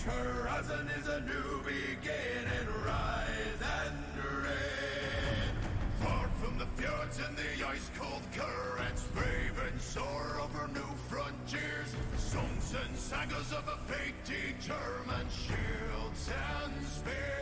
Each 0.00 0.06
horizon 0.06 0.88
is 0.98 1.08
a 1.08 1.20
new 1.20 1.62
beginning. 1.62 2.68
Rise 2.86 3.60
and 3.84 4.24
reign. 4.42 5.54
Far 6.00 6.26
from 6.40 6.58
the 6.58 6.64
fjords 6.76 7.18
and 7.18 7.36
the 7.36 7.66
ice-cold 7.66 8.22
currents, 8.32 9.02
brave 9.14 9.60
and 9.70 9.78
soar 9.78 10.40
over 10.40 10.68
new 10.68 10.94
frontiers. 11.10 11.94
Songs 12.16 12.74
and 12.82 12.96
sagas 12.96 13.52
of 13.52 13.68
a 13.68 13.76
fate 13.92 14.14
determined, 14.24 15.30
shields 15.30 16.30
and 16.30 16.86
spears. 16.86 17.39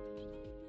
Thursday. 0.00 0.59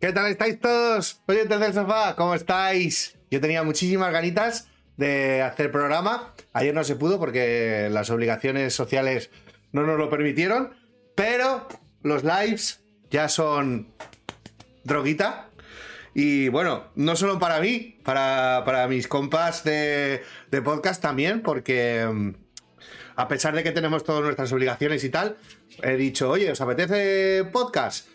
¿Qué 0.00 0.12
tal 0.12 0.30
estáis 0.30 0.60
todos? 0.60 1.22
Oyentes 1.26 1.58
del 1.58 1.74
sofá, 1.74 2.14
¿cómo 2.14 2.32
estáis? 2.36 3.18
Yo 3.32 3.40
tenía 3.40 3.64
muchísimas 3.64 4.12
ganitas 4.12 4.68
de 4.96 5.42
hacer 5.42 5.72
programa. 5.72 6.34
Ayer 6.52 6.72
no 6.72 6.84
se 6.84 6.94
pudo 6.94 7.18
porque 7.18 7.88
las 7.90 8.08
obligaciones 8.10 8.72
sociales 8.72 9.30
no 9.72 9.82
nos 9.82 9.98
lo 9.98 10.08
permitieron. 10.08 10.70
Pero 11.16 11.66
los 12.04 12.22
lives 12.22 12.80
ya 13.10 13.28
son 13.28 13.92
droguita. 14.84 15.50
Y 16.14 16.48
bueno, 16.48 16.84
no 16.94 17.16
solo 17.16 17.40
para 17.40 17.58
mí, 17.58 17.98
para, 18.04 18.62
para 18.64 18.86
mis 18.86 19.08
compas 19.08 19.64
de, 19.64 20.22
de 20.52 20.62
podcast 20.62 21.02
también, 21.02 21.42
porque 21.42 22.06
mm, 22.06 22.34
a 23.16 23.26
pesar 23.26 23.52
de 23.52 23.64
que 23.64 23.72
tenemos 23.72 24.04
todas 24.04 24.22
nuestras 24.22 24.52
obligaciones 24.52 25.02
y 25.02 25.10
tal, 25.10 25.38
he 25.82 25.96
dicho, 25.96 26.30
oye, 26.30 26.52
¿os 26.52 26.60
apetece 26.60 27.42
podcast? 27.52 28.06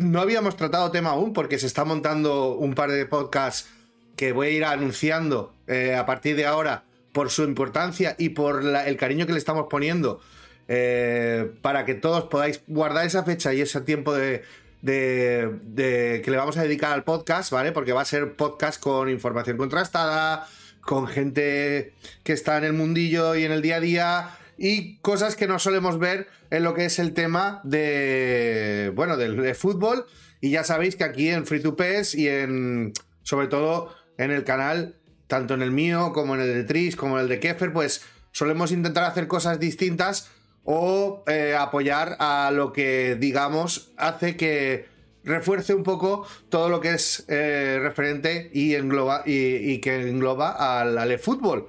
No 0.00 0.20
habíamos 0.20 0.56
tratado 0.56 0.90
tema 0.90 1.10
aún 1.10 1.32
porque 1.32 1.58
se 1.58 1.66
está 1.66 1.84
montando 1.84 2.54
un 2.54 2.74
par 2.74 2.90
de 2.90 3.06
podcasts 3.06 3.68
que 4.16 4.32
voy 4.32 4.48
a 4.48 4.50
ir 4.50 4.64
anunciando 4.64 5.54
eh, 5.66 5.94
a 5.94 6.06
partir 6.06 6.36
de 6.36 6.46
ahora 6.46 6.84
por 7.12 7.30
su 7.30 7.44
importancia 7.44 8.14
y 8.18 8.30
por 8.30 8.62
el 8.64 8.96
cariño 8.96 9.26
que 9.26 9.32
le 9.32 9.38
estamos 9.38 9.66
poniendo 9.70 10.20
eh, 10.68 11.50
para 11.62 11.84
que 11.84 11.94
todos 11.94 12.24
podáis 12.24 12.60
guardar 12.66 13.06
esa 13.06 13.24
fecha 13.24 13.54
y 13.54 13.60
ese 13.60 13.80
tiempo 13.80 14.12
de, 14.14 14.42
de, 14.82 16.20
que 16.24 16.30
le 16.30 16.36
vamos 16.36 16.56
a 16.58 16.62
dedicar 16.62 16.92
al 16.92 17.04
podcast, 17.04 17.50
¿vale? 17.50 17.72
Porque 17.72 17.92
va 17.92 18.02
a 18.02 18.04
ser 18.04 18.34
podcast 18.34 18.80
con 18.80 19.08
información 19.08 19.56
contrastada, 19.56 20.46
con 20.80 21.06
gente 21.06 21.94
que 22.22 22.32
está 22.32 22.58
en 22.58 22.64
el 22.64 22.72
mundillo 22.74 23.34
y 23.34 23.44
en 23.44 23.52
el 23.52 23.62
día 23.62 23.76
a 23.76 23.80
día 23.80 24.30
y 24.58 24.96
cosas 24.98 25.36
que 25.36 25.46
no 25.46 25.58
solemos 25.58 25.98
ver 25.98 26.28
en 26.50 26.62
lo 26.62 26.74
que 26.74 26.86
es 26.86 26.98
el 26.98 27.14
tema 27.14 27.60
de, 27.64 28.92
bueno, 28.94 29.16
del 29.16 29.54
fútbol. 29.54 30.06
Y 30.40 30.50
ya 30.50 30.64
sabéis 30.64 30.96
que 30.96 31.04
aquí 31.04 31.28
en 31.28 31.46
Free 31.46 31.60
to 31.60 31.76
Pes 31.76 32.14
y 32.14 32.28
en, 32.28 32.92
sobre 33.22 33.48
todo 33.48 33.94
en 34.18 34.30
el 34.30 34.44
canal, 34.44 34.96
tanto 35.26 35.54
en 35.54 35.62
el 35.62 35.72
mío 35.72 36.12
como 36.12 36.34
en 36.34 36.42
el 36.42 36.54
de 36.54 36.64
Tris, 36.64 36.96
como 36.96 37.18
en 37.18 37.24
el 37.24 37.28
de 37.28 37.40
Keffer, 37.40 37.72
pues 37.72 38.02
solemos 38.32 38.72
intentar 38.72 39.04
hacer 39.04 39.26
cosas 39.26 39.58
distintas 39.58 40.30
o 40.64 41.24
eh, 41.26 41.56
apoyar 41.58 42.16
a 42.20 42.50
lo 42.52 42.72
que, 42.72 43.16
digamos, 43.18 43.92
hace 43.96 44.36
que 44.36 44.86
refuerce 45.24 45.74
un 45.74 45.82
poco 45.82 46.26
todo 46.48 46.68
lo 46.68 46.80
que 46.80 46.94
es 46.94 47.24
eh, 47.28 47.78
referente 47.80 48.50
y, 48.52 48.74
engloba, 48.74 49.22
y, 49.26 49.78
que 49.78 50.08
engloba 50.08 50.80
al, 50.80 50.98
al 50.98 51.18
fútbol. 51.18 51.68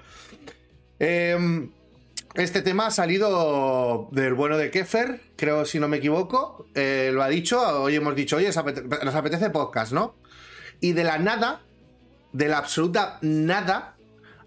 Em, 0.99 1.71
este 2.35 2.61
tema 2.61 2.87
ha 2.87 2.91
salido 2.91 4.07
del 4.11 4.33
bueno 4.33 4.57
de 4.57 4.71
Keffer, 4.71 5.21
creo 5.35 5.65
si 5.65 5.79
no 5.79 5.87
me 5.87 5.97
equivoco. 5.97 6.67
Eh, 6.75 7.11
lo 7.13 7.23
ha 7.23 7.29
dicho, 7.29 7.59
hoy 7.81 7.95
hemos 7.95 8.15
dicho, 8.15 8.37
oye, 8.37 8.47
nos 8.47 9.15
apetece 9.15 9.49
podcast, 9.49 9.91
¿no? 9.91 10.15
Y 10.79 10.93
de 10.93 11.03
la 11.03 11.17
nada, 11.17 11.61
de 12.31 12.47
la 12.47 12.59
absoluta 12.59 13.19
nada, 13.21 13.95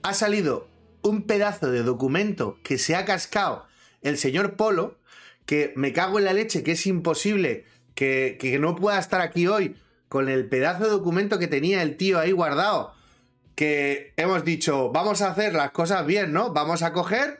ha 0.02 0.14
salido 0.14 0.68
un 1.02 1.22
pedazo 1.22 1.70
de 1.70 1.82
documento 1.82 2.58
que 2.62 2.78
se 2.78 2.94
ha 2.96 3.04
cascado 3.04 3.66
el 4.02 4.18
señor 4.18 4.56
Polo, 4.56 4.98
que 5.46 5.72
me 5.76 5.92
cago 5.92 6.18
en 6.18 6.24
la 6.24 6.32
leche, 6.32 6.62
que 6.62 6.72
es 6.72 6.86
imposible 6.86 7.66
que, 7.94 8.58
no 8.60 8.76
pueda 8.76 8.98
estar 8.98 9.20
aquí 9.20 9.46
hoy 9.46 9.76
con 10.08 10.28
el 10.28 10.48
pedazo 10.48 10.84
de 10.84 10.90
documento 10.90 11.38
que 11.38 11.46
tenía 11.46 11.82
el 11.82 11.96
tío 11.96 12.18
ahí 12.18 12.32
guardado, 12.32 12.92
que 13.54 14.12
hemos 14.16 14.44
dicho, 14.44 14.90
vamos 14.90 15.22
a 15.22 15.30
hacer 15.30 15.54
las 15.54 15.70
cosas 15.72 16.06
bien, 16.06 16.32
¿no? 16.32 16.52
Vamos 16.52 16.82
a 16.82 16.92
coger, 16.92 17.38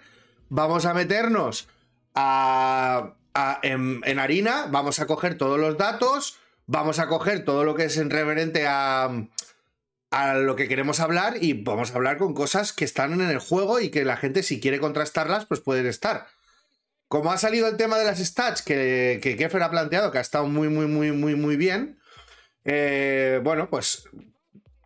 vamos 0.52 0.84
a 0.84 0.92
meternos 0.92 1.66
en, 3.62 4.18
harina, 4.18 4.66
vamos 4.70 5.00
a 5.00 5.06
coger 5.06 5.38
todos 5.38 5.58
los 5.58 5.78
datos, 5.78 6.36
vamos 6.66 6.98
a 6.98 7.08
coger 7.08 7.44
todo 7.44 7.64
lo 7.64 7.74
que 7.74 7.84
es 7.84 7.96
en 7.96 8.12
a 10.14 10.34
lo 10.34 10.56
que 10.56 10.68
queremos 10.68 11.00
hablar 11.00 11.38
y 11.40 11.54
vamos 11.54 11.90
a 11.90 11.94
hablar 11.94 12.18
con 12.18 12.34
cosas 12.34 12.74
que 12.74 12.84
están 12.84 13.14
en 13.14 13.22
el 13.22 13.38
juego 13.38 13.80
y 13.80 13.88
que 13.90 14.04
la 14.04 14.18
gente 14.18 14.42
si 14.42 14.60
quiere 14.60 14.78
contrastarlas 14.78 15.46
pues 15.46 15.60
pueden 15.60 15.86
estar. 15.86 16.26
Como 17.08 17.32
ha 17.32 17.38
salido 17.38 17.66
el 17.66 17.78
tema 17.78 17.96
de 17.96 18.04
las 18.04 18.18
stats 18.18 18.60
que, 18.60 19.20
que 19.22 19.36
Keffer 19.36 19.62
ha 19.62 19.70
planteado, 19.70 20.10
que 20.10 20.18
ha 20.18 20.22
estado 20.22 20.46
muy, 20.48 20.68
muy, 20.68 20.86
muy, 20.86 21.12
muy, 21.12 21.34
muy 21.34 21.56
bien, 21.56 21.98
eh, 22.66 23.40
bueno, 23.42 23.70
pues 23.70 24.04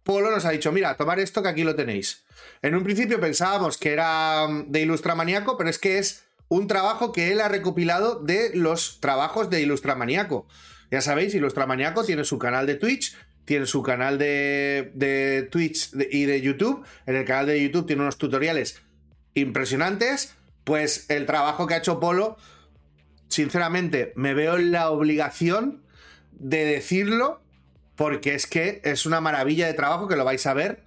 Polo 0.05 0.31
nos 0.31 0.45
ha 0.45 0.51
dicho, 0.51 0.71
mira, 0.71 0.97
tomar 0.97 1.19
esto 1.19 1.43
que 1.43 1.49
aquí 1.49 1.65
lo 1.65 1.75
tenéis. 1.75 2.26
En 2.63 2.75
un 2.75 2.85
principio 2.85 3.21
pensábamos 3.21 3.79
que 3.79 3.93
era 3.93 4.47
mm, 4.49 4.71
de 4.71 4.83
Ilustramaniaco, 4.83 5.57
pero 5.57 5.71
es 5.71 5.79
que 5.79 5.99
es 5.99 6.25
un 6.49 6.67
trabajo 6.67 7.13
que 7.13 7.33
él 7.33 7.41
ha 7.41 7.49
recopilado 7.49 8.21
de 8.21 8.51
los 8.55 9.01
trabajos 9.01 9.51
de 9.51 9.61
Ilustramaniaco. 9.63 10.47
Ya 10.91 11.01
sabéis, 11.01 11.35
Ilustramaniaco 11.35 12.05
tiene 12.05 12.25
su 12.25 12.39
canal 12.39 12.67
de 12.67 12.77
Twitch, 12.77 13.17
tiene 13.45 13.67
su 13.67 13.83
canal 13.83 14.19
de, 14.19 14.93
de 14.95 15.49
Twitch 15.51 15.91
y 16.11 16.25
de 16.25 16.41
YouTube. 16.41 16.85
En 17.07 17.17
el 17.17 17.25
canal 17.25 17.47
de 17.47 17.63
YouTube 17.63 17.87
tiene 17.87 18.03
unos 18.03 18.19
tutoriales 18.19 18.81
impresionantes 19.35 20.37
pues 20.67 21.09
el 21.11 21.27
trabajo 21.27 21.69
que 21.69 21.75
ha 21.75 21.77
hecho 21.77 22.01
Polo, 22.01 22.37
sinceramente, 23.29 24.13
me 24.17 24.35
veo 24.35 24.57
en 24.57 24.73
la 24.73 24.91
obligación 24.91 25.81
de 26.33 26.65
decirlo, 26.65 27.41
porque 27.95 28.35
es 28.35 28.49
que 28.49 28.81
es 28.83 29.07
una 29.07 29.21
maravilla 29.21 29.69
de 29.69 29.75
trabajo 29.75 30.09
que 30.09 30.17
lo 30.17 30.25
vais 30.25 30.45
a 30.45 30.55
ver 30.55 30.83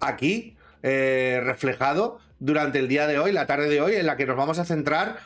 aquí 0.00 0.56
eh, 0.82 1.40
reflejado 1.44 2.18
durante 2.38 2.78
el 2.78 2.88
día 2.88 3.06
de 3.06 3.18
hoy, 3.18 3.32
la 3.32 3.46
tarde 3.46 3.68
de 3.68 3.80
hoy, 3.80 3.94
en 3.96 4.06
la 4.06 4.16
que 4.16 4.26
nos 4.26 4.36
vamos 4.36 4.58
a 4.58 4.64
centrar 4.64 5.18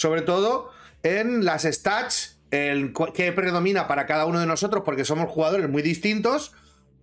sobre 0.00 0.22
todo 0.22 0.70
en 1.02 1.44
las 1.44 1.64
stats, 1.64 2.38
el 2.50 2.94
que 3.14 3.32
predomina 3.32 3.86
para 3.86 4.06
cada 4.06 4.24
uno 4.24 4.40
de 4.40 4.46
nosotros, 4.46 4.82
porque 4.84 5.04
somos 5.04 5.28
jugadores 5.30 5.68
muy 5.68 5.82
distintos. 5.82 6.52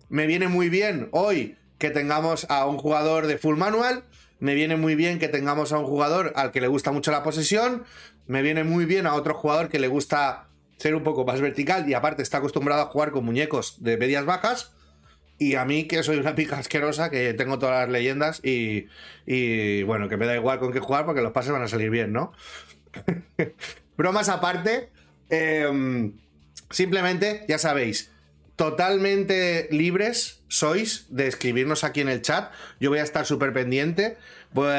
Me 0.08 0.26
viene 0.26 0.48
muy 0.48 0.68
bien 0.68 1.08
hoy 1.12 1.56
que 1.78 1.90
tengamos 1.90 2.46
a 2.50 2.66
un 2.66 2.76
jugador 2.76 3.28
de 3.28 3.38
full 3.38 3.56
manual, 3.56 4.02
me 4.40 4.54
viene 4.54 4.76
muy 4.76 4.96
bien 4.96 5.18
que 5.18 5.28
tengamos 5.28 5.72
a 5.72 5.78
un 5.78 5.86
jugador 5.86 6.32
al 6.34 6.50
que 6.50 6.60
le 6.60 6.66
gusta 6.66 6.90
mucho 6.90 7.12
la 7.12 7.22
posesión, 7.22 7.84
me 8.26 8.42
viene 8.42 8.64
muy 8.64 8.84
bien 8.84 9.06
a 9.06 9.14
otro 9.14 9.34
jugador 9.34 9.68
que 9.68 9.78
le 9.78 9.88
gusta 9.88 10.48
ser 10.76 10.94
un 10.94 11.04
poco 11.04 11.24
más 11.24 11.40
vertical 11.40 11.88
y 11.88 11.94
aparte 11.94 12.22
está 12.22 12.38
acostumbrado 12.38 12.82
a 12.82 12.86
jugar 12.86 13.10
con 13.10 13.24
muñecos 13.24 13.82
de 13.82 13.96
medias 13.96 14.24
bajas. 14.24 14.72
Y 15.38 15.54
a 15.54 15.64
mí, 15.64 15.84
que 15.84 16.02
soy 16.02 16.16
una 16.16 16.34
pica 16.34 16.58
asquerosa, 16.58 17.10
que 17.10 17.32
tengo 17.32 17.58
todas 17.58 17.80
las 17.80 17.88
leyendas 17.88 18.40
y, 18.44 18.88
y 19.24 19.84
bueno, 19.84 20.08
que 20.08 20.16
me 20.16 20.26
da 20.26 20.34
igual 20.34 20.58
con 20.58 20.72
qué 20.72 20.80
jugar 20.80 21.06
porque 21.06 21.22
los 21.22 21.32
pases 21.32 21.52
van 21.52 21.62
a 21.62 21.68
salir 21.68 21.90
bien, 21.90 22.12
¿no? 22.12 22.32
Bromas 23.96 24.28
aparte, 24.28 24.90
em, 25.30 26.12
simplemente, 26.70 27.44
ya 27.48 27.58
sabéis, 27.58 28.10
totalmente 28.56 29.68
libres 29.70 30.42
sois 30.48 31.06
de 31.10 31.28
escribirnos 31.28 31.84
aquí 31.84 32.00
en 32.00 32.08
el 32.08 32.22
chat. 32.22 32.50
Yo 32.80 32.90
voy 32.90 32.98
a 32.98 33.04
estar 33.04 33.24
súper 33.24 33.52
pendiente. 33.52 34.16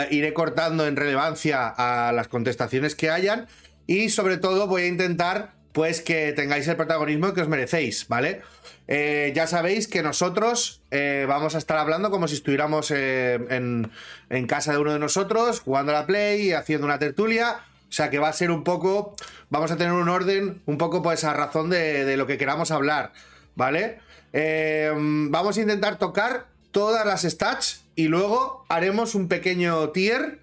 iré 0.10 0.34
cortando 0.34 0.88
en 0.88 0.96
relevancia 0.96 1.68
a 1.68 2.12
las 2.12 2.28
contestaciones 2.28 2.96
que 2.96 3.10
hayan. 3.10 3.48
Y 3.88 4.10
sobre 4.10 4.38
todo 4.38 4.68
voy 4.68 4.84
a 4.84 4.88
intentar 4.88 5.54
pues 5.72 6.01
que 6.01 6.34
tengáis 6.34 6.68
el 6.68 6.75
protagonismo 6.75 7.34
que 7.34 7.42
os 7.42 7.48
merecéis, 7.48 8.08
¿vale? 8.08 8.42
Eh, 8.91 9.34
ya 9.36 9.46
sabéis 9.46 9.88
que 9.88 10.01
nosotros 10.01 10.81
eh, 10.89 11.27
vamos 11.29 11.53
a 11.53 11.60
estar 11.60 11.77
hablando 11.77 12.10
como 12.10 12.27
si 12.27 12.34
estuviéramos 12.34 12.89
eh, 12.89 13.36
en, 13.36 14.48
casa 14.48 14.72
de 14.72 14.79
uno 14.79 14.93
de 14.93 14.98
nosotros, 14.98 15.60
jugando 15.60 15.91
a 15.91 16.00
la 16.00 16.08
Play, 16.08 16.53
haciendo 16.53 16.88
una 16.88 16.98
tertulia. 16.98 17.60
O 17.88 17.91
sea 17.91 18.10
que 18.10 18.17
va 18.17 18.29
a 18.29 18.34
ser 18.34 18.50
un 18.50 18.63
poco, 18.63 19.15
vamos 19.51 19.69
a 19.69 19.77
tener 19.77 19.93
un 19.93 20.10
orden 20.10 20.63
un 20.65 20.79
poco 20.79 21.03
pues 21.03 21.24
a 21.24 21.34
razón 21.34 21.69
de, 21.69 22.17
lo 22.17 22.25
que 22.25 22.39
queramos 22.39 22.72
hablar. 22.72 23.13
¿vale? 23.55 24.00
Vamos 24.34 25.58
a 25.58 25.62
intentar 25.62 26.00
tocar 26.00 26.48
todas 26.72 27.05
las 27.05 27.22
stats 27.22 27.84
y 27.96 28.08
luego 28.08 28.65
haremos 28.69 29.13
un 29.13 29.27
pequeño 29.27 29.89
tier 29.89 30.39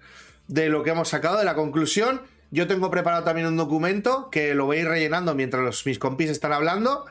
de 0.47 0.69
lo 0.69 0.83
que 0.83 0.91
hemos 0.91 1.09
sacado 1.09 1.37
de 1.37 1.43
la 1.43 1.55
conclusión. 1.55 2.21
Yo 2.51 2.65
tengo 2.67 2.89
preparado 2.91 3.25
también 3.25 3.47
un 3.47 3.57
documento 3.57 4.29
que 4.29 4.55
lo 4.55 4.65
voy 4.65 4.77
a 4.77 4.81
ir 4.81 4.87
rellenando 4.87 5.35
mientras 5.35 5.63
los, 5.63 5.85
mis 5.85 5.99
compis 5.99 6.29
están 6.29 6.53
hablando. 6.53 7.05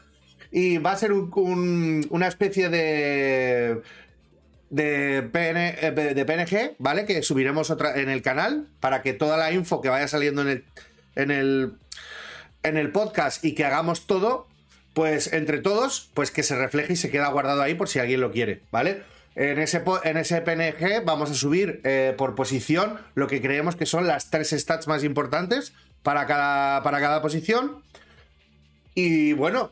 Y 0.51 0.79
va 0.79 0.93
a 0.93 0.97
ser 0.97 1.13
una 1.13 2.27
especie 2.27 2.69
de. 2.69 3.83
De, 4.69 5.19
eh, 5.33 6.25
PNG, 6.27 6.75
¿vale? 6.79 7.05
Que 7.05 7.23
subiremos 7.23 7.71
otra 7.71 8.01
en 8.01 8.09
el 8.09 8.21
canal 8.21 8.67
para 8.81 9.01
que 9.01 9.13
toda 9.13 9.37
la 9.37 9.53
info 9.53 9.81
que 9.81 9.89
vaya 9.89 10.09
saliendo 10.09 10.43
en 10.43 10.49
el, 10.49 10.65
en 11.15 11.31
el, 11.31 11.75
en 12.65 12.77
el 12.77 12.91
podcast 12.91 13.45
y 13.45 13.55
que 13.55 13.65
hagamos 13.65 14.07
todo 14.09 14.49
pues 14.97 15.35
entre 15.35 15.59
todos, 15.59 16.11
pues 16.15 16.31
que 16.31 16.43
se 16.43 16.57
refleje 16.57 16.95
y 16.95 16.97
se 16.97 17.11
queda 17.11 17.29
guardado 17.29 17.61
ahí 17.61 17.75
por 17.75 17.87
si 17.87 17.99
alguien 17.99 18.23
lo 18.23 18.33
quiere, 18.33 18.63
¿vale? 18.71 19.03
En 19.35 19.59
ese, 19.59 19.83
en 20.05 20.17
ese 20.17 20.41
PNG 20.41 21.05
vamos 21.05 21.31
a 21.31 21.35
subir 21.35 21.83
eh, 21.85 22.15
por 22.17 22.35
posición 22.35 22.99
lo 23.15 23.27
que 23.27 23.43
creemos 23.43 23.77
que 23.77 23.85
son 23.85 24.07
las 24.07 24.31
tres 24.31 24.53
stats 24.53 24.89
más 24.89 25.05
importantes 25.05 25.75
para 26.03 26.27
cada, 26.27 26.83
para 26.83 26.99
cada 27.01 27.21
posición. 27.21 27.83
Y 28.95 29.35
bueno, 29.35 29.71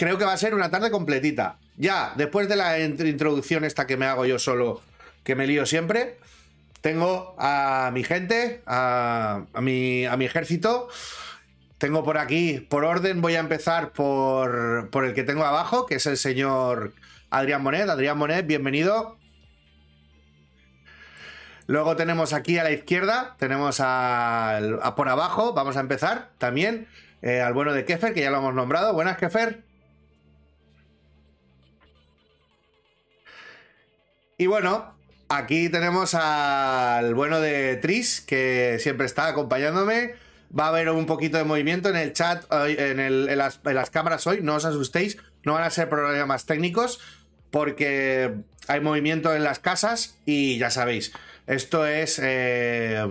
creo 0.00 0.16
que 0.16 0.24
va 0.24 0.32
a 0.32 0.38
ser 0.38 0.54
una 0.54 0.70
tarde 0.70 0.90
completita. 0.90 1.58
Ya, 1.76 2.14
después 2.16 2.48
de 2.48 2.56
la 2.56 2.78
introducción 2.80 3.66
esta 3.66 3.86
que 3.86 3.98
me 3.98 4.06
hago 4.06 4.24
yo 4.24 4.38
solo, 4.38 4.80
que 5.24 5.34
me 5.34 5.46
lío 5.46 5.66
siempre, 5.66 6.16
tengo 6.80 7.34
a 7.38 7.90
mi 7.92 8.02
gente, 8.02 8.62
a, 8.64 9.44
mi, 9.60 10.06
ejército 10.24 10.88
tengo 11.76 12.02
por 12.02 12.16
aquí, 12.16 12.66
por 12.70 12.84
orden, 12.84 13.20
voy 13.20 13.34
a 13.34 13.40
empezar 13.40 13.92
por, 13.92 14.88
el 15.04 15.12
que 15.12 15.22
tengo 15.22 15.44
abajo, 15.44 15.84
que 15.84 15.96
es 15.96 16.06
el 16.06 16.16
señor 16.16 16.94
Adrián 17.28 17.62
Monet. 17.62 17.90
Adrián 17.90 18.16
Monet, 18.16 18.46
bienvenido. 18.46 19.18
Luego 21.66 21.94
tenemos 21.96 22.32
aquí 22.32 22.56
a 22.56 22.64
la 22.64 22.72
izquierda, 22.72 23.36
tenemos 23.38 23.80
a, 23.80 24.94
por 24.96 25.10
abajo, 25.10 25.52
vamos 25.52 25.76
a 25.76 25.80
empezar 25.80 26.30
también, 26.38 26.88
eh, 27.20 27.42
al 27.42 27.52
bueno 27.52 27.74
de 27.74 27.84
Kefer, 27.84 28.14
que 28.14 28.22
ya 28.22 28.30
lo 28.30 28.38
hemos 28.38 28.54
nombrado. 28.54 28.94
Buenas, 28.94 29.18
Kefer. 29.18 29.69
Y 34.40 34.46
bueno, 34.46 34.94
aquí 35.28 35.68
tenemos 35.68 36.14
al 36.14 37.14
bueno 37.14 37.42
de 37.42 37.76
Tris, 37.76 38.22
que 38.22 38.78
siempre 38.80 39.04
está 39.04 39.26
acompañándome. 39.26 40.14
Va 40.58 40.64
a 40.64 40.68
haber 40.68 40.88
un 40.88 41.04
poquito 41.04 41.36
de 41.36 41.44
movimiento 41.44 41.90
en 41.90 41.96
el 41.96 42.14
chat, 42.14 42.46
en, 42.50 43.00
en 43.00 43.36
las, 43.36 43.60
cámaras 43.90 44.26
hoy, 44.26 44.38
no 44.40 44.54
os 44.54 44.64
asustéis, 44.64 45.18
no 45.44 45.52
van 45.52 45.64
a 45.64 45.68
ser 45.68 45.90
problemas 45.90 46.46
técnicos, 46.46 47.00
porque 47.50 48.32
hay 48.66 48.80
movimiento 48.80 49.36
en 49.36 49.44
las 49.44 49.58
casas 49.58 50.16
y 50.24 50.56
ya 50.56 50.70
sabéis, 50.70 51.12
esto 51.46 51.86
es... 51.86 52.18
eh, 52.22 53.06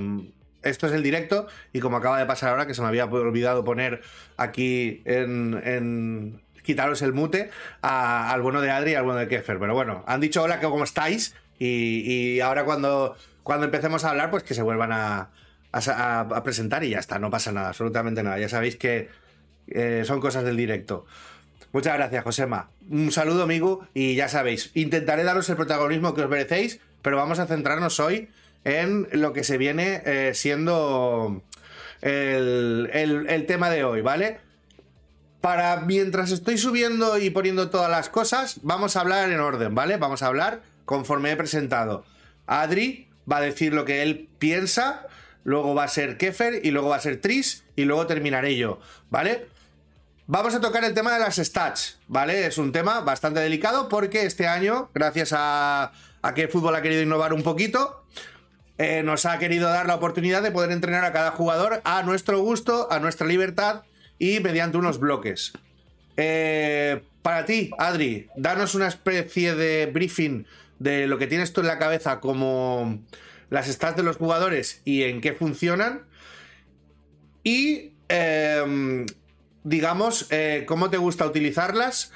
esto 0.62 0.88
es 0.88 0.94
el 0.94 1.04
directo 1.04 1.48
y 1.72 1.80
como 1.80 1.96
acaba 1.98 2.20
de 2.20 2.26
pasar 2.26 2.50
ahora 2.50 2.68
que 2.68 2.74
se 2.74 2.82
me 2.82 2.88
había 2.90 3.06
olvidado 3.06 3.64
poner 3.64 4.02
aquí 4.36 5.02
en- 5.06 6.42
quitaros 6.70 7.02
el 7.02 7.14
mute 7.14 7.50
a- 7.82 8.32
al 8.32 8.44
bueno 8.44 8.62
de 8.62 8.70
Adri 8.70 8.92
y 8.92 8.96
al 8.96 9.04
bueno 9.04 9.18
de 9.20 9.28
Kefer. 9.28 9.58
Pero 9.58 9.74
bueno, 9.74 10.04
han 10.06 10.22
dicho 10.22 10.44
hola, 10.44 10.60
que 10.60 10.68
cómo 10.68 10.84
estáis 10.84 11.34
y, 11.58 12.40
ahora 12.42 12.64
cuando, 12.64 13.16
cuando 13.42 13.66
empecemos 13.66 14.06
a 14.06 14.12
hablar 14.12 14.30
pues 14.30 14.44
que 14.44 14.54
se 14.54 14.62
vuelvan 14.62 14.92
a, 14.92 15.30
presentar 16.44 16.84
y 16.84 16.92
ya 16.92 17.00
está, 17.00 17.18
no 17.18 17.32
pasa 17.32 17.52
nada, 17.52 17.70
absolutamente 17.70 18.22
nada. 18.22 18.38
Ya 18.38 18.50
sabéis 18.50 18.76
que 18.76 19.10
eh, 19.68 20.04
son 20.06 20.20
cosas 20.20 20.44
del 20.44 20.58
directo. 20.58 21.08
Muchas 21.72 21.96
gracias, 21.96 22.24
Josema. 22.24 22.70
Un 22.88 23.12
saludo, 23.12 23.44
amigo, 23.44 23.88
y 23.96 24.14
ya 24.14 24.28
sabéis, 24.30 24.70
intentaré 24.76 25.24
daros 25.24 25.50
el 25.50 25.56
protagonismo 25.56 26.14
que 26.14 26.22
os 26.22 26.30
merecéis, 26.30 26.80
pero 27.02 27.18
vamos 27.18 27.40
a 27.40 27.48
centrarnos 27.48 28.00
hoy 28.00 28.30
en 28.64 29.08
lo 29.12 29.34
que 29.34 29.44
se 29.44 29.58
viene 29.58 30.04
eh, 30.06 30.32
siendo 30.36 31.42
el 32.02 33.46
tema 33.48 33.72
de 33.72 33.84
hoy, 33.84 34.02
¿vale? 34.02 34.40
Para 35.42 35.78
mientras 35.78 36.32
estoy 36.32 36.58
subiendo 36.58 37.18
y 37.18 37.30
poniendo 37.30 37.70
todas 37.70 37.90
las 37.90 38.10
cosas, 38.10 38.60
vamos 38.62 38.96
a 38.96 39.02
hablar 39.02 39.32
en 39.32 39.40
orden, 39.40 39.74
¿vale? 39.74 39.96
Vamos 39.96 40.22
a 40.22 40.28
hablar 40.28 40.62
conforme 40.84 41.32
he 41.32 41.38
presentado. 41.38 42.04
Adri 42.46 43.08
va 43.32 43.38
a 43.38 43.42
decir 43.42 43.74
lo 43.74 43.86
que 43.86 44.02
él 44.02 44.28
piensa, 44.38 45.08
luego 45.46 45.74
va 45.74 45.86
a 45.86 45.88
ser 45.88 46.18
Kefer 46.18 46.66
y 46.66 46.72
luego 46.72 46.90
va 46.90 46.98
a 46.98 47.02
ser 47.02 47.22
Tris 47.22 47.64
y 47.78 47.86
luego 47.86 48.06
terminaré 48.06 48.58
yo, 48.58 48.80
¿vale? 49.10 49.48
Vamos 50.28 50.54
a 50.56 50.60
tocar 50.60 50.84
el 50.84 50.94
tema 50.94 51.14
de 51.14 51.20
las 51.20 51.38
stats, 51.38 52.00
¿vale? 52.08 52.46
Es 52.46 52.58
un 52.58 52.74
tema 52.74 53.00
bastante 53.00 53.40
delicado 53.40 53.88
porque 53.88 54.26
este 54.26 54.46
año, 54.46 54.90
gracias 54.94 55.34
a, 55.36 55.94
que 56.36 56.44
el 56.44 56.50
fútbol 56.50 56.76
ha 56.76 56.82
querido 56.82 57.02
innovar 57.02 57.34
un 57.34 57.44
poquito, 57.44 58.04
eh, 58.78 59.04
nos 59.04 59.26
ha 59.26 59.40
querido 59.40 59.70
dar 59.70 59.88
la 59.88 59.96
oportunidad 59.96 60.44
de 60.44 60.52
poder 60.52 60.72
entrenar 60.72 61.06
a 61.06 61.14
cada 61.14 61.32
jugador 61.32 61.82
a 61.86 62.04
nuestro 62.04 62.42
gusto, 62.42 62.92
a 62.92 63.00
nuestra 63.00 63.26
libertad 63.26 63.84
y 64.20 64.42
mediante 64.42 64.78
unos 64.78 65.00
bloques. 65.00 65.54
Eh, 66.18 67.02
para 67.22 67.46
ti, 67.46 67.72
Adri, 67.78 68.28
danos 68.36 68.76
una 68.76 68.88
especie 68.88 69.56
de 69.56 69.88
briefing 69.88 70.46
de 70.78 71.08
lo 71.08 71.18
que 71.18 71.28
tienes 71.28 71.54
tú 71.54 71.62
en 71.62 71.68
la 71.68 71.80
cabeza 71.80 72.20
como 72.20 73.00
las 73.50 73.68
stats 73.68 73.98
de 73.98 74.04
los 74.04 74.18
jugadores 74.18 74.82
y 74.86 75.04
en 75.04 75.22
qué 75.22 75.34
funcionan. 75.34 76.04
Y, 77.44 77.94
em, 78.10 79.06
digamos, 79.64 80.28
eh, 80.30 80.66
cómo 80.68 80.90
te 80.90 80.98
gusta 80.98 81.26
utilizarlas. 81.26 82.12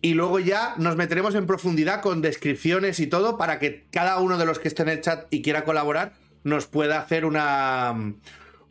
Y 0.00 0.14
luego 0.14 0.38
ya 0.38 0.74
nos 0.78 0.96
meteremos 0.96 1.34
en 1.34 1.46
profundidad 1.46 2.00
con 2.00 2.22
descripciones 2.22 3.00
y 3.00 3.06
todo 3.06 3.36
para 3.36 3.58
que 3.58 3.84
cada 3.90 4.18
uno 4.18 4.38
de 4.38 4.46
los 4.46 4.58
que 4.58 4.68
esté 4.68 4.82
en 4.82 4.90
el 4.90 5.00
chat 5.00 5.26
y 5.30 5.42
quiera 5.42 5.64
colaborar 5.64 6.12
nos 6.44 6.66
pueda 6.66 7.00
hacer 7.00 7.24
una, 7.24 8.14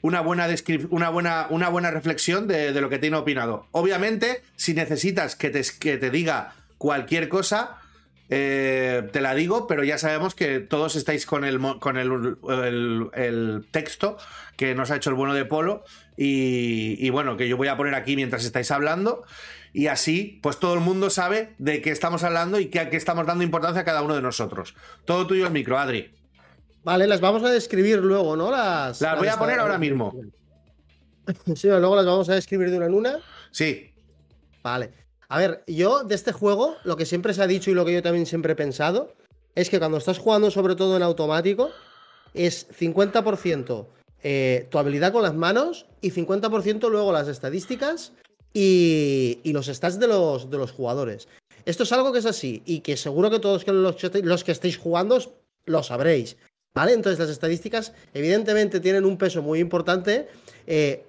una, 0.01 0.21
buena, 0.21 0.47
una, 0.89 1.09
buena, 1.09 1.47
una 1.49 1.69
buena 1.69 1.91
reflexión 1.91 2.47
de, 2.47 2.71
de 2.73 2.81
lo 2.81 2.89
que 2.89 2.99
tiene 2.99 3.17
opinado. 3.17 3.67
Obviamente, 3.71 4.41
si 4.55 4.73
necesitas 4.73 5.35
que 5.35 5.49
te, 5.49 5.61
que 5.79 5.97
te 5.97 6.09
diga 6.09 6.53
cualquier 6.77 7.29
cosa, 7.29 7.77
eh, 8.29 9.07
te 9.13 9.21
la 9.21 9.33
digo, 9.35 9.67
pero 9.67 9.83
ya 9.83 9.97
sabemos 9.97 10.35
que 10.35 10.59
todos 10.59 10.95
estáis 10.95 11.25
con 11.25 11.45
el, 11.45 11.59
con 11.79 11.97
el, 11.97 12.37
el- 13.13 13.65
texto 13.71 14.17
que 14.57 14.75
nos 14.75 14.91
ha 14.91 14.97
hecho 14.97 15.09
el 15.09 15.15
bueno 15.15 15.33
de 15.33 15.45
Polo 15.45 15.83
y, 16.17 16.97
y 16.99 17.09
bueno, 17.09 17.37
que 17.37 17.47
yo 17.47 17.57
voy 17.57 17.67
a 17.69 17.77
poner 17.77 17.95
aquí 17.95 18.15
mientras 18.15 18.43
estáis 18.43 18.69
hablando 18.71 19.23
y 19.71 19.87
así 19.87 20.39
pues 20.41 20.57
todo 20.59 20.73
el 20.73 20.79
mundo 20.81 21.09
sabe 21.09 21.53
de 21.57 21.81
qué 21.81 21.91
estamos 21.91 22.23
hablando 22.23 22.59
y 22.59 22.65
que 22.67 22.89
qué 22.89 22.97
estamos 22.97 23.25
dando 23.27 23.43
importancia 23.43 23.81
a 23.81 23.85
cada 23.85 24.01
uno 24.01 24.15
de 24.15 24.21
nosotros. 24.21 24.75
Todo 25.05 25.25
tuyo 25.27 25.45
el 25.45 25.53
micro, 25.53 25.77
Adri. 25.77 26.11
Vale, 26.87 27.05
las 27.05 27.19
vamos 27.19 27.43
a 27.43 27.49
describir 27.49 27.97
luego, 27.97 28.37
¿no? 28.37 28.49
Las, 28.49 29.01
Las 29.01 29.19
voy 29.19 29.27
a 29.27 29.37
poner 29.37 29.59
ahora 29.59 29.77
mismo. 29.77 30.13
Sí, 31.53 31.67
luego 31.67 31.97
las 31.97 32.05
vamos 32.05 32.29
a 32.29 32.35
describir 32.35 32.71
de 32.71 32.77
una 32.77 32.85
en 32.85 32.93
una. 32.93 33.19
Sí, 33.51 33.91
Vale. 34.63 34.93
A 35.27 35.37
ver, 35.37 35.65
yo 35.67 36.05
de 36.05 36.15
este 36.15 36.31
juego, 36.31 36.77
lo 36.85 36.95
que 36.95 37.05
siempre 37.05 37.33
se 37.33 37.43
ha 37.43 37.47
dicho 37.47 37.69
y 37.69 37.73
lo 37.73 37.83
que 37.83 37.91
yo 37.91 38.01
también 38.01 38.25
siempre 38.25 38.53
he 38.53 38.55
pensado, 38.55 39.13
es 39.53 39.69
que 39.69 39.79
cuando 39.79 39.97
estás 39.97 40.17
jugando 40.17 40.49
sobre 40.49 40.75
todo 40.77 40.95
en 40.95 41.03
automático, 41.03 41.71
es 42.33 42.69
50% 42.69 43.87
eh, 44.23 44.67
tu 44.71 44.79
habilidad 44.79 45.11
con 45.11 45.23
las 45.23 45.35
manos 45.35 45.87
y 45.99 46.11
50% 46.11 46.89
luego 46.89 47.11
las 47.11 47.27
estadísticas 47.27 48.13
y, 48.53 49.41
y 49.43 49.51
los 49.51 49.65
stats 49.65 49.99
de 49.99 50.07
los, 50.07 50.49
de 50.49 50.57
los 50.57 50.71
jugadores. 50.71 51.27
Esto 51.65 51.83
es 51.83 51.91
algo 51.91 52.13
que 52.13 52.19
es 52.19 52.25
así 52.25 52.63
y 52.65 52.79
que 52.79 52.95
seguro 52.95 53.29
que 53.29 53.39
todos 53.39 53.67
los, 53.67 53.95
que 53.95 54.21
los 54.21 54.43
que 54.45 54.53
estéis 54.53 54.77
jugando 54.77 55.19
lo 55.65 55.83
sabréis. 55.83 56.37
Entonces 56.85 57.19
las 57.19 57.29
estadísticas 57.29 57.93
evidentemente 58.13 58.79
tienen 58.79 59.05
un 59.05 59.17
peso 59.17 59.41
muy 59.41 59.59
importante, 59.59 60.27
eh, 60.65 61.05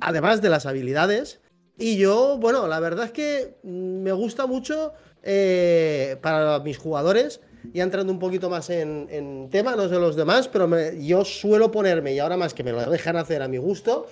además 0.00 0.40
de 0.40 0.48
las 0.48 0.66
habilidades. 0.66 1.40
Y 1.78 1.96
yo, 1.96 2.38
bueno, 2.38 2.66
la 2.68 2.80
verdad 2.80 3.06
es 3.06 3.12
que 3.12 3.54
me 3.62 4.12
gusta 4.12 4.46
mucho 4.46 4.92
eh, 5.22 6.16
para 6.20 6.60
mis 6.60 6.78
jugadores, 6.78 7.40
ya 7.72 7.82
entrando 7.82 8.12
un 8.12 8.18
poquito 8.18 8.50
más 8.50 8.70
en, 8.70 9.08
en 9.10 9.48
tema, 9.50 9.76
no 9.76 9.88
sé 9.88 9.94
los 9.98 10.16
demás, 10.16 10.48
pero 10.48 10.68
yo 10.92 11.24
suelo 11.24 11.70
ponerme, 11.70 12.12
y 12.12 12.18
ahora 12.18 12.36
más 12.36 12.54
que 12.54 12.64
me 12.64 12.72
lo 12.72 12.88
dejan 12.90 13.16
hacer 13.16 13.42
a 13.42 13.48
mi 13.48 13.58
gusto, 13.58 14.06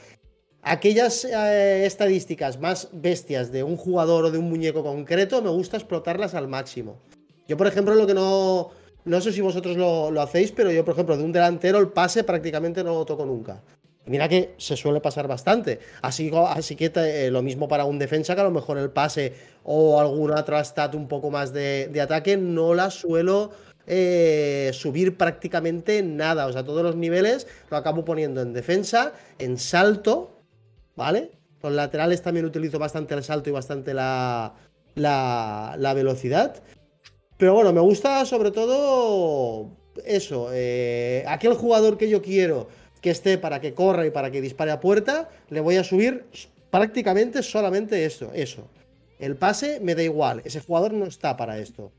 aquellas 0.62 1.24
eh, 1.24 1.84
estadísticas 1.86 2.60
más 2.60 2.88
bestias 2.92 3.52
de 3.52 3.62
un 3.62 3.76
jugador 3.76 4.26
o 4.26 4.30
de 4.30 4.38
un 4.38 4.48
muñeco 4.48 4.82
concreto, 4.82 5.42
me 5.42 5.50
gusta 5.50 5.76
explotarlas 5.76 6.34
al 6.34 6.48
máximo. 6.48 7.00
Yo, 7.48 7.56
por 7.56 7.66
ejemplo, 7.66 7.94
lo 7.94 8.06
que 8.06 8.14
no. 8.14 8.70
No 9.04 9.20
sé 9.20 9.32
si 9.32 9.40
vosotros 9.40 9.76
lo, 9.76 10.10
lo 10.10 10.20
hacéis, 10.20 10.52
pero 10.52 10.70
yo, 10.70 10.84
por 10.84 10.94
ejemplo, 10.94 11.16
de 11.16 11.24
un 11.24 11.32
delantero 11.32 11.78
el 11.78 11.88
pase 11.88 12.24
prácticamente 12.24 12.84
no 12.84 12.94
lo 12.94 13.04
toco 13.04 13.24
nunca. 13.24 13.62
Mira 14.06 14.28
que 14.28 14.54
se 14.56 14.76
suele 14.76 15.00
pasar 15.00 15.28
bastante. 15.28 15.78
Así, 16.02 16.30
así 16.34 16.74
que 16.74 16.90
eh, 16.94 17.30
lo 17.30 17.42
mismo 17.42 17.68
para 17.68 17.84
un 17.84 17.98
defensa, 17.98 18.34
que 18.34 18.40
a 18.40 18.44
lo 18.44 18.50
mejor 18.50 18.78
el 18.78 18.90
pase 18.90 19.34
o 19.62 20.00
alguna 20.00 20.40
otra 20.40 20.64
stat 20.64 20.94
un 20.94 21.06
poco 21.06 21.30
más 21.30 21.52
de, 21.52 21.88
de 21.88 22.00
ataque, 22.00 22.36
no 22.36 22.74
la 22.74 22.90
suelo 22.90 23.52
eh, 23.86 24.70
subir 24.72 25.16
prácticamente 25.16 26.02
nada. 26.02 26.46
O 26.46 26.52
sea, 26.52 26.64
todos 26.64 26.82
los 26.82 26.96
niveles 26.96 27.46
lo 27.70 27.76
acabo 27.76 28.04
poniendo 28.04 28.42
en 28.42 28.52
defensa, 28.52 29.12
en 29.38 29.58
salto, 29.58 30.40
¿vale? 30.96 31.30
Los 31.62 31.72
laterales 31.72 32.22
también 32.22 32.46
utilizo 32.46 32.78
bastante 32.78 33.14
el 33.14 33.22
salto 33.22 33.50
y 33.50 33.52
bastante 33.52 33.94
la, 33.94 34.54
la, 34.94 35.76
la 35.78 35.94
velocidad. 35.94 36.62
Pero 37.40 37.54
bueno, 37.54 37.72
me 37.72 37.80
gusta 37.80 38.26
sobre 38.26 38.50
todo 38.50 39.70
eso. 40.04 40.50
eh, 40.52 41.24
aquel 41.26 41.54
jugador 41.54 41.96
que 41.96 42.10
yo 42.10 42.20
quiero 42.20 42.68
que 43.00 43.08
esté 43.08 43.38
para 43.38 43.62
que 43.62 43.72
corra 43.72 44.06
y 44.06 44.10
para 44.10 44.30
que 44.30 44.42
dispare 44.42 44.70
a 44.72 44.78
puerta, 44.78 45.30
le 45.48 45.60
voy 45.60 45.76
a 45.76 45.82
subir 45.82 46.26
prácticamente 46.70 47.42
solamente 47.42 48.04
esto, 48.04 48.30
eso. 48.34 48.68
El 49.18 49.36
pase 49.36 49.80
me 49.80 49.94
da 49.94 50.02
igual, 50.02 50.42
ese 50.44 50.60
jugador 50.60 50.92
no 50.92 51.06
está 51.06 51.38
para 51.38 51.58
esto. 51.58 51.92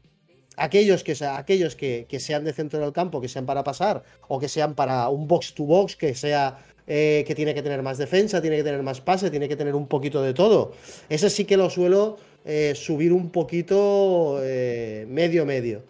Aquellos 0.58 1.04
que, 1.04 1.18
aquellos 1.26 1.76
que, 1.76 2.06
que 2.08 2.20
sean 2.20 2.44
de 2.44 2.54
centro 2.54 2.80
del 2.80 2.94
campo, 2.94 3.20
que 3.20 3.28
sean 3.28 3.48
para 3.48 3.64
pasar, 3.64 4.04
o 4.28 4.38
que 4.38 4.48
sean 4.48 4.76
para 4.76 5.10
un 5.10 5.28
box 5.28 5.56
to 5.56 5.64
box, 5.64 5.96
que 5.96 6.14
sea 6.14 6.60
eh, 6.88 7.24
que 7.26 7.36
tiene 7.36 7.54
que 7.54 7.62
tener 7.62 7.82
más 7.82 7.98
defensa, 7.98 8.42
tiene 8.42 8.58
que 8.58 8.64
tener 8.64 8.84
más 8.84 9.02
pase, 9.02 9.32
tiene 9.32 9.48
que 9.48 9.56
tener 9.56 9.76
un 9.76 9.88
poquito 9.88 10.22
de 10.22 10.34
todo. 10.34 10.74
Ese 11.10 11.30
sí 11.30 11.46
que 11.46 11.56
lo 11.56 11.70
suelo 11.70 12.18
eh, 12.46 12.74
subir 12.76 13.14
un 13.14 13.30
poquito 13.30 14.40
eh, 14.42 15.06
medio 15.08 15.46
medio. 15.46 15.84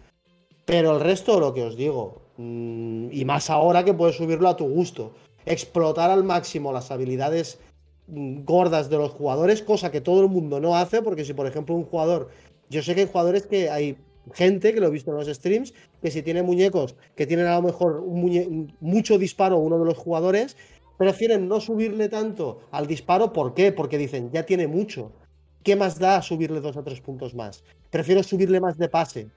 Pero 0.65 0.95
el 0.95 1.01
resto, 1.01 1.39
lo 1.39 1.53
que 1.53 1.63
os 1.63 1.75
digo, 1.75 2.21
mm, 2.37 3.09
y 3.11 3.25
más 3.25 3.49
ahora 3.49 3.83
que 3.83 3.93
puedes 3.93 4.15
subirlo 4.15 4.49
a 4.49 4.57
tu 4.57 4.67
gusto, 4.67 5.13
explotar 5.45 6.09
al 6.09 6.23
máximo 6.23 6.71
las 6.71 6.91
habilidades 6.91 7.59
mm, 8.07 8.43
gordas 8.43 8.89
de 8.89 8.97
los 8.97 9.11
jugadores, 9.11 9.61
cosa 9.61 9.91
que 9.91 10.01
todo 10.01 10.21
el 10.21 10.29
mundo 10.29 10.59
no 10.59 10.75
hace, 10.75 11.01
porque 11.01 11.25
si 11.25 11.33
por 11.33 11.47
ejemplo 11.47 11.75
un 11.75 11.85
jugador, 11.85 12.29
yo 12.69 12.81
sé 12.81 12.95
que 12.95 13.01
hay 13.01 13.07
jugadores 13.07 13.47
que 13.47 13.69
hay 13.69 13.97
gente 14.33 14.73
que 14.73 14.79
lo 14.79 14.87
he 14.87 14.91
visto 14.91 15.11
en 15.11 15.17
los 15.17 15.27
streams, 15.27 15.73
que 16.01 16.11
si 16.11 16.21
tiene 16.21 16.43
muñecos 16.43 16.95
que 17.15 17.25
tienen 17.25 17.47
a 17.47 17.55
lo 17.55 17.63
mejor 17.63 17.99
un 17.99 18.73
mucho 18.79 19.17
disparo 19.17 19.57
uno 19.57 19.79
de 19.79 19.85
los 19.85 19.97
jugadores, 19.97 20.55
prefieren 20.97 21.47
no 21.47 21.59
subirle 21.59 22.09
tanto 22.09 22.59
al 22.71 22.85
disparo. 22.87 23.33
¿Por 23.33 23.53
qué? 23.53 23.71
Porque 23.71 23.97
dicen, 23.97 24.29
ya 24.31 24.43
tiene 24.45 24.67
mucho. 24.67 25.11
¿Qué 25.63 25.75
más 25.75 25.99
da 25.99 26.21
subirle 26.21 26.59
dos 26.59 26.77
o 26.77 26.83
tres 26.83 27.01
puntos 27.01 27.35
más? 27.35 27.63
Prefiero 27.89 28.23
subirle 28.23 28.59
más 28.59 28.77
de 28.77 28.89
pase. 28.89 29.29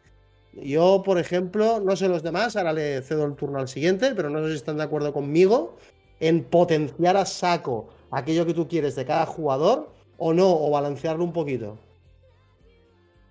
Yo, 0.53 1.03
por 1.05 1.19
ejemplo, 1.19 1.81
no 1.81 1.97
sé 1.97 2.09
los 2.09 2.23
demás, 2.23 2.57
ahora 2.57 2.73
le 2.73 3.03
cedo 3.03 3.27
el 3.27 3.35
turno 3.35 3.59
al 3.59 3.69
siguiente, 3.69 4.15
pero 4.15 4.31
no 4.31 4.45
sé 4.45 4.51
si 4.51 4.57
están 4.57 4.77
de 4.77 4.85
acuerdo 4.85 5.13
conmigo 5.13 5.77
en 6.21 6.45
potenciar 6.45 7.17
a 7.17 7.27
saco 7.27 7.89
aquello 8.11 8.47
que 8.47 8.55
tú 8.55 8.69
quieres 8.69 8.95
de 8.95 9.05
cada 9.05 9.27
jugador 9.27 9.93
o 10.17 10.33
no, 10.33 10.49
o 10.49 10.71
balancearlo 10.71 11.25
un 11.25 11.33
poquito. 11.33 11.79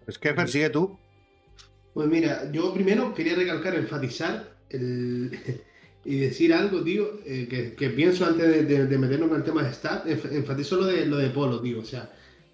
Es 0.06 0.18
que 0.18 0.34
persigue 0.34 0.70
tú. 0.70 0.98
Pues 1.94 2.08
mira, 2.08 2.52
yo 2.52 2.74
primero 2.74 3.14
quería 3.14 3.36
recalcar, 3.36 3.76
enfatizar 3.76 4.56
y 4.70 6.20
decir 6.20 6.54
algo, 6.54 6.84
tío, 6.84 7.20
eh, 7.26 7.48
que, 7.78 7.90
pienso 7.92 8.26
antes 8.26 8.68
de, 8.68 8.98
meternos 8.98 9.30
en 9.30 9.36
el 9.38 9.44
tema 9.44 9.64
de 9.64 9.74
stat, 9.74 10.06
enfatizo 10.08 10.76
lo 10.78 10.86
de, 10.86 11.06
lo 11.06 11.18
de 11.18 11.30
Polo, 11.30 11.62
tío. 11.62 11.80
O 11.80 11.86
sea, 11.86 12.12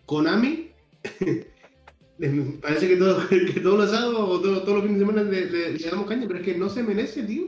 Konami, 0.09 0.71
parece 2.61 2.87
que, 2.87 2.97
todos 2.97 3.77
los 3.77 3.91
sábados 3.91 4.15
o 4.17 4.41
todos 4.41 4.67
los 4.67 4.81
fines 4.81 4.99
de 4.99 5.05
semana 5.05 5.21
le, 5.21 5.77
damos 5.77 6.07
caña, 6.07 6.25
pero 6.27 6.39
es 6.39 6.45
que 6.45 6.57
no 6.57 6.67
se 6.67 6.81
merece, 6.81 7.21
tío, 7.21 7.43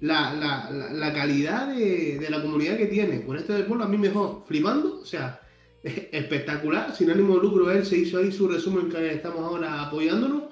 la, 0.00 1.12
calidad 1.14 1.74
de, 1.74 2.26
la 2.28 2.42
comunidad 2.42 2.76
que 2.76 2.88
tiene. 2.88 3.24
Con 3.24 3.38
esto 3.38 3.54
de 3.54 3.62
Polo, 3.62 3.84
a 3.84 3.88
mí 3.88 3.96
mejor, 3.96 4.44
flipando, 4.46 5.00
o 5.00 5.06
sea, 5.06 5.40
espectacular, 5.82 6.94
sin 6.94 7.10
ánimo 7.10 7.36
de 7.36 7.42
lucro, 7.42 7.70
él 7.70 7.86
se 7.86 7.96
hizo 7.96 8.18
ahí 8.18 8.30
su 8.30 8.48
resumen 8.48 8.90
que 8.90 9.14
estamos 9.14 9.40
ahora 9.40 9.84
apoyándonos 9.84 10.42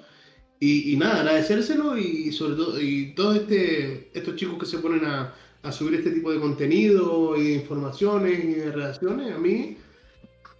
y, 0.58 0.96
nada, 0.96 1.20
agradecérselo 1.20 1.98
y 1.98 2.32
sobre 2.32 2.54
todo, 2.54 2.80
y 2.80 3.12
todos 3.14 3.36
este, 3.36 4.10
estos 4.14 4.36
chicos 4.36 4.58
que 4.58 4.64
se 4.64 4.78
ponen 4.78 5.04
a, 5.04 5.34
subir 5.70 5.96
este 5.96 6.12
tipo 6.12 6.32
de 6.32 6.40
contenido 6.40 7.36
y 7.36 7.48
de 7.48 7.52
informaciones 7.56 8.42
y 8.42 8.54
de 8.54 8.72
redacciones, 8.72 9.34
a 9.34 9.38
mí 9.38 9.76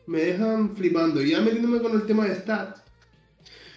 me 0.07 0.21
dejan 0.21 0.75
flipando. 0.75 1.23
Y 1.23 1.31
ya 1.31 1.41
metiéndome 1.41 1.81
con 1.81 1.93
el 1.93 2.07
tema 2.07 2.27
de 2.27 2.37
stats, 2.37 2.83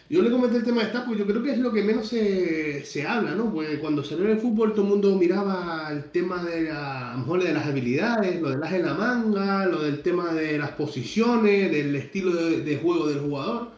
yo 0.09 0.21
le 0.21 0.29
comenté 0.29 0.57
el 0.57 0.63
tema 0.63 0.83
de 0.83 0.89
stats, 0.89 1.05
pues 1.07 1.17
yo 1.17 1.25
creo 1.25 1.41
que 1.41 1.51
es 1.51 1.57
lo 1.57 1.73
que 1.73 1.83
menos 1.83 2.07
se, 2.07 3.05
habla, 3.07 3.33
¿no? 3.35 3.51
Pues 3.51 3.79
cuando 3.79 4.03
salió 4.03 4.27
el 4.27 4.39
fútbol 4.39 4.73
todo 4.73 4.83
el 4.83 4.89
mundo 4.89 5.15
miraba 5.15 5.89
el 5.91 6.11
tema 6.11 6.43
de 6.43 6.63
la, 6.63 7.11
a 7.11 7.13
lo 7.13 7.19
mejor 7.19 7.43
de 7.43 7.53
las 7.53 7.65
habilidades, 7.65 8.41
lo 8.41 8.49
del 8.49 8.59
las 8.59 8.73
en 8.73 8.85
la 8.85 8.93
manga, 8.93 9.65
lo 9.65 9.81
del 9.81 10.01
tema 10.01 10.33
de 10.33 10.57
las 10.59 10.71
posiciones, 10.71 11.71
del 11.71 11.95
estilo 11.95 12.33
de 12.35 12.77
juego 12.77 13.07
del 13.07 13.19
jugador 13.19 13.75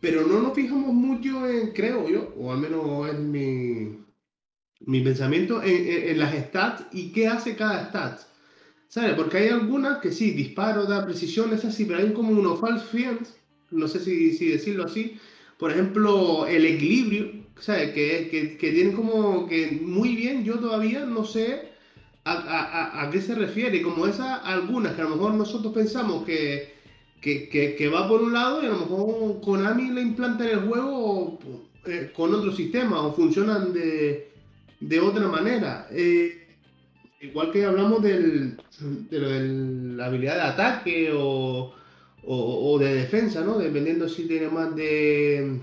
pero 0.00 0.26
no 0.26 0.40
nos 0.40 0.54
fijamos 0.54 0.92
mucho 0.92 1.48
en, 1.48 1.72
creo 1.72 2.08
yo, 2.08 2.32
o 2.38 2.52
al 2.52 2.58
menos 2.58 3.08
en 3.08 3.30
mi, 3.30 4.04
mi 4.80 5.00
pensamiento, 5.00 5.62
en, 5.62 6.18
las 6.18 6.34
stats 6.34 6.84
y 6.92 7.12
qué 7.12 7.28
hace 7.28 7.56
cada 7.56 7.88
stat. 7.88 8.20
¿Sabes? 8.88 9.14
Porque 9.14 9.38
hay 9.38 9.48
algunas 9.48 9.98
que 9.98 10.12
sí, 10.12 10.30
disparo, 10.30 10.84
da 10.84 11.04
precisión, 11.04 11.52
es 11.52 11.64
así, 11.64 11.84
pero 11.84 11.98
hay 11.98 12.12
como 12.12 12.30
unos 12.30 12.60
false 12.60 12.84
friends, 12.84 13.36
no 13.70 13.88
sé 13.88 14.00
si, 14.00 14.48
decirlo 14.48 14.84
así. 14.84 15.18
Por 15.58 15.72
ejemplo, 15.72 16.46
el 16.46 16.64
equilibrio, 16.64 17.46
¿sabes? 17.58 17.90
Que, 17.92 18.28
que, 18.30 18.56
que 18.56 18.72
tienen 18.72 18.94
como 18.94 19.46
que 19.48 19.78
muy 19.82 20.14
bien, 20.14 20.44
yo 20.44 20.58
todavía 20.58 21.04
no 21.04 21.24
sé 21.24 21.72
a, 22.24 23.08
qué 23.12 23.20
se 23.20 23.34
refiere. 23.34 23.82
Como 23.82 24.06
esas, 24.06 24.40
algunas 24.44 24.94
que 24.94 25.00
a 25.00 25.04
lo 25.04 25.10
mejor 25.10 25.34
nosotros 25.34 25.72
pensamos 25.72 26.24
que 26.24 26.76
que, 27.20 27.90
va 27.92 28.08
por 28.08 28.22
un 28.22 28.32
lado 28.32 28.62
y 28.62 28.66
a 28.66 28.70
lo 28.70 28.78
mejor 28.80 29.40
Konami 29.40 29.90
le 29.90 30.02
implanta 30.02 30.44
en 30.44 30.50
el 30.50 30.66
juego 30.66 31.38
eh, 31.86 32.12
con 32.14 32.34
otro 32.34 32.52
sistema 32.52 33.00
o 33.00 33.12
funcionan 33.12 33.72
de, 33.72 35.00
otra 35.00 35.28
manera. 35.28 35.88
Eh, 35.90 36.45
igual 37.20 37.52
que 37.52 37.64
hablamos 37.64 38.02
del, 38.02 38.56
de, 39.10 39.20
la 39.96 40.06
habilidad 40.06 40.34
de 40.34 40.42
ataque 40.42 41.10
o, 41.14 41.72
de 42.78 42.94
defensa, 42.94 43.42
¿no? 43.42 43.58
Dependiendo 43.58 44.08
si 44.08 44.26
tiene 44.26 44.48
más 44.48 44.74
de, 44.74 45.60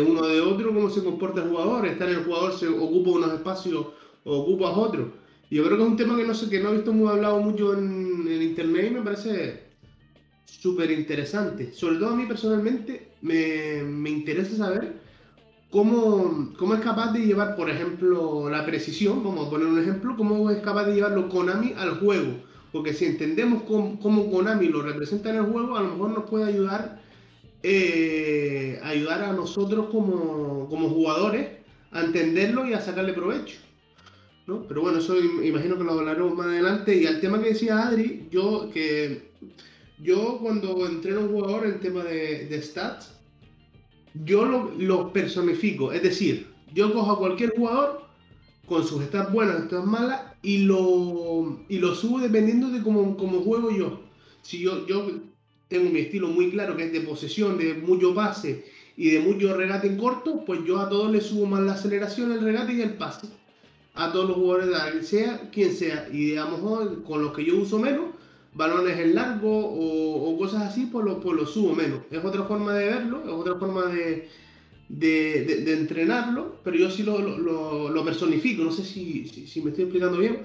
uno 0.00 0.20
o 0.20 0.26
de 0.26 0.40
otro, 0.40 0.74
cómo 0.74 0.90
se 0.90 1.02
comporta 1.02 1.42
el 1.42 1.48
jugador. 1.48 1.86
Estar 1.86 2.08
el 2.08 2.24
jugador 2.24 2.52
se 2.52 2.68
ocupa 2.68 3.10
unos 3.10 3.32
espacios 3.32 3.86
o 4.24 4.38
ocupa 4.38 4.70
otros. 4.70 5.08
Yo 5.50 5.64
creo 5.64 5.76
que 5.76 5.82
es 5.84 5.88
un 5.90 5.96
tema 5.96 6.16
que 6.16 6.24
no 6.24 6.34
sé, 6.34 6.50
que 6.50 6.60
no 6.60 6.70
he 6.70 6.76
visto 6.76 6.92
muy 6.92 7.08
hablado 7.08 7.40
mucho 7.40 7.74
en, 7.74 8.26
en 8.28 8.42
internet 8.42 8.88
y 8.90 8.94
me 8.94 9.02
parece 9.02 9.66
súper 10.44 10.90
interesante. 10.90 11.72
Sobre 11.72 11.98
todo 11.98 12.10
a 12.10 12.16
mí 12.16 12.26
personalmente 12.26 13.12
me, 13.22 13.82
me 13.82 14.10
interesa 14.10 14.56
saber 14.56 15.05
cómo, 15.70 16.52
cómo, 16.58 16.74
es 16.74 16.80
capaz 16.80 17.12
de 17.12 17.26
llevar, 17.26 17.56
por 17.56 17.70
ejemplo, 17.70 18.48
la 18.50 18.64
precisión, 18.64 19.22
vamos 19.22 19.46
a 19.46 19.50
poner 19.50 19.66
un 19.66 19.80
ejemplo, 19.80 20.16
cómo 20.16 20.50
es 20.50 20.58
capaz 20.58 20.84
de 20.86 20.94
llevarlo 20.94 21.28
Konami 21.28 21.74
al 21.76 21.98
juego. 22.00 22.34
Porque 22.72 22.92
si 22.92 23.06
entendemos 23.06 23.62
cómo, 23.62 24.30
Konami 24.30 24.68
lo 24.68 24.82
representa 24.82 25.30
en 25.30 25.36
el 25.36 25.44
juego, 25.44 25.76
a 25.76 25.82
lo 25.82 25.92
mejor 25.92 26.10
nos 26.10 26.28
puede 26.28 26.44
ayudar, 26.44 27.02
eh, 27.62 28.80
ayudar 28.82 29.22
a 29.22 29.32
nosotros 29.32 29.86
como, 29.90 30.68
como 30.68 30.88
jugadores 30.90 31.48
a 31.92 32.02
entenderlo 32.02 32.66
y 32.66 32.74
a 32.74 32.80
sacarle 32.80 33.12
provecho. 33.12 33.58
¿no? 34.46 34.66
Pero 34.68 34.82
bueno, 34.82 34.98
eso 34.98 35.18
imagino 35.18 35.76
que 35.76 35.84
lo 35.84 35.92
hablaremos 35.92 36.34
más 36.36 36.46
adelante. 36.46 36.96
Y 36.96 37.06
al 37.06 37.20
tema 37.20 37.42
que 37.42 37.50
decía 37.50 37.86
Adri, 37.86 38.28
yo 38.30 38.70
que 38.72 39.32
yo 39.98 40.38
cuando 40.40 40.86
entreno 40.86 41.20
a 41.20 41.24
un 41.24 41.32
jugador 41.32 41.66
en 41.66 41.80
tema 41.80 42.04
de, 42.04 42.60
stats, 42.62 43.15
yo 44.24 44.44
lo, 44.78 45.12
personifico. 45.12 45.92
Es 45.92 46.02
decir, 46.02 46.48
yo 46.72 46.92
cojo 46.92 47.12
a 47.12 47.18
cualquier 47.18 47.54
jugador 47.56 48.02
con 48.66 48.84
sus 48.86 49.04
stats 49.04 49.32
buenas, 49.32 49.64
stats 49.64 49.86
malas, 49.86 50.22
y 50.42 50.58
lo, 50.58 51.60
y 51.68 51.78
lo 51.78 51.94
subo 51.94 52.20
dependiendo 52.20 52.70
de 52.70 52.82
cómo, 52.82 53.14
juego 53.42 53.70
yo. 53.70 54.00
Si 54.42 54.58
yo, 54.60 54.86
yo 54.86 55.08
tengo 55.68 55.90
mi 55.90 56.00
estilo 56.00 56.28
muy 56.28 56.50
claro, 56.50 56.76
que 56.76 56.84
es 56.84 56.92
de 56.92 57.00
posesión, 57.00 57.58
de 57.58 57.74
mucho 57.74 58.14
pase 58.14 58.64
y 58.96 59.10
de 59.10 59.20
mucho 59.20 59.56
regate 59.56 59.88
en 59.88 59.96
corto, 59.96 60.44
pues 60.44 60.60
yo 60.64 60.78
a 60.78 60.88
todos 60.88 61.10
les 61.10 61.26
subo 61.26 61.46
más 61.46 61.60
la 61.62 61.72
aceleración, 61.72 62.32
el 62.32 62.40
regate 62.40 62.74
y 62.74 62.80
el 62.80 62.94
pase. 62.94 63.28
A 63.94 64.12
todos 64.12 64.28
los 64.28 64.36
jugadores, 64.36 65.08
sea 65.08 65.50
quien 65.50 65.72
sea. 65.74 66.06
Y 66.12 66.26
digamos, 66.26 66.60
con 67.06 67.22
los 67.22 67.32
que 67.32 67.44
yo 67.44 67.56
uso 67.56 67.78
menos, 67.78 68.15
balones 68.56 68.98
en 68.98 69.14
largo 69.14 69.50
o, 69.50 70.36
cosas 70.38 70.62
así, 70.62 70.88
pues 70.90 71.04
lo, 71.04 71.20
pues 71.20 71.36
lo 71.36 71.46
subo 71.46 71.74
menos. 71.74 72.00
Es 72.10 72.24
otra 72.24 72.44
forma 72.44 72.74
de 72.74 72.86
verlo, 72.86 73.22
es 73.24 73.30
otra 73.30 73.56
forma 73.56 73.86
de, 73.86 74.28
de, 74.88 75.72
entrenarlo, 75.72 76.56
pero 76.64 76.76
yo 76.76 76.90
sí 76.90 77.02
lo, 77.02 77.18
lo, 77.18 78.04
personifico, 78.04 78.64
no 78.64 78.72
sé 78.72 78.84
si, 78.84 79.26
si, 79.26 79.60
me 79.60 79.70
estoy 79.70 79.84
explicando 79.84 80.18
bien. 80.18 80.40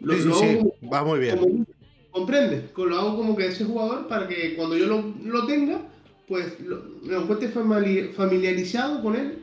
Lo, 0.00 0.14
sí, 0.14 0.30
sí, 0.32 0.88
va 0.88 1.04
muy 1.04 1.18
bien. 1.18 1.66
¿Comprende? 2.10 2.70
Lo 2.76 2.98
hago 2.98 3.16
como 3.16 3.36
que 3.36 3.46
ese 3.46 3.64
jugador 3.64 4.08
para 4.08 4.26
que 4.26 4.54
cuando 4.56 4.76
yo 4.76 4.86
lo, 4.86 5.46
tenga, 5.46 5.82
pues 6.26 6.56
me 7.02 7.16
encuentre 7.16 7.48
familiarizado 7.48 9.02
con 9.02 9.16
él 9.16 9.38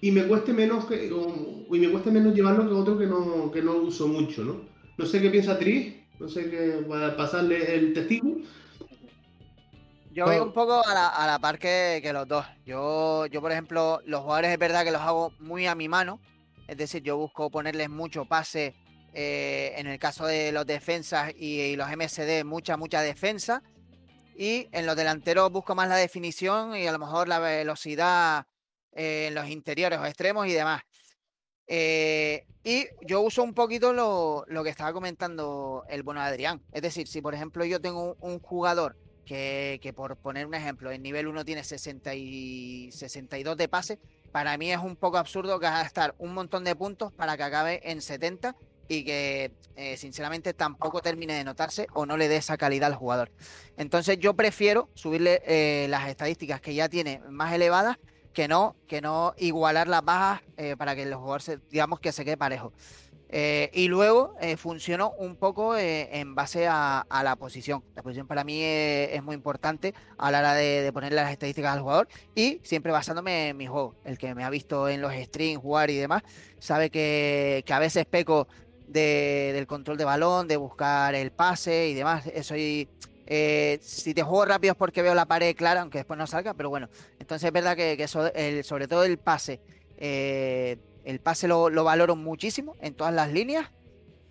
y 0.00 0.10
me 0.10 0.24
cueste 0.24 0.52
menos 0.52 0.84
que, 0.86 1.10
y 1.70 1.78
me 1.78 1.88
cueste 1.88 2.10
menos 2.10 2.34
llevarlo 2.34 2.68
que 2.68 2.74
otro 2.74 2.98
que 2.98 3.06
no, 3.06 3.50
que 3.50 3.62
no 3.62 3.76
uso 3.76 4.08
mucho, 4.08 4.44
¿no? 4.44 4.60
No 4.96 5.06
sé 5.06 5.20
qué 5.20 5.30
piensa 5.30 5.58
Tris. 5.58 5.94
No 6.18 6.28
sé 6.28 6.50
qué, 6.50 6.84
a 6.92 7.16
pasarle 7.16 7.74
el 7.74 7.92
testigo. 7.92 8.38
Yo 10.10 10.24
voy 10.24 10.38
un 10.38 10.52
poco 10.52 10.84
a 10.84 10.94
la, 10.94 11.08
a 11.08 11.26
la 11.26 11.38
par 11.38 11.58
que, 11.58 12.02
los 12.12 12.26
dos. 12.26 12.44
Yo, 12.66 13.26
yo, 13.26 13.40
por 13.40 13.52
ejemplo, 13.52 14.00
los 14.04 14.22
jugadores 14.22 14.50
es 14.50 14.58
verdad 14.58 14.84
que 14.84 14.90
los 14.90 15.02
hago 15.02 15.32
muy 15.38 15.66
a 15.66 15.76
mi 15.76 15.88
mano. 15.88 16.20
Es 16.66 16.76
decir, 16.76 17.02
yo 17.02 17.16
busco 17.16 17.50
ponerles 17.50 17.88
mucho 17.88 18.24
pase. 18.24 18.74
Eh, 19.14 19.72
en 19.76 19.86
el 19.86 19.98
caso 19.98 20.26
de 20.26 20.52
los 20.52 20.66
defensas 20.66 21.32
y, 21.36 21.76
los 21.76 21.88
MSD, 21.88 22.44
mucha, 22.44 22.76
mucha 22.76 23.00
defensa. 23.00 23.62
Y 24.36 24.68
en 24.72 24.86
los 24.86 24.96
delanteros 24.96 25.50
busco 25.50 25.74
más 25.74 25.88
la 25.88 25.96
definición 25.96 26.76
y 26.76 26.86
a 26.86 26.92
lo 26.92 26.98
mejor 26.98 27.28
la 27.28 27.38
velocidad 27.38 28.46
eh, 28.92 29.26
en 29.28 29.34
los 29.34 29.48
interiores 29.48 29.98
o 29.98 30.06
extremos 30.06 30.46
y 30.46 30.52
demás. 30.52 30.82
Eh, 31.68 32.46
y 32.64 32.86
yo 33.02 33.20
uso 33.20 33.42
un 33.42 33.52
poquito 33.54 33.92
lo, 33.92 34.44
que 34.64 34.70
estaba 34.70 34.92
comentando 34.92 35.84
el 35.88 36.02
bueno 36.02 36.20
Adrián. 36.20 36.62
Es 36.72 36.82
decir, 36.82 37.06
si 37.06 37.20
por 37.20 37.34
ejemplo 37.34 37.64
yo 37.64 37.80
tengo 37.80 38.16
un, 38.20 38.40
jugador 38.40 38.96
que, 39.24 39.92
por 39.94 40.16
poner 40.16 40.46
un 40.46 40.54
ejemplo, 40.54 40.90
en 40.90 41.02
nivel 41.02 41.28
1 41.28 41.44
tiene 41.44 41.62
60 41.62 42.14
y 42.14 42.90
62 42.90 43.56
de 43.56 43.68
pase, 43.68 43.98
para 44.32 44.56
mí 44.56 44.72
es 44.72 44.78
un 44.78 44.96
poco 44.96 45.18
absurdo 45.18 45.58
gastar 45.58 46.14
un 46.18 46.34
montón 46.34 46.64
de 46.64 46.74
puntos 46.74 47.12
para 47.12 47.36
que 47.36 47.42
acabe 47.42 47.80
en 47.90 48.00
70 48.00 48.56
y 48.88 49.04
que 49.04 49.52
eh, 49.76 49.96
sinceramente 49.98 50.54
tampoco 50.54 51.02
termine 51.02 51.34
de 51.34 51.44
notarse 51.44 51.86
o 51.92 52.06
no 52.06 52.16
le 52.16 52.28
dé 52.28 52.36
esa 52.36 52.56
calidad 52.56 52.88
al 52.88 52.96
jugador. 52.96 53.30
Entonces 53.76 54.18
yo 54.18 54.34
prefiero 54.34 54.88
subirle 54.94 55.42
eh, 55.44 55.86
las 55.90 56.08
estadísticas 56.08 56.62
que 56.62 56.74
ya 56.74 56.88
tiene 56.88 57.20
más 57.28 57.52
elevadas 57.52 57.98
que 58.32 58.48
no, 58.48 58.76
que 58.86 59.00
no 59.00 59.34
igualar 59.38 59.88
las 59.88 60.04
bajas 60.04 60.42
eh, 60.56 60.76
para 60.76 60.94
que 60.94 61.06
los 61.06 61.18
jugadores, 61.18 61.58
digamos, 61.70 62.00
que 62.00 62.12
se 62.12 62.24
quede 62.24 62.36
parejo. 62.36 62.72
Eh, 63.30 63.70
y 63.74 63.88
luego 63.88 64.36
eh, 64.40 64.56
funcionó 64.56 65.10
un 65.18 65.36
poco 65.36 65.76
en 65.76 66.34
base 66.34 66.66
a, 66.66 67.04
la 67.22 67.36
posición. 67.36 67.84
La 67.94 68.02
posición 68.02 68.26
para 68.26 68.42
mí 68.42 68.60
es, 68.62 69.22
muy 69.22 69.34
importante 69.34 69.94
a 70.16 70.30
la 70.30 70.38
hora 70.38 70.54
de, 70.54 70.90
poner 70.92 71.12
las 71.12 71.30
estadísticas 71.30 71.74
al 71.74 71.80
jugador 71.80 72.08
y 72.34 72.60
siempre 72.62 72.90
basándome 72.90 73.50
en 73.50 73.56
mi 73.56 73.66
juego. 73.66 73.94
El 74.04 74.16
que 74.16 74.34
me 74.34 74.44
ha 74.44 74.50
visto 74.50 74.88
en 74.88 75.02
los 75.02 75.12
streams 75.12 75.60
jugar 75.60 75.90
y 75.90 75.96
demás 75.96 76.22
sabe 76.58 76.88
que, 76.90 77.62
a 77.68 77.78
veces 77.78 78.06
peco 78.06 78.48
del 78.86 79.66
control 79.66 79.98
de 79.98 80.04
balón, 80.06 80.48
de 80.48 80.56
buscar 80.56 81.14
el 81.14 81.30
pase 81.30 81.88
y 81.88 81.94
demás. 81.94 82.26
Eso 82.26 82.56
y, 82.56 82.88
eh, 83.30 83.78
si 83.82 84.14
te 84.14 84.22
juego 84.22 84.46
rápido 84.46 84.72
es 84.72 84.78
porque 84.78 85.02
veo 85.02 85.14
la 85.14 85.26
pared 85.26 85.54
clara, 85.54 85.82
aunque 85.82 85.98
después 85.98 86.16
no 86.16 86.26
salga, 86.26 86.54
pero 86.54 86.70
bueno. 86.70 86.88
Entonces 87.18 87.46
es 87.46 87.52
verdad 87.52 87.76
que, 87.76 88.08
sobre 88.64 88.88
todo 88.88 89.04
el 89.04 89.18
pase, 89.18 89.60
eh, 89.98 90.78
el 91.04 91.20
pase 91.20 91.46
lo, 91.46 91.68
lo 91.68 91.84
valoro 91.84 92.16
muchísimo 92.16 92.74
en 92.80 92.94
todas 92.94 93.12
las 93.12 93.30
líneas. 93.30 93.70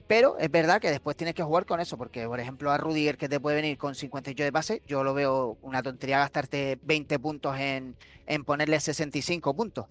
Pero 0.08 0.38
es 0.40 0.50
verdad 0.50 0.82
que 0.82 0.90
después 0.90 1.18
tienes 1.18 1.36
que 1.36 1.44
jugar 1.44 1.66
con 1.66 1.80
eso, 1.82 1.98
porque 1.98 2.26
por 2.26 2.40
ejemplo 2.40 2.72
a 2.72 2.78
Rudiger 2.78 3.18
que 3.18 3.28
te 3.28 3.42
puede 3.42 3.58
venir 3.58 3.78
con 3.78 3.94
58 3.94 4.42
de 4.42 4.52
pase, 4.54 4.82
yo 4.88 5.04
lo 5.04 5.14
veo 5.14 5.58
una 5.62 5.84
tontería 5.84 6.20
gastarte 6.20 6.80
20 6.82 7.20
puntos 7.20 7.60
en, 7.60 7.94
en 8.26 8.46
ponerle 8.46 8.80
65 8.80 9.54
puntos 9.54 9.86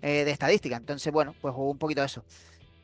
eh, 0.00 0.24
de 0.24 0.30
estadística. 0.30 0.76
Entonces, 0.76 1.12
bueno, 1.12 1.34
pues 1.40 1.54
juego 1.54 1.70
un 1.70 1.78
poquito 1.78 2.00
de 2.00 2.06
eso. 2.06 2.24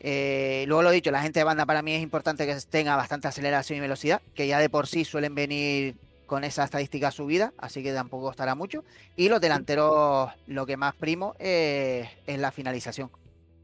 Eh, 0.07 0.67
luego 0.69 0.83
lo 0.83 0.91
he 0.91 0.95
dicho, 0.95 1.11
la 1.11 1.23
gente 1.23 1.41
de 1.41 1.45
banda 1.45 1.65
para 1.65 1.81
mí 1.81 1.95
es 1.95 2.03
importante 2.03 2.47
que 2.47 2.55
tenga 2.69 2.95
bastante 2.95 3.27
aceleración 3.27 3.79
y 3.79 3.81
velocidad, 3.81 4.21
que 4.35 4.47
ya 4.47 4.59
de 4.59 4.69
por 4.69 4.87
sí 4.87 5.03
suelen 5.03 5.35
venir 5.35 5.95
con 6.27 6.45
esa 6.45 6.65
estadística 6.65 7.11
subida, 7.11 7.55
así 7.57 7.83
que 7.83 7.91
tampoco 7.95 8.25
costará 8.25 8.55
mucho. 8.55 8.85
Y 9.17 9.31
los 9.31 9.41
delanteros, 9.41 10.31
lo 10.47 10.67
que 10.67 10.77
más 10.77 10.95
primo 10.95 11.35
es 11.39 12.07
la 12.27 12.53
finalización, 12.53 13.11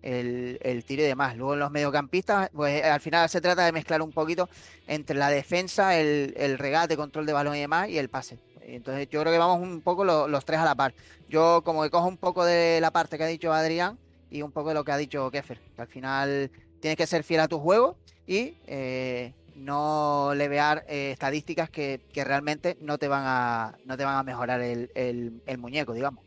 el, 0.01 0.83
tiro 0.87 1.03
y 1.03 1.07
demás. 1.07 1.37
Luego 1.37 1.57
los 1.57 1.71
mediocampistas, 1.71 2.49
pues 2.55 2.83
al 2.85 3.03
final 3.03 3.29
se 3.29 3.43
trata 3.43 3.67
de 3.67 3.73
mezclar 3.73 4.01
un 4.01 4.13
poquito 4.13 4.49
entre 4.87 5.19
la 5.19 5.29
defensa, 5.29 5.99
el, 5.99 6.33
el 6.39 6.57
regate, 6.57 6.97
control 6.97 7.27
de 7.27 7.35
balón 7.35 7.55
y 7.57 7.61
demás, 7.61 7.91
y 7.91 7.99
el 7.99 8.09
pase. 8.09 8.39
Entonces 8.63 9.11
yo 9.11 9.21
creo 9.21 9.31
que 9.31 9.39
vamos 9.39 9.61
un 9.61 9.83
poco 9.83 10.05
los 10.05 10.45
tres 10.47 10.61
a 10.61 10.65
la 10.65 10.75
par. 10.75 10.95
Yo 11.29 11.61
como 11.67 11.83
que 11.83 11.91
cojo 11.91 12.09
un 12.09 12.17
poco 12.17 12.47
de 12.47 12.81
la 12.81 12.93
parte 12.93 13.19
que 13.19 13.25
ha 13.25 13.27
dicho 13.27 13.53
Adrián 13.53 13.99
y 14.31 14.43
un 14.43 14.53
poco 14.53 14.69
de 14.71 14.75
lo 14.75 14.85
que 14.85 14.93
ha 14.93 14.97
dicho 14.97 15.31
Keffer. 15.31 15.59
Que 15.75 15.83
al 15.83 15.89
final 15.89 16.51
tienes 16.81 16.97
que 16.97 17.07
ser 17.07 17.25
fiel 17.25 17.41
a 17.41 17.49
tu 17.49 17.59
juego 17.59 17.97
y 18.27 18.55
eh, 18.67 19.33
no 19.57 20.33
levear 20.35 20.85
eh, 20.89 21.11
estadísticas 21.13 21.69
que, 21.71 22.01
realmente 22.15 22.77
no 22.81 22.99
te 22.99 23.09
van 23.09 23.25
a, 23.27 23.79
no 23.85 23.97
te 23.97 24.05
van 24.05 24.17
a 24.17 24.23
mejorar 24.23 24.61
el, 24.61 25.43
muñeco, 25.59 25.93
digamos. 25.93 26.25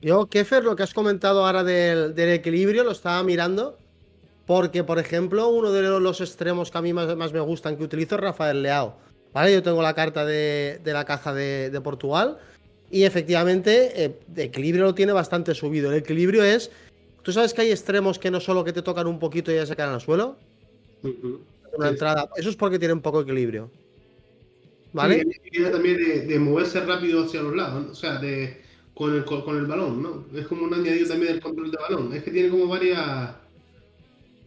Yo, 0.00 0.26
Keffer, 0.26 0.62
lo 0.62 0.76
que 0.76 0.82
has 0.82 0.94
comentado 0.94 1.44
ahora 1.44 1.64
del, 1.64 2.18
equilibrio, 2.18 2.84
lo 2.84 2.92
estaba 2.92 3.22
mirando. 3.22 3.78
Porque, 4.46 4.84
por 4.84 5.00
ejemplo, 5.00 5.48
uno 5.48 5.72
de 5.72 5.82
los 5.98 6.20
extremos 6.20 6.70
que 6.70 6.78
a 6.78 6.82
mí 6.82 6.92
más, 6.92 7.32
me 7.32 7.40
gustan 7.40 7.76
que 7.76 7.82
utilizo 7.82 8.14
es 8.14 8.20
Rafael 8.20 8.62
Leao. 8.62 8.96
¿Vale? 9.32 9.52
Yo 9.52 9.60
tengo 9.60 9.82
la 9.82 9.92
carta 9.94 10.24
de, 10.24 10.80
la 10.84 11.04
caja 11.04 11.34
de 11.34 11.80
Portugal 11.82 12.38
y 12.90 13.02
efectivamente, 13.02 14.04
el 14.04 14.10
eh, 14.36 14.44
equilibrio 14.44 14.84
lo 14.84 14.94
tiene 14.94 15.12
bastante 15.12 15.54
subido. 15.54 15.90
El 15.90 15.98
equilibrio 15.98 16.44
es. 16.44 16.70
¿Tú 17.22 17.32
sabes 17.32 17.52
que 17.52 17.62
hay 17.62 17.70
extremos 17.72 18.18
que 18.18 18.30
no 18.30 18.38
solo 18.40 18.62
que 18.64 18.72
te 18.72 18.82
tocan 18.82 19.08
un 19.08 19.18
poquito 19.18 19.50
y 19.50 19.56
ya 19.56 19.66
se 19.66 19.74
caen 19.74 19.90
al 19.90 20.00
suelo? 20.00 20.36
Una 21.76 21.88
entrada. 21.88 22.28
Eso 22.36 22.48
es 22.48 22.56
porque 22.56 22.78
tiene 22.78 22.94
un 22.94 23.00
poco 23.00 23.22
equilibrio. 23.22 23.70
¿Vale? 24.92 25.26
Sí, 25.52 25.62
también 25.62 26.28
de, 26.28 26.38
moverse 26.38 26.80
rápido 26.80 27.24
hacia 27.24 27.42
los 27.42 27.54
lados, 27.54 27.86
o 27.90 27.94
sea, 27.94 28.18
de, 28.18 28.62
con, 28.94 29.14
el, 29.14 29.24
con 29.24 29.56
el 29.56 29.66
balón, 29.66 30.02
¿no? 30.02 30.26
Es 30.38 30.46
como 30.46 30.64
un 30.64 30.72
añadido 30.72 31.08
también 31.08 31.32
del 31.32 31.42
control 31.42 31.70
de 31.70 31.76
balón. 31.76 32.12
Es 32.14 32.22
que 32.22 32.30
tiene 32.30 32.48
como 32.48 32.68
varias 32.68 33.30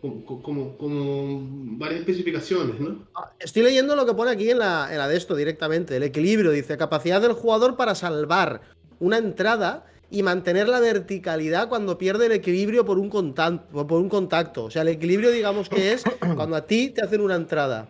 como, 0.02 0.78
como, 0.78 1.40
varias 1.78 2.02
especificaciones, 2.02 2.80
¿no? 2.80 3.06
Ah, 3.16 3.32
estoy 3.40 3.64
leyendo 3.64 3.96
lo 3.96 4.06
que 4.06 4.14
pone 4.14 4.32
aquí 4.32 4.50
en 4.50 4.60
la, 4.60 4.88
en 4.92 4.98
la 4.98 5.08
de 5.08 5.18
esto 5.18 5.36
directamente. 5.36 5.98
El 5.98 6.04
equilibrio, 6.04 6.52
dice, 6.52 6.78
capacidad 6.78 7.22
del 7.22 7.34
jugador 7.34 7.76
para 7.76 7.96
salvar 7.96 8.62
una 9.00 9.18
entrada 9.18 9.86
y 10.12 10.24
mantener 10.24 10.68
la 10.68 10.80
verticalidad 10.80 11.70
cuando 11.70 11.98
pierde 11.98 12.28
el 12.28 12.32
equilibrio 12.32 12.86
por 12.86 12.98
un, 12.98 13.10
contacto, 13.10 13.88
por 13.88 14.00
un 14.00 14.10
contacto. 14.10 14.66
O 14.66 14.72
sea, 14.72 14.82
el 14.82 14.88
equilibrio, 14.90 15.32
digamos 15.32 15.70
que 15.70 15.94
es 15.94 16.04
cuando 16.36 16.56
a 16.56 16.66
ti 16.66 16.90
te 16.90 17.02
hacen 17.02 17.22
una 17.22 17.36
entrada. 17.36 17.90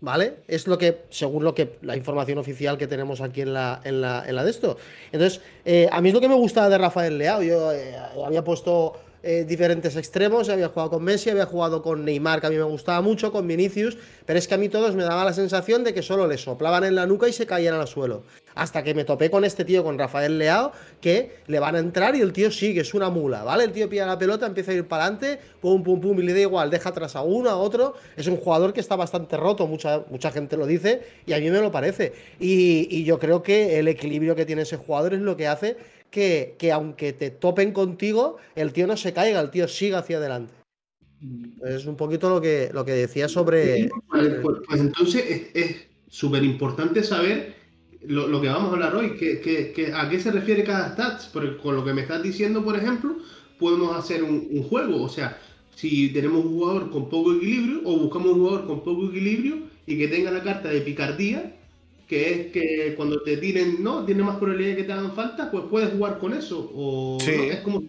¿Vale? 0.00 0.42
Es 0.48 0.66
lo 0.66 0.76
que, 0.76 1.04
según 1.08 1.44
lo 1.44 1.54
que 1.54 1.78
la 1.80 1.96
información 1.96 2.36
oficial 2.36 2.76
que 2.76 2.86
tenemos 2.86 3.22
aquí 3.22 3.40
en 3.40 3.54
la, 3.54 3.80
en 3.84 4.02
la, 4.02 4.22
en 4.26 4.36
la 4.36 4.44
de 4.44 4.50
esto. 4.50 4.76
Entonces, 5.10 5.40
eh, 5.64 5.88
a 5.90 6.02
mí 6.02 6.08
es 6.08 6.14
lo 6.14 6.20
que 6.20 6.28
me 6.28 6.34
gusta 6.34 6.68
de 6.68 6.76
Rafael 6.76 7.16
Leao. 7.16 7.42
Yo 7.42 7.72
eh, 7.72 7.96
había 8.22 8.44
puesto 8.44 8.92
eh, 9.24 9.44
diferentes 9.44 9.96
extremos. 9.96 10.48
Había 10.48 10.68
jugado 10.68 10.90
con 10.90 11.02
Messi, 11.02 11.30
había 11.30 11.46
jugado 11.46 11.82
con 11.82 12.04
Neymar, 12.04 12.40
que 12.40 12.46
a 12.46 12.50
mí 12.50 12.56
me 12.56 12.62
gustaba 12.62 13.00
mucho, 13.00 13.32
con 13.32 13.46
Vinicius, 13.48 13.96
pero 14.26 14.38
es 14.38 14.46
que 14.46 14.54
a 14.54 14.58
mí 14.58 14.68
todos 14.68 14.94
me 14.94 15.02
daba 15.02 15.24
la 15.24 15.32
sensación 15.32 15.82
de 15.82 15.94
que 15.94 16.02
solo 16.02 16.26
le 16.26 16.36
soplaban 16.36 16.84
en 16.84 16.94
la 16.94 17.06
nuca 17.06 17.28
y 17.28 17.32
se 17.32 17.46
caían 17.46 17.74
al 17.74 17.88
suelo. 17.88 18.22
Hasta 18.54 18.84
que 18.84 18.94
me 18.94 19.04
topé 19.04 19.30
con 19.30 19.44
este 19.44 19.64
tío, 19.64 19.82
con 19.82 19.98
Rafael 19.98 20.38
Leao, 20.38 20.72
que 21.00 21.38
le 21.46 21.58
van 21.58 21.74
a 21.74 21.78
entrar 21.78 22.14
y 22.14 22.20
el 22.20 22.32
tío 22.32 22.50
sigue, 22.50 22.82
es 22.82 22.94
una 22.94 23.10
mula, 23.10 23.42
¿vale? 23.42 23.64
El 23.64 23.72
tío 23.72 23.88
pilla 23.88 24.06
la 24.06 24.18
pelota, 24.18 24.46
empieza 24.46 24.70
a 24.70 24.74
ir 24.74 24.86
para 24.86 25.04
adelante, 25.04 25.40
pum, 25.60 25.82
pum, 25.82 26.00
pum, 26.00 26.18
y 26.20 26.22
le 26.22 26.34
da 26.34 26.40
igual, 26.40 26.70
deja 26.70 26.90
atrás 26.90 27.16
a 27.16 27.22
uno, 27.22 27.50
a 27.50 27.56
otro. 27.56 27.94
Es 28.16 28.26
un 28.26 28.36
jugador 28.36 28.72
que 28.72 28.80
está 28.80 28.94
bastante 28.94 29.36
roto, 29.36 29.66
mucha, 29.66 30.04
mucha 30.10 30.30
gente 30.30 30.56
lo 30.56 30.66
dice, 30.66 31.02
y 31.26 31.32
a 31.32 31.38
mí 31.38 31.50
me 31.50 31.60
lo 31.60 31.72
parece. 31.72 32.12
Y, 32.38 32.86
y 32.90 33.04
yo 33.04 33.18
creo 33.18 33.42
que 33.42 33.78
el 33.78 33.88
equilibrio 33.88 34.36
que 34.36 34.46
tiene 34.46 34.62
ese 34.62 34.76
jugador 34.76 35.14
es 35.14 35.20
lo 35.20 35.36
que 35.36 35.48
hace 35.48 35.76
que, 36.14 36.72
aunque 36.72 37.12
te 37.12 37.30
topen 37.30 37.72
contigo, 37.72 38.36
el 38.54 38.72
tío 38.72 38.86
no 38.86 38.96
se 38.96 39.12
caiga, 39.12 39.40
el 39.40 39.50
tío 39.50 39.66
siga 39.66 39.98
hacia 39.98 40.18
adelante. 40.18 40.54
Es 41.66 41.86
un 41.86 41.96
poquito 41.96 42.28
lo 42.28 42.40
que, 42.40 42.70
lo 42.72 42.84
que 42.84 42.92
decía 42.92 43.28
sobre. 43.28 43.90
Pues, 44.10 44.28
pues, 44.42 44.80
entonces 44.80 45.50
es 45.54 45.86
súper 46.08 46.44
importante 46.44 47.02
saber 47.02 47.54
lo, 48.02 48.40
que 48.40 48.48
vamos 48.48 48.70
a 48.70 48.74
hablar 48.74 48.94
hoy, 48.94 49.16
que, 49.16 49.92
a 49.94 50.08
qué 50.08 50.20
se 50.20 50.30
refiere 50.30 50.62
cada 50.62 50.92
stats, 50.92 51.30
porque 51.32 51.56
con 51.56 51.74
lo 51.74 51.84
que 51.84 51.94
me 51.94 52.02
estás 52.02 52.22
diciendo, 52.22 52.62
por 52.62 52.76
ejemplo, 52.76 53.16
podemos 53.58 53.96
hacer 53.96 54.22
un, 54.22 54.46
un, 54.50 54.62
juego, 54.64 55.02
o 55.02 55.08
sea, 55.08 55.40
si 55.74 56.10
tenemos 56.10 56.44
un 56.44 56.52
jugador 56.52 56.90
con 56.90 57.08
poco 57.08 57.34
equilibrio 57.34 57.80
o 57.84 57.98
buscamos 57.98 58.28
un 58.28 58.40
jugador 58.40 58.66
con 58.66 58.84
poco 58.84 59.08
equilibrio 59.08 59.58
y 59.86 59.98
que 59.98 60.08
tenga 60.08 60.30
la 60.30 60.42
carta 60.42 60.68
de 60.68 60.82
picardía, 60.82 61.56
que 62.08 62.32
es 62.32 62.52
que 62.52 62.94
cuando 62.96 63.22
te 63.22 63.36
tiren, 63.36 63.82
¿no? 63.82 64.04
Tiene 64.04 64.22
más 64.22 64.36
probabilidad 64.36 64.70
de 64.70 64.76
que 64.76 64.84
te 64.84 64.92
hagan 64.92 65.14
falta, 65.14 65.50
pues 65.50 65.64
puedes 65.70 65.90
jugar 65.92 66.18
con 66.18 66.32
eso. 66.32 66.70
O, 66.74 67.18
sí, 67.20 67.32
es 67.50 67.60
como... 67.60 67.82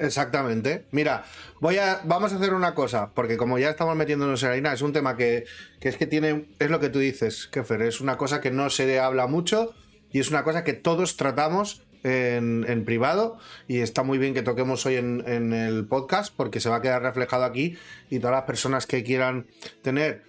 Exactamente. 0.00 0.84
Mira, 0.90 1.24
voy 1.60 1.76
a, 1.76 2.00
vamos 2.04 2.32
a 2.32 2.36
hacer 2.36 2.54
una 2.54 2.74
cosa, 2.74 3.10
porque 3.14 3.36
como 3.36 3.58
ya 3.58 3.70
estamos 3.70 3.94
metiéndonos 3.96 4.42
en 4.42 4.50
harina, 4.50 4.72
es 4.72 4.80
un 4.80 4.92
tema 4.92 5.16
que, 5.16 5.44
es 5.80 5.96
que 5.96 6.06
tiene, 6.06 6.46
es 6.58 6.70
lo 6.70 6.80
que 6.80 6.88
tú 6.88 6.98
dices, 6.98 7.48
Kefer, 7.48 7.82
es 7.82 8.00
una 8.00 8.16
cosa 8.16 8.40
que 8.40 8.50
no 8.50 8.70
se 8.70 8.98
habla 8.98 9.26
mucho 9.26 9.74
y 10.12 10.20
es 10.20 10.30
una 10.30 10.44
cosa 10.44 10.64
que 10.64 10.72
todos 10.72 11.16
tratamos 11.16 11.82
en, 12.04 12.64
en, 12.68 12.84
privado 12.84 13.38
y 13.66 13.80
está 13.80 14.02
muy 14.02 14.18
bien 14.18 14.32
que 14.32 14.42
toquemos 14.42 14.86
hoy 14.86 14.94
en, 14.94 15.24
en, 15.26 15.52
el 15.52 15.86
podcast 15.86 16.32
porque 16.34 16.60
se 16.60 16.70
va 16.70 16.76
a 16.76 16.82
quedar 16.82 17.02
reflejado 17.02 17.44
aquí 17.44 17.76
y 18.08 18.20
todas 18.20 18.36
las 18.36 18.44
personas 18.44 18.86
que 18.86 19.02
quieran 19.02 19.46
tener 19.82 20.22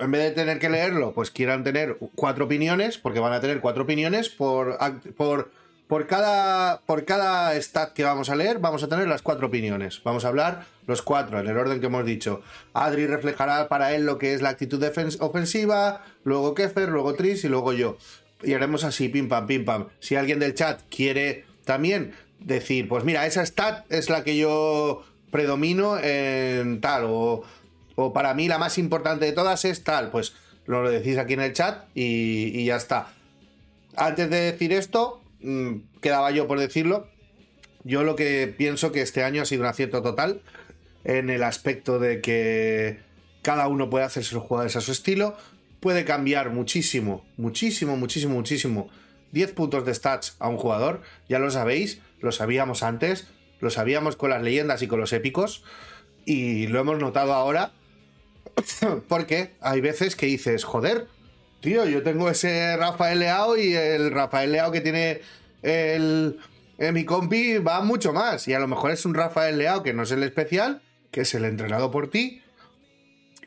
en 0.00 0.10
vez 0.10 0.22
de 0.22 0.30
tener 0.30 0.58
que 0.58 0.68
leerlo, 0.68 1.12
pues 1.12 1.30
quieran 1.30 1.64
tener 1.64 1.98
cuatro 2.14 2.46
opiniones, 2.46 2.98
porque 2.98 3.20
van 3.20 3.32
a 3.32 3.40
tener 3.40 3.60
cuatro 3.60 3.84
opiniones 3.84 4.28
por, 4.28 4.78
por, 5.16 5.50
por, 5.86 6.06
cada, 6.06 6.80
por 6.82 7.04
cada 7.04 7.54
stat 7.60 7.92
que 7.92 8.04
vamos 8.04 8.30
a 8.30 8.36
leer, 8.36 8.58
vamos 8.58 8.82
a 8.82 8.88
tener 8.88 9.08
las 9.08 9.22
cuatro 9.22 9.48
opiniones. 9.48 10.00
Vamos 10.04 10.24
a 10.24 10.28
hablar 10.28 10.66
los 10.86 11.02
cuatro, 11.02 11.40
en 11.40 11.46
el 11.46 11.56
orden 11.56 11.80
que 11.80 11.86
hemos 11.86 12.04
dicho. 12.04 12.42
Adri 12.72 13.06
reflejará 13.06 13.68
para 13.68 13.94
él 13.94 14.06
lo 14.06 14.18
que 14.18 14.34
es 14.34 14.42
la 14.42 14.50
actitud 14.50 14.82
ofensiva, 15.20 16.04
luego 16.24 16.54
Kefer, 16.54 16.88
luego 16.88 17.14
Tris 17.14 17.44
y 17.44 17.48
luego 17.48 17.72
yo. 17.72 17.96
Y 18.42 18.54
haremos 18.54 18.84
así, 18.84 19.08
pim 19.08 19.28
pam, 19.28 19.46
pim 19.46 19.64
pam. 19.64 19.88
Si 19.98 20.16
alguien 20.16 20.38
del 20.38 20.54
chat 20.54 20.80
quiere 20.88 21.44
también 21.64 22.12
decir, 22.38 22.88
pues 22.88 23.04
mira, 23.04 23.26
esa 23.26 23.44
stat 23.44 23.84
es 23.90 24.10
la 24.10 24.24
que 24.24 24.36
yo 24.36 25.04
predomino 25.30 25.98
en 25.98 26.80
tal, 26.80 27.04
o 27.06 27.42
o 28.00 28.12
para 28.12 28.32
mí 28.32 28.46
la 28.46 28.58
más 28.58 28.78
importante 28.78 29.24
de 29.24 29.32
todas 29.32 29.64
es 29.64 29.82
tal, 29.82 30.12
pues 30.12 30.32
lo 30.66 30.88
decís 30.88 31.18
aquí 31.18 31.32
en 31.32 31.40
el 31.40 31.52
chat 31.52 31.88
y, 31.96 32.64
ya 32.64 32.76
está. 32.76 33.08
Antes 33.96 34.30
de 34.30 34.52
decir 34.52 34.72
esto, 34.72 35.20
mm, 35.40 35.98
quedaba 36.00 36.30
yo 36.30 36.46
por 36.46 36.60
decirlo, 36.60 37.08
yo 37.82 38.04
lo 38.04 38.14
que 38.14 38.54
pienso 38.56 38.92
que 38.92 39.00
este 39.00 39.24
año 39.24 39.42
ha 39.42 39.46
sido 39.46 39.62
un 39.62 39.66
acierto 39.66 40.00
total 40.00 40.42
en 41.02 41.28
el 41.28 41.42
aspecto 41.42 41.98
de 41.98 42.20
que 42.20 43.00
cada 43.42 43.66
uno 43.66 43.90
puede 43.90 44.04
hacerse 44.04 44.36
los 44.36 44.44
jugadores 44.44 44.76
a 44.76 44.80
su 44.80 44.92
estilo, 44.92 45.36
puede 45.80 46.04
cambiar 46.04 46.50
muchísimo, 46.50 47.24
muchísimo, 47.36 47.96
muchísimo, 47.96 48.34
muchísimo. 48.34 48.90
10 49.32 49.52
puntos 49.54 49.84
de 49.84 49.92
stats 49.92 50.36
a 50.38 50.48
un 50.48 50.56
jugador, 50.56 51.02
ya 51.28 51.40
lo 51.40 51.50
sabéis, 51.50 52.00
lo 52.20 52.30
sabíamos 52.30 52.84
antes, 52.84 53.26
lo 53.58 53.70
sabíamos 53.70 54.14
con 54.14 54.30
las 54.30 54.42
leyendas 54.42 54.82
y 54.82 54.86
con 54.86 55.00
los 55.00 55.12
épicos, 55.12 55.64
y 56.24 56.68
lo 56.68 56.78
hemos 56.78 57.00
notado 57.00 57.34
ahora 57.34 57.72
Porque 59.08 59.54
hay 59.60 59.80
veces 59.80 60.16
que 60.16 60.26
dices, 60.26 60.64
joder, 60.64 61.06
tío, 61.60 61.86
yo 61.86 62.02
tengo 62.02 62.30
ese 62.30 62.76
Rafael 62.76 63.20
Leao 63.20 63.56
y 63.56 63.74
el 63.74 64.10
Rafael 64.10 64.52
Leao 64.52 64.72
que 64.72 64.80
tiene 64.80 65.20
el, 65.62 66.38
mi 66.78 67.04
compi 67.04 67.58
va 67.58 67.80
mucho 67.80 68.12
más. 68.12 68.48
Y 68.48 68.54
a 68.54 68.58
lo 68.58 68.68
mejor 68.68 68.90
es 68.90 69.04
un 69.04 69.14
Rafael 69.14 69.58
Leao 69.58 69.82
que 69.82 69.92
no 69.92 70.02
es 70.02 70.10
el 70.10 70.22
especial, 70.22 70.82
que 71.10 71.22
es 71.22 71.34
el 71.34 71.44
entrenado 71.44 71.90
por 71.90 72.10
ti 72.10 72.42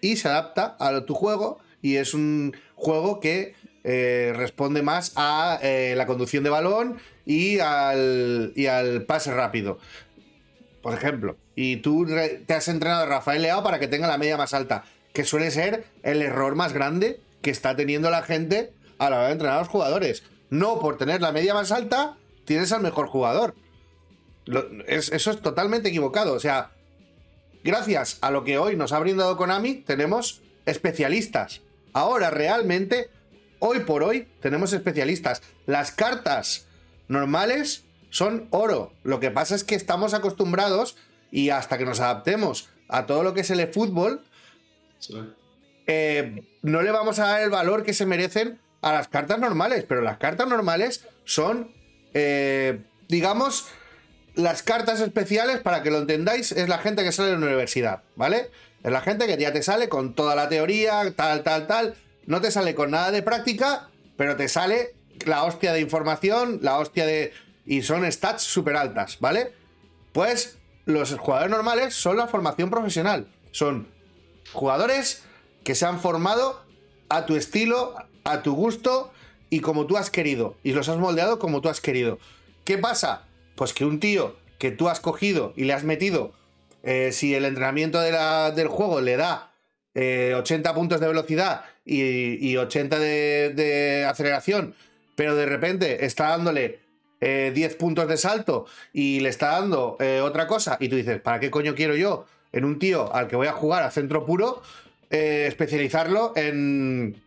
y 0.01 0.17
se 0.17 0.27
adapta 0.27 0.75
a 0.79 1.05
tu 1.05 1.13
juego 1.13 1.59
y 1.81 1.95
es 1.95 2.13
un 2.13 2.55
juego 2.75 3.19
que 3.19 3.55
eh, 3.83 4.33
responde 4.35 4.81
más 4.81 5.13
a 5.15 5.59
eh, 5.61 5.93
la 5.95 6.05
conducción 6.05 6.43
de 6.43 6.49
balón 6.49 6.97
y 7.25 7.59
al, 7.59 8.51
y 8.55 8.65
al 8.65 9.03
pase 9.03 9.33
rápido. 9.33 9.79
por 10.81 10.93
ejemplo, 10.93 11.37
y 11.55 11.77
tú 11.77 12.07
te 12.07 12.53
has 12.53 12.67
entrenado 12.67 13.03
a 13.03 13.05
Rafael 13.05 13.43
Leao 13.43 13.63
para 13.63 13.79
que 13.79 13.87
tenga 13.87 14.07
la 14.07 14.17
media 14.17 14.37
más 14.37 14.53
alta, 14.53 14.83
que 15.13 15.25
suele 15.25 15.51
ser 15.51 15.85
el 16.03 16.21
error 16.21 16.55
más 16.55 16.73
grande 16.73 17.19
que 17.41 17.51
está 17.51 17.75
teniendo 17.75 18.09
la 18.09 18.23
gente 18.23 18.73
a 18.97 19.09
la 19.09 19.17
hora 19.17 19.27
de 19.27 19.33
entrenar 19.33 19.57
a 19.57 19.61
los 19.61 19.67
jugadores. 19.67 20.23
No 20.49 20.79
por 20.79 20.97
tener 20.97 21.21
la 21.21 21.31
media 21.31 21.53
más 21.53 21.71
alta, 21.71 22.17
tienes 22.45 22.71
al 22.71 22.81
mejor 22.81 23.07
jugador. 23.07 23.55
eso 24.87 25.31
es 25.31 25.41
totalmente 25.41 25.89
equivocado. 25.89 26.33
O 26.33 26.39
sea, 26.39 26.71
gracias 27.63 28.17
a 28.21 28.31
lo 28.31 28.43
que 28.43 28.57
hoy 28.57 28.75
nos 28.75 28.91
ha 28.91 28.99
brindado 28.99 29.37
Konami, 29.37 29.75
tenemos 29.75 30.41
especialistas. 30.65 31.61
Ahora 31.93 32.29
realmente, 32.29 33.09
hoy 33.59 33.81
por 33.81 34.03
hoy, 34.03 34.27
tenemos 34.41 34.73
especialistas. 34.73 35.41
Las 35.65 35.91
cartas 35.91 36.65
normales 37.07 37.83
son 38.09 38.47
oro. 38.51 38.93
Lo 39.03 39.19
que 39.19 39.31
pasa 39.31 39.55
es 39.55 39.63
que 39.63 39.75
estamos 39.75 40.13
acostumbrados 40.13 40.95
y 41.31 41.49
hasta 41.49 41.77
que 41.77 41.85
nos 41.85 41.99
adaptemos 41.99 42.69
a 42.87 43.05
todo 43.05 43.23
lo 43.23 43.33
que 43.33 43.41
es 43.41 43.49
el 43.49 43.65
fútbol, 43.69 44.21
eh, 45.87 46.43
no 46.61 46.81
le 46.81 46.91
vamos 46.91 47.19
a 47.19 47.27
dar 47.27 47.41
el 47.41 47.49
valor 47.49 47.83
que 47.83 47.93
se 47.93 48.05
merecen 48.05 48.59
a 48.81 48.93
las 48.93 49.07
cartas 49.07 49.39
normales. 49.39 49.85
Pero 49.87 50.01
las 50.01 50.17
cartas 50.17 50.47
normales 50.47 51.05
son, 51.25 51.71
eh, 52.13 52.81
digamos, 53.07 53.67
las 54.35 54.63
cartas 54.63 55.01
especiales, 55.01 55.59
para 55.59 55.83
que 55.83 55.91
lo 55.91 55.99
entendáis, 55.99 56.51
es 56.51 56.69
la 56.69 56.77
gente 56.77 57.03
que 57.03 57.11
sale 57.11 57.29
de 57.29 57.37
la 57.37 57.45
universidad, 57.45 58.03
¿vale? 58.15 58.49
Es 58.83 58.91
la 58.91 59.01
gente 59.01 59.27
que 59.27 59.37
ya 59.37 59.53
te 59.53 59.61
sale 59.61 59.89
con 59.89 60.15
toda 60.15 60.35
la 60.35 60.49
teoría, 60.49 61.13
tal, 61.15 61.43
tal, 61.43 61.67
tal. 61.67 61.95
No 62.25 62.41
te 62.41 62.51
sale 62.51 62.75
con 62.75 62.91
nada 62.91 63.11
de 63.11 63.21
práctica, 63.21 63.89
pero 64.17 64.35
te 64.35 64.47
sale 64.47 64.95
la 65.25 65.43
hostia 65.43 65.73
de 65.73 65.81
información, 65.81 66.59
la 66.61 66.79
hostia 66.79 67.05
de... 67.05 67.33
Y 67.65 67.83
son 67.83 68.09
stats 68.11 68.43
súper 68.43 68.75
altas, 68.75 69.17
¿vale? 69.19 69.53
Pues 70.13 70.57
los 70.85 71.13
jugadores 71.15 71.51
normales 71.51 71.93
son 71.93 72.17
la 72.17 72.27
formación 72.27 72.69
profesional. 72.69 73.27
Son 73.51 73.87
jugadores 74.53 75.23
que 75.63 75.75
se 75.75 75.85
han 75.85 75.99
formado 75.99 76.61
a 77.09 77.25
tu 77.25 77.35
estilo, 77.35 77.95
a 78.23 78.41
tu 78.41 78.53
gusto 78.55 79.11
y 79.49 79.59
como 79.59 79.85
tú 79.85 79.97
has 79.97 80.09
querido. 80.09 80.55
Y 80.63 80.73
los 80.73 80.89
has 80.89 80.97
moldeado 80.97 81.39
como 81.39 81.61
tú 81.61 81.69
has 81.69 81.81
querido. 81.81 82.19
¿Qué 82.63 82.77
pasa? 82.77 83.27
Pues 83.55 83.73
que 83.73 83.85
un 83.85 83.99
tío 83.99 84.35
que 84.57 84.71
tú 84.71 84.89
has 84.89 84.99
cogido 84.99 85.53
y 85.55 85.65
le 85.65 85.73
has 85.73 85.83
metido, 85.83 86.33
eh, 86.83 87.11
si 87.11 87.35
el 87.35 87.45
entrenamiento 87.45 87.99
del 87.99 88.67
juego 88.67 89.01
le 89.01 89.17
da 89.17 89.51
80 89.93 90.69
eh, 90.69 90.73
puntos 90.73 90.99
de 90.99 91.07
velocidad 91.07 91.65
y, 91.83 92.55
80 92.55 92.99
de, 92.99 94.05
aceleración, 94.07 94.75
pero 95.15 95.35
de 95.35 95.45
repente 95.45 96.05
está 96.05 96.29
dándole 96.29 96.79
10 97.19 97.21
eh, 97.21 97.75
puntos 97.77 98.07
de 98.07 98.17
salto 98.17 98.65
y 98.93 99.19
le 99.19 99.29
está 99.29 99.51
dando 99.59 99.97
otra 100.23 100.47
cosa, 100.47 100.77
y 100.79 100.89
tú 100.89 100.95
dices, 100.95 101.19
¿para 101.19 101.39
qué 101.39 101.51
coño 101.51 101.75
quiero 101.75 101.95
yo 101.95 102.25
en 102.51 102.65
un 102.65 102.79
tío 102.79 103.13
al 103.13 103.27
que 103.27 103.35
voy 103.35 103.47
a 103.47 103.53
jugar 103.53 103.83
a 103.83 103.91
centro 103.91 104.25
puro 104.25 104.61
especializarlo 105.09 106.31
en 106.37 107.21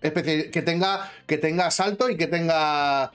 que 0.00 0.62
tenga 0.64 1.10
que 1.26 1.36
tenga 1.36 1.70
salto 1.72 2.08
y 2.08 2.16
que 2.16 2.28
tenga 2.28 3.10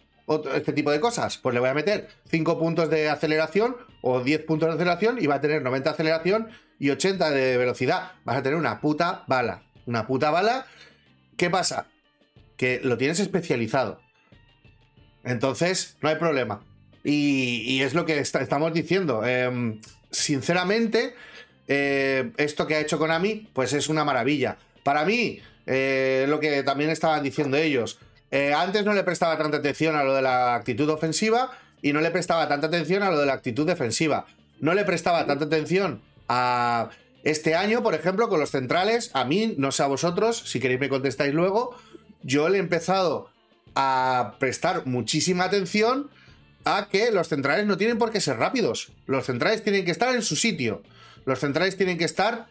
este 0.55 0.73
tipo 0.73 0.91
de 0.91 0.99
cosas. 0.99 1.37
Pues 1.37 1.53
le 1.53 1.59
voy 1.59 1.69
a 1.69 1.73
meter 1.73 2.07
5 2.29 2.59
puntos 2.59 2.89
de 2.89 3.09
aceleración 3.09 3.75
o 4.01 4.21
10 4.21 4.43
puntos 4.43 4.69
de 4.69 4.75
aceleración 4.75 5.17
y 5.21 5.27
va 5.27 5.35
a 5.35 5.41
tener 5.41 5.61
90 5.61 5.89
de 5.89 5.93
aceleración 5.93 6.49
y 6.79 6.89
80 6.89 7.31
de 7.31 7.57
velocidad. 7.57 8.11
Vas 8.25 8.37
a 8.37 8.43
tener 8.43 8.57
una 8.57 8.81
puta 8.81 9.23
bala. 9.27 9.63
Una 9.85 10.07
puta 10.07 10.31
bala. 10.31 10.65
¿Qué 11.37 11.49
pasa? 11.49 11.87
Que 12.57 12.79
lo 12.83 12.97
tienes 12.97 13.19
especializado. 13.19 13.99
Entonces, 15.23 15.97
no 16.01 16.09
hay 16.09 16.15
problema. 16.15 16.63
Y, 17.03 17.81
es 17.81 17.93
lo 17.93 18.05
que 18.05 18.19
estamos 18.19 18.73
diciendo. 18.73 19.25
Em, 19.25 19.81
sinceramente, 20.11 21.15
eh, 21.67 22.31
esto 22.37 22.67
que 22.67 22.75
ha 22.75 22.79
hecho 22.79 22.99
Konami, 22.99 23.47
pues 23.53 23.73
es 23.73 23.89
una 23.89 24.03
maravilla. 24.03 24.57
Para 24.83 25.05
mí, 25.05 25.39
eh, 25.65 26.25
lo 26.27 26.39
que 26.39 26.63
también 26.63 26.89
estaban 26.89 27.23
diciendo 27.23 27.57
ellos, 27.57 27.99
eh, 28.31 28.53
antes 28.53 28.83
no 28.83 28.93
le 28.93 29.03
prestaba 29.03 29.37
tanta 29.37 29.57
atención 29.57 29.95
a 29.95 30.03
lo 30.03 30.13
de 30.15 30.21
la 30.21 30.55
actitud 30.55 30.89
ofensiva 30.89 31.51
y 31.81 31.93
no 31.93 32.01
le 32.01 32.11
prestaba 32.11 32.47
tanta 32.47 32.67
atención 32.67 33.03
a 33.03 33.11
lo 33.11 33.19
de 33.19 33.25
la 33.25 33.33
actitud 33.33 33.67
defensiva. 33.67 34.25
No 34.59 34.73
le 34.73 34.85
prestaba 34.85 35.25
tanta 35.25 35.45
atención 35.45 36.01
a 36.27 36.89
este 37.23 37.55
año, 37.55 37.83
por 37.83 37.93
ejemplo, 37.93 38.29
con 38.29 38.39
los 38.39 38.51
centrales. 38.51 39.11
A 39.13 39.25
mí, 39.25 39.55
no 39.57 39.71
sé 39.71 39.83
a 39.83 39.87
vosotros, 39.87 40.43
si 40.45 40.59
queréis 40.59 40.79
me 40.79 40.89
contestáis 40.89 41.33
luego, 41.33 41.75
yo 42.23 42.49
le 42.49 42.57
he 42.57 42.59
empezado 42.59 43.29
a 43.75 44.35
prestar 44.39 44.85
muchísima 44.85 45.45
atención 45.45 46.09
a 46.65 46.87
que 46.89 47.11
los 47.11 47.27
centrales 47.27 47.65
no 47.65 47.77
tienen 47.77 47.97
por 47.97 48.11
qué 48.11 48.21
ser 48.21 48.37
rápidos. 48.37 48.91
Los 49.05 49.25
centrales 49.25 49.63
tienen 49.63 49.85
que 49.85 49.91
estar 49.91 50.13
en 50.15 50.21
su 50.21 50.35
sitio. 50.35 50.81
Los 51.25 51.39
centrales 51.39 51.77
tienen 51.77 51.97
que 51.97 52.05
estar 52.05 52.47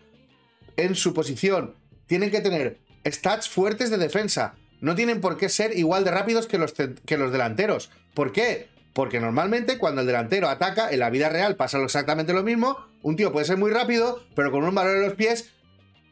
en 0.77 0.95
su 0.95 1.15
posición. 1.15 1.75
Tienen 2.07 2.31
que 2.31 2.41
tener 2.41 2.79
stats 3.07 3.49
fuertes 3.49 3.91
de 3.91 3.99
defensa 3.99 4.55
no 4.83 4.97
tienen 4.97 5.21
por 5.21 5.37
qué 5.39 5.49
ser 5.49 5.79
igual 5.79 6.05
de 6.05 6.11
rápidos 6.11 6.49
que 6.49 6.59
los, 6.59 6.75
que 6.75 7.17
los 7.17 7.31
delanteros. 7.31 7.91
¿Por 8.15 8.33
qué? 8.33 8.69
Porque 8.93 9.21
normalmente 9.21 9.79
cuando 9.79 10.01
el 10.01 10.09
delantero 10.09 10.49
ataca, 10.49 10.91
en 10.91 10.99
la 10.99 11.09
vida 11.09 11.29
real 11.29 11.55
pasa 11.55 11.81
exactamente 11.81 12.33
lo 12.33 12.43
mismo. 12.43 12.77
Un 13.01 13.15
tío 13.15 13.31
puede 13.31 13.47
ser 13.47 13.59
muy 13.59 13.71
rápido, 13.71 14.25
pero 14.35 14.51
con 14.51 14.65
un 14.65 14.75
valor 14.75 14.97
en 14.97 15.03
los 15.03 15.15
pies 15.15 15.53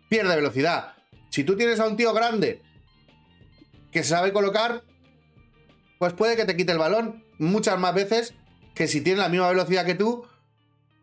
pierde 0.09 0.37
velocidad. 0.37 0.95
Si 1.31 1.43
tú 1.43 1.57
tienes 1.57 1.81
a 1.81 1.89
un 1.89 1.97
tío 1.97 2.15
grande 2.15 2.63
que 3.91 4.05
se 4.05 4.11
sabe 4.11 4.33
colocar, 4.33 4.85
pues 5.99 6.13
puede 6.13 6.37
que 6.37 6.45
te 6.45 6.57
quite 6.57 6.71
el 6.71 6.79
balón 6.79 7.25
muchas 7.39 7.77
más 7.77 7.93
veces 7.93 8.35
que 8.77 8.87
si 8.87 9.01
tiene 9.01 9.19
la 9.19 9.29
misma 9.29 9.49
velocidad 9.49 9.85
que 9.85 9.97
tú 9.97 10.27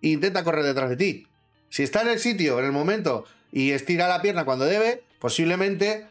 e 0.01 0.07
intenta 0.07 0.45
correr 0.45 0.63
detrás 0.63 0.89
de 0.89 0.95
ti. 0.95 1.26
Si 1.69 1.83
está 1.83 2.01
en 2.01 2.09
el 2.09 2.19
sitio, 2.19 2.59
en 2.59 2.65
el 2.65 2.71
momento, 2.71 3.25
y 3.51 3.71
estira 3.71 4.07
la 4.07 4.21
pierna 4.21 4.45
cuando 4.45 4.65
debe, 4.65 5.03
posiblemente 5.19 6.07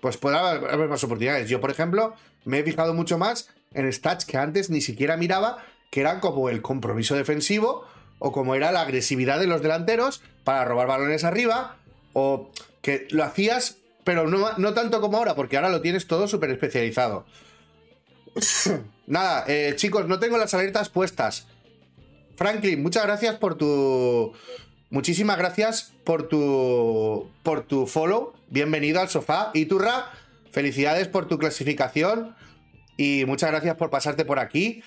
pues 0.00 0.16
puede 0.16 0.36
haber 0.36 0.88
más 0.88 1.04
oportunidades. 1.04 1.48
Yo, 1.48 1.60
por 1.60 1.70
ejemplo, 1.70 2.14
me 2.44 2.58
he 2.58 2.64
fijado 2.64 2.92
mucho 2.92 3.18
más 3.18 3.50
en 3.72 3.90
stats 3.92 4.24
que 4.24 4.36
antes 4.36 4.68
ni 4.68 4.80
siquiera 4.80 5.16
miraba, 5.16 5.64
que 5.90 6.00
eran 6.00 6.18
como 6.18 6.48
el 6.48 6.60
compromiso 6.60 7.14
defensivo 7.14 7.86
o 8.18 8.32
como 8.32 8.54
era 8.54 8.72
la 8.72 8.80
agresividad 8.80 9.38
de 9.38 9.46
los 9.46 9.62
delanteros 9.62 10.22
para 10.42 10.64
robar 10.64 10.88
balones 10.88 11.24
arriba, 11.24 11.76
o 12.12 12.50
que 12.82 13.06
lo 13.10 13.24
hacías, 13.24 13.76
pero 14.04 14.28
no, 14.28 14.56
no 14.58 14.74
tanto 14.74 15.00
como 15.00 15.18
ahora, 15.18 15.34
porque 15.34 15.56
ahora 15.56 15.70
lo 15.70 15.80
tienes 15.80 16.06
todo 16.06 16.26
súper 16.26 16.50
especializado. 16.50 17.24
Nada, 19.06 19.44
eh, 19.46 19.74
chicos, 19.76 20.06
no 20.08 20.18
tengo 20.18 20.38
las 20.38 20.54
alertas 20.54 20.88
puestas. 20.88 21.46
Franklin, 22.36 22.82
muchas 22.82 23.04
gracias 23.04 23.36
por 23.36 23.56
tu 23.56 24.32
Muchísimas 24.92 25.38
gracias 25.38 25.94
por 26.04 26.28
tu, 26.28 27.30
por 27.42 27.62
tu 27.62 27.86
follow. 27.86 28.34
Bienvenido 28.50 29.00
al 29.00 29.08
sofá. 29.08 29.50
Y 29.54 29.64
Turra, 29.64 30.10
felicidades 30.50 31.08
por 31.08 31.26
tu 31.28 31.38
clasificación. 31.38 32.36
Y 32.98 33.24
muchas 33.26 33.50
gracias 33.50 33.74
por 33.76 33.88
pasarte 33.88 34.26
por 34.26 34.38
aquí. 34.38 34.82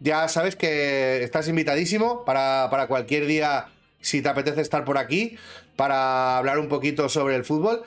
Ya 0.00 0.28
sabes 0.28 0.54
que 0.54 1.22
estás 1.22 1.48
invitadísimo 1.48 2.26
para, 2.26 2.68
cualquier 2.88 3.24
día, 3.24 3.68
si 4.02 4.20
te 4.20 4.28
apetece 4.28 4.60
estar 4.60 4.84
por 4.84 4.98
aquí, 4.98 5.38
para 5.76 6.36
hablar 6.36 6.58
un 6.58 6.68
poquito 6.68 7.08
sobre 7.08 7.36
el 7.36 7.44
fútbol. 7.46 7.82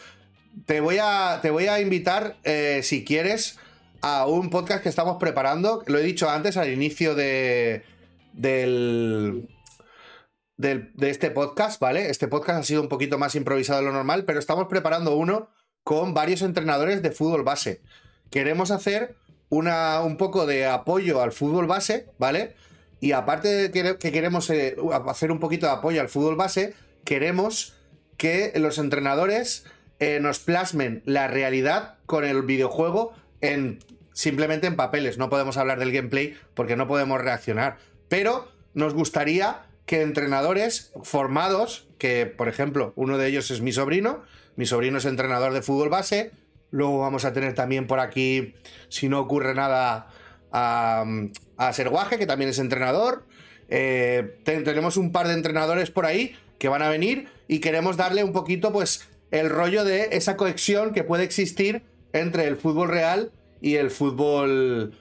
Te 0.65 0.81
voy 0.81 0.97
a, 0.99 1.37
te 1.43 1.51
voy 1.51 1.67
a 1.67 1.79
invitar, 1.79 2.37
eh, 2.43 2.79
si 2.81 3.05
quieres, 3.05 3.59
a 4.01 4.25
un 4.25 4.49
podcast 4.49 4.81
que 4.81 4.89
estamos 4.89 5.17
preparando. 5.19 5.83
Lo 5.85 5.99
he 5.99 6.01
dicho 6.01 6.27
antes 6.27 6.57
al 6.57 6.73
inicio 6.73 7.13
de, 7.13 7.83
del, 8.33 9.47
de, 10.57 10.91
este 11.01 11.31
podcast, 11.31 11.79
¿vale? 11.79 12.09
Este 12.09 12.27
podcast 12.27 12.59
ha 12.59 12.63
sido 12.63 12.81
un 12.81 12.89
poquito 12.89 13.17
más 13.17 13.35
improvisado 13.35 13.79
de 13.79 13.85
lo 13.85 13.93
normal, 13.93 14.25
pero 14.25 14.39
estamos 14.39 14.67
preparando 14.67 15.15
uno 15.15 15.49
con 15.83 16.13
varios 16.13 16.41
entrenadores 16.41 17.01
de 17.01 17.11
fútbol 17.11 17.43
base. 17.43 17.81
Queremos 18.29 18.71
hacer 18.71 19.15
una, 19.49 20.01
un 20.01 20.17
poco 20.17 20.45
de 20.45 20.65
apoyo 20.65 21.21
al 21.21 21.31
fútbol 21.31 21.67
base, 21.67 22.07
¿vale? 22.17 22.55
Y 22.99 23.11
aparte 23.11 23.69
de 23.69 23.97
que, 23.97 24.11
queremos 24.11 24.49
eh, 24.49 24.75
hacer 25.07 25.31
un 25.31 25.39
poquito 25.39 25.65
de 25.65 25.73
apoyo 25.73 26.01
al 26.01 26.09
fútbol 26.09 26.35
base, 26.35 26.73
queremos 27.03 27.75
que 28.17 28.53
los 28.55 28.77
entrenadores 28.77 29.65
eh, 29.99 30.19
nos 30.21 30.39
plasmen 30.39 31.03
la 31.05 31.27
realidad 31.27 31.97
con 32.05 32.23
el 32.23 32.41
videojuego 32.43 33.13
en 33.41 33.79
simplemente 34.13 34.67
en 34.67 34.75
papeles. 34.75 35.17
No 35.17 35.29
podemos 35.29 35.57
hablar 35.57 35.79
del 35.79 35.91
gameplay 35.91 36.35
porque 36.53 36.75
no 36.75 36.87
podemos 36.87 37.19
reaccionar. 37.19 37.77
Pero 38.13 38.47
nos 38.75 38.93
gustaría 38.93 39.63
que 39.87 40.03
entrenadores 40.03 40.91
formados, 41.01 41.87
que 41.97 42.27
por 42.27 42.47
ejemplo 42.47 42.93
uno 42.95 43.17
de 43.17 43.27
ellos 43.27 43.49
es 43.49 43.61
mi 43.61 43.71
sobrino, 43.71 44.21
mi 44.55 44.67
sobrino 44.67 44.99
es 44.99 45.05
entrenador 45.05 45.51
de 45.51 45.63
fútbol 45.63 45.89
base, 45.89 46.29
luego 46.69 46.99
vamos 46.99 47.25
a 47.25 47.33
tener 47.33 47.55
también 47.55 47.87
por 47.87 47.99
aquí, 47.99 48.53
si 48.87 49.09
no 49.09 49.19
ocurre 49.19 49.55
nada, 49.55 50.09
a, 50.51 51.05
a 51.57 51.73
Serguaje, 51.73 52.19
que 52.19 52.27
también 52.27 52.51
es 52.51 52.59
entrenador, 52.59 53.25
eh, 53.67 54.37
tenemos 54.43 54.95
un 54.95 55.11
par 55.11 55.27
de 55.27 55.33
entrenadores 55.33 55.89
por 55.89 56.05
ahí 56.05 56.35
que 56.59 56.69
van 56.69 56.83
a 56.83 56.89
venir 56.89 57.29
y 57.47 57.61
queremos 57.61 57.97
darle 57.97 58.23
un 58.23 58.31
poquito 58.31 58.71
pues 58.71 59.09
el 59.31 59.49
rollo 59.49 59.85
de 59.85 60.09
esa 60.11 60.37
conexión 60.37 60.93
que 60.93 61.03
puede 61.03 61.23
existir 61.23 61.81
entre 62.13 62.45
el 62.45 62.57
fútbol 62.57 62.89
real 62.89 63.31
y 63.59 63.77
el 63.77 63.89
fútbol 63.89 64.93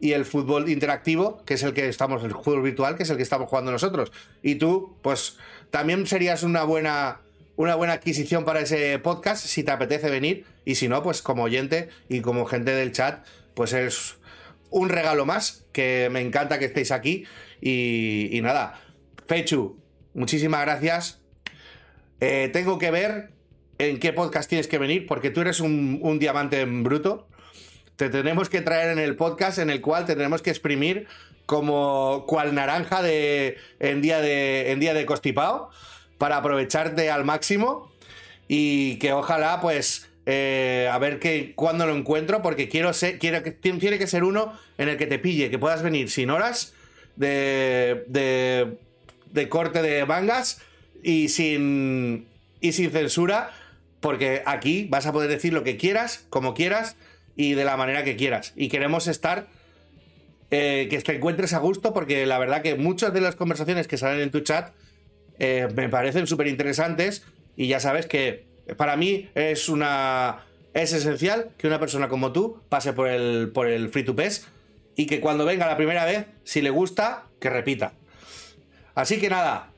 y 0.00 0.12
el 0.12 0.24
fútbol 0.24 0.68
interactivo, 0.68 1.42
que 1.44 1.54
es 1.54 1.62
el 1.62 1.72
que 1.72 1.88
estamos, 1.88 2.22
el 2.22 2.32
fútbol 2.32 2.62
virtual, 2.62 2.96
que 2.96 3.04
es 3.04 3.10
el 3.10 3.16
que 3.16 3.22
estamos 3.22 3.48
jugando 3.48 3.72
nosotros. 3.72 4.12
Y 4.42 4.56
tú, 4.56 4.96
pues, 5.02 5.38
también 5.70 6.06
serías 6.06 6.42
una 6.42 6.64
buena, 6.64 7.20
una 7.56 7.74
buena 7.74 7.94
adquisición 7.94 8.44
para 8.44 8.60
ese 8.60 8.98
podcast 8.98 9.44
si 9.46 9.62
te 9.62 9.70
apetece 9.70 10.10
venir. 10.10 10.44
Y 10.64 10.74
si 10.74 10.88
no, 10.88 11.02
pues 11.02 11.22
como 11.22 11.44
oyente 11.44 11.88
y 12.08 12.20
como 12.20 12.44
gente 12.44 12.72
del 12.72 12.92
chat, 12.92 13.24
pues 13.54 13.72
es 13.72 14.16
un 14.70 14.88
regalo 14.88 15.24
más, 15.24 15.64
que 15.72 16.08
me 16.10 16.20
encanta 16.20 16.58
que 16.58 16.66
estéis 16.66 16.90
aquí. 16.90 17.24
Y, 17.60 18.38
nada, 18.42 18.80
Fechu, 19.26 19.78
muchísimas 20.12 20.60
gracias. 20.62 21.20
Eh, 22.20 22.50
tengo 22.52 22.78
que 22.78 22.90
ver 22.90 23.30
en 23.78 23.98
qué 23.98 24.12
podcast 24.12 24.48
tienes 24.48 24.68
que 24.68 24.78
venir, 24.78 25.06
porque 25.06 25.30
tú 25.30 25.40
eres 25.40 25.60
un, 25.60 26.00
un 26.02 26.18
diamante 26.18 26.60
en 26.60 26.82
bruto 26.82 27.28
te 27.96 28.10
tenemos 28.10 28.48
que 28.48 28.60
traer 28.60 28.90
en 28.90 28.98
el 28.98 29.16
podcast 29.16 29.58
en 29.58 29.70
el 29.70 29.80
cual 29.80 30.04
te 30.04 30.14
tenemos 30.14 30.42
que 30.42 30.50
exprimir 30.50 31.06
como 31.46 32.24
cual 32.26 32.54
naranja 32.54 33.02
de, 33.02 33.56
en, 33.80 34.02
día 34.02 34.20
de, 34.20 34.72
en 34.72 34.80
día 34.80 34.94
de 34.94 35.06
constipado 35.06 35.70
para 36.18 36.36
aprovecharte 36.36 37.10
al 37.10 37.24
máximo 37.24 37.90
y 38.48 38.96
que 38.96 39.12
ojalá 39.12 39.60
pues 39.60 40.08
eh, 40.26 40.88
a 40.92 40.98
ver 40.98 41.18
que 41.18 41.54
cuando 41.54 41.86
lo 41.86 41.94
encuentro 41.94 42.42
porque 42.42 42.68
quiero 42.68 42.92
ser 42.92 43.18
quiero 43.18 43.42
tiene 43.60 43.98
que 43.98 44.06
ser 44.06 44.24
uno 44.24 44.52
en 44.76 44.88
el 44.88 44.96
que 44.96 45.06
te 45.06 45.18
pille 45.18 45.50
que 45.50 45.58
puedas 45.58 45.82
venir 45.82 46.10
sin 46.10 46.30
horas 46.30 46.74
de, 47.16 48.04
de, 48.08 48.76
de 49.32 49.48
corte 49.48 49.82
de 49.82 50.04
mangas 50.04 50.60
y 51.02 51.28
sin 51.28 52.26
y 52.60 52.72
sin 52.72 52.90
censura 52.90 53.52
porque 54.00 54.42
aquí 54.46 54.86
vas 54.90 55.06
a 55.06 55.12
poder 55.12 55.30
decir 55.30 55.52
lo 55.52 55.64
que 55.64 55.76
quieras 55.76 56.26
como 56.28 56.54
quieras 56.54 56.96
y 57.36 57.54
de 57.54 57.64
la 57.64 57.76
manera 57.76 58.02
que 58.02 58.16
quieras. 58.16 58.52
Y 58.56 58.68
queremos 58.68 59.06
estar, 59.06 59.46
eh, 60.50 60.88
que 60.90 61.00
te 61.00 61.16
encuentres 61.16 61.52
a 61.52 61.58
gusto, 61.58 61.92
porque 61.92 62.26
la 62.26 62.38
verdad 62.38 62.62
que 62.62 62.74
muchas 62.74 63.12
de 63.12 63.20
las 63.20 63.36
conversaciones 63.36 63.86
que 63.86 63.98
salen 63.98 64.20
en 64.20 64.30
tu 64.30 64.40
chat 64.40 64.72
eh, 65.38 65.68
me 65.74 65.88
parecen 65.88 66.26
súper 66.26 66.46
interesantes 66.46 67.24
y 67.56 67.68
ya 67.68 67.78
sabes 67.78 68.06
que 68.06 68.46
para 68.76 68.96
mí 68.96 69.28
es 69.34 69.68
una... 69.68 70.44
Es 70.74 70.92
esencial 70.92 71.52
que 71.56 71.66
una 71.66 71.80
persona 71.80 72.08
como 72.08 72.32
tú 72.32 72.60
pase 72.68 72.92
por 72.92 73.08
el, 73.08 73.50
por 73.54 73.66
el 73.66 73.88
free 73.88 74.04
to 74.04 74.14
pes 74.14 74.46
y 74.94 75.06
que 75.06 75.20
cuando 75.20 75.46
venga 75.46 75.66
la 75.66 75.76
primera 75.78 76.04
vez, 76.04 76.26
si 76.44 76.60
le 76.60 76.68
gusta, 76.68 77.24
que 77.40 77.48
repita. 77.48 77.94
Así 78.94 79.18
que 79.18 79.30
nada, 79.30 79.70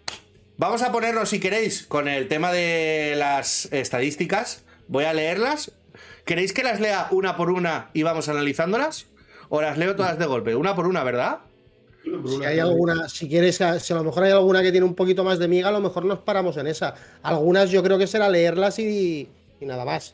vamos 0.56 0.82
a 0.82 0.90
ponernos, 0.90 1.28
si 1.28 1.38
queréis, 1.38 1.84
con 1.86 2.08
el 2.08 2.26
tema 2.26 2.52
de 2.52 3.14
las 3.16 3.72
estadísticas. 3.72 4.64
Voy 4.88 5.04
a 5.04 5.12
leerlas 5.12 5.72
¿Queréis 6.28 6.52
que 6.52 6.62
las 6.62 6.78
lea 6.78 7.08
una 7.10 7.38
por 7.38 7.50
una 7.50 7.88
y 7.94 8.02
vamos 8.02 8.28
analizándolas? 8.28 9.06
¿O 9.48 9.62
las 9.62 9.78
leo 9.78 9.96
todas 9.96 10.18
de 10.18 10.26
golpe? 10.26 10.54
Una 10.54 10.74
por 10.74 10.86
una, 10.86 11.02
¿verdad? 11.02 11.38
Si 12.04 12.44
hay 12.44 12.58
alguna, 12.58 13.08
si 13.08 13.30
quieres, 13.30 13.56
si 13.56 13.92
a 13.94 13.96
lo 13.96 14.04
mejor 14.04 14.24
hay 14.24 14.32
alguna 14.32 14.62
que 14.62 14.70
tiene 14.70 14.84
un 14.84 14.94
poquito 14.94 15.24
más 15.24 15.38
de 15.38 15.48
miga, 15.48 15.70
a 15.70 15.72
lo 15.72 15.80
mejor 15.80 16.04
nos 16.04 16.18
paramos 16.18 16.58
en 16.58 16.66
esa. 16.66 16.92
Algunas 17.22 17.70
yo 17.70 17.82
creo 17.82 17.96
que 17.96 18.06
será 18.06 18.28
leerlas 18.28 18.78
y, 18.78 19.30
nada 19.62 19.86
más. 19.86 20.12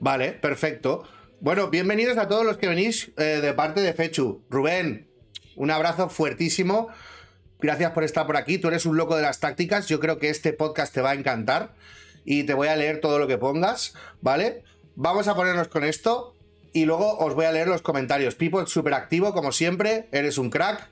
Vale, 0.00 0.32
perfecto. 0.32 1.02
Bueno, 1.40 1.68
bienvenidos 1.68 2.16
a 2.16 2.26
todos 2.26 2.46
los 2.46 2.56
que 2.56 2.66
venís 2.66 3.10
eh, 3.18 3.40
de 3.42 3.52
parte 3.52 3.82
de 3.82 3.92
Fechu. 3.92 4.44
Rubén, 4.48 5.08
un 5.56 5.70
abrazo 5.70 6.08
fuertísimo. 6.08 6.88
Gracias 7.60 7.90
por 7.90 8.02
estar 8.02 8.24
por 8.24 8.38
aquí. 8.38 8.56
Tú 8.56 8.68
eres 8.68 8.86
un 8.86 8.96
loco 8.96 9.14
de 9.14 9.20
las 9.20 9.40
tácticas. 9.40 9.88
Yo 9.88 10.00
creo 10.00 10.18
que 10.18 10.30
este 10.30 10.54
podcast 10.54 10.94
te 10.94 11.02
va 11.02 11.10
a 11.10 11.14
encantar. 11.14 11.74
Y 12.24 12.44
te 12.44 12.54
voy 12.54 12.68
a 12.68 12.76
leer 12.76 13.02
todo 13.02 13.18
lo 13.18 13.28
que 13.28 13.36
pongas, 13.36 13.94
¿vale? 14.22 14.64
Vamos 14.98 15.28
a 15.28 15.34
ponernos 15.34 15.68
con 15.68 15.84
esto 15.84 16.34
y 16.72 16.86
luego 16.86 17.18
os 17.18 17.34
voy 17.34 17.44
a 17.44 17.52
leer 17.52 17.68
los 17.68 17.82
comentarios. 17.82 18.34
Pipo 18.34 18.62
es 18.62 18.70
súper 18.70 18.94
activo, 18.94 19.34
como 19.34 19.52
siempre, 19.52 20.08
eres 20.10 20.38
un 20.38 20.48
crack. 20.48 20.88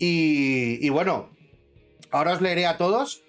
Y, 0.00 0.88
bueno, 0.88 1.30
ahora 2.10 2.32
os 2.32 2.40
leeré 2.40 2.66
a 2.66 2.76
todos. 2.76 3.22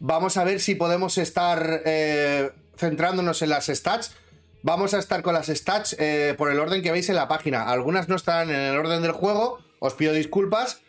Vamos 0.00 0.36
a 0.36 0.44
ver 0.44 0.60
si 0.60 0.74
podemos 0.74 1.16
estar 1.16 1.80
eh, 1.86 2.50
centrándonos 2.76 3.40
en 3.40 3.48
las 3.48 3.68
stats. 3.68 4.14
Vamos 4.62 4.92
a 4.92 4.98
estar 4.98 5.22
con 5.22 5.32
las 5.32 5.46
stats 5.46 5.96
eh, 5.98 6.34
por 6.36 6.50
el 6.50 6.60
orden 6.60 6.82
que 6.82 6.92
veis 6.92 7.08
en 7.08 7.16
la 7.16 7.28
página. 7.28 7.70
Algunas 7.70 8.10
no 8.10 8.16
estarán 8.16 8.50
en 8.50 8.60
el 8.60 8.76
orden 8.76 9.00
del 9.00 9.12
juego, 9.12 9.60
os 9.78 9.94
pido 9.94 10.12
disculpas, 10.12 10.82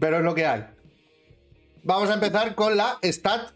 pero 0.00 0.16
es 0.16 0.24
lo 0.24 0.34
que 0.34 0.46
hay. 0.46 0.64
Vamos 1.84 2.08
a 2.08 2.14
empezar 2.14 2.54
con 2.54 2.78
la 2.78 2.98
stat, 3.02 3.50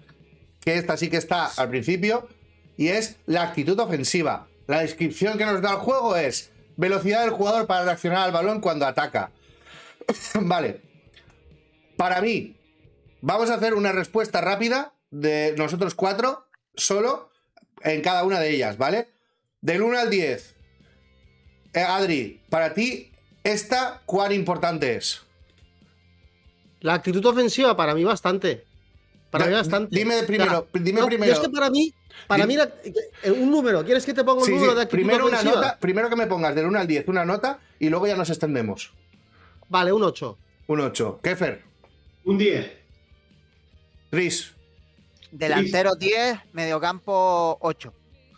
que 0.60 0.76
esta 0.76 0.98
sí 0.98 1.08
que 1.08 1.16
está 1.16 1.46
al 1.46 1.70
principio 1.70 2.28
y 2.76 2.88
es 2.88 3.16
la 3.26 3.42
actitud 3.42 3.78
ofensiva. 3.78 4.48
La 4.66 4.80
descripción 4.80 5.38
que 5.38 5.46
nos 5.46 5.62
da 5.62 5.72
el 5.72 5.76
juego 5.76 6.16
es 6.16 6.50
velocidad 6.76 7.22
del 7.22 7.30
jugador 7.30 7.66
para 7.66 7.84
reaccionar 7.84 8.18
al 8.18 8.32
balón 8.32 8.60
cuando 8.60 8.86
ataca. 8.86 9.30
vale. 10.40 10.82
Para 11.96 12.20
mí, 12.20 12.56
vamos 13.20 13.50
a 13.50 13.54
hacer 13.54 13.74
una 13.74 13.92
respuesta 13.92 14.40
rápida 14.40 14.92
de 15.10 15.54
nosotros 15.56 15.94
cuatro, 15.94 16.46
solo 16.74 17.30
en 17.82 18.02
cada 18.02 18.24
una 18.24 18.40
de 18.40 18.50
ellas, 18.50 18.76
¿vale? 18.76 19.08
Del 19.60 19.82
1 19.82 19.98
al 19.98 20.10
10. 20.10 20.54
Eh, 21.72 21.80
Adri, 21.80 22.42
para 22.50 22.74
ti, 22.74 23.12
¿esta 23.44 24.02
cuán 24.06 24.32
importante 24.32 24.96
es? 24.96 25.22
La 26.80 26.94
actitud 26.94 27.24
ofensiva 27.24 27.76
para 27.76 27.94
mí 27.94 28.04
bastante. 28.04 28.64
Para 29.30 29.46
mí 29.46 29.52
bastante. 29.52 29.96
Dime 29.96 30.22
primero, 30.22 30.68
dime 30.72 31.04
primero. 31.04 31.32
Es 31.32 31.40
que 31.40 31.48
para 31.48 31.70
mí, 31.70 31.92
para 32.26 32.46
mí, 32.46 32.56
eh, 32.56 33.30
un 33.30 33.50
número, 33.50 33.84
¿quieres 33.84 34.04
que 34.04 34.14
te 34.14 34.24
ponga 34.24 34.42
un 34.42 34.50
número 34.50 34.74
de 34.74 34.82
actitud 34.82 35.02
primero 35.02 35.26
una 35.26 35.42
nota, 35.42 35.78
Primero 35.78 36.08
que 36.08 36.16
me 36.16 36.26
pongas 36.26 36.54
del 36.54 36.66
1 36.66 36.78
al 36.78 36.86
10 36.86 37.08
una 37.08 37.24
nota 37.24 37.58
y 37.78 37.88
luego 37.88 38.06
ya 38.06 38.16
nos 38.16 38.30
extendemos. 38.30 38.92
Vale, 39.68 39.92
un 39.92 40.02
8. 40.02 40.38
Un 40.68 40.80
8. 40.80 41.20
Kefer. 41.22 41.62
Un 42.24 42.38
10. 42.38 42.72
Tris. 44.10 44.54
Delantero 45.30 45.94
10, 45.94 46.38
mediocampo 46.52 47.58
8. 47.60 47.92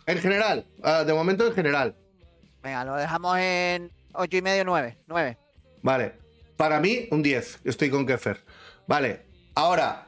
En 0.07 0.17
general, 0.19 0.65
ah, 0.83 1.03
de 1.03 1.13
momento 1.13 1.45
en 1.45 1.53
general. 1.53 1.95
Venga, 2.61 2.83
lo 2.83 2.95
dejamos 2.95 3.37
en 3.37 3.91
8 4.13 4.37
y 4.37 4.41
medio, 4.41 4.65
9. 4.65 4.97
9. 5.07 5.37
Vale. 5.81 6.13
Para 6.57 6.79
mí, 6.79 7.07
un 7.11 7.23
10. 7.23 7.59
Estoy 7.63 7.89
con 7.89 8.05
Kefer. 8.05 8.43
Vale. 8.87 9.25
Ahora, 9.55 10.07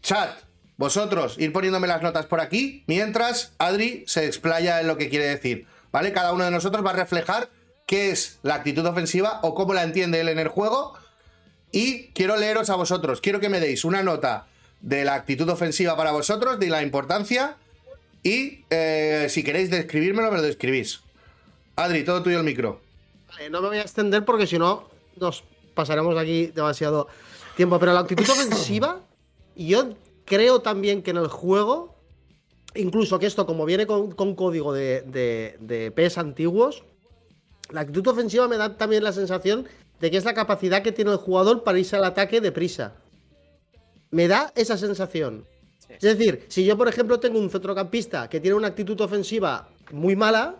chat, 0.00 0.30
vosotros 0.76 1.38
ir 1.38 1.52
poniéndome 1.52 1.86
las 1.86 2.02
notas 2.02 2.26
por 2.26 2.40
aquí, 2.40 2.84
mientras 2.86 3.52
Adri 3.58 4.04
se 4.06 4.26
explaya 4.26 4.80
en 4.80 4.86
lo 4.86 4.96
que 4.96 5.08
quiere 5.08 5.26
decir. 5.26 5.66
¿Vale? 5.92 6.12
Cada 6.12 6.32
uno 6.32 6.44
de 6.44 6.50
nosotros 6.50 6.84
va 6.84 6.90
a 6.90 6.94
reflejar 6.94 7.50
qué 7.86 8.10
es 8.10 8.38
la 8.42 8.54
actitud 8.54 8.84
ofensiva 8.86 9.40
o 9.42 9.54
cómo 9.54 9.74
la 9.74 9.82
entiende 9.82 10.20
él 10.20 10.28
en 10.28 10.38
el 10.38 10.48
juego. 10.48 10.94
Y 11.70 12.08
quiero 12.08 12.36
leeros 12.36 12.70
a 12.70 12.76
vosotros. 12.76 13.20
Quiero 13.20 13.40
que 13.40 13.48
me 13.48 13.60
deis 13.60 13.84
una 13.84 14.02
nota 14.02 14.46
de 14.80 15.04
la 15.04 15.14
actitud 15.14 15.48
ofensiva 15.48 15.96
para 15.96 16.12
vosotros, 16.12 16.58
de 16.58 16.68
la 16.68 16.82
importancia. 16.82 17.56
Y 18.22 18.64
eh, 18.70 19.26
si 19.28 19.42
queréis 19.42 19.70
describírmelo, 19.70 20.30
me 20.30 20.38
lo 20.38 20.42
describís. 20.42 21.00
Adri, 21.76 22.04
todo 22.04 22.22
tuyo 22.22 22.38
el 22.38 22.44
micro. 22.44 22.80
Vale, 23.28 23.50
no 23.50 23.60
me 23.60 23.68
voy 23.68 23.78
a 23.78 23.82
extender 23.82 24.24
porque 24.24 24.46
si 24.46 24.58
no 24.58 24.88
nos 25.16 25.44
pasaremos 25.74 26.16
aquí 26.16 26.46
demasiado 26.46 27.08
tiempo. 27.56 27.78
Pero 27.78 27.92
la 27.92 28.00
actitud 28.00 28.28
ofensiva, 28.28 29.00
yo 29.56 29.94
creo 30.24 30.60
también 30.60 31.02
que 31.02 31.10
en 31.10 31.18
el 31.18 31.28
juego, 31.28 31.96
incluso 32.74 33.18
que 33.18 33.26
esto, 33.26 33.46
como 33.46 33.64
viene 33.64 33.86
con, 33.86 34.34
código 34.34 34.72
de, 34.72 35.02
de, 35.02 35.90
PES 35.90 36.18
antiguos, 36.18 36.84
la 37.70 37.82
actitud 37.82 38.06
ofensiva 38.08 38.48
me 38.48 38.56
da 38.56 38.76
también 38.76 39.04
la 39.04 39.12
sensación 39.12 39.66
de 40.00 40.10
que 40.10 40.16
es 40.16 40.24
la 40.24 40.34
capacidad 40.34 40.82
que 40.82 40.92
tiene 40.92 41.12
el 41.12 41.16
jugador 41.16 41.62
para 41.62 41.78
irse 41.78 41.96
al 41.96 42.04
ataque 42.04 42.40
deprisa. 42.40 42.94
Me 44.10 44.28
da 44.28 44.52
esa 44.56 44.76
sensación. 44.76 45.46
Es 45.88 46.18
decir, 46.18 46.44
si 46.48 46.64
yo, 46.64 46.76
por 46.76 46.88
ejemplo, 46.88 47.20
tengo 47.20 47.38
un 47.38 47.50
centrocampista 47.50 48.28
que 48.28 48.40
tiene 48.40 48.56
una 48.56 48.68
actitud 48.68 49.00
ofensiva 49.00 49.68
muy 49.90 50.16
mala, 50.16 50.56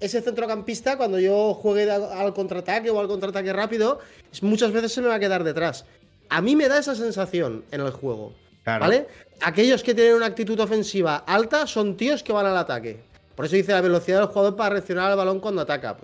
ese 0.00 0.20
centrocampista, 0.20 0.96
cuando 0.96 1.18
yo 1.18 1.54
juegue 1.54 1.90
al 1.90 2.34
contraataque 2.34 2.90
o 2.90 3.00
al 3.00 3.06
contraataque 3.06 3.52
rápido, 3.52 4.00
muchas 4.42 4.72
veces 4.72 4.92
se 4.92 5.00
me 5.00 5.08
va 5.08 5.14
a 5.14 5.20
quedar 5.20 5.44
detrás. 5.44 5.86
A 6.28 6.40
mí 6.40 6.56
me 6.56 6.68
da 6.68 6.78
esa 6.78 6.94
sensación 6.94 7.64
en 7.70 7.80
el 7.80 7.90
juego. 7.90 8.34
¿Vale? 8.64 9.06
Aquellos 9.42 9.82
que 9.82 9.94
tienen 9.94 10.14
una 10.14 10.26
actitud 10.26 10.58
ofensiva 10.58 11.16
alta 11.26 11.66
son 11.66 11.96
tíos 11.96 12.22
que 12.22 12.32
van 12.32 12.46
al 12.46 12.56
ataque. 12.56 13.00
Por 13.34 13.44
eso 13.46 13.56
dice 13.56 13.72
la 13.72 13.80
velocidad 13.80 14.20
del 14.20 14.28
jugador 14.28 14.56
para 14.56 14.70
reaccionar 14.70 15.10
al 15.10 15.16
balón 15.16 15.40
cuando 15.40 15.62
ataca. 15.62 15.96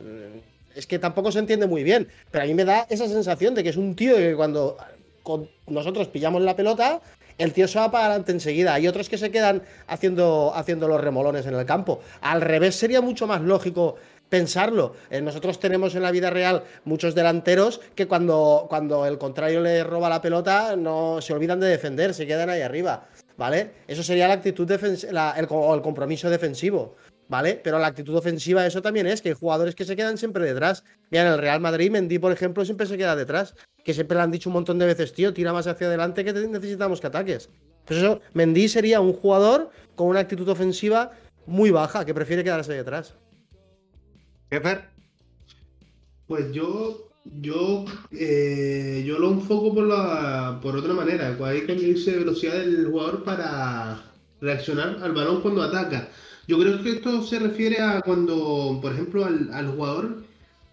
Es 0.75 0.87
que 0.87 0.99
tampoco 0.99 1.33
se 1.33 1.39
entiende 1.39 1.67
muy 1.67 1.83
bien, 1.83 2.09
pero 2.31 2.45
a 2.45 2.47
mí 2.47 2.55
me 2.55 2.65
da 2.65 2.87
esa 2.91 3.07
sensación 3.09 3.55
de 3.55 3.63
que 3.63 3.71
es 3.71 3.77
un 3.77 3.95
tío 3.95 4.17
que 4.17 4.35
cuando 4.35 4.77
nosotros 5.69 6.09
pillamos 6.09 6.43
la 6.43 6.57
pelota, 6.57 7.01
el 7.39 7.53
tío 7.53 7.67
se 7.67 7.79
va 7.79 7.91
para 7.91 8.07
adelante 8.07 8.33
enseguida. 8.33 8.75
Hay 8.75 8.87
otros 8.87 9.09
que 9.09 9.17
se 9.17 9.31
quedan 9.31 9.63
haciendo, 9.87 10.53
haciendo 10.55 10.89
los 10.89 11.01
remolones 11.01 11.47
en 11.47 11.55
el 11.55 11.65
campo. 11.65 12.01
Al 12.21 12.41
revés, 12.41 12.77
sería 12.77 13.01
mucho 13.01 13.27
más 13.27 13.41
lógico 13.41 13.97
pensarlo. 14.31 14.95
Eh, 15.11 15.21
nosotros 15.21 15.61
tenemos 15.61 15.95
en 15.95 16.03
la 16.03 16.11
vida 16.11 16.31
real 16.31 16.63
muchos 16.85 17.15
delanteros 17.15 17.83
que 17.95 18.07
cuando, 18.07 18.67
cuando 18.71 19.05
el 19.05 19.19
contrario 19.19 19.61
le 19.61 19.85
roba 19.85 20.09
la 20.09 20.23
pelota 20.23 20.75
no 20.77 21.21
se 21.21 21.35
olvidan 21.35 21.61
de 21.61 21.67
defender, 21.67 22.15
se 22.15 22.27
quedan 22.27 22.49
ahí 22.49 22.63
arriba. 22.63 23.07
¿Vale? 23.37 23.73
Eso 23.87 24.03
sería 24.03 24.29
la 24.29 24.35
actitud 24.35 24.67
defensiva, 24.67 25.35
el, 25.37 25.47
o 25.51 25.75
el 25.75 25.83
compromiso 25.83 26.31
defensivo. 26.31 26.97
¿vale? 27.31 27.61
Pero 27.63 27.79
la 27.79 27.87
actitud 27.87 28.15
ofensiva, 28.17 28.67
eso 28.67 28.83
también 28.83 29.07
es, 29.07 29.23
que 29.23 29.31
hay 29.31 29.35
jugadores 29.35 29.75
que 29.75 29.85
se 29.85 29.97
quedan 29.97 30.19
siempre 30.19 30.45
detrás. 30.45 30.85
Mira, 31.11 31.27
en 31.27 31.33
el 31.33 31.39
Real 31.39 31.61
Madrid, 31.61 31.91
Mendy, 31.91 32.19
por 32.19 32.33
ejemplo, 32.33 32.65
siempre 32.65 32.87
se 32.87 32.99
queda 32.99 33.15
detrás. 33.17 33.55
Que 33.85 33.95
siempre 33.95 34.17
le 34.17 34.25
han 34.25 34.31
dicho 34.31 34.51
un 34.51 34.55
montón 34.55 34.79
de 34.79 34.87
veces, 34.87 35.13
tío, 35.15 35.33
tira 35.33 35.53
más 35.53 35.67
hacia 35.67 35.87
adelante 35.87 36.25
que 36.25 36.33
necesitamos 36.33 37.01
que 37.01 37.07
ataques. 37.07 37.49
Pues 37.87 38.01
eso, 38.01 38.21
Mendy 38.35 38.69
sería 38.69 39.01
un 39.01 39.13
jugador 39.13 39.71
con 39.95 40.09
una 40.09 40.21
actitud 40.21 40.49
ofensiva 40.49 41.13
muy 41.47 41.71
baja, 41.71 42.05
que 42.05 42.13
prefiere 42.13 42.45
quedarse 42.45 42.73
detrás. 42.73 43.15
Jefer. 44.51 44.85
Pues 46.27 46.53
yo 46.53 47.11
yo, 47.25 47.85
eh, 48.13 49.05
yo 49.07 49.19
lo 49.19 49.31
enfoco 49.31 49.75
por, 49.75 49.87
la, 49.87 50.59
por 50.63 50.77
otra 50.77 50.95
manera. 50.95 51.37
Hay 51.45 51.63
que 51.63 51.75
medirse 51.75 52.19
velocidad 52.19 52.55
del 52.55 52.87
jugador 52.87 53.25
para 53.25 54.03
reaccionar 54.41 54.99
al 55.03 55.13
balón 55.13 55.41
cuando 55.43 55.63
ataca. 55.63 56.09
Yo 56.49 56.59
creo 56.59 56.83
que 56.83 56.91
esto 56.91 57.23
se 57.23 57.39
refiere 57.39 57.81
a 57.81 58.01
cuando, 58.01 58.79
por 58.81 58.93
ejemplo, 58.93 59.25
al, 59.25 59.53
al 59.53 59.69
jugador, 59.69 60.25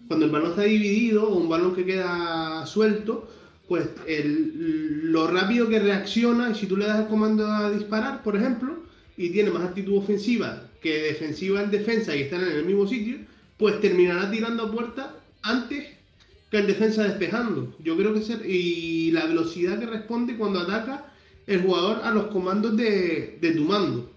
cuando 0.08 0.26
el 0.26 0.32
balón 0.32 0.52
está 0.52 0.64
dividido 0.64 1.30
o 1.30 1.38
un 1.38 1.50
balón 1.50 1.76
que 1.76 1.86
queda 1.86 2.66
suelto, 2.66 3.30
pues 3.68 3.90
el, 4.08 5.12
lo 5.12 5.28
rápido 5.28 5.68
que 5.68 5.80
reacciona 5.80 6.50
y 6.50 6.56
si 6.56 6.68
tú 6.68 6.78
le 6.78 6.86
das 6.86 7.02
el 7.02 7.08
comando 7.08 7.46
a 7.46 7.70
disparar, 7.70 8.24
por 8.24 8.36
ejemplo, 8.38 8.78
y 9.18 9.30
tiene 9.30 9.52
más 9.52 9.64
actitud 9.64 9.98
ofensiva 9.98 10.64
que 10.82 11.04
defensiva 11.04 11.62
en 11.62 11.72
defensa 11.72 12.16
y 12.16 12.22
están 12.22 12.42
en 12.44 12.56
el 12.56 12.66
mismo 12.66 12.88
sitio, 12.88 13.18
pues 13.58 13.82
terminará 13.82 14.30
tirando 14.30 14.64
a 14.64 14.72
puerta 14.72 15.16
antes 15.42 15.86
que 16.50 16.58
el 16.58 16.68
defensa 16.68 17.04
despejando. 17.04 17.76
Yo 17.84 17.98
creo 17.98 18.14
que 18.14 18.22
ser 18.22 18.42
y 18.46 19.12
la 19.12 19.26
velocidad 19.26 19.80
que 19.80 19.86
responde 19.86 20.38
cuando 20.38 20.60
ataca 20.60 21.06
el 21.46 21.62
jugador 21.62 22.02
a 22.04 22.12
los 22.12 22.28
comandos 22.28 22.76
de, 22.78 23.38
de 23.42 23.52
tu 23.52 23.64
mando. 23.64 24.12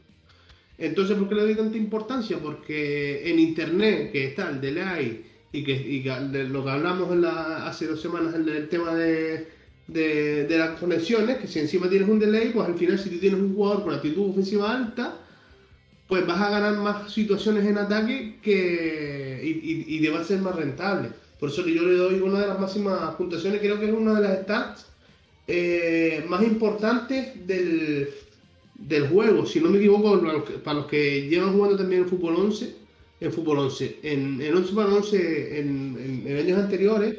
Entonces, 0.78 1.16
¿por 1.16 1.28
qué 1.28 1.34
le 1.34 1.42
doy 1.42 1.54
tanta 1.54 1.76
importancia? 1.76 2.38
Porque 2.38 3.30
en 3.30 3.38
internet, 3.38 4.12
que 4.12 4.26
está 4.26 4.48
el 4.48 4.60
delay 4.60 5.26
y 5.52 5.62
que, 5.62 5.72
y 5.72 6.02
lo 6.48 6.64
que 6.64 6.70
hablamos 6.70 7.12
en 7.12 7.22
la, 7.22 7.66
hace 7.66 7.86
dos 7.86 8.00
semanas, 8.00 8.34
el, 8.34 8.48
el 8.48 8.68
tema 8.68 8.94
de, 8.94 9.48
de, 9.86 10.44
de, 10.46 10.58
las 10.58 10.80
conexiones, 10.80 11.36
que 11.38 11.46
si 11.46 11.58
encima 11.58 11.88
tienes 11.88 12.08
un 12.08 12.18
delay, 12.18 12.50
pues 12.50 12.66
al 12.66 12.76
final 12.76 12.98
si 12.98 13.10
tú 13.10 13.18
tienes 13.18 13.40
un 13.40 13.54
jugador 13.54 13.84
con 13.84 13.94
actitud 13.94 14.30
ofensiva 14.30 14.74
alta, 14.74 15.18
pues 16.10 16.26
vas 16.26 16.40
a 16.40 16.50
ganar 16.50 16.76
más 16.76 17.12
situaciones 17.12 17.64
en 17.64 17.78
ataque 17.78 18.40
que, 18.42 19.40
y, 19.44 19.48
y, 19.48 19.96
y 19.96 20.02
te 20.02 20.10
va 20.10 20.20
a 20.20 20.24
ser 20.24 20.40
más 20.40 20.56
rentable. 20.56 21.10
Por 21.38 21.50
eso 21.50 21.64
que 21.64 21.72
yo 21.72 21.84
le 21.84 21.94
doy 21.94 22.20
una 22.20 22.40
de 22.40 22.48
las 22.48 22.58
máximas 22.58 23.14
puntuaciones, 23.14 23.60
creo 23.60 23.78
que 23.78 23.86
es 23.86 23.92
una 23.92 24.20
de 24.20 24.28
las 24.28 24.42
stats 24.42 24.86
eh, 25.46 26.24
más 26.28 26.42
importantes 26.42 27.46
del, 27.46 28.10
del, 28.74 29.08
juego. 29.08 29.46
Si 29.46 29.60
no 29.60 29.70
me 29.70 29.78
equivoco, 29.78 30.20
para 30.64 30.80
los 30.80 30.86
que 30.86 31.28
llevan 31.28 31.52
jugando 31.52 31.76
también 31.76 32.02
en 32.02 32.08
Fútbol 32.08 32.34
11, 32.36 32.74
en 33.20 33.32
Fútbol 33.32 33.58
11, 33.58 34.00
en, 34.02 34.42
en 34.42 34.56
11 34.56 34.74
para 34.74 34.88
11, 34.88 35.60
en, 35.60 36.24
en, 36.26 36.36
años 36.36 36.58
anteriores, 36.58 37.18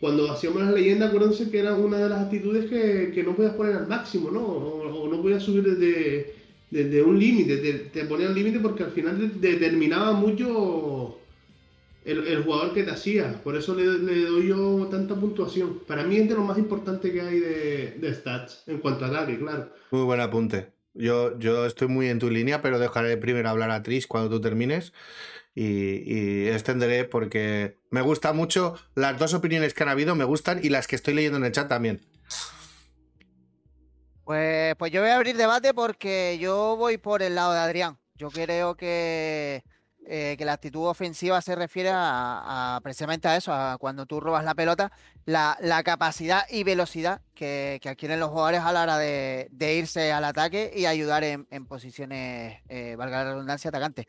cuando 0.00 0.30
hacíamos 0.32 0.60
las 0.60 0.74
leyendas, 0.74 1.08
acuérdense 1.08 1.50
que 1.50 1.60
era 1.60 1.74
una 1.74 1.98
de 1.98 2.08
las 2.08 2.22
actitudes 2.22 2.68
que, 2.68 3.12
que 3.14 3.22
no 3.22 3.36
podías 3.36 3.54
poner 3.54 3.76
al 3.76 3.86
máximo, 3.86 4.32
¿no? 4.32 4.40
O 4.44 5.08
no 5.08 5.22
podías 5.22 5.42
subir 5.42 5.62
desde, 5.62 6.43
desde 6.70 7.02
un 7.02 7.18
límite, 7.18 7.56
te, 7.92 8.04
ponía 8.04 8.26
al 8.26 8.34
límite 8.34 8.60
porque 8.60 8.82
al 8.82 8.90
final 8.90 9.40
determinaba 9.40 10.12
mucho 10.12 11.18
el, 12.04 12.26
el, 12.26 12.42
jugador 12.42 12.74
que 12.74 12.82
te 12.82 12.90
hacía. 12.90 13.40
Por 13.42 13.56
eso 13.56 13.74
le, 13.74 13.84
le, 13.98 14.24
doy 14.24 14.48
yo 14.48 14.88
tanta 14.90 15.14
puntuación. 15.14 15.80
Para 15.86 16.04
mí 16.04 16.16
es 16.16 16.28
de 16.28 16.34
lo 16.34 16.42
más 16.42 16.58
importante 16.58 17.12
que 17.12 17.20
hay 17.20 17.38
de, 17.38 17.90
de 18.00 18.14
stats, 18.14 18.64
en 18.66 18.78
cuanto 18.78 19.04
a 19.04 19.08
ataque, 19.08 19.38
claro. 19.38 19.72
Muy 19.90 20.02
buen 20.02 20.20
apunte. 20.20 20.72
Yo, 20.94 21.38
yo 21.38 21.66
estoy 21.66 21.88
muy 21.88 22.08
en 22.08 22.18
tu 22.18 22.30
línea, 22.30 22.62
pero 22.62 22.78
dejaré 22.78 23.16
primero 23.16 23.48
hablar 23.48 23.70
a 23.70 23.82
Tris 23.82 24.06
cuando 24.06 24.30
tú 24.30 24.40
termines. 24.40 24.92
Y, 25.54 26.02
y, 26.04 26.48
extenderé 26.48 27.04
porque 27.04 27.78
me 27.90 28.00
gusta 28.00 28.32
mucho 28.32 28.76
las 28.96 29.18
dos 29.18 29.34
opiniones 29.34 29.72
que 29.72 29.84
han 29.84 29.88
habido, 29.88 30.16
me 30.16 30.24
gustan 30.24 30.58
y 30.62 30.68
las 30.68 30.88
que 30.88 30.96
estoy 30.96 31.14
leyendo 31.14 31.38
en 31.38 31.44
el 31.44 31.52
chat 31.52 31.68
también. 31.68 32.00
Pues, 34.24 34.74
pues 34.76 34.90
yo 34.90 35.00
voy 35.02 35.10
a 35.10 35.16
abrir 35.16 35.36
debate 35.36 35.74
porque 35.74 36.38
yo 36.40 36.76
voy 36.76 36.98
por 36.98 37.22
el 37.22 37.34
lado 37.34 37.52
de 37.52 37.60
Adrián. 37.60 37.98
Yo 38.16 38.30
creo 38.30 38.74
que 38.76 39.62
eh, 40.06 40.34
que 40.36 40.44
la 40.44 40.52
actitud 40.52 40.86
ofensiva 40.86 41.40
se 41.40 41.54
refiere 41.54 41.88
a, 41.88 42.76
a, 42.76 42.80
precisamente 42.82 43.26
a 43.26 43.36
eso, 43.36 43.54
a 43.54 43.78
cuando 43.78 44.04
tú 44.04 44.20
robas 44.20 44.44
la 44.44 44.54
pelota, 44.54 44.92
la, 45.24 45.56
la 45.62 45.82
capacidad 45.82 46.42
y 46.50 46.62
velocidad 46.62 47.22
que, 47.34 47.80
adquieren 47.86 48.20
los 48.20 48.28
jugadores 48.28 48.60
a 48.60 48.72
la 48.72 48.82
hora 48.82 48.98
de, 48.98 49.48
irse 49.58 50.12
al 50.12 50.24
ataque 50.24 50.70
y 50.76 50.84
ayudar 50.84 51.24
en, 51.24 51.46
en 51.50 51.64
posiciones, 51.64 52.60
eh, 52.68 52.96
valga 52.98 53.24
la 53.24 53.30
redundancia, 53.30 53.70
atacantes. 53.70 54.04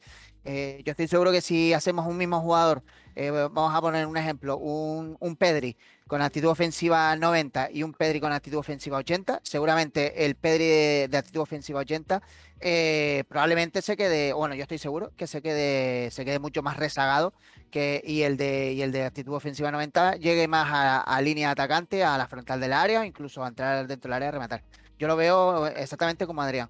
Eh, 0.47 0.81
yo 0.85 0.91
estoy 0.91 1.07
seguro 1.07 1.31
que 1.31 1.41
si 1.41 1.73
hacemos 1.73 2.05
un 2.05 2.17
mismo 2.17 2.39
jugador, 2.39 2.83
eh, 3.15 3.31
vamos 3.31 3.73
a 3.73 3.81
poner 3.81 4.05
un 4.05 4.15
ejemplo, 4.15 4.57
un, 4.57 5.35
Pedri 5.37 5.75
con 6.07 6.21
actitud 6.21 6.49
ofensiva 6.49 7.15
90 7.15 7.71
y 7.71 7.81
un 7.81 7.93
Pedri 7.93 8.19
con 8.19 8.31
actitud 8.31 8.59
ofensiva 8.59 8.97
80, 8.97 9.39
seguramente 9.41 10.23
el 10.23 10.35
Pedri 10.35 10.65
de, 10.65 11.07
de 11.09 11.17
actitud 11.17 11.41
ofensiva 11.41 11.79
80 11.79 12.21
eh, 12.59 13.23
probablemente 13.27 13.81
se 13.81 13.97
quede, 13.97 14.33
bueno, 14.33 14.53
yo 14.53 14.61
estoy 14.61 14.77
seguro 14.77 15.11
que 15.17 15.25
se 15.25 15.41
quede, 15.41 16.11
se 16.11 16.23
quede 16.23 16.37
mucho 16.37 16.61
más 16.61 16.77
rezagado 16.77 17.33
que, 17.71 18.03
y, 18.05 18.21
el 18.21 18.37
de, 18.37 18.73
y 18.73 18.83
el 18.83 18.91
de 18.91 19.03
actitud 19.03 19.33
ofensiva 19.33 19.71
90 19.71 20.17
llegue 20.17 20.47
más 20.47 20.71
a, 20.71 21.01
a 21.01 21.21
línea 21.21 21.49
atacante, 21.49 22.03
a 22.03 22.19
la 22.19 22.27
frontal 22.27 22.61
del 22.61 22.73
área, 22.73 23.03
incluso 23.03 23.43
a 23.43 23.47
entrar 23.47 23.87
dentro 23.87 24.09
del 24.09 24.13
área 24.13 24.29
a 24.29 24.31
rematar. 24.31 24.63
Yo 24.99 25.07
lo 25.07 25.15
veo 25.15 25.65
exactamente 25.67 26.27
como 26.27 26.43
Adrián. 26.43 26.69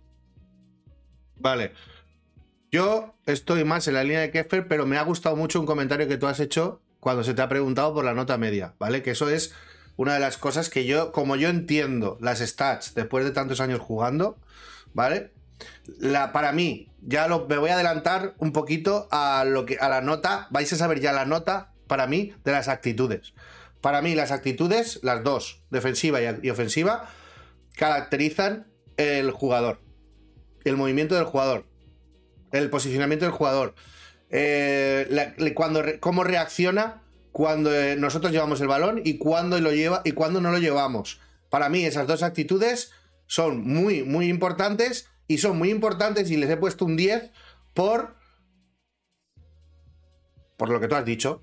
Vale. 1.37 1.73
Yo 2.71 3.15
estoy 3.25 3.63
más 3.63 3.87
en 3.87 3.93
la 3.93 4.03
línea 4.03 4.21
de 4.21 4.31
Keffer, 4.31 4.67
pero 4.67 4.85
me 4.85 4.97
ha 4.97 5.03
gustado 5.03 5.35
mucho 5.35 5.59
un 5.59 5.65
comentario 5.65 6.07
que 6.07 6.17
tú 6.17 6.27
has 6.27 6.39
hecho 6.39 6.81
cuando 6.99 7.23
se 7.23 7.33
te 7.33 7.41
ha 7.41 7.49
preguntado 7.49 7.93
por 7.93 8.03
la 8.03 8.13
nota 8.13 8.37
media, 8.37 8.73
¿vale? 8.79 9.03
Que 9.03 9.11
eso 9.11 9.29
es 9.29 9.53
una 9.95 10.15
de 10.15 10.19
las 10.19 10.37
cosas 10.37 10.69
que 10.69 10.85
yo, 10.85 11.11
como 11.11 11.35
yo 11.35 11.49
entiendo 11.49 12.17
las 12.19 12.39
stats 12.39 12.95
después 12.95 13.23
de 13.23 13.31
tantos 13.31 13.61
años 13.61 13.79
jugando, 13.79 14.37
¿vale? 14.93 15.31
La, 15.99 16.33
para 16.33 16.51
mí, 16.51 16.89
ya 17.01 17.27
lo, 17.27 17.47
me 17.47 17.57
voy 17.57 17.69
a 17.69 17.75
adelantar 17.75 18.33
un 18.39 18.51
poquito 18.51 19.07
a, 19.11 19.45
lo 19.45 19.65
que, 19.65 19.77
a 19.77 19.87
la 19.87 20.01
nota, 20.01 20.47
vais 20.49 20.71
a 20.73 20.75
saber 20.75 20.99
ya 20.99 21.13
la 21.13 21.25
nota, 21.25 21.73
para 21.87 22.07
mí, 22.07 22.33
de 22.43 22.51
las 22.51 22.67
actitudes. 22.67 23.33
Para 23.81 24.01
mí, 24.01 24.15
las 24.15 24.31
actitudes, 24.31 24.99
las 25.03 25.23
dos, 25.23 25.61
defensiva 25.69 26.19
y, 26.21 26.39
y 26.41 26.49
ofensiva, 26.49 27.09
caracterizan 27.75 28.67
el 28.97 29.31
jugador, 29.31 29.79
el 30.63 30.75
movimiento 30.75 31.15
del 31.15 31.25
jugador, 31.25 31.65
el 32.55 32.69
posicionamiento 32.69 33.25
del 33.25 33.33
jugador, 33.33 33.75
eh, 34.29 35.53
cuando, 35.53 35.83
cómo 35.99 36.23
reacciona 36.23 37.01
cuando 37.31 37.73
eh, 37.73 37.97
nosotros 37.97 38.31
llevamos 38.31 38.61
el 38.61 38.67
balón 38.67 39.01
y 39.03 39.17
cuándo 39.17 39.59
lo 39.59 39.71
lleva 39.71 40.01
y 40.05 40.13
cuándo 40.13 40.39
no 40.39 40.51
lo 40.51 40.57
llevamos. 40.57 41.19
Para 41.49 41.67
mí, 41.69 41.85
esas 41.85 42.07
dos 42.07 42.23
actitudes 42.23 42.91
son 43.27 43.61
muy, 43.61 44.03
muy 44.03 44.29
importantes 44.29 45.09
y 45.27 45.39
son 45.39 45.57
muy 45.57 45.69
importantes 45.69 46.31
y 46.31 46.37
les 46.37 46.49
he 46.49 46.57
puesto 46.57 46.85
un 46.85 46.95
10 46.95 47.31
por 47.73 48.15
por 50.57 50.69
lo 50.69 50.79
que 50.79 50.87
tú 50.87 50.95
has 50.95 51.05
dicho. 51.05 51.41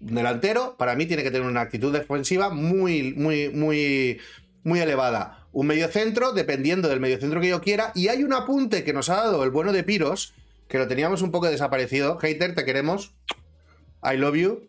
Delantero, 0.00 0.76
para 0.76 0.94
mí, 0.94 1.06
tiene 1.06 1.22
que 1.22 1.30
tener 1.30 1.46
una 1.46 1.62
actitud 1.62 1.92
defensiva 1.92 2.50
muy, 2.50 3.14
muy, 3.14 3.48
muy, 3.50 4.18
muy 4.62 4.80
elevada. 4.80 5.46
Un 5.52 5.66
medio 5.66 5.88
centro, 5.88 6.32
dependiendo 6.32 6.88
del 6.88 7.00
medio 7.00 7.18
centro 7.18 7.40
que 7.40 7.48
yo 7.48 7.60
quiera. 7.60 7.92
Y 7.94 8.08
hay 8.08 8.24
un 8.24 8.32
apunte 8.32 8.84
que 8.84 8.92
nos 8.92 9.08
ha 9.08 9.16
dado 9.16 9.44
el 9.44 9.50
bueno 9.50 9.72
de 9.72 9.84
Piros, 9.84 10.34
que 10.68 10.78
lo 10.78 10.88
teníamos 10.88 11.22
un 11.22 11.30
poco 11.30 11.46
desaparecido. 11.46 12.18
Hater, 12.18 12.54
te 12.54 12.64
queremos. 12.64 13.14
I 14.02 14.16
love 14.16 14.36
you. 14.36 14.68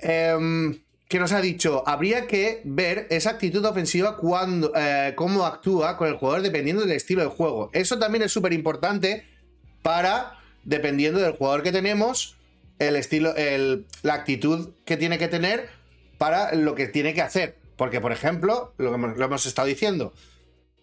Eh, 0.00 0.82
que 1.12 1.18
nos 1.18 1.32
ha 1.32 1.42
dicho, 1.42 1.84
habría 1.86 2.26
que 2.26 2.62
ver 2.64 3.06
esa 3.10 3.28
actitud 3.28 3.62
ofensiva 3.66 4.16
cuando, 4.16 4.72
eh, 4.74 5.12
cómo 5.14 5.44
actúa 5.44 5.98
con 5.98 6.08
el 6.08 6.14
jugador 6.14 6.40
dependiendo 6.40 6.80
del 6.80 6.92
estilo 6.92 7.20
de 7.20 7.28
juego. 7.28 7.68
Eso 7.74 7.98
también 7.98 8.22
es 8.22 8.32
súper 8.32 8.54
importante 8.54 9.26
para, 9.82 10.38
dependiendo 10.64 11.20
del 11.20 11.32
jugador 11.32 11.62
que 11.62 11.70
tenemos, 11.70 12.38
el 12.78 12.96
estilo, 12.96 13.36
el, 13.36 13.84
la 14.02 14.14
actitud 14.14 14.70
que 14.86 14.96
tiene 14.96 15.18
que 15.18 15.28
tener 15.28 15.68
para 16.16 16.54
lo 16.54 16.74
que 16.74 16.86
tiene 16.86 17.12
que 17.12 17.20
hacer. 17.20 17.58
Porque, 17.76 18.00
por 18.00 18.12
ejemplo, 18.12 18.72
lo 18.78 18.90
que 18.92 18.98
lo 18.98 19.24
hemos 19.26 19.44
estado 19.44 19.68
diciendo, 19.68 20.14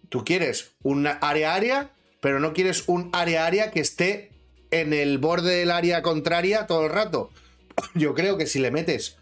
tú 0.09 0.23
quieres 0.23 0.73
un 0.83 1.07
área-área, 1.07 1.89
pero 2.21 2.39
no 2.39 2.53
quieres 2.53 2.83
un 2.87 3.09
área-área 3.13 3.71
que 3.71 3.79
esté 3.79 4.31
en 4.71 4.93
el 4.93 5.17
borde 5.17 5.55
del 5.55 5.71
área 5.71 6.01
contraria 6.01 6.67
todo 6.67 6.85
el 6.85 6.91
rato. 6.91 7.31
Yo 7.95 8.13
creo 8.13 8.37
que 8.37 8.45
si 8.45 8.59
le 8.59 8.71
metes 8.71 9.17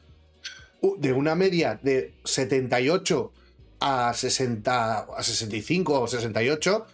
de 0.98 1.14
una 1.14 1.36
media 1.36 1.80
de 1.82 2.14
78 2.24 3.32
a 3.80 4.14
60 4.14 5.00
a 5.00 5.24
65 5.24 6.02
o 6.02 6.08
68 6.08 6.86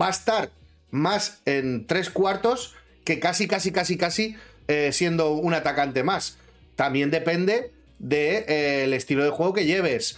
va 0.00 0.08
a 0.08 0.10
estar 0.10 0.50
más 0.90 1.40
en 1.44 1.86
tres 1.86 2.10
cuartos 2.10 2.74
que 3.04 3.18
casi 3.18 3.48
casi 3.48 3.72
casi 3.72 3.96
casi 3.96 4.36
eh, 4.68 4.90
siendo 4.92 5.32
un 5.32 5.54
atacante 5.54 6.02
más. 6.02 6.38
También 6.76 7.10
depende 7.10 7.72
del 7.98 8.08
de, 8.08 8.84
eh, 8.84 8.96
estilo 8.96 9.24
de 9.24 9.30
juego 9.30 9.52
que 9.52 9.66
lleves. 9.66 10.16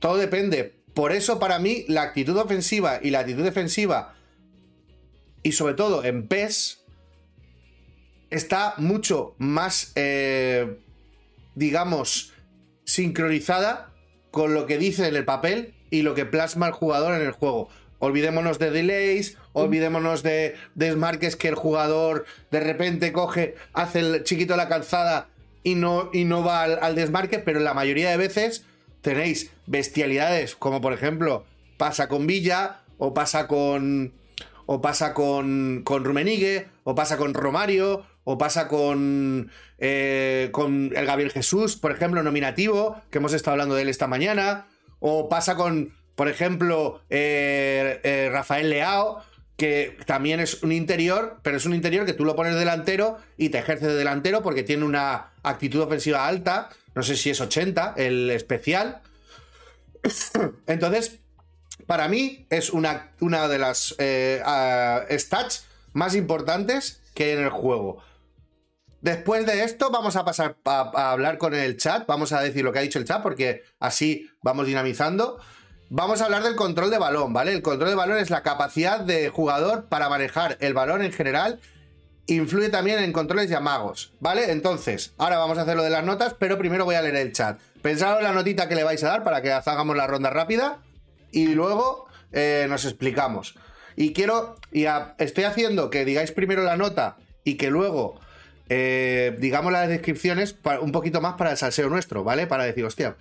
Todo 0.00 0.16
depende. 0.16 0.74
Por 0.94 1.12
eso 1.12 1.38
para 1.38 1.58
mí 1.58 1.84
la 1.88 2.02
actitud 2.02 2.36
ofensiva 2.36 3.00
y 3.02 3.10
la 3.10 3.20
actitud 3.20 3.42
defensiva 3.42 4.15
y 5.46 5.52
sobre 5.52 5.74
todo 5.74 6.02
en 6.02 6.26
PES 6.26 6.82
está 8.30 8.74
mucho 8.78 9.36
más, 9.38 9.92
eh, 9.94 10.80
digamos, 11.54 12.32
sincronizada 12.82 13.92
con 14.32 14.54
lo 14.54 14.66
que 14.66 14.76
dice 14.76 15.06
en 15.06 15.14
el 15.14 15.24
papel 15.24 15.72
y 15.88 16.02
lo 16.02 16.14
que 16.14 16.26
plasma 16.26 16.66
el 16.66 16.72
jugador 16.72 17.14
en 17.14 17.24
el 17.24 17.30
juego. 17.30 17.68
Olvidémonos 18.00 18.58
de 18.58 18.72
delays, 18.72 19.38
olvidémonos 19.52 20.24
de 20.24 20.56
desmarques 20.74 21.36
que 21.36 21.46
el 21.46 21.54
jugador 21.54 22.24
de 22.50 22.58
repente 22.58 23.12
coge, 23.12 23.54
hace 23.72 24.00
el 24.00 24.24
chiquito 24.24 24.56
la 24.56 24.68
calzada 24.68 25.28
y 25.62 25.76
no, 25.76 26.10
y 26.12 26.24
no 26.24 26.42
va 26.42 26.64
al, 26.64 26.80
al 26.82 26.96
desmarque, 26.96 27.38
pero 27.38 27.60
la 27.60 27.72
mayoría 27.72 28.10
de 28.10 28.16
veces 28.16 28.64
tenéis 29.00 29.52
bestialidades, 29.66 30.56
como 30.56 30.80
por 30.80 30.92
ejemplo 30.92 31.44
pasa 31.76 32.08
con 32.08 32.26
Villa 32.26 32.80
o 32.98 33.14
pasa 33.14 33.46
con 33.46 34.12
o 34.66 34.80
pasa 34.80 35.14
con, 35.14 35.82
con 35.84 36.04
Rumenigue, 36.04 36.68
o 36.84 36.94
pasa 36.94 37.16
con 37.16 37.34
Romario, 37.34 38.04
o 38.24 38.36
pasa 38.36 38.66
con, 38.66 39.50
eh, 39.78 40.48
con 40.52 40.92
el 40.94 41.06
Gabriel 41.06 41.30
Jesús, 41.30 41.76
por 41.76 41.92
ejemplo, 41.92 42.22
nominativo, 42.22 43.00
que 43.10 43.18
hemos 43.18 43.32
estado 43.32 43.52
hablando 43.52 43.76
de 43.76 43.82
él 43.82 43.88
esta 43.88 44.08
mañana, 44.08 44.66
o 44.98 45.28
pasa 45.28 45.54
con, 45.54 45.94
por 46.16 46.28
ejemplo, 46.28 47.00
eh, 47.08 48.00
eh, 48.02 48.28
Rafael 48.32 48.68
Leao, 48.68 49.22
que 49.56 49.96
también 50.06 50.40
es 50.40 50.62
un 50.62 50.72
interior, 50.72 51.38
pero 51.42 51.56
es 51.56 51.64
un 51.66 51.74
interior 51.74 52.04
que 52.04 52.12
tú 52.12 52.24
lo 52.24 52.36
pones 52.36 52.56
delantero 52.56 53.18
y 53.36 53.48
te 53.48 53.58
ejerce 53.58 53.86
de 53.86 53.94
delantero 53.94 54.42
porque 54.42 54.64
tiene 54.64 54.84
una 54.84 55.30
actitud 55.42 55.80
ofensiva 55.80 56.26
alta, 56.26 56.68
no 56.94 57.02
sé 57.02 57.16
si 57.16 57.30
es 57.30 57.40
80, 57.40 57.94
el 57.96 58.30
especial. 58.30 59.02
Entonces, 60.66 61.20
para 61.86 62.08
mí 62.08 62.46
es 62.50 62.70
una, 62.70 63.12
una 63.20 63.48
de 63.48 63.58
las 63.58 63.94
eh, 63.98 64.42
ah, 64.44 65.02
stats 65.10 65.66
más 65.92 66.14
importantes 66.14 67.00
que 67.14 67.24
hay 67.24 67.30
en 67.30 67.44
el 67.44 67.50
juego. 67.50 68.02
Después 69.00 69.46
de 69.46 69.62
esto 69.62 69.90
vamos 69.90 70.16
a 70.16 70.24
pasar 70.24 70.56
a, 70.64 71.12
hablar 71.12 71.38
con 71.38 71.54
el 71.54 71.76
chat, 71.76 72.06
vamos 72.06 72.32
a 72.32 72.40
decir 72.40 72.64
lo 72.64 72.72
que 72.72 72.80
ha 72.80 72.82
dicho 72.82 72.98
el 72.98 73.04
chat 73.04 73.22
porque 73.22 73.62
así 73.78 74.28
vamos 74.42 74.66
dinamizando. 74.66 75.38
Vamos 75.88 76.20
a 76.20 76.24
hablar 76.24 76.42
del 76.42 76.56
control 76.56 76.90
de 76.90 76.98
balón, 76.98 77.32
¿vale? 77.32 77.52
El 77.52 77.62
control 77.62 77.90
de 77.90 77.94
balón 77.94 78.18
es 78.18 78.30
la 78.30 78.42
capacidad 78.42 78.98
de 78.98 79.28
jugador 79.28 79.84
para 79.84 80.08
manejar 80.08 80.56
el 80.60 80.74
balón 80.74 81.02
en 81.02 81.12
general. 81.12 81.60
Influye 82.26 82.70
también 82.70 82.98
en 82.98 83.12
controles 83.12 83.48
y 83.48 83.54
amagos, 83.54 84.12
¿vale? 84.18 84.50
Entonces, 84.50 85.14
ahora 85.16 85.38
vamos 85.38 85.58
a 85.58 85.62
hacer 85.62 85.76
lo 85.76 85.84
de 85.84 85.90
las 85.90 86.02
notas, 86.02 86.34
pero 86.36 86.58
primero 86.58 86.84
voy 86.84 86.96
a 86.96 87.02
leer 87.02 87.14
el 87.14 87.32
chat. 87.32 87.60
Pensad 87.82 88.18
en 88.18 88.24
la 88.24 88.32
notita 88.32 88.68
que 88.68 88.74
le 88.74 88.82
vais 88.82 89.04
a 89.04 89.08
dar 89.08 89.22
para 89.22 89.42
que 89.42 89.52
hagamos 89.52 89.96
la 89.96 90.08
ronda 90.08 90.30
rápida 90.30 90.80
y 91.36 91.54
luego 91.54 92.06
eh, 92.32 92.66
nos 92.68 92.84
explicamos. 92.84 93.54
Y 93.96 94.12
quiero, 94.12 94.56
y 94.72 94.86
a- 94.86 95.14
estoy 95.18 95.44
haciendo 95.44 95.90
que 95.90 96.04
digáis 96.04 96.32
primero 96.32 96.62
la 96.64 96.76
nota 96.76 97.16
y 97.44 97.54
que 97.56 97.70
luego 97.70 98.20
eh, 98.68 99.36
digamos 99.38 99.70
las 99.72 99.88
descripciones 99.88 100.52
pa- 100.52 100.80
un 100.80 100.90
poquito 100.92 101.20
más 101.20 101.34
para 101.34 101.52
el 101.52 101.56
salseo 101.56 101.88
nuestro, 101.88 102.24
¿vale? 102.24 102.46
Para 102.46 102.64
decir, 102.64 102.84
hostia, 102.84 103.16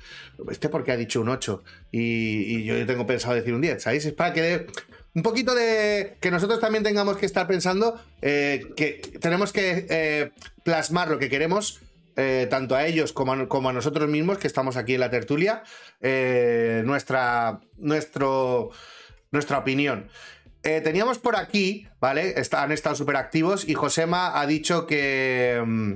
este 0.50 0.70
porque 0.70 0.92
ha 0.92 0.98
dicho 0.98 1.22
un 1.22 1.30
8 1.30 1.64
y, 1.92 2.00
y 2.02 2.64
yo 2.64 2.86
tengo 2.86 3.06
pensado 3.06 3.36
decir 3.36 3.54
un 3.54 3.62
10, 3.62 3.84
¿sabéis? 3.84 4.06
Es 4.06 4.14
para 4.14 4.34
que 4.34 4.66
un 5.14 5.22
poquito 5.22 5.54
de... 5.56 6.18
que 6.20 6.32
nosotros 6.32 6.60
también 6.60 6.84
tengamos 6.84 7.18
que 7.18 7.26
estar 7.26 7.48
pensando 7.48 8.02
eh, 8.22 8.66
que 8.76 9.02
tenemos 9.22 9.54
que 9.54 9.86
eh, 9.90 10.32
plasmar 10.64 11.10
lo 11.10 11.20
que 11.20 11.30
queremos 11.30 11.80
eh, 12.18 12.48
tanto 12.50 12.76
a 12.76 12.86
ellos 12.86 13.12
como 13.12 13.34
a, 13.34 13.74
nosotros 13.74 14.10
mismos 14.10 14.38
que 14.38 14.48
estamos 14.48 14.78
aquí 14.78 14.94
en 14.94 15.02
la 15.02 15.10
tertulia, 15.10 15.64
eh, 16.00 16.82
nuestra, 16.86 17.60
nuestra 17.78 19.58
opinión. 19.58 20.08
Eh, 20.64 20.80
teníamos 20.82 21.20
por 21.20 21.36
aquí, 21.36 21.90
¿vale? 22.00 22.36
Han 22.54 22.72
estado 22.72 22.96
súper 22.96 23.18
activos 23.18 23.68
y 23.68 23.74
Josema 23.74 24.40
ha 24.40 24.48
dicho 24.48 24.88
que, 24.88 25.62
mm, 25.66 25.94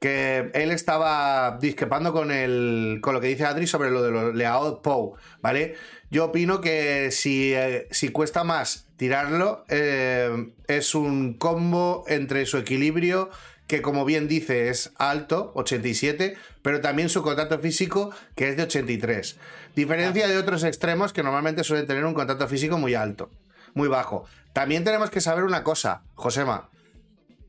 que 0.00 0.50
él 0.52 0.72
estaba 0.72 1.58
discrepando 1.60 2.12
con, 2.12 2.32
el, 2.32 2.98
con 3.00 3.14
lo 3.14 3.20
que 3.20 3.28
dice 3.28 3.44
Adri 3.44 3.68
sobre 3.68 3.90
lo 3.92 4.02
de 4.02 4.10
los 4.10 4.34
Leao 4.34 4.82
Pou, 4.82 5.16
¿vale? 5.40 5.76
Yo 6.10 6.26
opino 6.26 6.60
que 6.60 7.10
si, 7.12 7.54
si 7.90 8.10
cuesta 8.10 8.42
más 8.44 8.88
tirarlo, 8.96 9.64
es 9.68 10.94
un 10.94 11.34
combo 11.34 12.04
entre 12.06 12.46
su 12.46 12.58
equilibrio, 12.58 13.30
que 13.66 13.82
como 13.82 14.04
bien 14.04 14.28
dice 14.28 14.68
es 14.68 14.92
alto, 14.96 15.52
87, 15.54 16.36
pero 16.62 16.80
también 16.80 17.08
su 17.08 17.22
contacto 17.22 17.58
físico, 17.58 18.10
que 18.34 18.48
es 18.48 18.56
de 18.56 18.62
83. 18.64 19.36
Diferencia 19.74 20.28
de 20.28 20.38
otros 20.38 20.62
extremos 20.64 21.12
que 21.12 21.22
normalmente 21.22 21.64
suelen 21.64 21.86
tener 21.86 22.04
un 22.04 22.14
contacto 22.14 22.46
físico 22.48 22.78
muy 22.78 22.94
alto, 22.94 23.30
muy 23.74 23.88
bajo. 23.88 24.24
También 24.52 24.84
tenemos 24.84 25.10
que 25.10 25.20
saber 25.20 25.44
una 25.44 25.62
cosa, 25.64 26.02
Josema. 26.14 26.68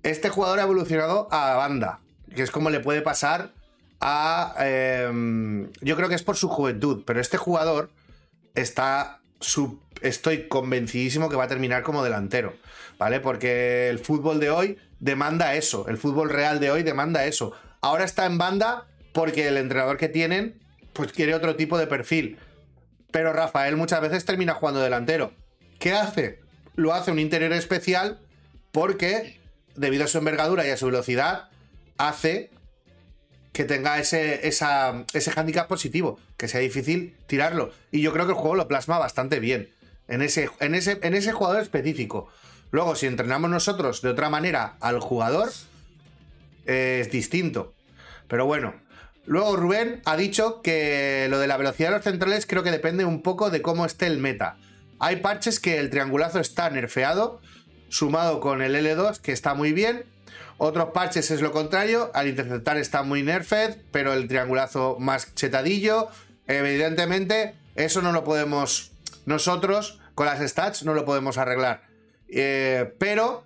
Este 0.03 0.29
jugador 0.29 0.59
ha 0.59 0.63
evolucionado 0.63 1.27
a 1.31 1.55
banda, 1.55 1.99
que 2.35 2.41
es 2.43 2.51
como 2.51 2.69
le 2.69 2.79
puede 2.79 3.01
pasar 3.01 3.51
a... 3.99 4.53
eh, 4.59 5.67
yo 5.81 5.95
creo 5.95 6.09
que 6.09 6.15
es 6.15 6.23
por 6.23 6.35
su 6.35 6.49
juventud, 6.49 7.03
pero 7.05 7.19
este 7.21 7.37
jugador 7.37 7.89
está... 8.55 9.19
su- 9.39 9.79
estoy 10.01 10.47
convencidísimo 10.47 11.29
que 11.29 11.35
va 11.35 11.45
a 11.45 11.47
terminar 11.47 11.83
como 11.83 12.03
delantero, 12.03 12.53
¿vale? 12.97 13.19
Porque 13.19 13.89
el 13.89 13.99
fútbol 13.99 14.39
de 14.39 14.49
hoy 14.49 14.77
demanda 14.99 15.55
eso, 15.55 15.87
el 15.87 15.97
fútbol 15.97 16.29
real 16.29 16.59
de 16.59 16.71
hoy 16.71 16.83
demanda 16.83 17.25
eso. 17.25 17.53
Ahora 17.81 18.03
está 18.05 18.25
en 18.25 18.37
banda 18.37 18.87
porque 19.13 19.47
el 19.47 19.57
entrenador 19.57 19.97
que 19.97 20.09
tienen 20.09 20.59
pues 20.93 21.11
quiere 21.11 21.35
otro 21.35 21.55
tipo 21.55 21.77
de 21.77 21.87
perfil. 21.87 22.37
Pero 23.11 23.31
Rafael 23.33 23.75
muchas 23.77 24.01
veces 24.01 24.25
termina 24.25 24.53
jugando 24.55 24.81
delantero. 24.81 25.31
¿Qué 25.79 25.93
hace? 25.93 26.39
Lo 26.75 26.93
hace 26.93 27.11
un 27.11 27.19
interior 27.19 27.53
especial 27.53 28.19
porque, 28.71 29.39
debido 29.75 30.03
a 30.03 30.07
su 30.07 30.17
envergadura 30.17 30.65
y 30.67 30.71
a 30.71 30.77
su 30.77 30.87
velocidad, 30.87 31.49
hace 31.97 32.49
que 33.53 33.63
tenga 33.63 33.97
ese, 33.99 34.47
esa- 34.47 35.05
ese 35.13 35.31
handicap 35.35 35.67
positivo, 35.67 36.19
que 36.37 36.47
sea 36.47 36.59
difícil 36.59 37.15
tirarlo. 37.27 37.71
Y 37.91 38.01
yo 38.01 38.13
creo 38.13 38.25
que 38.25 38.33
el 38.33 38.37
juego 38.37 38.55
lo 38.55 38.67
plasma 38.67 38.99
bastante 38.99 39.39
bien 39.39 39.69
en 40.07 40.21
ese, 40.21 40.49
en 40.59 40.75
ese, 40.75 40.99
en 41.01 41.13
ese 41.13 41.31
jugador 41.31 41.61
específico. 41.61 42.29
Luego, 42.71 42.95
si 42.95 43.05
entrenamos 43.05 43.49
nosotros 43.49 44.01
de 44.01 44.09
otra 44.09 44.29
manera 44.29 44.75
al 44.81 44.99
jugador, 44.99 45.49
es 46.65 47.11
distinto. 47.11 47.73
Pero 48.27 48.45
bueno. 48.45 48.73
Luego 49.25 49.57
Rubén 49.57 50.01
ha 50.05 50.15
dicho 50.15 50.61
que 50.61 51.27
lo 51.29 51.37
de 51.37 51.47
la 51.47 51.57
velocidad 51.57 51.89
de 51.89 51.95
los 51.97 52.03
centrales 52.05 52.45
creo 52.45 52.63
que 52.63 52.71
depende 52.71 53.03
un 53.03 53.21
poco 53.21 53.49
de 53.49 53.61
cómo 53.61 53.85
esté 53.85 54.07
el 54.07 54.19
meta. 54.19 54.55
Hay 54.99 55.17
parches 55.17 55.59
que 55.59 55.79
el 55.79 55.89
triangulazo 55.89 56.39
está 56.39 56.69
nerfeado, 56.69 57.41
sumado 57.89 58.39
con 58.39 58.61
el 58.61 58.73
L2, 58.73 59.19
que 59.19 59.33
está 59.33 59.53
muy 59.53 59.73
bien. 59.73 60.05
Otros 60.57 60.91
parches 60.93 61.29
es 61.29 61.41
lo 61.41 61.51
contrario, 61.51 62.09
al 62.13 62.29
interceptar 62.29 62.77
está 62.77 63.03
muy 63.03 63.21
nerfed, 63.21 63.75
pero 63.91 64.13
el 64.13 64.29
triangulazo 64.29 64.95
más 64.97 65.35
chetadillo. 65.35 66.07
Evidentemente, 66.47 67.53
eso 67.75 68.01
no 68.01 68.13
lo 68.13 68.23
podemos 68.23 68.93
nosotros, 69.27 69.99
con 70.15 70.25
las 70.25 70.39
stats, 70.39 70.85
no 70.85 70.93
lo 70.93 71.03
podemos 71.03 71.37
arreglar. 71.37 71.83
Eh, 72.29 72.95
pero 72.97 73.43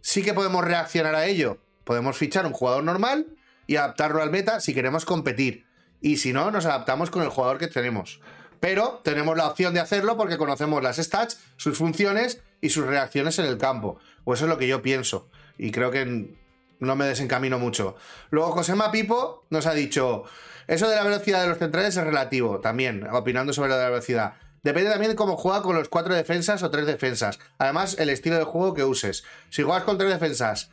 sí 0.00 0.22
que 0.22 0.34
podemos 0.34 0.64
reaccionar 0.64 1.14
a 1.14 1.26
ello. 1.26 1.58
Podemos 1.84 2.16
fichar 2.16 2.44
un 2.44 2.52
jugador 2.52 2.82
normal 2.82 3.28
y 3.68 3.76
adaptarlo 3.76 4.20
al 4.20 4.32
meta 4.32 4.58
si 4.58 4.74
queremos 4.74 5.04
competir. 5.04 5.64
Y 6.00 6.16
si 6.16 6.32
no, 6.32 6.50
nos 6.50 6.66
adaptamos 6.66 7.08
con 7.10 7.22
el 7.22 7.28
jugador 7.28 7.58
que 7.58 7.68
tenemos. 7.68 8.20
Pero 8.58 9.00
tenemos 9.04 9.36
la 9.36 9.46
opción 9.46 9.74
de 9.74 9.80
hacerlo 9.80 10.16
porque 10.16 10.38
conocemos 10.38 10.82
las 10.82 10.96
stats, 10.96 11.38
sus 11.56 11.78
funciones 11.78 12.42
y 12.60 12.70
sus 12.70 12.84
reacciones 12.84 13.38
en 13.38 13.44
el 13.44 13.58
campo. 13.58 14.00
O 14.24 14.34
eso 14.34 14.46
es 14.46 14.50
lo 14.50 14.58
que 14.58 14.66
yo 14.66 14.82
pienso. 14.82 15.30
Y 15.56 15.70
creo 15.70 15.92
que 15.92 16.34
no 16.80 16.96
me 16.96 17.04
desencamino 17.04 17.60
mucho. 17.60 17.94
Luego 18.30 18.50
Josema 18.50 18.90
Pipo 18.90 19.46
nos 19.50 19.66
ha 19.66 19.72
dicho, 19.72 20.24
eso 20.66 20.88
de 20.88 20.96
la 20.96 21.04
velocidad 21.04 21.42
de 21.42 21.48
los 21.48 21.58
centrales 21.58 21.96
es 21.96 22.02
relativo, 22.02 22.58
también, 22.58 23.06
opinando 23.12 23.52
sobre 23.52 23.68
lo 23.68 23.76
de 23.76 23.84
la 23.84 23.90
velocidad. 23.90 24.34
Depende 24.62 24.90
también 24.90 25.12
de 25.12 25.16
cómo 25.16 25.36
juega 25.36 25.62
con 25.62 25.76
los 25.76 25.88
cuatro 25.88 26.14
defensas 26.14 26.62
o 26.62 26.70
tres 26.70 26.86
defensas. 26.86 27.38
Además, 27.58 27.96
el 27.98 28.10
estilo 28.10 28.36
de 28.36 28.44
juego 28.44 28.74
que 28.74 28.84
uses. 28.84 29.24
Si 29.48 29.62
juegas 29.62 29.84
con 29.84 29.98
tres 29.98 30.10
defensas, 30.10 30.70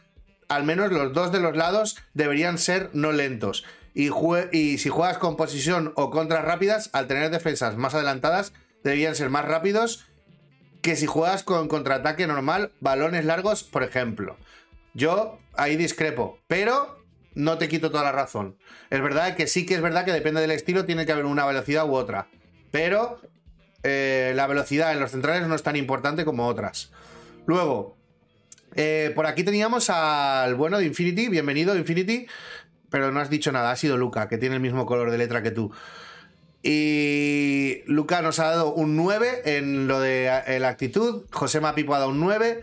al 0.50 0.64
menos 0.64 0.92
los 0.92 1.14
dos 1.14 1.32
de 1.32 1.40
los 1.40 1.56
lados 1.56 1.98
deberían 2.14 2.58
ser 2.58 2.90
no 2.94 3.12
lentos. 3.12 3.64
Y, 3.94 4.12
y 4.52 4.78
si 4.78 4.90
juegas 4.90 5.18
con 5.18 5.38
posición 5.38 5.94
o 5.96 6.12
contras 6.12 6.44
rápidas, 6.44 6.90
al 6.94 7.08
tener 7.08 7.32
defensas 7.32 7.78
más 7.78 7.94
adelantadas, 7.94 8.54
deberían 8.84 9.16
ser 9.16 9.30
más 9.30 9.46
rápidos 9.46 10.06
que 10.82 10.96
si 10.96 11.06
juegas 11.06 11.44
con 11.44 11.68
contraataque 11.68 12.28
normal, 12.28 12.72
balones 12.80 13.26
largos, 13.26 13.64
por 13.64 13.84
ejemplo. 13.84 14.38
Yo 14.94 15.40
ahí 15.56 15.76
discrepo, 15.76 16.40
pero 16.48 17.04
no 17.36 17.58
te 17.58 17.68
quito 17.68 17.92
toda 17.92 18.04
la 18.04 18.12
razón. 18.12 18.58
Es 18.90 19.02
verdad 19.02 19.36
que 19.36 19.48
sí 19.48 19.66
que 19.66 19.76
es 19.76 19.82
verdad 19.82 20.06
que 20.06 20.14
depende 20.14 20.42
del 20.42 20.52
estilo, 20.52 20.86
tiene 20.86 21.06
que 21.06 21.12
haber 21.12 21.26
una 21.26 21.46
velocidad 21.46 21.88
u 21.88 21.96
otra. 21.96 22.28
Pero 22.72 23.20
eh, 23.88 24.34
la 24.36 24.48
velocidad 24.48 24.92
en 24.94 25.00
los 25.00 25.12
centrales 25.12 25.48
no 25.48 25.56
es 25.56 25.64
tan 25.64 25.76
importante 25.76 26.26
como 26.26 26.48
otras. 26.48 26.92
Luego, 27.46 27.96
eh, 28.76 29.12
por 29.16 29.26
aquí 29.26 29.44
teníamos 29.44 29.90
al 29.90 30.56
bueno 30.56 30.78
de 30.78 30.86
Infinity. 30.86 31.30
Bienvenido, 31.30 31.76
Infinity. 31.76 32.28
Pero 32.90 33.12
no 33.12 33.20
has 33.20 33.30
dicho 33.30 33.52
nada, 33.52 33.72
ha 33.72 33.76
sido 33.76 33.98
Luca, 33.98 34.30
que 34.30 34.38
tiene 34.38 34.56
el 34.56 34.62
mismo 34.62 34.86
color 34.86 35.12
de 35.12 35.18
letra 35.18 35.42
que 35.44 35.52
tú. 35.52 35.72
Y 36.64 37.82
Luca 37.86 38.22
nos 38.22 38.40
ha 38.40 38.46
dado 38.50 38.74
un 38.74 38.96
9 38.96 39.42
en 39.46 39.88
lo 39.88 40.00
de 40.00 40.28
eh, 40.48 40.60
la 40.60 40.70
actitud. 40.70 41.26
José 41.32 41.60
Mapipo 41.60 41.96
ha 41.96 42.00
dado 42.00 42.12
un 42.12 42.20
9. 42.20 42.62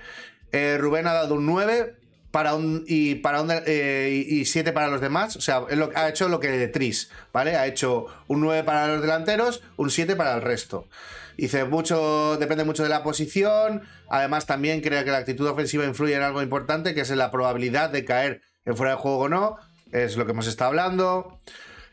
eh, 0.53 0.77
Rubén 0.79 1.07
ha 1.07 1.13
dado 1.13 1.35
un 1.35 1.47
9. 1.47 1.95
Para 2.35 2.57
un 2.57 2.85
y 2.89 3.15
para 3.15 3.43
un, 3.43 3.53
eh, 3.53 4.25
y 4.29 4.45
7 4.45 4.73
para 4.73 4.89
los 4.89 5.01
demás. 5.01 5.37
O 5.37 5.41
sea, 5.41 5.63
ha 5.95 6.09
hecho 6.09 6.29
lo 6.29 6.41
que 6.41 6.67
Tris, 6.67 7.09
¿vale? 7.33 7.55
Ha 7.55 7.69
hecho 7.69 8.07
un 8.27 8.41
9 8.41 8.65
para 8.65 8.89
los 8.89 9.03
delanteros, 9.03 9.63
un 9.77 9.89
7 9.89 10.17
para 10.17 10.35
el 10.35 10.43
resto. 10.43 10.89
Dice, 11.37 11.63
mucho, 11.63 12.37
depende 12.37 12.65
mucho 12.65 12.83
de 12.83 12.89
la 12.89 13.05
posición. 13.05 13.83
Además, 14.09 14.47
también 14.47 14.81
cree 14.81 15.05
que 15.05 15.13
la 15.13 15.19
actitud 15.19 15.47
ofensiva 15.47 15.85
influye 15.85 16.17
en 16.17 16.23
algo 16.23 16.43
importante, 16.43 16.93
que 16.93 17.03
es 17.03 17.11
en 17.11 17.19
la 17.19 17.31
probabilidad 17.31 17.91
de 17.91 18.05
caer 18.05 18.43
en 18.65 18.77
fuera 18.77 18.95
de 18.95 18.99
juego 18.99 19.19
o 19.19 19.29
no. 19.29 19.57
Es 19.93 20.17
lo 20.17 20.27
que 20.27 20.33
hemos 20.33 20.49
estado 20.49 20.71
hablando. 20.71 21.39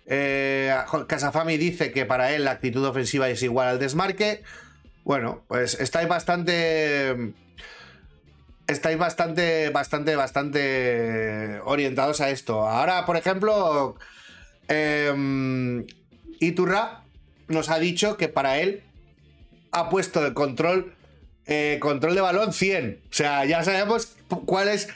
Eh, 0.07 0.75
Casafami 1.05 1.57
dice 1.57 1.91
que 1.91 2.07
para 2.07 2.31
él 2.31 2.45
la 2.45 2.51
actitud 2.51 2.83
ofensiva 2.83 3.29
es 3.29 3.43
igual 3.43 3.67
al 3.67 3.77
desmarque. 3.77 4.41
Bueno, 5.03 5.43
pues 5.47 5.79
estáis 5.79 6.07
bastante. 6.07 7.35
Estáis 8.71 8.97
bastante, 8.97 9.69
bastante, 9.69 10.15
bastante 10.15 11.59
orientados 11.65 12.21
a 12.21 12.29
esto. 12.29 12.65
Ahora, 12.65 13.05
por 13.05 13.17
ejemplo, 13.17 13.97
eh, 14.69 15.85
Iturra 16.39 17.03
nos 17.49 17.69
ha 17.69 17.79
dicho 17.79 18.15
que 18.15 18.29
para 18.29 18.59
él 18.59 18.83
ha 19.71 19.89
puesto 19.89 20.25
el 20.25 20.33
control, 20.33 20.93
eh, 21.47 21.79
control 21.81 22.15
de 22.15 22.21
balón 22.21 22.53
100. 22.53 23.01
O 23.03 23.13
sea, 23.13 23.43
ya 23.43 23.61
sabemos 23.65 24.15
cuál 24.45 24.69
es, 24.69 24.87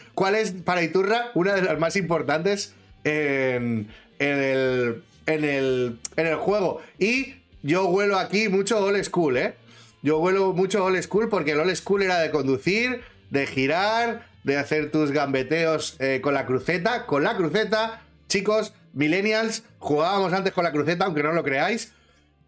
para 0.63 0.81
Iturra 0.81 1.31
una 1.33 1.55
de 1.55 1.61
las 1.63 1.77
más 1.77 1.97
importantes 1.97 2.73
en, 3.03 3.89
el, 4.19 5.03
en, 5.25 5.43
el, 5.43 5.99
en 6.15 6.27
el 6.27 6.35
juego. 6.35 6.81
Y 6.97 7.35
yo 7.61 7.87
huelo 7.87 8.17
aquí 8.17 8.47
mucho 8.47 8.79
old 8.79 9.03
school, 9.03 9.35
¿eh? 9.35 9.55
Yo 10.01 10.19
huelo 10.19 10.53
mucho 10.53 10.85
old 10.85 11.01
school 11.01 11.27
porque 11.27 11.51
el 11.51 11.59
old 11.59 11.75
school 11.75 12.03
era 12.03 12.19
de 12.19 12.31
conducir, 12.31 13.01
de 13.29 13.47
girar, 13.47 14.27
de 14.43 14.57
hacer 14.57 14.91
tus 14.91 15.11
gambeteos 15.11 15.97
eh, 15.99 16.21
con 16.21 16.33
la 16.33 16.45
cruceta. 16.45 17.05
Con 17.05 17.23
la 17.23 17.35
cruceta, 17.35 18.01
chicos, 18.27 18.73
millennials, 18.93 19.63
jugábamos 19.79 20.33
antes 20.33 20.53
con 20.53 20.63
la 20.63 20.71
cruceta, 20.71 21.05
aunque 21.05 21.23
no 21.23 21.33
lo 21.33 21.43
creáis. 21.43 21.93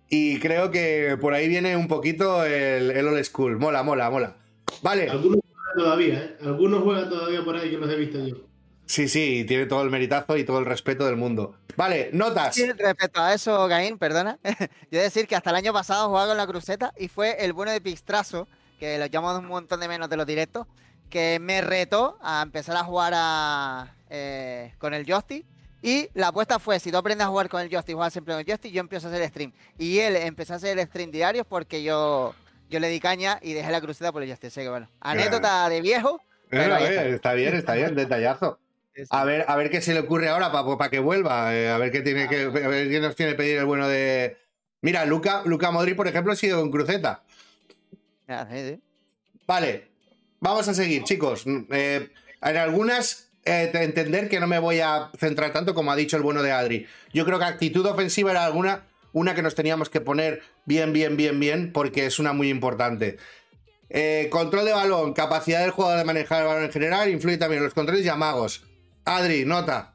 Y 0.10 0.40
creo 0.40 0.72
que 0.72 1.18
por 1.20 1.34
ahí 1.34 1.48
viene 1.50 1.76
un 1.76 1.88
poquito 1.88 2.46
el, 2.46 2.92
el 2.92 3.08
old 3.08 3.24
school. 3.24 3.58
Mola, 3.58 3.84
mola, 3.84 4.10
mola. 4.10 4.38
Vale. 4.82 5.10
Algunos 5.10 5.40
juegan 5.42 5.78
todavía, 5.78 6.14
¿eh? 6.16 6.38
Algunos 6.42 6.84
juegan 6.84 7.10
todavía 7.10 7.44
por 7.44 7.58
ahí 7.58 7.72
que 7.72 7.78
los 7.78 7.90
he 7.92 7.96
visto 7.96 8.26
yo. 8.26 8.48
Sí, 8.88 9.10
sí, 9.10 9.44
tiene 9.46 9.66
todo 9.66 9.84
el 9.84 9.90
meritazo 9.90 10.38
y 10.38 10.46
todo 10.46 10.60
el 10.60 10.66
respeto 10.66 11.06
del 11.06 11.18
mundo. 11.18 11.58
Vale, 11.76 12.10
notas. 12.14 12.56
Sí, 12.56 12.72
respecto 12.72 13.22
a 13.22 13.34
eso, 13.34 13.68
Gain, 13.68 13.98
perdona. 13.98 14.40
Yo 14.92 15.02
decir 15.02 15.28
que 15.28 15.36
hasta 15.36 15.50
el 15.50 15.58
año 15.58 15.74
pasado 15.74 16.08
jugaba 16.08 16.30
con 16.30 16.38
la 16.38 16.48
cruceta 16.48 16.94
y 16.98 17.10
fue 17.10 17.44
el 17.44 17.52
bueno 17.52 17.74
de 17.74 17.82
Pixtrazo, 17.82 18.48
que 18.78 18.98
lo 18.98 19.06
llamamos 19.08 19.40
un 19.40 19.48
montón 19.48 19.80
de 19.80 19.88
menos 19.88 20.10
de 20.10 20.18
los 20.18 20.26
directos, 20.26 20.68
que 21.10 21.40
me 21.40 21.62
retó 21.62 22.18
a 22.22 22.42
empezar 22.42 22.76
a 22.78 22.84
jugar 22.84 23.14
a, 23.16 23.96
eh, 24.10 24.74
con 24.78 24.94
el 24.94 25.06
joystick. 25.06 25.46
Y 25.82 26.10
la 26.14 26.30
apuesta 26.30 26.60
fue, 26.60 26.80
si 26.80 26.92
tú 26.92 26.98
aprendes 26.98 27.26
a 27.26 27.30
jugar 27.30 27.50
con 27.50 27.62
el 27.62 27.70
joystick, 27.70 27.96
juegas 27.96 28.14
siempre 28.14 28.34
con 28.34 28.40
el 28.40 28.46
joystick, 28.46 28.74
yo 28.74 28.82
empiezo 28.82 29.08
a 29.08 29.12
hacer 29.12 29.28
stream. 29.30 29.54
Y 29.78 30.00
él 30.00 30.16
empezó 30.16 30.54
a 30.54 30.56
hacer 30.58 30.78
el 30.78 30.86
stream 30.88 31.12
diarios 31.12 31.46
porque 31.48 31.84
yo, 31.84 32.34
yo 32.70 32.80
le 32.80 32.90
di 32.90 33.00
caña 33.00 33.40
y 33.42 33.54
dejé 33.54 33.72
la 33.72 33.82
cruceta 33.82 34.12
por 34.12 34.24
el 34.24 34.30
joystick. 34.30 34.50
Así 34.50 34.62
que 34.62 34.70
bueno, 34.70 34.90
anécdota 35.00 35.70
de 35.70 35.82
viejo. 35.82 36.20
Bueno, 36.52 36.78
está. 36.78 37.06
está 37.06 37.34
bien, 37.34 37.56
está 37.56 37.76
bien, 37.76 37.96
detallazo. 37.96 38.60
A 39.10 39.26
ver, 39.26 39.46
a 39.48 39.56
ver 39.56 39.70
qué 39.70 39.82
se 39.82 39.94
le 39.94 40.00
ocurre 40.00 40.30
ahora 40.30 40.52
para 40.52 40.90
que 40.90 41.00
vuelva. 41.00 41.56
Eh, 41.56 41.70
a 41.70 41.78
ver 41.78 41.92
qué 41.92 42.02
tiene 42.02 42.28
que. 42.28 42.44
A 42.44 42.68
ver 42.68 42.90
qué 42.90 43.00
nos 43.00 43.16
tiene 43.16 43.34
que 43.34 43.38
pedir 43.38 43.58
el 43.58 43.66
bueno 43.66 43.88
de. 43.88 44.38
Mira, 44.82 45.06
Luca, 45.06 45.42
Luca 45.46 45.72
Modri, 45.72 45.94
por 45.94 46.08
ejemplo, 46.08 46.34
ha 46.34 46.36
sido 46.36 46.60
con 46.60 46.72
cruceta. 46.72 47.24
Vale. 49.46 49.88
Vamos 50.40 50.68
a 50.68 50.74
seguir, 50.74 51.04
chicos. 51.04 51.46
Eh, 51.72 52.10
en 52.42 52.58
algunas. 52.58 53.26
Eh, 53.46 53.72
entender 53.74 54.28
que 54.28 54.42
no 54.42 54.48
me 54.48 54.60
voy 54.60 54.82
a 54.82 55.10
centrar 55.18 55.54
tanto 55.54 55.74
como 55.74 55.90
ha 55.90 55.96
dicho 55.96 56.18
el 56.18 56.24
bueno 56.24 56.44
de 56.44 56.52
Adri. 56.52 56.86
Yo 57.14 57.24
creo 57.24 57.40
que 57.40 57.46
actitud 57.46 57.86
ofensiva 57.86 58.32
era 58.32 58.46
alguna. 58.46 58.88
Una 59.14 59.34
que 59.34 59.42
nos 59.42 59.56
teníamos 59.56 59.90
que 59.90 60.02
poner 60.02 60.42
bien, 60.66 60.92
bien, 60.92 61.16
bien, 61.16 61.40
bien, 61.40 61.72
porque 61.72 62.06
es 62.06 62.20
una 62.20 62.34
muy 62.34 62.50
importante. 62.50 63.18
control 64.30 64.66
de 64.66 64.74
balón, 64.74 65.14
capacidad 65.14 65.62
del 65.62 65.72
jugador 65.72 65.98
de 66.00 66.04
manejar 66.04 66.42
el 66.42 66.48
balón 66.50 66.66
en 66.66 66.72
general, 66.72 67.10
influye 67.10 67.38
también 67.38 67.60
en 67.60 67.64
los 67.64 67.74
controles 67.74 68.06
y 68.06 68.10
amagos. 68.10 68.66
Adri, 69.06 69.46
nota. 69.46 69.94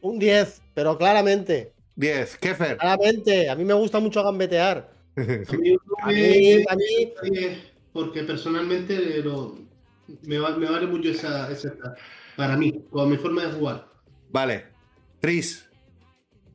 Un 0.00 0.20
10, 0.20 0.62
pero 0.74 0.96
claramente. 0.96 1.72
10. 1.96 2.36
Kefer. 2.36 2.76
Claramente. 2.76 3.50
A 3.50 3.56
mí 3.56 3.64
me 3.64 3.74
gusta 3.74 3.98
mucho 3.98 4.22
gambetear. 4.22 4.88
a 5.16 6.06
mí, 6.06 6.64
a 6.68 6.74
mí, 6.76 7.12
porque 7.92 8.22
personalmente 8.22 9.22
me, 10.22 10.38
vale 10.38 10.86
mucho 10.86 11.10
esa, 11.10 11.50
esa, 11.50 11.72
Para 12.36 12.56
mí, 12.56 12.84
con 12.90 13.10
mi 13.10 13.16
forma 13.16 13.44
de 13.44 13.52
jugar. 13.52 13.86
Vale. 14.30 14.66
Tris. 15.20 15.68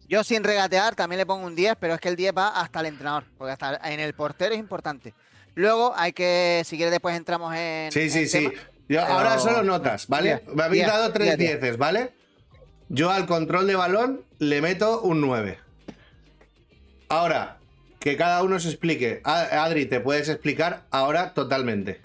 Yo 0.09 0.23
sin 0.23 0.43
regatear 0.43 0.95
también 0.95 1.19
le 1.19 1.25
pongo 1.25 1.45
un 1.45 1.55
10, 1.55 1.75
pero 1.79 1.93
es 1.93 1.99
que 1.99 2.09
el 2.09 2.15
10 2.15 2.33
va 2.35 2.61
hasta 2.61 2.79
el 2.79 2.87
entrenador, 2.87 3.25
porque 3.37 3.51
hasta 3.51 3.75
en 3.91 3.99
el 3.99 4.13
portero 4.13 4.53
es 4.53 4.59
importante. 4.59 5.13
Luego 5.55 5.93
hay 5.95 6.13
que, 6.13 6.63
si 6.65 6.77
quieres 6.77 6.91
después 6.91 7.15
entramos 7.15 7.53
en... 7.55 7.91
Sí, 7.91 8.09
sí, 8.09 8.27
sí. 8.27 8.49
Yo 8.87 9.01
ahora 9.01 9.37
solo 9.37 9.63
notas, 9.63 10.07
¿vale? 10.07 10.43
Me 10.53 10.63
habéis 10.63 10.87
dado 10.87 11.11
tres 11.11 11.37
dieces, 11.37 11.77
¿vale? 11.77 12.13
Yo 12.89 13.11
al 13.11 13.25
control 13.25 13.67
de 13.67 13.75
balón 13.75 14.21
le 14.39 14.61
meto 14.61 15.01
un 15.01 15.19
9. 15.19 15.59
Ahora, 17.09 17.56
que 17.99 18.17
cada 18.17 18.43
uno 18.43 18.59
se 18.59 18.69
explique. 18.69 19.21
Adri, 19.23 19.85
te 19.85 19.99
puedes 19.99 20.29
explicar 20.29 20.83
ahora 20.91 21.33
totalmente. 21.33 21.99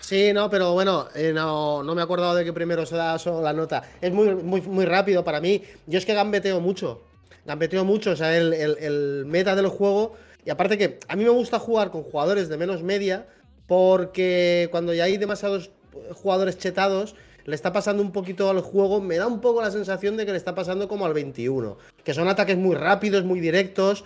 Sí, 0.00 0.32
no, 0.32 0.48
pero 0.48 0.72
bueno, 0.72 1.08
eh, 1.14 1.32
no, 1.34 1.82
no, 1.82 1.94
me 1.94 2.00
he 2.00 2.04
acordado 2.04 2.34
de 2.34 2.44
que 2.44 2.52
primero 2.52 2.86
se 2.86 2.96
da 2.96 3.18
solo 3.18 3.42
la 3.42 3.52
nota. 3.52 3.82
Es 4.00 4.12
muy, 4.12 4.34
muy, 4.34 4.60
muy 4.62 4.84
rápido 4.84 5.24
para 5.24 5.40
mí. 5.40 5.62
Yo 5.86 5.98
es 5.98 6.06
que 6.06 6.14
gambeteo 6.14 6.60
mucho. 6.60 7.02
Gambeteo 7.44 7.84
mucho, 7.84 8.12
o 8.12 8.16
sea, 8.16 8.36
el, 8.36 8.52
el 8.52 9.24
meta 9.26 9.54
del 9.54 9.68
juego. 9.68 10.14
Y 10.44 10.50
aparte 10.50 10.78
que 10.78 10.98
a 11.08 11.16
mí 11.16 11.24
me 11.24 11.30
gusta 11.30 11.58
jugar 11.58 11.90
con 11.90 12.04
jugadores 12.04 12.48
de 12.48 12.56
menos 12.56 12.82
media, 12.82 13.26
porque 13.66 14.68
cuando 14.70 14.94
ya 14.94 15.04
hay 15.04 15.16
demasiados 15.16 15.70
jugadores 16.14 16.58
chetados, 16.58 17.14
le 17.44 17.54
está 17.54 17.72
pasando 17.72 18.02
un 18.02 18.12
poquito 18.12 18.50
al 18.50 18.60
juego, 18.60 19.00
me 19.00 19.16
da 19.16 19.26
un 19.26 19.40
poco 19.40 19.62
la 19.62 19.70
sensación 19.70 20.16
de 20.16 20.26
que 20.26 20.32
le 20.32 20.38
está 20.38 20.54
pasando 20.54 20.86
como 20.88 21.06
al 21.06 21.14
21, 21.14 21.78
que 22.04 22.14
son 22.14 22.28
ataques 22.28 22.56
muy 22.56 22.76
rápidos, 22.76 23.24
muy 23.24 23.40
directos, 23.40 24.04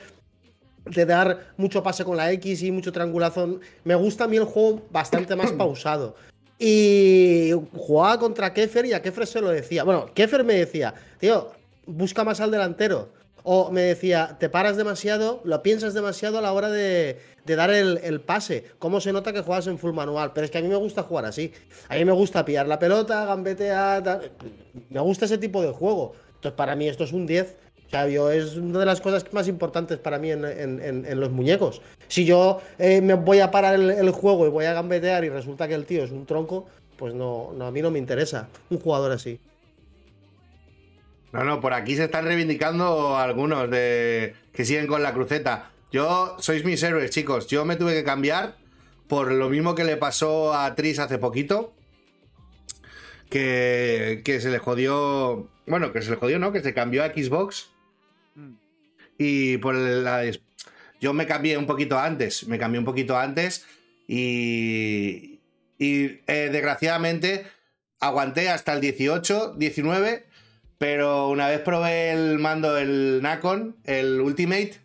de 0.84 1.06
dar 1.06 1.52
mucho 1.56 1.82
pase 1.82 2.04
con 2.04 2.16
la 2.16 2.30
X 2.32 2.62
y 2.62 2.70
mucho 2.70 2.92
triangulación. 2.92 3.60
Me 3.84 3.94
gusta 3.94 4.24
a 4.24 4.28
mí 4.28 4.36
el 4.36 4.44
juego 4.44 4.82
bastante 4.90 5.36
más 5.36 5.52
pausado. 5.58 6.14
Y 6.58 7.50
jugaba 7.76 8.18
contra 8.18 8.54
Kefer 8.54 8.86
y 8.86 8.92
a 8.92 9.02
Kefer 9.02 9.26
se 9.26 9.40
lo 9.40 9.50
decía. 9.50 9.84
Bueno, 9.84 10.06
Kefer 10.14 10.44
me 10.44 10.54
decía, 10.54 10.94
tío, 11.18 11.50
busca 11.86 12.24
más 12.24 12.40
al 12.40 12.50
delantero. 12.50 13.08
O 13.44 13.72
me 13.72 13.80
decía, 13.82 14.36
te 14.38 14.48
paras 14.48 14.76
demasiado, 14.76 15.40
lo 15.42 15.60
piensas 15.64 15.94
demasiado 15.94 16.38
a 16.38 16.40
la 16.40 16.52
hora 16.52 16.70
de, 16.70 17.18
dar 17.44 17.70
el, 17.70 18.20
pase. 18.20 18.66
¿Cómo 18.78 19.00
se 19.00 19.12
nota 19.12 19.32
que 19.32 19.40
juegas 19.40 19.66
en 19.66 19.78
full 19.78 19.92
manual? 19.92 20.30
Pero 20.32 20.44
es 20.44 20.52
que 20.52 20.58
a 20.58 20.62
mí 20.62 20.68
me 20.68 20.76
gusta 20.76 21.02
jugar 21.02 21.24
así. 21.24 21.52
A 21.88 21.96
mí 21.96 22.04
me 22.04 22.12
gusta 22.12 22.44
pillar 22.44 22.68
la 22.68 22.78
pelota, 22.78 23.24
gambetear. 23.24 24.30
Me 24.90 25.00
gusta 25.00 25.24
ese 25.24 25.38
tipo 25.38 25.60
de 25.60 25.72
juego. 25.72 26.12
Entonces, 26.36 26.56
para 26.56 26.76
mí 26.76 26.88
esto 26.88 27.02
es 27.02 27.12
un 27.12 27.26
10. 27.26 27.56
O 27.92 27.94
sea, 27.94 28.08
yo, 28.08 28.30
es 28.30 28.56
una 28.56 28.78
de 28.78 28.86
las 28.86 29.02
cosas 29.02 29.30
más 29.34 29.48
importantes 29.48 29.98
para 29.98 30.18
mí 30.18 30.30
en, 30.30 31.20
los 31.20 31.30
muñecos. 31.30 31.82
Si 32.08 32.24
yo 32.24 32.62
eh, 32.78 33.02
me 33.02 33.12
voy 33.12 33.40
a 33.40 33.50
parar 33.50 33.74
el, 33.74 34.10
juego 34.12 34.46
y 34.46 34.48
voy 34.48 34.64
a 34.64 34.72
gambetear 34.72 35.26
y 35.26 35.28
resulta 35.28 35.68
que 35.68 35.74
el 35.74 35.84
tío 35.84 36.02
es 36.02 36.10
un 36.10 36.24
tronco, 36.24 36.66
pues 36.96 37.12
no, 37.12 37.52
no, 37.54 37.66
a 37.66 37.70
mí 37.70 37.82
no 37.82 37.90
me 37.90 37.98
interesa 37.98 38.48
un 38.70 38.78
jugador 38.78 39.12
así. 39.12 39.38
No, 41.32 41.44
no, 41.44 41.60
por 41.60 41.74
aquí 41.74 41.94
se 41.94 42.04
están 42.04 42.24
reivindicando 42.24 43.18
algunos 43.18 43.70
de 43.70 44.36
que 44.54 44.64
siguen 44.64 44.86
con 44.86 45.02
la 45.02 45.12
cruceta. 45.12 45.70
Yo, 45.90 46.36
sois 46.38 46.64
mis 46.64 46.82
héroes, 46.82 47.10
chicos. 47.10 47.46
Yo 47.46 47.66
me 47.66 47.76
tuve 47.76 47.92
que 47.92 48.04
cambiar 48.04 48.56
por 49.06 49.30
lo 49.30 49.50
mismo 49.50 49.74
que 49.74 49.84
le 49.84 49.98
pasó 49.98 50.54
a 50.54 50.74
Tris 50.74 50.98
hace 50.98 51.18
poquito. 51.18 51.74
Que, 53.28 54.22
que 54.24 54.40
se 54.40 54.48
le 54.48 54.58
jodió. 54.58 55.46
Bueno, 55.66 55.92
que 55.92 56.00
se 56.00 56.08
le 56.08 56.16
jodió, 56.16 56.38
¿no? 56.38 56.52
Que 56.52 56.62
se 56.62 56.72
cambió 56.72 57.04
a 57.04 57.08
Xbox. 57.08 57.71
Y 59.22 59.58
por 59.58 59.74
la. 59.74 60.24
Yo 61.00 61.12
me 61.12 61.26
cambié 61.26 61.56
un 61.56 61.66
poquito 61.66 61.98
antes. 61.98 62.46
Me 62.48 62.58
cambié 62.58 62.78
un 62.78 62.84
poquito 62.84 63.16
antes. 63.16 63.66
Y. 64.08 65.40
Y 65.78 66.20
eh, 66.26 66.48
desgraciadamente 66.52 67.44
aguanté 67.98 68.48
hasta 68.50 68.72
el 68.72 68.80
18, 68.80 69.54
19 69.56 70.32
pero 70.82 71.28
una 71.28 71.46
vez 71.46 71.60
probé 71.60 72.10
el 72.10 72.40
mando, 72.40 72.76
el 72.76 73.20
Nacon, 73.22 73.76
el 73.84 74.20
Ultimate, 74.20 74.80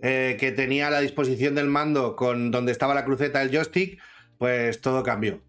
eh, 0.00 0.38
que 0.40 0.50
tenía 0.50 0.86
a 0.86 0.90
la 0.90 1.02
disposición 1.02 1.54
del 1.54 1.66
mando 1.66 2.16
con 2.16 2.50
donde 2.50 2.72
estaba 2.72 2.94
la 2.94 3.04
cruceta 3.04 3.40
del 3.40 3.50
joystick, 3.50 4.00
pues 4.38 4.80
todo 4.80 5.02
cambió. 5.02 5.42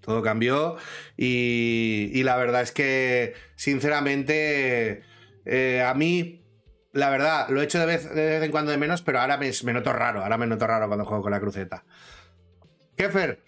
Todo 0.00 0.22
cambió 0.22 0.76
y, 1.16 2.20
la 2.24 2.36
verdad 2.36 2.62
es 2.62 2.72
que, 2.72 3.34
sinceramente, 3.54 5.04
eh, 5.44 5.84
a 5.86 5.94
mí, 5.94 6.42
la 6.92 7.10
verdad, 7.10 7.48
lo 7.50 7.60
he 7.60 7.64
hecho 7.64 7.78
de 7.78 7.86
vez, 7.86 8.14
de 8.14 8.24
vez 8.24 8.42
en 8.42 8.50
cuando 8.50 8.70
de 8.70 8.78
menos, 8.78 9.02
pero 9.02 9.20
ahora 9.20 9.36
me, 9.36 9.50
me, 9.64 9.72
noto 9.72 9.92
raro, 9.92 10.22
ahora 10.22 10.38
me 10.38 10.46
noto 10.46 10.66
raro 10.66 10.86
cuando 10.86 11.04
juego 11.04 11.22
con 11.22 11.32
la 11.32 11.40
cruceta. 11.40 11.84
Kefer, 12.96 13.40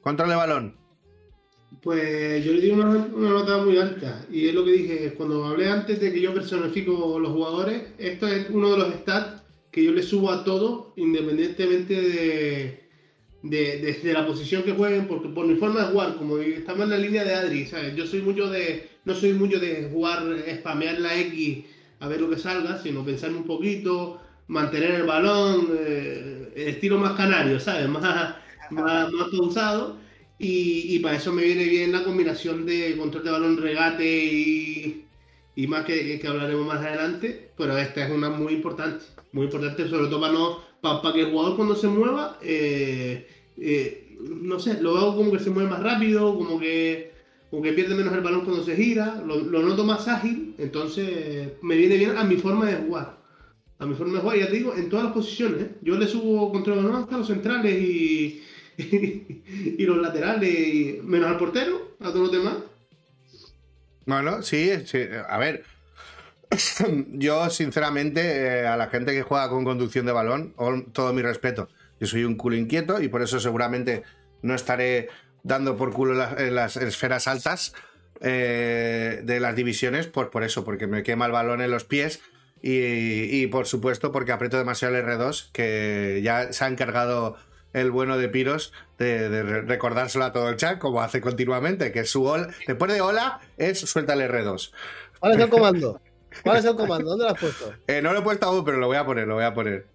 control 0.00 0.30
de 0.30 0.34
balón. 0.34 0.76
Pues 1.82 2.44
yo 2.44 2.52
le 2.52 2.60
di 2.60 2.70
una, 2.70 2.86
una, 2.88 3.30
nota 3.30 3.58
muy 3.58 3.78
alta. 3.78 4.26
Y 4.30 4.48
es 4.48 4.54
lo 4.54 4.64
que 4.64 4.72
dije, 4.72 5.14
cuando 5.14 5.44
hablé 5.44 5.68
antes 5.68 6.00
de 6.00 6.12
que 6.12 6.20
yo 6.20 6.34
personifico 6.34 7.18
los 7.18 7.32
jugadores, 7.32 7.82
esto 7.98 8.26
es 8.26 8.50
uno 8.50 8.72
de 8.72 8.78
los 8.78 8.94
stats 8.94 9.42
que 9.70 9.84
yo 9.84 9.92
le 9.92 10.02
subo 10.02 10.32
a 10.32 10.42
todo, 10.42 10.92
independientemente 10.96 11.94
de, 11.94 12.80
de, 13.42 14.12
la 14.12 14.26
posición 14.26 14.64
que 14.64 14.72
jueguen, 14.72 15.06
porque 15.06 15.28
por 15.28 15.46
mi 15.46 15.56
forma 15.56 15.80
de 15.80 15.92
jugar, 15.92 16.16
como 16.16 16.38
estamos 16.38 16.84
en 16.84 16.90
la 16.90 16.98
línea 16.98 17.24
de 17.24 17.34
Adri, 17.34 17.66
¿sabes? 17.66 17.94
Yo 17.94 18.06
soy 18.06 18.22
mucho 18.22 18.50
de, 18.50 18.88
no 19.04 19.14
soy 19.14 19.32
mucho 19.32 19.60
de 19.60 19.88
jugar, 19.92 20.24
spamear 20.58 20.98
la 20.98 21.16
X 21.18 21.64
a 22.00 22.08
ver 22.08 22.20
lo 22.20 22.30
que 22.30 22.38
salga, 22.38 22.78
sino 22.78 23.04
pensarme 23.04 23.38
un 23.38 23.46
poquito, 23.46 24.20
mantener 24.48 24.92
el 24.92 25.04
balón, 25.04 25.68
eh, 25.78 26.52
estilo 26.56 26.98
más 26.98 27.12
canario, 27.12 27.60
¿sabes? 27.60 27.88
Más, 27.88 28.34
más, 28.70 29.12
más 29.12 29.28
pausado. 29.30 29.96
Y, 30.42 30.98
para 31.00 31.16
eso 31.16 31.32
me 31.32 31.42
viene 31.42 31.64
bien 31.64 31.92
la 31.92 32.02
combinación 32.02 32.64
de 32.64 32.96
control 32.96 33.24
de 33.24 33.30
balón, 33.30 33.56
regate 33.58 34.24
y, 34.24 35.04
y 35.54 35.66
más 35.66 35.84
que, 35.84 36.18
que, 36.18 36.26
hablaremos 36.26 36.66
más 36.66 36.78
adelante. 36.78 37.50
Pero 37.58 37.76
esta 37.76 38.06
es 38.06 38.10
una 38.10 38.30
muy 38.30 38.54
importante, 38.54 39.04
muy 39.32 39.44
importante, 39.44 39.86
sobre 39.86 40.08
todo 40.08 40.20
para, 40.20 40.32
no, 40.32 40.60
para, 40.80 41.12
que 41.12 41.20
el 41.20 41.30
jugador 41.30 41.56
cuando 41.56 41.76
se 41.76 41.88
mueva, 41.88 42.38
eh, 42.40 43.28
eh, 43.58 44.16
no 44.20 44.58
sé, 44.58 44.80
lo 44.80 44.94
veo 44.94 45.16
como 45.16 45.32
que 45.32 45.40
se 45.40 45.50
mueve 45.50 45.68
más 45.68 45.82
rápido, 45.82 46.34
como 46.38 46.58
que, 46.58 47.12
como 47.50 47.62
que 47.62 47.72
pierde 47.72 47.94
menos 47.94 48.14
el 48.14 48.20
balón 48.20 48.44
cuando 48.44 48.64
se 48.64 48.76
gira, 48.76 49.22
lo, 49.26 49.42
noto 49.42 49.84
más 49.84 50.06
ágil, 50.08 50.54
entonces 50.58 51.52
me 51.62 51.76
viene 51.76 51.96
bien 51.96 52.16
a 52.16 52.24
mi 52.24 52.36
forma 52.36 52.66
de 52.66 52.76
jugar 52.76 53.20
a 53.80 53.86
mi 53.86 53.94
forma 53.94 54.14
de 54.14 54.20
jugar, 54.20 54.38
ya 54.38 54.46
te 54.46 54.56
digo, 54.56 54.74
en 54.76 54.90
todas 54.90 55.06
las 55.06 55.14
posiciones. 55.14 55.62
¿eh? 55.62 55.70
Yo 55.80 55.96
le 55.96 56.06
subo 56.06 56.52
control 56.52 56.76
de 56.76 56.82
balón 56.82 57.02
hasta 57.02 57.16
los 57.16 57.26
centrales 57.26 57.72
y, 57.80 58.44
y, 58.76 59.86
los 59.86 59.96
laterales, 59.96 61.02
menos 61.02 61.30
al 61.30 61.38
portero, 61.38 61.96
a 61.98 62.12
todos 62.12 62.30
los 62.30 62.32
demás. 62.32 62.56
Bueno, 64.04 64.42
sí, 64.42 64.70
a 65.26 65.38
ver. 65.38 65.64
Yo, 67.12 67.48
sinceramente, 67.48 68.20
eh, 68.60 68.66
a 68.66 68.76
la 68.76 68.88
gente 68.88 69.12
que 69.12 69.22
juega 69.22 69.48
con 69.48 69.64
conducción 69.64 70.04
de 70.04 70.12
balón, 70.12 70.54
todo 70.92 71.14
mi 71.14 71.22
respeto. 71.22 71.68
Yo 71.98 72.06
soy 72.06 72.24
un 72.24 72.36
culo 72.36 72.56
inquieto 72.56 73.00
y 73.00 73.08
por 73.08 73.22
eso 73.22 73.40
seguramente 73.40 74.02
no 74.42 74.54
estaré 74.54 75.08
dando 75.42 75.76
por 75.76 75.92
culo 75.92 76.38
en 76.38 76.54
las 76.54 76.76
esferas 76.76 77.28
altas 77.28 77.74
eh, 78.20 79.20
de 79.22 79.40
las 79.40 79.56
divisiones, 79.56 80.06
por, 80.06 80.30
por 80.30 80.44
eso, 80.44 80.64
porque 80.64 80.86
me 80.86 81.02
quema 81.02 81.26
el 81.26 81.32
balón 81.32 81.60
en 81.60 81.70
los 81.70 81.84
pies 81.84 82.20
y, 82.62 83.46
por 83.46 83.66
supuesto 83.66 84.12
porque 84.12 84.32
aprieto 84.32 84.58
demasiado 84.58 84.94
el 84.96 85.04
R2, 85.04 85.50
que 85.52 86.20
ya 86.22 86.52
se 86.52 86.64
ha 86.64 86.68
encargado 86.68 87.36
el 87.72 87.90
bueno 87.90 88.18
de 88.18 88.28
Piros 88.28 88.72
de, 88.98 89.42
recordárselo 89.62 90.24
a 90.24 90.32
todo 90.32 90.50
el 90.50 90.56
chat, 90.56 90.78
como 90.78 91.00
hace 91.00 91.20
continuamente, 91.20 91.92
que 91.92 92.04
su 92.04 92.24
hola, 92.24 92.48
después 92.66 92.92
de 92.92 93.00
hola 93.00 93.40
es 93.56 93.80
suelta 93.80 94.12
el 94.12 94.20
R2. 94.20 94.72
¿Cuál 95.18 95.32
es 95.32 95.38
el 95.38 95.48
comando? 95.48 96.00
¿Cuál 96.42 96.58
es 96.58 96.64
el 96.64 96.76
comando? 96.76 97.10
¿Dónde 97.10 97.24
lo 97.24 97.30
has 97.30 97.40
puesto? 97.40 97.74
Eh, 97.86 98.00
no 98.02 98.12
lo 98.12 98.20
he 98.20 98.22
puesto 98.22 98.46
aún, 98.46 98.64
pero 98.64 98.78
lo 98.78 98.86
voy 98.86 98.96
a 98.96 99.04
poner, 99.04 99.26
lo 99.26 99.34
voy 99.34 99.44
a 99.44 99.54
poner. 99.54 99.86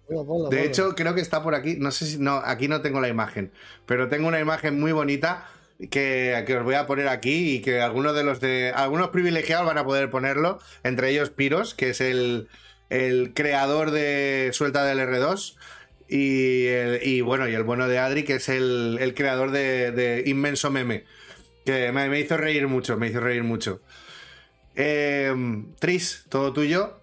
de 0.50 0.64
hecho, 0.64 0.94
creo 0.94 1.14
que 1.14 1.20
está 1.20 1.42
por 1.42 1.54
aquí. 1.54 1.76
No 1.78 1.90
sé 1.90 2.06
si. 2.06 2.18
No, 2.18 2.42
aquí 2.44 2.68
no 2.68 2.82
tengo 2.82 3.00
la 3.00 3.08
imagen. 3.08 3.52
Pero 3.86 4.08
tengo 4.08 4.28
una 4.28 4.40
imagen 4.40 4.78
muy 4.78 4.92
bonita 4.92 5.48
que, 5.90 6.44
que, 6.46 6.56
os 6.56 6.64
voy 6.64 6.74
a 6.74 6.86
poner 6.86 7.08
aquí 7.08 7.56
y 7.56 7.62
que 7.62 7.80
algunos 7.80 8.14
de 8.14 8.24
los 8.24 8.40
de. 8.40 8.72
Algunos 8.74 9.08
privilegiados 9.08 9.66
van 9.66 9.78
a 9.78 9.84
poder 9.84 10.10
ponerlo. 10.10 10.58
Entre 10.82 11.10
ellos 11.10 11.30
Piros, 11.30 11.74
que 11.74 11.90
es 11.90 12.00
el, 12.00 12.48
el 12.90 13.32
creador 13.34 13.90
de 13.90 14.50
Suelta 14.52 14.84
del 14.84 14.98
R2. 14.98 15.56
Y, 16.08 17.20
bueno, 17.22 17.48
y 17.48 17.54
el 17.54 17.64
bueno 17.64 17.88
de 17.88 17.98
Adri, 17.98 18.22
que 18.22 18.34
es 18.34 18.48
el, 18.48 19.12
creador 19.16 19.50
de, 19.50 20.22
Inmenso 20.26 20.70
Meme. 20.70 21.04
Que 21.64 21.90
me, 21.92 22.20
hizo 22.20 22.36
reír 22.36 22.68
mucho, 22.68 22.96
me 22.96 23.08
hizo 23.08 23.20
reír 23.20 23.42
mucho. 23.42 23.80
Em, 24.76 25.74
Tris, 25.76 26.26
todo 26.28 26.52
tuyo. 26.52 27.00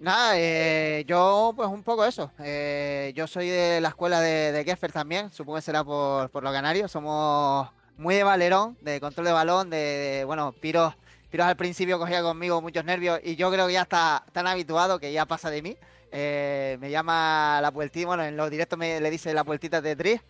Nada, 0.00 0.32
eh, 0.36 1.04
yo 1.06 1.52
pues 1.54 1.68
un 1.68 1.82
poco 1.82 2.04
eso. 2.04 2.32
Eh, 2.40 3.12
yo 3.14 3.26
soy 3.26 3.48
de 3.48 3.80
la 3.80 3.90
escuela 3.90 4.20
de, 4.20 4.50
de 4.50 4.76
también, 4.92 5.30
supongo 5.30 5.56
que 5.56 5.62
será 5.62 5.84
por, 5.84 6.30
por 6.30 6.42
los 6.42 6.52
canarios. 6.52 6.90
Somos 6.90 7.68
muy 7.96 8.16
de 8.16 8.24
valerón, 8.24 8.76
de 8.80 8.98
control 8.98 9.26
de 9.26 9.32
balón, 9.32 9.70
de, 9.70 10.24
bueno, 10.26 10.52
Piros, 10.52 10.94
Piros 11.30 11.46
al 11.46 11.56
principio 11.56 11.98
cogía 11.98 12.22
conmigo 12.22 12.60
muchos 12.60 12.84
nervios 12.84 13.20
y 13.22 13.36
yo 13.36 13.50
creo 13.52 13.66
que 13.66 13.74
ya 13.74 13.82
está 13.82 14.24
tan 14.32 14.46
habituado 14.46 14.98
que 14.98 15.12
ya 15.12 15.26
pasa 15.26 15.50
de 15.50 15.62
mí. 15.62 15.76
Eh, 16.10 16.76
me 16.80 16.90
llama 16.90 17.60
la 17.62 17.70
puertita, 17.70 18.08
bueno, 18.08 18.24
en 18.24 18.36
los 18.36 18.50
directos 18.50 18.78
me 18.78 19.00
le 19.00 19.10
dice 19.10 19.32
la 19.32 19.44
puertita 19.44 19.80
de 19.80 19.94
Tris. 19.94 20.20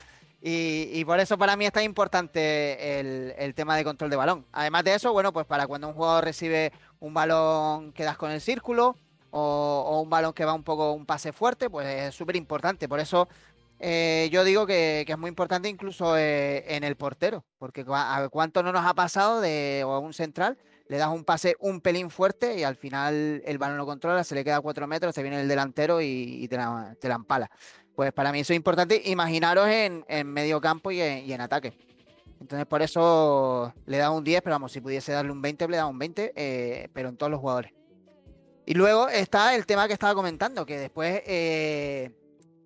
Y, 0.42 1.04
por 1.04 1.20
eso 1.20 1.36
para 1.36 1.54
mí 1.56 1.66
es 1.66 1.72
tan 1.72 1.84
importante 1.84 2.98
el, 3.00 3.54
tema 3.54 3.76
de 3.76 3.84
control 3.84 4.10
de 4.10 4.16
balón. 4.16 4.46
Además 4.52 4.84
de 4.84 4.94
eso, 4.94 5.12
bueno, 5.12 5.32
pues 5.32 5.46
para 5.46 5.66
cuando 5.66 5.88
un 5.88 5.94
jugador 5.94 6.24
recibe 6.24 6.72
un 6.98 7.12
balón 7.12 7.92
que 7.92 8.04
das 8.04 8.16
con 8.16 8.30
el 8.30 8.40
círculo 8.40 8.96
o, 9.30 10.00
un 10.02 10.08
balón 10.08 10.32
que 10.32 10.46
va 10.46 10.54
un 10.54 10.64
poco 10.64 10.92
un 10.92 11.04
pase 11.04 11.32
fuerte, 11.32 11.68
pues 11.68 11.86
es 11.86 12.14
súper 12.14 12.36
importante. 12.36 12.88
Por 12.88 13.00
eso 13.00 13.28
eh, 13.78 14.30
yo 14.32 14.42
digo 14.44 14.66
que, 14.66 15.04
es 15.06 15.18
muy 15.18 15.28
importante 15.28 15.68
incluso 15.68 16.16
eh, 16.16 16.64
en 16.74 16.84
el 16.84 16.96
portero, 16.96 17.44
porque 17.58 17.84
a 17.88 18.28
cuánto 18.30 18.62
no 18.62 18.72
nos 18.72 18.86
ha 18.86 18.94
pasado 18.94 19.42
de 19.42 19.82
o 19.84 19.92
a 19.92 19.98
un 19.98 20.14
central 20.14 20.56
le 20.90 20.98
das 20.98 21.08
un 21.08 21.22
pase 21.24 21.54
un 21.60 21.80
pelín 21.80 22.10
fuerte 22.10 22.58
y 22.58 22.64
al 22.64 22.74
final 22.74 23.42
el 23.46 23.58
balón 23.58 23.78
lo 23.78 23.86
controla, 23.86 24.24
se 24.24 24.34
le 24.34 24.42
queda 24.42 24.60
cuatro 24.60 24.88
metros, 24.88 25.14
te 25.14 25.22
viene 25.22 25.40
el 25.40 25.46
delantero 25.46 26.00
y, 26.00 26.48
te, 26.48 26.56
la, 26.56 26.96
empala. 27.14 27.48
Pues 27.94 28.12
para 28.12 28.32
mí 28.32 28.40
eso 28.40 28.52
es 28.52 28.56
importante. 28.56 29.02
Imaginaros 29.06 29.68
en, 29.68 30.04
medio 30.26 30.60
campo 30.60 30.90
y 30.90 31.00
en, 31.00 31.40
ataque. 31.40 31.72
Entonces 32.40 32.66
por 32.66 32.82
eso 32.82 33.74
le 33.86 33.98
da 33.98 34.10
un 34.10 34.24
10, 34.24 34.42
pero 34.42 34.54
vamos, 34.54 34.72
si 34.72 34.80
pudiese 34.80 35.12
darle 35.12 35.32
un 35.32 35.42
20, 35.42 35.68
le 35.68 35.76
da 35.76 35.86
un 35.86 35.98
20, 35.98 36.32
eh, 36.34 36.88
pero 36.92 37.10
en 37.10 37.16
todos 37.16 37.30
los 37.30 37.40
jugadores. 37.40 37.72
Y 38.64 38.74
luego 38.74 39.08
está 39.08 39.54
el 39.54 39.66
tema 39.66 39.86
que 39.86 39.92
estaba 39.92 40.14
comentando, 40.14 40.64
que 40.64 40.78
después 40.78 41.22
eh, 41.26 42.10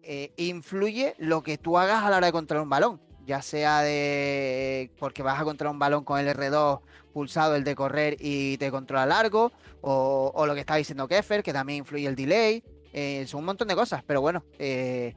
eh, 0.02 0.32
influye 0.36 1.14
lo 1.18 1.42
que 1.42 1.58
tú 1.58 1.78
hagas 1.78 2.04
a 2.04 2.10
la 2.10 2.18
hora 2.18 2.26
de 2.26 2.32
controlar 2.32 2.62
un 2.62 2.70
balón. 2.70 3.00
Ya 3.24 3.40
sea 3.40 3.80
de 3.80 4.90
porque 4.98 5.22
vas 5.22 5.40
a 5.40 5.44
controlar 5.44 5.72
un 5.72 5.78
balón 5.78 6.04
con 6.04 6.20
el 6.20 6.28
R2 6.28 6.80
pulsado 7.14 7.54
el 7.54 7.64
de 7.64 7.74
correr 7.74 8.16
y 8.18 8.58
te 8.58 8.70
controla 8.70 9.06
largo, 9.06 9.52
o, 9.80 10.44
lo 10.46 10.54
que 10.54 10.60
está 10.60 10.74
diciendo 10.74 11.08
Keffer, 11.08 11.42
que 11.42 11.52
también 11.52 11.78
influye 11.78 12.06
el 12.06 12.16
delay, 12.16 12.62
eh, 12.94 13.26
son 13.26 13.40
un 13.40 13.46
montón 13.46 13.66
de 13.66 13.74
cosas, 13.74 14.04
pero 14.06 14.20
bueno, 14.20 14.44
eh, 14.58 15.14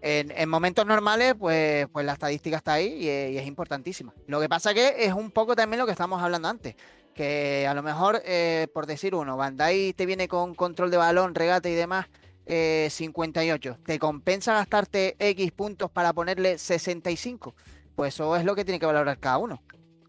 en, 0.00 0.48
momentos 0.48 0.86
normales, 0.86 1.34
pues, 1.36 1.88
pues 1.88 2.06
la 2.06 2.12
estadística 2.12 2.56
está 2.56 2.74
ahí 2.74 3.04
y, 3.04 3.08
es 3.08 3.46
importantísima. 3.46 4.14
Lo 4.28 4.40
que 4.40 4.48
pasa 4.48 4.72
que 4.72 5.04
es 5.04 5.12
un 5.12 5.32
poco 5.32 5.56
también 5.56 5.80
lo 5.80 5.86
que 5.86 5.92
estamos 5.92 6.22
hablando 6.22 6.48
antes, 6.48 6.76
que 7.12 7.66
a 7.66 7.74
lo 7.74 7.82
mejor, 7.82 8.22
eh, 8.24 8.68
por 8.72 8.86
decir 8.86 9.14
uno, 9.14 9.36
Bandai 9.36 9.92
te 9.94 10.06
viene 10.06 10.28
con 10.28 10.54
control 10.54 10.92
de 10.92 10.96
balón, 10.98 11.34
regate 11.34 11.70
y 11.70 11.74
demás, 11.74 12.06
58. 12.46 13.78
¿Te 13.84 13.98
compensa 13.98 14.52
gastarte 14.52 15.16
X 15.18 15.50
puntos 15.50 15.90
para 15.90 16.12
ponerle 16.12 16.58
65? 16.58 17.54
Pues 17.96 18.14
eso 18.14 18.36
es 18.36 18.44
lo 18.44 18.54
que 18.54 18.64
tiene 18.64 18.78
que 18.78 18.86
valorar 18.86 19.18
cada 19.18 19.38
uno. 19.38 19.62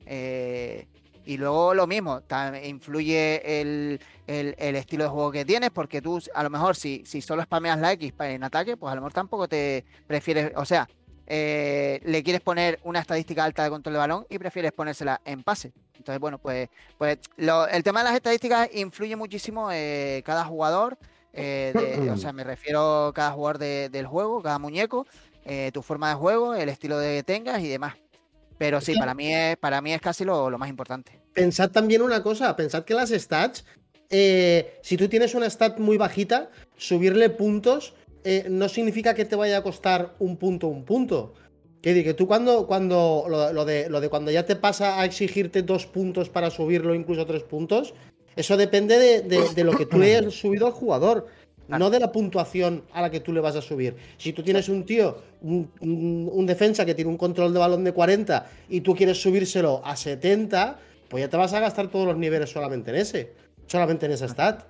Eh, 0.06 0.88
y 1.26 1.38
luego 1.38 1.74
lo 1.74 1.88
mismo, 1.88 2.22
influye 2.64 3.62
el, 3.62 4.00
estilo 4.28 5.06
de 5.06 5.10
juego 5.10 5.32
que 5.32 5.46
tienes, 5.46 5.72
porque 5.72 6.02
tú 6.02 6.22
a 6.34 6.44
lo 6.44 6.50
mejor 6.50 6.76
si, 6.76 7.04
si 7.06 7.22
solo 7.22 7.44
spameas 7.44 7.80
la 7.80 7.92
X 7.94 8.14
en 8.20 8.44
ataque, 8.44 8.78
pues 8.78 8.92
a 8.92 8.96
lo 8.96 9.02
mejor 9.02 9.14
tampoco 9.14 9.48
te 9.48 9.86
prefieres, 10.08 10.52
o 10.56 10.66
sea, 10.66 10.88
eh, 11.28 12.00
le 12.04 12.24
quieres 12.24 12.42
poner 12.42 12.80
una 12.84 13.00
estadística 13.00 13.44
alta 13.44 13.64
de 13.64 13.70
control 13.70 13.94
de 13.94 14.00
balón 14.00 14.28
y 14.30 14.38
prefieres 14.38 14.72
ponérsela 14.72 15.22
en 15.26 15.44
pase. 15.44 15.74
Entonces, 15.98 16.20
bueno, 16.20 16.38
pues, 16.38 16.70
pues 16.98 17.18
el 17.38 17.84
tema 17.84 18.02
de 18.02 18.06
las 18.06 18.16
estadísticas 18.16 18.70
influye 18.74 19.16
muchísimo 19.16 19.70
eh, 19.72 20.22
cada 20.26 20.46
jugador, 20.46 20.98
eh, 21.34 22.10
o 22.14 22.18
sea, 22.18 22.32
me 22.32 22.44
refiero 22.44 23.08
a 23.08 23.14
cada 23.14 23.32
jugador 23.32 23.58
del 23.58 24.06
juego, 24.06 24.42
cada 24.42 24.60
muñeco, 24.60 25.08
tu 25.74 25.82
forma 25.82 26.10
de 26.10 26.16
juego, 26.16 26.54
el 26.54 26.70
estilo 26.70 26.98
de 27.00 27.18
que 27.18 27.24
tengas 27.24 27.62
y 27.62 27.68
demás. 27.68 27.96
Pero 28.58 28.82
sí, 28.82 28.96
para 28.96 29.14
mí 29.14 29.34
es, 29.34 29.58
para 29.58 29.82
mí 29.82 29.94
es 29.94 30.02
casi 30.02 30.24
lo, 30.24 30.50
más 30.58 30.70
importante. 30.70 31.20
Pensad 31.34 31.72
también 31.72 32.02
una 32.02 32.24
cosa, 32.24 32.56
pensad 32.56 32.86
que 32.86 32.94
las 32.94 33.10
stats, 33.10 33.66
eh, 34.10 34.80
si 34.82 34.98
tú 34.98 35.08
tienes 35.10 35.36
una 35.36 35.50
stat 35.50 35.80
muy 35.80 35.98
bajita, 35.98 36.50
subirle 36.78 37.30
puntos 37.30 37.94
eh, 38.24 38.48
no 38.50 38.70
significa 38.70 39.14
que 39.14 39.26
te 39.26 39.36
vaya 39.36 39.58
a 39.58 39.64
costar 39.64 40.16
un 40.20 40.38
punto, 40.38 40.68
un 40.68 40.86
punto. 40.86 41.34
Que, 41.82 42.04
que 42.04 42.16
tú 42.16 42.26
cuando, 42.28 42.66
cuando 42.66 43.26
lo, 43.30 43.66
de, 43.66 43.90
lo 43.90 44.02
de 44.02 44.10
cuando 44.10 44.32
ya 44.32 44.46
te 44.46 44.56
pasa 44.56 45.00
a 45.00 45.06
exigirte 45.06 45.62
dos 45.62 45.86
puntos 45.86 46.30
para 46.30 46.50
subirlo, 46.50 46.96
incluso 46.96 47.28
tres 47.28 47.44
puntos, 47.44 47.94
eso 48.36 48.58
depende 48.58 48.98
de, 48.98 49.22
de 49.54 49.64
lo 49.64 49.78
que 49.78 49.86
tú 49.86 50.00
le 50.00 50.16
hayas 50.18 50.34
subido 50.34 50.66
al 50.66 50.74
jugador 50.74 51.28
no 51.68 51.90
de 51.90 52.00
la 52.00 52.12
puntuación 52.12 52.84
a 52.94 53.02
la 53.02 53.10
que 53.10 53.20
tú 53.20 53.34
le 53.34 53.42
vas 53.42 53.56
a 53.56 53.62
subir. 53.62 53.96
Si 54.18 54.34
tú 54.34 54.44
tienes 54.44 54.70
un 54.70 54.86
tío, 54.86 55.18
un, 55.42 56.46
defensa 56.46 56.86
que 56.86 56.96
tiene 56.96 57.10
un 57.10 57.18
control 57.18 57.54
de 57.54 57.60
balón 57.60 57.84
de 57.84 57.92
40 57.92 58.50
y 58.70 58.82
tú 58.82 58.96
quieres 58.96 59.22
subírselo 59.22 59.82
a 59.84 59.96
70, 59.96 60.80
pues 61.10 61.24
ya 61.24 61.30
te 61.30 61.38
vas 61.38 61.54
a 61.54 61.60
gastar 61.60 61.90
todos 61.90 62.06
los 62.06 62.18
niveles 62.18 62.50
solamente 62.50 62.92
en 62.92 62.98
ese, 62.98 63.34
solamente 63.68 64.06
en 64.06 64.12
esa 64.14 64.28
stat. 64.28 64.64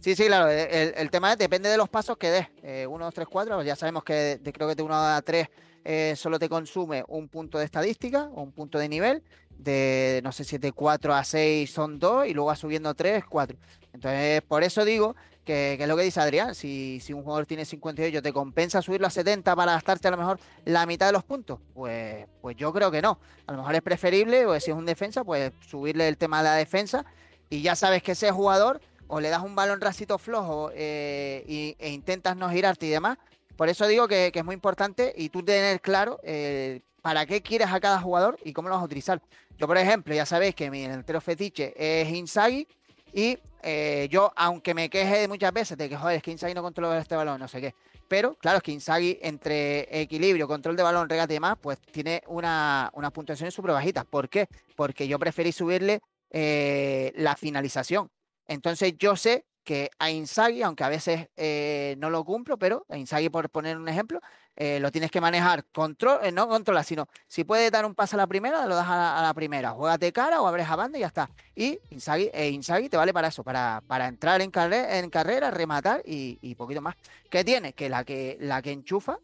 Sí, 0.00 0.14
sí, 0.14 0.26
claro. 0.26 0.48
El, 0.48 0.94
el 0.96 1.10
tema 1.10 1.32
es, 1.32 1.38
depende 1.38 1.68
de 1.68 1.76
los 1.76 1.88
pasos 1.88 2.16
que 2.16 2.30
des. 2.30 2.46
Eh, 2.62 2.86
1, 2.86 3.04
2, 3.04 3.14
3, 3.14 3.26
4. 3.28 3.62
Ya 3.62 3.74
sabemos 3.74 4.04
que 4.04 4.38
de, 4.38 4.52
creo 4.52 4.68
que 4.68 4.76
de 4.76 4.82
1 4.82 4.94
a 4.94 5.20
3 5.22 5.48
eh, 5.84 6.14
solo 6.16 6.38
te 6.38 6.48
consume 6.48 7.02
un 7.08 7.28
punto 7.28 7.58
de 7.58 7.64
estadística 7.64 8.30
o 8.34 8.42
un 8.42 8.52
punto 8.52 8.78
de 8.78 8.88
nivel. 8.88 9.22
De, 9.58 10.20
no 10.22 10.32
sé 10.32 10.44
si 10.44 10.56
de 10.56 10.72
4 10.72 11.14
a 11.14 11.24
6 11.24 11.70
son 11.70 11.98
2 11.98 12.28
y 12.28 12.34
luego 12.34 12.48
va 12.48 12.56
subiendo 12.56 12.94
3, 12.94 13.24
4. 13.28 13.58
Entonces, 13.92 14.42
por 14.42 14.62
eso 14.62 14.84
digo 14.84 15.16
que, 15.44 15.74
es 15.74 15.88
lo 15.88 15.96
que 15.96 16.04
dice 16.04 16.20
Adrián. 16.20 16.54
Si, 16.54 17.00
si 17.00 17.12
un 17.12 17.22
jugador 17.22 17.46
tiene 17.46 17.64
58, 17.64 18.22
¿te 18.22 18.32
compensa 18.32 18.82
subirlo 18.82 19.06
a 19.06 19.10
70 19.10 19.56
para 19.56 19.72
gastarte 19.72 20.08
a 20.08 20.10
lo 20.12 20.16
mejor 20.16 20.38
la 20.64 20.86
mitad 20.86 21.06
de 21.06 21.12
los 21.12 21.24
puntos? 21.24 21.58
Pues, 21.74 22.26
pues 22.40 22.56
yo 22.56 22.72
creo 22.72 22.90
que 22.90 23.02
no. 23.02 23.18
A 23.46 23.52
lo 23.52 23.58
mejor 23.58 23.74
es 23.74 23.82
preferible, 23.82 24.46
o 24.46 24.58
si 24.60 24.70
es 24.70 24.76
un 24.76 24.86
defensa, 24.86 25.24
pues 25.24 25.52
subirle 25.60 26.06
el 26.06 26.16
tema 26.16 26.38
de 26.38 26.44
la 26.44 26.54
defensa. 26.54 27.04
Y 27.50 27.62
ya 27.62 27.74
sabes 27.74 28.02
que 28.02 28.12
ese 28.12 28.30
jugador 28.30 28.80
o 29.08 29.20
le 29.20 29.30
das 29.30 29.42
un 29.42 29.54
balón 29.54 29.80
racito 29.80 30.18
flojo 30.18 30.70
eh, 30.74 31.42
y, 31.48 31.74
e 31.78 31.90
intentas 31.90 32.36
no 32.36 32.50
girarte 32.50 32.86
y 32.86 32.90
demás. 32.90 33.18
Por 33.56 33.68
eso 33.68 33.86
digo 33.86 34.06
que, 34.06 34.30
que 34.32 34.38
es 34.40 34.44
muy 34.44 34.54
importante 34.54 35.12
y 35.16 35.30
tú 35.30 35.42
tener 35.42 35.80
claro 35.80 36.20
eh, 36.22 36.82
para 37.02 37.26
qué 37.26 37.42
quieres 37.42 37.72
a 37.72 37.80
cada 37.80 38.00
jugador 38.00 38.38
y 38.44 38.52
cómo 38.52 38.68
lo 38.68 38.74
vas 38.76 38.82
a 38.82 38.86
utilizar. 38.86 39.20
Yo, 39.58 39.66
por 39.66 39.76
ejemplo, 39.76 40.14
ya 40.14 40.24
sabéis 40.24 40.54
que 40.54 40.70
mi 40.70 40.82
delantero 40.82 41.20
fetiche 41.20 41.74
es 41.76 42.08
Inzaghi 42.08 42.68
y 43.12 43.38
eh, 43.62 44.06
yo, 44.08 44.32
aunque 44.36 44.72
me 44.72 44.88
queje 44.88 45.26
muchas 45.26 45.52
veces 45.52 45.76
de 45.76 45.88
que, 45.88 45.96
joder, 45.96 46.18
es 46.18 46.22
que 46.22 46.30
Inzaghi 46.30 46.54
no 46.54 46.62
controla 46.62 46.96
este 46.96 47.16
balón, 47.16 47.40
no 47.40 47.48
sé 47.48 47.60
qué. 47.60 47.74
Pero, 48.06 48.36
claro, 48.36 48.58
es 48.58 48.62
que 48.62 48.70
Inzaghi, 48.70 49.18
entre 49.20 50.00
equilibrio, 50.00 50.46
control 50.46 50.76
de 50.76 50.84
balón, 50.84 51.08
regate 51.08 51.34
y 51.34 51.36
demás, 51.36 51.56
pues 51.60 51.78
tiene 51.80 52.22
una, 52.28 52.88
unas 52.94 53.10
puntuaciones 53.10 53.52
súper 53.52 53.72
bajitas. 53.72 54.04
¿Por 54.04 54.28
qué? 54.28 54.46
Porque 54.76 55.08
yo 55.08 55.18
preferí 55.18 55.50
subirle 55.50 56.02
eh, 56.30 57.12
la 57.16 57.34
finalización. 57.34 58.10
Entonces 58.46 58.94
yo 58.96 59.16
sé 59.16 59.44
que 59.68 59.90
a 59.98 60.10
Inzaghi, 60.10 60.62
aunque 60.62 60.82
a 60.82 60.88
veces 60.88 61.28
eh, 61.36 61.94
no 61.98 62.08
lo 62.08 62.24
cumplo, 62.24 62.56
pero 62.56 62.86
a 62.88 62.96
Inzaghi, 62.96 63.28
por 63.28 63.50
poner 63.50 63.76
un 63.76 63.86
ejemplo, 63.86 64.18
eh, 64.56 64.80
lo 64.80 64.90
tienes 64.90 65.10
que 65.10 65.20
manejar, 65.20 65.66
control, 65.66 66.20
eh, 66.22 66.32
no 66.32 66.48
controla, 66.48 66.82
sino 66.82 67.06
si 67.28 67.44
puedes 67.44 67.70
dar 67.70 67.84
un 67.84 67.94
paso 67.94 68.16
a 68.16 68.18
la 68.18 68.26
primera, 68.26 68.66
lo 68.66 68.74
das 68.74 68.88
a 68.88 68.96
la, 68.96 69.18
a 69.18 69.22
la 69.22 69.34
primera, 69.34 69.72
juegas 69.72 69.98
de 69.98 70.10
cara 70.10 70.40
o 70.40 70.46
abres 70.46 70.70
a 70.70 70.76
banda 70.76 70.96
y 70.96 71.02
ya 71.02 71.08
está. 71.08 71.28
Y 71.54 71.78
Inzaghi, 71.90 72.30
Inzaghi 72.32 72.88
te 72.88 72.96
vale 72.96 73.12
para 73.12 73.28
eso, 73.28 73.44
para, 73.44 73.82
para 73.86 74.08
entrar 74.08 74.40
en, 74.40 74.50
carre 74.50 75.00
en 75.00 75.10
carrera, 75.10 75.50
rematar 75.50 76.00
y, 76.06 76.38
y, 76.40 76.54
poquito 76.54 76.80
más. 76.80 76.96
¿Qué 77.28 77.44
tiene? 77.44 77.74
Que 77.74 77.90
la 77.90 78.04
que, 78.04 78.38
la 78.40 78.62
que 78.62 78.72
enchufa 78.72 79.18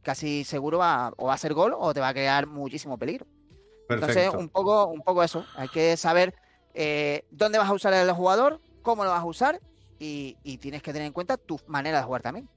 casi 0.00 0.44
seguro 0.44 0.78
va, 0.78 1.12
o 1.18 1.26
va 1.26 1.34
a 1.34 1.38
ser 1.38 1.52
gol 1.52 1.74
o 1.76 1.92
te 1.92 2.00
va 2.00 2.08
a 2.08 2.14
crear 2.14 2.46
muchísimo 2.46 2.96
peligro. 2.96 3.26
Perfecto. 3.86 4.18
Entonces, 4.18 4.40
un 4.40 4.48
poco, 4.48 4.86
un 4.86 5.02
poco 5.02 5.22
eso, 5.22 5.44
hay 5.56 5.68
que 5.68 5.94
saber 5.98 6.34
eh, 6.72 7.26
dónde 7.30 7.58
vas 7.58 7.68
a 7.68 7.74
usar 7.74 7.92
el 7.92 8.10
jugador, 8.12 8.60
cómo 8.88 9.04
lo 9.04 9.10
vas 9.10 9.20
a 9.20 9.26
usar 9.26 9.60
y, 9.98 10.38
y, 10.42 10.56
tienes 10.56 10.82
que 10.82 10.94
tener 10.94 11.06
en 11.06 11.12
cuenta 11.12 11.36
tu 11.36 11.60
manera 11.66 11.98
de 11.98 12.04
jugar 12.04 12.22
también. 12.22 12.48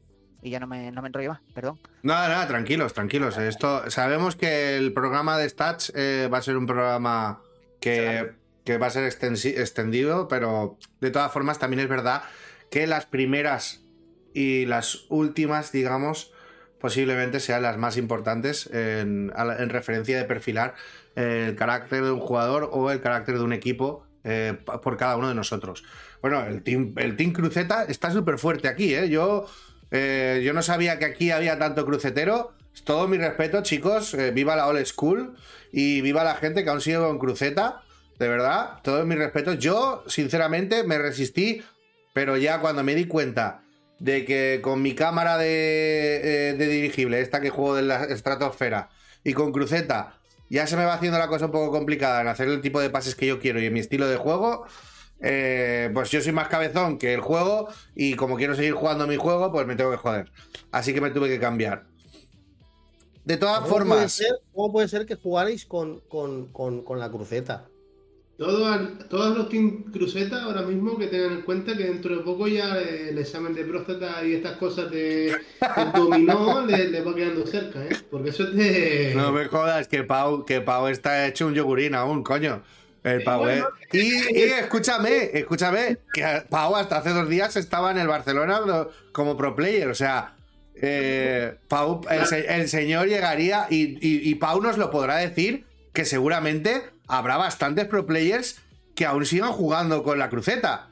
Y 0.42 0.50
ya 0.50 0.62
no 0.62 0.66
me, 0.66 0.90
no 0.90 1.02
me 1.02 1.10
enrollo 1.10 1.32
más, 1.32 1.42
perdón. 1.54 1.78
Nada, 2.04 2.30
nada, 2.30 2.48
tranquilos, 2.48 2.94
tranquilos. 2.94 3.38
Esto, 3.38 3.92
sabemos 3.92 4.38
que 4.38 4.78
el 4.78 4.94
programa 4.94 5.38
de 5.38 5.50
stats 5.50 5.92
eh, 5.94 6.30
va 6.34 6.38
a 6.38 6.42
ser 6.42 6.56
un 6.56 6.68
programa 6.68 7.42
que, 7.82 8.32
que 8.64 8.78
va 8.78 8.88
a 8.88 8.90
ser 8.92 9.04
extendido, 9.04 10.30
pero 10.30 10.78
de 11.02 11.12
todas 11.12 11.34
formas 11.34 11.60
también 11.60 11.82
es 11.82 11.90
verdad 11.90 12.24
que 12.70 12.88
las 12.88 13.06
primeras 13.06 13.84
y 14.34 14.66
las 14.68 15.08
últimas, 15.10 15.74
digamos, 15.74 16.32
posiblemente 16.80 17.42
sean 17.42 17.62
las 17.64 17.78
más 17.78 17.98
importantes 17.98 18.68
en, 18.68 19.34
en 19.36 19.70
referencia 19.70 20.18
de 20.18 20.24
perfilar 20.24 20.76
el 21.16 21.58
carácter 21.58 22.06
de 22.06 22.12
un 22.12 22.22
jugador 22.22 22.70
o 22.72 22.90
el 22.90 23.02
carácter 23.02 23.38
de 23.38 23.44
un 23.44 23.52
equipo 23.52 24.08
eh, 24.24 24.56
por 24.84 24.98
cada 24.98 25.18
uno 25.18 25.30
de 25.30 25.36
nosotros. 25.36 25.84
Bueno, 26.22 26.46
el 26.46 26.62
Team, 26.64 26.94
el 26.98 27.16
team 27.18 27.34
Cruceta 27.34 27.84
está 27.86 28.12
súper 28.12 28.38
fuerte 28.38 28.68
aquí, 28.68 28.94
¿eh? 28.94 29.10
Yo, 29.10 29.48
eh, 29.90 30.42
yo 30.44 30.54
no 30.54 30.62
sabía 30.62 31.00
que 31.00 31.06
aquí 31.06 31.32
había 31.32 31.58
tanto 31.58 31.86
crucetero. 31.86 32.54
Todo 32.84 33.08
mi 33.08 33.18
respeto, 33.18 33.64
chicos. 33.64 34.14
Eh, 34.14 34.32
viva 34.32 34.56
la 34.56 34.68
old 34.68 34.86
school 34.86 35.36
y 35.72 36.02
viva 36.02 36.24
la 36.24 36.36
gente 36.36 36.64
que 36.64 36.70
aún 36.70 36.82
sigue 36.82 36.98
con 36.98 37.18
cruceta. 37.18 37.82
De 38.20 38.28
verdad, 38.28 38.80
todo 38.84 39.04
mi 39.06 39.16
respeto. 39.16 39.54
Yo, 39.54 40.04
sinceramente, 40.08 40.84
me 40.84 41.00
resistí, 41.00 41.64
pero 42.14 42.38
ya 42.38 42.60
cuando 42.60 42.84
me 42.84 42.94
di 42.94 43.06
cuenta 43.06 43.64
de 43.98 44.26
que 44.26 44.60
con 44.62 44.82
mi 44.82 44.94
cámara 44.94 45.38
de, 45.38 46.56
de 46.58 46.68
dirigible, 46.68 47.20
esta 47.20 47.42
que 47.42 47.50
juego 47.50 47.76
de 47.76 47.84
la 47.84 48.04
estratosfera, 48.06 48.90
y 49.24 49.34
con 49.34 49.52
cruceta, 49.52 50.20
ya 50.50 50.68
se 50.68 50.76
me 50.76 50.86
va 50.86 50.94
haciendo 50.94 51.18
la 51.18 51.28
cosa 51.28 51.46
un 51.46 51.52
poco 51.52 51.72
complicada 51.72 52.22
en 52.22 52.28
hacer 52.28 52.48
el 52.48 52.62
tipo 52.62 52.80
de 52.80 52.90
pases 52.90 53.16
que 53.16 53.28
yo 53.28 53.40
quiero 53.40 53.60
y 53.60 53.66
en 53.66 53.74
mi 53.74 53.80
estilo 53.80 54.08
de 54.08 54.18
juego. 54.18 54.66
Eh, 55.22 55.90
pues 55.94 56.10
yo 56.10 56.22
soy 56.22 56.32
más 56.32 56.48
cabezón 56.48 56.98
que 56.98 57.14
el 57.14 57.22
juego 57.22 57.68
y 57.96 58.16
como 58.16 58.38
quiero 58.38 58.56
seguir 58.56 58.74
jugando 58.74 59.06
mi 59.08 59.18
juego, 59.18 59.52
pues 59.52 59.68
me 59.68 59.76
tengo 59.76 59.92
que 59.92 59.98
joder. 59.98 60.32
Así 60.72 60.94
que 60.94 61.02
me 61.02 61.12
tuve 61.12 61.30
que 61.30 61.40
cambiar. 61.40 61.86
De 63.24 63.38
todas 63.38 63.60
¿Cómo 63.60 63.70
formas. 63.70 63.98
Puede 63.98 64.10
ser, 64.10 64.40
¿Cómo 64.54 64.72
puede 64.72 64.88
ser 64.88 65.06
que 65.06 65.16
jugarais 65.16 65.66
con, 65.66 66.00
con, 66.10 66.48
con, 66.48 66.84
con 66.84 67.00
la 67.00 67.10
cruceta? 67.10 67.68
Todo, 68.42 68.76
todos 69.08 69.38
los 69.38 69.50
Team 69.50 69.92
Cruceta 69.92 70.42
ahora 70.42 70.64
mismo 70.64 70.98
que 70.98 71.06
tengan 71.06 71.34
en 71.34 71.42
cuenta 71.44 71.78
que 71.78 71.84
dentro 71.84 72.18
de 72.18 72.24
poco 72.24 72.48
ya 72.48 72.76
el 72.76 73.16
examen 73.20 73.54
de 73.54 73.64
próstata 73.66 74.26
y 74.26 74.34
estas 74.34 74.58
cosas 74.58 74.90
de, 74.90 75.26
de 75.28 75.86
dominó 75.94 76.66
le, 76.66 76.88
le, 76.88 77.02
va 77.02 77.14
quedando 77.14 77.46
cerca, 77.46 77.86
¿eh? 77.86 77.96
Porque 78.10 78.32
eso 78.32 78.46
es 78.46 78.56
de. 78.56 79.14
No 79.16 79.32
me 79.32 79.46
jodas, 79.46 79.88
que 79.88 80.04
Pau, 80.04 80.44
que 80.44 80.60
Pau 80.60 80.88
está 80.88 81.28
hecho 81.28 81.46
un 81.46 81.54
yogurín 81.54 81.94
aún, 81.94 82.24
coño. 82.24 82.64
El 83.04 83.24
Pau, 83.24 83.50
¿eh? 83.50 83.64
Y, 83.92 84.38
y, 84.38 84.44
escúchame, 84.44 85.32
escúchame, 85.34 85.98
que 86.14 86.44
Pau 86.50 86.76
hasta 86.76 86.98
hace 86.98 87.10
dos 87.10 87.28
días 87.28 87.56
estaba 87.56 87.92
en 87.92 87.98
el 87.98 88.08
Barcelona 88.08 88.62
como 89.12 89.38
pro 89.38 89.56
player, 89.56 89.88
o 89.88 89.96
sea. 89.96 90.36
Eh, 90.84 91.58
Pau, 91.68 92.02
el, 92.10 92.46
el, 92.48 92.70
señor 92.70 93.08
llegaría 93.08 93.68
y, 93.70 93.98
y, 94.02 94.30
y 94.30 94.36
Pau 94.36 94.62
nos 94.62 94.78
lo 94.78 94.90
podrá 94.90 95.18
decir 95.18 95.66
que 95.94 96.06
seguramente 96.06 96.82
habrá 97.08 97.38
bastantes 97.38 97.86
pro 97.86 98.06
players 98.06 98.62
que 98.96 99.06
aún 99.06 99.26
sigan 99.26 99.52
jugando 99.52 100.04
con 100.04 100.18
la 100.18 100.30
cruceta. 100.30 100.90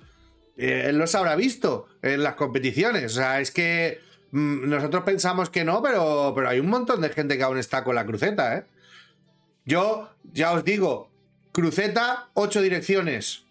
Eh, 0.57 0.87
él 0.87 0.97
los 0.97 1.15
habrá 1.15 1.35
visto 1.35 1.87
en 2.01 2.23
las 2.23 2.35
competiciones. 2.35 3.05
O 3.05 3.15
sea, 3.15 3.39
es 3.39 3.51
que 3.51 3.99
mmm, 4.31 4.69
nosotros 4.69 5.03
pensamos 5.03 5.49
que 5.49 5.63
no, 5.63 5.81
pero, 5.81 6.33
pero 6.35 6.49
hay 6.49 6.59
un 6.59 6.69
montón 6.69 7.01
de 7.01 7.09
gente 7.09 7.37
que 7.37 7.43
aún 7.43 7.57
está 7.57 7.83
con 7.83 7.95
la 7.95 8.05
cruceta, 8.05 8.57
¿eh? 8.57 8.65
Yo, 9.65 10.09
ya 10.23 10.51
os 10.51 10.63
digo, 10.65 11.08
cruceta, 11.59 12.29
8 12.35 12.61
direcciones. 12.61 13.43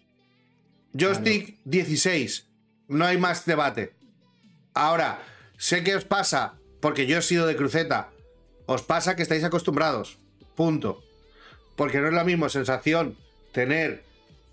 Joystick, 0.93 1.59
16. 1.65 2.47
No 2.87 3.05
hay 3.05 3.19
más 3.19 3.45
debate. 3.45 3.93
Ahora, 4.73 5.19
sé 5.57 5.83
que 5.83 5.95
os 5.95 6.05
pasa, 6.05 6.55
porque 6.81 7.05
yo 7.05 7.19
he 7.19 7.21
sido 7.21 7.45
de 7.45 7.55
cruceta, 7.55 8.09
os 8.65 8.81
pasa 8.81 9.15
que 9.15 9.21
estáis 9.21 9.43
acostumbrados. 9.43 10.17
Punto. 10.55 11.03
Porque 11.75 11.99
no 11.99 12.07
es 12.07 12.13
la 12.13 12.23
misma 12.23 12.49
sensación 12.49 13.15
tener 13.51 14.03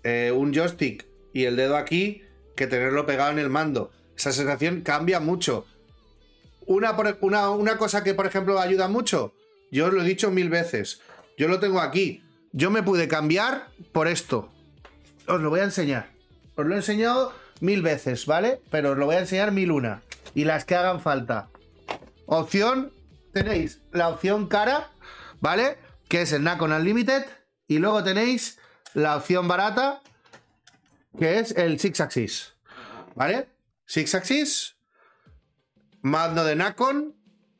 eh, 0.03 0.31
un 0.31 0.53
joystick 0.53 1.07
y 1.33 1.45
el 1.45 1.55
dedo 1.55 1.77
aquí 1.77 2.21
que 2.55 2.67
tenerlo 2.67 3.07
pegado 3.07 3.31
en 3.31 3.39
el 3.39 3.49
mando. 3.49 3.91
Esa 4.15 4.33
sensación 4.33 4.81
cambia 4.81 5.19
mucho. 5.19 5.65
Una, 6.67 6.95
una, 7.21 7.49
una 7.49 7.77
cosa 7.77 8.03
que, 8.03 8.13
por 8.13 8.27
ejemplo, 8.27 8.59
ayuda 8.59 8.87
mucho, 8.87 9.33
yo 9.71 9.87
os 9.87 9.93
lo 9.93 10.03
he 10.03 10.07
dicho 10.07 10.29
mil 10.29 10.49
veces, 10.49 11.01
yo 11.39 11.47
lo 11.47 11.59
tengo 11.59 11.81
aquí. 11.81 12.23
Yo 12.57 12.71
me 12.71 12.81
pude 12.81 13.07
cambiar 13.07 13.67
por 13.91 14.07
esto. 14.07 14.51
Os 15.27 15.39
lo 15.39 15.51
voy 15.51 15.59
a 15.59 15.65
enseñar. 15.65 16.09
Os 16.55 16.65
lo 16.65 16.73
he 16.73 16.77
enseñado 16.77 17.31
mil 17.59 17.83
veces, 17.83 18.25
¿vale? 18.25 18.59
Pero 18.71 18.93
os 18.93 18.97
lo 18.97 19.05
voy 19.05 19.15
a 19.15 19.19
enseñar 19.19 19.51
mil 19.51 19.71
una. 19.71 20.01
Y 20.33 20.43
las 20.43 20.65
que 20.65 20.73
hagan 20.73 20.99
falta. 20.99 21.49
Opción, 22.25 22.91
tenéis 23.31 23.81
la 23.91 24.09
opción 24.09 24.47
cara, 24.47 24.89
¿vale? 25.39 25.77
que 26.09 26.23
es 26.23 26.31
el 26.31 26.43
Nacon 26.43 26.71
Unlimited, 26.71 27.27
y 27.67 27.77
luego 27.77 28.03
tenéis 28.03 28.57
la 28.95 29.17
opción 29.17 29.47
barata, 29.47 30.01
que 31.19 31.37
es 31.37 31.51
el 31.51 31.79
Six 31.79 32.01
Axis. 32.01 32.55
¿Vale? 33.13 33.49
Six 33.85 34.15
Axis, 34.15 34.77
mando 36.01 36.43
de 36.43 36.55
Nacon, 36.55 37.15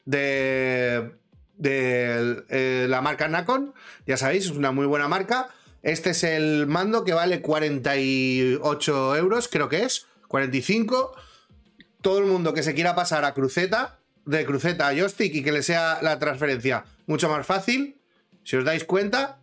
de, 0.06 1.20
de 1.58 2.44
eh, 2.50 2.86
la 2.90 3.02
marca 3.02 3.28
Nacon, 3.28 3.74
ya 4.06 4.18
sabéis, 4.18 4.46
es 4.46 4.52
una 4.52 4.72
muy 4.72 4.86
buena 4.86 5.08
marca. 5.08 5.50
Este 5.84 6.12
es 6.12 6.24
el 6.24 6.68
mando 6.68 7.04
que 7.04 7.14
vale 7.14 7.42
48 7.42 9.16
euros, 9.16 9.48
creo 9.48 9.70
que 9.70 9.84
es, 9.84 10.08
45. 10.28 11.16
Todo 12.02 12.20
el 12.20 12.26
mundo 12.26 12.54
que 12.54 12.64
se 12.64 12.74
quiera 12.74 12.96
pasar 12.96 13.26
a 13.26 13.34
cruceta, 13.34 14.00
de 14.26 14.46
cruceta 14.46 14.88
a 14.88 14.96
joystick 14.96 15.34
y 15.34 15.44
que 15.44 15.52
le 15.52 15.64
sea 15.64 16.00
la 16.02 16.20
transferencia 16.20 16.86
mucho 17.06 17.30
más 17.30 17.46
fácil, 17.46 18.00
si 18.44 18.56
os 18.56 18.66
dais 18.66 18.84
cuenta, 18.84 19.40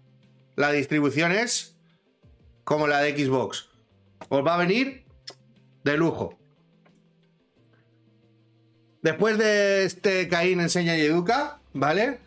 la 0.56 0.70
distribución 0.72 1.32
es 1.32 1.76
como 2.64 2.86
la 2.86 3.00
de 3.00 3.16
Xbox. 3.16 3.68
Os 4.28 4.46
va 4.46 4.54
a 4.54 4.58
venir 4.58 5.04
de 5.84 5.96
lujo. 5.96 6.38
Después 9.02 9.36
de 9.36 9.84
este 9.84 10.28
Caín 10.28 10.60
enseña 10.60 10.96
y 10.96 11.02
educa, 11.02 11.60
¿vale? 11.74 12.18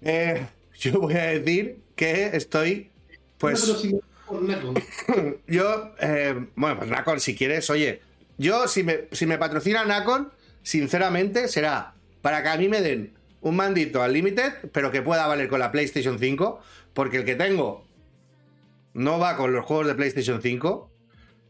Eh, 0.00 0.46
yo 0.78 1.00
voy 1.00 1.14
a 1.14 1.26
decir 1.26 1.82
que 1.94 2.30
estoy, 2.34 2.90
pues... 3.38 3.68
No, 3.68 3.74
si. 3.74 4.00
Yo, 5.46 5.94
eh, 6.00 6.46
bueno, 6.56 6.78
pues 6.78 6.88
Nacon, 6.88 7.20
si 7.20 7.36
quieres, 7.36 7.68
oye, 7.68 8.00
yo 8.38 8.66
si 8.68 8.82
me, 8.82 9.06
si 9.12 9.26
me 9.26 9.36
patrocina 9.36 9.84
Nacon, 9.84 10.32
sinceramente 10.62 11.46
será 11.46 11.94
para 12.22 12.42
que 12.42 12.48
a 12.48 12.56
mí 12.56 12.68
me 12.68 12.80
den 12.80 13.12
un 13.42 13.56
mandito 13.56 14.02
al 14.02 14.14
Limited, 14.14 14.70
pero 14.72 14.90
que 14.90 15.02
pueda 15.02 15.26
valer 15.26 15.48
con 15.48 15.60
la 15.60 15.70
PlayStation 15.70 16.18
5, 16.18 16.60
porque 16.94 17.18
el 17.18 17.24
que 17.26 17.34
tengo 17.34 17.86
no 18.94 19.18
va 19.18 19.36
con 19.36 19.52
los 19.52 19.64
juegos 19.66 19.86
de 19.86 19.94
PlayStation 19.94 20.40
5 20.40 20.90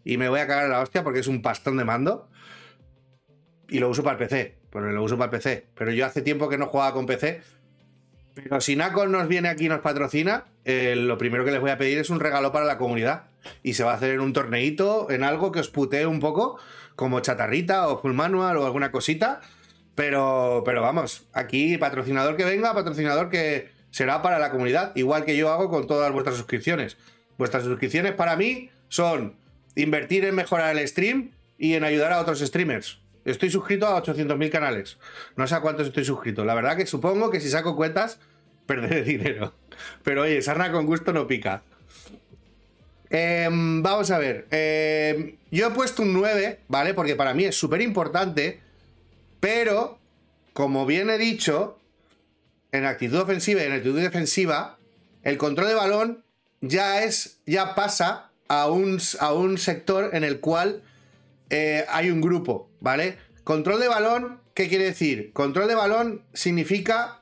y 0.04 0.16
me 0.16 0.28
voy 0.28 0.40
a 0.40 0.46
cagar 0.46 0.64
en 0.64 0.72
la 0.72 0.80
hostia 0.80 1.04
porque 1.04 1.20
es 1.20 1.28
un 1.28 1.42
pastón 1.42 1.76
de 1.76 1.84
mando 1.84 2.28
y 3.68 3.78
lo 3.78 3.88
uso 3.88 4.02
para 4.02 4.18
el 4.18 4.26
PC, 4.26 4.56
pero 4.74 4.90
lo 4.90 5.04
uso 5.04 5.16
para 5.16 5.26
el 5.26 5.30
PC, 5.30 5.66
pero 5.76 5.92
yo 5.92 6.04
hace 6.04 6.20
tiempo 6.20 6.48
que 6.48 6.58
no 6.58 6.66
jugaba 6.66 6.92
con 6.92 7.06
PC. 7.06 7.42
Pero 8.34 8.60
si 8.60 8.74
Nacon 8.74 9.12
nos 9.12 9.28
viene 9.28 9.48
aquí 9.48 9.66
y 9.66 9.68
nos 9.68 9.78
patrocina, 9.78 10.46
eh, 10.64 10.96
lo 10.96 11.16
primero 11.16 11.44
que 11.44 11.52
les 11.52 11.60
voy 11.60 11.70
a 11.70 11.78
pedir 11.78 11.98
es 11.98 12.10
un 12.10 12.18
regalo 12.18 12.50
para 12.50 12.64
la 12.64 12.76
comunidad. 12.76 13.26
Y 13.62 13.74
se 13.74 13.84
va 13.84 13.92
a 13.92 13.94
hacer 13.94 14.10
en 14.10 14.20
un 14.20 14.32
torneito, 14.32 15.08
en 15.12 15.22
algo 15.22 15.52
que 15.52 15.60
os 15.60 15.68
putee 15.68 16.06
un 16.06 16.18
poco, 16.18 16.58
como 16.96 17.20
chatarrita 17.20 17.86
o 17.86 18.00
full 18.00 18.14
manual 18.14 18.56
o 18.56 18.66
alguna 18.66 18.90
cosita. 18.90 19.42
Pero, 19.94 20.64
pero 20.66 20.82
vamos, 20.82 21.28
aquí 21.32 21.78
patrocinador 21.78 22.36
que 22.36 22.44
venga, 22.44 22.74
patrocinador 22.74 23.30
que 23.30 23.70
será 23.92 24.22
para 24.22 24.40
la 24.40 24.50
comunidad, 24.50 24.90
igual 24.96 25.24
que 25.24 25.36
yo 25.36 25.52
hago 25.52 25.70
con 25.70 25.86
todas 25.86 26.10
vuestras 26.10 26.36
suscripciones. 26.36 26.96
Vuestras 27.38 27.62
suscripciones 27.62 28.14
para 28.14 28.34
mí 28.34 28.70
son 28.88 29.36
invertir 29.76 30.24
en 30.24 30.34
mejorar 30.34 30.76
el 30.76 30.88
stream 30.88 31.30
y 31.58 31.74
en 31.74 31.84
ayudar 31.84 32.12
a 32.12 32.20
otros 32.20 32.40
streamers. 32.40 33.03
Estoy 33.24 33.50
suscrito 33.50 33.86
a 33.86 34.02
800.000 34.02 34.50
canales. 34.50 34.98
No 35.36 35.46
sé 35.46 35.54
a 35.54 35.60
cuántos 35.60 35.86
estoy 35.86 36.04
suscrito. 36.04 36.44
La 36.44 36.54
verdad 36.54 36.76
que 36.76 36.86
supongo 36.86 37.30
que 37.30 37.40
si 37.40 37.48
saco 37.48 37.76
cuentas, 37.76 38.18
perderé 38.66 39.02
dinero. 39.04 39.54
Pero 40.02 40.22
oye, 40.22 40.42
sarna 40.42 40.70
con 40.70 40.86
gusto 40.86 41.12
no 41.12 41.26
pica. 41.26 41.62
Em, 43.10 43.82
vamos 43.82 44.10
a 44.10 44.18
ver. 44.18 44.46
Em, 44.50 45.36
yo 45.50 45.68
he 45.68 45.70
puesto 45.70 46.02
un 46.02 46.12
9, 46.12 46.60
¿vale? 46.68 46.94
Porque 46.94 47.16
para 47.16 47.32
mí 47.34 47.44
es 47.44 47.56
súper 47.56 47.80
importante. 47.80 48.60
Pero, 49.40 49.98
como 50.52 50.86
bien 50.86 51.10
he 51.10 51.18
dicho, 51.18 51.78
en 52.72 52.84
actitud 52.84 53.18
ofensiva 53.18 53.62
y 53.62 53.66
en 53.66 53.72
actitud 53.72 54.00
defensiva, 54.00 54.78
el 55.22 55.38
control 55.38 55.68
de 55.68 55.74
balón 55.74 56.24
ya 56.60 57.04
es. 57.04 57.38
ya 57.46 57.74
pasa 57.74 58.30
a 58.48 58.68
un, 58.68 59.00
a 59.20 59.32
un 59.32 59.58
sector 59.58 60.10
en 60.12 60.24
el 60.24 60.40
cual 60.40 60.82
eh, 61.50 61.84
hay 61.88 62.10
un 62.10 62.20
grupo, 62.20 62.70
¿vale? 62.80 63.18
Control 63.44 63.80
de 63.80 63.88
balón, 63.88 64.40
¿qué 64.54 64.68
quiere 64.68 64.84
decir? 64.84 65.32
Control 65.32 65.68
de 65.68 65.74
balón 65.74 66.22
significa 66.32 67.20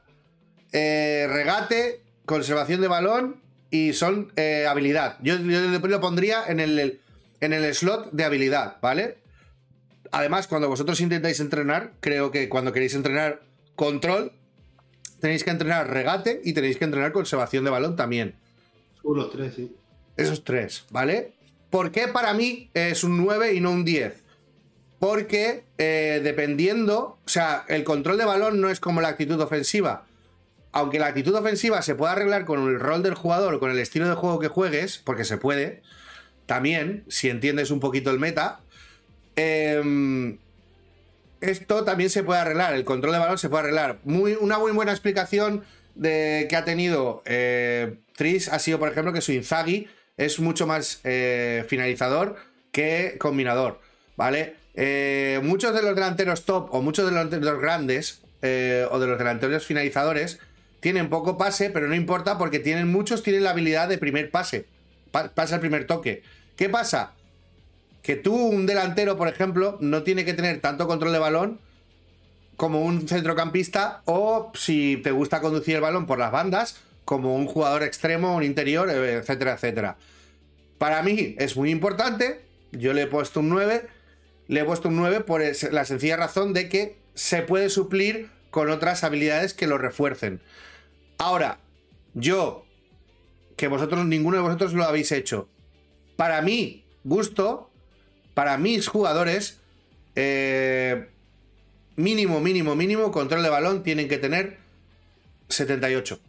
eh, 0.72 1.26
regate, 1.28 2.02
conservación 2.24 2.80
de 2.80 2.88
balón 2.88 3.42
y 3.70 3.92
son 3.92 4.32
eh, 4.36 4.66
habilidad. 4.68 5.18
Yo, 5.22 5.36
yo, 5.38 5.60
lo 5.60 6.00
pondría 6.00 6.44
en 6.46 6.60
el, 6.60 7.00
en 7.40 7.52
el 7.52 7.74
slot 7.74 8.12
de 8.12 8.24
habilidad, 8.24 8.78
¿vale? 8.80 9.18
Además, 10.12 10.46
cuando 10.46 10.68
vosotros 10.68 11.00
intentáis 11.00 11.40
entrenar, 11.40 11.92
creo 12.00 12.30
que 12.30 12.48
cuando 12.48 12.72
queréis 12.72 12.94
entrenar 12.94 13.42
control, 13.76 14.32
tenéis 15.20 15.42
que 15.42 15.50
entrenar 15.50 15.90
regate 15.90 16.40
y 16.44 16.52
tenéis 16.52 16.76
que 16.76 16.84
entrenar 16.84 17.12
conservación 17.12 17.64
de 17.64 17.70
balón 17.70 17.96
también. 17.96 18.34
Los 19.02 19.30
tres, 19.32 19.54
sí. 19.54 19.74
Esos 20.16 20.44
tres, 20.44 20.84
¿vale? 20.90 21.32
¿Por 21.72 21.90
qué 21.90 22.06
para 22.06 22.34
mí 22.34 22.68
es 22.74 23.02
un 23.02 23.16
9 23.16 23.54
y 23.54 23.60
no 23.62 23.70
un 23.70 23.82
10? 23.86 24.12
Porque 24.98 25.64
eh, 25.78 26.20
dependiendo, 26.22 27.18
o 27.24 27.28
sea, 27.28 27.64
el 27.66 27.82
control 27.82 28.18
de 28.18 28.26
balón 28.26 28.60
no 28.60 28.68
es 28.68 28.78
como 28.78 29.00
la 29.00 29.08
actitud 29.08 29.40
ofensiva. 29.40 30.04
Aunque 30.70 30.98
la 30.98 31.06
actitud 31.06 31.34
ofensiva 31.34 31.80
se 31.80 31.94
pueda 31.94 32.12
arreglar 32.12 32.44
con 32.44 32.68
el 32.68 32.78
rol 32.78 33.02
del 33.02 33.14
jugador 33.14 33.58
con 33.58 33.70
el 33.70 33.78
estilo 33.78 34.06
de 34.06 34.14
juego 34.14 34.38
que 34.38 34.48
juegues, 34.48 34.98
porque 34.98 35.24
se 35.24 35.38
puede, 35.38 35.80
también, 36.44 37.04
si 37.08 37.30
entiendes 37.30 37.70
un 37.70 37.80
poquito 37.80 38.10
el 38.10 38.18
meta, 38.18 38.60
eh, 39.36 40.36
esto 41.40 41.84
también 41.84 42.10
se 42.10 42.22
puede 42.22 42.40
arreglar, 42.40 42.74
el 42.74 42.84
control 42.84 43.14
de 43.14 43.18
balón 43.18 43.38
se 43.38 43.48
puede 43.48 43.62
arreglar. 43.62 43.98
Muy, 44.04 44.34
una 44.38 44.58
muy 44.58 44.72
buena 44.72 44.92
explicación 44.92 45.64
de 45.94 46.48
que 46.50 46.56
ha 46.56 46.66
tenido 46.66 47.22
eh, 47.24 47.94
Tris 48.14 48.48
ha 48.48 48.58
sido, 48.58 48.78
por 48.78 48.90
ejemplo, 48.90 49.14
que 49.14 49.22
su 49.22 49.32
Inzaghi 49.32 49.88
es 50.16 50.40
mucho 50.40 50.66
más 50.66 51.00
eh, 51.04 51.64
finalizador 51.68 52.36
que 52.70 53.16
combinador, 53.18 53.80
¿vale? 54.16 54.56
Eh, 54.74 55.40
muchos 55.42 55.74
de 55.74 55.82
los 55.82 55.94
delanteros 55.94 56.44
top 56.44 56.72
o 56.72 56.80
muchos 56.80 57.04
de 57.06 57.12
los, 57.12 57.30
de 57.30 57.38
grandes 57.58 58.22
eh, 58.40 58.86
o 58.90 58.98
de 58.98 59.06
los 59.06 59.18
delanteros 59.18 59.66
finalizadores 59.66 60.38
tienen 60.80 61.10
poco 61.10 61.38
pase, 61.38 61.70
pero 61.70 61.86
no 61.88 61.94
importa 61.94 62.38
porque 62.38 62.58
tienen 62.58 62.90
muchos 62.90 63.22
tienen 63.22 63.44
la 63.44 63.50
habilidad 63.50 63.88
de 63.88 63.98
primer 63.98 64.30
pase, 64.30 64.66
pa 65.10 65.28
pasa 65.28 65.56
el 65.56 65.60
primer 65.60 65.86
toque. 65.86 66.22
¿Qué 66.56 66.68
pasa? 66.68 67.12
Que 68.02 68.16
tú, 68.16 68.34
un 68.34 68.66
delantero, 68.66 69.16
por 69.16 69.28
ejemplo, 69.28 69.78
no 69.80 70.02
tiene 70.02 70.24
que 70.24 70.34
tener 70.34 70.60
tanto 70.60 70.88
control 70.88 71.12
de 71.12 71.18
balón 71.18 71.60
como 72.56 72.82
un 72.82 73.08
centrocampista 73.08 74.02
o 74.06 74.50
si 74.54 74.96
te 74.98 75.10
gusta 75.10 75.40
conducir 75.40 75.76
el 75.76 75.80
balón 75.80 76.06
por 76.06 76.18
las 76.18 76.32
bandas, 76.32 76.80
como 77.04 77.34
un 77.34 77.46
jugador 77.46 77.82
extremo, 77.82 78.36
un 78.36 78.42
interior, 78.42 78.88
etcétera, 78.90 79.54
etcétera. 79.54 79.96
Para 80.78 81.02
mí 81.02 81.34
es 81.38 81.56
muy 81.56 81.70
importante, 81.70 82.40
yo 82.72 82.92
le 82.92 83.02
he 83.02 83.06
puesto 83.06 83.40
un 83.40 83.48
9, 83.48 83.86
le 84.48 84.60
he 84.60 84.64
puesto 84.64 84.88
un 84.88 84.96
9 84.96 85.20
por 85.20 85.42
la 85.70 85.84
sencilla 85.84 86.16
razón 86.16 86.52
de 86.52 86.68
que 86.68 86.96
se 87.14 87.42
puede 87.42 87.68
suplir 87.70 88.30
con 88.50 88.70
otras 88.70 89.04
habilidades 89.04 89.54
que 89.54 89.66
lo 89.66 89.78
refuercen. 89.78 90.40
Ahora, 91.18 91.58
yo, 92.14 92.66
que 93.56 93.68
vosotros, 93.68 94.04
ninguno 94.06 94.36
de 94.36 94.42
vosotros 94.42 94.72
lo 94.72 94.84
habéis 94.84 95.12
hecho, 95.12 95.48
para 96.16 96.42
mi 96.42 96.84
gusto, 97.04 97.70
para 98.34 98.58
mis 98.58 98.88
jugadores, 98.88 99.60
eh, 100.14 101.08
mínimo, 101.96 102.40
mínimo, 102.40 102.74
mínimo, 102.74 103.10
control 103.10 103.42
de 103.42 103.50
balón 103.50 103.82
tienen 103.82 104.08
que 104.08 104.18
tener 104.18 104.58
78. 105.48 106.20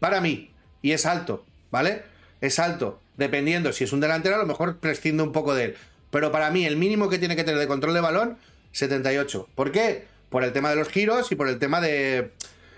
Para 0.00 0.20
mí. 0.20 0.50
Y 0.82 0.92
es 0.92 1.06
alto, 1.06 1.44
¿vale? 1.70 2.02
Es 2.40 2.58
alto. 2.58 3.00
Dependiendo, 3.16 3.72
si 3.72 3.84
es 3.84 3.92
un 3.92 4.00
delantero, 4.00 4.36
a 4.36 4.38
lo 4.38 4.46
mejor 4.46 4.78
prescindo 4.78 5.24
un 5.24 5.32
poco 5.32 5.54
de 5.54 5.64
él. 5.64 5.76
Pero 6.10 6.32
para 6.32 6.50
mí, 6.50 6.64
el 6.64 6.76
mínimo 6.76 7.08
que 7.08 7.18
tiene 7.18 7.36
que 7.36 7.44
tener 7.44 7.58
de 7.58 7.66
control 7.66 7.94
de 7.94 8.00
balón, 8.00 8.38
78. 8.72 9.48
¿Por 9.54 9.72
qué? 9.72 10.06
Por 10.30 10.44
el 10.44 10.52
tema 10.52 10.70
de 10.70 10.76
los 10.76 10.88
giros 10.88 11.32
y 11.32 11.34
por 11.34 11.48
el 11.48 11.58
tema 11.58 11.80
de. 11.80 12.32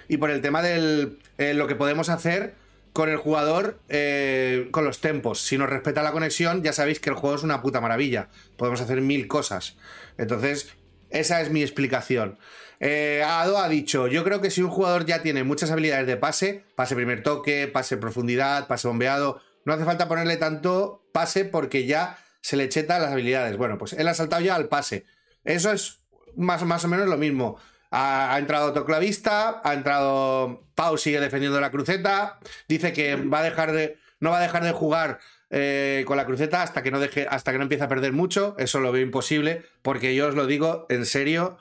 Y 0.09 0.17
por 0.17 0.31
el 0.31 0.41
tema 0.41 0.63
de 0.63 1.13
eh, 1.39 1.55
lo 1.55 1.67
que 1.67 1.77
podemos 1.77 2.09
hacer 2.09 2.55
con 2.93 3.09
el 3.09 3.17
jugador 3.17 3.79
eh, 3.89 4.69
con 4.73 4.85
los 4.85 5.01
tempos. 5.01 5.41
Si 5.43 5.57
nos 5.57 5.71
respeta 5.71 6.03
la 6.03 6.13
conexión, 6.13 6.63
ya 6.63 6.73
sabéis 6.73 7.01
que 7.01 7.11
el 7.11 7.17
juego 7.17 7.37
es 7.37 7.43
una 7.43 7.63
puta 7.63 7.81
maravilla. 7.81 8.29
Podemos 8.57 8.81
hacer 8.81 9.01
mil 9.01 9.29
cosas. 9.29 9.77
Entonces, 10.19 10.71
esa 11.11 11.41
es 11.41 11.51
mi 11.51 11.63
explicación. 11.63 12.39
Eh, 12.81 13.23
Ado 13.25 13.59
ha 13.59 13.69
dicho, 13.69 14.07
yo 14.09 14.25
creo 14.25 14.41
que 14.41 14.51
si 14.51 14.63
un 14.63 14.71
jugador 14.71 15.05
ya 15.05 15.23
tiene 15.23 15.45
muchas 15.45 15.71
habilidades 15.71 16.07
de 16.07 16.17
pase, 16.17 16.65
pase 16.75 16.97
primer 16.97 17.23
toque, 17.23 17.69
pase 17.69 17.99
profundidad, 17.99 18.67
pase 18.67 18.89
bombeado, 18.89 19.41
no 19.67 19.75
hace 19.75 19.85
falta 19.85 20.09
ponerle 20.09 20.39
tanto 20.39 21.05
pase 21.13 21.45
porque 21.45 21.87
ya 21.87 22.17
se 22.41 22.57
le 22.57 22.71
cheta 22.71 22.99
las 22.99 23.13
habilidades. 23.13 23.59
Bueno, 23.59 23.77
pues 23.77 23.93
él 23.93 24.09
ha 24.09 24.15
saltado 24.15 24.43
ya 24.43 24.55
al 24.55 24.69
pase. 24.69 25.05
Eso 25.45 25.71
es 25.73 26.01
más, 26.37 26.63
más 26.65 26.85
o 26.85 26.89
menos 26.89 27.07
lo 27.07 27.19
mismo. 27.19 27.59
Ha, 27.91 28.37
entrado 28.39 28.71
otro 28.71 28.85
clavista, 28.85 29.61
ha 29.63 29.75
entrado 29.75 30.65
Pau, 30.75 30.97
sigue 30.97 31.21
defendiendo 31.21 31.61
la 31.61 31.71
cruceta, 31.71 32.39
dice 32.69 32.93
que 32.93 33.17
va 33.17 33.41
a 33.41 33.43
dejar 33.43 33.73
de, 33.73 33.99
no 34.21 34.31
va 34.31 34.39
a 34.39 34.43
dejar 34.43 34.63
de 34.63 34.71
jugar 34.71 35.19
eh, 35.51 36.05
con 36.07 36.17
la 36.17 36.25
cruceta 36.25 36.63
hasta 36.63 36.85
que 36.85 36.93
no 36.93 37.01
deje, 37.01 37.27
hasta 37.29 37.51
que 37.51 37.59
no 37.59 37.65
empiece 37.65 37.85
a 37.85 37.89
perder 37.89 38.13
mucho. 38.13 38.55
Eso 38.59 38.81
lo 38.81 38.93
veo 38.93 39.03
imposible, 39.03 39.65
porque 39.83 40.15
yo 40.15 40.29
os 40.29 40.35
lo 40.35 40.47
digo 40.47 40.87
en 40.89 41.05
serio. 41.05 41.59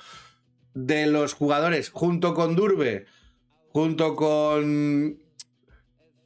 De 0.82 1.08
los 1.08 1.34
jugadores, 1.34 1.90
junto 1.90 2.34
con 2.34 2.56
Durbe, 2.56 3.06
junto 3.74 4.16
con. 4.16 5.20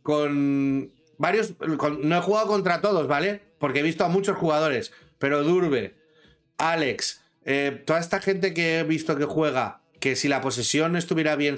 con 0.04 0.92
varios. 1.18 1.54
Con, 1.78 2.08
no 2.08 2.18
he 2.18 2.22
jugado 2.22 2.48
contra 2.48 2.82
todos, 2.82 3.08
¿vale? 3.08 3.42
Porque 3.58 3.80
he 3.80 3.84
visto 3.84 4.06
a 4.06 4.10
muchos 4.10 4.38
jugadores, 4.38 4.92
pero 5.18 5.44
Durbe, 5.44 5.96
Alex, 6.58 7.22
eh, 7.46 7.82
toda 7.86 8.00
esta 8.00 8.22
gente 8.22 8.54
que 8.54 8.80
he 8.80 8.84
visto 8.84 9.18
que 9.18 9.26
juega, 9.26 9.82
que 10.00 10.16
si 10.16 10.28
la 10.28 10.42
posesión 10.42 10.96
estuviera 10.96 11.36
bien, 11.36 11.56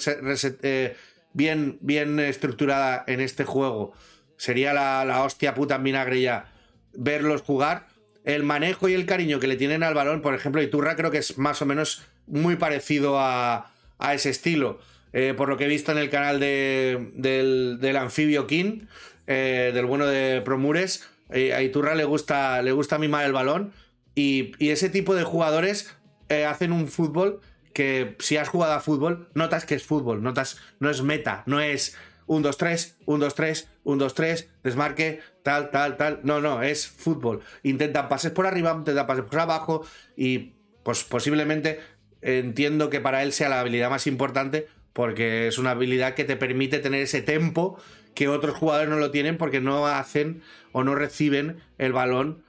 eh, 0.61 0.95
bien, 1.33 1.77
bien 1.81 2.19
estructurada 2.19 3.03
en 3.07 3.19
este 3.19 3.43
juego, 3.43 3.91
sería 4.37 4.73
la, 4.73 5.03
la, 5.03 5.23
hostia 5.23 5.53
puta 5.53 5.75
en 5.75 5.83
vinagre 5.83 6.21
ya 6.21 6.53
verlos 6.93 7.41
jugar. 7.41 7.87
El 8.23 8.43
manejo 8.43 8.87
y 8.87 8.93
el 8.93 9.05
cariño 9.05 9.39
que 9.39 9.47
le 9.47 9.57
tienen 9.57 9.83
al 9.83 9.93
balón, 9.93 10.21
por 10.21 10.33
ejemplo, 10.33 10.61
Iturra 10.61 10.95
creo 10.95 11.11
que 11.11 11.19
es 11.19 11.37
más 11.37 11.61
o 11.61 11.65
menos 11.65 12.03
muy 12.27 12.55
parecido 12.55 13.19
a, 13.19 13.71
a 13.97 14.13
ese 14.13 14.29
estilo. 14.29 14.79
Eh, 15.13 15.33
por 15.35 15.47
lo 15.47 15.57
que 15.57 15.65
he 15.65 15.69
visto 15.69 15.91
en 15.91 15.97
el 15.97 16.09
canal 16.09 16.39
de, 16.39 17.11
del, 17.13 17.77
del, 17.79 17.95
Anfibio 17.95 18.47
King, 18.47 18.81
eh, 19.27 19.71
del 19.73 19.85
bueno 19.85 20.07
de 20.07 20.41
Promures, 20.41 21.07
eh, 21.29 21.53
a 21.53 21.61
Iturra 21.61 21.95
le 21.95 22.03
gusta, 22.03 22.61
le 22.61 22.71
gusta 22.73 22.97
mimar 22.97 23.25
el 23.25 23.31
balón. 23.31 23.71
Y, 24.13 24.51
y 24.59 24.69
ese 24.69 24.89
tipo 24.89 25.15
de 25.15 25.23
jugadores 25.23 25.95
eh, 26.29 26.45
hacen 26.45 26.71
un 26.71 26.87
fútbol 26.87 27.41
que 27.73 28.15
si 28.19 28.37
has 28.37 28.47
jugado 28.47 28.73
a 28.73 28.79
fútbol, 28.79 29.29
notas 29.33 29.65
que 29.65 29.75
es 29.75 29.83
fútbol, 29.83 30.23
notas, 30.23 30.57
no 30.79 30.89
es 30.89 31.01
meta, 31.01 31.43
no 31.45 31.59
es 31.59 31.97
1, 32.27 32.41
2, 32.41 32.57
3, 32.57 32.97
1, 33.05 33.25
2, 33.25 33.35
3, 33.35 33.69
1, 33.83 34.03
2, 34.03 34.13
3, 34.13 34.49
desmarque, 34.63 35.19
tal, 35.43 35.69
tal, 35.69 35.97
tal. 35.97 36.21
No, 36.23 36.39
no, 36.41 36.63
es 36.63 36.87
fútbol. 36.87 37.41
Intentan 37.63 38.07
pases 38.09 38.31
por 38.31 38.47
arriba, 38.47 38.73
intentan 38.75 39.05
pases 39.05 39.25
por 39.25 39.39
abajo 39.39 39.85
y 40.15 40.53
pues 40.83 41.03
posiblemente 41.03 41.79
entiendo 42.25 42.89
que 42.89 42.99
para 42.99 43.23
él 43.23 43.31
sea 43.31 43.49
la 43.49 43.59
habilidad 43.59 43.89
más 43.89 44.07
importante 44.07 44.67
porque 44.93 45.47
es 45.47 45.57
una 45.57 45.71
habilidad 45.71 46.13
que 46.13 46.23
te 46.23 46.35
permite 46.35 46.79
tener 46.79 47.01
ese 47.01 47.21
tempo 47.21 47.77
que 48.13 48.27
otros 48.27 48.55
jugadores 48.55 48.89
no 48.89 48.97
lo 48.97 49.11
tienen 49.11 49.37
porque 49.37 49.61
no 49.61 49.85
hacen 49.87 50.41
o 50.71 50.83
no 50.83 50.95
reciben 50.95 51.57
el 51.77 51.93
balón 51.93 52.43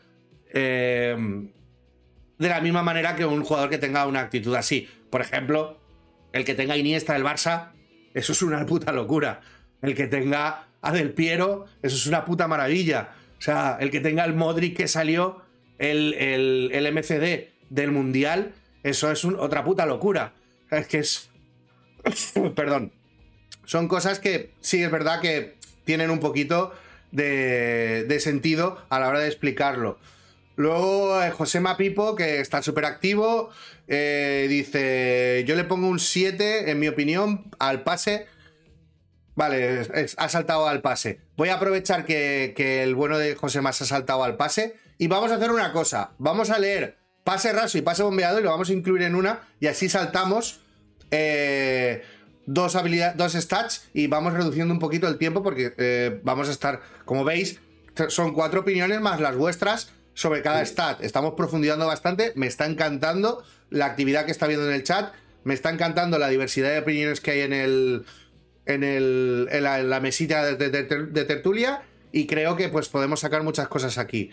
eh, 0.53 1.17
de 2.39 2.49
la 2.49 2.61
misma 2.61 2.83
manera 2.83 3.17
que 3.17 3.25
un 3.25 3.43
jugador 3.43 3.71
que 3.71 3.79
tenga 3.79 4.07
una 4.07 4.21
actitud 4.21 4.55
así. 4.55 4.89
Por 5.11 5.21
ejemplo, 5.21 5.79
el 6.33 6.45
que 6.45 6.55
tenga 6.55 6.77
Iniesta 6.77 7.15
del 7.15 7.25
Barça, 7.25 7.71
eso 8.15 8.33
es 8.33 8.43
una 8.43 8.65
puta 8.67 8.93
locura. 8.93 9.41
El 9.83 9.95
que 9.95 10.07
tenga 10.07 10.69
a 10.83 10.93
Del 10.93 11.13
Piero, 11.13 11.67
eso 11.83 11.97
es 11.97 12.07
una 12.07 12.25
puta 12.25 12.47
maravilla. 12.49 13.11
O 13.39 13.43
sea, 13.43 13.77
el 13.81 13.91
que 13.91 14.01
tenga 14.01 14.25
el 14.25 14.35
Modric 14.35 14.77
que 14.77 14.89
salió, 14.89 15.43
el, 15.79 16.15
el, 16.15 16.93
MCD 16.93 17.49
del 17.71 17.91
Mundial, 17.91 18.53
eso 18.87 19.11
es 19.11 19.25
otra 19.25 19.65
puta 19.65 19.85
locura. 19.85 20.33
Es 20.71 20.87
que 20.87 20.99
es... 20.99 21.29
Perdón. 22.55 22.93
Son 23.65 23.89
cosas 23.89 24.21
que 24.21 24.53
sí 24.61 24.81
es 24.81 24.91
verdad 24.93 25.21
que 25.21 25.57
tienen 25.85 26.11
un 26.11 26.21
poquito 26.21 26.73
de, 27.11 28.17
sentido 28.21 28.81
a 28.89 29.01
la 29.01 29.09
hora 29.09 29.19
de 29.19 29.27
explicarlo. 29.27 29.99
Luego 30.55 31.21
eh, 31.21 31.33
José 31.33 31.59
Mapipo, 31.59 32.15
que 32.15 32.41
está 32.41 32.63
súper 32.63 32.85
activo, 32.85 33.51
eh, 33.89 34.47
dice, 34.49 35.45
yo 35.49 35.57
le 35.57 35.65
pongo 35.65 35.89
un 35.89 35.99
7, 35.99 36.71
en 36.71 36.79
mi 36.79 36.87
opinión, 36.87 37.51
al 37.59 37.83
pase. 37.83 38.27
Vale, 39.35 39.87
ha 40.17 40.29
saltado 40.29 40.69
al 40.69 40.81
pase. 40.81 41.21
Voy 41.37 41.49
a 41.49 41.55
aprovechar 41.55 42.05
que, 42.05 42.55
el 42.85 42.95
bueno 42.95 43.19
de 43.19 43.35
José 43.35 43.61
Más 43.61 43.83
ha 43.83 43.85
saltado 43.85 44.23
al 44.23 44.37
pase 44.37 44.77
y 44.97 45.09
vamos 45.09 45.33
a 45.33 45.35
hacer 45.35 45.51
una 45.51 45.73
cosa. 45.73 46.13
Vamos 46.19 46.51
a 46.51 46.61
leer 46.61 46.97
pase 47.27 47.53
raso 47.53 47.77
y 47.77 47.83
pase 47.83 48.05
bombeado 48.05 48.39
y 48.39 48.45
lo 48.45 48.51
vamos 48.51 48.71
a 48.71 48.73
incluir 48.73 49.03
en 49.03 49.17
una 49.17 49.41
y 49.59 49.67
así 49.67 49.89
saltamos 49.89 50.61
eh, 51.11 52.05
dos 52.47 52.77
dos 53.17 53.33
stats 53.33 53.89
y 53.93 54.07
vamos 54.07 54.33
reduciendo 54.33 54.73
un 54.73 54.79
poquito 54.79 55.09
el 55.09 55.19
tiempo 55.19 55.43
porque 55.43 56.21
vamos 56.23 56.49
a 56.49 56.53
estar, 56.53 56.81
como 57.05 57.25
veis, 57.25 57.59
son 58.09 58.33
cuatro 58.33 58.61
opiniones 58.61 59.01
más 59.01 59.21
las 59.21 59.35
vuestras 59.37 59.91
sobre 60.15 60.41
cada 60.43 60.65
stat. 60.65 61.03
Estamos 61.03 61.35
profundizando 61.35 61.87
bastante. 61.87 62.33
Me 62.37 62.47
está 62.47 62.67
encantando 62.67 63.43
la 63.71 63.87
actividad 63.87 64.25
que 64.25 64.31
está 64.31 64.47
viendo 64.47 64.69
en 64.69 64.75
el 64.75 64.85
chat. 64.85 65.13
Me 65.43 65.53
está 65.53 65.71
encantando 65.71 66.19
la 66.21 66.29
diversidad 66.29 66.71
de 66.71 66.79
opiniones 66.79 67.21
que 67.21 67.33
hay 67.33 67.41
en 67.41 67.53
el. 67.53 68.05
en, 68.67 68.85
el, 68.85 69.49
en, 69.51 69.63
la, 69.65 70.01
mesita 70.01 70.45
de, 70.45 71.25
tertulia. 71.25 71.83
Y 72.13 72.27
creo 72.27 72.57
que 72.57 72.69
pues 72.69 72.89
podemos 72.89 73.21
sacar 73.21 73.43
muchas 73.43 73.67
cosas 73.67 73.99
aquí. 73.99 74.31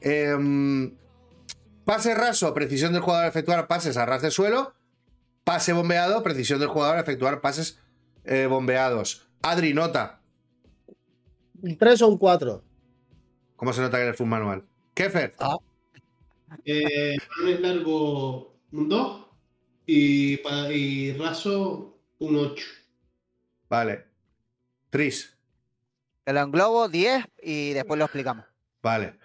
Em, 0.00 0.92
pase 1.84 2.14
raso, 2.14 2.54
precisión 2.54 2.92
del 2.92 3.02
jugador 3.02 3.26
efectuar 3.26 3.66
pases 3.68 3.96
a 3.96 4.06
ras 4.06 4.22
de 4.22 4.30
suelo. 4.30 4.74
Pase 5.44 5.72
bombeado, 5.72 6.22
precisión 6.22 6.60
del 6.60 6.68
jugador 6.68 6.98
efectuar 6.98 7.40
pases 7.40 7.78
eh, 8.24 8.46
bombeados. 8.46 9.26
Adri, 9.42 9.74
nota. 9.74 10.20
Un 11.60 11.76
3 11.76 12.02
o 12.02 12.08
un 12.08 12.18
4. 12.18 12.62
¿Cómo 13.56 13.72
se 13.72 13.80
nota 13.80 13.96
que 13.96 14.04
eres 14.04 14.16
full 14.16 14.28
manual? 14.28 14.64
Kefer. 14.94 15.34
Ah. 15.38 15.56
Eh, 16.64 17.16
largo 17.60 18.54
un 18.72 18.88
2 18.88 19.26
y, 19.86 20.40
y 20.72 21.12
raso 21.14 21.98
un 22.18 22.36
8. 22.36 22.64
Vale. 23.68 24.04
Tris. 24.90 25.36
Te 26.24 26.32
lo 26.32 26.40
englobo 26.40 26.88
10 26.88 27.24
y 27.42 27.72
después 27.72 27.98
lo 27.98 28.04
explicamos. 28.04 28.44
Vale. 28.82 29.18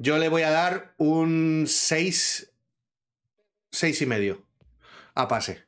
Yo 0.00 0.16
le 0.16 0.30
voy 0.30 0.42
a 0.42 0.50
dar 0.50 0.94
un 0.96 1.66
6. 1.68 2.50
6 3.70 4.00
y 4.00 4.06
medio. 4.06 4.42
A 5.14 5.28
pase. 5.28 5.62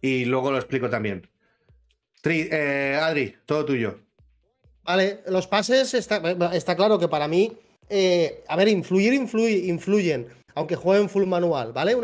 Y 0.00 0.24
luego 0.24 0.50
lo 0.50 0.56
explico 0.56 0.88
también. 0.88 1.28
Eh, 2.24 2.98
Adri, 2.98 3.36
todo 3.44 3.66
tuyo. 3.66 4.00
Vale, 4.82 5.22
los 5.26 5.46
pases 5.46 5.92
está, 5.92 6.22
claro 6.74 6.98
que 6.98 7.08
para 7.08 7.28
mí 7.28 7.52
eh, 7.90 8.42
a 8.48 8.56
ver, 8.56 8.68
influir, 8.68 9.12
influyen, 9.12 10.26
aunque 10.54 10.76
jueguen 10.76 11.10
full 11.10 11.26
manual, 11.26 11.74
¿vale? 11.74 11.94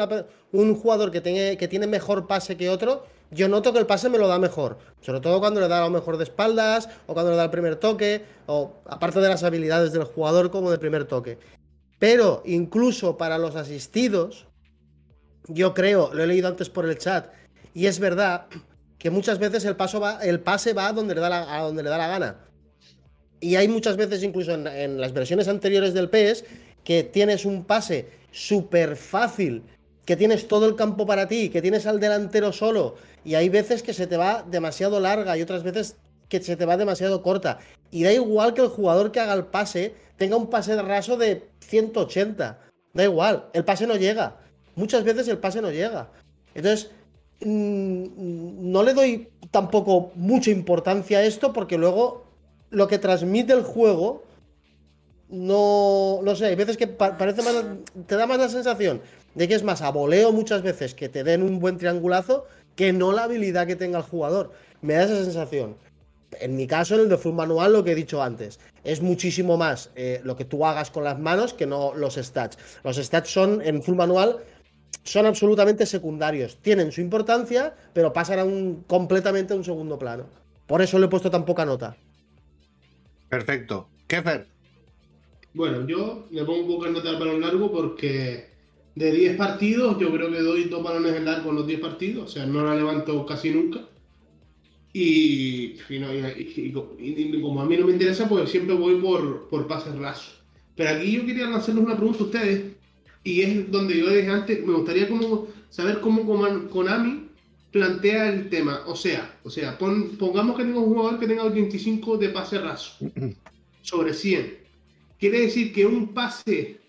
un 0.52 0.74
jugador 0.74 1.10
que, 1.10 1.56
que 1.58 1.68
tiene 1.68 1.86
mejor 1.86 2.26
pase 2.26 2.58
que 2.58 2.68
otro, 2.68 3.06
yo 3.30 3.48
noto 3.48 3.72
que 3.72 3.78
el 3.78 3.86
pase 3.86 4.08
me 4.08 4.18
lo 4.18 4.28
da 4.28 4.38
mejor. 4.38 4.78
Sobre 5.00 5.20
todo 5.20 5.40
cuando 5.40 5.60
le 5.60 5.68
da 5.68 5.80
lo 5.80 5.90
mejor 5.90 6.16
de 6.16 6.24
espaldas, 6.24 6.88
o 7.06 7.14
cuando 7.14 7.30
le 7.30 7.36
da 7.36 7.44
el 7.44 7.50
primer 7.50 7.76
toque, 7.76 8.24
o 8.46 8.74
aparte 8.86 9.20
de 9.20 9.28
las 9.28 9.44
habilidades 9.44 9.92
del 9.92 10.04
jugador 10.04 10.50
como 10.50 10.70
de 10.70 10.78
primer 10.78 11.04
toque. 11.04 11.38
Pero 11.98 12.42
incluso 12.44 13.16
para 13.16 13.38
los 13.38 13.56
asistidos, 13.56 14.46
yo 15.46 15.74
creo, 15.74 16.12
lo 16.12 16.24
he 16.24 16.26
leído 16.26 16.48
antes 16.48 16.70
por 16.70 16.88
el 16.88 16.98
chat, 16.98 17.30
y 17.74 17.86
es 17.86 17.98
verdad 18.00 18.46
que 18.98 19.10
muchas 19.10 19.38
veces 19.38 19.64
el, 19.64 19.80
va, 19.80 20.18
el 20.22 20.40
pase 20.40 20.72
va 20.72 20.88
a 20.88 20.92
donde 20.92 21.14
le 21.14 21.20
da 21.20 21.56
a 21.56 21.62
donde 21.62 21.82
le 21.82 21.88
da 21.88 21.98
la 21.98 22.08
gana. 22.08 22.36
Y 23.40 23.56
hay 23.56 23.68
muchas 23.68 23.96
veces, 23.96 24.22
incluso 24.22 24.52
en, 24.52 25.00
las 25.00 25.12
versiones 25.12 25.48
anteriores 25.48 25.94
del 25.94 26.10
PS, 26.10 26.44
que 26.84 27.02
tienes 27.02 27.44
un 27.46 27.64
pase 27.64 28.08
súper 28.30 28.96
fácil, 28.96 29.62
que 30.10 30.16
tienes 30.16 30.48
todo 30.48 30.66
el 30.66 30.74
campo 30.74 31.06
para 31.06 31.28
ti, 31.28 31.50
que 31.50 31.62
tienes 31.62 31.86
al 31.86 32.00
delantero 32.00 32.52
solo, 32.52 32.96
y 33.24 33.36
hay 33.36 33.48
veces 33.48 33.84
que 33.84 33.94
se 33.94 34.08
te 34.08 34.16
va 34.16 34.42
demasiado 34.42 34.98
larga 34.98 35.38
y 35.38 35.42
otras 35.42 35.62
veces 35.62 35.98
que 36.28 36.42
se 36.42 36.56
te 36.56 36.66
va 36.66 36.76
demasiado 36.76 37.22
corta. 37.22 37.60
Y 37.92 38.02
da 38.02 38.12
igual 38.12 38.52
que 38.52 38.60
el 38.60 38.70
jugador 38.70 39.12
que 39.12 39.20
haga 39.20 39.34
el 39.34 39.44
pase 39.44 39.94
tenga 40.16 40.34
un 40.34 40.50
pase 40.50 40.74
de 40.74 40.82
raso 40.82 41.16
de 41.16 41.46
180. 41.60 42.58
Da 42.92 43.04
igual, 43.04 43.50
el 43.52 43.64
pase 43.64 43.86
no 43.86 43.94
llega. 43.94 44.36
Muchas 44.74 45.04
veces 45.04 45.28
el 45.28 45.38
pase 45.38 45.62
no 45.62 45.70
llega. 45.70 46.10
Entonces, 46.56 46.90
mm, 47.44 48.68
no 48.72 48.82
le 48.82 48.94
doy 48.94 49.28
tampoco 49.52 50.10
mucha 50.16 50.50
importancia 50.50 51.18
a 51.18 51.22
esto 51.22 51.52
porque 51.52 51.78
luego 51.78 52.24
lo 52.70 52.88
que 52.88 52.98
transmite 52.98 53.52
el 53.52 53.62
juego 53.62 54.24
no, 55.30 56.20
no 56.22 56.36
sé, 56.36 56.46
hay 56.46 56.56
veces 56.56 56.76
que 56.76 56.86
parece 56.86 57.42
más, 57.42 57.64
te 58.06 58.16
da 58.16 58.26
más 58.26 58.38
la 58.38 58.48
sensación 58.48 59.00
de 59.34 59.48
que 59.48 59.54
es 59.54 59.62
más 59.62 59.82
a 59.82 59.90
voleo 59.90 60.32
muchas 60.32 60.62
veces 60.62 60.94
que 60.94 61.08
te 61.08 61.24
den 61.24 61.42
un 61.42 61.60
buen 61.60 61.78
triangulazo 61.78 62.46
que 62.74 62.92
no 62.92 63.12
la 63.12 63.24
habilidad 63.24 63.66
que 63.66 63.76
tenga 63.76 63.98
el 63.98 64.04
jugador. 64.04 64.52
Me 64.80 64.94
da 64.94 65.04
esa 65.04 65.24
sensación. 65.24 65.76
En 66.40 66.56
mi 66.56 66.66
caso, 66.66 66.94
en 66.94 67.02
el 67.02 67.08
de 67.08 67.18
full 67.18 67.34
manual, 67.34 67.72
lo 67.72 67.84
que 67.84 67.92
he 67.92 67.94
dicho 67.94 68.22
antes, 68.22 68.60
es 68.84 69.02
muchísimo 69.02 69.56
más 69.56 69.90
eh, 69.96 70.20
lo 70.24 70.36
que 70.36 70.44
tú 70.44 70.64
hagas 70.64 70.90
con 70.90 71.04
las 71.04 71.18
manos 71.18 71.54
que 71.54 71.66
no 71.66 71.92
los 71.94 72.14
stats. 72.14 72.56
Los 72.84 72.96
stats 72.96 73.30
son, 73.30 73.60
en 73.62 73.82
full 73.82 73.96
manual, 73.96 74.38
son 75.02 75.26
absolutamente 75.26 75.86
secundarios. 75.86 76.58
Tienen 76.62 76.92
su 76.92 77.00
importancia, 77.00 77.74
pero 77.92 78.12
pasan 78.12 78.38
a 78.38 78.44
un, 78.44 78.84
completamente 78.86 79.52
a 79.52 79.56
un 79.56 79.64
segundo 79.64 79.98
plano. 79.98 80.26
Por 80.66 80.82
eso 80.82 80.98
le 80.98 81.06
he 81.06 81.08
puesto 81.08 81.30
tan 81.30 81.44
poca 81.44 81.64
nota. 81.64 81.96
Perfecto. 83.28 83.88
Kefer. 84.06 84.46
Bueno, 85.52 85.86
yo 85.86 86.26
le 86.30 86.44
pongo 86.44 86.60
un 86.60 86.68
poco 86.68 86.84
de 86.84 86.92
nota 86.92 87.10
al 87.10 87.18
balón 87.18 87.40
largo 87.40 87.72
porque 87.72 88.50
de 88.94 89.12
10 89.12 89.36
partidos 89.36 89.98
yo 89.98 90.12
creo 90.12 90.30
que 90.30 90.40
doy 90.40 90.64
dos 90.64 90.82
balones 90.82 91.14
en 91.14 91.24
largo 91.24 91.50
en 91.50 91.56
los 91.56 91.66
10 91.66 91.80
partidos, 91.80 92.24
o 92.24 92.28
sea, 92.28 92.46
no 92.46 92.64
la 92.64 92.74
levanto 92.74 93.24
casi 93.26 93.50
nunca. 93.50 93.80
Y, 94.92 95.76
como 97.40 97.62
a 97.62 97.66
mí 97.66 97.76
no 97.76 97.86
me 97.86 97.92
interesa, 97.92 98.28
pues 98.28 98.50
siempre 98.50 98.74
voy 98.74 98.96
por, 98.96 99.48
por 99.48 99.68
pases 99.68 99.96
rasos. 99.96 100.40
Pero 100.74 100.90
aquí 100.90 101.12
yo 101.12 101.24
quería 101.24 101.54
hacerles 101.54 101.84
una 101.84 101.96
pregunta 101.96 102.20
a 102.22 102.26
ustedes, 102.26 102.72
y 103.22 103.42
es 103.42 103.70
donde 103.70 103.98
yo 103.98 104.10
dije 104.10 104.28
antes, 104.28 104.64
me 104.64 104.72
gustaría 104.72 105.08
como 105.08 105.48
saber 105.68 106.00
cómo 106.00 106.24
Konami 106.70 107.28
plantea 107.70 108.30
el 108.30 108.48
tema. 108.48 108.82
O 108.86 108.96
sea, 108.96 109.38
o 109.44 109.50
sea 109.50 109.78
pongamos 109.78 110.56
que 110.56 110.64
tenga 110.64 110.80
un 110.80 110.94
jugador 110.94 111.20
que 111.20 111.26
tenga 111.26 111.44
85 111.44 112.16
de 112.16 112.28
pase 112.30 112.58
raso 112.58 112.96
sobre 113.82 114.14
100. 114.14 114.59
Quiere 115.20 115.42
decir 115.42 115.72
que 115.72 115.86
un 115.86 116.14
pase 116.14 116.80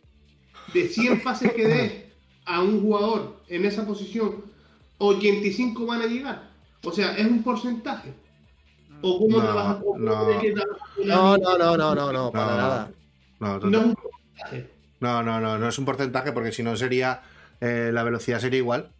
de 0.73 0.87
100 0.87 1.21
pases 1.23 1.53
que 1.53 1.67
dé 1.67 2.11
a 2.45 2.61
un 2.61 2.81
jugador 2.81 3.43
en 3.47 3.65
esa 3.65 3.85
posición, 3.85 4.45
85 4.97 5.85
van 5.85 6.01
a 6.01 6.07
llegar. 6.07 6.49
O 6.83 6.91
sea, 6.91 7.15
es 7.15 7.25
un 7.27 7.43
porcentaje. 7.43 8.13
¿O 9.01 9.19
cómo 9.19 9.37
no, 9.37 9.43
trabaja? 9.43 9.79
No. 9.97 9.97
no, 11.05 11.37
no, 11.37 11.57
no, 11.57 11.77
no, 11.77 11.95
no, 11.95 12.11
no, 12.11 12.31
para 12.31 12.55
nada. 12.55 12.91
No, 13.39 13.59
no, 13.59 13.79
es 13.79 13.85
un 13.85 13.95
porcentaje. 13.95 14.69
No, 14.99 15.23
no, 15.23 15.39
no, 15.39 15.57
no 15.59 15.67
es 15.67 15.77
un 15.77 15.85
porcentaje 15.85 16.31
porque 16.31 16.51
si 16.51 16.63
no 16.63 16.75
sería 16.75 17.21
eh, 17.59 17.91
la 17.93 18.03
velocidad 18.03 18.39
sería 18.39 18.59
igual 18.59 18.91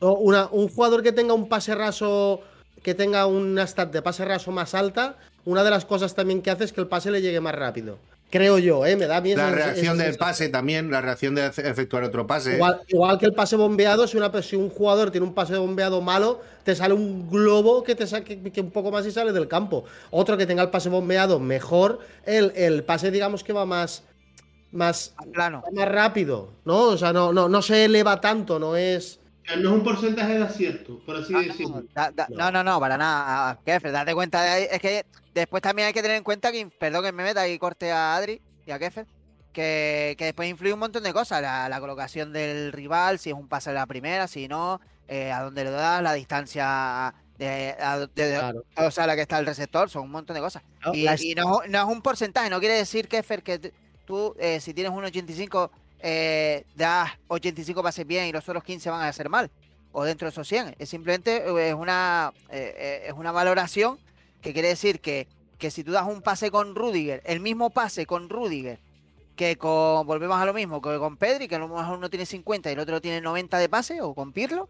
un 0.00 0.68
jugador 0.68 1.02
que 1.02 1.12
tenga 1.12 1.34
un 1.34 1.48
pase 1.48 1.74
raso, 1.74 2.42
que 2.82 2.94
tenga 2.94 3.26
una 3.26 3.66
stat 3.66 3.92
de 3.92 4.02
pase 4.02 4.24
raso 4.24 4.50
más 4.52 4.74
alta, 4.74 5.16
una 5.44 5.64
de 5.64 5.70
las 5.70 5.84
cosas 5.84 6.14
también 6.14 6.42
que 6.42 6.50
hace 6.50 6.64
es 6.64 6.72
que 6.72 6.80
el 6.80 6.88
pase 6.88 7.10
le 7.10 7.22
llegue 7.22 7.40
más 7.40 7.54
rápido. 7.54 7.98
Creo 8.28 8.58
yo, 8.58 8.84
¿eh? 8.84 8.96
Me 8.96 9.06
da 9.06 9.20
miedo. 9.20 9.38
La 9.38 9.50
reacción 9.50 9.98
del 9.98 10.16
pase 10.16 10.48
también, 10.48 10.90
la 10.90 11.00
reacción 11.00 11.34
de 11.36 11.46
efectuar 11.46 12.02
otro 12.02 12.26
pase. 12.26 12.54
Igual, 12.88 13.18
que 13.18 13.26
el 13.26 13.34
pase 13.34 13.54
bombeado, 13.54 14.06
si, 14.08 14.16
una, 14.16 14.42
si 14.42 14.56
un 14.56 14.68
jugador 14.68 15.12
tiene 15.12 15.26
un 15.26 15.32
pase 15.32 15.56
bombeado 15.56 16.00
malo, 16.00 16.40
te 16.64 16.74
sale 16.74 16.94
un 16.94 17.30
globo 17.30 17.84
que 17.84 17.94
te 17.94 18.06
saque 18.06 18.42
que 18.50 18.60
un 18.60 18.72
poco 18.72 18.90
más 18.90 19.06
y 19.06 19.12
sale 19.12 19.32
del 19.32 19.46
campo. 19.46 19.84
Otro 20.10 20.36
que 20.36 20.46
tenga 20.46 20.62
el 20.62 20.70
pase 20.70 20.88
bombeado 20.88 21.38
mejor, 21.38 22.00
el, 22.24 22.52
el 22.56 22.82
pase, 22.82 23.10
digamos 23.10 23.44
que 23.44 23.52
va 23.52 23.64
más. 23.64 24.02
Más, 24.72 25.14
plano. 25.32 25.62
más 25.72 25.88
rápido, 25.88 26.50
¿no? 26.64 26.88
O 26.88 26.98
sea, 26.98 27.12
no, 27.12 27.32
no, 27.32 27.48
no 27.48 27.62
se 27.62 27.84
eleva 27.84 28.20
tanto, 28.20 28.58
no 28.58 28.76
es. 28.76 29.20
No 29.56 29.70
es 29.70 29.74
un 29.76 29.84
porcentaje 29.84 30.36
de 30.36 30.42
acierto, 30.42 31.00
por 31.06 31.16
así 31.16 31.32
decirlo. 31.32 31.84
No, 32.30 32.50
no, 32.50 32.64
no, 32.64 32.80
para 32.80 32.98
nada. 32.98 33.58
Kefir, 33.64 33.92
date 33.92 34.12
cuenta. 34.12 34.58
es 34.58 34.80
que 34.80 35.06
después 35.40 35.62
también 35.62 35.86
hay 35.88 35.94
que 35.94 36.02
tener 36.02 36.16
en 36.16 36.24
cuenta 36.24 36.52
que, 36.52 36.66
perdón 36.66 37.04
que 37.04 37.12
me 37.12 37.24
meta 37.24 37.46
y 37.48 37.58
corte 37.58 37.92
a 37.92 38.16
Adri 38.16 38.40
y 38.66 38.70
a 38.70 38.78
Kefir, 38.78 39.06
que, 39.52 40.16
después 40.18 40.48
influye 40.48 40.72
un 40.72 40.80
montón 40.80 41.02
de 41.02 41.12
cosas. 41.12 41.40
La, 41.42 41.80
colocación 41.80 42.32
del 42.32 42.72
rival, 42.72 43.18
si 43.18 43.30
es 43.30 43.36
un 43.36 43.48
pase 43.48 43.70
de 43.70 43.74
la 43.74 43.86
primera, 43.86 44.26
si 44.26 44.48
no, 44.48 44.80
eh, 45.08 45.32
a 45.32 45.42
dónde 45.42 45.64
lo 45.64 45.70
das, 45.70 46.02
la 46.02 46.12
distancia 46.14 47.14
de, 47.38 47.74
o 48.76 48.90
sea, 48.90 49.06
la 49.06 49.14
que 49.14 49.22
está 49.22 49.38
el 49.38 49.46
receptor, 49.46 49.90
son 49.90 50.04
un 50.04 50.10
montón 50.10 50.34
de 50.34 50.40
cosas. 50.40 50.62
y, 50.92 51.34
no, 51.34 51.62
es 51.62 51.84
un 51.84 52.02
porcentaje, 52.02 52.50
no 52.50 52.60
quiere 52.60 52.74
decir, 52.74 53.08
Kefir, 53.08 53.42
que 53.42 53.72
tú, 54.04 54.34
eh, 54.38 54.60
si 54.60 54.74
tienes 54.74 54.92
un 54.92 55.04
85 55.04 55.70
eh, 56.00 56.64
das 56.74 57.10
85 57.28 57.82
pases 57.82 58.06
bien 58.06 58.26
y 58.26 58.32
los 58.32 58.48
otros 58.48 58.62
15 58.62 58.90
van 58.90 59.02
a 59.02 59.08
hacer 59.08 59.28
mal, 59.28 59.50
o 59.92 60.04
dentro 60.04 60.26
de 60.26 60.30
esos 60.30 60.46
100. 60.46 60.76
Es 60.78 60.88
simplemente 60.88 61.38
eh, 61.38 61.68
es 61.68 61.74
una, 61.74 62.32
eh, 62.50 63.06
es 63.06 63.12
una 63.14 63.32
valoración 63.32 63.98
que 64.46 64.52
quiere 64.52 64.68
decir 64.68 65.00
que, 65.00 65.26
que 65.58 65.72
si 65.72 65.82
tú 65.82 65.90
das 65.90 66.06
un 66.06 66.22
pase 66.22 66.52
con 66.52 66.76
Rudiger, 66.76 67.20
el 67.26 67.40
mismo 67.40 67.70
pase 67.70 68.06
con 68.06 68.30
Rudiger, 68.30 68.78
que 69.34 69.58
con, 69.58 70.06
volvemos 70.06 70.40
a 70.40 70.44
lo 70.44 70.54
mismo, 70.54 70.80
que 70.80 70.98
con 70.98 71.16
Pedri, 71.16 71.48
que 71.48 71.56
a 71.56 71.58
lo 71.58 71.66
mejor 71.66 71.98
uno 71.98 72.08
tiene 72.10 72.26
50 72.26 72.70
y 72.70 72.74
el 72.74 72.78
otro 72.78 73.00
tiene 73.00 73.20
90 73.20 73.58
de 73.58 73.68
pase, 73.68 74.00
o 74.02 74.14
con 74.14 74.32
Pirlo, 74.32 74.68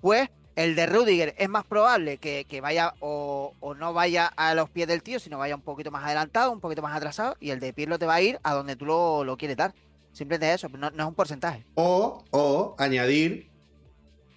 pues 0.00 0.30
el 0.56 0.74
de 0.74 0.86
Rudiger 0.86 1.32
es 1.38 1.48
más 1.48 1.64
probable 1.64 2.16
que, 2.18 2.60
vaya 2.60 2.94
o, 2.98 3.54
no 3.78 3.92
vaya 3.92 4.26
a 4.26 4.52
los 4.56 4.68
pies 4.68 4.88
del 4.88 5.04
tío, 5.04 5.20
sino 5.20 5.38
vaya 5.38 5.54
un 5.54 5.62
poquito 5.62 5.92
más 5.92 6.02
adelantado, 6.02 6.50
un 6.50 6.60
poquito 6.60 6.82
más 6.82 6.96
atrasado, 6.96 7.36
y 7.38 7.50
el 7.50 7.60
de 7.60 7.72
Pirlo 7.72 8.00
te 8.00 8.06
va 8.06 8.14
a 8.14 8.20
ir 8.20 8.40
a 8.42 8.52
donde 8.52 8.74
tú 8.74 8.84
lo, 8.84 9.22
lo 9.22 9.36
quieres 9.36 9.56
dar. 9.56 9.76
Simplemente 10.10 10.52
eso, 10.52 10.68
no, 10.70 10.90
no 10.90 11.02
es 11.04 11.08
un 11.08 11.14
porcentaje. 11.14 11.64
O, 11.74 12.24
o 12.32 12.74
añadir, 12.78 13.48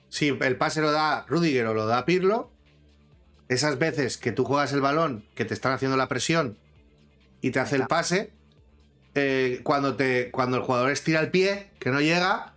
si 0.08 0.28
el 0.28 0.58
pase 0.58 0.82
lo 0.82 0.91
da 0.91 1.26
Rudiger 1.28 1.66
o 1.66 1.74
lo 1.74 1.88
da 1.88 2.06
Pirlo, 2.06 2.52
esas 3.49 3.80
veces 3.80 4.18
que 4.18 4.32
tú 4.32 4.45
juegas 4.45 4.74
el 4.74 4.82
balón, 4.82 5.26
que 5.36 5.45
te 5.45 5.53
están 5.53 5.74
haciendo 5.74 5.98
la 5.98 6.07
presión 6.07 6.57
y 7.41 7.52
te 7.52 7.60
hace 7.60 7.76
el 7.76 7.88
pase, 7.88 8.32
eh, 9.15 9.61
cuando, 9.64 9.95
te, 9.95 10.32
cuando 10.32 10.57
el 10.57 10.64
jugador 10.64 10.91
estira 10.91 11.19
el 11.19 11.32
pie, 11.32 11.72
que 11.80 11.90
no 11.90 12.02
llega, 12.02 12.53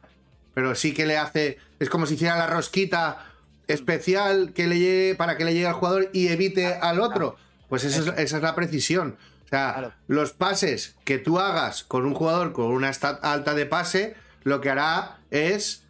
pero 0.54 0.74
sí 0.74 0.92
que 0.92 1.06
le 1.06 1.16
hace, 1.16 1.58
es 1.78 1.88
como 1.88 2.06
si 2.06 2.14
hiciera 2.14 2.36
la 2.36 2.46
rosquita 2.46 3.26
especial 3.66 4.52
que 4.52 4.66
le 4.66 4.78
llegue, 4.78 5.14
para 5.14 5.36
que 5.36 5.44
le 5.44 5.54
llegue 5.54 5.66
al 5.66 5.74
jugador 5.74 6.10
y 6.12 6.28
evite 6.28 6.66
al 6.66 7.00
otro. 7.00 7.36
Pues 7.68 7.84
esa 7.84 8.14
es 8.14 8.32
la 8.32 8.54
precisión. 8.54 9.16
O 9.44 9.48
sea, 9.48 9.96
los 10.06 10.32
pases 10.32 10.96
que 11.04 11.18
tú 11.18 11.38
hagas 11.38 11.84
con 11.84 12.04
un 12.04 12.14
jugador 12.14 12.52
con 12.52 12.66
una 12.66 12.92
stat 12.92 13.24
alta 13.24 13.54
de 13.54 13.66
pase, 13.66 14.14
lo 14.42 14.60
que 14.60 14.70
hará 14.70 15.18
es 15.30 15.82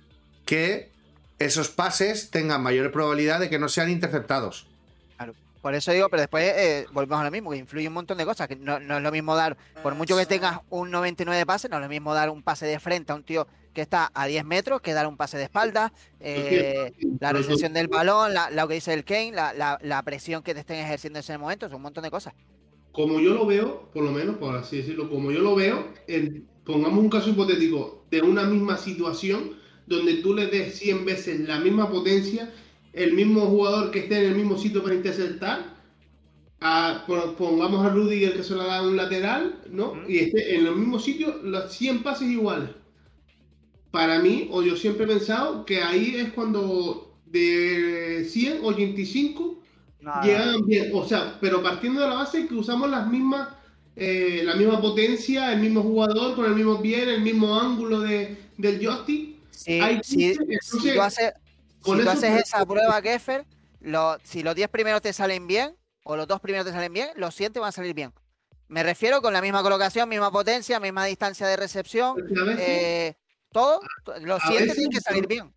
que 0.45 0.91
esos 1.39 1.69
pases 1.69 2.31
tengan 2.31 2.63
mayor 2.63 2.93
probabilidad 2.93 3.41
de 3.41 3.49
que 3.49 3.59
no 3.59 3.69
sean 3.69 3.91
interceptados. 3.91 4.70
Por 5.61 5.75
eso 5.75 5.93
digo, 5.93 6.09
pero 6.09 6.23
después 6.23 6.45
eh, 6.57 6.87
volvemos 6.93 7.21
a 7.21 7.25
lo 7.25 7.31
mismo, 7.31 7.51
que 7.51 7.59
influye 7.59 7.89
un 7.89 7.95
montón 7.95 8.19
de 8.19 8.25
cosas. 8.25 8.49
Que 8.49 8.57
no, 8.57 8.77
es 8.77 9.03
lo 9.03 9.13
mismo 9.13 9.37
dar, 9.37 9.57
por 9.83 9.95
mucho 9.95 10.17
que 10.17 10.27
tengas 10.27 10.61
un 10.71 10.91
99 10.91 11.39
de 11.39 11.47
pase, 11.47 11.69
no 11.69 11.77
es 11.77 11.83
lo 11.83 11.89
mismo 11.89 12.15
dar 12.15 12.31
un 12.31 12.43
pase 12.43 12.67
de 12.67 12.81
frente 12.81 13.13
a 13.13 13.15
un 13.15 13.25
tío 13.25 13.47
que 13.73 13.83
está 13.83 14.11
a 14.15 14.27
10 14.27 14.45
metros 14.45 14.81
que 14.81 14.93
dar 14.93 15.07
un 15.07 15.17
pase 15.17 15.39
de 15.39 15.45
espalda, 15.45 15.93
eh, 16.19 16.93
la 17.21 17.33
recepción 17.33 17.73
del 17.73 17.87
balón, 17.87 18.33
lo 18.53 18.67
que 18.67 18.75
dice 18.75 18.93
el 18.93 19.05
Kane, 19.05 19.31
la, 19.31 19.79
la, 19.81 20.03
presión 20.03 20.43
que 20.43 20.55
te 20.55 20.61
estén 20.61 20.81
ejerciendo 20.81 21.19
en 21.19 21.21
ese 21.21 21.39
momento, 21.39 21.69
son 21.69 21.77
un 21.77 21.83
montón 21.83 22.03
de 22.03 22.11
cosas 22.11 22.35
como 22.93 23.21
yo 23.21 23.35
lo 23.35 23.47
veo, 23.47 23.89
por 23.93 24.03
lo 24.03 24.11
menos, 24.11 24.37
por 24.37 24.57
así 24.57 24.79
decirlo, 24.79 25.09
como 25.09 25.31
yo 25.31 25.41
lo 25.41 25.55
veo, 25.55 25.87
pongamos 26.65 26.99
un 26.99 27.11
caso 27.11 27.31
hipotético 27.31 28.05
de 28.11 28.21
una 28.23 28.45
misma 28.45 28.77
situación 28.77 29.57
donde 29.87 30.15
tú 30.15 30.35
le 30.35 30.47
des 30.47 30.79
100 30.79 31.05
veces 31.05 31.41
la 31.41 31.61
misma 31.61 31.91
potencia, 31.91 32.53
el 32.93 33.13
mismo 33.15 33.43
jugador 33.47 33.91
que 33.91 34.01
esté 34.01 34.19
en 34.19 34.33
el 34.33 34.37
mismo 34.37 34.59
sitio 34.59 34.83
para 34.83 34.95
interceptar, 34.95 35.77
pongamos 37.39 37.85
a 37.85 37.91
Rudiger 37.91 38.35
que 38.35 38.43
se 38.43 38.55
lo 38.55 38.65
da 38.65 38.83
un 38.83 38.97
lateral, 38.97 39.61
¿no? 39.71 39.95
Y 40.09 40.19
esté 40.19 40.57
en 40.57 40.67
el 40.67 40.77
mismo 40.77 40.99
sitio, 40.99 41.41
los 41.43 41.73
100 41.73 42.03
pases 42.03 42.29
iguales. 42.29 42.71
Para 43.91 44.21
mí, 44.21 44.49
o 44.53 44.63
yo 44.63 44.77
siempre 44.77 45.05
he 45.05 45.09
pensado 45.09 45.65
que 45.65 45.83
ahí 45.83 46.17
es 46.17 46.33
cuando 46.33 47.17
de 47.27 48.25
100, 48.29 48.65
85 48.65 49.61
Llegan 50.23 50.67
bien, 50.67 50.91
o 50.95 51.07
sea, 51.07 51.37
pero 51.41 51.63
partiendo 51.63 52.01
de 52.01 52.09
la 52.09 52.15
base 52.15 52.47
que 52.47 52.55
usamos 52.55 52.89
las 52.91 53.07
mismas, 53.07 53.49
eh, 53.97 54.41
la 54.45 54.57
misma 54.57 54.81
potencia, 54.81 55.53
el 55.53 55.61
mismo 55.61 55.83
jugador 55.83 56.35
con 56.35 56.47
el 56.47 56.55
mismo 56.55 56.81
pie, 56.81 57.03
el 57.03 57.21
mismo 57.21 57.59
ángulo 57.59 58.01
de, 58.01 58.37
del 58.57 58.81
joystick. 58.83 59.37
Sí, 59.51 59.81
si, 60.03 60.35
tú 61.85 61.93
haces, 62.09 62.43
esa 62.43 62.65
prueba, 62.65 63.01
Keffer, 63.03 63.47
si 64.23 64.43
los 64.43 64.55
10 64.55 64.69
primeros 64.69 65.03
te 65.03 65.13
salen 65.13 65.47
bien, 65.47 65.77
o 66.05 66.17
los 66.17 66.27
dos 66.27 66.41
primeros 66.41 66.67
te 66.67 66.73
salen 66.73 66.93
bien, 66.93 67.09
los 67.17 67.35
7 67.35 67.59
van 67.61 67.69
a 67.69 67.73
salir 67.73 67.95
bien. 67.95 68.13
Me 68.69 68.83
refiero 68.83 69.21
con 69.21 69.33
la 69.33 69.43
misma 69.43 69.63
colocación, 69.63 70.09
misma 70.09 70.31
potencia, 70.31 70.79
misma 70.79 71.05
distancia 71.05 71.47
de 71.47 71.57
recepción, 71.57 72.17
eh, 72.59 73.15
todo, 73.53 73.81
los 74.23 74.41
7 74.47 74.73
tienen 74.75 74.91
que 74.91 75.01
salir 75.01 75.27
bien. 75.27 75.53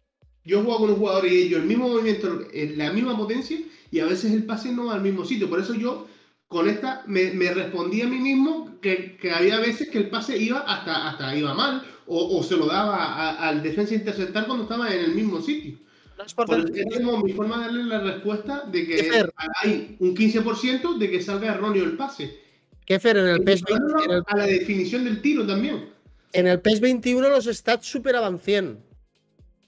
Yo 0.45 0.61
juego 0.63 0.79
con 0.79 0.89
un 0.89 0.95
jugador 0.97 1.25
y 1.25 1.43
ellos 1.43 1.61
el 1.61 1.67
mismo 1.67 1.87
movimiento, 1.87 2.41
la 2.53 2.91
misma 2.91 3.15
potencia, 3.15 3.57
y 3.91 3.99
a 3.99 4.05
veces 4.05 4.31
el 4.31 4.45
pase 4.45 4.71
no 4.71 4.87
va 4.87 4.95
al 4.95 5.01
mismo 5.01 5.23
sitio. 5.23 5.49
Por 5.49 5.59
eso 5.59 5.73
yo 5.73 6.07
con 6.47 6.69
esta 6.69 7.03
me, 7.07 7.31
respondí 7.53 8.01
a 8.01 8.07
mí 8.07 8.17
mismo 8.17 8.79
que, 8.81 9.17
había 9.33 9.59
veces 9.59 9.89
que 9.89 9.97
el 9.99 10.09
pase 10.09 10.37
iba 10.37 10.59
hasta, 10.59 11.09
hasta 11.09 11.35
iba 11.35 11.53
mal 11.53 11.83
o, 12.05 12.43
se 12.43 12.57
lo 12.57 12.67
daba 12.67 13.47
al 13.47 13.63
defensa 13.63 13.95
interceptar 13.95 14.45
cuando 14.45 14.63
estaba 14.63 14.93
en 14.93 15.05
el 15.05 15.15
mismo 15.15 15.41
sitio. 15.41 15.77
No 16.17 16.23
es 16.23 16.33
por 16.33 16.47
tengo 16.47 17.23
mi 17.23 17.33
forma 17.33 17.57
de 17.57 17.63
darle 17.65 17.83
la 17.83 17.99
respuesta 17.99 18.63
de 18.65 18.85
que 18.85 19.25
hay 19.61 19.97
un 19.99 20.15
15% 20.15 20.97
de 20.97 21.11
que 21.11 21.21
salga 21.21 21.53
erróneo 21.53 21.83
el 21.83 21.97
pase. 21.97 22.39
¿Qué 22.85 22.99
Fer? 22.99 23.17
En 23.17 23.27
el 23.27 23.43
PES 23.43 23.63
21. 23.63 24.23
A 24.27 24.37
la 24.37 24.45
definición 24.45 25.05
del 25.05 25.21
tiro 25.21 25.45
también. 25.47 25.89
En 26.33 26.47
el 26.47 26.59
PES 26.59 26.81
21 26.81 27.29
los 27.29 27.45
stats 27.45 27.87
superaban 27.87 28.39
100. 28.39 28.83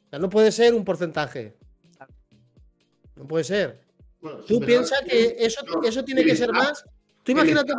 O 0.07 0.09
sea, 0.09 0.19
no 0.19 0.30
puede 0.30 0.51
ser 0.51 0.73
un 0.73 0.85
porcentaje. 0.85 1.55
No 3.15 3.26
puede 3.27 3.43
ser. 3.43 3.81
Tú 4.47 4.59
piensas 4.59 5.01
que 5.01 5.35
eso, 5.39 5.61
eso 5.84 6.03
tiene 6.03 6.23
que 6.23 6.35
ser 6.35 6.51
más. 6.51 6.84
Tú 7.23 7.31
imagínate. 7.31 7.73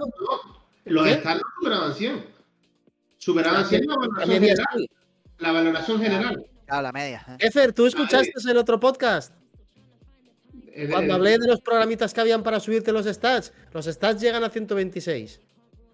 Los 0.84 1.06
estados 1.08 1.42
superaban 1.60 1.94
100. 1.94 2.24
Superaban 3.18 3.66
100 3.66 3.86
la 3.86 3.92
valoración 3.96 4.40
general. 4.40 4.88
La 5.38 5.52
valoración 5.52 6.00
general. 6.00 6.46
La 6.68 6.92
media. 6.92 7.24
¿eh? 7.28 7.46
Efer, 7.46 7.72
¿tú 7.72 7.86
escuchaste 7.86 8.32
el 8.48 8.56
otro 8.56 8.78
podcast? 8.80 9.32
Cuando 10.90 11.14
hablé 11.14 11.38
de 11.38 11.46
los 11.46 11.60
programitas 11.60 12.12
que 12.12 12.20
habían 12.20 12.42
para 12.42 12.60
subirte 12.60 12.92
los 12.92 13.06
stats, 13.06 13.52
los 13.72 13.86
stats 13.86 14.20
llegan 14.20 14.44
a 14.44 14.50
126. 14.50 15.40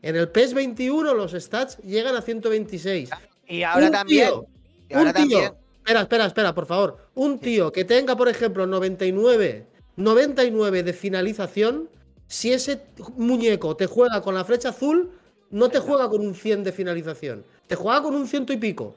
En 0.02 0.16
el 0.16 0.28
PES 0.28 0.54
21 0.54 1.14
los 1.14 1.32
stats 1.32 1.78
llegan 1.78 2.16
a 2.16 2.22
126. 2.22 3.10
Y 3.46 3.62
ahora 3.62 3.90
también. 3.90 4.32
un 4.32 5.12
tío. 5.12 5.56
Espera, 5.78 6.00
espera, 6.02 6.26
espera, 6.26 6.54
por 6.54 6.66
favor. 6.66 7.08
Un 7.14 7.38
tío 7.38 7.70
que 7.70 7.84
tenga, 7.84 8.16
por 8.16 8.28
ejemplo, 8.28 8.66
99 8.66 9.72
99 9.96 10.82
de 10.82 10.92
finalización, 10.92 11.88
si 12.26 12.52
ese 12.52 12.82
muñeco 13.16 13.76
te 13.76 13.86
juega 13.86 14.22
con 14.22 14.34
la 14.34 14.44
flecha 14.44 14.70
azul, 14.70 15.10
no 15.50 15.68
te 15.68 15.80
juega 15.80 16.08
con 16.08 16.26
un 16.26 16.34
100 16.34 16.64
de 16.64 16.72
finalización, 16.72 17.44
te 17.66 17.76
juega 17.76 18.02
con 18.02 18.14
un 18.14 18.26
ciento 18.26 18.52
y 18.52 18.56
pico. 18.56 18.96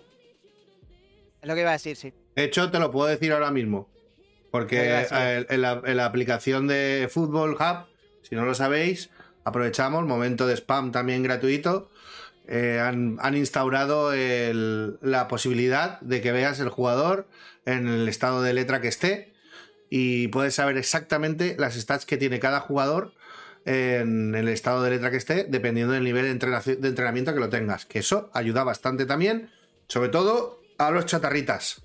Es 1.46 1.48
lo 1.48 1.54
que 1.54 1.62
iba 1.62 1.70
a 1.70 1.74
decir, 1.74 1.96
sí. 1.96 2.12
De 2.36 2.44
hecho, 2.44 2.72
te 2.72 2.80
lo 2.80 2.90
puedo 2.90 3.08
decir 3.08 3.32
ahora 3.32 3.52
mismo. 3.52 3.88
Porque 4.50 5.06
en 5.12 5.62
la, 5.62 6.06
aplicación 6.06 6.66
de 6.66 7.08
Football 7.12 7.52
Hub, 7.52 7.86
si 8.24 8.34
no 8.34 8.46
lo 8.46 8.56
sabéis, 8.56 9.12
aprovechamos, 9.44 10.08
momento 10.08 10.48
de 10.48 10.56
spam 10.56 10.92
también 10.92 11.22
gratuito. 11.22 11.92
Eh, 12.48 12.80
han, 12.82 13.38
instaurado 13.38 14.12
la 14.12 15.28
posibilidad 15.28 16.00
de 16.02 16.20
que 16.22 16.32
veas 16.32 16.60
el 16.60 16.70
jugador 16.70 17.28
en 17.68 17.90
el 17.90 18.10
estado 18.10 18.42
de 18.42 18.54
letra 18.54 18.82
que 18.82 18.88
esté 18.88 19.32
y 19.92 20.30
puedes 20.30 20.56
saber 20.56 20.78
exactamente 20.78 21.56
las 21.60 21.76
stats 21.76 22.08
que 22.08 22.18
tiene 22.18 22.40
cada 22.40 22.60
jugador 22.60 23.14
en 23.66 24.34
el 24.34 24.48
estado 24.48 24.82
de 24.82 24.90
letra 24.90 25.12
que 25.12 25.18
esté, 25.18 25.44
dependiendo 25.44 25.94
del 25.94 26.06
nivel 26.06 26.26
de, 26.26 26.88
entrenamiento 26.88 27.36
que 27.36 27.40
lo 27.40 27.50
tengas. 27.50 27.86
Que 27.86 28.00
eso 28.00 28.32
ayuda 28.34 28.64
bastante 28.64 29.06
también, 29.06 29.52
sobre 29.88 30.10
todo 30.10 30.65
a 30.78 30.92
los 30.92 31.06
chatarritas, 31.06 31.82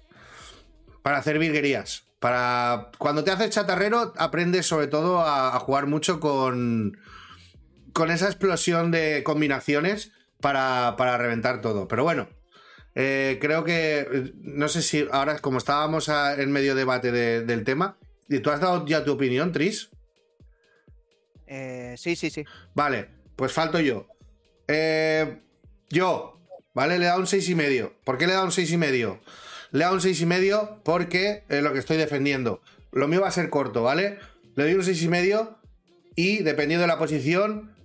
para 1.03 1.19
hacer 1.19 1.39
virguerías. 1.39 2.05
Para 2.19 2.91
cuando 2.99 3.25
te 3.25 3.31
haces 3.31 3.51
chatarrero, 3.51 4.13
aprendes 4.19 4.67
sobre 4.67 4.87
todo 4.89 5.21
a, 5.21 5.59
jugar 5.61 5.87
mucho 5.87 6.21
con, 6.21 6.99
con 7.93 8.11
esa 8.11 8.27
explosión 8.27 8.91
de 8.91 9.23
combinaciones 9.25 10.13
para, 10.41 10.97
para 10.97 11.17
reventar 11.17 11.63
todo. 11.63 11.89
Pero 11.89 12.05
bueno, 12.05 12.29
eh, 12.95 13.39
creo 13.41 13.65
que, 13.65 14.33
no 14.43 14.69
sé 14.69 14.83
si 14.83 15.07
ahora, 15.13 15.39
como 15.39 15.59
estábamos 15.59 16.09
en 16.09 16.51
medio 16.51 16.75
debate 16.75 17.13
del 17.13 17.65
tema, 17.65 17.97
¿tú 18.43 18.51
has 18.51 18.61
dado 18.61 18.87
ya 18.87 19.05
tu 19.05 19.13
opinión, 19.13 19.53
Tris? 19.53 19.91
Eh, 21.47 21.95
sí, 21.97 22.17
sí, 22.17 22.31
sí. 22.31 22.45
Vale, 22.75 23.09
pues 23.37 23.53
falto 23.53 23.81
yo. 23.81 24.07
Eh, 24.69 25.43
yo, 25.89 26.40
¿vale? 26.81 26.99
Le 26.99 27.05
he 27.05 27.09
dado 27.09 27.21
un 27.21 27.27
6,5. 27.27 27.93
¿Por 28.05 28.17
qué 28.17 28.27
le 28.27 28.33
he 28.33 28.37
dado 28.37 28.47
un 28.47 28.53
6,5? 28.53 29.19
Le 29.73 29.81
he 29.81 29.85
dado 29.85 29.95
un 29.95 30.01
6,5 30.01 30.79
porque 30.83 31.45
es 31.51 31.63
lo 31.63 31.75
que 31.75 31.79
estoy 31.79 31.99
defendiendo. 31.99 32.63
Lo 32.91 33.07
mío 33.07 33.21
va 33.21 33.29
a 33.29 33.33
ser 33.33 33.51
corto, 33.51 33.83
¿vale? 33.83 34.19
Le 34.55 34.65
doy 34.65 34.73
un 34.73 34.81
6,5 34.81 35.59
y 36.17 36.39
dependiendo 36.39 36.81
de 36.81 36.87
la 36.87 36.97
posición, 36.97 37.77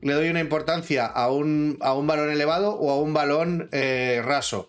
le 0.00 0.14
doy 0.14 0.28
una 0.28 0.40
importancia 0.40 1.06
a 1.06 1.30
un, 1.30 1.78
a 1.82 1.94
un 1.94 2.08
balón 2.08 2.32
elevado 2.32 2.74
o 2.74 2.90
a 2.90 3.00
un 3.00 3.14
balón 3.14 3.68
eh, 3.70 4.20
raso. 4.24 4.68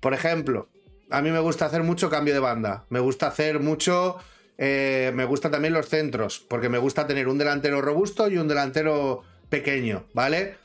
Por 0.00 0.12
ejemplo, 0.12 0.68
a 1.08 1.22
mí 1.22 1.30
me 1.30 1.38
gusta 1.38 1.66
hacer 1.66 1.84
mucho 1.84 2.10
cambio 2.10 2.34
de 2.34 2.40
banda. 2.40 2.84
Me 2.88 2.98
gusta 2.98 3.28
hacer 3.28 3.60
mucho. 3.60 4.16
Eh, 4.58 5.12
me 5.14 5.24
gusta 5.24 5.52
también 5.52 5.72
los 5.72 5.88
centros, 5.88 6.40
porque 6.40 6.68
me 6.68 6.78
gusta 6.78 7.06
tener 7.06 7.28
un 7.28 7.38
delantero 7.38 7.80
robusto 7.80 8.28
y 8.28 8.38
un 8.38 8.48
delantero 8.48 9.22
pequeño, 9.50 10.04
¿vale? 10.14 10.56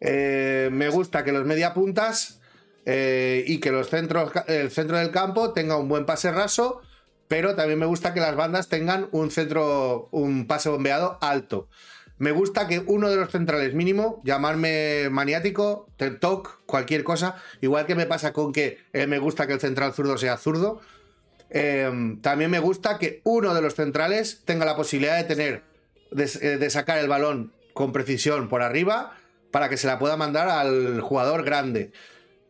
Eh, 0.00 0.68
me 0.72 0.88
gusta 0.88 1.24
que 1.24 1.32
los 1.32 1.44
media 1.44 1.74
puntas 1.74 2.38
y 2.86 3.60
que 3.60 3.70
los 3.70 3.88
centros, 3.88 4.32
el 4.48 4.68
centro 4.72 4.96
del 4.96 5.12
campo 5.12 5.52
tenga 5.52 5.76
un 5.76 5.88
buen 5.88 6.06
pase 6.06 6.32
raso, 6.32 6.80
pero 7.28 7.54
también 7.54 7.78
me 7.78 7.86
gusta 7.86 8.12
que 8.12 8.18
las 8.18 8.34
bandas 8.34 8.68
tengan 8.68 9.08
un 9.12 9.30
centro, 9.30 10.08
un 10.10 10.48
pase 10.48 10.70
bombeado 10.70 11.16
alto. 11.20 11.68
Me 12.20 12.32
gusta 12.32 12.68
que 12.68 12.80
uno 12.80 13.08
de 13.08 13.16
los 13.16 13.30
centrales 13.30 13.72
mínimo, 13.72 14.20
llamarme 14.24 15.08
maniático, 15.10 15.88
TikTok, 15.96 16.66
cualquier 16.66 17.02
cosa, 17.02 17.36
igual 17.62 17.86
que 17.86 17.94
me 17.94 18.04
pasa 18.04 18.34
con 18.34 18.52
que 18.52 18.76
eh, 18.92 19.06
me 19.06 19.18
gusta 19.18 19.46
que 19.46 19.54
el 19.54 19.60
central 19.60 19.94
zurdo 19.94 20.18
sea 20.18 20.36
zurdo, 20.36 20.82
em, 21.48 22.20
también 22.20 22.50
me 22.50 22.58
gusta 22.58 22.98
que 22.98 23.22
uno 23.24 23.54
de 23.54 23.62
los 23.62 23.74
centrales 23.74 24.42
tenga 24.44 24.66
la 24.66 24.76
posibilidad 24.76 25.16
de 25.16 25.24
tener, 25.24 25.62
de, 26.10 26.24
eh, 26.24 26.68
sacar 26.68 26.98
el 26.98 27.08
balón 27.08 27.54
con 27.72 27.90
precisión 27.92 28.50
por 28.50 28.60
arriba 28.60 29.16
para 29.50 29.68
que 29.68 29.76
se 29.76 29.86
la 29.86 29.98
pueda 29.98 30.16
mandar 30.16 30.48
al 30.48 31.00
jugador 31.00 31.44
grande. 31.44 31.92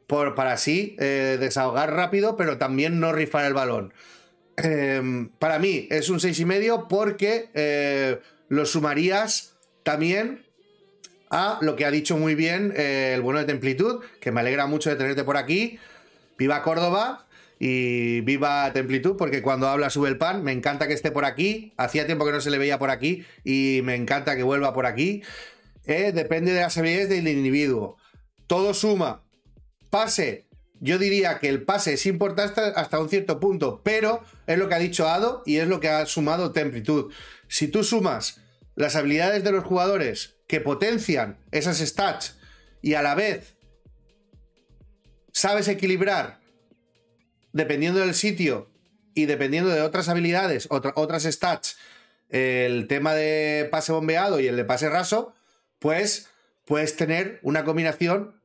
Por, 0.07 0.35
para 0.35 0.53
así 0.53 0.97
eh, 0.99 1.37
desahogar 1.39 1.93
rápido, 1.95 2.37
pero 2.37 2.59
también 2.59 2.99
no 2.99 3.13
rifar 3.13 3.45
el 3.45 3.55
balón. 3.55 3.95
Em, 4.57 5.29
para 5.39 5.59
mí 5.59 5.87
es 5.91 6.11
un 6.11 6.19
6,5 6.19 6.89
porque 6.89 8.21
lo 8.49 8.67
sumarías 8.67 9.55
también 9.85 10.45
a 11.31 11.59
lo 11.63 11.77
que 11.77 11.85
ha 11.85 11.91
dicho 11.91 12.17
muy 12.17 12.35
bien 12.35 12.75
eh, 12.77 13.13
el 13.15 13.23
bueno 13.23 13.39
de 13.39 13.47
Templitud, 13.47 14.03
que 14.21 14.33
me 14.33 14.41
alegra 14.41 14.67
mucho 14.67 14.91
de 14.91 14.97
tenerte 14.97 15.25
por 15.25 15.37
aquí. 15.37 15.79
Viva 16.37 16.63
Córdoba 16.63 17.27
y 17.59 18.21
viva 18.23 18.73
Templitud, 18.73 19.17
porque 19.17 19.41
cuando 19.41 19.69
habla 19.69 19.91
sube 19.91 20.09
el 20.09 20.19
pan. 20.19 20.43
Me 20.43 20.53
encanta 20.53 20.89
que 20.89 20.95
esté 20.95 21.13
por 21.13 21.25
aquí. 21.25 21.73
Hacía 21.77 22.07
tiempo 22.07 22.27
que 22.27 22.33
no 22.33 22.41
se 22.41 22.51
le 22.51 22.59
veía 22.59 22.79
por 22.79 22.91
aquí 22.91 23.25
y 23.45 23.81
me 23.85 23.95
encanta 23.95 24.37
que 24.37 24.43
vuelva 24.43 24.75
por 24.75 24.87
aquí. 24.87 25.23
Eh, 25.87 26.13
depende 26.13 26.53
de 26.53 26.61
las 26.61 26.77
habilidades 26.77 27.09
del 27.09 27.29
individuo. 27.29 27.97
Todo 28.47 28.75
suma. 28.75 29.25
Pase. 29.91 30.47
Yo 30.81 30.99
diría 30.99 31.39
que 31.39 31.49
el 31.49 31.63
pase 31.63 31.95
es 31.95 32.07
importante 32.07 32.61
hasta 32.61 33.01
un 33.01 33.11
cierto 33.11 33.39
punto, 33.39 33.83
pero 33.85 34.23
es 34.47 34.57
lo 34.57 34.69
que 34.69 34.75
ha 34.75 34.79
dicho 34.79 35.09
Ado 35.09 35.43
y 35.45 35.57
es 35.57 35.69
lo 35.69 35.79
que 35.79 35.91
ha 35.91 36.07
sumado 36.07 36.53
Templitud. 36.53 37.13
Si 37.49 37.69
tú 37.69 37.85
sumas 37.85 38.41
las 38.77 38.97
habilidades 38.97 39.45
de 39.45 39.53
los 39.53 39.65
jugadores 39.65 40.37
que 40.47 40.61
potencian 40.61 41.39
esas 41.51 41.79
stats 41.79 42.39
y 42.81 42.95
a 42.95 43.03
la 43.03 43.15
vez 43.15 43.57
sabes 45.33 45.69
equilibrar 45.69 46.41
dependiendo 47.53 48.01
del 48.01 48.15
sitio 48.15 48.71
y 49.15 49.27
dependiendo 49.27 49.71
de 49.71 49.83
otras 49.83 50.09
habilidades, 50.09 50.69
otras 50.71 51.25
stats, 51.25 51.77
el 52.29 52.87
tema 52.87 53.15
de 53.15 53.69
pase 53.71 53.93
bombeado 53.93 54.41
y 54.41 54.47
el 54.47 54.57
de 54.57 54.65
pase 54.65 54.89
raso, 54.89 55.35
pues 55.81 56.29
puedes 56.65 56.95
tener 56.95 57.41
una 57.43 57.65
combinación 57.65 58.41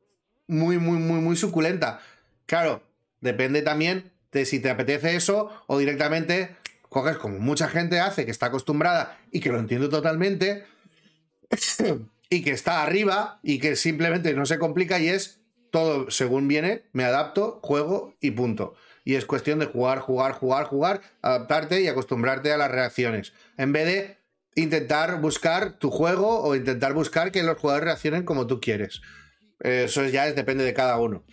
muy, 0.48 0.78
muy, 0.78 0.98
muy, 0.98 1.20
muy 1.20 1.36
suculenta. 1.36 2.00
Claro, 2.46 2.82
depende 3.20 3.62
también 3.62 4.10
de 4.32 4.44
si 4.44 4.58
te 4.58 4.70
apetece 4.70 5.14
eso 5.14 5.50
o 5.68 5.78
directamente 5.78 6.56
coges 6.88 7.16
como 7.16 7.38
mucha 7.38 7.68
gente 7.68 8.00
hace, 8.00 8.24
que 8.24 8.30
está 8.30 8.46
acostumbrada 8.46 9.18
y 9.30 9.40
que 9.40 9.50
lo 9.50 9.58
entiendo 9.58 9.88
totalmente, 9.88 10.64
y 12.30 12.42
que 12.42 12.50
está 12.50 12.82
arriba 12.82 13.38
y 13.42 13.58
que 13.58 13.76
simplemente 13.76 14.34
no 14.34 14.46
se 14.46 14.58
complica 14.58 14.98
y 14.98 15.08
es 15.08 15.40
todo 15.70 16.10
según 16.10 16.48
viene, 16.48 16.84
me 16.92 17.04
adapto, 17.04 17.60
juego 17.62 18.14
y 18.20 18.32
punto. 18.32 18.74
Y 19.04 19.14
es 19.14 19.24
cuestión 19.24 19.58
de 19.58 19.66
jugar, 19.66 20.00
jugar, 20.00 20.32
jugar, 20.32 20.66
jugar, 20.66 21.00
adaptarte 21.22 21.80
y 21.80 21.88
acostumbrarte 21.88 22.52
a 22.52 22.56
las 22.56 22.70
reacciones. 22.70 23.32
En 23.56 23.72
vez 23.72 23.86
de 23.86 24.15
intentar 24.56 25.20
buscar 25.20 25.78
tu 25.78 25.90
juego 25.90 26.42
o 26.42 26.56
intentar 26.56 26.94
buscar 26.94 27.30
que 27.30 27.42
los 27.42 27.58
jugadores 27.58 27.84
reaccionen 27.84 28.24
como 28.24 28.46
tú 28.46 28.58
quieres. 28.60 29.00
Eso 29.60 30.04
ya 30.06 30.26
es, 30.26 30.34
depende 30.34 30.64
de 30.64 30.74
cada 30.74 30.98
uno. 30.98 31.24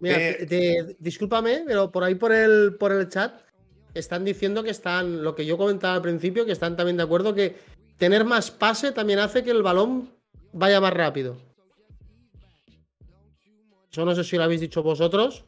Mira, 0.00 0.16
eh, 0.18 0.96
discúlpame, 0.98 1.64
pero 1.66 1.92
por 1.92 2.02
ahí 2.02 2.14
por 2.14 2.32
el, 2.32 2.76
por 2.78 2.92
el 2.92 3.08
chat 3.08 3.34
están 3.94 4.24
diciendo 4.24 4.62
que 4.62 4.70
están, 4.70 5.22
lo 5.22 5.34
que 5.34 5.44
yo 5.44 5.58
comentaba 5.58 5.94
al 5.94 6.02
principio, 6.02 6.46
que 6.46 6.52
están 6.52 6.76
también 6.76 6.96
de 6.96 7.02
acuerdo 7.02 7.34
que 7.34 7.56
tener 7.98 8.24
más 8.24 8.50
pase 8.50 8.92
también 8.92 9.18
hace 9.18 9.44
que 9.44 9.50
el 9.50 9.62
balón 9.62 10.10
vaya 10.52 10.80
más 10.80 10.92
rápido. 10.92 11.36
Eso 13.90 14.04
no 14.04 14.14
sé 14.14 14.24
si 14.24 14.36
lo 14.36 14.44
habéis 14.44 14.60
dicho 14.60 14.82
vosotros, 14.82 15.44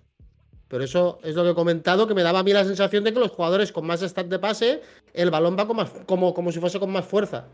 pero 0.68 0.84
eso 0.84 1.18
es 1.22 1.34
lo 1.34 1.44
que 1.44 1.50
he 1.50 1.54
comentado, 1.54 2.06
que 2.06 2.14
me 2.14 2.22
daba 2.22 2.40
a 2.40 2.42
mí 2.42 2.52
la 2.52 2.64
sensación 2.64 3.04
de 3.04 3.12
que 3.12 3.20
los 3.20 3.30
jugadores 3.30 3.72
con 3.72 3.86
más 3.86 4.02
stat 4.02 4.26
de 4.26 4.38
pase, 4.38 4.82
el 5.12 5.30
balón 5.30 5.56
va 5.58 5.66
como, 5.66 6.34
como 6.34 6.52
si 6.52 6.60
fuese 6.60 6.80
con 6.80 6.90
más 6.90 7.04
fuerza. 7.04 7.46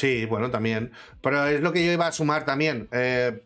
Sí, 0.00 0.24
bueno, 0.24 0.50
también. 0.50 0.92
Pero 1.20 1.46
es 1.46 1.60
lo 1.60 1.74
que 1.74 1.84
yo 1.84 1.92
iba 1.92 2.06
a 2.06 2.12
sumar 2.12 2.46
también. 2.46 2.88
Eh, 2.90 3.42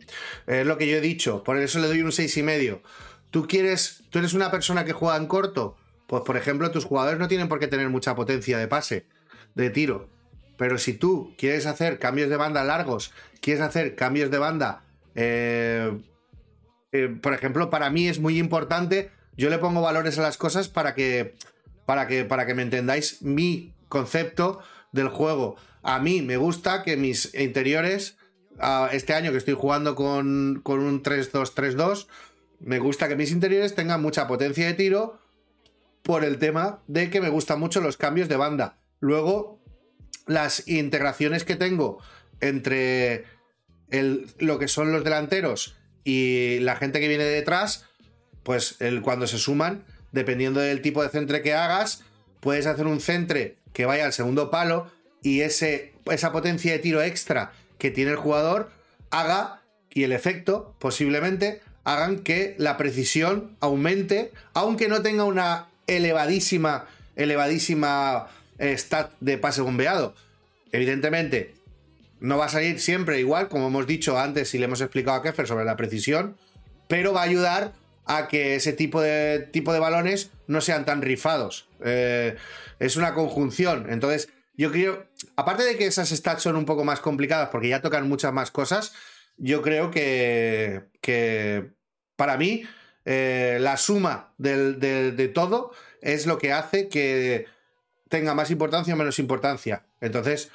es 0.46 0.64
lo 0.64 0.78
que 0.78 0.86
yo 0.86 0.98
he 0.98 1.00
dicho. 1.00 1.42
Por 1.42 1.56
eso 1.56 1.80
le 1.80 1.88
doy 1.88 2.02
un 2.02 2.12
seis 2.12 2.36
y 2.36 2.44
medio. 2.44 2.80
Tú 3.30 3.48
quieres, 3.48 4.04
tú 4.10 4.20
eres 4.20 4.34
una 4.34 4.52
persona 4.52 4.84
que 4.84 4.92
juega 4.92 5.16
en 5.16 5.26
corto, 5.26 5.76
pues 6.06 6.22
por 6.22 6.36
ejemplo 6.36 6.70
tus 6.70 6.84
jugadores 6.84 7.18
no 7.18 7.26
tienen 7.26 7.48
por 7.48 7.58
qué 7.58 7.66
tener 7.66 7.88
mucha 7.88 8.14
potencia 8.14 8.56
de 8.56 8.68
pase, 8.68 9.06
de 9.56 9.70
tiro. 9.70 10.08
Pero 10.56 10.78
si 10.78 10.94
tú 10.94 11.34
quieres 11.36 11.66
hacer 11.66 11.98
cambios 11.98 12.30
de 12.30 12.36
banda 12.36 12.62
largos, 12.62 13.12
quieres 13.40 13.60
hacer 13.60 13.96
cambios 13.96 14.30
de 14.30 14.38
banda, 14.38 14.84
eh, 15.16 16.00
eh, 16.94 17.08
por 17.08 17.34
ejemplo, 17.34 17.70
para 17.70 17.90
mí 17.90 18.06
es 18.06 18.20
muy 18.20 18.38
importante, 18.38 19.10
yo 19.36 19.50
le 19.50 19.58
pongo 19.58 19.82
valores 19.82 20.16
a 20.16 20.22
las 20.22 20.36
cosas 20.36 20.68
para 20.68 20.94
que, 20.94 21.34
para 21.86 22.06
que, 22.06 22.24
para 22.24 22.46
que 22.46 22.54
me 22.54 22.62
entendáis 22.62 23.20
mi 23.20 23.74
concepto 23.88 24.60
del 24.92 25.08
juego. 25.08 25.56
A 25.82 25.98
mí 25.98 26.22
me 26.22 26.36
gusta 26.36 26.84
que 26.84 26.96
mis 26.96 27.34
interiores, 27.34 28.16
este 28.92 29.12
año 29.12 29.32
que 29.32 29.38
estoy 29.38 29.54
jugando 29.54 29.96
con, 29.96 30.60
con 30.62 30.78
un 30.78 31.02
3-2-3-2, 31.02 32.06
me 32.60 32.78
gusta 32.78 33.08
que 33.08 33.16
mis 33.16 33.32
interiores 33.32 33.74
tengan 33.74 34.00
mucha 34.00 34.28
potencia 34.28 34.64
de 34.64 34.74
tiro 34.74 35.18
por 36.04 36.24
el 36.24 36.38
tema 36.38 36.78
de 36.86 37.10
que 37.10 37.20
me 37.20 37.28
gustan 37.28 37.58
mucho 37.58 37.80
los 37.80 37.96
cambios 37.96 38.28
de 38.28 38.36
banda. 38.36 38.78
Luego, 39.00 39.58
las 40.28 40.68
integraciones 40.68 41.42
que 41.42 41.56
tengo 41.56 41.98
entre 42.40 43.24
lo 44.38 44.60
que 44.60 44.68
son 44.68 44.92
los 44.92 45.02
delanteros 45.02 45.76
y 46.04 46.58
la 46.60 46.76
gente 46.76 47.00
que 47.00 47.08
viene 47.08 47.24
detrás, 47.24 47.86
pues 48.42 48.76
el, 48.80 49.02
cuando 49.02 49.26
se 49.26 49.38
suman, 49.38 49.84
dependiendo 50.12 50.60
del 50.60 50.82
tipo 50.82 51.02
de 51.02 51.08
centre 51.08 51.42
que 51.42 51.54
hagas, 51.54 52.02
puedes 52.40 52.66
hacer 52.66 52.86
un 52.86 53.00
centre 53.00 53.56
que 53.72 53.86
vaya 53.86 54.04
al 54.04 54.12
segundo 54.12 54.50
palo 54.50 54.90
y 55.22 55.40
ese, 55.40 55.94
esa 56.10 56.30
potencia 56.30 56.72
de 56.72 56.78
tiro 56.78 57.02
extra 57.02 57.52
que 57.78 57.90
tiene 57.90 58.12
el 58.12 58.16
jugador 58.16 58.70
haga 59.10 59.62
y 59.90 60.04
el 60.04 60.12
efecto 60.12 60.74
posiblemente 60.78 61.62
hagan 61.84 62.20
que 62.20 62.54
la 62.58 62.76
precisión 62.76 63.56
aumente, 63.60 64.32
aunque 64.52 64.88
no 64.88 65.02
tenga 65.02 65.24
una 65.24 65.68
elevadísima, 65.86 66.86
elevadísima 67.16 68.28
eh, 68.58 68.76
stat 68.76 69.12
de 69.20 69.38
pase 69.38 69.60
bombeado. 69.60 70.14
Evidentemente, 70.72 71.54
no 72.24 72.38
va 72.38 72.46
a 72.46 72.48
salir 72.48 72.80
siempre 72.80 73.20
igual, 73.20 73.48
como 73.48 73.66
hemos 73.66 73.86
dicho 73.86 74.18
antes 74.18 74.54
y 74.54 74.58
le 74.58 74.64
hemos 74.64 74.80
explicado 74.80 75.18
a 75.18 75.22
Keffer 75.22 75.46
sobre 75.46 75.66
la 75.66 75.76
precisión, 75.76 76.36
pero 76.88 77.12
va 77.12 77.20
a 77.20 77.24
ayudar 77.24 77.72
a 78.06 78.28
que 78.28 78.54
ese 78.54 78.72
tipo 78.72 79.00
de, 79.00 79.48
tipo 79.52 79.72
de 79.72 79.78
balones 79.78 80.30
no 80.46 80.60
sean 80.60 80.86
tan 80.86 81.02
rifados. 81.02 81.68
Eh, 81.84 82.36
es 82.78 82.96
una 82.96 83.12
conjunción. 83.12 83.86
Entonces, 83.90 84.30
yo 84.56 84.72
creo, 84.72 85.06
aparte 85.36 85.64
de 85.64 85.76
que 85.76 85.86
esas 85.86 86.08
stats 86.08 86.42
son 86.42 86.56
un 86.56 86.64
poco 86.64 86.84
más 86.84 87.00
complicadas 87.00 87.50
porque 87.50 87.68
ya 87.68 87.82
tocan 87.82 88.08
muchas 88.08 88.32
más 88.32 88.50
cosas, 88.50 88.94
yo 89.36 89.60
creo 89.60 89.90
que, 89.90 90.84
que 91.02 91.72
para 92.16 92.38
mí 92.38 92.64
eh, 93.04 93.58
la 93.60 93.76
suma 93.76 94.32
de, 94.38 95.30
todo 95.34 95.72
es 96.00 96.26
lo 96.26 96.38
que 96.38 96.52
hace 96.52 96.88
que 96.88 97.46
tenga 98.08 98.32
más 98.32 98.50
importancia 98.50 98.94
o 98.94 98.96
menos 98.96 99.18
importancia. 99.18 99.84
Entonces, 100.00 100.50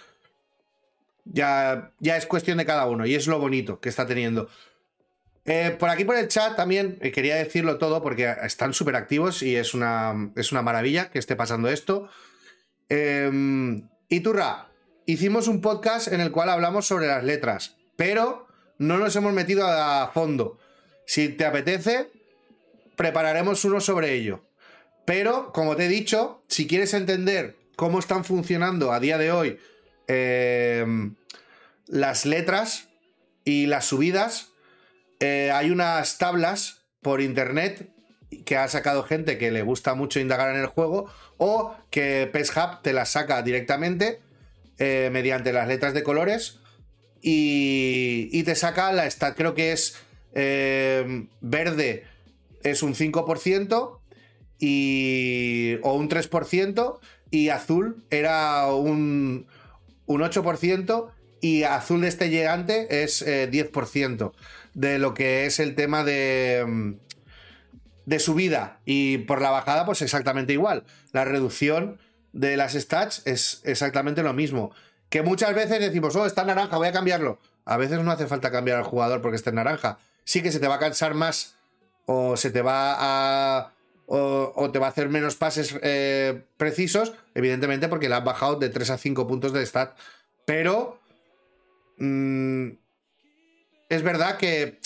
ya, 1.31 1.91
ya 1.99 2.17
es 2.17 2.25
cuestión 2.25 2.57
de 2.57 2.65
cada 2.65 2.85
uno 2.87 3.05
y 3.05 3.15
es 3.15 3.27
lo 3.27 3.39
bonito 3.39 3.79
que 3.79 3.89
está 3.89 4.05
teniendo. 4.05 4.49
Eh, 5.45 5.75
por 5.79 5.89
aquí 5.89 6.05
por 6.05 6.15
el 6.15 6.27
chat 6.27 6.55
también 6.55 6.99
eh, 7.01 7.11
quería 7.11 7.35
decirlo 7.35 7.77
todo 7.77 8.03
porque 8.03 8.35
están 8.43 8.73
súper 8.73 8.95
activos 8.95 9.41
y 9.41 9.55
es 9.55 9.73
una, 9.73 10.31
es 10.35 10.51
una 10.51 10.61
maravilla 10.61 11.09
que 11.09 11.19
esté 11.19 11.35
pasando 11.35 11.69
esto. 11.69 12.09
Eh, 12.89 13.81
y 14.09 14.19
Turra, 14.21 14.69
hicimos 15.05 15.47
un 15.47 15.61
podcast 15.61 16.07
en 16.07 16.21
el 16.21 16.31
cual 16.31 16.49
hablamos 16.49 16.87
sobre 16.87 17.07
las 17.07 17.23
letras, 17.23 17.77
pero 17.95 18.47
no 18.77 18.97
nos 18.97 19.15
hemos 19.15 19.33
metido 19.33 19.67
a 19.67 20.11
fondo. 20.13 20.57
Si 21.05 21.29
te 21.29 21.45
apetece, 21.45 22.11
prepararemos 22.95 23.63
uno 23.65 23.81
sobre 23.81 24.13
ello. 24.13 24.45
Pero, 25.05 25.51
como 25.53 25.75
te 25.75 25.85
he 25.85 25.89
dicho, 25.89 26.41
si 26.47 26.67
quieres 26.67 26.93
entender 26.93 27.55
cómo 27.75 27.97
están 27.97 28.23
funcionando 28.23 28.91
a 28.91 28.99
día 28.99 29.17
de 29.17 29.31
hoy 29.31 29.59
em, 30.09 31.15
las 31.87 32.25
letras 32.25 32.89
y 33.45 33.67
las 33.67 33.85
subidas, 33.85 34.51
eh, 35.21 35.51
hay 35.53 35.71
unas 35.71 36.17
tablas 36.17 36.83
por 37.01 37.21
internet 37.21 37.89
que 38.45 38.57
ha 38.57 38.67
sacado 38.67 39.03
gente 39.03 39.37
que 39.37 39.51
le 39.51 39.61
gusta 39.61 39.95
mucho 39.95 40.19
indagar 40.19 40.53
en 40.53 40.61
el 40.61 40.67
juego 40.67 41.09
o 41.37 41.73
que 41.89 42.29
PESHub 42.31 42.81
te 42.81 42.93
las 42.93 43.09
saca 43.09 43.41
directamente 43.41 44.19
eh, 44.77 45.09
mediante 45.11 45.53
las 45.53 45.67
letras 45.67 45.93
de 45.93 46.03
colores 46.03 46.59
y, 47.21 48.43
te 48.43 48.55
saca 48.55 48.91
la 48.91 49.09
stat, 49.09 49.35
creo 49.35 49.53
que 49.55 49.71
es 49.71 49.97
em, 50.33 51.27
verde 51.41 52.05
es 52.63 52.83
un 52.83 52.95
5% 52.95 53.99
y, 54.59 55.75
o 55.83 55.93
un 55.93 56.09
3%, 56.09 56.99
y 57.31 57.49
azul 57.49 58.03
era 58.09 58.73
un, 58.73 59.47
un 60.09 60.21
8%, 60.21 61.11
y 61.39 61.63
azul 61.63 62.01
de 62.01 62.07
este 62.07 62.29
llegante 62.29 63.03
es 63.03 63.25
10% 63.25 64.31
eh, 64.31 64.37
de 64.73 64.99
lo 64.99 65.13
que 65.13 65.45
es 65.45 65.59
el 65.59 65.75
tema 65.75 66.03
de, 66.03 66.65
mm, 66.67 66.93
de 68.05 68.19
subida. 68.19 68.79
Y 68.85 69.19
por 69.19 69.39
la 69.39 69.51
bajada, 69.51 69.85
pues 69.85 70.01
exactamente 70.01 70.51
igual. 70.51 70.83
La 71.11 71.25
reducción 71.25 71.99
de 72.33 72.57
las 72.57 72.73
stats 72.73 73.21
es 73.25 73.61
exactamente 73.63 74.23
lo 74.23 74.33
mismo. 74.33 74.71
Que 75.09 75.21
muchas 75.21 75.53
veces 75.53 75.79
decimos, 75.79 76.15
oh, 76.15 76.25
está 76.25 76.43
naranja, 76.43 76.77
voy 76.77 76.87
a 76.87 76.91
cambiarlo. 76.91 77.39
A 77.65 77.77
veces 77.77 77.99
no 77.99 78.11
hace 78.11 78.25
falta 78.25 78.51
cambiar 78.51 78.79
al 78.79 78.83
jugador 78.83 79.21
porque 79.21 79.35
esté 79.35 79.51
en 79.51 79.57
naranja. 79.57 79.99
Sí 80.23 80.41
que 80.41 80.51
se 80.51 80.59
te 80.59 80.67
va 80.67 80.75
a 80.75 80.79
cansar 80.79 81.13
más 81.13 81.55
o 82.05 82.35
se 82.35 82.49
te 82.49 82.63
va 82.63 82.95
a 82.97 83.73
o, 84.11 84.71
te 84.71 84.79
va 84.79 84.87
a 84.87 84.89
hacer 84.89 85.07
menos 85.07 85.35
pases 85.35 85.77
eh, 85.83 86.41
precisos, 86.57 87.13
evidentemente 87.35 87.87
porque 87.87 88.09
le 88.09 88.15
has 88.15 88.23
bajado 88.23 88.55
de 88.55 88.69
3 88.69 88.89
a 88.89 88.97
5 88.97 89.27
puntos 89.27 89.53
de 89.53 89.63
stat. 89.63 89.95
Pero 90.45 90.99
mm, 91.99 92.69
es 93.89 94.01
verdad 94.01 94.37
que 94.37 94.79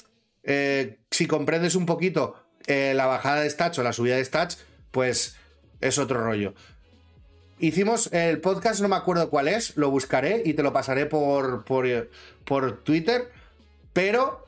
eh, 0.43 0.99
si 1.09 1.25
comprendes 1.25 1.75
un 1.75 1.85
poquito 1.85 2.35
eh, 2.67 2.93
la 2.95 3.05
bajada 3.05 3.41
de 3.41 3.49
stats 3.49 3.79
o 3.79 3.83
la 3.83 3.93
subida 3.93 4.17
de 4.17 4.25
stats, 4.25 4.65
pues 4.91 5.37
es 5.79 5.97
otro 5.97 6.21
rollo. 6.21 6.53
Hicimos 7.59 8.11
el 8.11 8.41
podcast, 8.41 8.81
no 8.81 8.89
me 8.89 8.97
acuerdo 8.97 9.29
cuál 9.29 9.47
es, 9.47 9.77
lo 9.77 9.89
buscaré 9.89 10.41
y 10.43 10.53
te 10.53 10.63
lo 10.63 10.73
pasaré 10.73 11.05
por, 11.05 11.63
por, 11.63 12.09
por 12.43 12.83
Twitter, 12.83 13.31
pero 13.93 14.45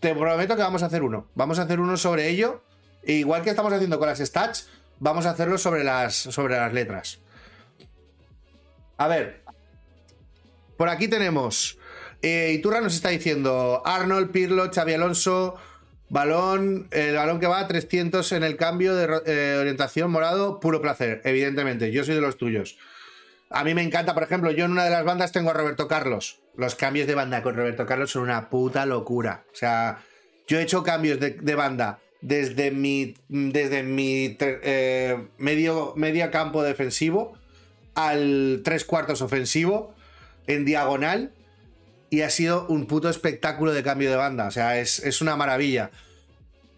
te 0.00 0.12
prometo 0.12 0.56
que 0.56 0.62
vamos 0.62 0.82
a 0.82 0.86
hacer 0.86 1.04
uno. 1.04 1.28
Vamos 1.36 1.60
a 1.60 1.62
hacer 1.62 1.78
uno 1.78 1.96
sobre 1.96 2.28
ello 2.30 2.64
e 3.02 3.14
igual 3.14 3.42
que 3.42 3.50
estamos 3.50 3.72
haciendo 3.72 3.98
con 3.98 4.08
las 4.08 4.18
stats, 4.18 4.68
vamos 4.98 5.26
a 5.26 5.30
hacerlo 5.30 5.58
sobre 5.58 5.84
las, 5.84 6.14
sobre 6.14 6.56
las 6.56 6.72
letras. 6.72 7.18
A 8.96 9.08
ver. 9.08 9.42
Por 10.76 10.88
aquí 10.88 11.08
tenemos. 11.08 11.78
Eh, 12.22 12.52
Iturra 12.54 12.80
nos 12.80 12.94
está 12.94 13.08
diciendo 13.08 13.82
Arnold, 13.84 14.30
Pirlo, 14.30 14.70
Xavi 14.70 14.92
Alonso, 14.92 15.56
balón, 16.10 16.88
el 16.90 17.14
balón 17.16 17.40
que 17.40 17.46
va 17.46 17.60
a 17.60 17.66
300 17.66 18.32
en 18.32 18.44
el 18.44 18.56
cambio 18.56 18.94
de 18.94 19.22
eh, 19.26 19.56
orientación 19.58 20.10
morado, 20.10 20.60
puro 20.60 20.82
placer, 20.82 21.22
evidentemente. 21.24 21.92
Yo 21.92 22.04
soy 22.04 22.14
de 22.14 22.20
los 22.20 22.36
tuyos. 22.36 22.76
A 23.48 23.64
mí 23.64 23.74
me 23.74 23.82
encanta, 23.82 24.14
por 24.14 24.22
ejemplo, 24.22 24.50
yo 24.50 24.66
en 24.66 24.72
una 24.72 24.84
de 24.84 24.90
las 24.90 25.04
bandas 25.04 25.32
tengo 25.32 25.50
a 25.50 25.54
Roberto 25.54 25.88
Carlos. 25.88 26.40
Los 26.56 26.74
cambios 26.74 27.06
de 27.06 27.14
banda 27.14 27.42
con 27.42 27.56
Roberto 27.56 27.86
Carlos 27.86 28.10
son 28.10 28.22
una 28.24 28.50
puta 28.50 28.84
locura. 28.84 29.44
O 29.52 29.56
sea, 29.56 30.02
yo 30.46 30.58
he 30.58 30.62
hecho 30.62 30.82
cambios 30.82 31.18
de, 31.18 31.30
de 31.30 31.54
banda 31.54 32.00
desde 32.20 32.70
mi, 32.70 33.14
desde 33.28 33.82
mi 33.82 34.36
eh, 34.40 35.16
medio, 35.38 35.94
campo 36.30 36.62
defensivo 36.62 37.34
al 37.94 38.60
tres 38.64 38.84
cuartos 38.84 39.22
ofensivo 39.22 39.94
en 40.46 40.64
diagonal 40.64 41.32
y 42.10 42.22
ha 42.22 42.30
sido 42.30 42.66
un 42.68 42.86
puto 42.86 43.08
espectáculo 43.08 43.72
de 43.72 43.82
cambio 43.82 44.10
de 44.10 44.16
banda. 44.16 44.46
O 44.46 44.50
sea, 44.50 44.78
es, 44.78 45.20
una 45.20 45.36
maravilla. 45.36 45.90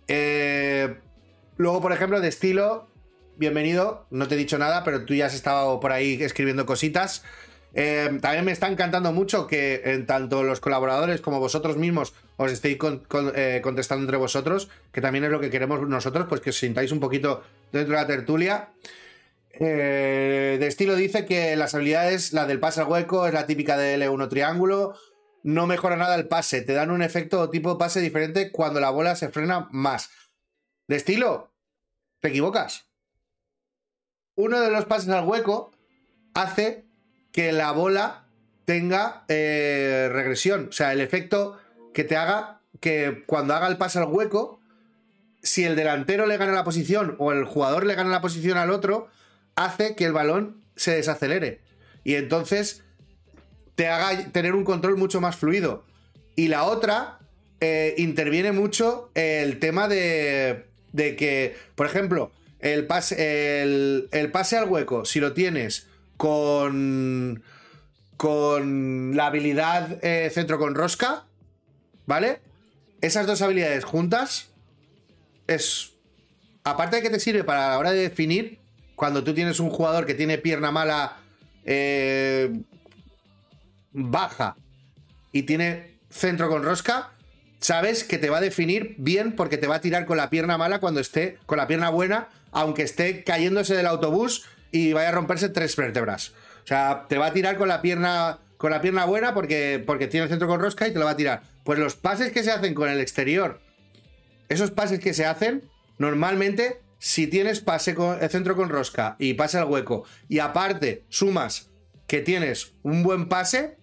Eh, 0.08 0.96
luego, 1.56 1.80
por 1.80 1.92
ejemplo, 1.92 2.20
de 2.20 2.28
estilo, 2.28 2.86
bienvenido. 3.36 4.06
No 4.10 4.28
te 4.28 4.34
he 4.34 4.38
dicho 4.38 4.58
nada, 4.58 4.84
pero 4.84 5.04
tú 5.04 5.14
ya 5.14 5.26
has 5.26 5.34
estado 5.34 5.80
por 5.80 5.92
ahí 5.92 6.22
escribiendo 6.22 6.66
cositas. 6.66 7.24
Eh, 7.74 8.18
también 8.20 8.44
me 8.44 8.52
está 8.52 8.68
encantando 8.68 9.12
mucho 9.12 9.46
que 9.46 9.80
en 9.84 10.06
tanto 10.06 10.42
los 10.42 10.60
colaboradores 10.60 11.20
como 11.20 11.40
vosotros 11.40 11.76
mismos 11.76 12.12
os 12.36 12.52
estéis 12.52 12.78
eh, 13.34 13.60
contestando 13.62 14.04
entre 14.04 14.18
vosotros, 14.18 14.68
que 14.92 15.00
también 15.00 15.24
es 15.24 15.30
lo 15.30 15.40
que 15.40 15.50
queremos 15.50 15.86
nosotros, 15.88 16.26
pues 16.28 16.40
que 16.40 16.50
os 16.50 16.58
sintáis 16.58 16.92
un 16.92 17.00
poquito 17.00 17.42
dentro 17.72 17.94
de 17.94 18.00
la 18.00 18.06
tertulia. 18.06 18.68
Eh, 19.54 20.56
de 20.58 20.66
estilo 20.66 20.96
dice 20.96 21.24
que 21.24 21.56
las 21.56 21.74
habilidades, 21.74 22.32
la 22.32 22.46
del 22.46 22.60
pase 22.60 22.80
al 22.80 22.88
hueco, 22.88 23.26
es 23.26 23.34
la 23.34 23.46
típica 23.46 23.76
de 23.76 23.96
L1 23.98 24.28
triángulo. 24.28 24.94
No 25.42 25.66
mejora 25.66 25.96
nada 25.96 26.14
el 26.14 26.28
pase, 26.28 26.62
te 26.62 26.72
dan 26.72 26.90
un 26.90 27.02
efecto 27.02 27.50
tipo 27.50 27.78
pase 27.78 28.00
diferente 28.00 28.52
cuando 28.52 28.80
la 28.80 28.90
bola 28.90 29.16
se 29.16 29.28
frena 29.28 29.68
más. 29.72 30.10
De 30.88 30.96
estilo, 30.96 31.52
te 32.20 32.28
equivocas. 32.28 32.86
Uno 34.34 34.60
de 34.60 34.70
los 34.70 34.84
pases 34.84 35.08
al 35.08 35.26
hueco 35.26 35.72
hace 36.34 36.86
que 37.32 37.52
la 37.52 37.72
bola 37.72 38.24
tenga 38.64 39.24
eh, 39.28 40.08
regresión. 40.12 40.68
O 40.68 40.72
sea, 40.72 40.92
el 40.92 41.00
efecto 41.00 41.58
que 41.92 42.04
te 42.04 42.16
haga 42.16 42.60
que 42.80 43.24
cuando 43.26 43.54
haga 43.54 43.68
el 43.68 43.76
pase 43.76 43.98
al 43.98 44.06
hueco, 44.06 44.60
si 45.42 45.64
el 45.64 45.76
delantero 45.76 46.26
le 46.26 46.36
gana 46.36 46.52
la 46.52 46.64
posición 46.64 47.16
o 47.18 47.32
el 47.32 47.44
jugador 47.44 47.86
le 47.86 47.94
gana 47.94 48.10
la 48.10 48.20
posición 48.20 48.58
al 48.58 48.70
otro, 48.70 49.08
hace 49.56 49.94
que 49.94 50.04
el 50.04 50.12
balón 50.12 50.62
se 50.76 50.92
desacelere. 50.92 51.60
Y 52.04 52.14
entonces 52.14 52.82
te 53.74 53.88
haga 53.88 54.30
tener 54.30 54.54
un 54.54 54.64
control 54.64 54.96
mucho 54.96 55.20
más 55.20 55.36
fluido. 55.36 55.84
Y 56.34 56.48
la 56.48 56.64
otra, 56.64 57.18
eh, 57.60 57.94
interviene 57.98 58.50
mucho 58.50 59.10
el 59.14 59.60
tema 59.60 59.86
de, 59.86 60.66
de 60.92 61.14
que, 61.14 61.56
por 61.76 61.86
ejemplo, 61.86 62.32
el 62.58 62.86
pase, 62.86 63.62
el, 63.62 64.30
pase 64.32 64.56
al 64.56 64.68
hueco, 64.68 65.04
si 65.04 65.20
lo 65.20 65.32
tienes 65.32 65.86
con, 66.22 67.42
con 68.16 69.16
la 69.16 69.26
habilidad 69.26 69.98
eh, 70.04 70.30
centro 70.30 70.56
con 70.56 70.76
rosca, 70.76 71.24
¿Vale? 72.06 72.40
Esas 73.00 73.26
dos 73.26 73.42
habilidades 73.42 73.84
juntas 73.84 74.50
es. 75.48 75.94
Aparte 76.62 76.96
de 76.96 77.02
que 77.02 77.10
te 77.10 77.18
sirve 77.18 77.42
para 77.42 77.70
la 77.70 77.78
hora 77.78 77.90
de 77.90 78.02
definir, 78.02 78.60
cuando 78.94 79.24
tú 79.24 79.34
tienes 79.34 79.58
un 79.58 79.70
jugador 79.70 80.06
que 80.06 80.14
tiene 80.14 80.38
pierna 80.38 80.70
mala 80.70 81.16
eh, 81.64 82.52
baja 83.90 84.56
y 85.32 85.42
tiene 85.42 85.98
centro 86.08 86.48
con 86.48 86.62
rosca, 86.62 87.10
sabes 87.58 88.04
que 88.04 88.18
te 88.18 88.30
va 88.30 88.38
a 88.38 88.40
definir 88.40 88.94
bien 88.98 89.34
porque 89.34 89.58
te 89.58 89.66
va 89.66 89.76
a 89.76 89.80
tirar 89.80 90.06
con 90.06 90.18
la 90.18 90.30
pierna 90.30 90.56
mala 90.56 90.78
cuando 90.78 91.00
esté 91.00 91.38
con 91.46 91.58
la 91.58 91.66
pierna 91.66 91.90
buena, 91.90 92.28
aunque 92.52 92.82
esté 92.82 93.24
cayéndose 93.24 93.74
del 93.74 93.86
autobús 93.86 94.44
y 94.72 94.92
vaya 94.92 95.10
a 95.10 95.12
romperse 95.12 95.48
tres 95.48 95.76
vértebras. 95.76 96.32
O 96.64 96.66
sea, 96.66 97.06
te 97.08 97.18
va 97.18 97.26
a 97.26 97.32
tirar 97.32 97.56
con 97.56 97.68
la 97.68 97.82
pierna 97.82 98.40
con 98.62 98.70
la 98.70 98.80
pierna 98.80 99.06
buena 99.06 99.34
porque, 99.34 99.82
porque 99.84 100.06
tiene 100.06 100.22
el 100.22 100.30
centro 100.30 100.46
con 100.46 100.60
rosca 100.60 100.86
y 100.86 100.92
te 100.92 100.98
lo 101.00 101.04
va 101.04 101.10
a 101.10 101.16
tirar. 101.16 101.42
Pues 101.64 101.80
los 101.80 101.96
pases 101.96 102.30
que 102.30 102.44
se 102.44 102.52
hacen 102.52 102.74
con 102.74 102.88
el 102.88 103.00
exterior, 103.00 103.60
esos 104.48 104.70
pases 104.70 105.00
que 105.00 105.14
se 105.14 105.26
hacen, 105.26 105.64
normalmente, 105.98 106.80
si 107.00 107.26
tienes 107.26 107.58
pase 107.58 107.96
con 107.96 108.22
el 108.22 108.30
centro 108.30 108.54
con 108.54 108.68
rosca 108.68 109.16
y 109.18 109.34
pase 109.34 109.58
al 109.58 109.64
hueco, 109.64 110.04
y 110.28 110.38
aparte 110.38 111.02
sumas 111.08 111.70
que 112.06 112.20
tienes 112.20 112.74
un 112.84 113.02
buen 113.02 113.28
pase, 113.28 113.78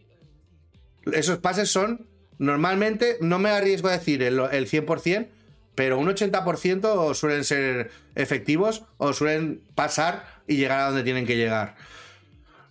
esos 1.12 1.40
pases 1.40 1.70
son 1.70 2.08
normalmente, 2.38 3.18
no 3.20 3.38
me 3.38 3.50
arriesgo 3.50 3.90
a 3.90 3.98
decir 3.98 4.24
el, 4.24 4.40
el 4.40 4.70
100%, 4.70 5.28
pero 5.76 6.00
un 6.00 6.08
80% 6.08 7.14
suelen 7.16 7.44
ser 7.44 7.92
efectivos 8.16 8.86
o 8.98 9.12
suelen 9.12 9.62
pasar 9.76 10.39
y 10.50 10.58
llegar 10.58 10.80
a 10.80 10.86
donde 10.88 11.04
tienen 11.04 11.26
que 11.26 11.38
llegar. 11.38 11.76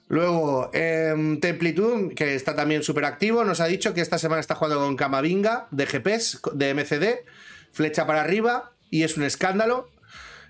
Luego, 0.09 0.70
eh, 0.74 1.38
que 2.16 2.34
está 2.34 2.56
también 2.56 2.82
súper 2.82 3.05
activo, 3.05 3.44
nos 3.44 3.60
ha 3.60 3.66
dicho 3.66 3.94
que 3.94 4.00
esta 4.00 4.18
semana 4.18 4.40
está 4.40 4.55
jugando 4.56 4.80
con 4.80 4.96
Camavinga 4.96 5.68
de 5.70 5.86
GPS, 5.86 6.38
de 6.55 6.74
MCD, 6.74 7.24
flecha 7.72 8.06
para 8.06 8.22
arriba, 8.22 8.72
y 8.90 9.05
es 9.05 9.16
un 9.16 9.22
escándalo. 9.22 9.90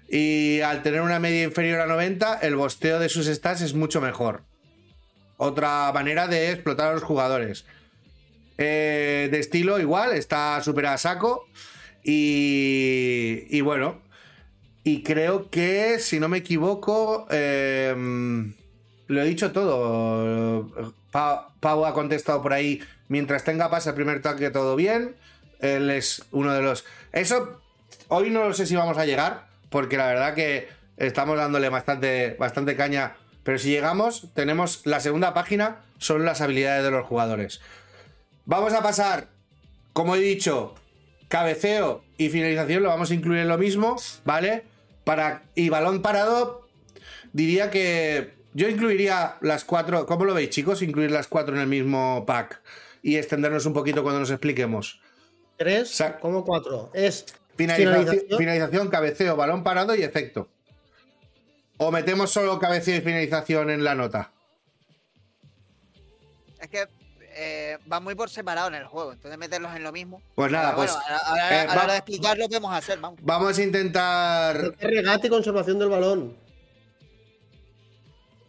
Y 0.08 0.60
al 0.60 0.82
tener 0.82 1.02
una 1.02 1.18
media 1.18 1.42
inferior 1.42 1.80
a 1.80 1.86
90, 1.86 2.38
el 2.40 2.56
bosteo 2.56 2.98
de 2.98 3.10
sus 3.10 3.26
stats 3.26 3.60
es 3.60 3.74
mucho 3.74 4.00
mejor. 4.00 4.42
Otra 5.36 5.90
manera 5.92 6.28
de 6.28 6.52
explotar 6.52 6.88
a 6.88 6.94
los 6.94 7.02
jugadores. 7.02 7.66
Eh, 8.56 9.28
de 9.30 9.38
estilo 9.38 9.78
igual, 9.78 10.14
está 10.14 10.62
súper 10.62 10.86
a 10.86 10.96
saco. 10.96 11.46
Y 12.02 13.60
bueno, 13.60 14.00
y 14.88 15.02
creo 15.02 15.50
que, 15.50 15.98
si 15.98 16.18
no 16.18 16.28
me 16.28 16.38
equivoco, 16.38 17.26
eh, 17.30 17.94
lo 19.06 19.20
he 19.22 19.24
dicho 19.26 19.52
todo. 19.52 20.94
Pa- 21.10 21.50
Pau 21.60 21.84
ha 21.84 21.92
contestado 21.92 22.40
por 22.40 22.54
ahí, 22.54 22.80
mientras 23.08 23.44
tenga 23.44 23.68
pase 23.68 23.90
el 23.90 23.94
primer 23.94 24.22
toque 24.22 24.48
todo 24.50 24.76
bien. 24.76 25.14
Él 25.60 25.90
es 25.90 26.24
uno 26.30 26.54
de 26.54 26.62
los... 26.62 26.86
Eso, 27.12 27.60
hoy 28.08 28.30
no 28.30 28.50
sé 28.54 28.64
si 28.64 28.76
vamos 28.76 28.96
a 28.96 29.04
llegar, 29.04 29.48
porque 29.68 29.98
la 29.98 30.06
verdad 30.06 30.34
que 30.34 30.68
estamos 30.96 31.36
dándole 31.36 31.68
bastante, 31.68 32.36
bastante 32.38 32.74
caña. 32.74 33.16
Pero 33.42 33.58
si 33.58 33.68
llegamos, 33.68 34.28
tenemos 34.34 34.86
la 34.86 35.00
segunda 35.00 35.34
página, 35.34 35.82
son 35.98 36.24
las 36.24 36.40
habilidades 36.40 36.84
de 36.84 36.90
los 36.90 37.06
jugadores. 37.06 37.60
Vamos 38.46 38.72
a 38.72 38.82
pasar, 38.82 39.28
como 39.92 40.16
he 40.16 40.20
dicho, 40.20 40.74
cabeceo 41.28 42.02
y 42.16 42.30
finalización 42.30 42.82
lo 42.84 42.88
vamos 42.88 43.10
a 43.10 43.14
incluir 43.14 43.40
en 43.40 43.48
lo 43.48 43.58
mismo, 43.58 43.96
¿vale? 44.24 44.64
Para, 45.08 45.42
y 45.54 45.70
balón 45.70 46.02
parado, 46.02 46.68
diría 47.32 47.70
que 47.70 48.34
yo 48.52 48.68
incluiría 48.68 49.36
las 49.40 49.64
cuatro, 49.64 50.04
¿cómo 50.04 50.26
lo 50.26 50.34
veis 50.34 50.50
chicos? 50.50 50.82
Incluir 50.82 51.10
las 51.10 51.26
cuatro 51.28 51.54
en 51.54 51.62
el 51.62 51.66
mismo 51.66 52.24
pack 52.26 52.60
y 53.02 53.16
extendernos 53.16 53.64
un 53.64 53.72
poquito 53.72 54.02
cuando 54.02 54.20
nos 54.20 54.30
expliquemos. 54.30 55.00
Tres, 55.56 55.88
Sa- 55.88 56.18
como 56.18 56.44
cuatro. 56.44 56.90
Es 56.92 57.24
Finalización, 57.56 58.04
finalización. 58.04 58.38
finalización, 58.38 58.88
cabeceo, 58.88 59.34
balón 59.34 59.64
parado 59.64 59.94
y 59.94 60.02
efecto. 60.02 60.46
O 61.78 61.90
metemos 61.90 62.30
solo 62.30 62.58
cabeceo 62.58 62.98
y 62.98 63.00
finalización 63.00 63.70
en 63.70 63.84
la 63.84 63.94
nota. 63.94 64.30
Es 66.60 66.68
que 66.68 66.86
eh, 67.40 67.78
va 67.90 68.00
muy 68.00 68.14
por 68.16 68.28
separado 68.30 68.66
en 68.68 68.74
el 68.74 68.84
juego, 68.86 69.12
entonces 69.12 69.38
meterlos 69.38 69.74
en 69.76 69.84
lo 69.84 69.92
mismo. 69.92 70.20
Pues 70.34 70.50
nada, 70.50 70.74
pues 70.74 70.90
bueno, 70.92 71.06
a, 71.08 71.16
a- 71.16 71.34
a- 71.34 71.54
eh, 71.54 71.60
a 71.60 71.66
la 71.66 71.74
va- 71.76 71.82
hora 71.84 71.92
de 71.92 71.98
explicarlo 71.98 72.48
podemos 72.48 72.74
hacer, 72.74 72.98
vamos. 72.98 73.20
vamos 73.22 73.56
a 73.58 73.62
intentar... 73.62 74.74
regate 74.80 75.28
y 75.28 75.30
conservación 75.30 75.78
del 75.78 75.88
balón. 75.88 76.36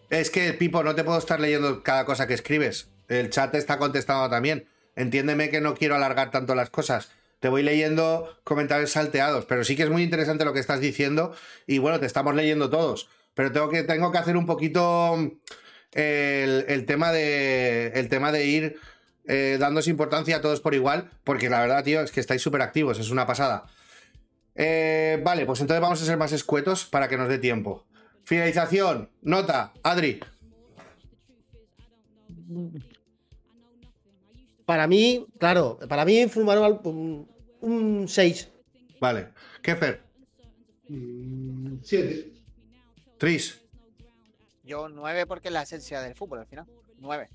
Es 0.09 0.29
que, 0.31 0.53
Pipo, 0.53 0.83
no 0.83 0.95
te 0.95 1.03
puedo 1.03 1.19
estar 1.19 1.39
leyendo 1.39 1.83
cada 1.83 2.05
cosa 2.05 2.25
que 2.27 2.33
escribes. 2.33 2.89
El 3.07 3.29
chat 3.29 3.53
está 3.55 3.77
contestando 3.77 4.29
también. 4.29 4.67
Entiéndeme 4.95 5.49
que 5.49 5.61
no 5.61 5.75
quiero 5.75 5.95
alargar 5.95 6.31
tanto 6.31 6.55
las 6.55 6.69
cosas. 6.69 7.11
Te 7.39 7.47
voy 7.47 7.63
leyendo 7.63 8.35
comentarios 8.43 8.91
salteados, 8.91 9.45
pero 9.45 9.63
sí 9.63 9.75
que 9.75 9.83
es 9.83 9.89
muy 9.89 10.03
interesante 10.03 10.45
lo 10.45 10.53
que 10.53 10.59
estás 10.59 10.79
diciendo. 10.81 11.33
Y 11.67 11.77
bueno, 11.77 11.99
te 11.99 12.05
estamos 12.07 12.33
leyendo 12.35 12.69
todos. 12.69 13.07
Pero 13.35 13.51
tengo 13.51 13.69
que, 13.69 13.83
tengo 13.83 14.11
que 14.11 14.17
hacer 14.17 14.35
un 14.35 14.45
poquito 14.47 15.15
el, 15.93 16.65
el 16.67 16.85
tema 16.85 17.11
de. 17.11 17.87
El 17.95 18.09
tema 18.09 18.31
de 18.31 18.45
ir 18.45 18.75
eh, 19.25 19.57
dándose 19.59 19.89
importancia 19.89 20.37
a 20.37 20.41
todos 20.41 20.61
por 20.61 20.73
igual. 20.75 21.09
Porque 21.23 21.49
la 21.49 21.61
verdad, 21.61 21.83
tío, 21.83 22.01
es 22.01 22.11
que 22.11 22.19
estáis 22.19 22.41
súper 22.41 22.61
activos, 22.61 22.99
es 22.99 23.09
una 23.09 23.25
pasada. 23.27 23.65
Eh, 24.55 25.21
vale, 25.23 25.45
pues 25.45 25.61
entonces 25.61 25.81
vamos 25.81 26.01
a 26.01 26.05
ser 26.05 26.17
más 26.17 26.31
escuetos 26.31 26.85
para 26.85 27.07
que 27.07 27.17
nos 27.17 27.29
dé 27.29 27.37
tiempo. 27.37 27.85
Finalización, 28.23 29.09
nota, 29.21 29.73
Adri. 29.83 30.19
Para 34.65 34.87
mí, 34.87 35.25
claro, 35.39 35.79
para 35.87 36.05
mí 36.05 36.27
Full 36.27 36.43
Manual 36.43 36.79
un 37.61 38.05
6. 38.07 38.49
Vale. 38.99 39.29
Kefer, 39.61 40.01
Mm, 40.91 41.77
Siete. 41.83 42.31
Tris. 43.19 43.61
Yo 44.69 44.87
nueve 44.87 45.25
porque 45.25 45.47
es 45.47 45.53
la 45.53 45.63
esencia 45.63 45.99
del 45.99 46.13
fútbol 46.13 46.37
al 46.37 46.45
final. 46.45 46.67
Nueve. 46.99 47.27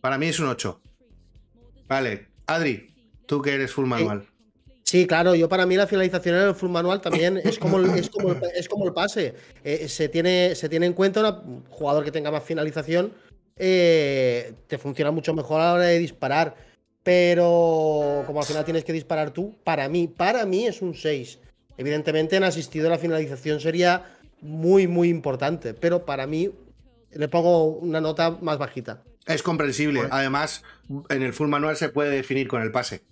Para 0.00 0.16
mí 0.16 0.26
es 0.28 0.38
un 0.38 0.46
8. 0.46 0.80
Vale. 1.88 2.28
Adri, 2.46 2.94
tú 3.26 3.42
que 3.42 3.52
eres 3.52 3.72
full 3.72 3.86
manual. 3.86 4.24
Sí, 4.84 5.08
claro, 5.08 5.34
yo 5.34 5.48
para 5.48 5.66
mí 5.66 5.74
la 5.74 5.88
finalización 5.88 6.36
en 6.36 6.42
el 6.42 6.54
full 6.54 6.70
manual 6.70 7.00
también 7.00 7.40
es 7.42 7.58
como 7.58 7.78
el, 7.78 7.86
es 7.98 8.08
como 8.08 8.30
el, 8.30 8.40
es 8.54 8.68
como 8.68 8.86
el 8.86 8.92
pase. 8.92 9.34
Eh, 9.64 9.88
se, 9.88 10.08
tiene, 10.08 10.54
se 10.54 10.68
tiene 10.68 10.86
en 10.86 10.92
cuenta 10.92 11.42
un 11.44 11.64
jugador 11.68 12.04
que 12.04 12.12
tenga 12.12 12.30
más 12.30 12.44
finalización, 12.44 13.12
eh, 13.56 14.54
te 14.68 14.78
funciona 14.78 15.10
mucho 15.10 15.34
mejor 15.34 15.60
a 15.60 15.64
la 15.64 15.72
hora 15.72 15.84
de 15.86 15.98
disparar. 15.98 16.54
Pero 17.02 18.22
como 18.24 18.38
al 18.38 18.46
final 18.46 18.64
tienes 18.64 18.84
que 18.84 18.92
disparar 18.92 19.32
tú, 19.32 19.56
para 19.64 19.88
mí, 19.88 20.06
para 20.06 20.46
mí 20.46 20.64
es 20.64 20.80
un 20.80 20.94
6. 20.94 21.40
Evidentemente 21.76 22.36
en 22.36 22.44
asistido 22.44 22.88
la 22.88 22.98
finalización 22.98 23.58
sería 23.58 24.15
muy, 24.46 24.86
muy 24.86 25.08
importante, 25.08 25.74
pero 25.74 26.04
para 26.04 26.26
mí 26.26 26.50
le 27.10 27.28
pongo 27.28 27.66
una 27.66 28.00
nota 28.00 28.30
más 28.40 28.58
bajita. 28.58 29.02
Es 29.26 29.42
comprensible. 29.42 30.02
Además, 30.10 30.62
en 31.08 31.22
el 31.22 31.32
full 31.32 31.48
manual 31.48 31.76
se 31.76 31.88
puede 31.88 32.10
definir 32.10 32.46
con 32.46 32.62
el 32.62 32.70
pase. 32.70 33.02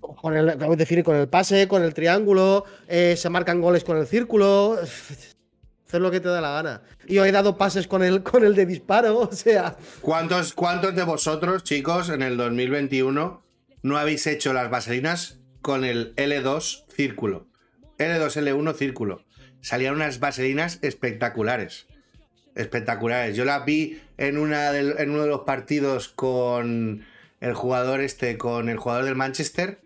Con 0.00 0.36
el, 0.36 0.48
acabo 0.48 0.72
de 0.72 0.78
decir, 0.78 1.02
con 1.04 1.16
el 1.16 1.28
pase, 1.28 1.68
con 1.68 1.82
el 1.82 1.92
triángulo, 1.92 2.64
eh, 2.88 3.14
se 3.16 3.28
marcan 3.28 3.60
goles 3.60 3.84
con 3.84 3.98
el 3.98 4.06
círculo. 4.06 4.78
Hacer 5.86 6.00
lo 6.00 6.10
que 6.10 6.20
te 6.20 6.28
da 6.28 6.40
la 6.40 6.50
gana. 6.50 6.82
Y 7.06 7.14
yo 7.14 7.24
he 7.24 7.32
dado 7.32 7.58
pases 7.58 7.86
con 7.86 8.02
el, 8.02 8.22
con 8.22 8.42
el 8.44 8.54
de 8.54 8.64
disparo, 8.64 9.18
o 9.30 9.32
sea. 9.32 9.76
¿Cuántos, 10.00 10.54
¿Cuántos 10.54 10.94
de 10.94 11.04
vosotros, 11.04 11.62
chicos, 11.62 12.08
en 12.08 12.22
el 12.22 12.36
2021 12.36 13.42
no 13.82 13.98
habéis 13.98 14.26
hecho 14.26 14.54
las 14.54 14.70
vaselinas 14.70 15.40
con 15.60 15.84
el 15.84 16.16
L2 16.16 16.84
círculo? 16.88 17.48
L2, 17.98 18.36
L1 18.36 18.74
círculo. 18.74 19.22
Salían 19.60 19.94
unas 19.94 20.20
vaselinas 20.20 20.78
espectaculares. 20.82 21.86
Espectaculares. 22.54 23.36
Yo 23.36 23.44
las 23.44 23.64
vi 23.64 24.00
en, 24.18 24.38
una 24.38 24.70
del- 24.72 24.94
en 24.98 25.10
uno 25.10 25.22
de 25.22 25.28
los 25.28 25.40
partidos 25.40 26.08
con 26.08 27.04
el 27.40 27.54
jugador 27.54 28.00
este, 28.00 28.38
con 28.38 28.68
el 28.68 28.76
jugador 28.78 29.04
del 29.04 29.16
Manchester. 29.16 29.80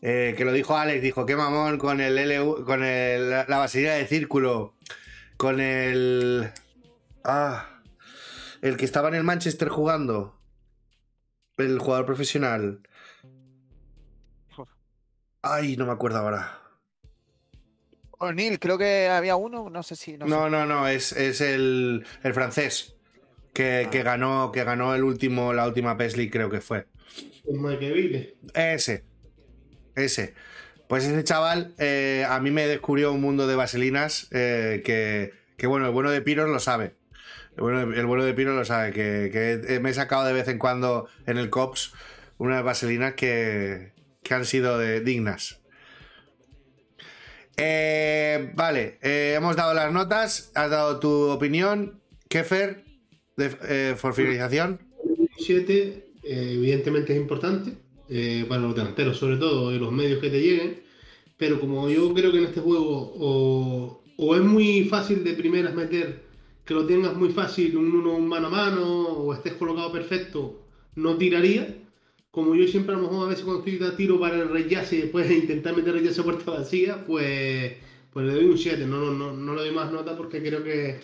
eh, 0.00 0.34
que 0.36 0.44
lo 0.44 0.52
dijo 0.52 0.76
Alex, 0.76 1.02
dijo, 1.02 1.26
qué 1.26 1.34
mamón 1.34 1.76
con 1.78 2.00
el 2.00 2.16
L1, 2.18 2.64
con 2.64 2.84
el- 2.84 3.30
la, 3.30 3.46
la 3.48 3.58
vaselina 3.58 3.94
de 3.94 4.06
círculo. 4.06 4.74
Con 5.36 5.60
el. 5.60 6.50
Ah. 7.24 7.80
El 8.62 8.76
que 8.76 8.84
estaba 8.84 9.08
en 9.08 9.14
el 9.16 9.24
Manchester 9.24 9.68
jugando. 9.68 10.38
El 11.56 11.78
jugador 11.80 12.06
profesional. 12.06 12.80
Ay, 15.42 15.76
no 15.76 15.86
me 15.86 15.92
acuerdo 15.92 16.18
ahora. 16.18 16.60
O'Neill, 18.18 18.58
creo 18.58 18.76
que 18.78 19.08
había 19.08 19.36
uno, 19.36 19.70
no 19.70 19.82
sé 19.82 19.96
si. 19.96 20.16
No, 20.16 20.26
sé. 20.26 20.30
No, 20.30 20.50
no, 20.50 20.66
no, 20.66 20.88
es, 20.88 21.12
es 21.12 21.40
el, 21.40 22.04
el 22.22 22.34
francés. 22.34 22.94
Que, 23.54 23.88
que 23.90 24.02
ganó, 24.04 24.52
que 24.52 24.62
ganó 24.62 24.94
el 24.94 25.02
último, 25.02 25.52
la 25.52 25.66
última 25.66 25.96
PES 25.96 26.16
League, 26.16 26.30
creo 26.30 26.48
que 26.50 26.60
fue. 26.60 26.86
Un 27.44 27.60
Maquiaville. 27.62 28.36
Ese. 28.54 29.04
Ese. 29.96 30.34
Pues 30.88 31.04
ese 31.04 31.24
chaval 31.24 31.74
eh, 31.78 32.24
a 32.28 32.38
mí 32.40 32.50
me 32.50 32.66
descubrió 32.66 33.12
un 33.12 33.20
mundo 33.20 33.46
de 33.46 33.56
vaselinas 33.56 34.28
eh, 34.30 34.82
que, 34.84 35.32
que, 35.56 35.66
bueno, 35.66 35.86
el 35.86 35.92
bueno 35.92 36.10
de 36.10 36.22
Piros 36.22 36.48
lo 36.48 36.60
sabe. 36.60 36.94
El 37.56 37.62
bueno 37.62 37.84
de, 37.86 37.98
el 37.98 38.06
bueno 38.06 38.24
de 38.24 38.32
Piros 38.32 38.54
lo 38.54 38.64
sabe, 38.64 38.92
que, 38.92 39.30
que 39.66 39.80
me 39.80 39.90
he 39.90 39.94
sacado 39.94 40.24
de 40.24 40.32
vez 40.32 40.46
en 40.48 40.58
cuando 40.58 41.08
en 41.26 41.36
el 41.36 41.50
COPS 41.50 41.92
unas 42.38 42.62
vaselinas 42.62 43.14
que, 43.14 43.92
que 44.22 44.34
han 44.34 44.44
sido 44.44 44.78
de- 44.78 45.00
dignas. 45.00 45.57
Eh, 47.60 48.52
vale, 48.54 48.98
eh, 49.02 49.34
hemos 49.36 49.56
dado 49.56 49.74
las 49.74 49.92
notas, 49.92 50.52
has 50.54 50.70
dado 50.70 51.00
tu 51.00 51.10
opinión. 51.30 52.00
Kefer, 52.28 52.84
de, 53.36 53.56
eh, 53.68 53.96
por 54.00 54.14
finalización. 54.14 54.78
7, 55.38 56.12
evidentemente 56.22 57.14
es 57.14 57.20
importante 57.20 57.72
eh, 58.08 58.44
para 58.48 58.60
los 58.60 58.76
delanteros, 58.76 59.16
sobre 59.16 59.38
todo, 59.38 59.74
y 59.74 59.78
los 59.78 59.90
medios 59.90 60.20
que 60.20 60.30
te 60.30 60.40
lleguen. 60.40 60.82
Pero 61.36 61.58
como 61.58 61.88
yo 61.88 62.14
creo 62.14 62.30
que 62.30 62.38
en 62.38 62.44
este 62.44 62.60
juego 62.60 63.12
o, 63.18 64.04
o 64.16 64.36
es 64.36 64.42
muy 64.42 64.84
fácil 64.84 65.24
de 65.24 65.32
primeras 65.32 65.74
meter, 65.74 66.22
que 66.64 66.74
lo 66.74 66.86
tengas 66.86 67.16
muy 67.16 67.30
fácil, 67.30 67.76
un 67.76 67.92
uno 67.92 68.14
un 68.14 68.28
mano 68.28 68.48
a 68.48 68.50
mano, 68.50 69.08
o 69.08 69.34
estés 69.34 69.54
colocado 69.54 69.90
perfecto, 69.90 70.62
no 70.94 71.16
tiraría. 71.16 71.74
Como 72.30 72.54
yo 72.54 72.66
siempre 72.68 72.94
a 72.94 72.98
lo 72.98 73.04
mejor 73.04 73.26
a 73.26 73.28
veces 73.30 73.44
cuando 73.44 73.64
estoy 73.66 73.96
tiro 73.96 74.20
para 74.20 74.36
el 74.36 74.48
reyace 74.50 74.96
y 74.96 75.02
después 75.02 75.28
de 75.28 75.36
intentar 75.44 75.76
meter 75.76 75.94
reyace 75.94 76.20
a 76.20 76.24
puerta 76.24 76.50
vacía, 76.52 77.04
pues, 77.06 77.74
pues 78.12 78.26
le 78.26 78.32
doy 78.34 78.44
un 78.44 78.58
7. 78.58 78.86
No, 78.86 79.10
no, 79.12 79.32
no, 79.32 79.54
le 79.54 79.62
doy 79.62 79.72
más 79.72 79.90
nota 79.92 80.16
porque 80.16 80.40
creo 80.42 80.62
que, 80.62 81.00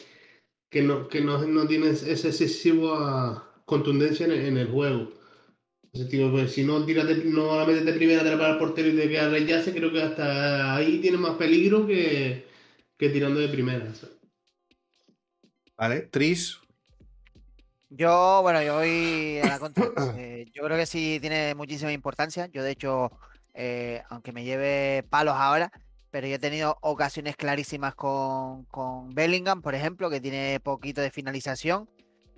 que 0.71 0.83
no, 0.83 1.09
que 1.09 1.21
no, 1.23 1.47
no 1.47 1.67
tiene 1.69 1.91
esa 1.91 2.09
excesiva 2.29 3.53
contundencia 3.67 4.27
en 4.27 4.33
el, 4.33 4.41
en 4.47 4.59
el 4.59 4.69
juego. 4.69 5.13
Ese 5.93 6.07
tipo, 6.07 6.31
pues, 6.33 6.53
si 6.53 6.65
no 6.65 6.85
tiras 6.87 7.07
de- 7.09 7.25
no 7.25 7.57
la 7.59 7.67
metes 7.67 7.85
de 7.87 7.93
primera, 7.95 8.23
para 8.23 8.53
el 8.55 8.59
portero 8.59 8.89
y 8.89 8.97
te 8.97 9.09
queda 9.09 9.31
rechace, 9.31 9.73
creo 9.75 9.93
que 9.93 10.03
hasta 10.03 10.77
ahí 10.77 11.01
tiene 11.01 11.19
más 11.19 11.37
peligro 11.37 11.87
que, 11.87 12.45
que 12.99 13.11
tirando 13.11 13.41
de 13.41 13.49
primera. 13.49 13.95
¿sabes? 13.95 14.17
Vale, 15.77 16.09
Tris. 16.11 16.59
Yo, 17.97 18.41
bueno, 18.43 18.61
yo 18.62 18.75
voy 18.75 19.39
a 19.43 19.47
la 19.47 19.59
contra. 19.59 19.85
Eh, 20.19 20.47
yo 20.53 20.62
creo 20.65 20.77
que 20.77 20.87
sí 20.87 21.19
tiene 21.21 21.55
muchísima 21.55 21.93
importancia. 21.93 22.47
Yo, 22.47 22.62
de 22.62 22.73
hecho, 22.73 23.12
eh, 23.55 24.03
aunque 24.11 24.33
me 24.33 24.45
lleve 24.45 25.05
palos 25.09 25.35
ahora, 25.37 25.71
pero 26.11 26.27
yo 26.27 26.35
he 26.35 26.39
tenido 26.39 26.77
ocasiones 26.81 27.37
clarísimas 27.37 27.95
con, 27.95 28.65
con 28.65 29.15
Bellingham, 29.15 29.62
por 29.62 29.75
ejemplo, 29.75 30.11
que 30.11 30.21
tiene 30.21 30.59
poquito 30.61 31.01
de 31.01 31.11
finalización. 31.11 31.89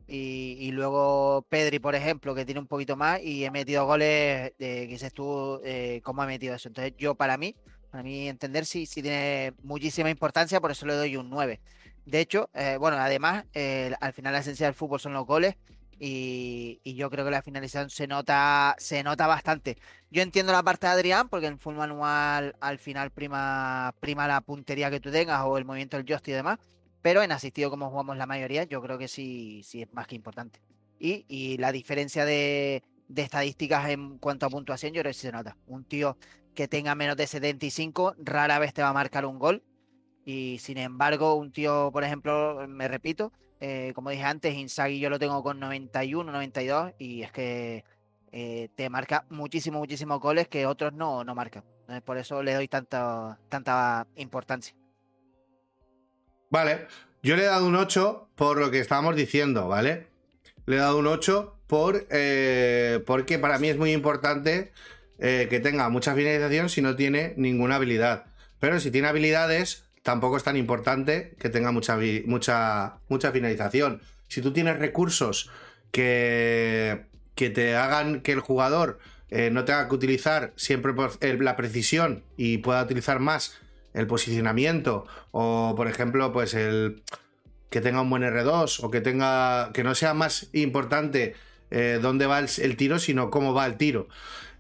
Y, 0.09 0.71
luego 0.73 1.45
Pedri, 1.49 1.81
por 1.81 1.95
ejemplo, 1.95 2.35
que 2.35 2.45
tiene 2.45 2.61
un 2.61 2.69
poquito 2.69 2.97
más 2.97 3.21
y 3.23 3.45
he 3.45 3.51
metido 3.51 3.87
goles, 3.87 4.53
de, 4.59 4.87
que 4.87 4.87
dices 4.87 5.13
tú, 5.13 5.61
eh, 5.65 6.01
cómo 6.05 6.23
ha 6.23 6.27
metido 6.27 6.55
eso. 6.55 6.69
Entonces 6.69 6.95
yo 6.97 7.17
para 7.17 7.37
mí, 7.39 7.57
para 7.91 8.05
mí 8.05 8.29
entender 8.29 8.67
sí, 8.67 8.87
sí 8.87 9.03
tiene 9.03 9.53
muchísima 9.63 10.11
importancia, 10.11 10.61
por 10.61 10.71
eso 10.71 10.87
le 10.87 10.95
doy 10.95 11.17
un 11.17 11.29
9. 11.29 11.61
De 12.07 12.21
hecho, 12.21 12.49
eh, 12.55 12.77
bueno, 12.79 12.97
además, 12.99 13.45
eh, 13.53 13.93
al 14.01 14.13
final 14.13 14.33
la 14.33 14.39
esencia 14.39 14.67
del 14.67 14.77
fútbol 14.77 15.01
son 15.01 15.13
los 15.13 15.27
goles 15.27 15.57
y, 15.99 16.81
yo 16.85 17.11
creo 17.11 17.25
que 17.25 17.33
la 17.33 17.43
finalización 17.43 17.91
se 17.91 18.07
nota, 18.07 18.77
se 18.79 19.03
nota 19.03 19.27
bastante. 19.27 19.77
Yo 20.11 20.23
entiendo 20.23 20.53
la 20.53 20.63
parte 20.63 20.87
de 20.87 20.93
Adrián, 20.93 21.29
porque 21.29 21.47
en 21.47 21.59
full 21.59 21.75
manual 21.75 22.55
al 22.61 22.79
final 22.79 23.11
prima, 23.11 23.93
prima 23.99 24.29
la 24.29 24.41
puntería 24.41 24.89
que 24.89 25.01
tú 25.01 25.11
tengas 25.11 25.43
o 25.45 25.59
el 25.59 25.65
movimiento 25.65 25.97
del 25.97 26.07
joystick 26.07 26.33
y 26.33 26.37
demás, 26.37 26.59
pero 27.03 27.23
en 27.23 27.33
asistido 27.33 27.71
como 27.71 27.91
jugamos 27.91 28.17
la 28.17 28.27
mayoría, 28.27 28.65
yo 28.65 28.81
creo 28.81 28.99
que 28.99 29.09
sí, 29.09 29.63
sí 29.65 29.83
es 29.83 29.93
más 29.93 30.07
que 30.07 30.15
importante. 30.15 30.61
Y, 30.99 31.59
la 31.59 31.73
diferencia 31.73 32.25
de, 32.25 32.85
de, 33.09 33.23
estadísticas 33.23 33.91
en 33.91 34.19
cuanto 34.19 34.47
a 34.47 34.51
puntuación, 34.51 34.93
yo 34.93 35.03
creo 35.03 35.11
que 35.11 35.15
sí 35.15 35.23
se 35.23 35.33
nota. 35.33 35.57
Un 35.67 35.85
tío 35.85 36.17
que 36.55 36.69
tenga 36.69 36.95
menos 36.95 37.17
de 37.17 37.27
75 37.27 38.15
rara 38.19 38.59
vez 38.59 38.73
te 38.73 38.83
va 38.83 38.91
a 38.91 38.93
marcar 38.93 39.27
un 39.27 39.39
gol 39.39 39.63
y 40.27 40.59
sin 40.59 40.77
embargo, 40.77 41.37
un 41.37 41.53
tío, 41.53 41.91
por 41.93 42.03
ejemplo, 42.03 42.67
me 42.69 42.89
repito, 42.89 43.33
eh, 43.61 43.93
como 43.95 44.11
dije 44.11 44.25
antes, 44.25 44.57
Inzaghi 44.57 44.99
yo 44.99 45.09
lo 45.09 45.21
tengo 45.21 45.41
con 45.41 45.61
91, 45.61 46.33
92 46.33 46.95
y 46.99 47.23
es 47.23 47.31
que 47.31 47.85
eh, 48.33 48.69
te 48.75 48.91
marca 48.91 49.25
muchísimos, 49.31 49.79
muchísimos 49.79 50.19
goles 50.19 50.49
que 50.49 50.67
otros 50.67 50.93
no, 50.93 51.23
no 51.23 51.37
marcan. 51.37 51.63
por 52.05 52.19
eso 52.19 52.43
le 52.43 52.55
doy 52.55 52.67
tanta, 52.67 53.39
tanta 53.49 54.09
importancia. 54.17 54.75
Vale, 56.51 56.89
yo 57.23 57.37
le 57.37 57.45
he 57.45 57.47
dado 57.47 57.65
un 57.65 57.77
8 57.77 58.31
por 58.35 58.59
lo 58.59 58.73
que 58.73 58.81
estábamos 58.81 59.15
diciendo, 59.15 59.69
¿vale? 59.69 60.09
Le 60.67 60.75
he 60.75 60.81
dado 60.81 60.99
un 60.99 61.07
8 61.07 61.61
por, 61.69 62.05
eh, 62.11 63.01
porque 63.07 63.39
para 63.39 63.61
mí 63.61 63.69
es 63.69 63.79
muy 63.79 63.93
importante 63.93 64.73
que 65.19 65.61
tenga 65.61 65.89
mucha 65.89 66.15
finalización 66.15 66.69
si 66.69 66.83
no 66.83 66.95
tiene 66.95 67.33
ninguna 67.39 67.77
habilidad. 67.77 68.27
Pero 68.61 68.81
si 68.81 68.91
tiene 68.91 69.09
habilidades, 69.09 69.86
tampoco 70.07 70.37
es 70.37 70.45
tan 70.45 70.57
importante 70.57 71.35
que 71.41 71.49
tenga 71.49 71.73
mucha, 71.73 71.99
mucha, 72.27 72.99
mucha 73.09 73.33
finalización. 73.33 74.03
Si 74.29 74.41
tú 74.41 74.53
tienes 74.53 74.79
recursos 74.79 75.51
que, 75.91 77.07
que 77.35 77.51
te 77.51 77.75
hagan 77.75 78.21
que 78.21 78.31
el 78.31 78.39
jugador 78.39 79.01
eh, 79.31 79.51
no 79.51 79.65
tenga 79.65 79.89
que 79.89 79.95
utilizar 79.97 80.53
siempre 80.55 80.95
la 81.41 81.57
precisión 81.57 82.23
y 82.37 82.59
pueda 82.59 82.85
utilizar 82.85 83.19
más 83.19 83.59
el 83.95 84.07
posicionamiento 84.07 85.09
o 85.33 85.75
por 85.77 85.89
ejemplo 85.89 86.33
pues 86.33 86.55
el 86.55 87.03
que 87.69 87.81
tenga 87.81 88.01
un 88.01 88.09
buen 88.09 88.23
R2 88.23 88.85
o 88.85 88.91
que 88.93 89.01
tenga 89.01 89.73
que 89.73 89.83
no 89.83 89.97
sea 89.97 90.15
más 90.15 90.51
importante 90.53 91.35
eh, 91.73 91.99
dónde 92.01 92.27
va 92.27 92.39
el, 92.39 92.77
tiro 92.77 93.01
sino 93.01 93.31
cómo 93.31 93.55
va 93.55 93.67
el 93.67 93.77
tiro 93.77 94.07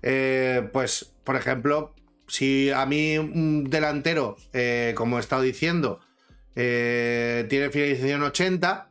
eh, 0.02 0.68
pues 0.73 1.12
por 1.23 1.36
ejemplo 1.36 1.94
si 2.28 2.70
a 2.70 2.86
mí 2.86 3.19
un 3.19 3.65
delantero, 3.65 4.36
eh, 4.53 4.94
como 4.97 5.16
he 5.16 5.20
estado 5.20 5.43
diciendo, 5.43 6.01
eh, 6.55 7.47
tiene 7.48 7.70
finalización 7.70 8.23
80, 8.23 8.90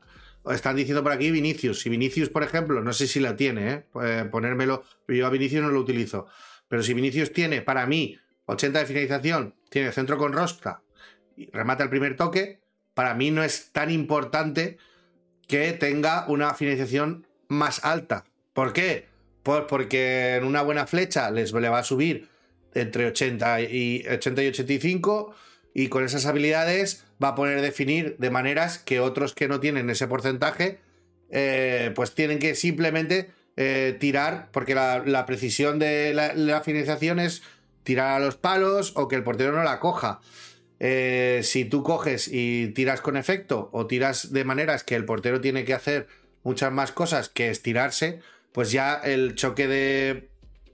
están 0.52 0.76
diciendo 0.76 1.04
por 1.04 1.12
aquí 1.12 1.32
Vinicius. 1.32 1.82
Si 1.82 1.90
Vinicius, 1.90 2.30
por 2.30 2.44
ejemplo, 2.44 2.82
no 2.82 2.94
sé 2.94 3.08
si 3.08 3.20
la 3.20 3.36
tiene, 3.36 3.86
eh, 4.02 4.26
ponérmelo, 4.30 4.84
yo 5.08 5.26
a 5.26 5.30
Vinicius 5.30 5.64
no 5.64 5.70
lo 5.70 5.80
utilizo. 5.80 6.28
Pero 6.68 6.84
si 6.84 6.94
Vinicius 6.94 7.34
tiene, 7.34 7.62
para 7.62 7.86
mí, 7.86 8.18
80 8.46 8.80
de 8.80 8.86
finalización, 8.86 9.56
tiene 9.70 9.92
centro 9.92 10.18
con 10.18 10.34
rosca 10.34 10.82
y 11.36 11.50
remata 11.52 11.84
el 11.84 11.90
primer 11.90 12.16
toque, 12.16 12.62
para 12.94 13.14
mí 13.14 13.32
no 13.32 13.44
es 13.44 13.72
tan 13.72 13.92
importante 13.92 14.78
que 15.48 15.74
tenga 15.74 16.26
una 16.28 16.54
finalización 16.54 17.28
más 17.48 17.84
alta. 17.84 18.24
¿Por 18.54 18.72
qué? 18.72 19.08
Pues 19.44 19.64
porque 19.68 20.36
en 20.36 20.46
una 20.46 20.62
buena 20.62 20.88
flecha 20.88 21.30
les 21.30 21.54
le 21.54 21.70
va 21.70 21.80
a 21.80 21.84
subir 21.84 22.30
entre 22.76 23.08
80 23.08 23.62
y, 23.62 24.06
80 24.08 24.44
y 24.44 24.48
85 24.48 25.36
y 25.74 25.88
con 25.88 26.06
esas 26.06 26.26
habilidades 26.26 27.04
va 27.22 27.30
a 27.30 27.36
poder 27.36 27.62
definir 27.62 28.16
de 28.20 28.30
maneras 28.30 28.78
que 28.78 29.00
otros 29.00 29.34
que 29.34 29.48
no 29.48 29.60
tienen 29.60 29.90
ese 29.90 30.08
porcentaje 30.08 30.80
eh, 31.30 31.92
pues 31.96 32.14
tienen 32.14 32.40
que 32.40 32.56
simplemente 32.56 33.32
eh, 33.58 33.96
tirar 34.00 34.50
porque 34.52 34.76
la, 34.76 35.26
precisión 35.26 35.80
de 35.80 36.14
la, 36.14 36.62
finalización 36.62 37.20
es 37.20 37.42
tirar 37.84 38.22
a 38.22 38.24
los 38.24 38.36
palos 38.36 38.94
o 38.96 39.08
que 39.08 39.16
el 39.16 39.24
portero 39.24 39.54
no 39.54 39.64
la 39.64 39.80
coja. 39.80 40.20
Eh, 40.80 41.40
si 41.44 41.66
tú 41.66 41.84
coges 41.84 42.28
y 42.32 42.68
tiras 42.70 43.02
con 43.02 43.16
efecto 43.16 43.70
o 43.72 43.88
tiras 43.88 44.34
de 44.34 44.44
maneras 44.44 44.84
que 44.84 44.96
el 44.96 45.06
portero 45.06 45.40
tiene 45.40 45.64
que 45.64 45.74
hacer 45.74 46.08
muchas 46.44 46.72
más 46.72 46.92
cosas 46.92 47.30
que 47.30 47.50
estirarse, 47.50 48.20
pues 48.52 48.72
ya 48.72 48.96
el 48.96 49.36
choque 49.36 49.68
de 49.68 50.30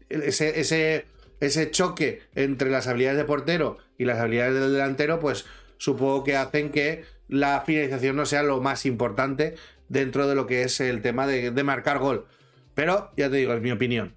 ese 0.09 1.05
ese 1.41 1.71
choque 1.71 2.21
entre 2.35 2.69
las 2.69 2.87
habilidades 2.87 3.17
de 3.17 3.25
portero 3.25 3.79
y 3.97 4.05
las 4.05 4.19
habilidades 4.19 4.53
del 4.53 4.71
delantero, 4.71 5.19
pues 5.19 5.45
supongo 5.77 6.23
que 6.23 6.37
hacen 6.37 6.71
que 6.71 7.03
la 7.27 7.61
finalización 7.61 8.15
no 8.15 8.25
sea 8.25 8.43
lo 8.43 8.61
más 8.61 8.85
importante 8.85 9.55
dentro 9.89 10.27
de 10.27 10.35
lo 10.35 10.45
que 10.45 10.61
es 10.63 10.79
el 10.79 11.01
tema 11.01 11.27
de, 11.27 11.51
marcar 11.63 11.97
gol. 11.97 12.27
Pero 12.75 13.11
ya 13.17 13.29
te 13.29 13.37
digo, 13.37 13.53
es 13.53 13.61
mi 13.61 13.71
opinión. 13.71 14.15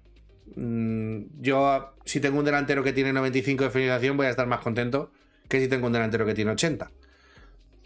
Mm, 0.55 1.41
yo, 1.41 1.95
si 2.05 2.19
tengo 2.19 2.39
un 2.39 2.45
delantero 2.45 2.83
que 2.83 2.93
tiene 2.93 3.11
95 3.11 3.65
de 3.65 3.69
finalización, 3.71 4.15
voy 4.15 4.27
a 4.27 4.29
estar 4.29 4.47
más 4.47 4.59
contento 4.59 5.11
que 5.49 5.59
si 5.59 5.67
tengo 5.67 5.87
un 5.87 5.93
delantero 5.93 6.25
que 6.25 6.35
tiene 6.35 6.51
80. 6.51 6.91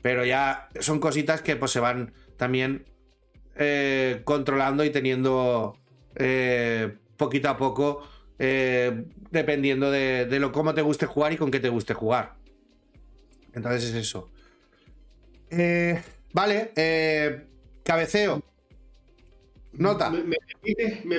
Pero 0.02 0.26
ya 0.26 0.70
son 0.82 1.00
cositas 1.00 1.42
que 1.42 1.56
pues 1.56 1.72
se 1.72 1.80
van 1.80 2.12
también 2.38 2.86
eh, 3.56 4.22
controlando 4.26 4.84
y 4.84 4.90
teniendo 4.90 5.78
eh, 6.16 6.98
poquito 7.18 7.50
a 7.50 7.58
poco 7.58 8.04
eh, 8.42 9.04
dependiendo 9.32 9.92
de, 9.92 10.40
lo 10.40 10.54
cómo 10.54 10.74
te 10.74 10.82
guste 10.82 11.06
jugar 11.06 11.34
y 11.34 11.38
con 11.38 11.52
qué 11.52 11.60
te 11.60 11.68
guste 11.68 11.94
jugar. 11.94 12.36
Entonces 13.54 13.90
es 13.90 13.96
eso. 13.96 14.30
Eh, 15.50 16.02
vale, 16.34 16.72
eh, 16.76 17.48
cabeceo. 17.84 18.42
Nota. 19.74 20.10
Me, 20.10 20.38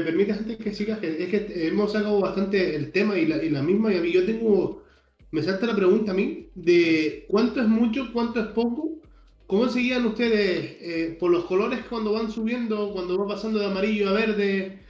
permite, 0.00 0.32
antes 0.32 0.56
que 0.56 0.72
sigas, 0.72 1.02
es 1.02 1.28
que 1.28 1.68
hemos 1.68 1.92
sacado 1.92 2.20
bastante 2.20 2.74
el 2.74 2.90
tema 2.90 3.16
y 3.16 3.26
la, 3.26 3.62
misma, 3.62 3.92
y 3.92 3.98
a 3.98 4.00
mí 4.00 4.10
yo 4.10 4.24
tengo, 4.24 4.82
me 5.30 5.42
salta 5.42 5.66
la 5.66 5.76
pregunta 5.76 6.12
a 6.12 6.14
mí, 6.14 6.48
de 6.54 7.26
cuánto 7.28 7.60
es 7.60 7.68
mucho, 7.68 8.12
cuánto 8.12 8.40
es 8.40 8.46
poco, 8.48 8.98
¿cómo 9.46 9.68
seguían 9.68 10.04
ustedes 10.06 11.16
por 11.18 11.30
los 11.30 11.44
colores 11.44 11.80
cuando 11.88 12.12
van 12.12 12.30
subiendo, 12.30 12.92
cuando 12.92 13.18
va 13.18 13.34
pasando 13.34 13.58
de 13.58 13.66
amarillo 13.66 14.08
a 14.08 14.12
verde? 14.12 14.80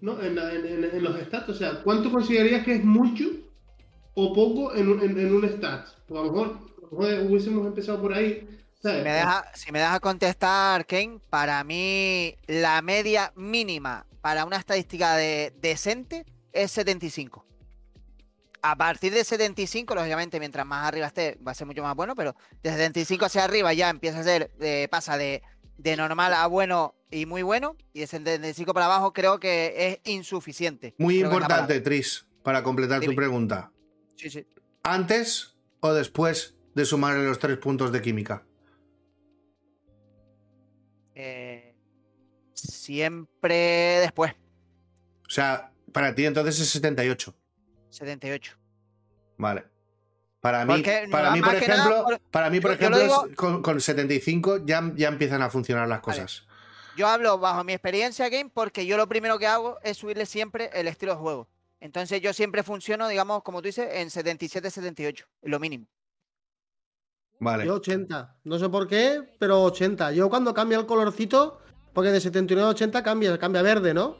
¿No? 0.00 0.20
En, 0.22 0.34
los 1.02 1.20
stats. 1.20 1.48
O 1.48 1.54
sea, 1.54 1.82
¿cuánto 1.82 2.10
considerarías 2.10 2.64
que 2.64 2.76
es 2.76 2.84
mucho 2.84 3.24
o 4.14 4.32
poco 4.32 4.74
en 4.74 4.88
un, 4.88 5.02
en, 5.02 5.34
un 5.34 5.44
stat? 5.48 5.88
Porque 6.06 6.20
a 6.20 6.26
lo 6.26 6.32
mejor, 6.32 6.58
hubiésemos 6.90 7.66
empezado 7.66 8.00
por 8.00 8.12
ahí. 8.12 8.46
Si 8.80 8.88
me, 8.88 9.12
deja, 9.12 9.44
si 9.54 9.72
me 9.72 9.80
deja 9.80 9.98
contestar, 9.98 10.86
Kane, 10.86 11.18
para 11.28 11.64
mí 11.64 12.36
la 12.46 12.80
media 12.80 13.32
mínima 13.34 14.06
para 14.20 14.44
una 14.44 14.56
estadística 14.56 15.16
de, 15.16 15.52
decente 15.60 16.24
es 16.52 16.70
75. 16.72 17.44
A 18.60 18.76
partir 18.76 19.12
de 19.12 19.24
75, 19.24 19.94
lógicamente, 19.94 20.40
mientras 20.40 20.66
más 20.66 20.86
arriba 20.86 21.06
esté, 21.06 21.38
va 21.46 21.52
a 21.52 21.54
ser 21.54 21.66
mucho 21.66 21.82
más 21.82 21.94
bueno, 21.94 22.14
pero 22.14 22.34
de 22.62 22.70
75 22.70 23.24
hacia 23.24 23.44
arriba 23.44 23.72
ya 23.72 23.88
empieza 23.88 24.18
a 24.20 24.24
ser, 24.24 24.50
eh, 24.60 24.88
pasa 24.90 25.16
de, 25.16 25.42
de 25.78 25.96
normal 25.96 26.34
a 26.34 26.46
bueno 26.46 26.94
y 27.10 27.24
muy 27.24 27.42
bueno, 27.42 27.76
y 27.94 28.00
de 28.00 28.06
75 28.06 28.74
para 28.74 28.86
abajo 28.86 29.12
creo 29.12 29.40
que 29.40 30.00
es 30.04 30.12
insuficiente. 30.12 30.94
Muy 30.98 31.20
importante, 31.20 31.80
Tris, 31.80 32.26
para 32.42 32.62
completar 32.62 33.00
tu 33.00 33.14
pregunta. 33.14 33.72
Sí, 34.16 34.28
sí. 34.28 34.46
¿Antes 34.82 35.56
o 35.80 35.92
después 35.92 36.56
de 36.74 36.84
sumarle 36.84 37.24
los 37.24 37.38
tres 37.38 37.56
puntos 37.58 37.92
de 37.92 38.02
química? 38.02 38.44
Eh, 41.14 41.74
siempre 42.52 44.00
después. 44.00 44.32
O 45.26 45.30
sea, 45.30 45.72
para 45.92 46.14
ti 46.14 46.26
entonces 46.26 46.60
es 46.60 46.68
78. 46.70 47.34
78. 47.90 48.58
Vale. 49.36 49.64
Para 50.48 50.64
mí, 50.64 50.82
para 51.10 51.30
mí, 51.32 51.42
por 51.42 51.54
ejemplo, 51.54 52.06
para 52.30 52.50
mí, 52.50 52.60
por 52.60 52.72
ejemplo, 52.72 53.28
con, 53.36 53.80
75 53.80 54.64
ya, 54.64 54.92
ya 54.96 55.08
empiezan 55.08 55.42
a 55.42 55.50
funcionar 55.50 55.86
las 55.86 56.00
cosas. 56.00 56.44
Yo 56.96 57.06
hablo 57.06 57.38
bajo 57.38 57.62
mi 57.64 57.74
experiencia 57.74 58.28
game 58.28 58.50
porque 58.52 58.86
yo 58.86 58.96
lo 58.96 59.08
primero 59.08 59.38
que 59.38 59.46
hago 59.46 59.78
es 59.82 59.98
subirle 59.98 60.26
siempre 60.26 60.70
el 60.72 60.88
estilo 60.88 61.12
de 61.12 61.18
juego. 61.18 61.48
Entonces 61.80 62.20
yo 62.20 62.32
siempre 62.32 62.62
funciono, 62.62 63.06
digamos, 63.08 63.42
como 63.42 63.60
tú 63.60 63.66
dices, 63.66 63.88
en 63.92 64.08
77-78, 64.08 65.24
lo 65.42 65.60
mínimo. 65.60 65.86
Vale. 67.40 67.66
Yo 67.66 67.74
80. 67.74 68.38
No 68.44 68.58
sé 68.58 68.68
por 68.68 68.88
qué, 68.88 69.22
pero 69.38 69.62
80. 69.62 70.12
Yo 70.12 70.28
cuando 70.28 70.54
cambia 70.54 70.78
el 70.78 70.86
colorcito, 70.86 71.60
porque 71.92 72.10
de 72.10 72.20
79 72.20 72.66
a 72.66 72.70
80 72.70 73.02
cambia, 73.02 73.38
cambia 73.38 73.62
verde, 73.62 73.94
¿no? 73.94 74.16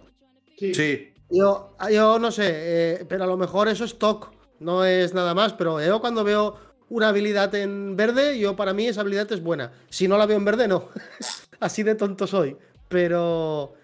Sí. 0.56 1.14
Yo, 1.30 1.76
yo 1.90 2.18
no 2.18 2.30
sé, 2.30 2.46
eh, 2.48 3.06
pero 3.09 3.24
a 3.24 3.26
lo 3.26 3.36
mejor 3.36 3.68
eso 3.68 3.84
es 3.84 3.92
stock 3.92 4.38
no 4.60 4.85
es 4.85 5.14
nada 5.14 5.35
más, 5.35 5.52
pero 5.52 5.85
yo 5.85 6.01
cuando 6.01 6.24
veo 6.24 6.56
una 6.90 7.09
habilidad 7.09 7.55
en 7.55 7.97
verde, 7.97 8.39
yo 8.39 8.56
para 8.56 8.72
mí 8.72 8.86
esa 8.86 9.02
habilidad 9.02 9.30
es 9.32 9.43
buena. 9.43 9.72
Si 9.89 10.09
no 10.09 10.16
la 10.16 10.26
veo 10.26 10.36
en 10.36 10.44
verde, 10.44 10.68
no. 10.68 10.89
Así 11.60 11.82
de 11.82 11.94
tonto 11.94 12.26
soy. 12.26 12.56
Pero 12.89 13.74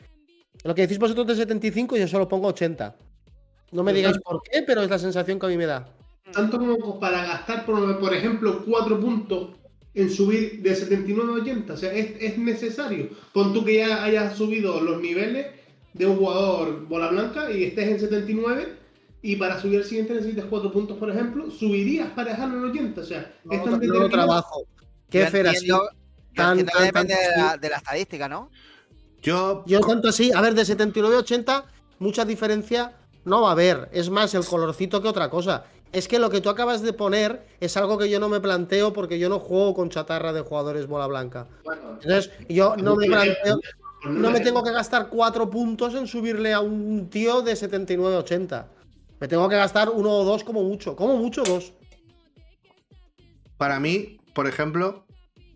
lo 0.62 0.74
que 0.74 0.82
decís 0.82 0.98
vosotros 0.98 1.26
de 1.26 1.36
75, 1.36 1.96
yo 1.96 2.08
solo 2.08 2.28
pongo 2.28 2.48
80. 2.48 2.96
No 3.72 3.82
me 3.82 3.92
digáis 3.92 4.18
por 4.18 4.42
qué, 4.42 4.62
pero 4.62 4.82
es 4.82 4.90
la 4.90 4.98
sensación 4.98 5.38
que 5.38 5.46
a 5.46 5.48
mí 5.48 5.56
me 5.56 5.66
da. 5.66 5.86
Tanto 6.32 6.58
como 6.58 6.98
para 6.98 7.24
gastar, 7.24 7.66
por, 7.66 7.98
por 7.98 8.14
ejemplo, 8.14 8.64
4 8.64 9.00
puntos 9.00 9.50
en 9.92 10.10
subir 10.10 10.62
de 10.62 10.74
79 10.74 11.32
a 11.32 11.42
80. 11.42 11.72
O 11.72 11.76
sea, 11.76 11.92
es, 11.92 12.14
es 12.20 12.38
necesario. 12.38 13.10
Pon 13.32 13.52
tú 13.52 13.64
que 13.64 13.78
ya 13.78 14.02
hayas 14.02 14.36
subido 14.36 14.80
los 14.80 15.00
niveles 15.00 15.46
de 15.92 16.06
un 16.06 16.16
jugador 16.16 16.88
bola 16.88 17.08
blanca 17.08 17.50
y 17.50 17.64
estés 17.64 17.88
en 17.88 18.00
79 18.00 18.83
y 19.26 19.36
para 19.36 19.58
subir 19.58 19.78
el 19.80 19.84
siguiente 19.84 20.12
necesitas 20.12 20.44
4 20.50 20.70
puntos, 20.70 20.98
por 20.98 21.08
ejemplo, 21.08 21.50
subirías 21.50 22.10
para 22.10 22.32
dejarlo 22.32 22.58
en 22.58 22.64
80. 22.70 23.00
O 23.00 23.04
sea, 23.04 23.32
No, 23.44 23.52
es 23.54 23.64
tan 23.64 23.80
no 23.80 24.08
trabajo. 24.10 24.64
Qué 25.08 25.26
yo 25.64 25.88
Tan, 26.34 26.58
que 26.58 26.64
tan, 26.64 26.84
depende 26.84 27.14
tan- 27.14 27.22
de 27.30 27.42
la, 27.42 27.56
de 27.56 27.68
la 27.70 27.76
estadística, 27.78 28.28
¿no? 28.28 28.50
Yo, 29.22 29.64
Yo 29.66 29.80
tanto 29.80 30.08
así, 30.08 30.30
a 30.34 30.42
ver, 30.42 30.54
de 30.54 30.66
79 30.66 31.16
a 31.16 31.20
80, 31.20 31.64
mucha 32.00 32.26
diferencia 32.26 32.92
no 33.24 33.40
va 33.40 33.48
a 33.48 33.52
haber. 33.52 33.88
Es 33.92 34.10
más 34.10 34.34
el 34.34 34.44
colorcito 34.44 35.00
que 35.00 35.08
otra 35.08 35.30
cosa. 35.30 35.64
Es 35.90 36.06
que 36.06 36.18
lo 36.18 36.28
que 36.28 36.42
tú 36.42 36.50
acabas 36.50 36.82
de 36.82 36.92
poner 36.92 37.46
es 37.60 37.78
algo 37.78 37.96
que 37.96 38.10
yo 38.10 38.20
no 38.20 38.28
me 38.28 38.40
planteo 38.40 38.92
porque 38.92 39.18
yo 39.18 39.30
no 39.30 39.38
juego 39.38 39.72
con 39.72 39.88
chatarra 39.88 40.34
de 40.34 40.42
jugadores 40.42 40.86
bola 40.86 41.06
blanca. 41.06 41.46
Bueno, 41.64 41.98
Entonces, 42.02 42.30
yo 42.50 42.76
no 42.76 42.94
me 42.94 43.06
planteo, 43.06 43.58
no 44.04 44.30
me 44.30 44.40
tengo 44.40 44.62
que 44.62 44.72
gastar 44.72 45.08
4 45.08 45.48
puntos 45.48 45.94
en 45.94 46.06
subirle 46.06 46.52
a 46.52 46.60
un 46.60 47.08
tío 47.08 47.40
de 47.40 47.56
79 47.56 48.16
a 48.16 48.18
80. 48.18 48.68
Me 49.20 49.28
tengo 49.28 49.48
que 49.48 49.56
gastar 49.56 49.90
uno 49.90 50.10
o 50.10 50.24
dos 50.24 50.44
como 50.44 50.62
mucho. 50.62 50.96
Como 50.96 51.16
mucho, 51.16 51.42
dos. 51.44 51.72
para 53.56 53.80
mí, 53.80 54.18
por 54.34 54.46
ejemplo, 54.46 55.06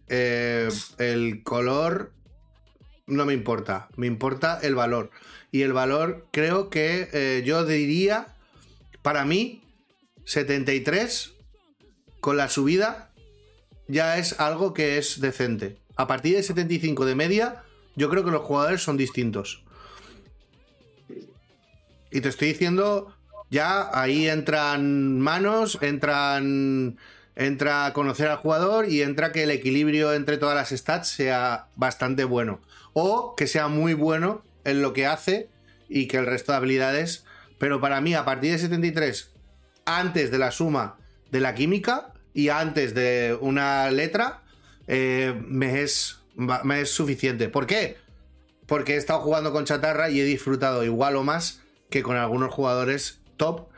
eh, 0.08 0.68
el 0.98 1.42
color 1.42 2.12
no 3.06 3.26
me 3.26 3.34
importa, 3.34 3.88
me 3.96 4.06
importa 4.06 4.58
el 4.62 4.74
valor. 4.74 5.10
Y 5.50 5.62
el 5.62 5.72
valor 5.72 6.26
creo 6.30 6.70
que 6.70 7.08
eh, 7.12 7.42
yo 7.44 7.64
diría, 7.64 8.34
para 9.02 9.24
mí, 9.24 9.62
73 10.24 11.34
con 12.20 12.36
la 12.36 12.48
subida 12.48 13.12
ya 13.88 14.18
es 14.18 14.38
algo 14.38 14.74
que 14.74 14.98
es 14.98 15.20
decente. 15.20 15.78
A 15.96 16.06
partir 16.06 16.36
de 16.36 16.42
75 16.42 17.06
de 17.06 17.14
media, 17.14 17.64
yo 17.96 18.08
creo 18.10 18.24
que 18.24 18.30
los 18.30 18.42
jugadores 18.42 18.82
son 18.82 18.96
distintos. 18.96 19.64
Y 22.10 22.20
te 22.20 22.28
estoy 22.28 22.48
diciendo, 22.48 23.14
ya 23.50 23.90
ahí 23.92 24.28
entran 24.28 25.20
manos, 25.20 25.78
entran 25.80 26.98
entra 27.38 27.92
conocer 27.92 28.26
al 28.26 28.38
jugador 28.38 28.88
y 28.88 29.02
entra 29.02 29.30
que 29.30 29.44
el 29.44 29.52
equilibrio 29.52 30.12
entre 30.12 30.38
todas 30.38 30.56
las 30.56 30.78
stats 30.78 31.08
sea 31.08 31.68
bastante 31.76 32.24
bueno. 32.24 32.60
O 32.92 33.36
que 33.36 33.46
sea 33.46 33.68
muy 33.68 33.94
bueno 33.94 34.42
en 34.64 34.82
lo 34.82 34.92
que 34.92 35.06
hace 35.06 35.48
y 35.88 36.08
que 36.08 36.16
el 36.16 36.26
resto 36.26 36.50
de 36.50 36.58
habilidades. 36.58 37.24
Pero 37.58 37.80
para 37.80 38.00
mí, 38.00 38.14
a 38.14 38.24
partir 38.24 38.50
de 38.50 38.58
73, 38.58 39.30
antes 39.84 40.32
de 40.32 40.38
la 40.38 40.50
suma 40.50 40.98
de 41.30 41.40
la 41.40 41.54
química 41.54 42.12
y 42.34 42.48
antes 42.48 42.92
de 42.94 43.38
una 43.40 43.88
letra, 43.92 44.42
eh, 44.88 45.40
me, 45.46 45.82
es, 45.82 46.18
me 46.34 46.80
es 46.80 46.90
suficiente. 46.90 47.48
¿Por 47.48 47.66
qué? 47.66 47.98
Porque 48.66 48.94
he 48.94 48.96
estado 48.96 49.20
jugando 49.20 49.52
con 49.52 49.64
chatarra 49.64 50.10
y 50.10 50.20
he 50.20 50.24
disfrutado 50.24 50.84
igual 50.84 51.14
o 51.14 51.22
más 51.22 51.62
que 51.88 52.02
con 52.02 52.16
algunos 52.16 52.52
jugadores 52.52 53.20
top 53.38 53.68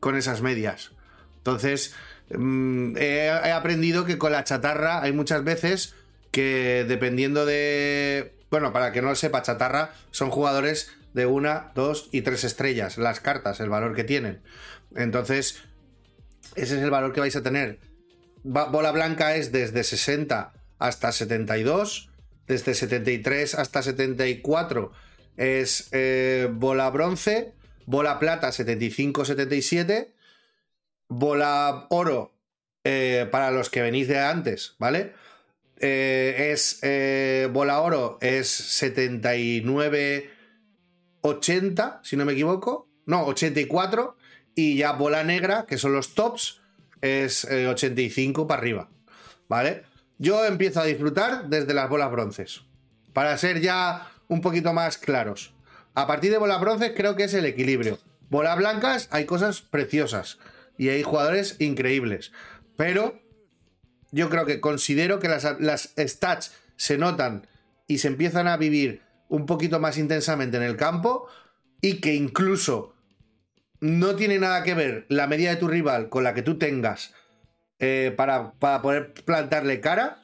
con 0.00 0.16
esas 0.16 0.42
medias. 0.42 0.90
Entonces, 1.38 1.94
mm, 2.36 2.96
he, 2.96 3.30
aprendido 3.30 4.04
que 4.04 4.18
con 4.18 4.32
la 4.32 4.42
chatarra 4.42 5.02
hay 5.02 5.12
muchas 5.12 5.44
veces 5.44 5.94
que 6.32 6.84
dependiendo 6.88 7.46
de... 7.46 8.34
Bueno, 8.50 8.72
para 8.72 8.90
que 8.90 9.00
no 9.00 9.10
lo 9.10 9.14
sepa, 9.14 9.42
chatarra 9.42 9.92
son 10.10 10.30
jugadores 10.30 10.90
de 11.14 11.26
una, 11.26 11.70
dos 11.76 12.08
y 12.10 12.22
tres 12.22 12.42
estrellas, 12.42 12.98
las 12.98 13.20
cartas, 13.20 13.60
el 13.60 13.68
valor 13.68 13.94
que 13.94 14.02
tienen. 14.04 14.42
Entonces, 14.96 15.62
ese 16.56 16.76
es 16.76 16.82
el 16.82 16.90
valor 16.90 17.12
que 17.12 17.20
vais 17.20 17.36
a 17.36 17.42
tener. 17.42 17.78
Bola 18.42 18.90
blanca 18.90 19.36
es 19.36 19.52
desde 19.52 19.84
60 19.84 20.52
hasta 20.78 21.12
72, 21.12 22.10
desde 22.48 22.74
73 22.74 23.54
hasta 23.54 23.82
74 23.82 24.92
es 25.36 25.88
eh, 25.92 26.48
bola 26.52 26.90
bronce, 26.90 27.54
bola 27.86 28.18
plata 28.18 28.48
75-77, 28.48 30.12
bola 31.08 31.86
oro 31.90 32.32
eh, 32.84 33.28
para 33.30 33.50
los 33.50 33.70
que 33.70 33.82
venís 33.82 34.08
de 34.08 34.18
antes, 34.18 34.74
¿vale? 34.78 35.12
Eh, 35.78 36.50
es 36.52 36.78
eh, 36.82 37.48
bola 37.52 37.80
oro 37.80 38.18
es 38.20 38.48
79 38.48 40.30
80, 41.22 42.00
si 42.04 42.16
no 42.16 42.24
me 42.24 42.32
equivoco. 42.32 42.88
No, 43.06 43.24
84. 43.26 44.16
Y 44.54 44.76
ya 44.76 44.92
bola 44.92 45.24
negra, 45.24 45.64
que 45.66 45.78
son 45.78 45.92
los 45.92 46.14
tops, 46.14 46.60
es 47.00 47.44
eh, 47.44 47.66
85 47.68 48.46
para 48.46 48.60
arriba. 48.60 48.88
¿Vale? 49.48 49.84
Yo 50.18 50.44
empiezo 50.44 50.80
a 50.80 50.84
disfrutar 50.84 51.48
desde 51.48 51.74
las 51.74 51.88
bolas 51.88 52.10
bronces. 52.10 52.62
Para 53.12 53.36
ser 53.38 53.60
ya 53.60 54.08
un 54.28 54.40
poquito 54.40 54.72
más 54.72 54.98
claros. 54.98 55.54
A 55.94 56.06
partir 56.06 56.30
de 56.30 56.38
bolas 56.38 56.60
bronces 56.60 56.92
creo 56.96 57.16
que 57.16 57.24
es 57.24 57.34
el 57.34 57.44
equilibrio. 57.44 57.98
Bolas 58.30 58.56
blancas 58.56 59.08
hay 59.10 59.26
cosas 59.26 59.60
preciosas. 59.60 60.38
Y 60.78 60.88
hay 60.88 61.02
jugadores 61.02 61.56
increíbles. 61.58 62.32
Pero 62.76 63.20
yo 64.10 64.30
creo 64.30 64.46
que 64.46 64.60
considero 64.60 65.18
que 65.18 65.28
las, 65.28 65.94
stats 65.98 66.54
se 66.76 66.98
notan 66.98 67.46
y 67.86 67.98
se 67.98 68.08
empiezan 68.08 68.48
a 68.48 68.56
vivir 68.56 69.02
un 69.28 69.46
poquito 69.46 69.80
más 69.80 69.98
intensamente 69.98 70.56
en 70.56 70.62
el 70.62 70.76
campo 70.76 71.28
y 71.80 72.00
que 72.00 72.14
incluso 72.14 72.94
no 73.80 74.14
tiene 74.16 74.38
nada 74.38 74.62
que 74.62 74.74
ver 74.74 75.06
la 75.08 75.26
media 75.26 75.50
de 75.50 75.56
tu 75.56 75.68
rival 75.68 76.08
con 76.08 76.24
la 76.24 76.34
que 76.34 76.42
tú 76.42 76.56
tengas 76.56 77.14
eh, 77.80 78.14
para, 78.16 78.52
para 78.52 78.80
poder 78.80 79.12
plantarle 79.12 79.80
cara. 79.80 80.22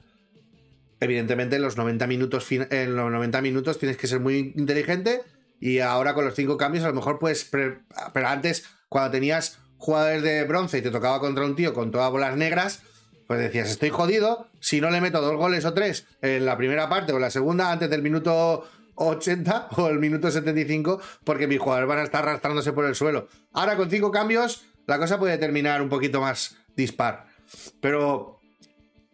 Evidentemente 1.00 1.56
en 1.56 1.62
los 1.62 1.76
90 1.76 2.06
minutos 2.06 2.50
en 2.50 2.96
los 2.96 3.10
90 3.10 3.42
minutos 3.42 3.78
tienes 3.78 3.96
que 3.96 4.06
ser 4.06 4.20
muy 4.20 4.52
inteligente 4.56 5.22
y 5.60 5.80
ahora 5.80 6.14
con 6.14 6.24
los 6.24 6.34
cinco 6.34 6.56
cambios 6.56 6.84
a 6.84 6.88
lo 6.88 6.94
mejor 6.94 7.18
pre- 7.18 7.80
pero 8.12 8.28
antes 8.28 8.64
cuando 8.88 9.10
tenías 9.10 9.58
jugadores 9.76 10.22
de 10.22 10.44
bronce 10.44 10.78
y 10.78 10.82
te 10.82 10.90
tocaba 10.90 11.20
contra 11.20 11.44
un 11.44 11.56
tío 11.56 11.72
con 11.74 11.90
todas 11.90 12.10
bolas 12.10 12.36
negras 12.36 12.82
pues 13.26 13.40
decías, 13.40 13.68
estoy 13.70 13.90
jodido 13.90 14.48
si 14.60 14.80
no 14.80 14.90
le 14.90 15.00
meto 15.00 15.20
dos 15.20 15.36
goles 15.36 15.64
o 15.66 15.74
tres 15.74 16.06
en 16.22 16.46
la 16.46 16.56
primera 16.56 16.88
parte 16.88 17.12
o 17.12 17.16
en 17.16 17.22
la 17.22 17.30
segunda 17.30 17.70
antes 17.70 17.90
del 17.90 18.02
minuto 18.02 18.66
80 18.94 19.68
o 19.76 19.88
el 19.88 19.98
minuto 19.98 20.30
75 20.30 21.00
porque 21.24 21.46
mis 21.46 21.58
jugadores 21.60 21.88
van 21.88 21.98
a 21.98 22.02
estar 22.04 22.22
arrastrándose 22.22 22.72
por 22.72 22.84
el 22.86 22.94
suelo. 22.94 23.28
Ahora 23.52 23.76
con 23.76 23.90
cinco 23.90 24.10
cambios 24.10 24.64
la 24.86 24.98
cosa 24.98 25.18
puede 25.18 25.36
terminar 25.38 25.82
un 25.82 25.90
poquito 25.90 26.20
más 26.22 26.56
dispar. 26.74 27.26
Pero 27.80 28.38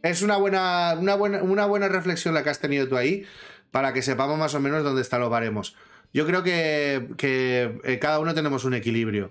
es 0.03 0.23
una 0.23 0.37
buena, 0.37 0.95
una 0.99 1.17
buena, 1.17 1.43
una 1.43 1.67
buena 1.67 1.89
reflexión 1.89 2.35
la 2.35 2.45
que 2.45 2.51
has 2.51 2.61
tenido 2.61 2.89
tú 2.89 2.97
ahí 2.97 3.25
para 3.73 3.93
que 3.93 4.03
sepamos 4.03 4.39
más 4.39 4.55
o 4.55 4.61
menos 4.61 4.85
dónde 4.85 5.03
están 5.03 5.21
los 5.21 5.31
baremos. 5.31 5.75
Yo 6.15 6.25
creo 6.27 6.43
que, 6.43 7.09
que, 7.19 7.79
eh, 7.85 7.99
cada 7.99 8.21
uno 8.21 8.33
tenemos 8.35 8.65
un 8.65 8.73
equilibrio. 8.75 9.31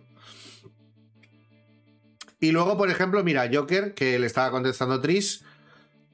Y 2.40 2.52
luego, 2.52 2.78
por 2.78 2.90
ejemplo, 2.90 3.24
mira, 3.24 3.50
Joker, 3.52 3.94
que 3.94 4.20
le 4.20 4.28
estaba 4.28 4.52
contestando 4.52 5.00
Tris. 5.02 5.44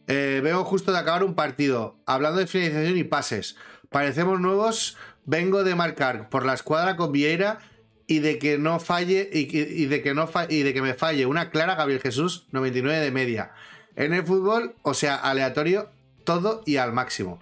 eh, 0.08 0.42
veo 0.44 0.64
justo 0.64 0.92
de 0.92 0.98
acabar 1.00 1.24
un 1.24 1.36
partido. 1.36 1.96
Hablando 2.06 2.40
de 2.40 2.48
finalización 2.48 2.98
y 2.98 3.04
pases. 3.04 3.56
Parecemos 3.90 4.40
nuevos. 4.40 4.98
Vengo 5.26 5.64
de 5.64 5.76
marcar 5.76 6.30
por 6.30 6.46
la 6.46 6.54
escuadra 6.54 6.96
con 6.96 7.12
Vieira 7.12 7.60
y 8.08 8.20
de 8.20 8.40
que 8.40 8.58
no 8.58 8.80
falle 8.80 9.30
y, 9.32 9.86
de 9.86 10.02
que 10.02 10.14
no 10.16 10.26
fa- 10.28 10.48
y 10.50 10.64
de 10.64 10.74
que 10.74 10.82
me 10.82 10.96
falle 10.96 11.28
una 11.28 11.52
clara 11.52 11.76
Gabriel 11.76 12.02
Jesús 12.02 12.48
99 12.52 13.00
de 13.00 13.12
media. 13.12 13.52
En 13.96 14.14
el 14.14 14.24
fútbol, 14.26 14.74
o 14.82 14.96
sea, 14.96 15.16
aleatorio, 15.16 15.90
todo 16.24 16.64
y 16.66 16.78
al 16.78 16.92
máximo. 16.94 17.40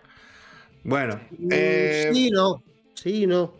Bueno, 0.83 1.19
eh, 1.49 2.09
Sí, 2.13 2.29
no. 2.31 2.63
Sí, 3.02 3.28
no. 3.28 3.53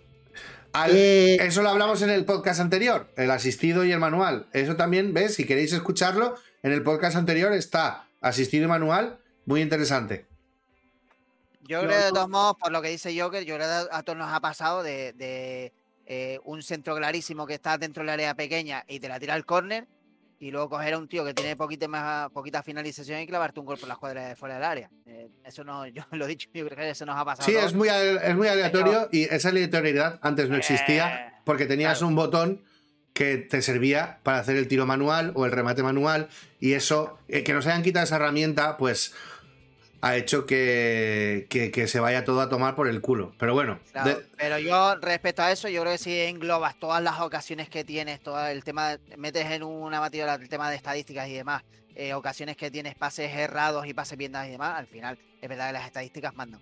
al- 0.74 0.92
Eh, 0.96 1.36
eso 1.42 1.62
lo 1.62 1.70
hablamos 1.70 2.02
en 2.02 2.10
el 2.10 2.26
podcast 2.26 2.60
anterior, 2.60 3.08
el 3.16 3.32
asistido 3.32 3.84
y 3.86 3.92
el 3.92 4.00
manual. 4.00 4.48
Eso 4.54 4.76
también, 4.76 5.14
¿ves? 5.14 5.36
Si 5.36 5.46
queréis 5.46 5.74
escucharlo, 5.74 6.36
en 6.64 6.72
el 6.72 6.84
podcast 6.84 7.16
anterior 7.16 7.54
está 7.54 8.08
asistido 8.22 8.66
y 8.66 8.68
manual, 8.68 9.20
muy 9.46 9.62
interesante. 9.62 10.26
Yo 11.68 11.82
creo, 11.82 12.02
de 12.06 12.12
todos 12.12 12.30
modos, 12.30 12.56
por 12.60 12.72
lo 12.72 12.82
que 12.82 12.90
dice 12.90 13.18
Joker, 13.20 13.44
yo 13.44 13.56
creo 13.56 13.68
que 13.68 13.90
a 13.96 14.04
todos 14.04 14.18
nos 14.18 14.32
ha 14.32 14.40
pasado 14.40 14.84
de, 14.84 15.14
de, 15.14 15.74
eh, 16.06 16.40
un 16.46 16.64
centro 16.64 16.96
clarísimo 16.96 17.46
que 17.46 17.56
está 17.56 17.78
dentro 17.78 18.04
del 18.04 18.10
área 18.12 18.36
pequeña 18.36 18.86
y 18.88 19.00
te 19.02 19.10
la 19.10 19.20
tira 19.20 19.34
al 19.34 19.46
córner 19.46 19.86
y 20.40 20.52
luego 20.52 20.70
coger 20.70 20.94
a 20.94 20.98
un 20.98 21.08
tío 21.08 21.26
que 21.26 21.34
tiene 21.34 21.56
poquita, 21.56 21.88
más, 21.88 22.30
poquita 22.32 22.62
finalización 22.62 23.22
y 23.22 23.28
clavarte 23.28 23.60
un 23.60 23.66
gol 23.66 23.78
por 23.78 23.90
la 23.90 23.96
cuadra 23.96 24.28
de 24.30 24.36
fuera 24.36 24.56
del 24.56 24.64
área. 24.64 24.90
Eh, 25.06 25.30
eso 25.44 25.64
no, 25.64 25.86
yo 25.88 26.04
lo 26.12 26.26
he 26.26 26.28
dicho, 26.28 26.50
yo 26.54 26.66
creo 26.66 26.78
que 26.78 26.90
eso 26.90 27.06
nos 27.06 27.18
ha 27.18 27.26
pasado. 27.26 27.46
Sí, 27.50 27.56
es 27.56 27.74
muy, 27.74 27.90
es 27.90 28.36
muy 28.36 28.48
aleatorio 28.48 29.10
y 29.12 29.24
esa 29.24 29.50
aleatoriedad 29.50 30.20
antes 30.22 30.50
no 30.50 30.56
existía 30.56 31.16
Eh, 31.16 31.34
porque 31.44 31.66
tenías 31.66 32.00
claro. 32.00 32.08
un 32.08 32.16
botón 32.16 32.62
que 33.14 33.38
te 33.38 33.62
servía 33.64 34.20
para 34.22 34.40
hacer 34.40 34.58
el 34.58 34.68
tiro 34.68 34.86
manual 34.86 35.32
o 35.34 35.46
el 35.46 35.52
remate 35.52 35.82
manual 35.82 36.28
y 36.60 36.74
eso, 36.74 37.18
eh, 37.28 37.44
que 37.44 37.54
nos 37.54 37.66
hayan 37.66 37.82
quitado 37.82 38.04
esa 38.04 38.18
herramienta, 38.18 38.78
pues 38.78 39.16
ha 40.02 40.16
hecho 40.16 40.46
que, 40.46 41.48
que- 41.50 41.72
que 41.72 41.88
se 41.88 42.00
vaya 42.00 42.24
todo 42.26 42.42
a 42.42 42.50
tomar 42.50 42.76
por 42.76 42.88
el 42.88 43.02
culo. 43.02 43.34
Pero 43.40 43.54
bueno, 43.54 43.80
Claro, 43.92 44.10
de- 44.20 44.26
pero 44.38 44.60
yo 44.60 44.96
respecto 44.96 45.42
a 45.42 45.52
eso, 45.52 45.68
yo 45.70 45.82
creo 45.82 45.94
que 45.94 45.98
si 45.98 46.20
englobas 46.20 46.78
todas 46.80 47.02
las 47.02 47.20
ocasiones 47.20 47.70
que 47.70 47.84
tienes, 47.84 48.20
todo 48.20 48.46
el 48.48 48.64
tema, 48.64 48.98
metes 49.18 49.46
en 49.52 49.64
una 49.64 50.00
batidora 50.00 50.36
el 50.36 50.50
tema 50.50 50.70
de 50.70 50.76
estadísticas 50.76 51.28
y 51.30 51.34
demás, 51.34 51.64
eh, 51.96 52.14
ocasiones 52.14 52.56
que 52.58 52.70
tienes 52.70 52.94
pases 52.96 53.32
errados 53.36 53.88
y 53.88 53.94
pases 53.94 54.18
bien 54.18 54.32
dados 54.32 54.48
y 54.50 54.52
demás, 54.52 54.78
al 54.78 54.86
final 54.88 55.18
es 55.42 55.50
verdad 55.50 55.68
que 55.68 55.74
las 55.74 55.86
estadísticas 55.86 56.36
mandan. 56.36 56.62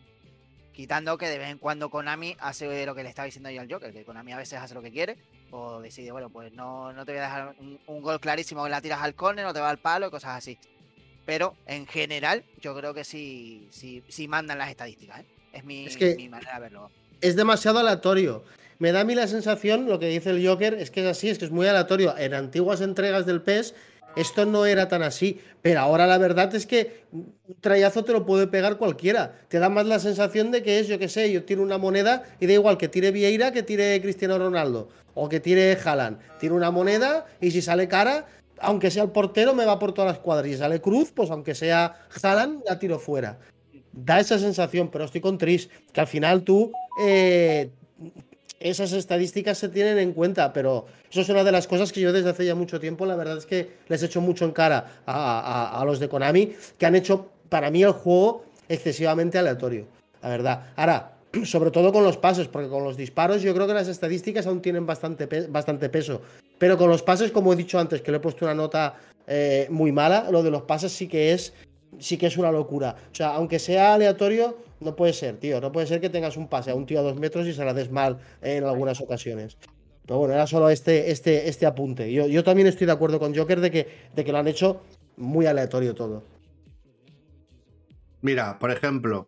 Quitando 0.73 1.17
que 1.17 1.27
de 1.29 1.37
vez 1.37 1.49
en 1.49 1.57
cuando 1.57 1.89
Konami 1.89 2.35
hace 2.39 2.85
lo 2.85 2.93
que 2.95 3.03
le 3.03 3.07
estaba 3.09 3.25
diciendo 3.25 3.49
yo 3.49 3.61
al 3.61 3.71
Joker, 3.71 3.93
que 3.93 4.03
Konami 4.03 4.33
a 4.33 4.37
veces 4.37 4.59
hace 4.59 4.73
lo 4.73 4.81
que 4.81 4.91
quiere, 4.91 5.17
o 5.51 5.79
decide, 5.79 6.11
bueno, 6.11 6.29
pues 6.29 6.51
no, 6.51 6.91
no 6.91 7.05
te 7.05 7.13
voy 7.13 7.19
a 7.19 7.23
dejar 7.23 7.55
un, 7.59 7.79
un 7.87 8.01
gol 8.01 8.19
clarísimo 8.19 8.63
que 8.65 8.69
la 8.69 8.81
tiras 8.81 9.01
al 9.01 9.15
córner, 9.15 9.45
no 9.45 9.53
te 9.53 9.61
va 9.61 9.69
al 9.69 9.77
palo, 9.79 10.11
cosas 10.11 10.35
así. 10.37 10.57
Pero 11.25 11.55
en 11.65 11.87
general, 11.87 12.43
yo 12.61 12.75
creo 12.75 12.93
que 12.93 13.03
sí, 13.03 13.67
sí, 13.71 14.03
sí 14.07 14.27
mandan 14.27 14.57
las 14.59 14.69
estadísticas, 14.69 15.21
¿eh? 15.21 15.25
Es 15.53 15.63
mi, 15.63 15.85
Es 15.87 15.97
que- 15.97 16.15
mi 16.15 16.29
manera 16.29 16.55
de 16.55 16.59
verlo. 16.61 16.89
es 17.21 17.35
demasiado 17.35 17.79
aleatorio. 17.79 18.43
Me 18.77 18.91
da 18.91 19.01
a 19.01 19.03
mí 19.05 19.15
la 19.15 19.27
sensación, 19.27 19.87
lo 19.87 19.99
que 19.99 20.07
dice 20.09 20.29
el 20.31 20.45
Joker, 20.45 20.73
es 20.73 20.91
que 20.91 21.01
es 21.01 21.07
así, 21.07 21.29
es 21.29 21.39
que 21.39 21.45
es 21.45 21.51
muy 21.51 21.65
aleatorio. 21.65 22.15
En 22.17 22.33
antiguas 22.33 22.81
entregas 22.81 23.25
del 23.25 23.41
PES 23.41 23.73
esto 24.17 24.45
no 24.45 24.65
era 24.65 24.87
tan 24.87 25.01
así, 25.03 25.39
pero 25.61 25.81
ahora 25.81 26.07
la 26.07 26.17
verdad 26.17 26.53
es 26.55 26.65
que 26.65 27.03
un 27.11 27.33
trayazo 27.59 28.03
te 28.05 28.13
lo 28.13 28.25
puede 28.25 28.47
pegar 28.47 28.77
cualquiera. 28.77 29.37
Te 29.49 29.59
da 29.59 29.67
más 29.69 29.85
la 29.85 29.99
sensación 29.99 30.51
de 30.51 30.61
que 30.63 30.79
es, 30.79 30.87
yo 30.87 30.97
qué 30.99 31.09
sé, 31.09 31.31
yo 31.33 31.43
tiro 31.43 31.61
una 31.63 31.77
moneda 31.77 32.23
y 32.39 32.45
da 32.47 32.53
igual 32.53 32.77
que 32.77 32.87
tire 32.87 33.11
Vieira 33.11 33.51
que 33.51 33.61
tire 33.63 33.99
Cristiano 34.01 34.37
Ronaldo 34.37 34.87
o 35.15 35.27
que 35.27 35.41
tire 35.41 35.77
Haaland. 35.83 36.19
Tiro 36.39 36.55
una 36.55 36.71
moneda 36.71 37.25
y 37.41 37.51
si 37.51 37.61
sale 37.61 37.89
cara, 37.89 38.25
aunque 38.59 38.91
sea 38.91 39.03
el 39.03 39.11
portero, 39.11 39.53
me 39.53 39.65
va 39.65 39.77
por 39.79 39.93
todas 39.93 40.11
las 40.11 40.19
cuadras. 40.19 40.47
Y 40.51 40.57
sale 40.57 40.81
Cruz, 40.81 41.11
pues 41.13 41.29
aunque 41.31 41.55
sea 41.55 41.95
Haaland, 42.21 42.63
la 42.67 42.79
tiro 42.79 42.99
fuera 42.99 43.37
da 43.97 44.19
esa 44.19 44.37
sensación, 44.37 44.89
pero 44.91 45.05
estoy 45.05 45.21
con 45.21 45.37
Tris, 45.37 45.69
que 45.93 46.01
al 46.01 46.07
final 46.07 46.43
tú 46.43 46.69
eh, 47.01 47.69
esas 48.59 48.91
estadísticas 48.91 49.57
se 49.57 49.69
tienen 49.69 49.97
en 49.99 50.11
cuenta, 50.11 50.51
pero 50.51 50.85
eso 51.09 51.21
es 51.21 51.29
una 51.29 51.45
de 51.45 51.51
las 51.53 51.65
cosas 51.65 51.93
que 51.93 52.01
yo 52.01 52.11
desde 52.11 52.29
hace 52.31 52.45
ya 52.45 52.55
mucho 52.55 52.77
tiempo, 52.81 53.05
la 53.05 53.15
verdad 53.15 53.37
es 53.37 53.45
que 53.45 53.77
les 53.87 54.03
echo 54.03 54.19
mucho 54.19 54.43
en 54.43 54.51
cara 54.51 54.99
a, 55.05 55.39
a- 55.75 55.81
a 55.81 55.85
los 55.85 56.01
de 56.01 56.09
Konami, 56.09 56.53
que 56.77 56.85
han 56.85 56.95
hecho 56.95 57.29
para 57.47 57.71
mí 57.71 57.83
el 57.83 57.91
juego 57.93 58.43
excesivamente 58.67 59.37
aleatorio, 59.37 59.85
la 60.21 60.27
verdad. 60.27 60.63
Ahora, 60.75 61.13
sobre 61.43 61.71
todo 61.71 61.91
con 61.91 62.03
los 62.03 62.17
pases, 62.17 62.47
porque 62.47 62.69
con 62.69 62.83
los 62.83 62.97
disparos 62.97 63.41
yo 63.41 63.53
creo 63.53 63.67
que 63.67 63.73
las 63.73 63.87
estadísticas 63.87 64.47
aún 64.47 64.61
tienen 64.61 64.85
bastante, 64.85 65.25
bastante 65.47 65.89
peso, 65.89 66.21
pero 66.57 66.77
con 66.77 66.89
los 66.89 67.03
pases, 67.03 67.31
como 67.31 67.53
he 67.53 67.55
dicho 67.55 67.79
antes, 67.79 68.01
que 68.01 68.11
le 68.11 68.17
he 68.17 68.21
puesto 68.21 68.45
una 68.45 68.55
nota 68.55 68.95
eh, 69.27 69.67
muy 69.69 69.91
mala, 69.91 70.29
lo 70.31 70.43
de 70.43 70.51
los 70.51 70.63
pases 70.63 70.91
sí 70.91 71.07
que 71.07 71.33
es 71.33 71.53
sí 71.99 72.17
que 72.17 72.27
es 72.27 72.37
una 72.37 72.51
locura. 72.51 72.95
O 73.11 73.15
sea, 73.15 73.35
aunque 73.35 73.59
sea 73.59 73.93
aleatorio, 73.93 74.57
no 74.79 74.95
puede 74.95 75.13
ser, 75.13 75.37
tío. 75.37 75.61
No 75.61 75.71
puede 75.71 75.87
ser 75.87 76.01
que 76.01 76.09
tengas 76.09 76.37
un 76.37 76.47
pase 76.47 76.71
a 76.71 76.75
un 76.75 76.85
tío 76.85 76.99
a 76.99 77.03
dos 77.03 77.15
metros 77.15 77.47
y 77.47 77.53
se 77.53 77.63
la 77.63 77.73
des 77.73 77.91
mal 77.91 78.17
en 78.41 78.63
algunas 78.63 78.99
ocasiones. 79.01 79.57
Pero 80.05 80.19
bueno, 80.19 80.33
era 80.33 80.45
solo 80.45 80.69
este, 80.69 81.11
este, 81.11 81.49
este 81.49 81.65
apunte. 81.65 82.11
Yo, 82.11 82.27
yo 82.27 82.43
también 82.43 82.67
estoy 82.67 82.85
de 82.85 82.93
acuerdo 82.93 83.19
con 83.19 83.35
Joker 83.35 83.59
de 83.59 83.71
que, 83.71 83.87
de 84.13 84.23
que 84.23 84.31
lo 84.31 84.37
han 84.37 84.47
hecho 84.47 84.81
muy 85.17 85.45
aleatorio 85.45 85.95
todo. 85.95 86.23
Mira, 88.21 88.59
por 88.59 88.71
ejemplo, 88.71 89.27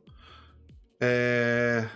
eh, 0.99 1.87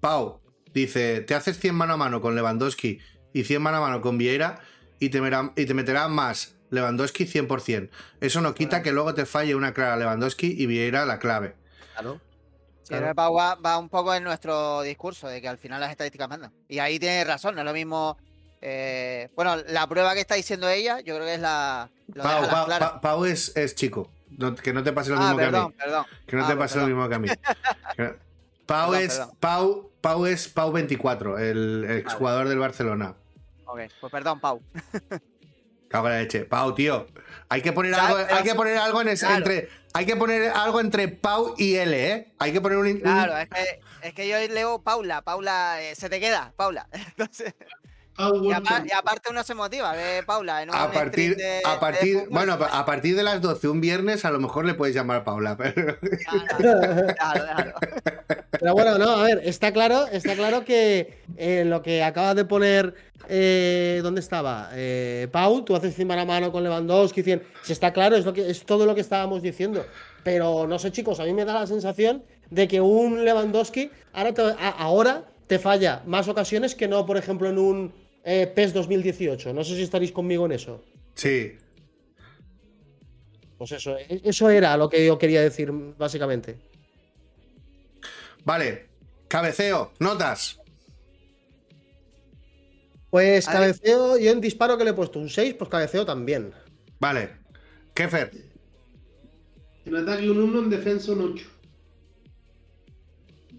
Pau 0.00 0.40
dice: 0.72 1.20
Te 1.20 1.34
haces 1.34 1.58
100 1.58 1.74
mano 1.74 1.94
a 1.94 1.96
mano 1.96 2.20
con 2.20 2.34
Lewandowski 2.34 2.98
y 3.32 3.44
100 3.44 3.62
mano 3.62 3.78
a 3.78 3.80
mano 3.80 4.00
con 4.00 4.18
Vieira 4.18 4.60
y 4.98 5.08
te, 5.10 5.20
merá- 5.20 5.52
y 5.56 5.66
te 5.66 5.74
meterá 5.74 6.08
más 6.08 6.54
Lewandowski 6.70 7.24
100%. 7.26 7.90
Eso 8.20 8.40
no 8.40 8.54
quita 8.54 8.82
que 8.82 8.92
luego 8.92 9.14
te 9.14 9.26
falle 9.26 9.54
una 9.54 9.72
clara 9.74 9.96
Lewandowski 9.96 10.54
y 10.58 10.66
Vieira 10.66 11.04
la 11.06 11.18
clave. 11.18 11.54
Claro. 11.94 12.20
Sí, 12.82 12.88
Claro. 12.88 13.08
el 13.10 13.14
Pau 13.14 13.34
va, 13.34 13.54
va 13.54 13.78
un 13.78 13.88
poco 13.88 14.12
en 14.14 14.24
nuestro 14.24 14.82
discurso 14.82 15.28
de 15.28 15.40
que 15.40 15.48
al 15.48 15.58
final 15.58 15.80
las 15.80 15.90
estadísticas 15.92 16.28
mandan. 16.28 16.52
Y 16.68 16.80
ahí 16.80 16.98
tiene 16.98 17.22
razón, 17.24 17.54
no 17.54 17.60
es 17.60 17.64
lo 17.64 17.72
mismo. 17.72 18.16
eh, 18.60 19.28
bueno, 19.36 19.56
la 19.68 19.86
prueba 19.88 20.14
que 20.14 20.20
está 20.20 20.34
diciendo 20.34 20.68
ella, 20.68 20.98
yo 21.00 21.14
creo 21.16 21.26
que 21.26 21.34
es 21.34 21.40
la. 21.40 21.90
Lo 22.14 22.22
Pau, 22.24 22.48
Pau- 22.68 23.00
Pau 23.00 23.24
es, 23.24 23.56
es 23.56 23.74
chico. 23.76 24.10
No- 24.38 24.54
que 24.54 24.72
no 24.72 24.82
te 24.82 24.92
pase 24.92 25.10
lo 25.10 25.16
ah, 25.16 25.20
mismo 25.34 25.36
que 25.38 25.44
a 25.44 25.50
mí. 25.68 25.74
perdón. 25.78 26.06
Que 26.26 26.36
no 26.36 26.44
Ah, 26.44 26.48
te 26.48 26.56
pase 26.56 26.78
lo 26.78 26.86
mismo 26.86 27.08
que 27.08 27.14
a 27.14 27.18
mí. 27.18 27.28
Pau 28.66 28.94
es. 28.94 29.20
Pau, 29.40 29.90
Pau 30.00 30.26
es 30.26 30.48
Pau 30.48 30.72
24, 30.72 31.38
el 31.38 31.84
exjugador 31.90 32.48
del 32.48 32.58
Barcelona. 32.58 33.14
Ok, 33.66 33.80
pues 34.00 34.10
perdón, 34.12 34.40
Pau. 34.40 34.62
Cago 35.88 36.06
en 36.08 36.12
la 36.14 36.20
leche. 36.20 36.44
Pau, 36.44 36.74
tío. 36.74 37.06
Hay 37.48 37.60
que 37.60 37.72
poner 37.72 37.94
algo, 37.94 38.16
hay 38.16 38.42
que 38.42 38.54
poner 38.54 38.78
algo 38.78 39.02
en 39.02 39.14
Claro. 39.16 39.36
entre. 39.36 39.68
Hay 39.94 40.06
que 40.06 40.16
poner 40.16 40.48
algo 40.54 40.80
entre 40.80 41.08
Pau 41.08 41.54
y 41.58 41.74
L, 41.74 42.10
¿eh? 42.12 42.32
Hay 42.38 42.52
que 42.52 42.60
poner 42.62 42.78
un. 42.78 42.98
Claro, 43.00 43.36
es 43.36 43.48
que, 43.50 43.80
es 44.02 44.14
que 44.14 44.26
yo 44.28 44.36
leo 44.54 44.80
Paula, 44.82 45.20
Paula, 45.20 45.82
eh, 45.82 45.94
se 45.94 46.08
te 46.08 46.18
queda, 46.18 46.52
Paula. 46.56 46.88
Entonces, 46.92 47.54
y, 48.18 48.52
apa- 48.52 48.70
Watson. 48.70 48.86
y 48.88 48.92
aparte 48.92 49.30
uno 49.30 49.42
se 49.42 49.54
motiva, 49.54 49.92
ve 49.92 50.22
Paula 50.26 50.62
en 50.62 50.70
un 50.70 50.76
a 50.76 50.90
partir, 50.90 51.36
de- 51.36 51.60
a 51.64 51.80
partir, 51.80 52.26
bueno, 52.30 52.52
a 52.54 52.84
partir 52.84 53.16
de 53.16 53.22
las 53.22 53.40
12 53.40 53.68
un 53.68 53.80
viernes 53.80 54.24
a 54.24 54.30
lo 54.30 54.38
mejor 54.40 54.64
le 54.66 54.74
puedes 54.74 54.94
llamar 54.94 55.24
Paula, 55.24 55.56
pero 55.58 55.96
Claro, 55.98 57.06
claro, 57.16 57.44
claro. 57.44 57.72
Pero 58.50 58.72
bueno, 58.74 58.98
no, 58.98 59.10
a 59.10 59.22
ver, 59.24 59.40
está 59.44 59.72
claro, 59.72 60.06
está 60.08 60.34
claro 60.34 60.64
que 60.64 61.18
eh, 61.36 61.64
lo 61.66 61.82
que 61.82 62.02
acaba 62.04 62.34
de 62.34 62.44
poner. 62.44 62.94
eh, 63.28 64.00
¿Dónde 64.02 64.20
estaba? 64.20 64.68
Eh, 64.74 65.28
Pau, 65.32 65.64
tú 65.64 65.74
haces 65.74 65.94
100 65.94 66.06
mano 66.06 66.22
a 66.22 66.24
mano 66.26 66.52
con 66.52 66.62
Lewandowski, 66.62 67.22
100. 67.22 67.42
Si 67.62 67.72
está 67.72 67.92
claro, 67.92 68.14
es, 68.16 68.24
lo 68.24 68.32
que, 68.32 68.48
es 68.50 68.64
todo 68.64 68.84
lo 68.86 68.94
que 68.94 69.00
estábamos 69.00 69.42
diciendo. 69.42 69.84
Pero 70.22 70.66
no 70.68 70.78
sé, 70.78 70.92
chicos, 70.92 71.18
a 71.18 71.24
mí 71.24 71.32
me 71.32 71.44
da 71.44 71.54
la 71.54 71.66
sensación 71.66 72.22
de 72.50 72.68
que 72.68 72.80
un 72.80 73.24
Lewandowski 73.24 73.90
ahora 74.12 74.32
te, 74.34 74.42
a- 74.42 74.68
ahora 74.78 75.24
te 75.46 75.58
falla 75.58 76.02
más 76.06 76.28
ocasiones 76.28 76.74
que 76.74 76.86
no, 76.88 77.04
por 77.06 77.16
ejemplo, 77.16 77.48
en 77.48 77.58
un 77.58 77.92
eh, 78.24 78.46
PES 78.46 78.72
2018. 78.74 79.52
No 79.52 79.64
sé 79.64 79.74
si 79.76 79.82
estaréis 79.82 80.12
conmigo 80.12 80.46
en 80.46 80.52
eso. 80.52 80.82
sí. 81.14 81.56
Pues 83.58 83.70
eso, 83.70 83.96
e- 83.96 84.20
eso 84.24 84.50
era 84.50 84.76
lo 84.76 84.88
que 84.90 85.06
yo 85.06 85.16
quería 85.18 85.40
decir, 85.40 85.70
básicamente. 85.96 86.58
Vale. 88.44 88.88
Cabeceo, 89.28 89.92
notas. 90.00 90.58
Pues 93.08 93.46
cabeceo, 93.46 94.18
yo 94.18 94.32
en 94.32 94.40
disparo 94.40 94.76
que 94.76 94.82
le 94.82 94.90
he 94.90 94.94
puesto 94.94 95.20
un 95.20 95.28
6, 95.28 95.54
pues 95.54 95.70
cabeceo 95.70 96.04
también. 96.04 96.52
Vale. 96.98 97.30
Kefer. 97.94 98.32
En 99.84 99.94
ataque 99.96 100.28
un 100.28 100.40
1, 100.40 100.58
en 100.58 100.70
defensa 100.70 101.12
un 101.12 101.32
8. 101.34 101.46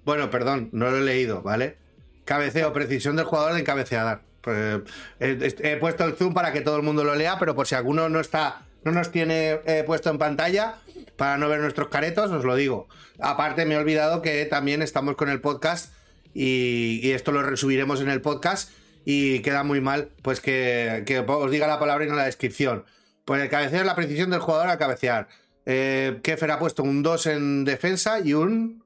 Bueno, 0.04 0.30
perdón, 0.30 0.70
no 0.74 0.90
lo 0.92 0.98
he 0.98 1.02
leído, 1.02 1.42
¿vale? 1.44 1.78
Cabeceo, 2.26 2.74
precisión 2.74 3.16
del 3.16 3.26
jugador 3.26 3.54
de 3.54 3.64
cabecear. 3.64 4.24
Pues, 4.44 4.82
he, 5.20 5.56
he 5.64 5.78
puesto 5.78 6.04
el 6.04 6.14
zoom 6.16 6.34
para 6.34 6.52
que 6.54 6.62
todo 6.62 6.76
el 6.78 6.84
mundo 6.84 7.04
lo 7.04 7.16
lea, 7.16 7.38
pero 7.40 7.56
por 7.56 7.66
si 7.66 7.76
alguno 7.76 8.10
no 8.10 8.20
está, 8.20 8.66
no 8.84 8.92
nos 8.92 9.10
tiene 9.12 9.62
eh, 9.66 9.84
puesto 9.86 10.10
en 10.10 10.18
pantalla, 10.18 10.76
para 11.18 11.38
no 11.38 11.48
ver 11.48 11.60
nuestros 11.62 11.88
caretos, 11.88 12.30
os 12.32 12.44
lo 12.44 12.56
digo. 12.56 12.88
Aparte, 13.20 13.66
me 13.66 13.76
he 13.76 13.78
olvidado 13.78 14.22
que 14.22 14.46
también 14.46 14.82
estamos 14.82 15.16
con 15.16 15.30
el 15.30 15.40
podcast 15.40 15.94
y, 16.34 17.00
y 17.02 17.12
esto 17.12 17.32
lo 17.32 17.42
resubiremos 17.44 18.02
en 18.02 18.10
el 18.10 18.20
podcast 18.22 18.72
y 19.06 19.40
queda 19.40 19.64
muy 19.64 19.80
mal, 19.82 20.10
pues 20.22 20.42
que, 20.42 21.04
que 21.06 21.20
os 21.20 21.52
diga 21.52 21.68
la 21.68 21.80
palabra 21.80 22.04
y 22.06 22.10
no 22.10 22.16
la 22.16 22.26
descripción. 22.26 22.84
Pues 23.26 23.42
el 23.42 23.50
cabeceo 23.50 23.80
es 23.80 23.86
la 23.86 23.96
precisión 23.96 24.30
del 24.30 24.40
jugador 24.42 24.68
al 24.68 24.78
cabecear. 24.78 25.30
Eh, 25.66 26.20
Kefer 26.24 26.52
ha 26.52 26.60
puesto 26.60 26.84
un 26.84 27.02
2 27.04 27.28
en 27.28 27.64
defensa 27.64 28.20
y 28.20 28.34
un 28.34 28.84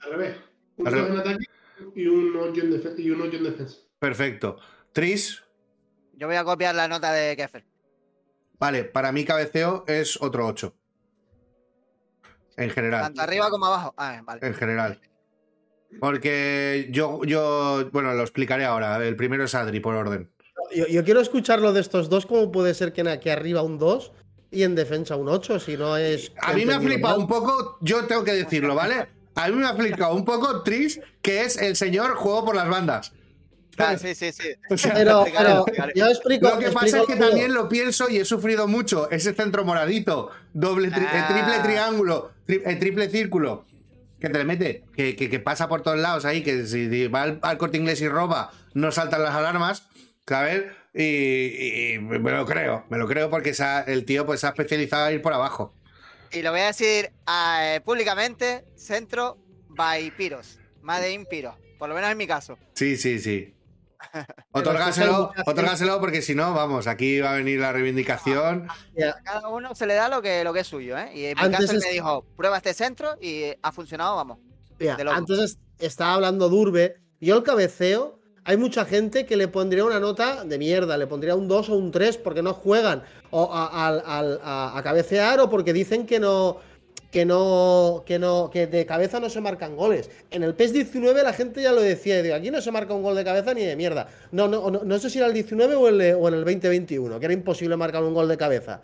Al 0.00 0.10
revés. 0.12 0.36
Un 0.76 0.86
Al 0.86 0.94
2 0.94 1.02
revés. 1.02 1.14
en 1.14 1.20
ataque 1.20 1.44
y 1.96 2.06
un 2.06 2.36
8 2.36 2.60
en, 2.62 2.70
defe- 2.72 2.94
y 2.98 3.10
un 3.10 3.22
ocho 3.22 3.36
en 3.38 3.44
defensa. 3.44 3.76
Perfecto. 3.98 4.58
Tris, 4.92 5.42
Yo 6.14 6.26
voy 6.26 6.36
a 6.36 6.44
copiar 6.44 6.74
la 6.74 6.88
nota 6.88 7.12
de 7.12 7.36
Keffer. 7.36 7.64
vale, 8.58 8.84
para 8.84 9.12
mí 9.12 9.24
cabeceo 9.24 9.84
es 9.86 10.20
otro 10.20 10.46
8. 10.46 10.74
En 12.56 12.70
general. 12.70 13.02
Tanto 13.02 13.22
arriba 13.22 13.48
como 13.50 13.66
abajo. 13.66 13.94
Ah, 13.96 14.20
vale. 14.24 14.46
En 14.46 14.54
general. 14.54 15.00
Porque 15.98 16.88
yo, 16.90 17.20
yo, 17.24 17.88
bueno, 17.92 18.12
lo 18.14 18.22
explicaré 18.22 18.64
ahora. 18.64 19.04
El 19.04 19.16
primero 19.16 19.44
es 19.44 19.54
Adri, 19.54 19.80
por 19.80 19.94
orden. 19.94 20.30
Yo, 20.74 20.86
yo 20.86 21.02
quiero 21.04 21.20
escucharlo 21.20 21.72
de 21.72 21.80
estos 21.80 22.08
dos, 22.08 22.26
cómo 22.26 22.52
puede 22.52 22.74
ser 22.74 22.92
que 22.92 23.00
en 23.00 23.08
aquí 23.08 23.30
arriba 23.30 23.62
un 23.62 23.78
2 23.78 24.12
y 24.50 24.62
en 24.62 24.74
defensa 24.74 25.16
un 25.16 25.28
8, 25.28 25.58
si 25.58 25.76
no 25.76 25.96
es. 25.96 26.32
A 26.42 26.52
mí 26.52 26.66
me 26.66 26.74
ha 26.74 26.80
flipado 26.80 27.16
mal. 27.16 27.22
un 27.22 27.28
poco, 27.28 27.78
yo 27.80 28.06
tengo 28.06 28.22
que 28.24 28.32
decirlo, 28.34 28.74
¿vale? 28.74 29.08
A 29.34 29.48
mí 29.48 29.56
me 29.56 29.66
ha 29.66 29.74
flipado 29.74 30.14
un 30.14 30.24
poco 30.24 30.62
Tris, 30.62 31.00
que 31.22 31.42
es 31.42 31.56
el 31.56 31.76
señor 31.76 32.14
juego 32.16 32.44
por 32.44 32.54
las 32.54 32.68
bandas. 32.68 33.12
Ah, 33.82 33.98
sí, 33.98 34.14
sí, 34.14 34.32
sí. 34.32 34.48
Pero, 34.94 35.24
pero 35.26 35.64
yo 35.94 36.06
explico. 36.08 36.48
Lo 36.50 36.58
que 36.58 36.70
pasa 36.70 37.00
es 37.00 37.06
que 37.06 37.16
también 37.16 37.52
lo 37.54 37.68
pienso 37.68 38.08
y 38.08 38.18
he 38.18 38.24
sufrido 38.24 38.66
mucho. 38.68 39.10
Ese 39.10 39.34
centro 39.34 39.64
moradito, 39.64 40.30
doble, 40.52 40.90
tri- 40.90 41.02
eh, 41.04 41.08
Ah. 41.12 41.28
triple 41.32 41.58
triángulo, 41.68 42.32
tri- 42.46 42.78
triple 42.78 43.08
círculo, 43.10 43.66
que 44.20 44.28
te 44.28 44.38
le 44.38 44.44
mete, 44.44 44.84
que, 44.94 45.16
que- 45.16 45.28
que 45.30 45.40
pasa 45.40 45.68
por 45.68 45.82
todos 45.82 45.98
lados 45.98 46.24
ahí, 46.24 46.42
que 46.42 46.66
si 46.66 47.06
va 47.08 47.22
al, 47.22 47.38
al 47.42 47.58
corte 47.58 47.76
inglés 47.78 48.00
y 48.00 48.08
roba, 48.08 48.50
no 48.74 48.92
saltan 48.92 49.22
las 49.22 49.34
alarmas, 49.34 49.84
¿sabes? 50.26 50.64
Y, 50.94 51.02
y- 51.04 51.92
y 51.94 51.98
me 51.98 52.30
lo 52.32 52.44
creo, 52.46 52.84
me 52.90 52.98
lo 52.98 53.06
creo 53.06 53.30
porque 53.30 53.54
se 53.54 53.62
ha- 53.64 53.80
el 53.82 54.04
tío 54.04 54.26
pues 54.26 54.40
se 54.40 54.46
ha 54.46 54.50
especializado 54.50 55.04
a 55.06 55.12
ir 55.12 55.22
por 55.22 55.32
abajo. 55.32 55.74
Y 56.32 56.42
lo 56.42 56.50
voy 56.52 56.60
a 56.60 56.66
decir 56.66 57.10
eh, 57.28 57.80
públicamente, 57.84 58.64
centro 58.76 59.38
by 59.68 60.10
Piros. 60.12 60.58
Made 60.82 61.12
in 61.12 61.26
Piros. 61.26 61.54
Por 61.78 61.88
lo 61.88 61.94
menos 61.94 62.10
en 62.10 62.18
mi 62.18 62.26
caso. 62.26 62.58
Sí, 62.74 62.96
sí, 62.96 63.18
sí. 63.18 63.54
Otórgaselo, 64.52 65.32
otórgaselo 65.46 66.00
porque 66.00 66.22
si 66.22 66.34
no, 66.34 66.54
vamos, 66.54 66.86
aquí 66.86 67.20
va 67.20 67.32
a 67.32 67.34
venir 67.34 67.60
la 67.60 67.72
reivindicación. 67.72 68.68
A 68.68 69.22
cada 69.22 69.48
uno 69.48 69.74
se 69.74 69.86
le 69.86 69.94
da 69.94 70.08
lo 70.08 70.22
que, 70.22 70.44
lo 70.44 70.52
que 70.52 70.60
es 70.60 70.66
suyo, 70.66 70.96
¿eh? 70.98 71.10
Y 71.14 71.24
en 71.26 71.38
mi 71.40 71.50
caso 71.50 71.72
él 71.72 71.80
me 71.84 71.92
dijo, 71.92 72.24
prueba 72.36 72.56
este 72.56 72.74
centro 72.74 73.16
y 73.20 73.52
ha 73.62 73.72
funcionado, 73.72 74.16
vamos. 74.16 74.38
antes 75.10 75.58
estaba 75.78 76.14
hablando 76.14 76.48
Durbe. 76.48 76.96
Yo 77.20 77.36
el 77.36 77.42
cabeceo, 77.42 78.18
hay 78.44 78.56
mucha 78.56 78.84
gente 78.84 79.26
que 79.26 79.36
le 79.36 79.48
pondría 79.48 79.84
una 79.84 80.00
nota 80.00 80.44
de 80.44 80.58
mierda, 80.58 80.96
le 80.96 81.06
pondría 81.06 81.34
un 81.34 81.48
2 81.48 81.68
o 81.68 81.74
un 81.76 81.90
3 81.90 82.16
porque 82.18 82.42
no 82.42 82.54
juegan 82.54 83.02
o 83.30 83.50
a 83.52 84.80
cabecear 84.82 85.40
o 85.40 85.50
porque 85.50 85.72
dicen 85.72 86.06
que 86.06 86.18
no, 86.18 86.58
que 87.10 87.24
no, 87.24 88.04
que 88.06 88.18
no, 88.18 88.50
que 88.50 88.66
de 88.66 88.86
cabeza 88.86 89.18
no 89.20 89.28
se 89.30 89.40
marcan 89.40 89.76
goles. 89.76 90.10
En 90.30 90.42
el 90.42 90.54
PES 90.54 90.72
19 90.72 91.22
la 91.22 91.32
gente 91.32 91.62
ya 91.62 91.72
lo 91.72 91.80
decía, 91.80 92.22
digo, 92.22 92.34
aquí 92.34 92.50
no 92.50 92.60
se 92.60 92.70
marca 92.70 92.94
un 92.94 93.02
gol 93.02 93.16
de 93.16 93.24
cabeza 93.24 93.52
ni 93.52 93.62
de 93.62 93.76
mierda. 93.76 94.08
No, 94.30 94.46
no, 94.46 94.70
no, 94.70 94.98
sé 94.98 95.10
si 95.10 95.18
era 95.18 95.26
el 95.26 95.34
19 95.34 95.74
o, 95.74 95.88
el, 95.88 96.14
o 96.14 96.28
en 96.28 96.34
el 96.34 96.44
2021, 96.44 97.18
que 97.18 97.24
era 97.24 97.34
imposible 97.34 97.76
marcar 97.76 98.02
un 98.04 98.14
gol 98.14 98.28
de 98.28 98.36
cabeza. 98.36 98.80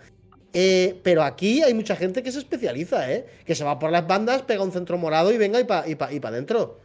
Eh, 0.52 0.98
pero 1.02 1.22
aquí 1.22 1.62
hay 1.62 1.74
mucha 1.74 1.96
gente 1.96 2.22
que 2.22 2.32
se 2.32 2.38
especializa, 2.38 3.12
¿eh? 3.12 3.26
Que 3.44 3.54
se 3.54 3.62
va 3.62 3.78
por 3.78 3.90
las 3.90 4.06
bandas, 4.06 4.42
pega 4.42 4.62
un 4.62 4.72
centro 4.72 4.96
morado 4.96 5.30
y 5.32 5.38
venga 5.38 5.60
y 5.60 5.64
para 5.64 5.86
y 5.88 5.94
pa, 5.94 6.12
y 6.12 6.20
adentro. 6.22 6.80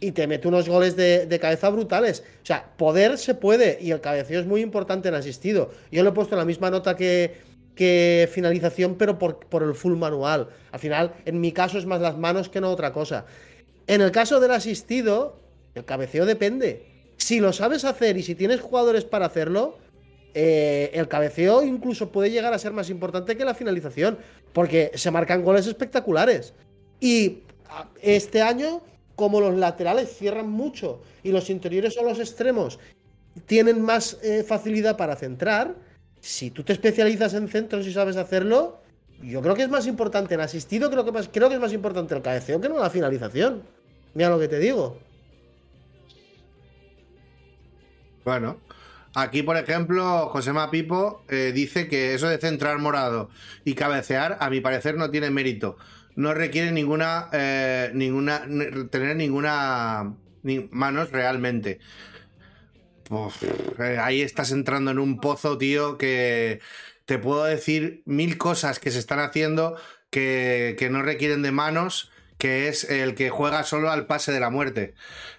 Y 0.00 0.12
te 0.12 0.26
mete 0.26 0.48
unos 0.48 0.68
goles 0.68 0.94
de, 0.96 1.24
de, 1.24 1.38
cabeza 1.38 1.70
brutales. 1.70 2.22
O 2.42 2.46
sea, 2.46 2.72
poder 2.76 3.16
se 3.16 3.34
puede. 3.34 3.78
Y 3.80 3.92
el 3.92 4.00
cabeceo 4.00 4.40
es 4.40 4.46
muy 4.46 4.60
importante 4.60 5.08
en 5.08 5.14
asistido. 5.14 5.70
Yo 5.90 6.02
le 6.02 6.10
he 6.10 6.12
puesto 6.12 6.36
la 6.36 6.44
misma 6.44 6.68
nota 6.70 6.96
que, 6.96 7.34
que 7.76 8.28
finalización, 8.32 8.96
pero 8.96 9.18
por, 9.18 9.62
el 9.62 9.74
full 9.74 9.96
manual. 9.96 10.48
Al 10.72 10.80
final, 10.80 11.14
en 11.24 11.40
mi 11.40 11.52
caso 11.52 11.78
es 11.78 11.86
más 11.86 12.00
las 12.00 12.18
manos 12.18 12.48
que 12.48 12.60
no 12.60 12.70
otra 12.70 12.92
cosa. 12.92 13.26
En 13.86 14.00
el 14.00 14.10
caso 14.10 14.40
del 14.40 14.50
asistido, 14.50 15.38
el 15.74 15.84
cabeceo 15.84 16.26
depende. 16.26 16.86
Si 17.18 17.38
lo 17.38 17.52
sabes 17.52 17.84
hacer 17.84 18.16
y 18.16 18.22
si 18.22 18.34
tienes 18.34 18.60
jugadores 18.60 19.04
para 19.04 19.26
hacerlo, 19.26 19.78
eh, 20.34 20.90
el 20.94 21.06
cabeceo 21.06 21.62
incluso 21.62 22.10
puede 22.10 22.30
llegar 22.30 22.52
a 22.52 22.58
ser 22.58 22.72
más 22.72 22.90
importante 22.90 23.36
que 23.36 23.44
la 23.44 23.54
finalización, 23.54 24.18
porque 24.52 24.90
se 24.94 25.10
marcan 25.10 25.44
goles 25.44 25.66
espectaculares. 25.66 26.54
Y 26.98 27.42
este 28.00 28.40
año, 28.40 28.82
como 29.14 29.40
los 29.40 29.54
laterales 29.54 30.16
cierran 30.16 30.48
mucho 30.48 31.02
y 31.22 31.30
los 31.30 31.50
interiores 31.50 31.96
o 31.98 32.04
los 32.04 32.18
extremos 32.18 32.78
tienen 33.44 33.82
más 33.82 34.16
eh, 34.22 34.42
facilidad 34.42 34.96
para 34.96 35.14
centrar, 35.14 35.74
si 36.26 36.50
tú 36.50 36.64
te 36.64 36.72
especializas 36.72 37.34
en 37.34 37.46
centros 37.46 37.86
y 37.86 37.92
sabes 37.92 38.16
hacerlo, 38.16 38.80
yo 39.22 39.40
creo 39.42 39.54
que 39.54 39.62
es 39.62 39.68
más 39.68 39.86
importante 39.86 40.34
en 40.34 40.40
asistido, 40.40 40.90
creo 40.90 41.04
que, 41.04 41.12
más, 41.12 41.30
creo 41.32 41.48
que 41.48 41.54
es 41.54 41.60
más 41.60 41.72
importante 41.72 42.16
el 42.16 42.22
cabeceo 42.22 42.60
que 42.60 42.68
no 42.68 42.80
la 42.80 42.90
finalización. 42.90 43.62
Mira 44.12 44.28
lo 44.28 44.38
que 44.40 44.48
te 44.48 44.58
digo. 44.58 44.98
Bueno, 48.24 48.58
aquí 49.14 49.44
por 49.44 49.56
ejemplo, 49.56 50.28
José 50.30 50.52
Mapipo 50.52 51.22
eh, 51.28 51.52
dice 51.54 51.86
que 51.86 52.14
eso 52.14 52.28
de 52.28 52.38
centrar 52.38 52.80
morado 52.80 53.30
y 53.64 53.74
cabecear, 53.74 54.36
a 54.40 54.50
mi 54.50 54.60
parecer, 54.60 54.96
no 54.96 55.10
tiene 55.12 55.30
mérito. 55.30 55.76
No 56.16 56.34
requiere 56.34 56.72
ninguna, 56.72 57.28
eh, 57.32 57.92
ninguna, 57.94 58.40
tener 58.90 59.14
ninguna 59.14 60.12
manos 60.72 61.12
realmente. 61.12 61.78
Eh, 63.78 63.98
ahí 64.00 64.22
estás 64.22 64.50
entrando 64.52 64.90
en 64.90 64.98
un 64.98 65.20
pozo, 65.20 65.58
tío, 65.58 65.98
que 65.98 66.60
te 67.04 67.18
puedo 67.18 67.44
decir 67.44 68.02
mil 68.04 68.36
cosas 68.36 68.78
que 68.78 68.90
se 68.90 68.98
están 68.98 69.20
haciendo 69.20 69.76
que, 70.10 70.88
no 70.90 71.02
requieren 71.02 71.42
de 71.42 71.52
manos, 71.52 72.10
que 72.38 72.68
es 72.68 72.84
el 72.84 73.14
que 73.14 73.30
juega 73.30 73.64
solo 73.64 73.90
al 73.90 74.06
pase 74.06 74.32
de 74.32 74.40
la 74.40 74.50
muerte. 74.50 74.94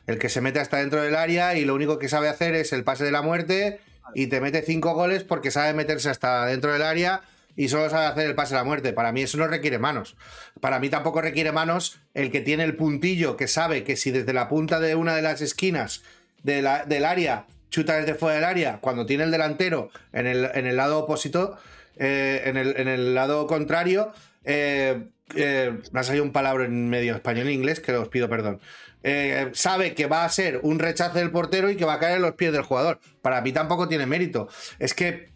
El 0.05 0.17
que 0.17 0.29
se 0.29 0.41
mete 0.41 0.59
hasta 0.59 0.77
dentro 0.77 1.01
del 1.01 1.15
área 1.15 1.55
y 1.55 1.65
lo 1.65 1.75
único 1.75 1.99
que 1.99 2.09
sabe 2.09 2.29
hacer 2.29 2.55
es 2.55 2.73
el 2.73 2.83
pase 2.83 3.03
de 3.03 3.11
la 3.11 3.21
muerte 3.21 3.79
y 4.15 4.27
te 4.27 4.41
mete 4.41 4.61
cinco 4.61 4.93
goles 4.93 5.23
porque 5.23 5.51
sabe 5.51 5.73
meterse 5.73 6.09
hasta 6.09 6.45
dentro 6.45 6.71
del 6.71 6.81
área 6.81 7.21
y 7.55 7.69
solo 7.69 7.89
sabe 7.89 8.05
hacer 8.05 8.27
el 8.27 8.35
pase 8.35 8.53
de 8.53 8.59
la 8.59 8.65
muerte. 8.65 8.93
Para 8.93 9.11
mí 9.11 9.23
eso 9.23 9.37
no 9.37 9.47
requiere 9.47 9.79
manos. 9.79 10.15
Para 10.61 10.79
mí 10.79 10.89
tampoco 10.89 11.21
requiere 11.21 11.51
manos 11.51 11.99
el 12.13 12.31
que 12.31 12.41
tiene 12.41 12.63
el 12.63 12.75
puntillo, 12.75 13.35
que 13.35 13.47
sabe 13.47 13.83
que 13.83 13.97
si 13.97 14.11
desde 14.11 14.33
la 14.33 14.47
punta 14.47 14.79
de 14.79 14.95
una 14.95 15.15
de 15.15 15.23
las 15.23 15.41
esquinas 15.41 16.03
del 16.43 16.65
área 17.05 17.45
chuta 17.69 17.97
desde 17.97 18.15
fuera 18.15 18.35
del 18.35 18.45
área, 18.45 18.79
cuando 18.79 19.05
tiene 19.05 19.23
el 19.23 19.31
delantero 19.31 19.89
en 20.13 20.27
el, 20.27 20.49
en 20.53 20.65
el 20.65 20.77
lado 20.77 20.99
opuesto, 20.99 21.57
eh, 21.99 22.43
en, 22.45 22.57
el, 22.57 23.15
lado 23.15 23.47
contrario, 23.47 24.11
eh, 24.43 25.07
eh, 25.35 25.77
me 25.91 25.99
ha 25.99 26.03
salido 26.03 26.23
un 26.23 26.31
palabra 26.31 26.65
en 26.65 26.89
medio 26.89 27.15
español 27.15 27.47
e 27.47 27.53
inglés 27.53 27.79
que 27.79 27.91
os 27.93 28.09
pido 28.09 28.29
perdón. 28.29 28.59
Eh, 29.03 29.49
sabe 29.53 29.93
que 29.93 30.05
va 30.05 30.25
a 30.25 30.29
ser 30.29 30.59
un 30.63 30.79
rechazo 30.79 31.17
del 31.17 31.31
portero 31.31 31.69
y 31.69 31.75
que 31.75 31.85
va 31.85 31.93
a 31.93 31.99
caer 31.99 32.17
en 32.17 32.23
los 32.23 32.33
pies 32.33 32.51
del 32.51 32.63
jugador. 32.63 32.99
Para 33.21 33.41
mí 33.41 33.51
tampoco 33.51 33.87
tiene 33.87 34.05
mérito. 34.05 34.47
Es 34.79 34.93
que 34.93 35.29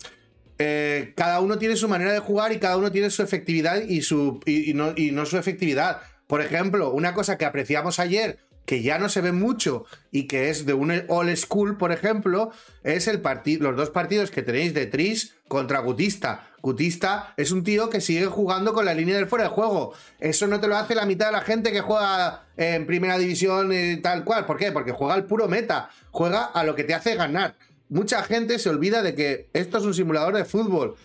cada 1.15 1.39
uno 1.39 1.57
tiene 1.57 1.75
su 1.75 1.89
manera 1.89 2.13
de 2.13 2.19
jugar 2.19 2.51
y 2.51 2.59
cada 2.59 2.77
uno 2.77 2.91
tiene 2.91 3.09
su 3.09 3.23
efectividad 3.23 3.81
y, 3.81 4.03
su, 4.03 4.39
no, 4.75 4.93
y 4.95 5.09
no 5.09 5.25
su 5.25 5.39
efectividad. 5.39 6.01
Por 6.27 6.39
ejemplo, 6.41 6.91
una 6.91 7.15
cosa 7.15 7.35
que 7.35 7.45
apreciamos 7.45 7.99
ayer 7.99 8.37
que 8.71 8.81
ya 8.81 8.97
no 8.97 9.09
se 9.09 9.19
ve 9.19 9.33
mucho 9.33 9.83
y 10.13 10.27
que 10.27 10.49
es 10.49 10.65
de 10.65 10.73
un 10.73 11.03
all 11.09 11.35
school, 11.35 11.75
por 11.75 11.91
ejemplo, 11.91 12.53
es 12.85 13.09
el 13.09 13.21
los 13.59 13.75
dos 13.75 13.89
partidos 13.89 14.31
que 14.31 14.43
tenéis 14.43 14.73
de 14.73 14.85
Tris 14.85 15.35
contra 15.49 15.79
Gutista. 15.79 16.47
Gutista 16.61 17.33
es 17.35 17.51
un 17.51 17.65
tío 17.65 17.89
que 17.89 17.99
sigue 17.99 18.27
jugando 18.27 18.71
con 18.71 18.85
la 18.85 18.93
línea 18.93 19.17
del 19.17 19.27
fuera 19.27 19.43
de 19.43 19.49
juego. 19.49 19.93
Eso 20.21 20.47
no 20.47 20.61
te 20.61 20.69
lo 20.69 20.77
hace 20.77 20.95
la 20.95 21.05
mitad 21.05 21.25
de 21.25 21.31
la 21.33 21.41
gente 21.41 21.73
que 21.73 21.81
juega 21.81 22.45
en 22.55 22.85
primera 22.85 23.17
división 23.17 23.73
tal 24.01 24.23
cual. 24.23 24.45
¿Por 24.45 24.55
qué? 24.55 24.71
Porque 24.71 24.93
juega 24.93 25.15
al 25.15 25.25
puro 25.25 25.49
meta, 25.49 25.89
juega 26.11 26.45
a 26.45 26.63
lo 26.63 26.73
que 26.73 26.85
te 26.85 26.93
hace 26.93 27.15
ganar. 27.15 27.57
Mucha 27.89 28.23
gente 28.23 28.57
se 28.57 28.69
olvida 28.69 29.01
de 29.01 29.15
que 29.15 29.49
esto 29.51 29.79
es 29.79 29.83
un 29.83 29.93
simulador 29.93 30.37
de 30.37 30.45
fútbol. 30.45 30.95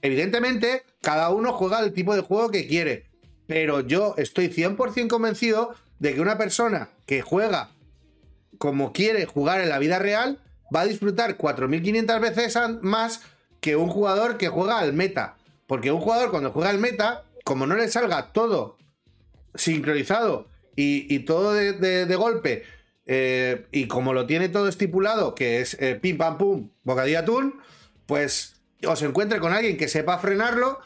Evidentemente, 0.00 0.84
cada 1.02 1.28
uno 1.28 1.52
juega 1.52 1.80
el 1.80 1.92
tipo 1.92 2.16
de 2.16 2.22
juego 2.22 2.48
que 2.48 2.66
quiere. 2.66 3.04
Pero 3.46 3.80
yo 3.80 4.14
estoy 4.16 4.48
100% 4.48 5.08
convencido 5.08 5.74
de 5.98 6.14
que 6.14 6.20
una 6.20 6.38
persona 6.38 6.90
que 7.06 7.22
juega 7.22 7.70
como 8.58 8.92
quiere 8.92 9.26
jugar 9.26 9.60
en 9.60 9.68
la 9.68 9.78
vida 9.78 9.98
real 9.98 10.40
va 10.74 10.82
a 10.82 10.86
disfrutar 10.86 11.38
4.500 11.38 12.20
veces 12.20 12.58
más 12.82 13.22
que 13.60 13.76
un 13.76 13.88
jugador 13.88 14.36
que 14.36 14.48
juega 14.48 14.78
al 14.78 14.92
meta. 14.92 15.36
Porque 15.66 15.92
un 15.92 16.00
jugador 16.00 16.30
cuando 16.30 16.50
juega 16.50 16.70
al 16.70 16.78
meta, 16.78 17.24
como 17.44 17.66
no 17.66 17.76
le 17.76 17.88
salga 17.88 18.32
todo 18.32 18.78
sincronizado 19.54 20.48
y, 20.76 21.18
todo 21.20 21.54
de, 21.54 22.14
golpe, 22.14 22.62
eh, 23.06 23.66
y 23.72 23.88
como 23.88 24.12
lo 24.12 24.26
tiene 24.26 24.48
todo 24.48 24.68
estipulado, 24.68 25.34
que 25.34 25.60
es 25.60 25.76
eh, 25.80 25.98
pim 26.00 26.16
pam 26.16 26.38
pum, 26.38 26.70
bocadilla 26.84 27.20
atún, 27.20 27.60
pues 28.06 28.60
os 28.86 29.02
encuentre 29.02 29.40
con 29.40 29.52
alguien 29.52 29.76
que 29.76 29.88
sepa 29.88 30.18
frenarlo 30.18 30.78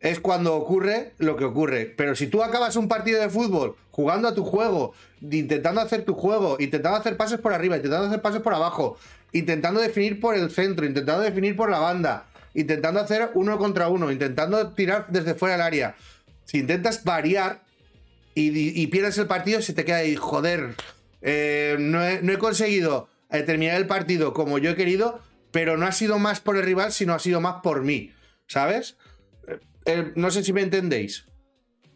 es 0.00 0.20
cuando 0.20 0.54
ocurre 0.54 1.12
lo 1.18 1.36
que 1.36 1.44
ocurre. 1.44 1.86
Pero 1.96 2.14
si 2.14 2.26
tú 2.26 2.42
acabas 2.42 2.76
un 2.76 2.88
partido 2.88 3.20
de 3.20 3.30
fútbol 3.30 3.76
jugando 3.90 4.28
a 4.28 4.34
tu 4.34 4.44
juego, 4.44 4.94
intentando 5.20 5.80
hacer 5.80 6.04
tu 6.04 6.14
juego, 6.14 6.56
intentando 6.60 6.98
hacer 6.98 7.16
pases 7.16 7.40
por 7.40 7.52
arriba, 7.52 7.76
intentando 7.76 8.06
hacer 8.06 8.22
pases 8.22 8.40
por 8.40 8.54
abajo, 8.54 8.96
intentando 9.32 9.80
definir 9.80 10.20
por 10.20 10.36
el 10.36 10.50
centro, 10.50 10.86
intentando 10.86 11.22
definir 11.22 11.56
por 11.56 11.70
la 11.70 11.80
banda, 11.80 12.26
intentando 12.54 13.00
hacer 13.00 13.30
uno 13.34 13.58
contra 13.58 13.88
uno, 13.88 14.10
intentando 14.12 14.70
tirar 14.70 15.06
desde 15.08 15.34
fuera 15.34 15.56
del 15.56 15.62
área. 15.62 15.96
Si 16.44 16.58
intentas 16.58 17.04
variar 17.04 17.62
y, 18.34 18.86
pierdes 18.86 19.18
el 19.18 19.26
partido, 19.26 19.60
se 19.62 19.72
te 19.72 19.84
queda 19.84 19.96
ahí, 19.96 20.14
joder, 20.14 20.76
eh, 21.22 21.76
no, 21.80 22.06
he, 22.06 22.38
conseguido 22.38 23.08
eh, 23.30 23.42
terminar 23.42 23.76
el 23.76 23.88
partido 23.88 24.32
como 24.32 24.58
yo 24.58 24.70
he 24.70 24.76
querido, 24.76 25.20
pero 25.50 25.76
no 25.76 25.86
ha 25.86 25.92
sido 25.92 26.20
más 26.20 26.40
por 26.40 26.56
el 26.56 26.62
rival, 26.62 26.92
sino 26.92 27.14
ha 27.14 27.18
sido 27.18 27.40
más 27.40 27.62
por 27.62 27.82
mí, 27.82 28.12
¿sabes? 28.46 28.96
Eh, 29.88 30.12
no 30.16 30.30
sé 30.30 30.44
si 30.44 30.52
me 30.52 30.60
entendéis. 30.60 31.24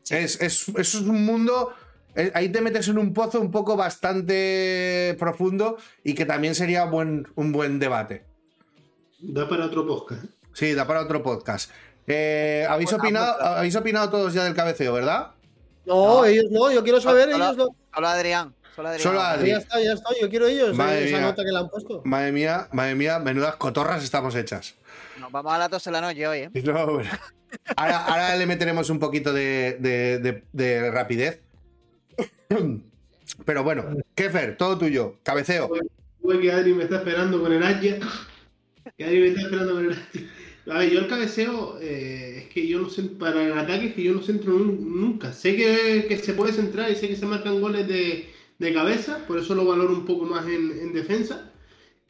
Es, 0.09 0.41
es, 0.41 0.95
un 0.95 1.27
mundo. 1.27 1.75
Eh, 2.17 2.33
ahí 2.35 2.49
te 2.49 2.63
metes 2.63 2.89
en 2.89 2.97
un 2.97 3.13
pozo 3.13 3.39
un 3.39 3.51
poco 3.51 3.77
bastante 3.77 5.15
profundo 5.19 5.77
y 6.03 6.15
que 6.15 6.25
también 6.25 6.55
sería 6.55 6.87
buen, 6.87 7.29
un 7.35 7.53
buen 7.53 7.79
debate. 7.79 8.25
Da 9.21 9.47
para 9.47 9.67
otro 9.67 9.87
podcast. 9.87 10.25
Sí, 10.55 10.73
da 10.73 10.87
para 10.87 11.03
otro 11.03 11.23
podcast. 11.23 11.71
Eh, 12.07 12.67
¿habéis, 12.69 12.93
opinado, 12.95 13.41
habéis 13.43 13.77
opinado 13.77 14.09
todos 14.09 14.33
ya 14.33 14.45
del 14.45 14.55
cabeceo, 14.55 14.95
¿verdad? 14.95 15.33
No, 15.85 16.25
ellos 16.25 16.47
no, 16.51 16.73
yo 16.73 16.83
quiero 16.83 17.01
saber, 17.01 17.29
ellos 17.29 17.57
no. 17.59 17.77
Solo 17.95 18.09
Adrián. 18.09 18.55
Solo 18.75 19.21
Adrián. 19.21 19.47
Ya 19.47 19.59
está, 19.59 19.81
ya 19.83 19.93
está, 19.93 20.11
yo 20.19 20.31
quiero 20.31 20.47
ellos, 20.47 20.71
esa 20.71 21.21
nota 21.21 21.45
que 21.45 21.51
le 21.51 21.59
han 21.59 21.69
puesto. 21.69 22.01
Madre 22.05 22.33
mía, 22.33 22.69
madre 22.73 22.95
mía, 22.95 23.19
menudas 23.19 23.57
cotorras 23.57 24.03
estamos 24.03 24.35
hechas. 24.35 24.77
Nos 25.21 25.31
vamos 25.31 25.53
a 25.53 25.59
la 25.59 25.69
tos 25.69 25.87
en 25.87 25.93
la 25.93 26.01
noche 26.01 26.27
hoy, 26.27 26.39
¿eh? 26.39 26.51
No, 26.65 26.87
bueno. 26.87 27.11
Ahora, 27.77 28.37
le 28.37 28.47
meteremos 28.47 28.91
un 28.91 28.99
poquito 28.99 29.33
de, 29.33 30.91
rapidez. 30.93 31.41
Pero 33.47 33.65
bueno, 33.65 33.85
Kefer, 34.15 34.57
todo 34.57 34.79
tuyo, 34.79 35.17
cabeceo. 35.23 35.71
que 36.41 36.53
Adri 36.53 36.75
me 36.75 36.85
está 36.85 36.97
esperando 36.97 37.41
con 37.41 37.53
el 37.53 37.63
hacha. 37.63 37.99
Que 38.97 39.05
Adri 39.05 39.21
me 39.21 39.29
está 39.29 39.43
esperando 39.43 39.75
con 39.75 39.85
el 39.87 39.93
hacha. 39.93 40.21
A 40.71 40.79
ver, 40.79 40.91
yo 40.91 41.01
el 41.01 41.09
cabeceo, 41.09 41.79
eh, 41.81 42.45
es 42.45 42.49
que 42.51 42.69
yo 42.69 42.81
no 42.81 42.89
sé, 42.89 43.03
para 43.03 43.43
el 43.43 43.59
ataque 43.59 43.87
es 43.87 43.95
que 43.95 44.05
yo 44.05 44.13
no 44.13 44.23
centro 44.23 44.53
nunca. 44.53 45.33
Sé 45.33 45.57
que, 45.57 46.07
que 46.09 46.19
se 46.19 46.35
puede 46.35 46.53
centrar 46.53 46.91
y 46.91 46.95
sé 46.95 47.09
que 47.09 47.17
se 47.17 47.27
marcan 47.27 47.61
goles 47.61 47.89
de, 47.89 48.31
de 48.63 48.73
cabeza, 48.73 49.27
por 49.27 49.39
eso 49.39 49.55
lo 49.55 49.65
valoro 49.65 49.93
un 49.93 50.07
poco 50.07 50.25
más 50.25 50.47
en, 50.47 50.93
defensa. 50.93 51.52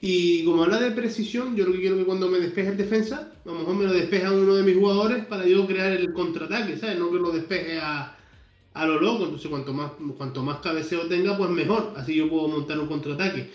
Y 0.04 0.44
como 0.44 0.64
habla 0.64 0.80
de 0.80 0.90
precisión, 0.90 1.54
yo 1.54 1.64
lo 1.64 1.72
que 1.72 1.78
quiero 1.78 1.96
que 1.96 2.04
cuando 2.04 2.28
me 2.28 2.40
despeje 2.40 2.70
el 2.70 2.76
defensa, 2.76 3.32
a 3.44 3.48
lo 3.48 3.54
mejor 3.54 3.76
me 3.76 3.84
lo 3.84 3.92
despeja 3.92 4.32
uno 4.32 4.56
de 4.56 4.64
mis 4.64 4.76
jugadores 4.76 5.24
para 5.26 5.46
yo 5.46 5.64
crear 5.64 5.92
el 5.92 6.12
contraataque, 6.12 6.76
¿sabes? 6.76 6.98
No 6.98 7.08
que 7.12 7.18
lo 7.18 7.30
despeje 7.30 7.78
a, 7.78 8.16
a 8.74 8.86
lo 8.86 9.00
loco. 9.00 9.24
Entonces, 9.24 9.48
cuanto 9.48 9.72
más, 9.72 9.92
cuanto 10.18 10.42
más 10.42 10.58
cabeceo 10.58 11.02
tenga, 11.06 11.38
pues 11.38 11.50
mejor. 11.50 11.94
Así 11.96 12.16
yo 12.16 12.28
puedo 12.28 12.48
montar 12.48 12.80
un 12.80 12.88
contraataque. 12.88 13.48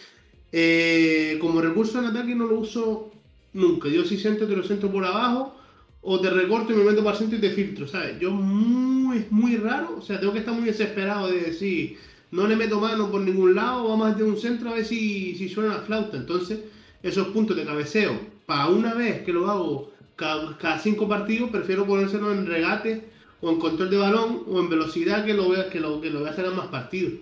Eh, 0.54 1.38
como 1.42 1.60
recurso 1.60 2.00
en 2.00 2.06
ataque 2.06 2.34
no 2.34 2.46
lo 2.46 2.60
uso 2.60 3.12
nunca. 3.52 3.90
Yo 3.90 4.06
si 4.06 4.18
centro 4.18 4.48
te 4.48 4.56
lo 4.56 4.64
centro 4.64 4.90
por 4.90 5.04
abajo 5.04 5.54
o 6.02 6.22
te 6.22 6.30
recorto 6.30 6.72
y 6.72 6.78
me 6.78 6.86
meto 6.86 7.04
para 7.04 7.12
el 7.12 7.18
centro 7.18 7.38
y 7.38 7.42
te 7.42 7.50
filtro, 7.50 7.86
¿sabes? 7.86 8.18
Yo 8.22 8.32
muy, 8.32 9.26
muy 9.32 9.58
raro, 9.58 9.98
o 9.98 10.02
sea, 10.02 10.18
tengo 10.18 10.32
que 10.32 10.40
estar 10.40 10.54
muy 10.54 10.64
desesperado 10.64 11.28
de 11.28 11.42
decir, 11.42 11.98
no 12.32 12.48
le 12.48 12.56
meto 12.56 12.80
mano 12.80 13.10
por 13.10 13.22
ningún 13.22 13.56
lado, 13.56 13.88
vamos 13.88 14.08
a 14.08 14.12
hacer 14.12 14.24
un 14.24 14.38
centro 14.38 14.70
a 14.70 14.76
ver 14.76 14.86
si, 14.86 15.36
si 15.36 15.50
suena 15.50 15.76
la 15.76 15.82
flauta. 15.82 16.18
Entonces, 16.18 16.60
esos 17.04 17.28
puntos 17.30 17.56
de 17.56 17.66
cabeceo, 17.66 18.20
para 18.46 18.68
una 18.68 18.94
vez 18.94 19.24
que 19.24 19.34
lo 19.34 19.50
hago 19.50 19.94
cada, 20.16 20.80
cinco 20.80 21.08
partidos, 21.08 21.50
prefiero 21.50 21.86
ponérselo 21.86 22.32
en 22.32 22.48
regate 22.48 23.10
o 23.42 23.52
en 23.52 23.60
control 23.60 23.90
de 23.90 23.98
balón 23.98 24.44
o 24.48 24.60
en 24.60 24.70
velocidad 24.70 25.26
que 25.26 25.34
lo 25.34 25.50
vea, 25.50 25.70
que 25.70 25.80
lo, 25.80 26.02
que 26.02 26.10
lo 26.10 26.20
voy 26.20 26.28
a 26.28 26.32
hacer 26.32 26.46
en 26.46 26.56
más 26.56 26.68
partidos. 26.68 27.14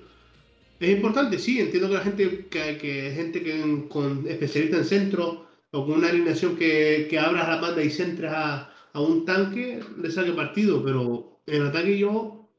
Es 0.80 0.90
importante, 0.90 1.40
sí, 1.40 1.60
entiendo 1.60 1.88
que 1.88 1.96
la 1.96 2.02
gente 2.02 2.48
que, 2.50 2.78
que 2.78 3.12
gente 3.16 3.42
que 3.44 3.88
con 3.90 4.28
especialista 4.28 4.78
en 4.78 4.86
centro 4.86 5.48
o 5.72 5.86
con 5.86 5.96
una 5.96 6.10
alineación 6.10 6.56
que, 6.56 7.08
que 7.10 7.20
abras 7.20 7.48
la 7.48 7.62
banda 7.62 7.84
y 7.84 7.90
centres 7.90 8.32
a, 8.32 8.74
a, 8.94 9.00
un 9.00 9.26
tanque, 9.26 9.82
le 10.02 10.12
saque 10.12 10.32
partido, 10.32 10.84
pero 10.84 11.40
en 11.46 11.64
ataque 11.64 11.98
yo 11.98 12.50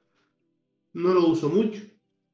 no 0.94 1.14
lo 1.14 1.26
uso 1.28 1.48
mucho. 1.48 1.82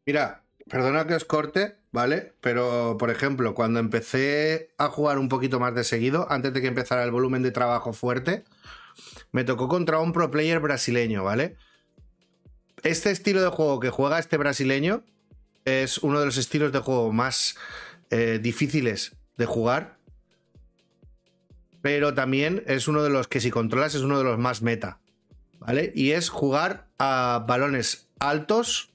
Mira, 0.07 0.43
perdona 0.69 1.07
que 1.07 1.15
os 1.15 1.25
corte, 1.25 1.77
¿vale? 1.93 2.35
Pero, 2.41 2.97
por 2.99 3.11
ejemplo, 3.11 3.55
cuando 3.55 3.81
empecé 3.81 4.71
a 4.79 4.89
jugar 4.89 5.19
un 5.19 5.29
poquito 5.29 5.61
más 5.61 5.75
de 5.75 5.85
seguido, 5.85 6.27
antes 6.31 6.53
de 6.53 6.61
que 6.61 6.69
empezara 6.69 7.05
el 7.05 7.11
volumen 7.11 7.43
de 7.43 7.51
trabajo 7.51 7.93
fuerte, 7.93 8.45
me 9.31 9.45
tocó 9.45 9.69
contra 9.69 9.99
un 9.99 10.13
pro 10.13 10.31
player 10.31 10.61
brasileño, 10.61 11.25
¿vale? 11.25 11.57
Este 12.83 13.11
estilo 13.11 13.43
de 13.43 13.49
juego 13.49 13.81
que 13.81 13.91
juega 13.91 14.19
este 14.19 14.37
brasileño 14.37 15.05
es 15.65 15.99
uno 15.99 16.19
de 16.19 16.27
los 16.27 16.37
estilos 16.37 16.73
de 16.73 16.81
juego 16.81 17.13
más 17.13 17.57
eh, 18.11 18.41
difíciles 18.43 19.17
de 19.37 19.47
jugar 19.47 20.03
pero 21.83 22.15
también 22.15 22.63
es 22.67 22.89
uno 22.89 23.03
de 23.03 23.11
los 23.11 23.29
que 23.29 23.41
si 23.41 23.51
controlas 23.51 23.95
es 23.95 24.03
uno 24.03 24.17
de 24.17 24.25
los 24.25 24.39
más 24.39 24.63
meta, 24.63 25.01
¿vale? 25.59 25.93
Y 25.95 26.13
es 26.13 26.31
jugar 26.31 26.89
a 26.99 27.45
balones 27.47 28.09
altos 28.21 28.92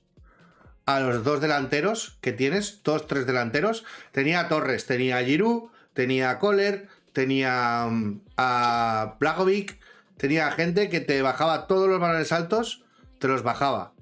a 0.87 0.99
los 0.99 1.23
dos 1.23 1.41
delanteros 1.41 2.17
que 2.21 2.31
tienes, 2.31 2.81
dos, 2.83 3.05
tres 3.05 3.27
delanteros. 3.27 3.83
Tenía 4.11 4.47
Torres, 4.47 4.87
tenía 4.87 5.23
Giroud, 5.23 5.69
tenía 5.93 6.39
Kohler, 6.39 6.87
tenía 7.13 7.85
mm, 7.87 8.21
a 8.37 9.15
Blagovic, 9.19 9.77
tenía 10.17 10.49
gente 10.51 10.89
que 10.89 10.99
te 10.99 11.21
bajaba 11.21 11.67
todos 11.67 11.87
los 11.87 11.99
balones 11.99 12.31
altos, 12.31 12.83
te 13.19 13.27
los 13.27 13.43
bajaba. 13.43 13.93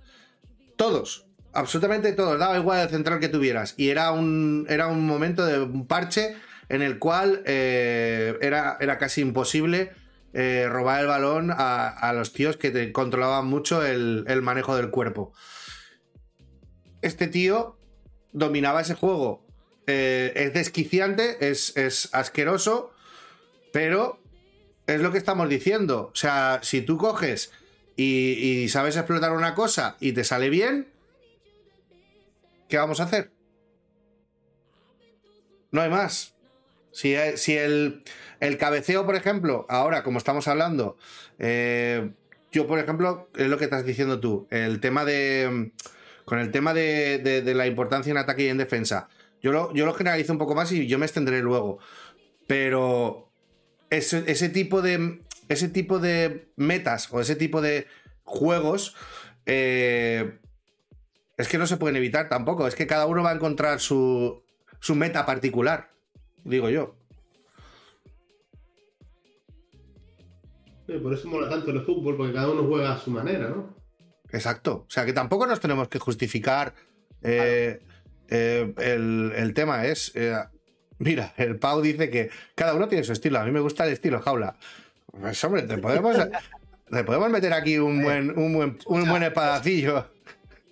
Todos, 0.78 1.26
absolutamente 1.54 2.14
todos, 2.14 2.38
daba 2.40 2.58
igual 2.58 2.82
el 2.82 2.90
central 2.90 3.20
que 3.20 3.30
tuvieras. 3.30 3.74
Y 3.78 3.90
era 3.90 4.12
un, 4.12 4.68
era 4.70 4.88
un 4.88 5.06
momento 5.06 5.46
de 5.46 5.60
un 5.60 5.88
parche 5.88 6.36
en 6.70 6.82
el 6.82 7.00
cual 7.00 7.42
eh, 7.46 8.38
era, 8.42 8.78
era, 8.80 8.98
casi 8.98 9.22
imposible 9.22 9.92
eh, 10.34 10.68
robar 10.70 11.02
el 11.02 11.08
balón 11.08 11.52
a, 11.52 12.12
los 12.14 12.34
tíos 12.34 12.58
que 12.58 12.70
te 12.70 12.92
controlaban 12.92 13.48
mucho 13.48 13.86
el, 13.86 14.42
manejo 14.44 14.76
del 14.76 14.90
cuerpo. 14.90 15.34
Este 17.06 17.28
tío 17.28 17.78
dominaba 18.34 18.82
ese 18.82 18.96
juego. 18.96 19.46
Eh, 19.86 20.34
es 20.36 20.54
desquiciante, 20.56 21.38
es, 21.52 21.78
es 21.78 22.10
asqueroso, 22.14 22.92
pero 23.72 24.20
es 24.88 25.00
lo 25.02 25.12
que 25.12 25.20
estamos 25.20 25.48
diciendo. 25.48 26.10
O 26.12 26.16
sea, 26.16 26.62
si 26.64 26.82
tú 26.82 26.98
coges 26.98 27.52
y, 27.96 28.68
sabes 28.70 28.96
explotar 28.96 29.34
una 29.34 29.54
cosa 29.54 29.98
y 30.00 30.14
te 30.14 30.24
sale 30.24 30.50
bien, 30.50 30.88
¿qué 32.70 32.78
vamos 32.78 33.00
a 33.00 33.04
hacer? 33.04 33.30
No 35.70 35.82
hay 35.82 35.92
más. 35.92 36.34
Si, 36.92 37.14
eh, 37.14 37.38
si 37.38 37.56
el, 37.56 38.02
cabeceo, 38.58 39.06
por 39.06 39.16
ejemplo, 39.16 39.68
ahora, 39.70 40.02
como 40.02 40.18
estamos 40.18 40.48
hablando, 40.48 40.98
eh, 41.38 42.10
yo, 42.52 42.66
por 42.66 42.80
ejemplo, 42.80 43.30
es 43.36 43.48
lo 43.48 43.60
que 43.60 43.66
estás 43.66 43.86
diciendo 43.86 44.20
tú, 44.20 44.48
el 44.50 44.80
tema 44.80 45.06
de. 45.06 45.72
Con 46.26 46.40
el 46.40 46.52
tema 46.52 46.74
de, 46.74 47.44
la 47.56 47.68
importancia 47.68 48.12
en 48.12 48.18
ataque 48.18 48.46
y 48.46 48.50
en 48.50 48.58
defensa. 48.58 49.08
Yo 49.42 49.52
lo, 49.52 49.94
generalizo 49.94 50.34
un 50.34 50.40
poco 50.40 50.56
más 50.56 50.72
y 50.72 50.88
yo 50.88 50.98
me 50.98 51.06
extenderé 51.06 51.42
luego. 51.42 51.80
Pero 52.48 53.30
ese, 53.90 54.24
ese 54.28 54.50
tipo 54.50 54.82
de. 54.82 55.22
Ese 55.48 55.70
tipo 55.70 56.00
de 56.00 56.48
metas 56.56 57.08
o 57.12 57.22
ese 57.22 57.36
tipo 57.36 57.62
de 57.62 57.86
juegos. 58.24 58.96
Eh, 59.46 60.40
es 61.38 61.48
que 61.48 61.60
no 61.60 61.68
se 61.68 61.78
pueden 61.78 61.96
evitar 61.96 62.30
tampoco. 62.30 62.68
Es 62.68 62.76
que 62.76 62.88
cada 62.88 63.06
uno 63.06 63.22
va 63.22 63.30
a 63.30 63.36
encontrar 63.36 63.80
su, 63.80 64.42
su 64.80 64.96
meta 64.96 65.26
particular 65.26 65.96
digo 66.46 66.70
yo. 66.70 66.96
por 71.02 71.14
eso 71.14 71.28
mola 71.28 71.50
tanto 71.50 71.72
el 71.72 71.82
fútbol, 71.82 72.16
porque 72.16 72.34
cada 72.34 72.52
uno 72.52 72.64
juega 72.68 72.94
a 72.94 72.98
su 73.00 73.10
manera, 73.10 73.50
¿no? 73.50 73.76
Exacto. 74.36 74.86
O 74.88 74.92
sea, 74.92 75.06
que 75.06 75.14
tampoco 75.14 75.48
nos 75.48 75.60
tenemos 75.60 75.88
que 75.88 76.00
justificar 76.00 76.74
eh, 77.22 77.82
eh, 78.30 78.74
el, 79.36 79.54
tema. 79.54 79.86
Es. 79.86 80.12
Eh, 80.16 80.36
mira, 81.00 81.34
el 81.38 81.58
Pau 81.58 81.82
dice 81.82 82.10
que 82.10 82.30
cada 82.54 82.74
uno 82.74 82.88
tiene 82.88 83.04
su 83.04 83.14
estilo. 83.14 83.40
A 83.40 83.46
mí 83.46 83.52
me 83.52 83.62
gusta 83.62 83.86
el 83.86 83.94
estilo 83.94 84.22
jaula. 84.22 84.56
Pues, 85.12 85.44
hombre, 85.44 85.64
te 85.64 85.78
podemos, 85.78 86.18
te 86.90 87.04
podemos 87.04 87.30
meter 87.30 87.54
aquí 87.54 87.78
un 87.78 88.04
buen, 88.04 88.38
un 88.38 88.54
buen, 88.54 88.78
un 88.86 89.10
buen 89.10 89.24
espadacillo 89.24 90.16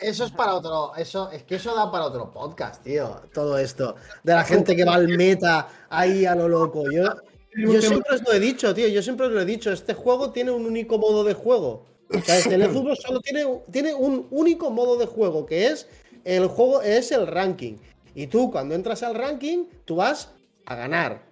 eso 0.03 0.25
es 0.25 0.31
para 0.31 0.55
otro. 0.55 0.93
Eso, 0.95 1.31
es 1.31 1.43
que 1.43 1.55
eso 1.55 1.73
da 1.75 1.91
para 1.91 2.05
otro 2.05 2.31
podcast, 2.31 2.83
tío. 2.83 3.21
Todo 3.33 3.57
esto. 3.57 3.95
De 4.23 4.33
la 4.33 4.43
gente 4.43 4.75
que 4.75 4.83
va 4.83 4.95
al 4.95 5.07
meta 5.07 5.67
ahí 5.89 6.25
a 6.25 6.35
lo 6.35 6.47
loco. 6.47 6.83
Yo, 6.91 7.15
yo 7.55 7.81
siempre 7.81 8.15
os 8.15 8.21
lo 8.21 8.33
he 8.33 8.39
dicho, 8.39 8.73
tío. 8.73 8.87
Yo 8.87 9.01
siempre 9.01 9.27
os 9.27 9.31
lo 9.31 9.41
he 9.41 9.45
dicho. 9.45 9.71
Este 9.71 9.93
juego 9.93 10.31
tiene 10.31 10.51
un 10.51 10.65
único 10.65 10.97
modo 10.97 11.23
de 11.23 11.33
juego. 11.33 11.85
Sea, 12.21 12.37
el 12.53 12.69
fútbol 12.69 12.97
solo 12.97 13.19
tiene, 13.21 13.45
tiene 13.71 13.93
un 13.93 14.27
único 14.29 14.69
modo 14.69 14.97
de 14.97 15.05
juego, 15.05 15.45
que 15.45 15.67
es 15.67 15.87
el 16.23 16.47
juego, 16.47 16.81
es 16.81 17.11
el 17.11 17.27
ranking. 17.27 17.75
Y 18.15 18.27
tú, 18.27 18.51
cuando 18.51 18.75
entras 18.75 19.03
al 19.03 19.15
ranking, 19.15 19.65
tú 19.85 19.95
vas 19.95 20.29
a 20.65 20.75
ganar. 20.75 21.23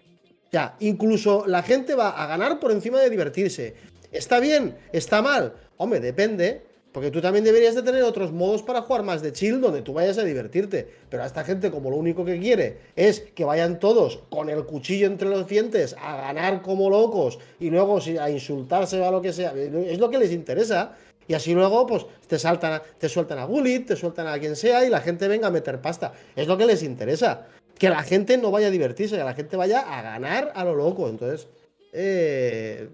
Ya, 0.51 0.75
incluso 0.79 1.45
la 1.47 1.63
gente 1.63 1.95
va 1.95 2.09
a 2.09 2.27
ganar 2.27 2.59
por 2.59 2.71
encima 2.71 2.99
de 2.99 3.09
divertirse. 3.09 3.75
¿Está 4.11 4.39
bien? 4.39 4.77
¿Está 4.91 5.21
mal? 5.21 5.53
Hombre, 5.77 5.99
depende. 5.99 6.63
Porque 6.91 7.09
tú 7.09 7.21
también 7.21 7.45
deberías 7.45 7.73
de 7.73 7.83
tener 7.83 8.03
otros 8.03 8.31
modos 8.33 8.63
para 8.63 8.81
jugar 8.81 9.03
más 9.03 9.21
de 9.21 9.31
chill 9.31 9.61
donde 9.61 9.81
tú 9.81 9.93
vayas 9.93 10.17
a 10.17 10.23
divertirte. 10.23 10.87
Pero 11.09 11.23
a 11.23 11.25
esta 11.25 11.43
gente 11.43 11.71
como 11.71 11.89
lo 11.89 11.95
único 11.95 12.25
que 12.25 12.37
quiere 12.39 12.79
es 12.95 13.21
que 13.33 13.45
vayan 13.45 13.79
todos 13.79 14.19
con 14.29 14.49
el 14.49 14.65
cuchillo 14.65 15.07
entre 15.07 15.29
los 15.29 15.47
dientes 15.47 15.95
a 16.01 16.17
ganar 16.17 16.61
como 16.61 16.89
locos 16.89 17.39
y 17.59 17.69
luego 17.69 17.99
a 18.19 18.29
insultarse 18.29 18.99
o 18.99 19.07
a 19.07 19.11
lo 19.11 19.21
que 19.21 19.31
sea, 19.31 19.53
es 19.53 19.99
lo 19.99 20.09
que 20.09 20.17
les 20.17 20.31
interesa. 20.31 20.97
Y 21.27 21.33
así 21.33 21.53
luego 21.53 21.87
pues 21.87 22.05
te, 22.27 22.37
saltan, 22.37 22.81
te 22.97 23.07
sueltan 23.07 23.39
a 23.39 23.45
Gullit, 23.45 23.87
te 23.87 23.95
sueltan 23.95 24.27
a 24.27 24.37
quien 24.37 24.57
sea 24.57 24.85
y 24.85 24.89
la 24.89 24.99
gente 24.99 25.29
venga 25.29 25.47
a 25.47 25.51
meter 25.51 25.79
pasta. 25.79 26.11
Es 26.35 26.47
lo 26.47 26.57
que 26.57 26.65
les 26.65 26.83
interesa. 26.83 27.47
Que 27.77 27.89
la 27.89 28.03
gente 28.03 28.37
no 28.37 28.51
vaya 28.51 28.67
a 28.67 28.71
divertirse, 28.71 29.15
que 29.15 29.23
la 29.23 29.33
gente 29.33 29.55
vaya 29.55 29.79
a 29.79 30.01
ganar 30.01 30.51
a 30.53 30.65
lo 30.65 30.75
loco. 30.75 31.07
Entonces, 31.07 31.47
eh, 31.93 32.89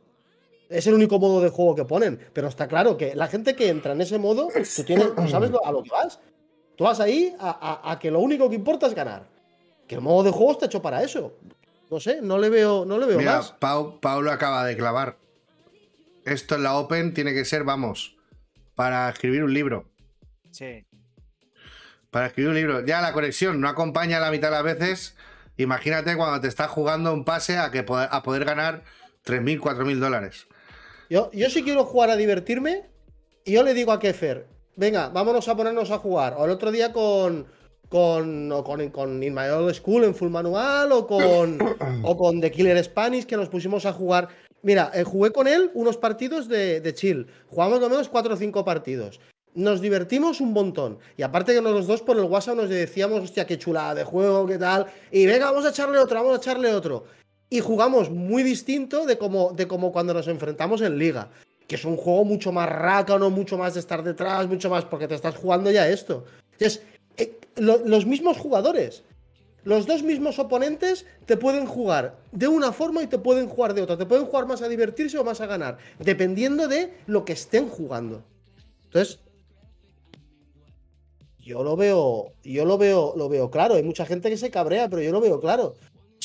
es 0.69 0.88
el 0.88 0.94
único 0.94 1.19
modo 1.19 1.41
de 1.41 1.49
juego 1.49 1.76
que 1.76 1.85
ponen. 1.85 2.19
Pero 2.34 2.48
está 2.48 2.68
claro 2.68 2.98
que 2.98 3.15
la 3.15 3.27
gente 3.27 3.56
que 3.56 3.69
entra 3.69 3.94
en 3.94 4.02
ese 4.02 4.18
modo, 4.18 4.49
tú, 4.76 4.84
tienes, 4.84 5.07
sabes 5.30 5.52
a 5.64 5.72
lo 5.72 5.84
que 5.84 5.89
vas. 5.89 6.19
Tú 6.76 6.84
vas 6.84 6.99
ahí 6.99 7.35
a, 7.39 7.98
que 7.99 8.11
lo 8.11 8.19
único 8.19 8.49
que 8.49 8.56
importa 8.56 8.88
es 8.88 8.94
ganar. 8.94 9.27
Que 9.88 9.95
el 9.95 10.02
modo 10.02 10.23
de 10.23 10.31
juego 10.31 10.52
está 10.52 10.68
hecho 10.68 10.81
para 10.81 11.02
eso. 11.02 11.34
No 11.89 11.99
sé, 11.99 12.22
no 12.22 12.38
le 12.38 12.49
veo, 12.49 12.85
no 12.85 12.98
le 12.99 13.07
veo 13.07 13.18
Mira, 13.18 13.38
más. 13.38 13.53
Pau, 13.53 13.99
Paulo 13.99 14.31
acaba 14.31 14.65
de 14.65 14.77
clavar. 14.77 15.18
Esto 16.26 16.56
en 16.56 16.64
la 16.64 16.76
Open 16.76 17.14
tiene 17.14 17.34
que 17.34 17.45
ser, 17.45 17.64
vamos, 17.64 18.18
para 18.76 19.10
escribir 19.10 19.44
un 19.44 19.53
libro. 19.53 19.85
Sí. 20.52 20.85
Para 22.11 22.27
escribir 22.27 22.49
un 22.49 22.56
libro. 22.56 22.85
Ya 22.85 23.02
la 23.02 23.14
conexión 23.14 23.61
no 23.61 23.69
acompaña 23.69 24.19
la 24.19 24.30
mitad 24.30 24.49
de 24.49 24.56
las 24.56 24.64
veces. 24.64 25.15
Imagínate 25.56 26.15
cuando 26.15 26.41
te 26.41 26.48
estás 26.48 26.69
jugando 26.69 27.14
un 27.14 27.23
pase 27.23 27.57
a, 27.57 27.72
que, 27.72 27.80
a 27.80 28.23
poder 28.23 28.45
ganar 28.45 28.84
3.000, 29.26 29.60
4.000 29.60 29.99
dólares. 29.99 30.48
Yo, 31.10 31.32
yo 31.32 31.50
si 31.50 31.64
quiero 31.64 31.86
jugar 31.86 32.10
a 32.10 32.16
divertirme, 32.16 32.86
y 33.46 33.54
yo 33.54 33.64
le 33.64 33.74
digo 33.74 33.92
a 33.92 34.00
Kefer, 34.00 34.46
venga, 34.76 35.10
vámonos 35.10 35.48
a 35.48 35.56
ponernos 35.56 35.90
a 35.92 36.00
jugar. 36.00 36.36
O 36.38 36.46
el 36.46 36.52
otro 36.52 36.72
día 36.72 36.92
con, 36.92 37.48
con, 37.88 38.50
con, 38.64 38.90
con 38.90 39.24
In 39.24 39.34
My 39.34 39.48
Old 39.48 39.74
School 39.74 40.04
en 40.04 40.16
full 40.16 40.30
manual, 40.30 40.92
o 40.92 41.08
con, 41.08 41.60
o 42.04 42.18
con 42.18 42.42
The 42.42 42.52
Killer 42.52 42.84
Spanish, 42.84 43.26
que 43.26 43.38
nos 43.38 43.50
pusimos 43.50 43.86
a 43.86 43.94
jugar. 43.94 44.28
Mira, 44.64 44.92
eh, 44.94 45.04
jugué 45.04 45.32
con 45.32 45.48
él 45.48 45.72
unos 45.76 45.98
partidos 45.98 46.50
de, 46.50 46.82
de 46.82 46.94
chill. 46.94 47.28
Jugamos 47.50 47.80
lo 47.80 47.90
menos 47.90 48.10
cuatro 48.10 48.34
o 48.34 48.38
cinco 48.38 48.66
partidos. 48.66 49.22
Nos 49.54 49.82
divertimos 49.82 50.42
un 50.42 50.52
montón. 50.52 51.00
Y 51.16 51.24
aparte 51.24 51.54
que 51.54 51.62
los 51.62 51.88
dos 51.88 52.02
por 52.02 52.18
el 52.18 52.26
WhatsApp 52.26 52.58
nos 52.58 52.70
decíamos, 52.70 53.24
hostia, 53.24 53.48
qué 53.48 53.58
chulada 53.58 53.96
de 53.96 54.04
juego, 54.04 54.46
qué 54.46 54.58
tal. 54.58 54.88
Y 55.10 55.26
venga, 55.26 55.46
vamos 55.46 55.66
a 55.66 55.70
echarle 55.70 55.98
otro, 55.98 56.20
vamos 56.20 56.34
a 56.34 56.42
echarle 56.42 56.74
otro. 56.74 57.06
Y 57.49 57.60
jugamos 57.61 58.10
muy 58.10 58.44
distinto 58.44 59.06
de 59.06 59.18
como, 59.18 59.53
de 59.53 59.68
cuando 59.68 60.14
nos 60.14 60.28
enfrentamos 60.28 60.82
en 60.82 60.98
liga. 60.98 61.30
Que 61.68 61.76
es 61.76 61.86
un 61.86 61.98
juego 61.98 62.24
mucho 62.26 62.52
más 62.52 62.69
rácano, 62.69 63.30
mucho 63.30 63.57
más 63.57 63.74
de 63.74 63.80
estar 63.82 64.03
detrás, 64.03 64.48
mucho 64.48 64.69
más 64.69 64.86
porque 64.86 65.07
te 65.07 65.15
estás 65.15 65.36
jugando 65.36 65.69
ya 65.72 65.88
esto. 65.90 66.26
Entonces, 66.53 66.82
eh, 67.18 67.38
lo- 67.57 67.80
los 67.86 68.06
mismos 68.06 68.38
jugadores 68.38 69.03
los 69.64 69.86
dos 69.86 70.02
mismos 70.02 70.40
oponentes 70.40 71.06
te 71.26 71.36
pueden 71.36 71.65
jugar 71.65 72.15
de 72.32 72.48
una 72.48 72.72
forma 72.72 73.03
y 73.03 73.07
te 73.07 73.18
pueden 73.18 73.49
jugar 73.49 73.74
de 73.74 73.82
otra. 73.82 73.98
Te 73.98 74.06
pueden 74.06 74.26
jugar 74.26 74.45
más 74.45 74.61
a 74.61 74.69
divertirse 74.69 75.18
o 75.18 75.26
más 75.26 75.41
a 75.41 75.45
ganar, 75.45 75.78
dependiendo 75.99 76.69
de 76.69 76.94
lo 77.06 77.26
que 77.26 77.34
estén 77.34 77.68
jugando. 77.68 78.24
Entonces, 78.86 79.19
yo 81.40 81.64
lo 81.64 81.76
veo, 81.76 82.32
yo 82.45 82.64
lo 82.64 82.78
veo, 82.78 83.14
lo 83.18 83.28
veo 83.28 83.52
claro. 83.52 83.76
Hay 83.76 83.84
mucha 83.84 84.06
gente 84.06 84.30
que 84.30 84.38
se 84.38 84.52
cabrea, 84.52 84.88
pero 84.88 85.02
yo 85.02 85.11
lo 85.11 85.19
veo 85.19 85.38
claro. 85.41 85.76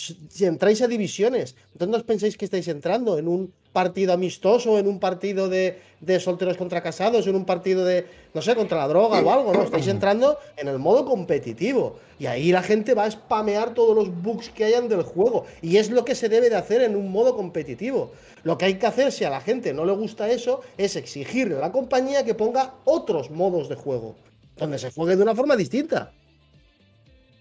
Si 0.02 0.44
entráis 0.44 0.82
a 0.82 0.88
divisiones, 0.88 1.54
entonces 1.72 1.88
no 1.88 1.96
os 1.96 2.02
pensáis 2.02 2.36
que 2.36 2.44
estáis 2.44 2.66
entrando 2.66 3.18
en 3.18 3.28
un 3.28 3.52
partido 3.72 4.12
amistoso, 4.12 4.78
en 4.78 4.88
un 4.88 4.98
partido 4.98 5.48
de, 5.48 5.78
de 6.00 6.18
solteros 6.18 6.56
contra 6.56 6.82
casados, 6.82 7.26
en 7.26 7.36
un 7.36 7.44
partido 7.44 7.84
de, 7.84 8.06
no 8.34 8.42
sé, 8.42 8.56
contra 8.56 8.78
la 8.78 8.88
droga 8.88 9.20
o 9.20 9.30
algo, 9.30 9.52
¿no? 9.52 9.62
Estáis 9.62 9.86
entrando 9.86 10.38
en 10.56 10.66
el 10.66 10.78
modo 10.78 11.04
competitivo. 11.04 11.98
Y 12.18 12.26
ahí 12.26 12.50
la 12.50 12.62
gente 12.62 12.94
va 12.94 13.04
a 13.04 13.10
spamear 13.10 13.74
todos 13.74 13.94
los 13.94 14.10
bugs 14.22 14.50
que 14.50 14.64
hayan 14.64 14.88
del 14.88 15.02
juego. 15.02 15.46
Y 15.62 15.76
es 15.76 15.90
lo 15.90 16.04
que 16.04 16.14
se 16.14 16.28
debe 16.28 16.50
de 16.50 16.56
hacer 16.56 16.82
en 16.82 16.96
un 16.96 17.10
modo 17.12 17.36
competitivo. 17.36 18.12
Lo 18.42 18.58
que 18.58 18.64
hay 18.64 18.74
que 18.74 18.86
hacer, 18.86 19.12
si 19.12 19.24
a 19.24 19.30
la 19.30 19.40
gente 19.40 19.72
no 19.72 19.84
le 19.84 19.92
gusta 19.92 20.28
eso, 20.28 20.62
es 20.76 20.96
exigirle 20.96 21.56
a 21.56 21.60
la 21.60 21.72
compañía 21.72 22.24
que 22.24 22.34
ponga 22.34 22.74
otros 22.84 23.30
modos 23.30 23.68
de 23.68 23.76
juego. 23.76 24.16
Donde 24.56 24.78
se 24.78 24.90
juegue 24.90 25.16
de 25.16 25.22
una 25.22 25.34
forma 25.34 25.56
distinta. 25.56 26.12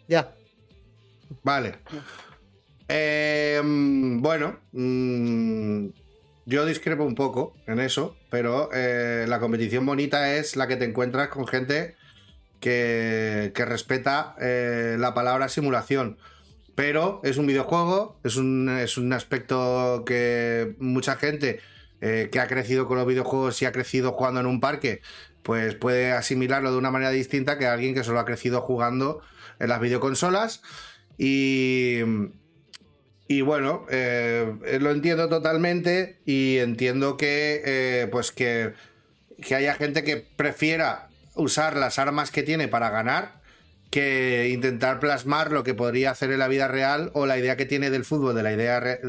Ya. 0.07 0.33
Vale. 1.43 1.75
Mm, 3.63 4.21
bueno, 4.21 4.59
mm, 4.71 5.89
yo 6.45 6.65
discrepo 6.65 7.03
un 7.03 7.15
poco 7.15 7.55
en 7.67 7.79
eso, 7.79 8.15
pero 8.29 8.69
eh, 8.73 9.25
la 9.27 9.39
competición 9.39 9.85
bonita 9.85 10.35
es 10.35 10.55
la 10.55 10.67
que 10.67 10.77
te 10.77 10.85
encuentras 10.85 11.29
con 11.29 11.47
gente 11.47 11.95
que, 12.59 13.51
que 13.55 13.65
respeta 13.65 14.35
eh, 14.39 14.97
la 14.99 15.13
palabra 15.13 15.49
simulación. 15.49 16.17
Pero 16.75 17.21
es 17.23 17.37
un 17.37 17.47
videojuego, 17.47 18.19
es 18.23 18.37
un, 18.37 18.69
es 18.69 18.97
un 18.97 19.13
aspecto 19.13 20.03
que 20.05 20.75
mucha 20.79 21.15
gente 21.17 21.59
eh, 22.01 22.29
que 22.31 22.39
ha 22.39 22.47
crecido 22.47 22.87
con 22.87 22.97
los 22.97 23.07
videojuegos 23.07 23.61
y 23.61 23.65
ha 23.65 23.71
crecido 23.71 24.13
jugando 24.13 24.39
en 24.39 24.45
un 24.47 24.59
parque, 24.59 25.01
pues 25.43 25.75
puede 25.75 26.11
asimilarlo 26.13 26.71
de 26.71 26.77
una 26.77 26.91
manera 26.91 27.11
distinta 27.11 27.57
que 27.57 27.67
alguien 27.67 27.93
que 27.93 28.03
solo 28.03 28.19
ha 28.19 28.25
crecido 28.25 28.61
jugando 28.61 29.21
en 29.59 29.69
las 29.69 29.81
videoconsolas. 29.81 30.61
Y, 31.17 31.99
y 33.31 33.39
bueno, 33.39 33.85
eh, 33.89 34.77
lo 34.81 34.91
entiendo 34.91 35.29
totalmente 35.29 36.19
y 36.25 36.57
entiendo 36.57 37.15
que, 37.15 37.61
eh, 37.63 38.09
pues 38.11 38.33
que, 38.33 38.73
que 39.41 39.55
haya 39.55 39.73
gente 39.75 40.03
que 40.03 40.17
prefiera 40.17 41.07
usar 41.35 41.77
las 41.77 41.97
armas 41.97 42.29
que 42.29 42.43
tiene 42.43 42.67
para 42.67 42.89
ganar 42.89 43.39
que 43.89 44.49
intentar 44.51 44.99
plasmar 44.99 45.53
lo 45.53 45.63
que 45.63 45.73
podría 45.73 46.11
hacer 46.11 46.29
en 46.33 46.39
la 46.39 46.49
vida 46.49 46.67
real 46.67 47.09
o 47.13 47.25
la 47.25 47.37
idea 47.37 47.55
que 47.55 47.65
tiene 47.65 47.89
del 47.89 48.03
fútbol, 48.03 48.35
de 48.35 48.43
la 48.43 48.51
idea, 48.51 48.99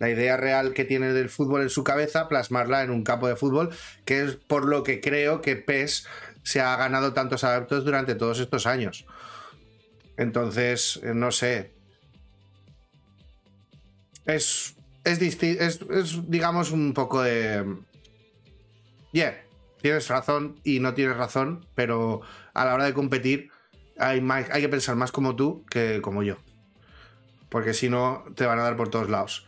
la 0.00 0.10
idea 0.10 0.36
real 0.36 0.72
que 0.72 0.84
tiene 0.84 1.12
del 1.12 1.28
fútbol 1.28 1.62
en 1.62 1.70
su 1.70 1.84
cabeza, 1.84 2.26
plasmarla 2.26 2.82
en 2.82 2.90
un 2.90 3.04
campo 3.04 3.28
de 3.28 3.36
fútbol, 3.36 3.70
que 4.04 4.24
es 4.24 4.34
por 4.34 4.66
lo 4.66 4.82
que 4.82 5.00
creo 5.00 5.42
que 5.42 5.54
PES 5.54 6.08
se 6.42 6.60
ha 6.60 6.74
ganado 6.74 7.12
tantos 7.12 7.44
adeptos 7.44 7.84
durante 7.84 8.16
todos 8.16 8.40
estos 8.40 8.66
años. 8.66 9.06
Entonces, 10.16 10.98
eh, 11.04 11.12
no 11.14 11.30
sé. 11.30 11.78
Es, 14.26 14.76
es, 15.04 15.20
es, 15.20 15.80
es, 15.90 16.30
digamos, 16.30 16.70
un 16.70 16.92
poco 16.94 17.22
de... 17.22 17.64
Yeah, 19.12 19.42
tienes 19.80 20.08
razón 20.08 20.60
y 20.62 20.80
no 20.80 20.94
tienes 20.94 21.16
razón, 21.16 21.66
pero 21.74 22.20
a 22.54 22.64
la 22.64 22.74
hora 22.74 22.84
de 22.84 22.94
competir 22.94 23.50
hay, 23.98 24.26
hay 24.30 24.62
que 24.62 24.68
pensar 24.68 24.96
más 24.96 25.12
como 25.12 25.36
tú 25.36 25.64
que 25.68 26.00
como 26.00 26.22
yo. 26.22 26.36
Porque 27.48 27.74
si 27.74 27.88
no, 27.88 28.24
te 28.36 28.46
van 28.46 28.58
a 28.58 28.62
dar 28.62 28.76
por 28.76 28.88
todos 28.88 29.10
lados. 29.10 29.46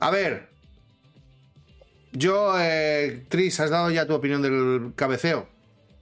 A 0.00 0.10
ver. 0.10 0.48
Yo, 2.12 2.54
eh, 2.58 3.26
Tris, 3.28 3.58
¿has 3.60 3.70
dado 3.70 3.90
ya 3.90 4.06
tu 4.06 4.14
opinión 4.14 4.40
del 4.40 4.92
cabeceo? 4.94 5.48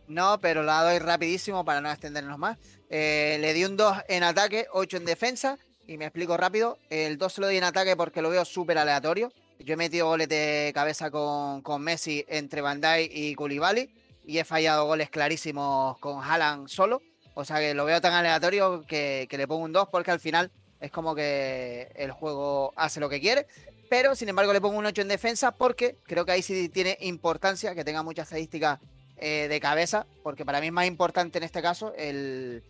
No, 0.08 0.38
pero 0.40 0.62
la 0.62 0.82
doy 0.84 0.98
rapidísimo 0.98 1.64
para 1.64 1.80
no 1.80 1.90
extendernos 1.90 2.38
más. 2.38 2.58
Eh, 2.90 3.38
le 3.40 3.54
di 3.54 3.64
un 3.64 3.76
2 3.76 3.96
en 4.08 4.22
ataque, 4.22 4.66
8 4.72 4.98
en 4.98 5.04
defensa. 5.06 5.58
Y 5.86 5.98
me 5.98 6.06
explico 6.06 6.36
rápido. 6.36 6.78
El 6.90 7.18
2 7.18 7.32
se 7.32 7.40
lo 7.40 7.48
di 7.48 7.56
en 7.56 7.64
ataque 7.64 7.96
porque 7.96 8.22
lo 8.22 8.30
veo 8.30 8.44
súper 8.44 8.78
aleatorio. 8.78 9.32
Yo 9.58 9.74
he 9.74 9.76
metido 9.76 10.06
goles 10.06 10.28
de 10.28 10.72
cabeza 10.74 11.10
con, 11.10 11.62
con 11.62 11.82
Messi 11.82 12.24
entre 12.28 12.60
Bandai 12.60 13.10
y 13.12 13.34
Koulibaly. 13.34 13.90
Y 14.24 14.38
he 14.38 14.44
fallado 14.44 14.86
goles 14.86 15.10
clarísimos 15.10 15.98
con 15.98 16.22
Haaland 16.22 16.68
solo. 16.68 17.02
O 17.34 17.44
sea 17.44 17.58
que 17.58 17.74
lo 17.74 17.84
veo 17.84 18.00
tan 18.00 18.12
aleatorio 18.12 18.84
que, 18.86 19.26
que 19.28 19.38
le 19.38 19.48
pongo 19.48 19.64
un 19.64 19.72
2 19.72 19.88
porque 19.90 20.10
al 20.10 20.20
final 20.20 20.50
es 20.80 20.90
como 20.90 21.14
que 21.14 21.90
el 21.94 22.10
juego 22.12 22.72
hace 22.76 23.00
lo 23.00 23.08
que 23.08 23.20
quiere. 23.20 23.46
Pero 23.88 24.14
sin 24.14 24.28
embargo 24.28 24.52
le 24.52 24.60
pongo 24.60 24.78
un 24.78 24.86
8 24.86 25.02
en 25.02 25.08
defensa 25.08 25.52
porque 25.52 25.96
creo 26.04 26.24
que 26.24 26.32
ahí 26.32 26.42
sí 26.42 26.68
tiene 26.68 26.96
importancia 27.00 27.74
que 27.74 27.84
tenga 27.84 28.02
muchas 28.02 28.28
estadísticas 28.28 28.78
eh, 29.18 29.46
de 29.48 29.60
cabeza, 29.60 30.06
porque 30.22 30.44
para 30.44 30.60
mí 30.60 30.66
es 30.66 30.72
más 30.72 30.86
importante 30.86 31.38
en 31.38 31.44
este 31.44 31.62
caso 31.62 31.94
el, 31.96 32.64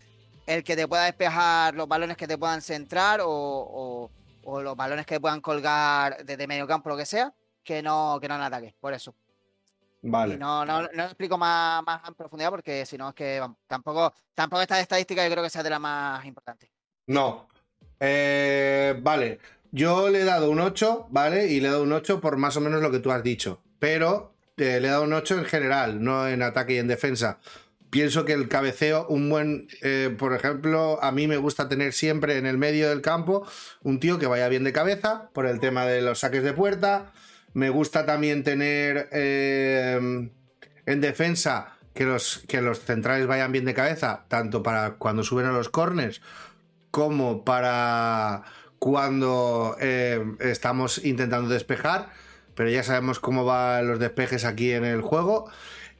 el 0.46 0.64
que 0.64 0.76
te 0.76 0.88
pueda 0.88 1.04
despejar 1.04 1.74
los 1.74 1.86
balones 1.88 2.16
que 2.16 2.26
te 2.28 2.36
puedan 2.38 2.60
centrar 2.62 3.20
o, 3.20 3.28
o- 3.30 4.10
o 4.44 4.60
los 4.60 4.76
balones 4.76 5.06
que 5.06 5.20
puedan 5.20 5.40
colgar 5.40 6.24
desde 6.24 6.46
medio 6.48 6.66
campo, 6.66 6.88
lo 6.88 6.96
que 6.96 7.06
sea, 7.06 7.32
que 7.62 7.80
no, 7.82 8.18
que 8.20 8.26
no 8.28 8.34
en 8.34 8.40
ataque. 8.42 8.74
Por 8.80 8.92
eso. 8.92 9.14
Vale. 10.04 10.36
No, 10.36 10.64
no, 10.64 10.82
no 10.92 11.04
explico 11.04 11.38
más, 11.38 11.80
más 11.84 12.02
en 12.08 12.14
profundidad 12.14 12.50
porque 12.50 12.84
si 12.84 12.98
no 12.98 13.10
es 13.10 13.14
que 13.14 13.38
vamos, 13.38 13.58
tampoco, 13.68 14.12
tampoco 14.34 14.62
esta 14.62 14.80
estadística 14.80 15.24
yo 15.24 15.30
creo 15.30 15.44
que 15.44 15.50
sea 15.50 15.62
de 15.62 15.70
la 15.70 15.78
más 15.78 16.24
importante. 16.24 16.72
No. 17.06 17.48
Eh, 18.00 18.98
vale. 19.00 19.38
Yo 19.70 20.08
le 20.10 20.22
he 20.22 20.24
dado 20.24 20.50
un 20.50 20.58
8, 20.60 21.06
¿vale? 21.10 21.46
Y 21.46 21.60
le 21.60 21.68
he 21.68 21.70
dado 21.70 21.84
un 21.84 21.92
8 21.92 22.20
por 22.20 22.36
más 22.36 22.56
o 22.56 22.60
menos 22.60 22.82
lo 22.82 22.90
que 22.90 22.98
tú 22.98 23.12
has 23.12 23.22
dicho. 23.22 23.60
Pero 23.78 24.34
eh, 24.56 24.80
le 24.80 24.88
he 24.88 24.90
dado 24.90 25.04
un 25.04 25.12
8 25.12 25.38
en 25.38 25.44
general, 25.44 26.02
no 26.02 26.26
en 26.28 26.42
ataque 26.42 26.74
y 26.74 26.78
en 26.78 26.88
defensa. 26.88 27.38
Pienso 27.92 28.24
que 28.24 28.32
el 28.32 28.48
cabeceo, 28.48 29.06
un 29.08 29.28
buen, 29.28 29.68
eh, 29.82 30.16
por 30.18 30.32
ejemplo, 30.32 30.98
a 31.04 31.12
mí 31.12 31.28
me 31.28 31.36
gusta 31.36 31.68
tener 31.68 31.92
siempre 31.92 32.38
en 32.38 32.46
el 32.46 32.56
medio 32.56 32.88
del 32.88 33.02
campo 33.02 33.46
un 33.82 34.00
tío 34.00 34.18
que 34.18 34.26
vaya 34.26 34.48
bien 34.48 34.64
de 34.64 34.72
cabeza 34.72 35.28
por 35.34 35.44
el 35.44 35.60
tema 35.60 35.84
de 35.84 36.00
los 36.00 36.20
saques 36.20 36.42
de 36.42 36.54
puerta. 36.54 37.12
Me 37.52 37.68
gusta 37.68 38.06
también 38.06 38.44
tener 38.44 39.10
eh, 39.12 40.30
en 40.86 41.00
defensa 41.02 41.76
que 41.92 42.06
los, 42.06 42.42
que 42.48 42.62
los 42.62 42.80
centrales 42.80 43.26
vayan 43.26 43.52
bien 43.52 43.66
de 43.66 43.74
cabeza, 43.74 44.24
tanto 44.28 44.62
para 44.62 44.92
cuando 44.92 45.22
suben 45.22 45.44
a 45.44 45.52
los 45.52 45.68
corners 45.68 46.22
como 46.90 47.44
para 47.44 48.44
cuando 48.78 49.76
eh, 49.82 50.24
estamos 50.40 51.04
intentando 51.04 51.50
despejar, 51.50 52.08
pero 52.54 52.70
ya 52.70 52.82
sabemos 52.84 53.20
cómo 53.20 53.44
van 53.44 53.86
los 53.86 53.98
despejes 53.98 54.46
aquí 54.46 54.72
en 54.72 54.86
el 54.86 55.02
juego. 55.02 55.50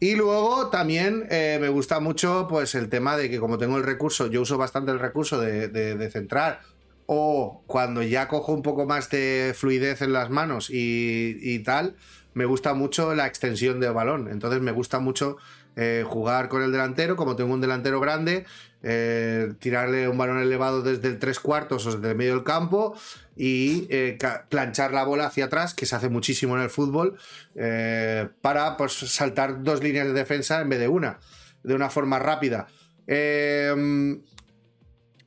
Y 0.03 0.17
luego 0.17 0.69
también 0.69 1.29
eh, 1.31 1.59
me 1.61 1.69
gusta 1.69 2.01
mucho 2.01 2.49
pues 2.51 2.75
el 2.75 2.89
tema 2.89 3.17
de 3.17 3.31
que 3.31 3.39
como 3.39 3.57
tengo 3.57 3.77
el 3.77 3.85
recurso, 3.85 4.27
yo 4.27 4.41
uso 4.43 4.59
bastante 4.59 4.91
el 4.91 4.99
recurso 4.99 5.41
de, 5.41 5.69
de- 5.69 5.95
de 5.95 6.11
centrar, 6.11 6.61
o 7.07 7.63
cuando 7.69 8.03
ya 8.03 8.27
cojo 8.27 8.53
un 8.53 8.63
poco 8.63 8.85
más 8.85 9.11
de 9.11 9.55
fluidez 9.57 10.03
en 10.03 10.13
las 10.13 10.29
manos 10.29 10.71
y, 10.71 11.39
y 11.41 11.61
tal, 11.61 11.95
me 12.35 12.47
gusta 12.47 12.75
mucho 12.75 13.15
la 13.15 13.29
extensión 13.29 13.79
de 13.79 13.91
balón. 13.91 14.27
Entonces 14.29 14.61
me 14.61 14.73
gusta 14.73 14.99
mucho 14.99 15.37
eh, 15.75 16.05
jugar 16.07 16.51
con 16.51 16.63
el 16.63 16.71
delantero, 16.71 17.17
como 17.17 17.35
tengo 17.35 17.55
un 17.55 17.63
delantero 17.63 17.99
grande, 17.99 18.45
eh, 18.83 19.55
tirarle 19.59 20.07
un 20.07 20.19
balón 20.19 20.39
elevado 20.39 20.83
desde 20.83 21.09
el 21.09 21.19
tres 21.19 21.41
cuartos 21.41 21.87
o 21.87 21.97
desde 21.97 22.11
el 22.11 22.17
medio 22.17 22.35
del 22.35 22.45
campo 22.45 22.95
y 23.37 23.87
eh, 23.89 24.19
planchar 24.51 24.93
la 24.93 25.05
bola 25.05 25.27
hacia 25.27 25.47
atrás, 25.47 25.73
que 25.73 25.87
se 25.87 25.97
hace 25.97 26.11
muchísimo 26.11 26.57
en 26.57 26.63
el 26.65 26.71
fútbol, 26.71 27.17
para 28.43 28.77
pues, 28.77 28.93
saltar 28.93 29.63
dos 29.63 29.83
líneas 29.83 30.07
de 30.07 30.13
defensa 30.13 30.61
en 30.61 30.69
vez 30.69 30.79
de 30.79 30.89
una, 30.89 31.21
de 31.63 31.75
una 31.75 31.89
forma 31.89 32.19
rápida. 32.19 32.67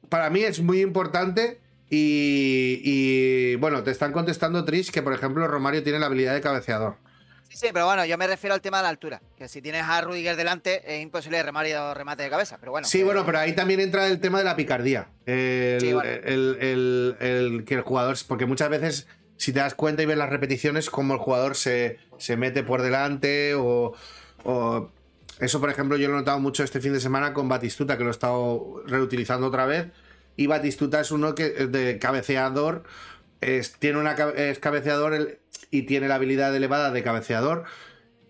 Para 0.10 0.30
mí 0.30 0.44
es 0.44 0.62
muy 0.62 0.82
importante 0.82 1.60
y, 1.90 2.82
y, 2.84 3.56
bueno, 3.56 3.82
te 3.84 3.90
están 3.90 4.12
contestando 4.12 4.64
Trish 4.64 4.92
que 4.92 5.02
por 5.02 5.14
ejemplo 5.14 5.48
Romario 5.48 5.82
tiene 5.82 5.98
la 5.98 6.06
habilidad 6.06 6.36
de 6.36 6.42
cabeceador. 6.42 6.98
Sí, 7.56 7.68
pero 7.72 7.86
bueno, 7.86 8.04
yo 8.06 8.18
me 8.18 8.28
refiero 8.28 8.54
al 8.54 8.60
tema 8.62 8.78
de 8.78 8.84
la 8.84 8.90
altura. 8.90 9.22
Que 9.38 9.48
si 9.48 9.62
tienes 9.62 9.84
a 9.84 10.02
Rudiger 10.02 10.36
delante, 10.36 10.82
es 10.86 11.02
imposible 11.02 11.42
remar 11.42 11.66
y 11.66 11.72
dar 11.72 11.98
remate 11.98 12.24
de 12.24 12.30
cabeza. 12.30 12.58
Pero 12.60 12.74
bueno. 12.74 12.86
Sí, 12.86 12.98
que- 12.98 13.04
bueno, 13.06 13.26
pero 13.26 13.40
ahí 13.40 13.54
también 13.54 13.80
entra 13.80 14.08
el 14.08 14.20
tema 14.20 14.40
de 14.40 14.44
la 14.44 14.56
picardía. 14.58 15.08
El, 15.26 15.80
Sí, 15.80 15.94
bueno. 15.94 16.10
el- 16.10 16.58
el- 16.60 17.16
el 17.22 17.64
que 17.66 17.76
el 17.76 17.82
jugador, 17.82 18.18
porque 18.28 18.46
muchas 18.46 18.70
veces 18.70 19.08
si 19.38 19.54
te 19.54 19.60
das 19.60 19.74
cuenta 19.74 20.02
y 20.04 20.06
ves 20.06 20.18
las 20.18 20.30
repeticiones, 20.30 20.90
cómo 20.90 21.14
el 21.14 21.20
jugador 21.20 21.56
se, 21.56 21.98
se 22.18 22.36
mete 22.38 22.62
por 22.64 22.82
delante 22.82 23.54
o, 23.56 23.94
o 24.44 24.90
eso, 25.40 25.60
por 25.62 25.70
ejemplo, 25.70 25.96
yo 25.98 26.08
lo 26.10 26.16
he 26.16 26.18
notado 26.18 26.40
mucho 26.40 26.64
este 26.64 26.80
fin 26.82 26.92
de 26.94 27.00
semana 27.00 27.34
con 27.34 27.48
Batistuta, 27.50 27.98
que 27.98 28.04
lo 28.04 28.10
he 28.10 28.12
estado 28.12 28.84
reutilizando 28.86 29.48
otra 29.48 29.66
vez. 29.66 29.88
Y 30.38 30.48
Batistuta 30.48 31.00
es 31.00 31.12
uno 31.12 31.36
que 31.36 31.50
de 31.50 32.00
cabeceador, 32.00 32.84
es, 33.42 33.74
tiene 33.74 34.00
una, 34.00 34.14
es 34.36 34.60
cabeceador 34.60 35.40
y 35.76 35.84
tiene 35.84 36.08
la 36.08 36.16
habilidad 36.16 36.56
elevada 36.56 36.92
de 36.92 37.04
cabeceador. 37.04 37.66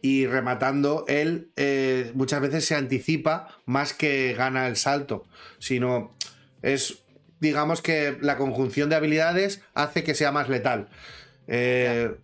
Y 0.01 0.27
rematando, 0.27 1.05
él 1.07 1.51
eh, 1.55 2.11
muchas 2.13 2.41
veces 2.41 2.65
se 2.65 2.75
anticipa 2.75 3.47
más 3.65 3.93
que 3.93 4.33
gana 4.33 4.67
el 4.67 4.75
salto, 4.75 5.25
sino 5.57 6.15
es, 6.61 7.03
digamos 7.39 7.81
que 7.81 8.17
la 8.21 8.37
conjunción 8.37 8.89
de 8.89 8.95
habilidades 8.97 9.61
hace 9.73 10.03
que 10.03 10.13
sea 10.13 10.31
más 10.31 10.47
letal. 10.47 10.89
Eh, 11.47 12.15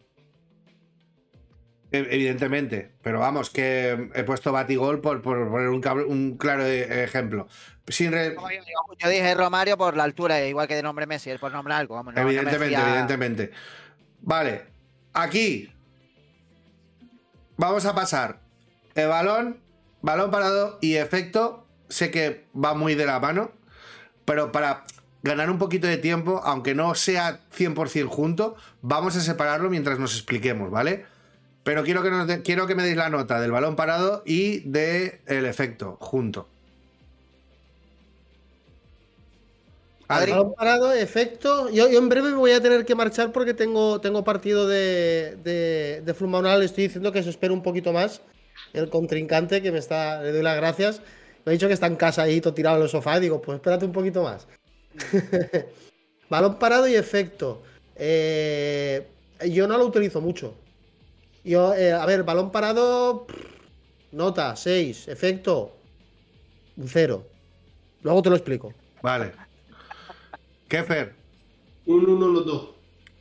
Evidentemente, 1.94 2.94
pero 3.02 3.20
vamos, 3.20 3.50
que 3.50 4.12
he 4.14 4.24
puesto 4.24 4.54
Batigol 4.54 5.02
por, 5.02 5.22
por 5.22 5.50
poner 5.50 5.68
un, 5.68 6.38
claro 6.38 6.66
ejemplo. 6.66 7.50
Sin 7.86 8.12
yo, 8.12 9.10
dije 9.10 9.36
Romario 9.36 9.78
por 9.78 9.98
la 9.98 10.06
altura, 10.06 10.42
igual 10.46 10.70
que 10.70 10.76
de 10.76 10.84
nombre 10.84 11.06
Messi, 11.06 11.38
por 11.38 11.52
nombre 11.52 11.74
algo. 11.74 12.02
evidentemente, 12.16 12.80
evidentemente. 12.80 13.52
Vale, 14.22 14.71
aquí 15.14 15.72
vamos 17.58 17.86
a 17.86 17.96
pasar 17.96 18.42
el 18.96 19.08
balón, 19.08 19.60
balón 20.02 20.32
parado 20.32 20.78
y 20.82 20.96
efecto. 20.96 21.66
Sé 21.90 22.10
que 22.10 22.46
va 22.56 22.74
muy 22.74 22.96
de 22.96 23.06
la 23.06 23.20
mano, 23.20 23.52
pero 24.26 24.52
para 24.52 24.86
ganar 25.24 25.50
un 25.50 25.58
poquito 25.58 25.88
de 25.88 25.98
tiempo, 25.98 26.42
aunque 26.44 26.74
no 26.74 26.96
sea 26.96 27.42
100% 27.56 28.08
junto, 28.08 28.56
vamos 28.82 29.16
a 29.16 29.22
separarlo 29.22 29.70
mientras 29.70 30.00
nos 30.00 30.16
expliquemos, 30.16 30.72
¿vale? 30.72 31.06
Pero 31.64 31.84
quiero 31.84 32.02
que, 32.02 32.10
nos 32.10 32.32
quiero 32.44 32.66
que 32.66 32.76
me 32.76 32.84
deis 32.84 32.98
la 32.98 33.10
nota 33.10 33.40
del 33.40 33.52
balón 33.52 33.76
parado 33.76 34.24
y 34.26 34.62
del 34.62 35.20
el 35.28 35.46
efecto 35.46 35.98
junto. 36.00 36.48
Balón 40.12 40.54
parado, 40.54 40.94
efecto. 40.94 41.70
Yo, 41.70 41.88
en 41.88 42.10
breve 42.10 42.32
me 42.32 42.38
voy 42.38 42.52
a 42.52 42.62
tener 42.62 42.86
que 42.86 42.96
marchar 42.96 43.32
porque 43.32 43.54
tengo, 43.54 44.02
tengo 44.02 44.24
partido 44.24 44.68
de, 44.68 45.38
de, 45.44 46.02
de 46.04 46.66
Estoy 46.66 46.84
diciendo 46.84 47.12
que 47.12 47.24
se 47.24 47.30
espera 47.30 47.54
un 47.54 47.64
poquito 47.64 47.94
más. 47.94 48.22
El 48.74 48.90
contrincante 48.90 49.62
que 49.62 49.72
me 49.72 49.80
está. 49.80 50.22
Le 50.22 50.34
doy 50.34 50.44
las 50.44 50.58
gracias. 50.58 51.02
Me 51.46 51.52
ha 51.52 51.54
dicho 51.54 51.68
que 51.68 51.74
está 51.74 51.88
en 51.88 51.96
casa 51.96 52.24
ahí, 52.24 52.42
todo 52.42 52.54
tirado 52.54 52.78
en 52.78 52.84
el 52.84 52.90
sofá. 52.90 53.18
Y 53.18 53.22
digo, 53.22 53.42
pues 53.42 53.56
espérate 53.56 53.86
un 53.86 53.94
poquito 53.94 54.24
más. 54.24 54.48
balón 56.30 56.60
parado 56.60 56.88
y 56.88 56.96
efecto. 56.96 57.64
Eh, 57.96 59.08
yo 59.50 59.68
no 59.68 59.78
lo 59.78 59.86
utilizo 59.86 60.20
mucho. 60.20 60.56
Yo, 61.44 61.74
eh, 61.74 61.94
a 61.94 62.06
ver, 62.06 62.24
balón 62.24 62.52
parado, 62.52 63.26
nota, 64.12 64.56
6, 64.56 65.08
efecto, 65.08 65.76
un 66.78 66.88
0. 66.88 67.26
Luego 68.04 68.22
te 68.22 68.30
lo 68.30 68.36
explico. 68.36 68.74
Vale. 69.02 69.32
Kefer. 70.72 71.14
Un 71.86 72.10
1 72.10 72.28
los 72.30 72.46
dos. 72.46 72.70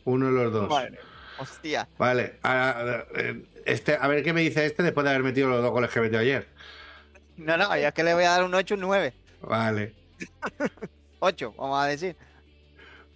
Uno 0.05 0.27
de 0.27 0.32
los 0.32 0.52
dos. 0.52 0.68
Vale. 0.68 1.01
Hostia. 1.36 1.89
Vale. 1.98 2.39
A, 2.44 3.02
este, 3.66 3.98
a 4.01 4.06
ver 4.06 4.22
qué 4.22 4.32
me 4.32 4.43
dice 4.43 4.64
este 4.64 4.85
después 4.85 5.02
de 5.02 5.10
haber 5.10 5.24
metido 5.24 5.48
los 5.48 5.60
dos 5.60 5.72
goles 5.72 5.90
que 5.90 6.01
metió 6.01 6.20
ayer. 6.20 6.47
No, 7.36 7.56
no, 7.56 7.77
ya 7.77 7.89
es 7.89 7.94
que 7.94 8.05
le 8.05 8.14
voy 8.14 8.22
a 8.22 8.31
dar 8.31 8.44
un 8.44 8.55
8, 8.55 8.74
un 8.74 8.82
9. 8.82 9.12
Vale. 9.43 9.94
8, 11.18 11.55
vamos 11.59 11.82
a 11.82 11.86
decir. 11.86 12.14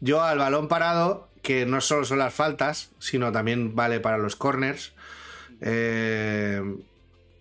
Yo 0.00 0.20
al 0.20 0.38
balón 0.38 0.66
parado, 0.66 1.28
que 1.40 1.64
no 1.64 1.80
solo 1.80 2.04
son 2.04 2.18
las 2.18 2.34
faltas, 2.34 2.90
sino 2.98 3.30
también 3.30 3.76
vale 3.76 4.00
para 4.00 4.18
los 4.18 4.34
corners. 4.34 4.94
Eh, 5.60 6.60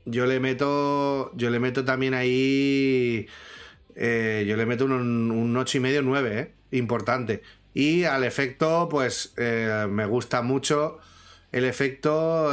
yo 0.06 0.28
le 0.28 0.40
meto. 0.40 1.32
Yo 1.34 1.50
le 1.50 1.60
meto 1.60 1.84
también 1.84 2.14
ahí. 2.14 3.26
Eh, 3.96 4.46
yo 4.48 4.58
le 4.58 4.68
meto 4.68 4.86
un, 4.86 5.32
un 5.32 5.58
8 5.58 5.78
y 5.80 5.82
medio, 5.82 6.02
9, 6.04 6.40
eh, 6.40 6.54
importante. 6.78 7.42
Y 7.74 8.04
al 8.04 8.24
efecto, 8.24 8.88
pues 8.90 9.34
me 9.38 10.06
gusta 10.06 10.42
mucho 10.42 11.00
el 11.52 11.66
efecto 11.66 12.52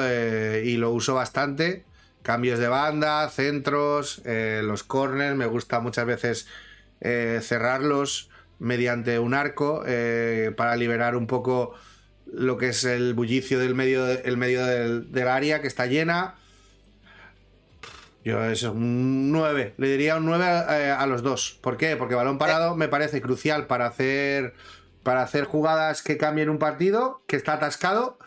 y 0.64 0.76
lo 0.76 0.90
uso 0.90 1.14
bastante. 1.14 1.84
Cambios 2.22 2.58
de 2.58 2.68
banda, 2.68 3.28
centros, 3.28 4.22
los 4.24 4.82
corners, 4.82 5.36
me 5.36 5.46
gusta 5.46 5.80
muchas 5.80 6.06
veces 6.06 6.46
cerrarlos 7.00 8.30
mediante 8.58 9.18
un 9.18 9.34
arco 9.34 9.84
para 10.56 10.76
liberar 10.76 11.16
un 11.16 11.26
poco 11.26 11.74
lo 12.32 12.56
que 12.56 12.68
es 12.68 12.84
el 12.84 13.14
bullicio 13.14 13.58
del 13.58 13.74
medio, 13.74 14.06
el 14.06 14.36
medio 14.36 14.64
del, 14.64 15.28
área 15.28 15.60
que 15.60 15.68
está 15.68 15.86
llena. 15.86 16.34
Yo 18.24 18.44
eso, 18.44 18.72
un 18.72 19.32
9. 19.32 19.74
Le 19.76 19.88
diría 19.88 20.16
un 20.16 20.26
9 20.26 20.44
eh, 20.44 20.90
a, 20.90 21.06
los 21.06 21.22
dos. 21.22 21.58
¿Por 21.62 21.76
qué? 21.76 21.96
Porque 21.96 22.14
balón 22.14 22.38
parado 22.38 22.76
me 22.76 22.88
parece 22.88 23.20
crucial 23.20 23.66
para 23.66 23.86
hacer, 23.86 24.54
para 25.02 25.22
hacer 25.22 25.44
jugadas 25.44 26.02
que 26.02 26.18
cambien 26.18 26.50
un 26.50 26.58
partido, 26.58 27.22
que 27.26 27.36
está 27.36 27.54
atascado. 27.54 28.18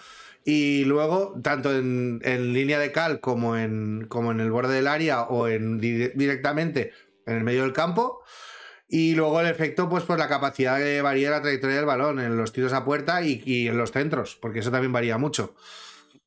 Y 0.46 0.84
luego, 0.86 1.40
tanto 1.42 1.74
en, 1.74 2.20
línea 2.54 2.80
de 2.80 2.92
cal 2.92 3.20
como 3.22 3.56
en, 3.56 4.06
como 4.10 4.32
en 4.32 4.40
el 4.42 4.52
borde 4.52 4.76
del 4.76 4.88
área 4.88 5.24
o 5.24 5.48
en, 5.48 5.80
directamente 5.80 6.92
en 7.26 7.38
el 7.38 7.44
medio 7.44 7.62
del 7.62 7.72
campo, 7.72 8.24
y 8.94 9.16
luego 9.16 9.42
el 9.42 9.48
efecto, 9.48 9.90
pues 9.90 10.04
por 10.04 10.20
la 10.20 10.28
capacidad 10.28 10.78
de 10.78 11.02
variar 11.02 11.32
la 11.32 11.42
trayectoria 11.42 11.78
del 11.78 11.86
balón 11.86 12.20
en 12.20 12.38
los 12.38 12.54
tiros 12.54 12.74
a 12.74 12.86
puerta 12.86 13.24
y, 13.24 13.68
en 13.68 13.76
los 13.76 13.92
centros, 13.92 14.38
porque 14.40 14.60
eso 14.60 14.70
también 14.70 14.92
varía 14.92 15.18
mucho. 15.18 15.56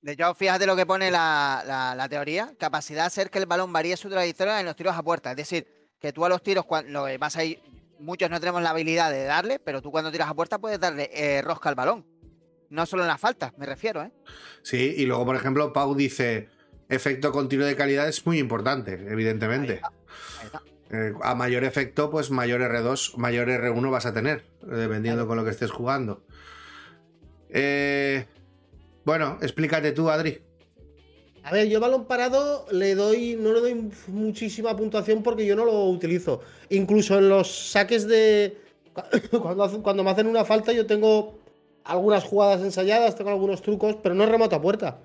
De 0.06 0.12
hecho, 0.12 0.32
fíjate 0.36 0.66
lo 0.66 0.76
que 0.76 0.86
pone 0.86 1.10
la, 1.10 2.06
teoría, 2.08 2.54
capacidad 2.60 3.02
de 3.02 3.06
hacer 3.08 3.28
que 3.28 3.40
el 3.40 3.46
balón 3.46 3.72
varíe 3.72 3.96
su 3.96 4.08
trayectoria 4.08 4.60
en 4.60 4.66
los 4.66 4.76
tiros 4.76 4.94
a 4.94 5.02
puerta. 5.02 5.32
Es 5.32 5.36
decir, 5.36 5.66
que 6.00 6.12
tú 6.12 6.24
a 6.24 6.28
los 6.28 6.44
tiros, 6.44 6.64
cuando 6.64 7.08
vas 7.18 7.34
ahí, 7.34 7.60
muchos 7.98 8.30
no 8.30 8.38
tenemos 8.38 8.62
la 8.62 8.70
habilidad 8.70 9.10
de 9.10 9.24
darle, 9.24 9.58
pero 9.58 9.82
tú 9.82 9.90
cuando 9.90 10.12
tiras 10.12 10.30
a 10.30 10.34
puerta 10.34 10.60
puedes 10.60 10.78
darle 10.78 11.10
eh, 11.12 11.42
rosca 11.42 11.70
al 11.70 11.74
balón. 11.74 12.06
No 12.70 12.86
solo 12.86 13.02
en 13.02 13.08
las 13.08 13.20
faltas, 13.20 13.58
me 13.58 13.66
refiero, 13.66 14.00
¿eh? 14.00 14.12
Sí, 14.62 14.94
y 14.96 15.06
luego, 15.06 15.26
por 15.26 15.34
ejemplo, 15.34 15.72
Pau 15.72 15.96
dice, 15.96 16.50
efecto 16.88 17.32
con 17.32 17.48
tiro 17.48 17.66
de 17.66 17.74
calidad 17.74 18.08
es 18.08 18.24
muy 18.24 18.38
importante, 18.38 18.92
evidentemente. 19.08 19.80
Eh, 20.92 21.14
a 21.20 21.34
mayor 21.34 21.64
efecto, 21.64 22.12
pues 22.12 22.30
mayor 22.30 22.60
R2, 22.60 23.16
mayor 23.16 23.48
R1 23.48 23.90
vas 23.90 24.06
a 24.06 24.14
tener, 24.14 24.44
dependiendo 24.62 25.26
con 25.26 25.36
lo 25.36 25.44
que 25.44 25.50
estés 25.50 25.72
jugando. 25.72 26.24
Eh, 27.48 28.26
bueno, 29.06 29.38
explícate 29.40 29.92
tú, 29.92 30.10
Adri. 30.10 30.42
A 31.42 31.50
ver, 31.52 31.68
yo 31.68 31.80
balón 31.80 32.04
parado 32.04 32.66
le 32.70 32.94
doy, 32.94 33.36
no 33.40 33.54
le 33.54 33.60
doy 33.60 33.90
muchísima 34.08 34.76
puntuación 34.76 35.22
porque 35.22 35.46
yo 35.46 35.56
no 35.56 35.64
lo 35.64 35.84
utilizo. 35.84 36.40
Incluso 36.68 37.16
en 37.16 37.30
los 37.30 37.70
saques 37.70 38.06
de. 38.06 38.58
Cuando, 39.30 39.82
cuando 39.82 40.04
me 40.04 40.10
hacen 40.10 40.26
una 40.26 40.44
falta, 40.44 40.72
yo 40.72 40.86
tengo 40.86 41.38
algunas 41.84 42.24
jugadas 42.24 42.62
ensayadas, 42.62 43.16
tengo 43.16 43.30
algunos 43.30 43.62
trucos, 43.62 43.96
pero 44.02 44.14
no 44.14 44.26
remato 44.26 44.56
a 44.56 44.60
puerta. 44.60 44.98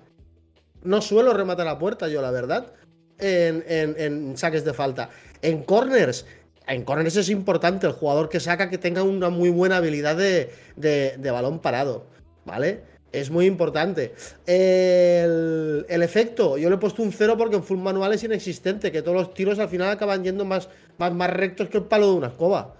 No 0.82 1.00
suelo 1.00 1.32
rematar 1.32 1.68
a 1.68 1.78
puerta, 1.78 2.08
yo, 2.08 2.20
la 2.20 2.30
verdad, 2.30 2.72
en 3.18 4.36
saques 4.36 4.64
de 4.64 4.74
falta. 4.74 5.10
En 5.42 5.62
corners, 5.62 6.26
en 6.66 6.84
corners 6.84 7.16
es 7.16 7.28
importante 7.28 7.86
el 7.86 7.92
jugador 7.92 8.28
que 8.28 8.40
saca 8.40 8.70
que 8.70 8.78
tenga 8.78 9.02
una 9.02 9.30
muy 9.30 9.50
buena 9.50 9.78
habilidad 9.78 10.16
de, 10.16 11.30
balón 11.32 11.58
parado, 11.60 12.06
¿vale? 12.44 12.82
Es 13.12 13.30
muy 13.30 13.46
importante. 13.46 14.14
El, 14.46 15.84
efecto, 15.88 16.56
yo 16.56 16.70
le 16.70 16.76
he 16.76 16.78
puesto 16.78 17.02
un 17.02 17.12
cero 17.12 17.36
porque 17.36 17.56
en 17.56 17.62
full 17.62 17.78
manual 17.78 18.12
es 18.14 18.24
inexistente, 18.24 18.90
que 18.90 19.02
todos 19.02 19.16
los 19.16 19.34
tiros 19.34 19.58
al 19.58 19.68
final 19.68 19.90
acaban 19.90 20.24
yendo 20.24 20.44
más, 20.44 20.68
más, 20.98 21.30
rectos 21.30 21.68
que 21.68 21.78
el 21.78 21.84
palo 21.84 22.10
de 22.10 22.16
una 22.16 22.26
escoba. 22.28 22.74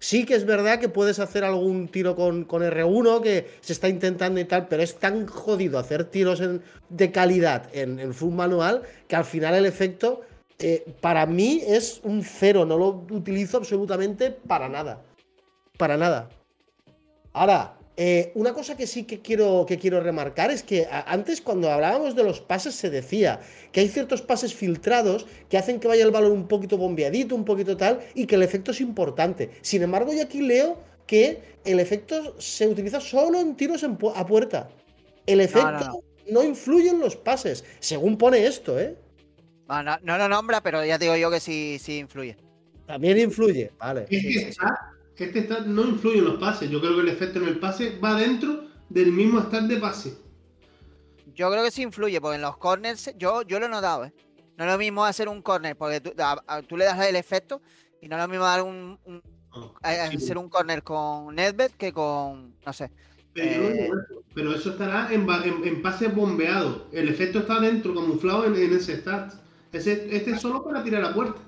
Sí 0.00 0.24
que 0.24 0.34
es 0.34 0.46
verdad 0.46 0.78
que 0.78 0.88
puedes 0.88 1.18
hacer 1.18 1.44
algún 1.44 1.88
tiro 1.88 2.16
con, 2.16 2.46
R1 2.46 3.20
que 3.20 3.48
se 3.60 3.72
está 3.72 3.88
intentando 3.88 4.40
y 4.40 4.44
tal, 4.44 4.68
pero 4.68 4.82
es 4.82 4.96
tan 4.96 5.26
jodido 5.26 5.78
hacer 5.78 6.04
tiros 6.04 6.40
de 6.88 7.12
calidad 7.12 7.68
en, 7.72 7.98
en 7.98 8.14
full 8.14 8.32
manual 8.32 8.82
que 9.08 9.16
al 9.16 9.24
final 9.24 9.54
el 9.54 9.66
efecto 9.66 10.22
eh, 10.60 10.84
para 11.00 11.24
mí 11.24 11.62
es 11.64 12.00
un 12.02 12.24
cero, 12.24 12.64
no 12.64 12.76
lo 12.76 12.88
utilizo 13.10 13.58
absolutamente 13.58 14.32
para 14.32 14.68
nada. 14.68 15.02
Para 15.76 15.96
nada. 15.96 16.28
Ahora, 17.32 17.77
eh, 18.00 18.30
una 18.36 18.54
cosa 18.54 18.76
que 18.76 18.86
sí 18.86 19.02
que 19.02 19.18
quiero, 19.18 19.66
que 19.66 19.76
quiero 19.76 20.00
remarcar 20.00 20.52
es 20.52 20.62
que 20.62 20.86
antes 20.88 21.40
cuando 21.40 21.68
hablábamos 21.68 22.14
de 22.14 22.22
los 22.22 22.40
pases 22.40 22.76
se 22.76 22.90
decía 22.90 23.40
que 23.72 23.80
hay 23.80 23.88
ciertos 23.88 24.22
pases 24.22 24.54
filtrados 24.54 25.26
que 25.50 25.58
hacen 25.58 25.80
que 25.80 25.88
vaya 25.88 26.04
el 26.04 26.12
balón 26.12 26.30
un 26.30 26.46
poquito 26.46 26.78
bombeadito, 26.78 27.34
un 27.34 27.44
poquito 27.44 27.76
tal, 27.76 27.98
y 28.14 28.26
que 28.26 28.36
el 28.36 28.44
efecto 28.44 28.70
es 28.70 28.80
importante. 28.80 29.50
Sin 29.62 29.82
embargo, 29.82 30.12
yo 30.12 30.22
aquí 30.22 30.42
leo 30.42 30.78
que 31.08 31.42
el 31.64 31.80
efecto 31.80 32.40
se 32.40 32.68
utiliza 32.68 33.00
solo 33.00 33.40
en 33.40 33.56
tiros 33.56 33.82
a 33.82 34.26
puerta. 34.26 34.68
El 35.26 35.40
efecto 35.40 36.04
no 36.30 36.44
influye 36.44 36.90
en 36.90 37.00
los 37.00 37.16
pases, 37.16 37.64
según 37.80 38.16
pone 38.16 38.46
esto, 38.46 38.78
¿eh? 38.78 38.96
No, 39.68 39.82
no, 39.82 40.18
lo 40.18 40.28
nombra, 40.28 40.62
pero 40.62 40.84
ya 40.84 41.00
te 41.00 41.06
digo 41.06 41.16
yo 41.16 41.32
que 41.32 41.40
sí, 41.40 41.78
sí 41.80 41.98
influye. 41.98 42.36
También 42.86 43.18
influye, 43.18 43.72
vale. 43.76 44.06
Este, 45.24 45.60
no 45.66 45.82
influye 45.86 46.18
en 46.18 46.24
los 46.24 46.38
pases. 46.38 46.70
Yo 46.70 46.80
creo 46.80 46.94
que 46.94 47.00
el 47.02 47.08
efecto 47.08 47.38
en 47.38 47.48
el 47.48 47.58
pase 47.58 47.98
va 47.98 48.14
dentro 48.14 48.66
del 48.88 49.12
mismo 49.12 49.40
start 49.42 49.66
de 49.66 49.76
pase. 49.78 50.18
Yo 51.34 51.50
creo 51.50 51.62
que 51.64 51.70
sí 51.70 51.82
influye, 51.82 52.20
porque 52.20 52.36
en 52.36 52.42
los 52.42 52.56
corners, 52.56 53.12
yo, 53.16 53.42
yo 53.42 53.58
lo 53.60 53.66
he 53.66 53.68
notado, 53.68 54.04
¿eh? 54.04 54.12
No 54.56 54.64
es 54.64 54.72
lo 54.72 54.78
mismo 54.78 55.04
hacer 55.04 55.28
un 55.28 55.40
corner, 55.42 55.76
porque 55.76 56.00
tú, 56.00 56.12
a- 56.20 56.42
a- 56.46 56.62
tú 56.62 56.76
le 56.76 56.84
das 56.84 56.98
el 57.06 57.14
efecto, 57.16 57.60
y 58.02 58.08
no 58.08 58.16
es 58.16 58.22
lo 58.22 58.28
mismo 58.28 58.44
dar 58.44 58.62
un, 58.62 58.98
Sí, 59.82 60.16
hacer 60.16 60.38
un 60.38 60.48
corner 60.48 60.82
con 60.82 61.34
Nedved 61.34 61.72
que 61.72 61.92
con, 61.92 62.54
no 62.64 62.72
sé. 62.72 62.90
Pero, 63.32 63.62
Eh, 63.64 63.86
eso, 63.86 64.22
pero 64.34 64.54
eso 64.54 64.70
estará 64.70 65.12
en, 65.12 65.28
en, 65.28 65.64
en 65.66 65.82
pase 65.82 66.08
bombeado. 66.08 66.86
El 66.92 67.08
efecto 67.08 67.38
está 67.40 67.58
dentro, 67.60 67.94
camuflado 67.94 68.44
en, 68.44 68.54
en 68.56 68.72
ese 68.74 69.00
start. 69.00 69.32
Ese, 69.72 70.14
este 70.14 70.32
es 70.32 70.40
solo 70.40 70.62
para 70.64 70.82
tirar 70.82 71.04
a 71.04 71.14
puerta. 71.14 71.40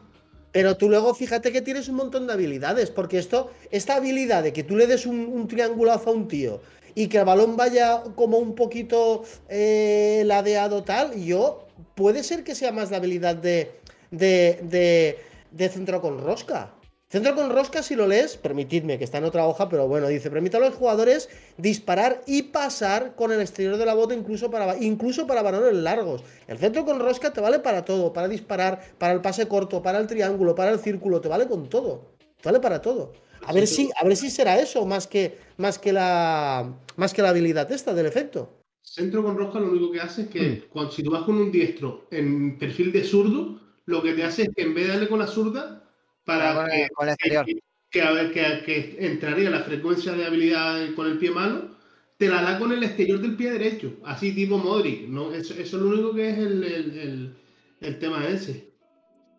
Pero 0.52 0.76
tú 0.76 0.88
luego 0.88 1.14
fíjate 1.14 1.52
que 1.52 1.62
tienes 1.62 1.88
un 1.88 1.96
montón 1.96 2.26
de 2.26 2.32
habilidades, 2.32 2.90
porque 2.90 3.18
esto, 3.18 3.50
esta 3.70 3.96
habilidad 3.96 4.42
de 4.42 4.52
que 4.52 4.64
tú 4.64 4.76
le 4.76 4.86
des 4.86 5.06
un, 5.06 5.20
un 5.20 5.46
triangulazo 5.46 6.10
a 6.10 6.12
un 6.12 6.26
tío 6.28 6.60
y 6.94 7.06
que 7.06 7.18
el 7.18 7.24
balón 7.24 7.56
vaya 7.56 8.02
como 8.16 8.38
un 8.38 8.54
poquito 8.54 9.22
eh, 9.48 10.22
ladeado 10.26 10.82
tal, 10.82 11.14
yo 11.14 11.66
puede 11.94 12.24
ser 12.24 12.42
que 12.42 12.54
sea 12.54 12.72
más 12.72 12.90
la 12.90 12.96
habilidad 12.96 13.36
de, 13.36 13.70
de, 14.10 14.58
de, 14.62 15.18
de 15.52 15.68
centro 15.68 16.00
con 16.00 16.18
rosca. 16.18 16.74
Centro 17.10 17.34
con 17.34 17.50
rosca, 17.50 17.82
si 17.82 17.96
lo 17.96 18.06
lees, 18.06 18.36
permitidme 18.36 18.96
que 18.96 19.02
está 19.02 19.18
en 19.18 19.24
otra 19.24 19.44
hoja, 19.44 19.68
pero 19.68 19.88
bueno, 19.88 20.06
dice, 20.06 20.30
permite 20.30 20.58
a 20.58 20.60
los 20.60 20.76
jugadores 20.76 21.28
disparar 21.56 22.22
y 22.24 22.42
pasar 22.42 23.16
con 23.16 23.32
el 23.32 23.40
exterior 23.40 23.76
de 23.78 23.84
la 23.84 23.94
bota 23.94 24.14
incluso 24.14 24.48
para, 24.48 24.78
incluso 24.78 25.26
para 25.26 25.42
balones 25.42 25.74
largos. 25.74 26.22
El 26.46 26.58
centro 26.58 26.84
con 26.84 27.00
rosca 27.00 27.32
te 27.32 27.40
vale 27.40 27.58
para 27.58 27.84
todo, 27.84 28.12
para 28.12 28.28
disparar, 28.28 28.80
para 28.96 29.12
el 29.12 29.20
pase 29.20 29.48
corto, 29.48 29.82
para 29.82 29.98
el 29.98 30.06
triángulo, 30.06 30.54
para 30.54 30.70
el 30.70 30.78
círculo, 30.78 31.20
te 31.20 31.26
vale 31.26 31.48
con 31.48 31.68
todo. 31.68 32.12
Te 32.40 32.48
vale 32.48 32.60
para 32.60 32.80
todo. 32.80 33.12
A 33.44 33.52
ver 33.52 33.66
si, 33.66 33.90
a 34.00 34.04
ver 34.04 34.16
si 34.16 34.30
será 34.30 34.60
eso 34.60 34.86
más 34.86 35.08
que, 35.08 35.36
más 35.56 35.80
que 35.80 35.92
la 35.92 36.72
más 36.94 37.12
que 37.12 37.22
la 37.22 37.30
habilidad 37.30 37.72
esta 37.72 37.92
del 37.92 38.06
efecto. 38.06 38.62
Centro 38.82 39.24
con 39.24 39.36
rosca 39.36 39.58
lo 39.58 39.72
único 39.72 39.90
que 39.90 40.00
hace 40.00 40.22
es 40.22 40.28
que 40.28 40.68
cuando, 40.68 40.92
si 40.92 41.02
tú 41.02 41.10
vas 41.10 41.24
con 41.24 41.38
un 41.38 41.50
diestro 41.50 42.06
en 42.12 42.56
perfil 42.56 42.92
de 42.92 43.02
zurdo, 43.02 43.58
lo 43.86 44.00
que 44.00 44.12
te 44.12 44.22
hace 44.22 44.42
es 44.42 44.50
que 44.54 44.62
en 44.62 44.74
vez 44.74 44.86
de 44.86 44.92
darle 44.92 45.08
con 45.08 45.18
la 45.18 45.26
zurda, 45.26 45.89
para 46.24 46.54
Con 46.54 46.64
el- 46.66 46.70
que, 46.70 46.88
con 46.94 47.08
el 47.08 47.14
exterior. 47.14 47.44
que, 47.46 47.60
que, 47.90 48.02
a 48.02 48.10
ver, 48.12 48.32
que, 48.32 48.62
que 48.64 49.06
entraría 49.06 49.50
la 49.50 49.60
frecuencia 49.60 50.12
de 50.12 50.24
habilidad 50.26 50.94
con 50.94 51.06
el 51.08 51.18
pie 51.18 51.30
malo, 51.30 51.76
te 52.18 52.28
la 52.28 52.42
da 52.42 52.58
con 52.58 52.70
el 52.72 52.82
exterior 52.84 53.20
del 53.20 53.36
pie 53.36 53.50
derecho, 53.52 53.94
así 54.04 54.32
tipo 54.34 54.58
Modric. 54.58 55.08
¿no? 55.08 55.32
Eso, 55.32 55.54
eso 55.54 55.76
es 55.76 55.82
lo 55.82 55.88
único 55.88 56.14
que 56.14 56.30
es 56.30 56.38
el, 56.38 56.62
el- 56.64 56.98
el- 56.98 57.34
el 57.80 57.98
tema 57.98 58.26
ese. 58.28 58.70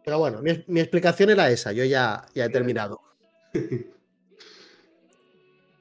Pero 0.03 0.17
bueno, 0.17 0.41
mi, 0.41 0.63
mi 0.67 0.79
explicación 0.79 1.29
era 1.29 1.49
esa, 1.51 1.71
yo 1.73 1.83
ya, 1.85 2.25
ya 2.33 2.45
he 2.45 2.49
terminado. 2.49 2.99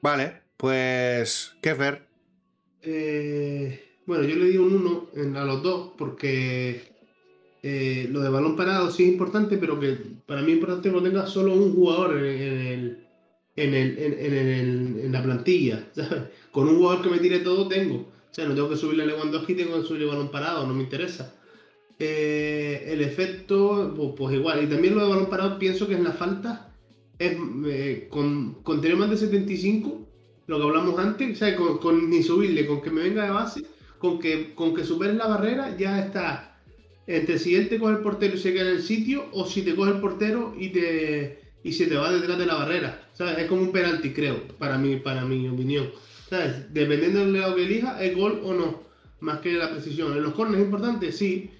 Vale, 0.01 0.41
pues. 0.57 1.53
Kefer. 1.61 2.07
Eh, 2.83 3.97
bueno, 4.05 4.23
yo 4.23 4.35
le 4.35 4.45
di 4.45 4.57
un 4.57 4.75
1 4.75 5.09
en- 5.15 5.35
a 5.37 5.43
los 5.43 5.61
dos 5.61 5.93
porque 5.97 6.90
eh, 7.63 8.07
lo 8.11 8.21
de 8.21 8.29
balón 8.29 8.55
parado 8.55 8.89
sí 8.91 9.03
es 9.03 9.09
importante, 9.09 9.57
pero 9.57 9.79
que 9.79 9.93
para 10.25 10.41
mí 10.41 10.51
es 10.51 10.57
importante 10.57 10.89
que 10.89 10.95
lo 10.95 11.03
tenga 11.03 11.25
solo 11.27 11.53
un 11.53 11.73
jugador 11.73 12.17
en, 12.17 12.25
el, 12.25 13.07
en, 13.55 13.73
el- 13.75 13.97
en- 13.99 14.13
en 14.19 14.99
en 15.05 15.11
la 15.11 15.23
plantilla. 15.23 15.89
¿sabes? 15.95 16.23
Con 16.51 16.67
un 16.67 16.77
jugador 16.77 17.01
que 17.03 17.09
me 17.09 17.19
tire 17.19 17.39
todo 17.39 17.67
tengo. 17.67 17.95
O 17.97 18.33
sea, 18.33 18.45
no 18.47 18.55
tengo 18.55 18.69
que 18.69 18.77
subirle 18.77 19.03
a 19.03 19.05
Lewandowski, 19.07 19.55
tengo 19.55 19.79
que 19.81 19.87
subirle 19.87 20.07
balón 20.07 20.31
parado, 20.31 20.65
no 20.67 20.73
me 20.73 20.83
interesa. 20.83 21.35
Eh, 21.99 22.83
el 22.87 23.01
efecto, 23.01 23.93
pues, 23.95 24.09
pues 24.17 24.35
igual. 24.35 24.63
Y 24.63 24.67
también 24.67 24.95
lo 24.95 25.01
de 25.03 25.09
balón 25.09 25.29
parado 25.29 25.59
pienso 25.59 25.87
que 25.87 25.95
en 25.95 26.03
la 26.03 26.11
falta 26.13 26.73
es 27.19 27.37
eh, 27.67 28.07
con, 28.09 28.55
con 28.63 28.81
tener 28.81 28.97
más 28.97 29.09
de 29.11 29.17
75, 29.17 30.07
lo 30.47 30.57
que 30.57 30.63
hablamos 30.63 30.97
antes, 30.99 31.37
sea, 31.37 31.55
con, 31.55 31.77
con 31.77 32.09
ni 32.09 32.23
subirle, 32.23 32.65
con 32.65 32.81
que 32.81 32.89
me 32.91 33.01
venga 33.03 33.23
de 33.25 33.31
base, 33.31 33.61
con 33.99 34.19
que, 34.19 34.53
con 34.55 34.73
que 34.73 34.83
superes 34.83 35.15
la 35.15 35.27
barrera, 35.27 35.77
ya 35.77 35.99
está. 35.99 36.50
Entre 37.07 37.39
si 37.39 37.55
él 37.55 37.69
te 37.69 37.79
coge 37.79 37.93
el 37.93 38.01
portero 38.01 38.35
y 38.35 38.39
se 38.39 38.53
queda 38.53 38.69
en 38.69 38.75
el 38.75 38.83
sitio, 38.83 39.25
o 39.31 39.45
si 39.45 39.63
te 39.63 39.75
coge 39.75 39.91
el 39.91 39.99
portero 39.99 40.53
y 40.57 40.69
te 40.69 41.41
y 41.63 41.73
se 41.73 41.87
te 41.87 41.95
va 41.95 42.11
detrás 42.11 42.37
de 42.37 42.45
la 42.45 42.55
barrera. 42.55 43.07
¿sabes? 43.13 43.37
Es 43.37 43.47
como 43.47 43.61
un 43.61 43.71
penalti, 43.71 44.13
creo, 44.13 44.47
para 44.57 44.77
mí, 44.77 44.97
para 44.97 45.25
mi 45.25 45.47
opinión. 45.47 45.89
¿Sabes? 46.29 46.73
Dependiendo 46.73 47.19
del 47.19 47.33
lado 47.33 47.55
que 47.55 47.65
elija, 47.65 48.01
es 48.03 48.15
gol 48.15 48.41
o 48.43 48.53
no. 48.53 48.81
Más 49.19 49.39
que 49.39 49.53
la 49.53 49.69
precisión. 49.69 50.13
¿En 50.13 50.23
los 50.23 50.33
corners 50.33 50.59
es 50.59 50.65
importante? 50.65 51.11
Sí. 51.11 51.51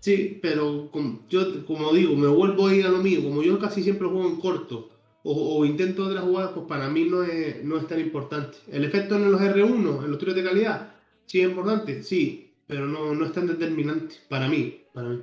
Sí, 0.00 0.38
pero 0.40 0.90
como, 0.90 1.26
yo, 1.28 1.64
como 1.66 1.92
digo, 1.92 2.16
me 2.16 2.26
vuelvo 2.26 2.68
a 2.68 2.74
ir 2.74 2.86
a 2.86 2.90
lo 2.90 2.98
mío. 2.98 3.22
Como 3.22 3.42
yo 3.42 3.58
casi 3.58 3.82
siempre 3.82 4.08
juego 4.08 4.28
en 4.28 4.36
corto 4.36 4.90
o, 5.22 5.58
o 5.58 5.64
intento 5.64 6.06
otras 6.06 6.24
jugadas, 6.24 6.52
pues 6.54 6.66
para 6.66 6.88
mí 6.88 7.04
no 7.04 7.22
es, 7.22 7.62
no 7.64 7.76
es 7.76 7.86
tan 7.86 8.00
importante. 8.00 8.58
El 8.70 8.84
efecto 8.84 9.16
en 9.16 9.30
los 9.30 9.40
R1, 9.40 10.04
en 10.04 10.10
los 10.10 10.18
tiros 10.18 10.34
de 10.34 10.42
calidad, 10.42 10.94
sí 11.26 11.40
es 11.40 11.48
importante, 11.48 12.02
sí, 12.02 12.41
pero 12.72 12.86
no, 12.86 13.14
no 13.14 13.26
es 13.26 13.32
tan 13.34 13.46
determinante 13.46 14.14
para 14.30 14.48
mí. 14.48 14.82
Para 14.94 15.08
mí. 15.08 15.22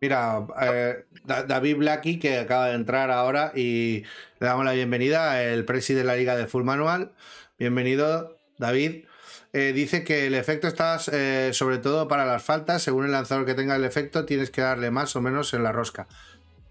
Mira, 0.00 0.46
eh, 0.62 1.04
Da- 1.26 1.42
David 1.42 1.76
Blacky, 1.76 2.18
que 2.18 2.38
acaba 2.38 2.68
de 2.68 2.76
entrar 2.76 3.10
ahora 3.10 3.52
y 3.54 4.04
le 4.38 4.46
damos 4.46 4.64
la 4.64 4.72
bienvenida, 4.72 5.42
el 5.44 5.66
presi 5.66 5.92
de 5.92 6.02
la 6.02 6.16
Liga 6.16 6.34
de 6.34 6.46
Full 6.46 6.64
Manual. 6.64 7.12
Bienvenido, 7.58 8.38
David. 8.56 9.04
Eh, 9.52 9.72
dice 9.74 10.02
que 10.02 10.26
el 10.28 10.34
efecto 10.34 10.66
está 10.66 10.98
eh, 11.12 11.50
sobre 11.52 11.76
todo 11.76 12.08
para 12.08 12.24
las 12.24 12.42
faltas. 12.42 12.82
Según 12.82 13.04
el 13.04 13.12
lanzador 13.12 13.44
que 13.44 13.52
tenga 13.52 13.76
el 13.76 13.84
efecto, 13.84 14.24
tienes 14.24 14.50
que 14.50 14.62
darle 14.62 14.90
más 14.90 15.14
o 15.14 15.20
menos 15.20 15.52
en 15.52 15.62
la 15.62 15.72
rosca. 15.72 16.08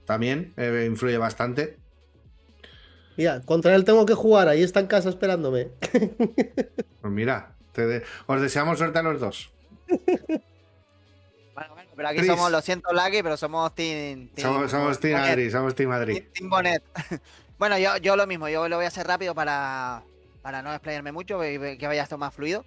También 0.06 0.52
eh, 0.58 0.88
influye 0.90 1.20
bastante. 1.20 1.78
Mira, 3.18 3.42
contra 3.42 3.76
él 3.76 3.84
tengo 3.86 4.08
que 4.08 4.16
jugar, 4.16 4.48
ahí 4.48 4.64
está 4.64 4.80
en 4.80 4.88
casa 4.88 5.10
esperándome. 5.10 5.68
Pues 7.02 7.14
mira, 7.14 7.54
te 7.80 7.88
de- 8.00 8.04
os 8.28 8.42
deseamos 8.42 8.78
suerte 8.78 9.00
a 9.00 9.04
los 9.04 9.20
dos. 9.20 9.52
Bueno, 11.54 11.74
bueno, 11.74 11.90
pero 11.96 12.08
aquí 12.08 12.18
Chris. 12.20 12.30
somos, 12.32 12.52
lo 12.52 12.62
siento, 12.62 12.94
Lucky, 12.94 13.22
pero 13.22 13.36
somos 13.36 13.76
Team. 13.76 14.30
team 14.30 14.48
Somos, 14.48 14.72
somos 14.72 15.00
Team 15.00 15.14
Bonet. 15.14 15.30
Madrid, 15.30 15.52
somos 15.52 15.76
Team 15.76 15.90
Madrid. 15.90 16.14
Team- 16.16 16.32
Team 16.34 16.50
Bonet. 16.50 16.84
bueno, 17.58 17.78
yo, 17.78 17.98
yo 17.98 18.16
lo 18.16 18.26
mismo, 18.28 18.48
yo 18.48 18.70
lo 18.70 18.78
voy 18.78 18.86
a 18.86 18.88
hacer 18.88 19.06
rápido 19.06 19.36
para, 19.36 20.04
para 20.42 20.62
no 20.62 20.72
explayarme 20.72 21.12
mucho 21.12 21.44
y 21.46 21.78
que 21.78 21.88
vaya 21.88 22.04
esto 22.04 22.18
más 22.18 22.34
fluido. 22.34 22.64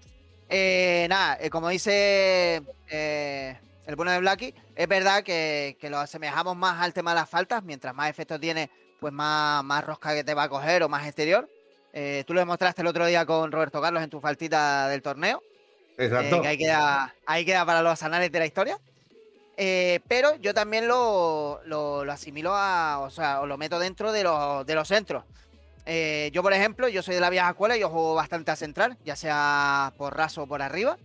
Eh, 0.50 1.06
nada, 1.08 1.38
eh, 1.40 1.48
como 1.48 1.70
dice 1.70 2.62
eh, 2.90 3.58
el 3.86 3.96
bueno 3.96 4.10
de 4.12 4.18
Blacky, 4.18 4.54
es 4.76 4.88
verdad 4.88 5.22
que, 5.22 5.78
que 5.80 5.88
lo 5.88 5.98
asemejamos 5.98 6.54
más 6.54 6.82
al 6.82 6.92
tema 6.92 7.12
de 7.14 7.20
las 7.20 7.30
faltas, 7.30 7.62
mientras 7.64 7.94
más 7.94 8.10
efectos 8.10 8.38
tiene, 8.40 8.68
pues 9.00 9.14
más, 9.14 9.64
más 9.64 9.82
rosca 9.86 10.12
que 10.14 10.22
te 10.24 10.34
va 10.34 10.42
a 10.42 10.48
coger 10.50 10.82
o 10.82 10.90
más 10.90 11.06
exterior. 11.06 11.48
Eh, 11.92 12.24
tú 12.26 12.34
lo 12.34 12.40
demostraste 12.40 12.82
el 12.82 12.88
otro 12.88 13.06
día 13.06 13.26
con 13.26 13.52
Roberto 13.52 13.80
Carlos 13.80 14.02
en 14.02 14.10
tu 14.10 14.20
faltita 14.20 14.88
del 14.88 15.02
torneo. 15.02 15.42
Eh, 15.98 16.06
Exacto. 16.06 16.40
que 16.40 16.48
ahí 16.48 16.58
queda, 16.58 17.14
ahí 17.26 17.44
queda 17.44 17.66
para 17.66 17.82
los 17.82 18.02
anales 18.02 18.32
de 18.32 18.38
la 18.38 18.46
historia. 18.46 18.78
Eh, 19.56 20.00
pero 20.08 20.34
yo 20.36 20.54
también 20.54 20.88
lo, 20.88 21.60
lo, 21.66 22.04
lo 22.04 22.12
asimilo 22.12 22.54
a, 22.54 23.00
o 23.00 23.10
sea, 23.10 23.40
o 23.40 23.46
lo 23.46 23.58
meto 23.58 23.78
dentro 23.78 24.10
de 24.10 24.24
los, 24.24 24.66
de 24.66 24.74
los 24.74 24.88
centros. 24.88 25.24
Eh, 25.84 26.30
yo, 26.32 26.42
por 26.42 26.52
ejemplo, 26.52 26.88
yo 26.88 27.02
soy 27.02 27.14
de 27.14 27.20
la 27.20 27.30
vieja 27.30 27.50
escuela 27.50 27.76
y 27.76 27.80
yo 27.80 27.90
juego 27.90 28.14
bastante 28.14 28.50
a 28.50 28.56
central, 28.56 28.96
ya 29.04 29.16
sea 29.16 29.92
por 29.96 30.16
raso 30.16 30.42
o 30.42 30.46
por 30.46 30.62
arriba. 30.62 30.96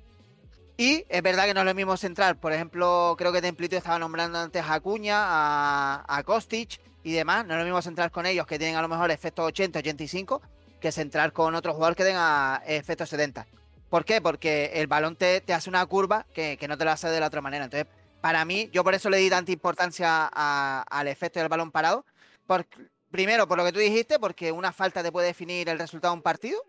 Y 0.78 1.06
es 1.10 1.24
verdad 1.24 1.46
que 1.46 1.56
no 1.56 1.62
es 1.62 1.66
lo 1.66 1.74
mismo 1.74 1.98
central. 1.98 2.38
Por 2.38 2.54
ejemplo, 2.54 3.16
creo 3.18 3.34
que 3.34 3.42
Templito 3.42 3.76
estaba 3.76 3.98
nombrando 3.98 4.38
antes 4.38 4.64
a 4.64 4.76
Acuña, 4.76 5.18
a, 5.20 6.06
a 6.08 6.24
Kostic 6.24 6.80
y 7.04 7.14
demás. 7.14 7.46
No 7.46 7.56
es 7.56 7.60
lo 7.60 7.66
mismo 7.66 7.82
centrar 7.82 8.12
con 8.12 8.28
ellos 8.28 8.46
que 8.46 8.60
tienen 8.60 8.76
a 8.76 8.82
lo 8.82 8.88
mejor 8.88 9.10
efectos 9.10 9.46
80, 9.48 9.80
85, 9.80 10.42
que 10.80 10.92
centrar 10.92 11.34
con 11.34 11.56
otro 11.56 11.74
jugador 11.74 11.96
que 11.96 12.04
tenga 12.04 12.62
efectos 12.66 13.10
70. 13.10 13.48
¿Por 13.90 14.04
qué? 14.06 14.22
Porque 14.22 14.72
el 14.76 14.88
balón 14.88 15.16
te, 15.16 15.42
te 15.42 15.54
hace 15.54 15.70
una 15.70 15.86
curva 15.86 16.26
que, 16.34 16.58
que 16.58 16.68
no 16.68 16.78
te 16.78 16.86
lo 16.86 16.92
hace 16.92 17.08
de 17.10 17.20
la 17.20 17.28
otra 17.28 17.42
manera. 17.42 17.66
Entonces, 17.66 17.88
para 18.22 18.44
mí, 18.46 18.70
yo 18.74 18.84
por 18.84 18.94
eso 18.94 19.10
le 19.10 19.18
di 19.18 19.30
tanta 19.30 19.52
importancia 19.52 20.28
al 20.28 21.08
efecto 21.08 21.40
del 21.40 21.48
balón 21.50 21.72
parado. 21.72 22.06
Por, 22.46 22.66
primero, 23.12 23.48
por 23.48 23.58
lo 23.58 23.64
que 23.66 23.72
tú 23.72 23.80
dijiste, 23.80 24.20
porque 24.20 24.52
una 24.52 24.72
falta 24.74 25.02
te 25.04 25.12
puede 25.12 25.28
definir 25.28 25.70
el 25.70 25.80
resultado 25.80 26.14
de 26.14 26.18
un 26.18 26.22
partido. 26.24 26.60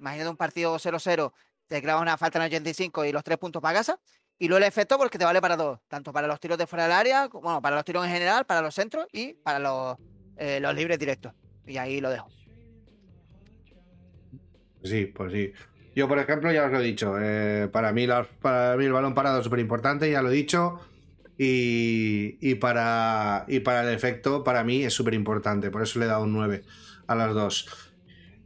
Imagínate 0.00 0.28
un 0.30 0.36
partido 0.36 0.74
0-0, 0.76 1.32
te 1.68 1.80
clavas 1.80 2.02
una 2.02 2.16
falta 2.18 2.38
en 2.38 2.42
el 2.44 2.48
85 2.48 3.04
y 3.04 3.12
los 3.12 3.22
tres 3.24 3.38
puntos 3.38 3.62
para 3.62 3.78
casa. 3.78 3.98
Y 4.38 4.48
luego 4.48 4.58
el 4.58 4.64
efecto 4.68 4.98
porque 4.98 5.16
te 5.18 5.24
vale 5.24 5.40
para 5.40 5.56
todo, 5.56 5.80
tanto 5.88 6.12
para 6.12 6.26
los 6.26 6.38
tiros 6.40 6.58
de 6.58 6.66
fuera 6.66 6.82
del 6.82 6.92
área, 6.92 7.28
como- 7.28 7.44
bueno, 7.44 7.62
para 7.62 7.76
los 7.76 7.84
tiros 7.84 8.04
en 8.04 8.12
general, 8.12 8.44
para 8.44 8.60
los 8.60 8.74
centros 8.74 9.06
y 9.12 9.32
para 9.34 9.58
los, 9.58 9.96
eh, 10.36 10.58
los 10.60 10.74
libres 10.74 10.98
directos. 10.98 11.32
Y 11.66 11.78
ahí 11.78 12.00
lo 12.00 12.10
dejo. 12.10 12.28
Sí, 14.86 15.06
pues 15.06 15.32
sí. 15.32 15.52
Yo, 15.94 16.08
por 16.08 16.18
ejemplo, 16.18 16.52
ya 16.52 16.66
os 16.66 16.72
lo 16.72 16.80
he 16.80 16.84
dicho. 16.84 17.16
eh, 17.20 17.68
para, 17.72 17.92
mí 17.92 18.04
el 18.04 18.92
balón 18.92 19.14
parado 19.14 19.38
es 19.38 19.44
súper 19.44 19.60
importante, 19.60 20.10
ya 20.10 20.22
lo 20.22 20.30
he 20.30 20.34
dicho. 20.34 20.80
Y, 21.38 22.38
y 22.40 22.54
para, 22.56 23.44
y 23.48 23.60
para 23.60 23.82
el 23.82 23.94
efecto, 23.94 24.42
para 24.42 24.64
mí 24.64 24.84
es 24.84 24.94
súper 24.94 25.14
importante. 25.14 25.70
Por 25.70 25.82
eso 25.82 25.98
le 25.98 26.06
he 26.06 26.08
dado 26.08 26.24
un 26.24 26.32
9 26.32 26.64
a 27.06 27.14
las 27.14 27.34
dos. 27.34 27.66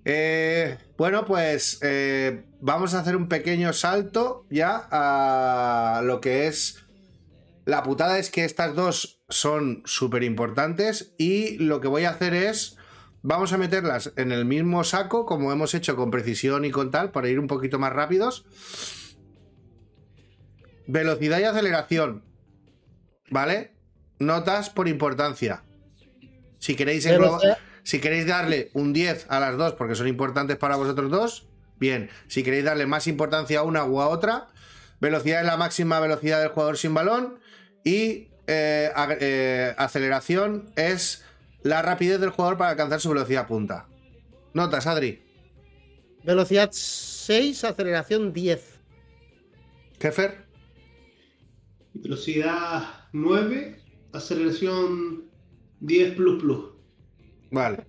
Eh, 0.05 0.79
bueno, 0.97 1.25
pues 1.25 1.79
eh, 1.83 2.45
vamos 2.61 2.95
a 2.95 3.01
hacer 3.01 3.17
un 3.17 3.29
pequeño 3.29 3.73
salto 3.73 4.47
ya 4.51 4.89
a 4.91 6.03
lo 6.03 6.21
que 6.21 6.47
es... 6.47 6.85
La 7.67 7.83
putada 7.83 8.19
es 8.19 8.31
que 8.31 8.45
estas 8.45 8.75
dos 8.75 9.23
son 9.29 9.83
súper 9.85 10.25
importantes 10.25 11.15
y 11.19 11.59
lo 11.59 11.81
que 11.81 11.89
voy 11.89 12.05
a 12.05 12.11
hacer 12.11 12.35
es 12.35 12.77
vamos 13.23 13.53
a 13.53 13.59
meterlas 13.59 14.13
en 14.17 14.33
el 14.33 14.45
mismo 14.45 14.85
saco, 14.85 15.27
como 15.27 15.53
hemos 15.53 15.75
hecho 15.75 15.97
con 15.97 16.11
precisión 16.11 16.65
y 16.65 16.71
con 16.71 16.91
tal, 16.91 17.11
para 17.11 17.29
ir 17.29 17.39
un 17.39 17.47
poquito 17.47 17.79
más 17.79 17.93
rápidos. 17.93 18.45
Velocidad 20.87 21.41
y 21.41 21.45
aceleración. 21.45 22.25
¿Vale? 23.31 23.77
Notas 24.19 24.71
por 24.71 24.89
importancia. 24.89 25.63
Si 26.59 26.75
queréis, 26.75 27.09
si 27.85 28.01
queréis 28.01 28.27
darle 28.27 28.71
un 28.75 28.93
10 28.93 29.27
a 29.29 29.41
las 29.41 29.57
dos 29.57 29.75
porque 29.75 29.95
son 29.95 30.09
importantes 30.09 30.57
para 30.57 30.77
vosotros 30.77 31.11
dos, 31.11 31.49
bien. 31.79 32.11
Si 32.29 32.43
queréis 32.43 32.65
darle 32.65 32.87
más 32.87 33.07
importancia 33.07 33.61
a 33.61 33.63
una 33.63 33.85
u 33.85 34.01
a 34.01 34.09
otra, 34.09 34.49
velocidad 35.01 35.41
es 35.41 35.47
la 35.47 35.57
máxima 35.57 36.01
velocidad 36.01 36.41
del 36.41 36.51
jugador 36.51 36.77
sin 36.77 36.93
balón 36.93 37.39
y 37.85 38.29
eh, 38.47 38.91
eh, 39.21 39.75
aceleración 39.79 40.71
es 40.77 41.25
la 41.63 41.83
rapidez 41.83 42.21
del 42.21 42.31
jugador 42.31 42.57
para 42.57 42.71
alcanzar 42.71 43.01
su 43.01 43.09
velocidad 43.11 43.47
punta. 43.47 43.89
Notas, 44.55 44.87
Adri. 44.87 45.23
Velocidad 46.25 46.71
6, 46.73 47.65
aceleración 47.65 48.33
10. 48.33 48.81
Kefer. 49.99 50.47
Velocidad 51.95 52.83
9, 53.13 53.83
aceleración 54.13 55.31
10 55.81 56.15
plus 56.15 56.41
plus. 56.43 56.65
Vale. 57.51 57.87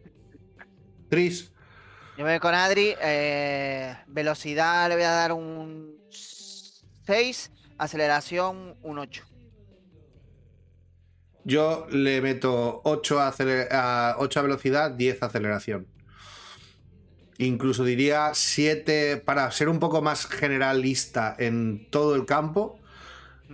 Tris. 1.10 1.52
Yo 2.18 2.26
me 2.26 2.31
voy 2.31 2.39
con 2.39 2.53
Adri. 2.53 2.93
eh, 3.02 3.95
velocidad 4.07 4.89
le 4.89 4.95
voy 4.95 5.03
a 5.03 5.11
dar 5.11 5.34
un 5.34 5.98
6. 6.10 7.52
Aceleración 7.77 8.76
un 8.84 8.99
8. 8.99 9.23
Yo 11.43 11.88
le 11.89 12.22
meto 12.22 12.81
8 12.84 13.19
a, 13.19 13.31
acele- 13.34 13.68
a 13.72 14.15
8 14.19 14.39
a 14.39 14.43
velocidad, 14.43 14.91
10 14.91 15.23
a 15.23 15.26
aceleración. 15.27 15.88
Incluso 17.38 17.84
diría 17.84 18.31
7 18.34 19.18
para 19.18 19.49
ser 19.51 19.68
un 19.69 19.80
poco 19.80 20.01
más 20.01 20.27
generalista 20.27 21.35
en 21.39 21.88
todo 21.89 22.15
el 22.15 22.26
campo. 22.26 22.77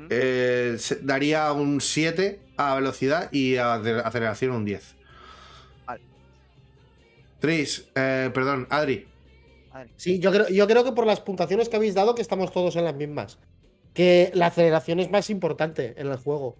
Eh, 0.09 0.77
daría 1.01 1.51
un 1.53 1.79
7 1.81 2.39
a 2.57 2.75
velocidad 2.75 3.29
y 3.31 3.55
a 3.55 3.75
ace- 3.75 4.01
aceleración 4.03 4.51
un 4.51 4.65
10. 4.65 4.95
Vale. 5.85 6.01
Tris, 7.39 7.87
eh, 7.95 8.29
perdón, 8.33 8.67
Adri. 8.69 9.07
Adri. 9.71 9.89
Sí, 9.95 10.19
yo 10.19 10.31
creo, 10.31 10.49
yo 10.49 10.67
creo 10.67 10.83
que 10.83 10.91
por 10.91 11.05
las 11.07 11.21
puntuaciones 11.21 11.69
que 11.69 11.77
habéis 11.77 11.93
dado 11.95 12.13
que 12.15 12.21
estamos 12.21 12.51
todos 12.51 12.75
en 12.75 12.83
las 12.83 12.95
mismas. 12.95 13.39
Que 13.93 14.29
la 14.33 14.47
aceleración 14.47 14.99
es 14.99 15.09
más 15.09 15.29
importante 15.29 15.93
en 15.97 16.07
el 16.07 16.17
juego. 16.17 16.57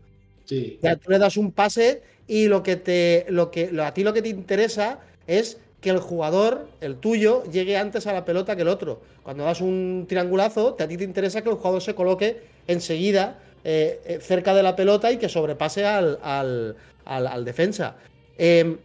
Sea, 0.82 0.95
tú 0.95 1.11
le 1.11 1.19
das 1.19 1.38
un 1.38 1.52
pase 1.52 2.02
y 2.28 2.48
lo 2.48 2.64
que 2.64 2.76
te. 2.76 3.26
Lo 3.30 3.52
que, 3.52 3.69
a 3.82 3.94
ti 3.94 4.03
lo 4.03 4.14
que 4.14 4.22
te 4.22 4.30
interesa 4.30 4.99
es 5.28 5.57
que 5.82 5.90
el 5.91 5.99
jugador, 5.99 6.68
el 6.82 6.95
tuyo, 6.98 7.44
llegue 7.52 7.78
antes 7.78 8.07
a 8.07 8.14
la 8.14 8.26
pelota 8.26 8.56
que 8.56 8.64
el 8.64 8.68
otro. 8.68 9.02
Cuando 9.24 9.44
das 9.44 9.61
un 9.61 10.06
triangulazo, 10.07 10.74
te- 10.74 10.84
a 10.84 10.88
ti 10.88 10.98
te 10.98 11.03
interesa 11.03 11.41
que 11.44 11.49
el 11.49 11.56
jugador 11.56 11.82
se 11.82 11.94
coloque 11.95 12.41
enseguida 12.68 13.40
eh, 13.64 13.99
eh, 14.06 14.19
cerca 14.22 14.53
de 14.56 14.64
la 14.64 14.76
pelota 14.76 15.11
y 15.11 15.18
que 15.18 15.30
sobrepase 15.30 15.86
al, 15.86 16.18
al- 16.24 16.76
al- 17.06 17.45
defensa. 17.45 17.95
Em, 18.38 18.78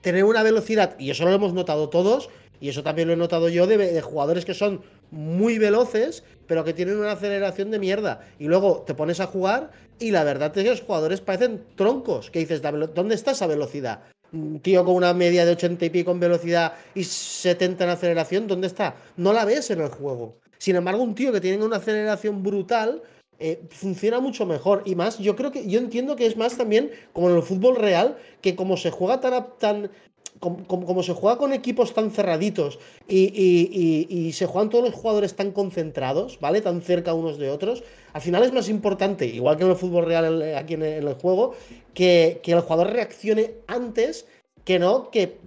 tener 0.00 0.24
una 0.24 0.42
velocidad, 0.42 0.96
y 0.98 1.10
eso 1.10 1.24
lo 1.24 1.32
hemos 1.32 1.52
notado 1.52 1.88
todos, 1.88 2.30
y 2.60 2.68
eso 2.70 2.82
también 2.82 3.08
lo 3.08 3.14
he 3.14 3.16
notado 3.16 3.48
yo, 3.48 3.66
de 3.66 4.00
jugadores 4.00 4.44
que 4.44 4.54
son 4.54 4.80
muy 5.10 5.58
veloces, 5.58 6.24
pero 6.46 6.64
que 6.64 6.72
tienen 6.74 6.96
una 6.98 7.12
aceleración 7.12 7.70
de 7.70 7.78
mierda. 7.78 8.20
Y 8.38 8.44
luego 8.46 8.84
te 8.86 8.94
pones 8.94 9.20
a 9.20 9.26
jugar 9.26 9.70
y 9.98 10.10
la 10.10 10.24
verdad 10.24 10.52
es 10.56 10.64
que 10.64 10.70
los 10.70 10.80
jugadores 10.82 11.20
parecen 11.20 11.64
troncos. 11.76 12.30
Que 12.30 12.40
dices, 12.40 12.62
"La 12.62 12.70
velo- 12.70 12.88
¿dónde 12.88 13.14
está 13.14 13.32
esa 13.32 13.46
velocidad? 13.46 14.00
Un 14.32 14.60
tío 14.60 14.84
con 14.84 14.94
una 14.96 15.14
media 15.14 15.44
de 15.46 15.52
80 15.52 15.84
y 15.84 15.90
pico 15.90 16.10
en 16.10 16.20
velocidad 16.20 16.72
y 16.94 17.04
70 17.04 17.84
en 17.84 17.90
aceleración, 17.90 18.46
¿dónde 18.48 18.66
está? 18.66 18.96
No 19.16 19.32
la 19.32 19.44
ves 19.44 19.70
en 19.70 19.80
el 19.80 19.88
juego. 19.88 20.38
Sin 20.58 20.76
embargo, 20.76 21.02
un 21.02 21.14
tío 21.14 21.32
que 21.32 21.40
tiene 21.40 21.64
una 21.64 21.76
aceleración 21.76 22.42
brutal 22.42 23.02
eh, 23.38 23.60
funciona 23.70 24.20
mucho 24.20 24.46
mejor. 24.46 24.82
Y 24.84 24.94
más, 24.94 25.18
yo 25.18 25.34
creo 25.36 25.50
que, 25.50 25.66
yo 25.68 25.78
entiendo 25.80 26.14
que 26.16 26.24
es 26.26 26.36
más 26.36 26.56
también 26.56 26.90
como 27.12 27.28
en 27.30 27.36
el 27.36 27.42
fútbol 27.42 27.76
real, 27.76 28.16
que 28.40 28.54
como 28.54 28.76
se 28.76 28.90
juega 28.92 29.20
tan, 29.20 29.46
tan 29.58 29.90
como, 30.40 31.02
se 31.02 31.12
juega 31.12 31.38
con 31.38 31.52
equipos 31.52 31.94
tan 31.94 32.10
cerraditos 32.10 32.78
y, 33.08 34.30
se 34.32 34.46
juegan 34.46 34.70
todos 34.70 34.84
los 34.84 34.94
jugadores 34.94 35.34
tan 35.36 35.52
concentrados, 35.52 36.38
¿vale? 36.40 36.60
Tan 36.60 36.82
cerca 36.82 37.14
unos 37.14 37.38
de 37.38 37.50
otros, 37.50 37.82
al 38.12 38.20
final 38.20 38.42
es 38.42 38.52
más 38.52 38.68
importante, 38.68 39.26
igual 39.26 39.56
que 39.56 39.64
en 39.64 39.70
el 39.70 39.76
fútbol 39.76 40.06
real 40.06 40.42
en- 40.42 40.56
aquí 40.56 40.74
en 40.74 40.82
el, 40.82 41.14
juego, 41.14 41.54
que, 41.94 42.40
el 42.44 42.60
jugador 42.60 42.92
reaccione 42.92 43.54
antes 43.66 44.26
que 44.64 44.78
no 44.78 45.10
que, 45.10 45.38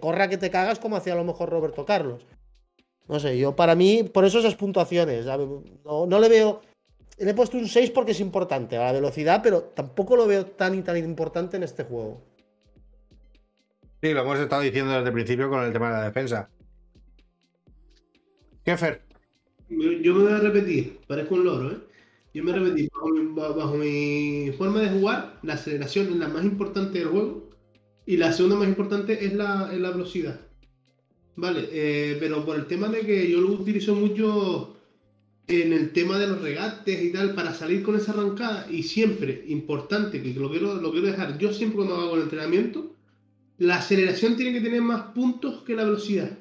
corra 0.00 0.28
que 0.28 0.38
te 0.38 0.50
cagas 0.50 0.78
como 0.78 0.96
hacía 0.96 1.12
a 1.12 1.16
lo 1.16 1.24
mejor 1.24 1.50
Roberto 1.50 1.84
Carlos. 1.84 2.26
No 3.06 3.20
sé, 3.20 3.36
yo 3.36 3.54
para 3.54 3.74
mí, 3.74 4.02
por 4.02 4.24
eso 4.24 4.38
esas 4.38 4.54
puntuaciones, 4.54 5.26
no, 5.26 6.06
no 6.06 6.18
le 6.18 6.28
veo... 6.28 6.60
Le 7.16 7.30
he 7.30 7.34
puesto 7.34 7.56
un 7.56 7.68
6 7.68 7.92
porque 7.92 8.10
es 8.10 8.18
importante 8.18 8.76
a 8.76 8.86
la 8.86 8.92
velocidad, 8.92 9.40
pero 9.40 9.62
tampoco 9.62 10.16
lo 10.16 10.26
veo 10.26 10.46
tan 10.46 10.74
y 10.74 10.82
tan 10.82 10.96
importante 10.96 11.56
en 11.56 11.62
este 11.62 11.84
juego. 11.84 12.20
Sí, 14.04 14.12
lo 14.12 14.20
hemos 14.20 14.38
estado 14.38 14.60
diciendo 14.60 14.92
desde 14.92 15.06
el 15.06 15.14
principio 15.14 15.48
con 15.48 15.64
el 15.64 15.72
tema 15.72 15.86
de 15.86 15.94
la 15.94 16.04
defensa. 16.04 16.50
Kefer. 18.62 19.00
Yo 19.70 20.14
me 20.14 20.24
voy 20.24 20.32
a 20.32 20.40
repetir, 20.40 20.98
parezco 21.06 21.36
un 21.36 21.44
loro, 21.44 21.72
¿eh? 21.72 21.78
Yo 22.34 22.44
me 22.44 22.52
repetí, 22.52 22.86
bajo 22.92 23.08
mi, 23.08 23.34
ba- 23.34 23.52
bajo 23.52 23.74
mi 23.78 24.52
forma 24.58 24.80
de 24.82 24.90
jugar, 24.90 25.38
la 25.42 25.54
aceleración 25.54 26.08
es 26.08 26.16
la 26.16 26.28
más 26.28 26.44
importante 26.44 26.98
del 26.98 27.08
juego 27.08 27.48
y 28.04 28.18
la 28.18 28.30
segunda 28.34 28.56
más 28.56 28.68
importante 28.68 29.24
es 29.24 29.32
la, 29.32 29.70
es 29.72 29.80
la 29.80 29.90
velocidad. 29.92 30.38
Vale, 31.36 31.66
eh, 31.72 32.18
pero 32.20 32.44
por 32.44 32.56
el 32.56 32.66
tema 32.66 32.88
de 32.88 33.06
que 33.06 33.30
yo 33.30 33.40
lo 33.40 33.52
utilizo 33.52 33.94
mucho 33.94 34.76
en 35.46 35.72
el 35.72 35.94
tema 35.94 36.18
de 36.18 36.26
los 36.26 36.42
regates 36.42 37.02
y 37.02 37.10
tal, 37.10 37.34
para 37.34 37.54
salir 37.54 37.82
con 37.82 37.96
esa 37.96 38.12
arrancada 38.12 38.66
y 38.70 38.82
siempre, 38.82 39.46
importante, 39.48 40.22
que 40.22 40.34
lo 40.34 40.50
quiero, 40.50 40.74
lo 40.74 40.92
quiero 40.92 41.06
dejar, 41.06 41.38
yo 41.38 41.54
siempre 41.54 41.76
cuando 41.76 41.96
hago 41.96 42.16
el 42.16 42.24
entrenamiento, 42.24 42.93
la 43.58 43.76
aceleración 43.76 44.36
tiene 44.36 44.52
que 44.52 44.64
tener 44.64 44.82
más 44.82 45.12
puntos 45.14 45.62
que 45.62 45.74
la 45.74 45.84
velocidad. 45.84 46.38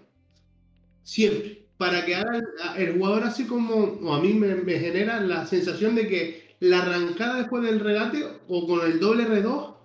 Siempre. 1.04 1.64
Para 1.78 2.06
que 2.06 2.16
haga 2.16 2.42
el, 2.78 2.94
jugador 2.94 3.24
así 3.24 3.46
como, 3.46 3.76
o 3.76 4.14
a 4.14 4.22
mí 4.22 4.34
me, 4.34 4.80
genera 4.80 5.20
la 5.20 5.46
sensación 5.46 5.96
de 5.96 6.08
que 6.08 6.56
la 6.60 6.82
arrancada 6.82 7.38
después 7.38 7.64
del 7.64 7.80
regate 7.80 8.24
o 8.48 8.68
con 8.68 8.86
el 8.86 9.00
doble 9.00 9.28
R2, 9.28 9.76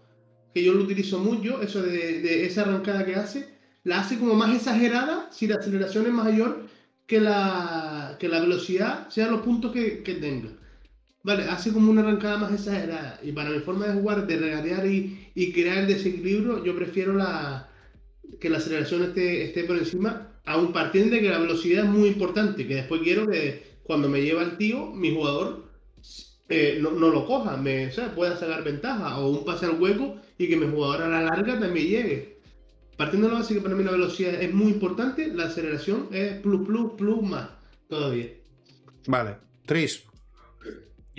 que 0.54 0.62
yo 0.62 0.74
lo 0.74 0.84
utilizo 0.84 1.18
mucho, 1.18 1.60
eso 1.60 1.82
de, 1.82 2.46
esa 2.46 2.62
arrancada 2.62 3.04
que 3.04 3.16
hace, 3.16 3.48
la 3.84 4.00
hace 4.00 4.18
como 4.18 4.34
más 4.34 4.54
exagerada 4.54 5.28
si 5.32 5.46
la 5.46 5.56
aceleración 5.56 6.06
es 6.06 6.12
mayor 6.12 6.66
que 7.06 7.20
la, 7.20 8.16
que 8.20 8.28
la 8.28 8.40
velocidad, 8.40 9.08
sean 9.08 9.32
los 9.32 9.40
puntos 9.40 9.72
que 9.72 10.18
tenga. 10.20 10.50
Vale, 11.22 11.44
hace 11.44 11.72
como 11.72 11.90
una 11.90 12.02
arrancada 12.02 12.38
más 12.38 12.52
exagerada. 12.52 13.20
Y 13.22 13.32
para 13.32 13.50
mi 13.50 13.60
forma 13.60 13.86
de 13.86 14.00
jugar, 14.00 14.26
de 14.26 14.36
regatear 14.38 14.86
y, 14.86 15.30
y 15.34 15.52
crear 15.52 15.78
el 15.78 15.86
desequilibrio, 15.88 16.64
yo 16.64 16.76
prefiero 16.76 17.14
la, 17.14 17.68
que 18.40 18.50
la 18.50 18.58
aceleración 18.58 19.02
esté, 19.02 19.44
esté 19.44 19.64
por 19.64 19.76
encima, 19.76 20.40
aún 20.44 20.72
partiendo 20.72 21.16
de 21.16 21.22
que 21.22 21.28
la 21.28 21.38
velocidad 21.38 21.84
es 21.84 21.90
muy 21.90 22.08
importante, 22.08 22.66
que 22.66 22.76
después 22.76 23.02
quiero 23.02 23.26
que 23.26 23.78
cuando 23.82 24.08
me 24.08 24.22
lleva 24.22 24.42
el 24.42 24.56
tío, 24.56 24.86
mi 24.92 25.14
jugador 25.14 25.68
eh, 26.48 26.78
no, 26.80 26.92
no 26.92 27.10
lo 27.10 27.26
coja, 27.26 27.56
me, 27.56 27.90
pueda 28.14 28.36
sacar 28.36 28.64
ventaja, 28.64 29.18
o 29.18 29.30
un 29.30 29.44
pase 29.44 29.66
al 29.66 29.80
hueco 29.80 30.16
y 30.38 30.48
que 30.48 30.56
mi 30.56 30.66
jugador 30.70 31.02
a 31.02 31.08
la 31.08 31.22
larga 31.22 31.58
también 31.58 31.86
llegue. 31.86 32.38
Partiendo 32.96 33.28
de 33.28 33.34
base 33.34 33.54
que 33.54 33.60
para 33.60 33.74
mí 33.74 33.84
la 33.84 33.92
velocidad 33.92 34.34
es 34.42 34.52
muy 34.52 34.72
importante, 34.72 35.28
la 35.28 35.44
aceleración 35.44 36.08
es 36.10 36.40
plus, 36.40 36.66
plus, 36.66 36.92
plus 36.94 37.22
más 37.22 37.50
todavía. 37.88 38.28
Vale. 39.06 39.36
Tris. 39.66 40.07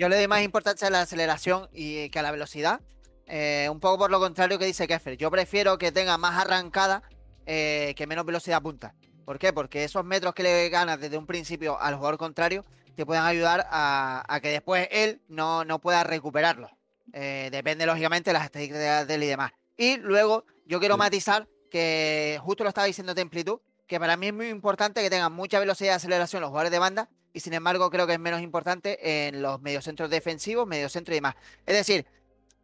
Yo 0.00 0.08
le 0.08 0.16
doy 0.16 0.28
más 0.28 0.40
importancia 0.40 0.88
a 0.88 0.90
la 0.90 1.02
aceleración 1.02 1.68
y 1.74 2.08
que 2.08 2.18
a 2.20 2.22
la 2.22 2.30
velocidad. 2.30 2.80
eh, 3.26 3.68
un 3.70 3.80
poco 3.80 3.98
por 3.98 4.10
lo 4.10 4.18
contrario 4.18 4.58
que 4.58 4.64
dice 4.64 4.88
Keffer. 4.88 5.18
Yo 5.18 5.30
prefiero 5.30 5.76
que 5.76 5.92
tenga 5.92 6.16
más 6.16 6.40
arrancada 6.40 7.02
eh, 7.44 7.92
que 7.98 8.06
menos 8.06 8.24
velocidad 8.24 8.62
punta. 8.62 8.94
¿Por 9.26 9.38
qué? 9.38 9.52
Porque 9.52 9.84
esos 9.84 10.02
metros 10.02 10.32
que 10.32 10.42
le 10.42 10.70
ganas 10.70 10.98
desde 10.98 11.18
un 11.18 11.26
principio 11.26 11.78
al 11.78 11.96
jugador 11.96 12.16
contrario 12.16 12.64
te 12.96 13.04
pueden 13.04 13.24
ayudar 13.24 13.66
a, 13.68 14.24
a 14.26 14.40
que 14.40 14.48
después 14.48 14.88
él 14.90 15.20
no, 15.28 15.66
no 15.66 15.82
pueda 15.82 16.02
recuperarlos. 16.02 16.70
Eh, 17.12 17.50
depende, 17.52 17.84
lógicamente, 17.84 18.30
de 18.30 18.34
las 18.34 18.46
estadísticas 18.46 19.06
de 19.06 19.14
él 19.14 19.22
y 19.22 19.26
demás. 19.26 19.52
Y 19.76 19.98
luego, 19.98 20.46
yo 20.64 20.80
quiero 20.80 20.96
matizar 20.96 21.46
que 21.70 22.38
justo 22.40 22.64
lo 22.64 22.70
estaba 22.70 22.86
diciendo 22.86 23.14
Templitud, 23.14 23.60
que 23.86 24.00
para 24.00 24.16
mí 24.16 24.28
es 24.28 24.32
muy 24.32 24.48
importante 24.48 25.02
que 25.02 25.10
tengan 25.10 25.34
mucha 25.34 25.60
velocidad 25.60 25.90
de 25.90 25.96
aceleración 25.96 26.40
los 26.40 26.48
jugadores 26.48 26.72
de 26.72 26.78
banda, 26.78 27.10
y 27.32 27.40
sin 27.40 27.52
embargo 27.52 27.90
creo 27.90 28.06
que 28.06 28.14
es 28.14 28.20
menos 28.20 28.42
importante 28.42 29.28
en 29.28 29.42
los 29.42 29.60
mediocentros 29.60 30.10
defensivos, 30.10 30.66
mediocentro 30.66 31.14
y 31.14 31.18
demás. 31.18 31.34
Es 31.66 31.74
decir, 31.74 32.06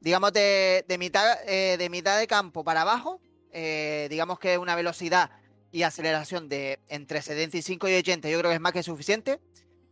digamos 0.00 0.32
de, 0.32 0.84
de 0.88 0.98
mitad, 0.98 1.38
eh, 1.46 1.76
de 1.78 1.90
mitad 1.90 2.18
de 2.18 2.26
campo 2.26 2.64
para 2.64 2.82
abajo, 2.82 3.20
eh, 3.52 4.06
digamos 4.10 4.38
que 4.38 4.58
una 4.58 4.74
velocidad 4.74 5.30
y 5.72 5.82
aceleración 5.82 6.48
de 6.48 6.80
entre 6.88 7.22
75 7.22 7.88
y 7.88 7.94
80 7.96 8.28
yo 8.28 8.38
creo 8.38 8.50
que 8.50 8.56
es 8.56 8.60
más 8.60 8.72
que 8.72 8.82
suficiente. 8.82 9.40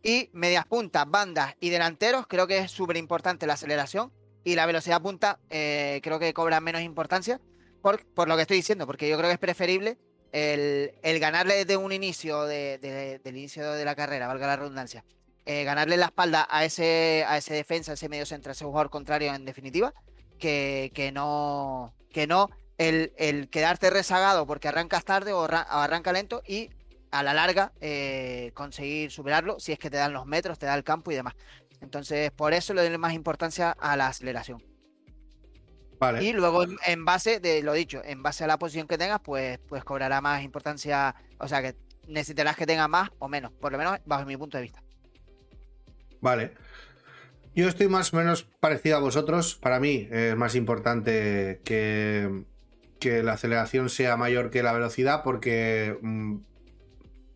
Y 0.03 0.29
medias 0.33 0.67
puntas, 0.67 1.09
bandas 1.09 1.55
y 1.59 1.71
delanteros, 1.71 2.27
creo 2.27 2.45
que 2.45 2.59
es 2.59 2.69
súper 2.69 2.95
importante 2.95 3.47
la 3.47 3.53
aceleración. 3.53 4.11
Y 4.43 4.53
la 4.53 4.67
velocidad 4.67 5.01
punta 5.01 5.39
eh, 5.49 5.99
creo 6.03 6.19
que 6.19 6.31
cobra 6.31 6.61
menos 6.61 6.81
importancia. 6.81 7.41
por, 7.81 8.05
por 8.13 8.27
lo 8.27 8.35
que 8.35 8.43
estoy 8.43 8.57
diciendo, 8.57 8.85
porque 8.85 9.09
yo 9.09 9.17
creo 9.17 9.29
que 9.29 9.33
es 9.33 9.39
preferible 9.39 9.97
el, 10.35 11.19
ganarle 11.19 11.55
desde 11.55 11.77
un 11.77 11.91
inicio 11.91 12.43
de, 12.43 12.77
de- 12.79 13.19
del 13.19 13.37
inicio 13.37 13.71
de 13.71 13.85
la 13.85 13.95
carrera, 13.95 14.27
valga 14.27 14.47
la 14.47 14.55
redundancia, 14.57 15.03
eh, 15.45 15.63
ganarle 15.63 15.95
la 15.97 16.07
espalda 16.07 16.47
a 16.49 16.65
ese, 16.65 17.23
a 17.27 17.37
ese 17.37 17.53
defensa, 17.53 17.91
a 17.91 17.93
ese 17.93 18.09
medio 18.09 18.25
centro, 18.25 18.51
a 18.51 18.53
ese 18.53 18.65
jugador 18.65 18.89
contrario 18.89 19.33
en 19.33 19.45
definitiva, 19.45 19.93
que, 20.37 20.91
que 20.93 21.11
no, 21.11 21.93
que 22.11 22.27
no 22.27 22.49
el, 22.77 23.13
quedarte 23.49 23.89
rezagado 23.89 24.45
porque 24.45 24.67
arrancas 24.67 25.05
tarde 25.05 25.31
o 25.31 25.43
arranca 25.45 26.11
lento 26.11 26.41
y 26.45 26.69
a 27.11 27.23
la 27.23 27.33
larga 27.33 27.71
eh, 27.79 28.51
conseguir 28.53 29.11
superarlo 29.11 29.59
si 29.59 29.71
es 29.71 29.79
que 29.79 29.89
te 29.89 29.95
dan 29.97 30.11
los 30.11 30.25
metros, 30.25 30.59
te 30.59 30.65
da 30.65 30.75
el 30.75 30.83
campo 30.83 31.11
y 31.11 31.15
demás. 31.15 31.35
Entonces, 31.81 32.31
por 32.31 32.53
eso 32.53 32.73
le 32.73 32.87
doy 32.87 32.97
más 32.97 33.13
importancia 33.13 33.71
a 33.71 33.95
la 33.95 34.07
aceleración. 34.07 34.61
Vale. 35.99 36.23
Y 36.23 36.33
luego, 36.33 36.63
en, 36.63 36.77
en 36.85 37.05
base 37.05 37.39
de 37.39 37.63
lo 37.63 37.73
dicho, 37.73 38.01
en 38.03 38.21
base 38.21 38.43
a 38.43 38.47
la 38.47 38.57
posición 38.57 38.87
que 38.87 38.97
tengas, 38.97 39.21
pues, 39.21 39.59
pues 39.67 39.83
cobrará 39.83 40.21
más 40.21 40.43
importancia. 40.43 41.15
O 41.39 41.47
sea, 41.47 41.61
que 41.61 41.75
necesitarás 42.07 42.55
que 42.55 42.65
tenga 42.65 42.87
más 42.87 43.09
o 43.19 43.27
menos, 43.27 43.51
por 43.53 43.71
lo 43.71 43.77
menos 43.77 43.99
bajo 44.05 44.25
mi 44.25 44.37
punto 44.37 44.57
de 44.57 44.63
vista. 44.63 44.81
Vale. 46.21 46.53
Yo 47.55 47.69
estoy 47.69 47.87
más 47.87 48.13
o 48.13 48.17
menos 48.17 48.43
parecido 48.43 48.97
a 48.97 48.99
vosotros. 48.99 49.55
Para 49.55 49.79
mí 49.79 50.07
es 50.11 50.35
más 50.35 50.55
importante 50.55 51.61
que, 51.63 52.43
que 52.99 53.23
la 53.23 53.33
aceleración 53.33 53.89
sea 53.89 54.17
mayor 54.17 54.49
que 54.49 54.61
la 54.61 54.73
velocidad 54.73 55.23
porque 55.23 55.97
mm, 56.01 56.37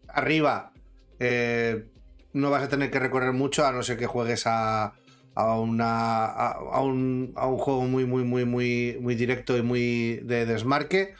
arriba 0.10 0.73
eh, 1.19 1.88
no 2.34 2.49
vas 2.49 2.64
a 2.64 2.69
tener 2.69 2.91
que 2.91 2.99
recorrer 2.99 3.31
mucho 3.31 3.65
a 3.65 3.72
no 3.72 3.81
ser 3.81 3.98
que 3.98 4.07
juegues 4.07 4.44
a, 4.45 4.94
a, 5.40 5.60
una, 5.60 6.26
a, 6.26 6.52
a 6.52 6.82
un, 6.82 7.34
a 7.36 7.48
un 7.48 7.57
juego 7.57 7.82
muy, 7.84 8.06
muy, 8.06 8.24
muy, 8.24 8.45
muy, 8.45 8.98
muy 8.99 9.16
directo 9.16 9.57
y 9.57 9.61
muy 9.61 10.18
de 10.24 10.45
desmarque. 10.45 11.16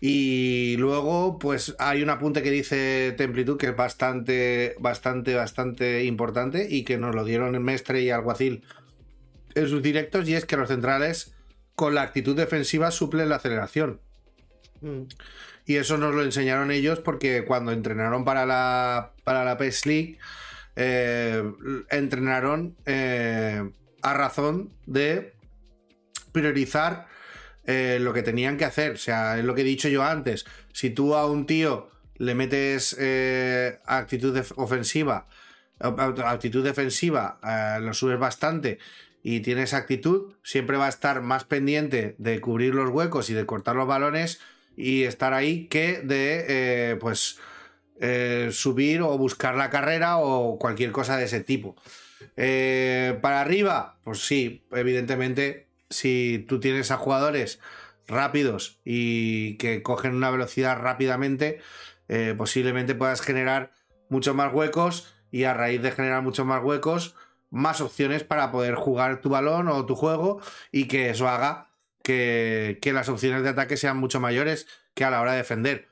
Y 0.00 0.76
luego, 0.78 1.38
pues 1.40 1.74
hay 1.80 2.02
un 2.02 2.10
apunte 2.10 2.42
que 2.42 2.52
dice 2.52 3.12
Templitud 3.16 3.56
que 3.56 3.66
es 3.66 3.76
bastante, 3.76 4.76
bastante, 4.78 5.34
bastante 5.34 6.04
importante 6.04 6.68
y 6.70 6.84
que 6.84 6.98
nos 6.98 7.14
lo 7.14 7.24
dieron 7.24 7.56
el 7.56 7.60
Mestre 7.60 8.02
y 8.02 8.10
Alguacil 8.10 8.62
en 9.56 9.68
sus 9.68 9.82
directos 9.82 10.28
y 10.28 10.34
es 10.34 10.44
que 10.44 10.56
los 10.56 10.68
centrales 10.68 11.34
con 11.74 11.94
la 11.94 12.02
actitud 12.02 12.36
defensiva 12.36 12.92
suplen 12.92 13.28
la 13.28 13.36
aceleración. 13.36 14.00
Mm. 14.82 15.02
Y 15.66 15.76
eso 15.76 15.98
nos 15.98 16.14
lo 16.14 16.22
enseñaron 16.22 16.70
ellos 16.70 17.00
porque 17.00 17.44
cuando 17.44 17.72
entrenaron 17.72 18.24
para 18.24 18.46
la, 18.46 19.12
para 19.24 19.44
la 19.44 19.58
PES 19.58 19.86
League, 19.86 20.18
eh, 20.80 21.42
entrenaron 21.90 22.76
eh, 22.86 23.68
a 24.00 24.14
razón 24.14 24.70
de 24.86 25.34
priorizar 26.30 27.08
eh, 27.64 27.98
lo 28.00 28.12
que 28.12 28.22
tenían 28.22 28.56
que 28.56 28.64
hacer. 28.64 28.92
O 28.92 28.96
sea, 28.96 29.38
es 29.38 29.44
lo 29.44 29.56
que 29.56 29.62
he 29.62 29.64
dicho 29.64 29.88
yo 29.88 30.04
antes. 30.04 30.46
Si 30.72 30.90
tú 30.90 31.16
a 31.16 31.26
un 31.26 31.46
tío 31.46 31.90
le 32.16 32.36
metes 32.36 32.96
actitud 33.86 34.40
ofensiva, 34.54 35.26
actitud 35.80 36.62
defensiva, 36.62 37.40
lo 37.80 37.92
subes 37.92 38.20
bastante 38.20 38.78
y 39.20 39.40
tienes 39.40 39.74
actitud, 39.74 40.34
siempre 40.44 40.76
va 40.76 40.86
a 40.86 40.90
estar 40.90 41.22
más 41.22 41.42
pendiente 41.42 42.14
de 42.18 42.40
cubrir 42.40 42.76
los 42.76 42.90
huecos 42.90 43.30
y 43.30 43.34
de 43.34 43.46
cortar 43.46 43.74
los 43.74 43.88
balones 43.88 44.40
y 44.76 45.02
estar 45.02 45.32
ahí 45.32 45.66
que 45.66 46.02
de 46.02 46.96
pues 47.00 47.38
eh, 48.00 48.50
subir 48.52 49.02
o 49.02 49.18
buscar 49.18 49.56
la 49.56 49.70
carrera 49.70 50.18
o 50.18 50.58
cualquier 50.58 50.92
cosa 50.92 51.16
de 51.16 51.24
ese 51.24 51.40
tipo. 51.40 51.76
Eh, 52.36 53.18
para 53.20 53.40
arriba, 53.40 53.98
pues 54.04 54.24
sí, 54.24 54.64
evidentemente, 54.70 55.68
si 55.90 56.44
tú 56.48 56.60
tienes 56.60 56.90
a 56.90 56.96
jugadores 56.96 57.58
rápidos 58.06 58.78
y 58.84 59.56
que 59.56 59.82
cogen 59.82 60.14
una 60.14 60.30
velocidad 60.30 60.78
rápidamente, 60.78 61.58
eh, 62.08 62.34
posiblemente 62.36 62.94
puedas 62.94 63.20
generar 63.20 63.72
muchos 64.08 64.34
más 64.34 64.52
huecos 64.52 65.12
y 65.30 65.44
a 65.44 65.54
raíz 65.54 65.82
de 65.82 65.90
generar 65.90 66.22
muchos 66.22 66.46
más 66.46 66.62
huecos, 66.62 67.16
más 67.50 67.80
opciones 67.80 68.24
para 68.24 68.52
poder 68.52 68.76
jugar 68.76 69.20
tu 69.20 69.28
balón 69.28 69.68
o 69.68 69.86
tu 69.86 69.94
juego 69.94 70.40
y 70.70 70.86
que 70.86 71.10
eso 71.10 71.28
haga 71.28 71.70
que, 72.02 72.78
que 72.80 72.92
las 72.92 73.08
opciones 73.08 73.42
de 73.42 73.50
ataque 73.50 73.76
sean 73.76 73.98
mucho 73.98 74.20
mayores 74.20 74.66
que 74.94 75.04
a 75.04 75.10
la 75.10 75.20
hora 75.20 75.32
de 75.32 75.38
defender. 75.38 75.88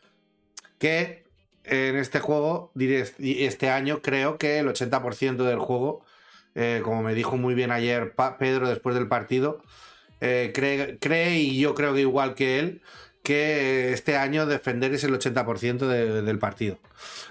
Que 0.79 1.26
en 1.67 1.97
este 1.97 2.21
juego, 2.21 2.73
este 3.19 3.71
año, 3.71 4.01
creo 4.03 4.39
que 4.39 4.59
el 4.59 4.69
80% 4.69 5.45
del 5.45 5.59
juego, 5.59 6.05
eh, 6.55 6.81
como 6.85 7.03
me 7.03 7.15
dijo 7.15 7.37
muy 7.37 7.55
bien 7.55 7.71
ayer 7.71 8.15
Pedro 8.39 8.69
después 8.69 8.95
del 8.95 9.09
partido, 9.09 9.63
eh, 10.21 10.53
cree, 11.01 11.37
y 11.39 11.59
yo 11.59 11.75
creo 11.75 11.95
que 11.95 12.01
igual 12.01 12.35
que 12.35 12.59
él, 12.59 12.83
que 13.23 13.93
este 13.93 14.17
año 14.17 14.47
defender 14.47 14.95
es 14.95 15.05
el 15.05 15.13
80% 15.15 15.89
de- 15.89 16.23
del 16.23 16.39
partido. 16.39 16.79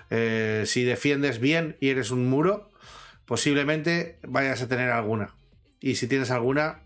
Eh, 0.09 0.63
si 0.65 0.83
defiendes 0.83 1.39
bien 1.39 1.77
y 1.79 1.89
eres 1.89 2.11
un 2.11 2.27
muro, 2.29 2.69
posiblemente 3.25 4.19
vayas 4.23 4.61
a 4.61 4.67
tener 4.67 4.89
alguna. 4.91 5.33
Y 5.79 5.95
si 5.95 6.07
tienes 6.07 6.31
alguna, 6.31 6.81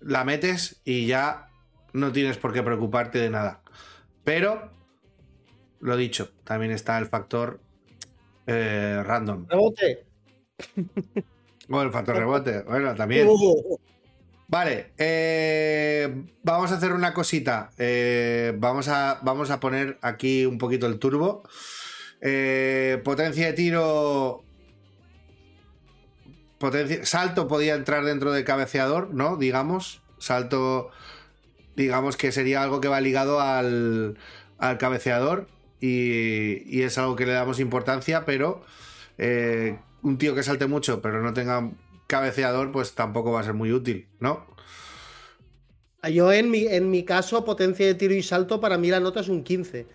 la 0.00 0.24
metes 0.24 0.80
y 0.84 1.06
ya 1.06 1.48
no 1.92 2.12
tienes 2.12 2.36
por 2.36 2.52
qué 2.52 2.62
preocuparte 2.62 3.18
de 3.18 3.30
nada. 3.30 3.62
Pero, 4.24 4.70
lo 5.82 5.96
dicho, 5.96 6.30
también 6.44 6.72
está 6.72 6.96
el 6.98 7.06
factor 7.06 7.60
eh, 8.46 9.02
random. 9.04 9.46
Rebote. 9.48 10.06
Bueno, 11.68 11.86
el 11.86 11.92
factor 11.92 12.16
rebote. 12.16 12.62
Bueno, 12.62 12.94
también. 12.94 13.28
Vale, 14.46 14.92
eh, 14.98 16.24
vamos 16.42 16.70
a 16.70 16.76
hacer 16.76 16.92
una 16.92 17.12
cosita. 17.14 17.70
Eh, 17.78 18.54
vamos, 18.58 18.88
a, 18.88 19.20
vamos 19.22 19.50
a 19.50 19.58
poner 19.60 19.98
aquí 20.02 20.44
un 20.46 20.58
poquito 20.58 20.86
el 20.86 20.98
turbo. 20.98 21.42
Potencia 22.20 23.46
de 23.46 23.52
tiro. 23.54 24.44
Potencia, 26.58 27.04
salto 27.04 27.48
podía 27.48 27.74
entrar 27.74 28.04
dentro 28.04 28.30
de 28.32 28.44
cabeceador, 28.44 29.12
¿no? 29.12 29.36
Digamos. 29.36 30.02
Salto, 30.18 30.90
digamos 31.74 32.16
que 32.16 32.30
sería 32.30 32.62
algo 32.62 32.80
que 32.80 32.86
va 32.88 33.00
ligado 33.00 33.40
al, 33.40 34.16
al 34.58 34.78
cabeceador. 34.78 35.48
Y, 35.82 36.82
es 36.82 36.96
algo 36.96 37.16
que 37.16 37.26
le 37.26 37.32
damos 37.32 37.58
importancia, 37.58 38.24
pero 38.24 38.62
eh, 39.18 39.76
un 40.02 40.16
tío 40.16 40.32
que 40.32 40.44
salte 40.44 40.66
mucho, 40.66 41.02
pero 41.02 41.20
no 41.20 41.34
tenga 41.34 41.72
cabeceador, 42.06 42.70
pues 42.70 42.94
tampoco 42.94 43.32
va 43.32 43.40
a 43.40 43.44
ser 43.44 43.54
muy 43.54 43.72
útil, 43.72 44.06
¿no? 44.20 44.46
Yo 46.08 46.32
en 46.32 46.52
mi, 46.52 46.66
en 46.66 46.88
mi 46.88 47.02
caso, 47.02 47.44
potencia 47.44 47.84
de 47.84 47.94
tiro 47.94 48.14
y 48.14 48.22
salto, 48.22 48.60
para 48.60 48.78
mí 48.78 48.90
la 48.90 49.00
nota 49.00 49.20
es 49.20 49.28
un 49.28 49.42
15. 49.42 49.86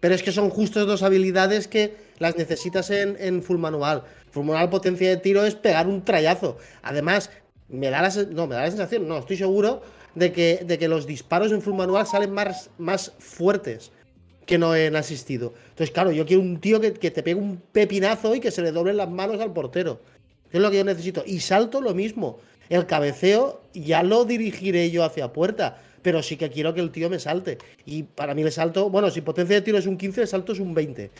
Pero 0.00 0.14
es 0.14 0.24
que 0.24 0.32
son 0.32 0.50
justo 0.50 0.84
dos 0.86 1.04
habilidades 1.04 1.68
que 1.68 1.96
las 2.18 2.36
necesitas 2.36 2.90
en, 2.90 3.16
en 3.20 3.42
full 3.42 3.58
manual. 3.58 4.02
Full 4.32 4.44
manual 4.44 4.70
potencia 4.70 5.08
de 5.08 5.18
tiro 5.18 5.44
es 5.44 5.54
pegar 5.54 5.86
un 5.86 6.04
trayazo. 6.04 6.58
Además, 6.82 7.30
me 7.68 7.90
da 7.90 8.02
la, 8.02 8.10
no, 8.30 8.48
me 8.48 8.56
da 8.56 8.62
la 8.62 8.70
sensación, 8.70 9.06
no, 9.06 9.18
estoy 9.18 9.36
seguro 9.36 9.82
de 10.16 10.32
que, 10.32 10.64
de 10.64 10.78
que 10.78 10.88
los 10.88 11.06
disparos 11.06 11.52
en 11.52 11.62
full 11.62 11.74
manual 11.74 12.06
salen 12.06 12.32
más, 12.32 12.70
más 12.78 13.12
fuertes 13.18 13.92
que 14.48 14.56
no 14.56 14.74
en 14.74 14.96
asistido. 14.96 15.52
Entonces, 15.68 15.90
claro, 15.90 16.10
yo 16.10 16.24
quiero 16.24 16.40
un 16.40 16.58
tío 16.58 16.80
que, 16.80 16.94
que 16.94 17.10
te 17.10 17.22
pegue 17.22 17.38
un 17.38 17.60
pepinazo 17.70 18.34
y 18.34 18.40
que 18.40 18.50
se 18.50 18.62
le 18.62 18.72
doblen 18.72 18.96
las 18.96 19.10
manos 19.10 19.42
al 19.42 19.52
portero. 19.52 20.00
Es 20.50 20.58
lo 20.58 20.70
que 20.70 20.78
yo 20.78 20.84
necesito. 20.84 21.22
Y 21.26 21.40
salto 21.40 21.82
lo 21.82 21.94
mismo. 21.94 22.38
El 22.70 22.86
cabeceo 22.86 23.60
ya 23.74 24.02
lo 24.02 24.24
dirigiré 24.24 24.90
yo 24.90 25.04
hacia 25.04 25.34
puerta. 25.34 25.82
Pero 26.00 26.22
sí 26.22 26.38
que 26.38 26.48
quiero 26.48 26.72
que 26.72 26.80
el 26.80 26.90
tío 26.90 27.10
me 27.10 27.18
salte. 27.18 27.58
Y 27.84 28.04
para 28.04 28.34
mí 28.34 28.42
le 28.42 28.50
salto, 28.50 28.88
bueno, 28.88 29.10
si 29.10 29.20
potencia 29.20 29.54
de 29.54 29.60
tiro 29.60 29.76
es 29.76 29.86
un 29.86 29.98
15, 29.98 30.22
el 30.22 30.28
salto 30.28 30.52
es 30.52 30.60
un 30.60 30.72
20. 30.72 31.10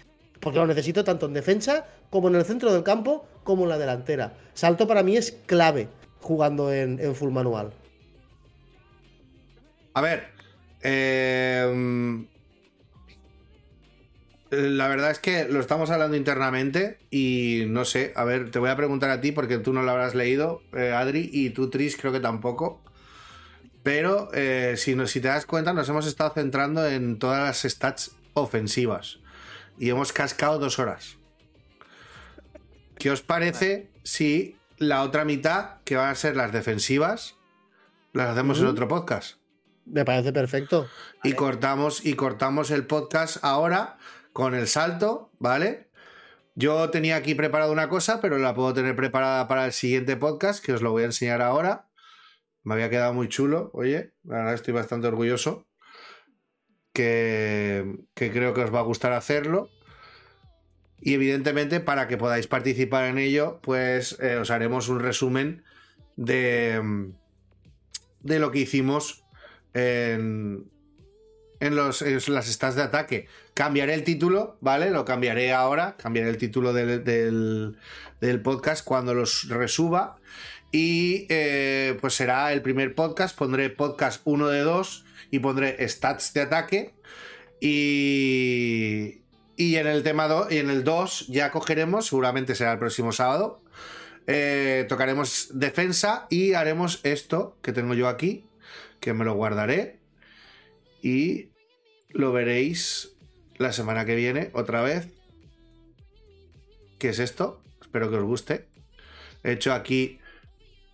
Porque 0.40 0.58
lo 0.58 0.66
necesito 0.66 1.04
tanto 1.04 1.26
en 1.26 1.34
defensa 1.34 1.86
como 2.08 2.28
en 2.28 2.36
el 2.36 2.46
centro 2.46 2.72
del 2.72 2.82
campo 2.82 3.26
como 3.44 3.64
en 3.64 3.68
la 3.68 3.76
delantera. 3.76 4.38
Salto 4.54 4.86
para 4.86 5.02
mí 5.02 5.18
es 5.18 5.32
clave 5.44 5.88
jugando 6.22 6.72
en, 6.72 6.98
en 6.98 7.14
full 7.14 7.30
manual. 7.30 7.72
A 9.92 10.00
ver, 10.00 10.28
eh, 10.82 12.24
la 14.50 14.88
verdad 14.88 15.10
es 15.10 15.18
que 15.18 15.46
lo 15.48 15.60
estamos 15.60 15.90
hablando 15.90 16.16
internamente 16.16 16.98
y 17.10 17.64
no 17.68 17.84
sé, 17.84 18.12
a 18.16 18.24
ver, 18.24 18.50
te 18.50 18.58
voy 18.58 18.70
a 18.70 18.76
preguntar 18.76 19.10
a 19.10 19.20
ti 19.20 19.32
porque 19.32 19.58
tú 19.58 19.72
no 19.72 19.82
lo 19.82 19.90
habrás 19.90 20.14
leído, 20.14 20.62
eh, 20.72 20.92
Adri, 20.92 21.28
y 21.32 21.50
tú, 21.50 21.70
Tris, 21.70 21.96
creo 21.96 22.12
que 22.12 22.20
tampoco. 22.20 22.82
Pero 23.82 24.30
eh, 24.34 24.74
si, 24.76 24.94
no- 24.94 25.06
si 25.06 25.20
te 25.20 25.28
das 25.28 25.46
cuenta, 25.46 25.72
nos 25.72 25.88
hemos 25.88 26.06
estado 26.06 26.30
centrando 26.34 26.86
en 26.86 27.18
todas 27.18 27.40
las 27.64 27.72
stats 27.72 28.12
ofensivas 28.34 29.18
y 29.78 29.88
hemos 29.90 30.12
cascado 30.12 30.58
dos 30.58 30.78
horas. 30.78 31.16
¿Qué 32.98 33.10
os 33.10 33.22
parece 33.22 33.88
si 34.02 34.56
la 34.78 35.02
otra 35.02 35.24
mitad, 35.24 35.76
que 35.84 35.96
van 35.96 36.10
a 36.10 36.14
ser 36.14 36.36
las 36.36 36.52
defensivas, 36.52 37.36
las 38.12 38.30
hacemos 38.30 38.58
en 38.60 38.66
otro 38.66 38.88
podcast? 38.88 39.36
Me 39.86 40.04
parece 40.04 40.32
perfecto. 40.32 40.86
Y 41.22 41.32
cortamos, 41.32 42.04
y 42.04 42.14
cortamos 42.14 42.70
el 42.70 42.84
podcast 42.86 43.38
ahora 43.42 43.96
con 44.38 44.54
el 44.54 44.68
salto, 44.68 45.32
¿vale? 45.40 45.88
Yo 46.54 46.90
tenía 46.90 47.16
aquí 47.16 47.34
preparado 47.34 47.72
una 47.72 47.88
cosa, 47.88 48.20
pero 48.20 48.38
la 48.38 48.54
puedo 48.54 48.72
tener 48.72 48.94
preparada 48.94 49.48
para 49.48 49.66
el 49.66 49.72
siguiente 49.72 50.16
podcast, 50.16 50.64
que 50.64 50.72
os 50.72 50.80
lo 50.80 50.92
voy 50.92 51.02
a 51.02 51.06
enseñar 51.06 51.42
ahora. 51.42 51.88
Me 52.62 52.74
había 52.74 52.88
quedado 52.88 53.12
muy 53.12 53.28
chulo, 53.28 53.72
oye, 53.74 54.12
la 54.22 54.36
verdad 54.36 54.54
estoy 54.54 54.74
bastante 54.74 55.08
orgulloso. 55.08 55.66
que, 56.92 57.98
creo 58.14 58.54
que 58.54 58.60
os 58.60 58.72
va 58.72 58.78
a 58.78 58.82
gustar 58.82 59.12
hacerlo. 59.12 59.70
Y 61.00 61.14
evidentemente, 61.14 61.80
para 61.80 62.06
que 62.06 62.16
podáis 62.16 62.46
participar 62.46 63.06
en 63.06 63.18
ello, 63.18 63.58
pues 63.60 64.20
eh, 64.20 64.36
os 64.36 64.52
haremos 64.52 64.88
un 64.88 65.00
resumen 65.00 65.64
de 66.14 66.80
lo 68.22 68.52
que 68.52 68.60
hicimos 68.60 69.24
en, 69.74 70.70
en, 71.60 71.76
los, 71.76 72.02
las 72.28 72.46
stats 72.46 72.76
de 72.76 72.82
ataque. 72.82 73.26
Cambiaré 73.54 73.94
el 73.94 74.04
título, 74.04 74.56
¿vale? 74.60 74.90
Lo 74.90 75.04
cambiaré 75.04 75.52
ahora. 75.52 75.96
Cambiaré 75.96 76.30
el 76.30 76.38
título 76.38 76.72
del, 76.72 77.04
del, 77.04 77.76
del 78.20 78.40
podcast 78.40 78.84
cuando 78.84 79.14
los 79.14 79.48
resuba. 79.48 80.18
Y 80.70 81.26
eh, 81.30 81.96
pues 82.00 82.14
será 82.14 82.52
el 82.52 82.62
primer 82.62 82.94
podcast. 82.94 83.36
Pondré 83.36 83.70
podcast 83.70 84.20
1 84.24 84.48
de 84.48 84.60
2 84.60 85.04
y 85.30 85.38
pondré 85.40 85.88
stats 85.88 86.32
de 86.34 86.40
ataque. 86.42 86.94
Y, 87.60 89.22
y 89.56 89.76
en 89.76 89.86
el 89.86 90.02
tema 90.02 90.28
2 90.28 90.52
y 90.52 90.58
en 90.58 90.70
el 90.70 90.84
2 90.84 91.26
ya 91.28 91.50
cogeremos, 91.50 92.06
seguramente 92.06 92.54
será 92.54 92.72
el 92.72 92.78
próximo 92.78 93.12
sábado. 93.12 93.62
Eh, 94.26 94.84
tocaremos 94.88 95.48
defensa 95.54 96.26
y 96.28 96.52
haremos 96.52 97.00
esto 97.02 97.56
que 97.62 97.72
tengo 97.72 97.94
yo 97.94 98.08
aquí, 98.08 98.44
que 99.00 99.14
me 99.14 99.24
lo 99.24 99.34
guardaré. 99.34 99.97
Y 101.02 101.50
lo 102.10 102.32
veréis 102.32 103.14
la 103.56 103.72
semana 103.72 104.04
que 104.04 104.14
viene 104.14 104.50
otra 104.52 104.82
vez. 104.82 105.08
¿Qué 106.98 107.10
es 107.10 107.18
esto? 107.18 107.62
Espero 107.80 108.10
que 108.10 108.16
os 108.16 108.24
guste. 108.24 108.66
He 109.44 109.52
hecho 109.52 109.72
aquí 109.72 110.18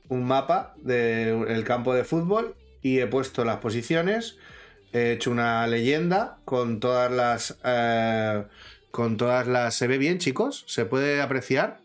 un 0.09 0.25
mapa 0.25 0.75
del 0.79 1.65
campo 1.65 1.95
de 1.95 2.05
fútbol 2.05 2.57
y 2.83 2.99
he 3.01 3.07
puesto 3.07 3.45
las 3.45 3.59
posiciones. 3.59 4.37
He 4.93 5.13
hecho 5.13 5.31
una 5.31 5.67
leyenda 5.67 6.39
con 6.45 6.79
todas 6.81 7.11
las. 7.11 7.59
Eh, 7.65 8.45
con 8.91 9.17
todas 9.17 9.47
las. 9.47 9.75
¿Se 9.75 9.87
ve 9.87 9.99
bien, 9.99 10.19
chicos? 10.19 10.65
¿Se 10.69 10.85
puede 10.85 11.21
apreciar? 11.21 11.81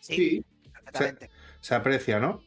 Sí, 0.00 0.14
Sí. 0.14 0.44
perfectamente. 0.72 1.30
Se 1.60 1.74
aprecia, 1.74 2.20
¿no? 2.20 2.42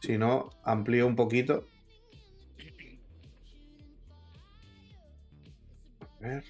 Si 0.00 0.18
no, 0.18 0.50
amplío 0.64 1.06
un 1.06 1.16
poquito. 1.16 1.66
Ver. 6.22 6.44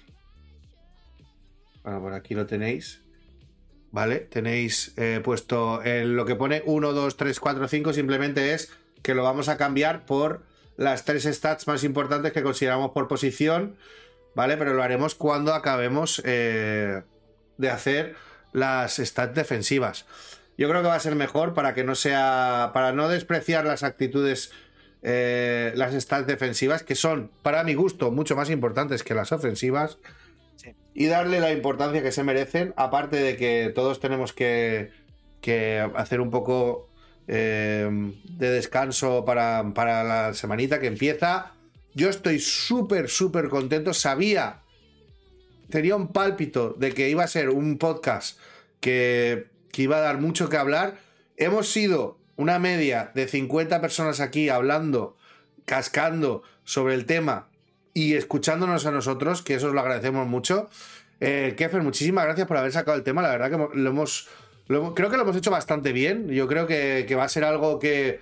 Bueno, 1.83 1.99
por 1.99 2.13
aquí 2.13 2.35
lo 2.35 2.45
tenéis. 2.45 3.01
Vale, 3.91 4.19
tenéis 4.19 4.93
eh, 4.97 5.19
puesto 5.23 5.83
en 5.83 6.15
lo 6.15 6.25
que 6.25 6.35
pone 6.35 6.61
1, 6.65 6.93
2, 6.93 7.17
3, 7.17 7.39
4, 7.39 7.67
5. 7.67 7.93
Simplemente 7.93 8.53
es 8.53 8.71
que 9.01 9.15
lo 9.15 9.23
vamos 9.23 9.49
a 9.49 9.57
cambiar 9.57 10.05
por 10.05 10.43
las 10.77 11.05
tres 11.05 11.23
stats 11.23 11.67
más 11.67 11.83
importantes 11.83 12.31
que 12.33 12.43
consideramos 12.43 12.91
por 12.91 13.07
posición. 13.07 13.75
¿Vale? 14.35 14.57
Pero 14.57 14.73
lo 14.73 14.81
haremos 14.81 15.15
cuando 15.15 15.53
acabemos 15.53 16.21
eh, 16.25 17.03
de 17.57 17.69
hacer 17.69 18.15
las 18.51 18.95
stats 18.97 19.35
defensivas. 19.35 20.05
Yo 20.57 20.69
creo 20.69 20.81
que 20.81 20.87
va 20.87 20.95
a 20.95 20.99
ser 20.99 21.15
mejor 21.15 21.53
para 21.53 21.73
que 21.73 21.83
no 21.83 21.95
sea. 21.95 22.71
para 22.73 22.93
no 22.93 23.09
despreciar 23.09 23.65
las 23.65 23.83
actitudes. 23.83 24.51
Eh, 25.03 25.73
las 25.75 25.93
stats 25.93 26.27
defensivas, 26.27 26.83
que 26.83 26.95
son, 26.95 27.29
para 27.41 27.63
mi 27.63 27.73
gusto, 27.73 28.11
mucho 28.11 28.35
más 28.35 28.49
importantes 28.49 29.03
que 29.03 29.13
las 29.13 29.31
ofensivas. 29.31 29.97
Sí. 30.55 30.73
Y 30.93 31.07
darle 31.07 31.39
la 31.39 31.51
importancia 31.51 32.01
que 32.01 32.11
se 32.11 32.23
merecen. 32.23 32.73
Aparte 32.77 33.17
de 33.17 33.35
que 33.35 33.71
todos 33.75 33.99
tenemos 33.99 34.33
que, 34.33 34.91
que 35.41 35.79
hacer 35.95 36.21
un 36.21 36.31
poco 36.31 36.89
eh, 37.27 37.89
de 38.23 38.49
descanso 38.49 39.25
para, 39.25 39.73
para 39.73 40.03
la 40.03 40.33
semanita 40.33 40.79
que 40.79 40.87
empieza. 40.87 41.53
Yo 41.93 42.09
estoy 42.09 42.39
súper, 42.39 43.09
súper 43.09 43.49
contento. 43.49 43.93
Sabía 43.93 44.63
tenía 45.73 45.95
un 45.95 46.09
pálpito 46.09 46.75
de 46.77 46.93
que 46.93 47.09
iba 47.09 47.23
a 47.23 47.27
ser 47.27 47.49
un 47.49 47.79
podcast 47.79 48.37
que, 48.79 49.47
que 49.71 49.81
iba 49.81 49.97
a 49.97 50.01
dar 50.01 50.19
mucho 50.19 50.47
que 50.47 50.57
hablar. 50.57 50.99
Hemos 51.35 51.67
sido 51.69 52.19
una 52.35 52.59
media 52.59 53.11
de 53.13 53.27
50 53.27 53.79
personas 53.81 54.19
aquí 54.19 54.49
hablando, 54.49 55.15
cascando 55.65 56.43
sobre 56.63 56.95
el 56.95 57.05
tema 57.05 57.47
y 57.93 58.13
escuchándonos 58.15 58.85
a 58.85 58.91
nosotros, 58.91 59.41
que 59.41 59.55
eso 59.55 59.67
os 59.67 59.73
lo 59.73 59.79
agradecemos 59.81 60.27
mucho. 60.27 60.69
Eh, 61.19 61.53
Kefer, 61.57 61.81
muchísimas 61.83 62.25
gracias 62.25 62.47
por 62.47 62.57
haber 62.57 62.71
sacado 62.71 62.97
el 62.97 63.03
tema. 63.03 63.21
La 63.21 63.29
verdad 63.29 63.51
que 63.51 63.77
lo 63.77 63.89
hemos, 63.89 64.27
creo 64.67 65.09
que 65.09 65.17
lo 65.17 65.21
hemos 65.23 65.35
hecho 65.35 65.51
bastante 65.51 65.93
bien. 65.93 66.27
Yo 66.29 66.47
creo 66.47 66.65
que, 66.67 67.05
que 67.07 67.15
va 67.15 67.23
a 67.25 67.29
ser 67.29 67.43
algo 67.43 67.79
que, 67.79 68.19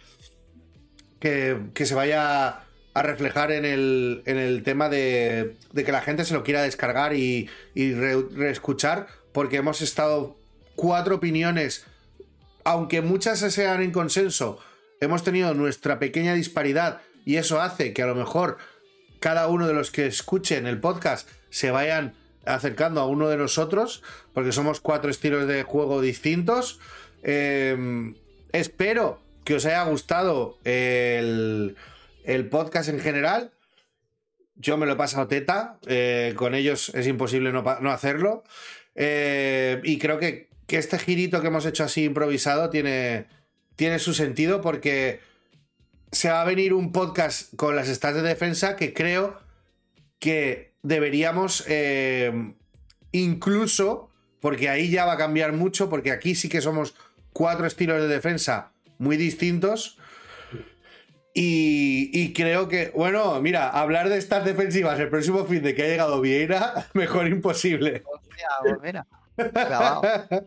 que, 1.19 1.57
que 1.73 1.85
se 1.85 1.95
vaya 1.95 2.63
a 2.93 3.01
reflejar 3.03 3.51
en 3.51 3.63
el, 3.63 4.21
en 4.25 4.37
el 4.37 4.63
tema 4.63 4.89
de, 4.89 5.55
de 5.71 5.83
que 5.85 5.91
la 5.93 6.01
gente 6.01 6.25
se 6.25 6.33
lo 6.33 6.43
quiera 6.43 6.61
descargar 6.63 7.15
y, 7.15 7.49
y 7.73 7.93
re- 7.93 8.25
reescuchar, 8.35 9.07
porque 9.31 9.57
hemos 9.57 9.81
estado 9.81 10.35
cuatro 10.75 11.15
opiniones, 11.15 11.85
aunque 12.63 13.01
muchas 13.01 13.39
sean 13.39 13.81
en 13.81 13.91
consenso, 13.91 14.59
hemos 14.99 15.23
tenido 15.23 15.53
nuestra 15.53 15.99
pequeña 15.99 16.33
disparidad 16.33 17.01
y 17.25 17.37
eso 17.37 17.61
hace 17.61 17.93
que 17.93 18.03
a 18.03 18.07
lo 18.07 18.15
mejor 18.15 18.57
cada 19.19 19.47
uno 19.47 19.67
de 19.67 19.73
los 19.73 19.91
que 19.91 20.07
escuchen 20.07 20.67
el 20.67 20.79
podcast 20.79 21.29
se 21.49 21.71
vayan 21.71 22.13
acercando 22.45 23.01
a 23.01 23.07
uno 23.07 23.29
de 23.29 23.37
nosotros, 23.37 24.01
porque 24.33 24.51
somos 24.51 24.79
cuatro 24.79 25.11
estilos 25.11 25.47
de 25.47 25.63
juego 25.63 26.01
distintos. 26.01 26.79
Eh, 27.23 28.13
espero 28.51 29.21
que 29.43 29.55
os 29.55 29.65
haya 29.65 29.83
gustado 29.83 30.57
el, 30.63 31.75
el 32.23 32.49
podcast 32.49 32.89
en 32.89 32.99
general. 32.99 33.51
Yo 34.55 34.77
me 34.77 34.85
lo 34.85 34.93
he 34.93 34.95
pasado 34.95 35.27
teta, 35.27 35.79
eh, 35.87 36.33
con 36.35 36.55
ellos 36.55 36.89
es 36.95 37.07
imposible 37.07 37.51
no 37.51 37.91
hacerlo. 37.91 38.43
Eh, 38.95 39.81
y 39.83 39.97
creo 39.97 40.19
que, 40.19 40.49
que 40.71 40.77
este 40.77 40.97
girito 40.97 41.41
que 41.41 41.47
hemos 41.47 41.65
hecho 41.65 41.83
así 41.83 42.05
improvisado 42.05 42.69
tiene, 42.69 43.25
tiene 43.75 43.99
su 43.99 44.13
sentido 44.13 44.61
porque 44.61 45.19
se 46.13 46.29
va 46.29 46.43
a 46.43 46.45
venir 46.45 46.73
un 46.73 46.93
podcast 46.93 47.53
con 47.57 47.75
las 47.75 47.89
stats 47.89 48.15
de 48.15 48.21
defensa 48.21 48.77
que 48.77 48.93
creo 48.93 49.37
que 50.17 50.73
deberíamos 50.81 51.65
eh, 51.67 52.53
incluso, 53.11 54.11
porque 54.39 54.69
ahí 54.69 54.89
ya 54.89 55.03
va 55.03 55.13
a 55.13 55.17
cambiar 55.17 55.51
mucho, 55.51 55.89
porque 55.89 56.13
aquí 56.13 56.35
sí 56.35 56.47
que 56.47 56.61
somos 56.61 56.95
cuatro 57.33 57.67
estilos 57.67 58.01
de 58.01 58.07
defensa 58.07 58.71
muy 58.97 59.17
distintos. 59.17 59.97
Y, 61.33 62.31
creo 62.31 62.69
que, 62.69 62.93
bueno, 62.95 63.41
mira, 63.41 63.67
hablar 63.67 64.07
de 64.07 64.17
estas 64.17 64.45
defensivas 64.45 64.97
el 65.01 65.09
próximo 65.09 65.43
fin 65.45 65.63
de 65.63 65.75
que 65.75 65.83
ha 65.83 65.87
llegado 65.87 66.21
Vieira, 66.21 66.87
mejor 66.93 67.27
imposible. 67.27 68.03
Hostia, 68.05 68.47
pues. 68.79 69.20
Clavado. 69.35 70.01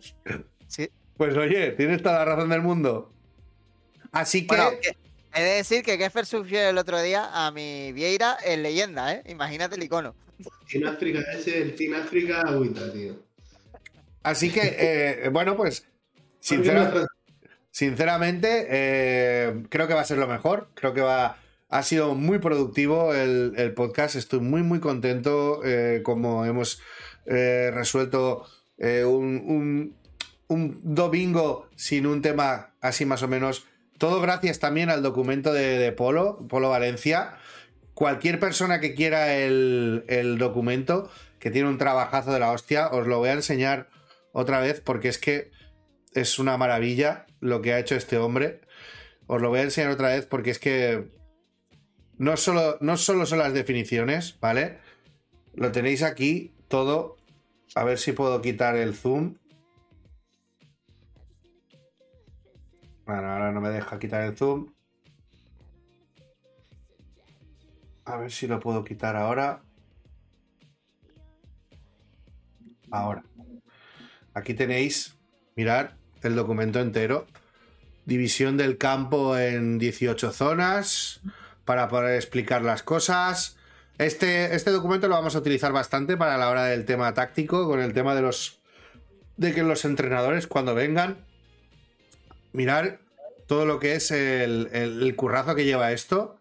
Sí. 0.67 0.89
Pues 1.17 1.37
oye, 1.37 1.71
tienes 1.73 2.03
toda 2.03 2.19
la 2.21 2.25
razón 2.25 2.49
del 2.51 2.63
mundo. 2.63 3.13
Así 4.11 4.47
que, 4.47 4.57
Bueno, 4.57 4.71
que- 4.83 4.97
he 5.35 5.43
de 5.43 5.51
decir 5.57 5.83
que 5.85 5.99
Keffer 5.99 6.27
sufrió 6.27 6.61
el 6.69 6.79
otro 6.79 7.01
día 7.01 7.29
a 7.33 7.51
mi 7.53 7.93
Vieira 7.93 8.37
en 8.45 8.63
leyenda, 8.63 9.13
¿eh? 9.13 9.23
Imagínate 9.27 9.77
el 9.77 9.83
icono. 9.85 10.15
Team 10.69 10.89
África, 10.89 11.21
ese 11.33 11.51
es 11.51 11.57
el 11.67 11.75
Team 11.77 11.95
África 12.03 12.41
agüita, 12.41 12.93
tío. 12.93 13.15
así 14.25 14.51
que, 14.51 14.77
eh, 14.79 15.29
bueno, 15.29 15.57
pues, 15.57 15.87
sincera- 16.41 17.07
sinceramente, 17.71 18.67
eh, 18.69 19.63
creo 19.69 19.87
que 19.87 19.95
va 19.95 20.01
a 20.01 20.05
ser 20.05 20.19
lo 20.19 20.27
mejor. 20.27 20.69
Creo 20.75 20.95
que 20.95 21.01
va. 21.03 21.39
Ha 21.69 21.83
sido 21.83 22.15
muy 22.15 22.39
productivo 22.39 23.15
el, 23.15 23.53
el 23.57 23.75
podcast. 23.75 24.15
Estoy 24.17 24.41
muy, 24.41 24.63
muy 24.63 24.81
contento. 24.81 25.61
eh, 25.65 26.01
como 26.05 26.45
hemos 26.45 26.81
eh, 27.27 27.71
resuelto 27.73 28.47
eh, 28.79 29.05
un, 29.05 29.97
domingo 30.49 31.69
sin 31.75 32.07
un 32.07 32.23
tema 32.23 32.75
así 32.81 33.05
más 33.05 33.23
o 33.23 33.29
menos. 33.29 33.67
Todo 33.99 34.21
gracias 34.21 34.59
también 34.59 34.91
al 34.91 35.03
documento 35.03 35.53
de, 35.53 35.79
de 35.79 35.93
Polo, 35.93 36.47
Polo 36.49 36.71
Valencia. 36.71 37.37
Cualquier 37.95 38.41
persona 38.41 38.81
que 38.81 38.95
quiera 38.95 39.35
el, 39.35 40.05
el 40.09 40.39
documento, 40.39 41.11
que 41.39 41.51
tiene 41.51 41.69
un 41.69 41.79
trabajazo 41.79 42.33
de 42.33 42.41
la 42.41 42.51
hostia, 42.51 42.89
os 42.89 43.07
lo 43.07 43.19
voy 43.19 43.29
a 43.29 43.35
enseñar 43.35 43.89
otra 44.33 44.59
vez 44.61 44.81
porque 44.81 45.09
es 45.09 45.19
que 45.19 45.51
es 46.13 46.39
una 46.39 46.57
maravilla 46.57 47.27
lo 47.41 47.63
que 47.63 47.73
ha 47.73 47.79
hecho 47.79 47.95
este 47.95 48.19
hombre. 48.19 48.61
Os 49.27 49.41
lo 49.41 49.49
voy 49.49 49.61
a 49.61 49.65
enseñar 49.65 49.91
otra 49.91 50.09
vez 50.09 50.27
porque 50.27 50.51
es 50.51 50.59
que 50.59 51.09
no 52.17 52.37
solo, 52.37 52.79
no 52.81 52.97
solo 52.97 53.27
son 53.27 53.39
las 53.39 53.55
definiciones, 53.55 54.39
¿vale? 54.41 54.79
Lo 55.55 55.73
tenéis 55.73 56.03
aquí 56.03 56.55
todo. 56.69 57.17
A 57.75 57.83
ver 57.83 57.99
si 57.99 58.13
puedo 58.13 58.41
quitar 58.41 58.77
el 58.77 58.95
zoom. 58.95 59.35
Bueno, 63.05 63.33
ahora 63.33 63.53
no 63.53 63.61
me 63.61 63.71
deja 63.71 63.99
quitar 63.99 64.23
el 64.23 64.37
zoom. 64.37 64.73
A 68.05 68.17
ver 68.17 68.31
si 68.31 68.47
lo 68.47 68.61
puedo 68.61 68.85
quitar 68.85 69.17
ahora. 69.17 69.63
Ahora. 72.91 73.25
Aquí 74.35 74.55
tenéis, 74.55 75.19
mirad, 75.57 75.91
el 76.23 76.37
documento 76.37 76.81
entero. 76.81 77.27
División 78.05 78.57
del 78.57 78.79
campo 78.79 79.37
en 79.37 79.79
18 79.79 80.33
zonas. 80.33 81.21
para 81.65 81.89
poder 81.89 82.17
explicar 82.17 82.63
las 82.63 82.83
cosas. 82.83 83.57
Este, 83.99 84.55
este 84.55 84.71
documento 84.71 85.07
lo 85.09 85.15
vamos 85.15 85.37
a 85.37 85.39
utilizar 85.39 85.73
bastante 85.73 86.17
para 86.17 86.37
la 86.37 86.51
hora 86.51 86.65
del 86.65 86.85
tema 86.85 87.15
táctico, 87.15 87.67
con 87.69 87.81
el 87.81 87.93
tema 87.93 88.15
de 88.15 88.23
los. 88.23 88.61
de 89.37 89.53
que 89.53 89.63
los 89.63 89.85
entrenadores, 89.85 90.47
cuando 90.47 90.75
vengan, 90.75 91.25
mirar 92.53 93.01
todo 93.47 93.67
lo 93.67 93.79
que 93.79 93.95
es 93.95 94.11
el, 94.11 94.69
el- 94.73 95.03
el 95.03 95.17
currazo 95.17 95.55
que 95.55 95.65
lleva 95.65 95.93
esto. 95.93 96.39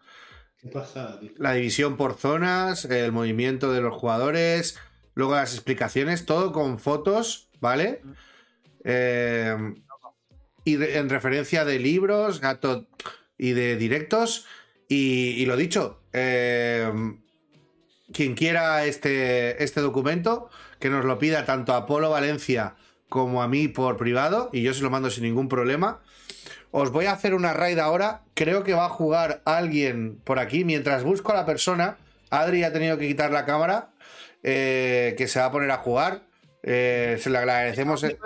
¿Qué 0.61 0.69
pasa, 0.69 1.19
tío? 1.19 1.31
La 1.37 1.53
división 1.53 1.97
por 1.97 2.15
zonas, 2.15 2.85
el 2.85 3.11
movimiento 3.11 3.71
de 3.73 3.81
los 3.81 3.95
jugadores, 3.95 4.77
luego 5.13 5.35
las 5.35 5.53
explicaciones, 5.53 6.25
todo 6.25 6.51
con 6.53 6.79
fotos, 6.79 7.49
¿vale? 7.59 8.01
Eh, 8.85 9.55
y 10.63 10.77
re- 10.77 10.97
en 10.97 11.09
referencia 11.09 11.65
de 11.65 11.79
libros, 11.79 12.39
gato 12.39 12.87
y 13.37 13.51
de 13.51 13.75
directos. 13.75 14.45
Y, 14.87 15.31
y 15.31 15.45
lo 15.45 15.57
dicho, 15.57 16.01
eh, 16.13 16.89
quien 18.13 18.35
quiera 18.35 18.85
este, 18.85 19.61
este 19.63 19.81
documento, 19.81 20.49
que 20.79 20.89
nos 20.89 21.03
lo 21.05 21.19
pida 21.19 21.45
tanto 21.45 21.73
a 21.73 21.85
Polo 21.85 22.09
Valencia 22.09 22.75
como 23.09 23.43
a 23.43 23.47
mí 23.47 23.67
por 23.67 23.97
privado, 23.97 24.49
y 24.53 24.61
yo 24.63 24.73
se 24.73 24.81
lo 24.81 24.89
mando 24.89 25.09
sin 25.09 25.23
ningún 25.23 25.49
problema. 25.49 25.99
Os 26.71 26.91
voy 26.91 27.05
a 27.05 27.11
hacer 27.11 27.35
una 27.35 27.53
raid 27.53 27.77
ahora. 27.77 28.21
Creo 28.33 28.63
que 28.63 28.73
va 28.73 28.85
a 28.85 28.89
jugar 28.89 29.41
alguien 29.45 30.19
por 30.23 30.39
aquí. 30.39 30.65
Mientras 30.65 31.03
busco 31.03 31.31
a 31.31 31.35
la 31.35 31.45
persona, 31.45 31.97
Adri 32.31 32.63
ha 32.63 32.73
tenido 32.73 32.97
que 32.97 33.07
quitar 33.07 33.29
la 33.31 33.45
cámara, 33.45 33.89
eh, 34.41 35.13
que 35.17 35.27
se 35.27 35.39
va 35.39 35.45
a 35.45 35.51
poner 35.51 35.69
a 35.69 35.77
jugar. 35.77 36.21
Eh, 36.63 37.17
se 37.19 37.29
le 37.29 37.37
agradecemos. 37.37 38.03
En- 38.03 38.17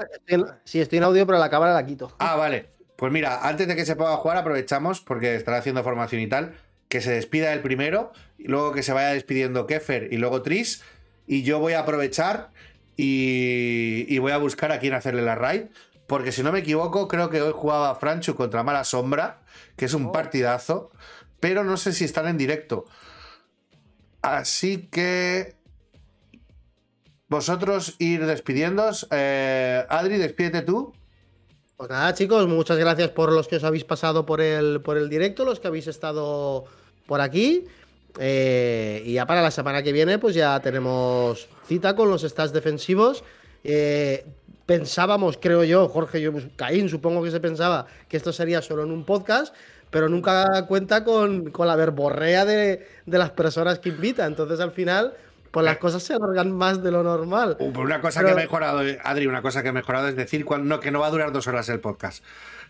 Sí, 0.64 0.80
estoy 0.80 1.00
en 1.00 1.04
audio, 1.04 1.26
pero 1.26 1.38
la 1.40 1.50
cámara 1.50 1.74
la 1.74 1.86
quito. 1.86 2.16
Ah, 2.20 2.36
vale. 2.38 2.68
Pues 2.96 3.12
mira, 3.12 3.46
antes 3.48 3.68
de 3.68 3.76
que 3.76 3.86
se 3.86 3.96
pueda 3.96 4.16
jugar, 4.18 4.38
aprovechamos, 4.38 5.02
porque 5.02 5.36
estará 5.36 5.58
haciendo 5.58 5.84
formación 5.84 6.22
y 6.22 6.28
tal, 6.28 6.54
que 6.90 7.02
se 7.02 7.12
despida 7.12 7.54
el 7.54 7.62
primero, 7.62 8.12
y 8.38 8.48
luego 8.48 8.74
que 8.74 8.84
se 8.84 8.94
vaya 8.94 9.10
despidiendo 9.10 9.68
Kefer 9.68 10.12
y 10.12 10.18
luego 10.18 10.42
Tris, 10.42 10.84
y 11.28 11.44
yo 11.44 11.60
voy 11.60 11.74
a 11.74 11.80
aprovechar 11.80 12.52
y, 12.96 14.06
y 14.08 14.20
voy 14.20 14.32
a 14.32 14.38
buscar 14.38 14.72
a 14.72 14.80
quién 14.80 14.94
hacerle 14.94 15.22
la 15.22 15.36
raid, 15.36 15.64
porque 16.08 16.32
si 16.32 16.42
no 16.42 16.52
me 16.52 16.60
equivoco, 16.60 17.08
creo 17.08 17.30
que 17.30 17.42
hoy 17.42 17.54
jugaba 17.54 17.94
Franchu 17.96 18.36
contra 18.36 18.64
Mala 18.64 18.84
Sombra, 18.86 19.42
que 19.76 19.86
es 19.86 19.94
un 19.94 20.12
partidazo, 20.12 20.92
pero 21.40 21.64
no 21.64 21.78
sé 21.78 21.92
si 21.92 22.06
están 22.06 22.28
en 22.28 22.38
directo. 22.38 22.86
Así 24.22 24.88
que... 24.90 25.56
Vosotros 27.30 27.96
ir 28.00 28.26
despidiéndos. 28.26 29.06
Eh, 29.12 29.86
Adri, 29.90 30.18
despídete 30.18 30.62
tú. 30.62 30.94
Pues 31.78 31.92
nada, 31.92 32.12
chicos, 32.16 32.48
muchas 32.48 32.80
gracias 32.80 33.12
por 33.12 33.32
los 33.32 33.48
que 33.48 33.58
os 33.58 33.64
habéis 33.64 33.84
pasado 33.84 34.26
por 34.26 34.42
el, 34.42 34.82
por 34.82 34.98
el 34.98 35.10
directo, 35.10 35.46
los 35.46 35.60
que 35.60 35.68
habéis 35.68 35.86
estado 35.86 36.66
por 37.06 37.22
aquí. 37.22 37.66
Eh, 38.18 39.04
y 39.06 39.14
ya 39.14 39.28
para 39.28 39.44
la 39.44 39.52
semana 39.52 39.84
que 39.84 39.92
viene, 39.92 40.18
pues 40.18 40.34
ya 40.34 40.60
tenemos 40.60 41.48
cita 41.68 41.96
con 41.96 42.10
los 42.10 42.24
stats 42.24 42.52
defensivos. 42.52 43.24
Eh, 43.64 44.26
pensábamos, 44.66 45.38
creo 45.40 45.64
yo, 45.64 45.88
Jorge, 45.88 46.20
yo, 46.20 46.32
pues, 46.32 46.48
Caín, 46.56 46.90
supongo 46.90 47.22
que 47.22 47.30
se 47.30 47.40
pensaba 47.40 47.86
que 48.10 48.18
esto 48.18 48.34
sería 48.34 48.64
solo 48.64 48.82
en 48.82 48.90
un 48.90 49.06
podcast, 49.06 49.54
pero 49.92 50.10
nunca 50.10 50.66
cuenta 50.66 51.04
con, 51.04 51.52
con 51.52 51.68
la 51.68 51.76
verborrea 51.76 52.44
de, 52.44 52.88
de 53.06 53.18
las 53.20 53.30
personas 53.30 53.78
que 53.78 53.90
invita. 53.90 54.26
Entonces, 54.26 54.60
al 54.62 54.72
final, 54.72 55.14
pues 55.52 55.66
las 55.66 55.78
cosas 55.78 56.04
se 56.04 56.14
alargan 56.14 56.52
más 56.52 56.84
de 56.84 56.92
lo 56.92 57.04
normal. 57.04 57.58
Uh, 57.60 57.80
una 57.80 58.02
cosa 58.02 58.22
Pero- 58.22 58.36
que 58.36 58.42
he 58.42 58.46
mejorado, 58.46 58.86
eh, 58.86 59.00
Adri, 59.04 59.28
una 59.28 59.42
cosa 59.42 59.64
que 59.64 59.70
he 59.70 59.74
mejorado 59.74 60.08
es 60.08 60.16
decir 60.16 60.46
cuando, 60.46 60.68
no, 60.68 60.80
que 60.80 60.92
no 60.92 61.00
va 61.00 61.08
a 61.08 61.12
durar 61.12 61.32
dos 61.32 61.48
horas 61.48 61.70
el 61.70 61.80
podcast. 61.80 62.24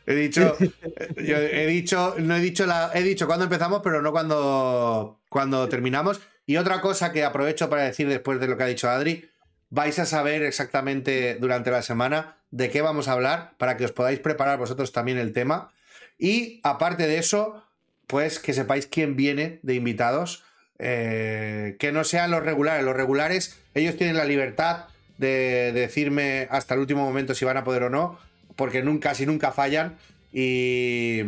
He 0.05 0.15
dicho, 0.15 0.55
eh, 0.59 0.71
yo 1.17 1.37
he 1.37 1.67
dicho, 1.67 2.15
no 2.17 2.35
he 2.35 2.39
dicho 2.39 2.65
la, 2.65 2.91
he 2.93 3.03
dicho 3.03 3.27
cuando 3.27 3.45
empezamos, 3.45 3.81
pero 3.83 4.01
no 4.01 4.11
cuando, 4.11 5.19
cuando 5.29 5.67
terminamos. 5.67 6.21
Y 6.45 6.57
otra 6.57 6.79
cosa 6.79 7.11
que 7.11 7.25
aprovecho 7.25 7.69
para 7.69 7.83
decir 7.83 8.07
después 8.07 8.39
de 8.39 8.47
lo 8.47 8.57
que 8.57 8.63
ha 8.63 8.67
dicho 8.67 8.89
Adri, 8.89 9.29
vais 9.69 9.99
a 9.99 10.05
saber 10.05 10.43
exactamente 10.43 11.37
durante 11.39 11.71
la 11.71 11.81
semana 11.81 12.37
de 12.51 12.69
qué 12.69 12.81
vamos 12.81 13.09
a 13.09 13.11
hablar 13.11 13.53
para 13.57 13.75
que 13.75 13.83
os 13.83 13.91
podáis 13.91 14.19
preparar 14.19 14.57
vosotros 14.57 14.93
también 14.93 15.17
el 15.17 15.33
tema. 15.33 15.71
Y 16.17 16.61
aparte 16.63 17.05
de 17.05 17.17
eso, 17.17 17.61
pues 18.07 18.39
que 18.39 18.53
sepáis 18.53 18.87
quién 18.87 19.17
viene 19.17 19.59
de 19.63 19.75
invitados, 19.75 20.45
eh, 20.79 21.75
que 21.79 21.91
no 21.91 22.03
sean 22.03 22.31
los 22.31 22.43
regulares. 22.43 22.83
Los 22.83 22.95
regulares, 22.95 23.57
ellos 23.73 23.97
tienen 23.97 24.17
la 24.17 24.25
libertad 24.25 24.85
de 25.17 25.71
decirme 25.73 26.47
hasta 26.51 26.73
el 26.75 26.81
último 26.81 27.03
momento 27.03 27.33
si 27.33 27.45
van 27.45 27.57
a 27.57 27.63
poder 27.63 27.83
o 27.83 27.89
no, 27.89 28.19
porque 28.55 28.83
nunca, 28.83 29.09
casi 29.09 29.25
nunca 29.25 29.51
fallan. 29.51 29.97
Y, 30.31 31.21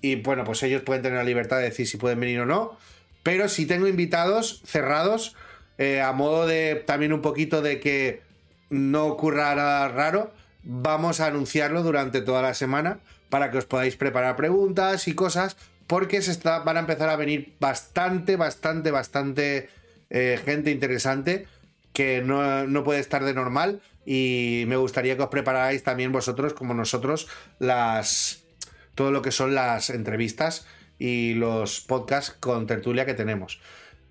y 0.00 0.16
bueno, 0.16 0.44
pues 0.44 0.62
ellos 0.62 0.82
pueden 0.82 1.02
tener 1.02 1.18
la 1.18 1.24
libertad 1.24 1.58
de 1.58 1.64
decir 1.64 1.86
si 1.86 1.96
pueden 1.96 2.20
venir 2.20 2.40
o 2.40 2.46
no. 2.46 2.76
Pero 3.22 3.48
si 3.48 3.66
tengo 3.66 3.86
invitados 3.86 4.62
cerrados, 4.64 5.36
eh, 5.76 6.00
a 6.00 6.12
modo 6.12 6.46
de 6.46 6.82
también 6.86 7.12
un 7.12 7.22
poquito 7.22 7.62
de 7.62 7.78
que 7.78 8.22
no 8.70 9.06
ocurra 9.06 9.54
nada 9.54 9.88
raro, 9.88 10.32
vamos 10.62 11.20
a 11.20 11.26
anunciarlo 11.26 11.82
durante 11.82 12.20
toda 12.20 12.42
la 12.42 12.54
semana 12.54 12.98
para 13.28 13.50
que 13.50 13.58
os 13.58 13.64
podáis 13.64 13.96
preparar 13.96 14.36
preguntas 14.36 15.08
y 15.08 15.14
cosas, 15.14 15.56
porque 15.88 16.22
se 16.22 16.30
está, 16.30 16.60
van 16.60 16.76
a 16.76 16.80
empezar 16.80 17.08
a 17.08 17.16
venir 17.16 17.56
bastante, 17.58 18.36
bastante, 18.36 18.92
bastante 18.92 19.68
eh, 20.10 20.38
gente 20.44 20.70
interesante 20.70 21.48
que 21.92 22.22
no, 22.22 22.66
no 22.68 22.84
puede 22.84 23.00
estar 23.00 23.24
de 23.24 23.34
normal 23.34 23.80
y 24.06 24.64
me 24.68 24.76
gustaría 24.76 25.16
que 25.16 25.22
os 25.22 25.28
prepararais 25.28 25.82
también 25.82 26.12
vosotros, 26.12 26.54
como 26.54 26.74
nosotros, 26.74 27.26
las 27.58 28.44
todo 28.94 29.10
lo 29.10 29.22
que 29.22 29.32
son 29.32 29.54
las 29.54 29.90
entrevistas 29.90 30.66
y 30.98 31.34
los 31.34 31.80
podcasts 31.80 32.36
con 32.38 32.66
tertulia 32.66 33.06
que 33.06 33.14
tenemos. 33.14 33.60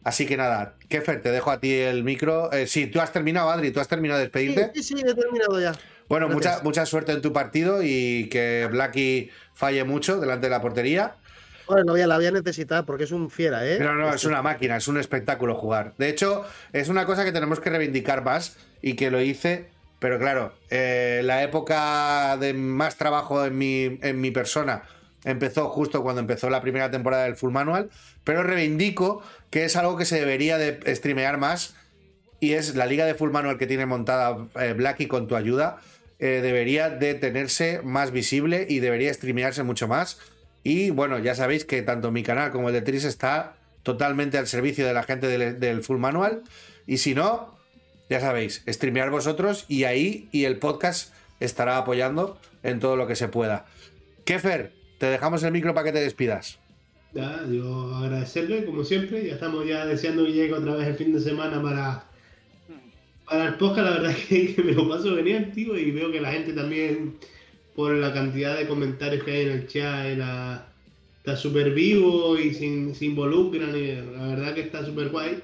Así 0.03 0.25
que 0.25 0.37
nada, 0.37 0.75
Kefer, 0.87 1.21
te 1.21 1.31
dejo 1.31 1.51
a 1.51 1.59
ti 1.59 1.73
el 1.73 2.03
micro. 2.03 2.51
Eh, 2.53 2.65
sí, 2.65 2.87
tú 2.87 3.01
has 3.01 3.11
terminado, 3.11 3.49
Adri, 3.49 3.71
tú 3.71 3.81
has 3.81 3.89
terminado 3.89 4.19
de 4.19 4.27
Sí, 4.27 4.31
despedirte. 4.31 4.71
sí, 4.75 4.83
sí, 4.83 4.95
he 5.05 5.13
terminado 5.13 5.59
ya. 5.59 5.73
Bueno, 6.07 6.29
mucha, 6.29 6.61
mucha 6.63 6.85
suerte 6.85 7.11
en 7.11 7.21
tu 7.21 7.33
partido 7.33 7.83
y 7.83 8.29
que 8.29 8.67
Blacky 8.71 9.29
falle 9.53 9.83
mucho 9.83 10.19
delante 10.19 10.47
de 10.47 10.51
la 10.51 10.61
portería. 10.61 11.15
Bueno, 11.67 11.95
la 11.95 12.15
voy 12.15 12.25
a 12.25 12.31
necesitar 12.31 12.85
porque 12.85 13.03
es 13.03 13.11
un 13.11 13.29
fiera, 13.29 13.67
¿eh? 13.67 13.75
Pero 13.77 13.95
no, 13.95 14.13
es 14.13 14.23
una 14.25 14.41
máquina, 14.41 14.77
es 14.77 14.87
un 14.87 14.97
espectáculo 14.97 15.55
jugar. 15.55 15.93
De 15.97 16.09
hecho, 16.09 16.45
es 16.73 16.89
una 16.89 17.05
cosa 17.05 17.25
que 17.25 17.31
tenemos 17.31 17.59
que 17.59 17.69
reivindicar 17.69 18.23
más 18.23 18.57
y 18.81 18.93
que 18.93 19.11
lo 19.11 19.21
hice, 19.21 19.69
pero 19.99 20.19
claro, 20.19 20.53
eh, 20.69 21.21
la 21.23 21.43
época 21.43 22.37
de 22.37 22.53
más 22.53 22.97
trabajo 22.97 23.45
en 23.45 23.57
mi, 23.57 23.99
en 24.01 24.21
mi 24.21 24.31
persona 24.31 24.83
empezó 25.25 25.69
justo 25.69 26.03
cuando 26.03 26.21
empezó 26.21 26.49
la 26.49 26.61
primera 26.61 26.89
temporada 26.89 27.25
del 27.25 27.35
Full 27.35 27.51
Manual, 27.51 27.89
pero 28.23 28.43
reivindico 28.43 29.21
que 29.49 29.65
es 29.65 29.75
algo 29.75 29.97
que 29.97 30.05
se 30.05 30.19
debería 30.19 30.57
de 30.57 30.95
streamear 30.95 31.37
más 31.37 31.75
y 32.39 32.53
es 32.53 32.75
la 32.75 32.85
liga 32.85 33.05
de 33.05 33.15
Full 33.15 33.31
Manual 33.31 33.57
que 33.57 33.67
tiene 33.67 33.85
montada 33.85 34.37
eh, 34.59 34.73
Blacky 34.73 35.07
con 35.07 35.27
tu 35.27 35.35
ayuda, 35.35 35.79
eh, 36.19 36.39
debería 36.41 36.89
de 36.89 37.13
tenerse 37.15 37.81
más 37.83 38.11
visible 38.11 38.65
y 38.69 38.79
debería 38.79 39.13
streamearse 39.13 39.63
mucho 39.63 39.87
más. 39.87 40.19
Y 40.67 40.89
bueno, 40.89 41.17
ya 41.17 41.33
sabéis 41.33 41.63
que 41.63 41.81
tanto 41.81 42.11
mi 42.11 42.23
canal 42.23 42.51
como 42.51 42.67
el 42.67 42.73
de 42.73 42.81
Tris 42.81 43.05
está 43.05 43.55
totalmente 43.83 44.37
al 44.37 44.47
servicio 44.47 44.85
de 44.85 44.93
la 44.93 45.03
gente 45.03 45.25
del, 45.29 45.81
Full 45.81 45.97
Manual. 45.97 46.41
Y 46.85 46.97
si 46.97 47.15
no, 47.15 47.57
ya 48.09 48.19
sabéis, 48.19 48.65
streamear 48.67 49.09
vosotros 49.09 49.63
y 49.69 49.85
ahí 49.85 50.27
y 50.33 50.43
el 50.43 50.59
podcast 50.59 51.13
estará 51.39 51.77
apoyando 51.77 52.37
en 52.63 52.81
todo 52.81 52.97
lo 52.97 53.07
que 53.07 53.15
se 53.15 53.29
pueda. 53.29 53.65
Kefer, 54.25 54.73
te 54.97 55.05
dejamos 55.05 55.41
el 55.43 55.53
micro 55.53 55.73
para 55.73 55.85
que 55.85 55.93
te 55.93 56.01
despidas. 56.01 56.59
Ya, 57.13 57.45
yo 57.49 57.95
agradecerle, 57.95 58.65
como 58.65 58.83
siempre. 58.83 59.25
Ya 59.25 59.35
estamos 59.35 59.65
ya 59.65 59.85
deseando 59.85 60.25
que 60.25 60.33
llegue 60.33 60.53
otra 60.53 60.75
vez 60.75 60.89
el 60.89 60.95
fin 60.95 61.13
de 61.13 61.21
semana 61.21 61.61
para, 61.61 62.03
para 63.25 63.45
el 63.45 63.53
podcast. 63.53 63.87
La 63.87 64.01
verdad 64.01 64.15
que, 64.27 64.53
que 64.53 64.63
me 64.63 64.73
lo 64.73 64.89
paso 64.89 65.15
genial, 65.15 65.49
tío. 65.53 65.77
Y 65.77 65.91
veo 65.91 66.11
que 66.11 66.19
la 66.19 66.33
gente 66.33 66.51
también, 66.51 67.15
por 67.77 67.93
la 67.93 68.11
cantidad 68.11 68.57
de 68.57 68.67
comentarios 68.67 69.23
que 69.23 69.31
hay 69.31 69.41
en 69.43 69.51
el 69.51 69.67
chat, 69.67 70.17
la- 70.17 70.67
está 71.19 71.37
súper 71.37 71.73
vivo 71.75 72.37
y 72.37 72.53
se, 72.55 72.95
se 72.95 73.05
involucran. 73.05 73.75
Y 73.77 73.95
la 74.17 74.27
verdad 74.29 74.55
que 74.55 74.61
está 74.61 74.83
súper 74.83 75.09
guay. 75.09 75.43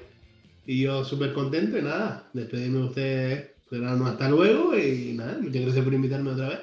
Y 0.66 0.82
yo 0.82 1.04
súper 1.04 1.32
contento. 1.32 1.78
Y 1.78 1.82
nada, 1.82 2.28
despedirme 2.32 2.80
de 2.80 2.84
ustedes. 2.86 3.50
Pero 3.70 3.84
no, 3.84 4.06
hasta 4.06 4.28
luego. 4.28 4.76
Y 4.76 5.14
nada, 5.16 5.38
muchas 5.40 5.62
gracias 5.62 5.84
por 5.84 5.94
invitarme 5.94 6.30
otra 6.32 6.48
vez. 6.48 6.60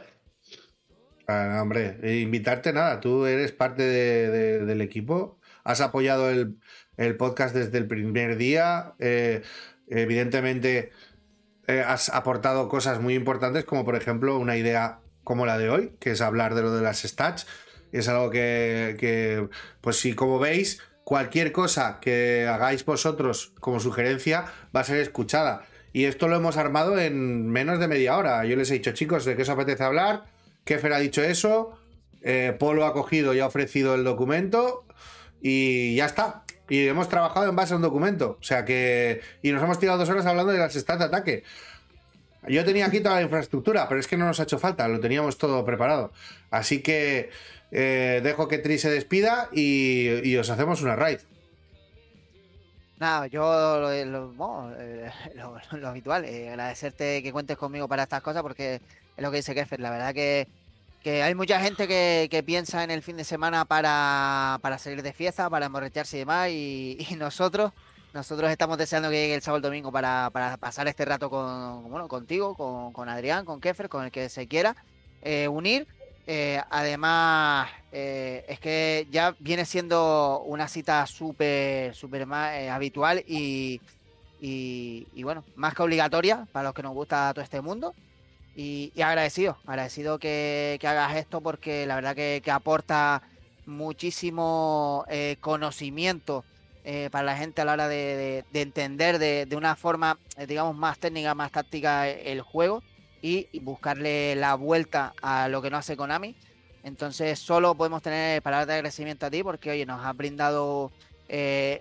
Ah, 1.27 1.59
hombre, 1.61 1.97
eh, 2.03 2.19
invitarte 2.19 2.73
nada, 2.73 2.99
tú 2.99 3.25
eres 3.25 3.53
parte 3.53 3.83
de- 3.83 4.29
de- 4.29 4.65
del 4.65 4.81
equipo, 4.81 5.39
has 5.63 5.79
apoyado 5.79 6.29
el, 6.29 6.55
el 6.97 7.15
podcast 7.15 7.55
desde 7.55 7.77
el 7.77 7.87
primer 7.87 8.35
día, 8.37 8.95
eh, 8.99 9.41
evidentemente 9.87 10.91
eh, 11.67 11.83
has 11.87 12.09
aportado 12.09 12.67
cosas 12.67 12.99
muy 12.99 13.13
importantes 13.13 13.63
como 13.65 13.85
por 13.85 13.95
ejemplo 13.95 14.37
una 14.39 14.57
idea 14.57 15.00
como 15.23 15.45
la 15.45 15.57
de 15.57 15.69
hoy, 15.69 15.93
que 15.99 16.11
es 16.11 16.21
hablar 16.21 16.55
de 16.55 16.61
lo 16.61 16.75
de 16.75 16.81
las 16.81 17.01
stats, 17.01 17.47
es 17.91 18.07
algo 18.07 18.29
que, 18.29 18.95
que, 18.99 19.47
pues 19.81 19.97
si 19.97 20.13
como 20.13 20.39
veis, 20.39 20.81
cualquier 21.03 21.51
cosa 21.51 21.99
que 21.99 22.47
hagáis 22.47 22.85
vosotros 22.85 23.53
como 23.59 23.79
sugerencia 23.79 24.45
va 24.75 24.81
a 24.81 24.85
ser 24.85 24.97
escuchada. 24.97 25.63
Y 25.93 26.05
esto 26.05 26.27
lo 26.27 26.37
hemos 26.37 26.57
armado 26.57 26.97
en 26.97 27.49
menos 27.49 27.79
de 27.79 27.87
media 27.87 28.17
hora. 28.17 28.45
Yo 28.45 28.55
les 28.55 28.71
he 28.71 28.75
dicho, 28.75 28.91
chicos, 28.93 29.25
¿de 29.25 29.35
qué 29.35 29.41
os 29.41 29.49
apetece 29.49 29.83
hablar? 29.83 30.23
Kefer 30.63 30.93
ha 30.93 30.99
dicho 30.99 31.21
eso, 31.21 31.77
eh, 32.21 32.55
Polo 32.57 32.85
ha 32.85 32.93
cogido 32.93 33.33
y 33.33 33.39
ha 33.39 33.47
ofrecido 33.47 33.95
el 33.95 34.03
documento 34.03 34.85
y 35.41 35.95
ya 35.95 36.05
está. 36.05 36.43
Y 36.69 36.87
hemos 36.87 37.09
trabajado 37.09 37.49
en 37.49 37.55
base 37.55 37.73
a 37.73 37.75
un 37.75 37.81
documento. 37.81 38.37
O 38.39 38.43
sea 38.43 38.63
que. 38.63 39.19
Y 39.41 39.51
nos 39.51 39.61
hemos 39.61 39.79
tirado 39.79 39.97
dos 39.97 40.07
horas 40.07 40.25
hablando 40.25 40.53
de 40.53 40.59
las 40.59 40.73
stats 40.73 40.99
de 40.99 41.05
ataque. 41.05 41.43
Yo 42.47 42.65
tenía 42.65 42.87
aquí 42.87 43.01
toda 43.01 43.15
la 43.15 43.21
infraestructura, 43.21 43.87
pero 43.87 43.99
es 43.99 44.07
que 44.07 44.17
no 44.17 44.25
nos 44.25 44.39
ha 44.39 44.43
hecho 44.43 44.57
falta, 44.57 44.87
lo 44.87 44.99
teníamos 44.99 45.37
todo 45.37 45.63
preparado. 45.63 46.11
Así 46.49 46.81
que 46.81 47.29
eh, 47.71 48.21
dejo 48.23 48.47
que 48.47 48.57
Tri 48.57 48.79
se 48.79 48.89
despida 48.89 49.49
y, 49.51 50.35
os 50.37 50.49
hacemos 50.49 50.81
una 50.81 50.95
raid. 50.95 51.19
Nada, 52.99 53.27
yo 53.27 53.91
eh, 53.91 54.05
lo- 54.05 54.31
lo 55.71 55.87
habitual, 55.87 56.25
eh, 56.25 56.49
agradecerte 56.49 57.21
que 57.21 57.31
cuentes 57.31 57.57
conmigo 57.57 57.87
para 57.87 58.03
estas 58.03 58.21
cosas 58.21 58.41
porque 58.41 58.75
es 58.75 59.23
lo 59.23 59.29
que 59.29 59.37
dice 59.37 59.53
Kefir. 59.53 59.79
La 59.79 59.91
verdad 59.91 60.13
que, 60.13 60.47
que 61.03 61.21
hay 61.21 61.35
mucha 61.35 61.59
gente 61.59 61.87
que, 61.87 62.43
piensa 62.43 62.83
en 62.83 62.89
el 62.89 63.03
fin 63.03 63.17
de 63.17 63.23
semana 63.23 63.65
para, 63.65 64.59
salir 64.79 65.03
de 65.03 65.13
fiesta, 65.13 65.47
para 65.49 65.67
emborracharse 65.67 66.17
y 66.17 66.19
demás, 66.21 66.49
y 66.49 67.07
nosotros, 67.17 67.71
nosotros 68.13 68.51
estamos 68.51 68.77
deseando 68.77 69.09
que 69.09 69.15
llegue 69.15 69.35
el 69.35 69.41
sábado 69.41 69.57
el 69.57 69.63
domingo 69.63 69.91
para, 69.91 70.29
para 70.31 70.57
pasar 70.57 70.87
este 70.87 71.05
rato 71.05 71.29
con, 71.29 71.89
bueno, 71.89 72.07
contigo, 72.07 72.55
con, 72.55 73.09
Adrián, 73.09 73.45
con 73.45 73.61
Kefir, 73.61 73.87
con 73.87 74.03
el 74.03 74.11
que 74.11 74.27
se 74.29 74.47
quiera 74.47 74.75
eh, 75.21 75.47
unir. 75.47 75.87
Eh, 76.27 76.61
además, 76.69 77.69
eh, 77.91 78.45
es 78.47 78.59
que 78.59 79.07
ya 79.11 79.35
viene 79.39 79.65
siendo 79.65 80.41
una 80.45 80.67
cita 80.67 81.05
súper, 81.07 81.95
súper 81.95 82.25
más 82.25 82.53
habitual 82.69 83.23
y, 83.27 83.81
y, 84.41 85.23
bueno, 85.23 85.45
más 85.55 85.73
que 85.73 85.83
obligatoria 85.83 86.47
para 86.51 86.65
los 86.65 86.73
que 86.73 86.83
nos 86.83 86.93
gusta 86.93 87.33
todo 87.33 87.43
este 87.43 87.61
mundo. 87.61 87.95
Y, 88.55 88.91
agradecido, 89.01 89.57
agradecido 89.65 90.19
que, 90.19 90.77
que 90.81 90.87
hagas 90.87 91.15
esto 91.15 91.39
porque 91.39 91.85
la 91.85 91.95
verdad 91.95 92.15
que, 92.15 92.43
aporta 92.51 93.21
muchísimo 93.65 95.05
conocimiento 95.39 96.43
eh, 96.83 97.09
para 97.11 97.23
la 97.23 97.37
gente 97.37 97.61
a 97.61 97.65
la 97.65 97.73
hora 97.73 97.87
de, 97.87 97.95
de- 97.95 98.45
de 98.51 98.61
entender 98.61 99.19
de, 99.19 99.55
una 99.55 99.75
forma, 99.75 100.17
eh, 100.37 100.47
digamos, 100.47 100.75
más 100.75 100.97
técnica, 100.97 101.35
más 101.35 101.51
táctica 101.51 102.09
eh, 102.09 102.31
el 102.31 102.41
juego 102.41 102.81
y, 103.21 103.47
buscarle 103.59 104.35
la 104.35 104.55
vuelta 104.55 105.13
a 105.21 105.47
lo 105.47 105.61
que 105.61 105.69
no 105.69 105.77
hace 105.77 105.95
Konami. 105.95 106.35
Entonces 106.83 107.37
solo 107.37 107.75
podemos 107.75 108.01
tener 108.01 108.41
palabras 108.41 108.67
de 108.67 108.73
agradecimiento 108.73 109.27
a 109.27 109.29
ti 109.29 109.43
porque, 109.43 109.69
oye, 109.69 109.85
nos 109.85 110.03
has 110.03 110.17
brindado 110.17 110.91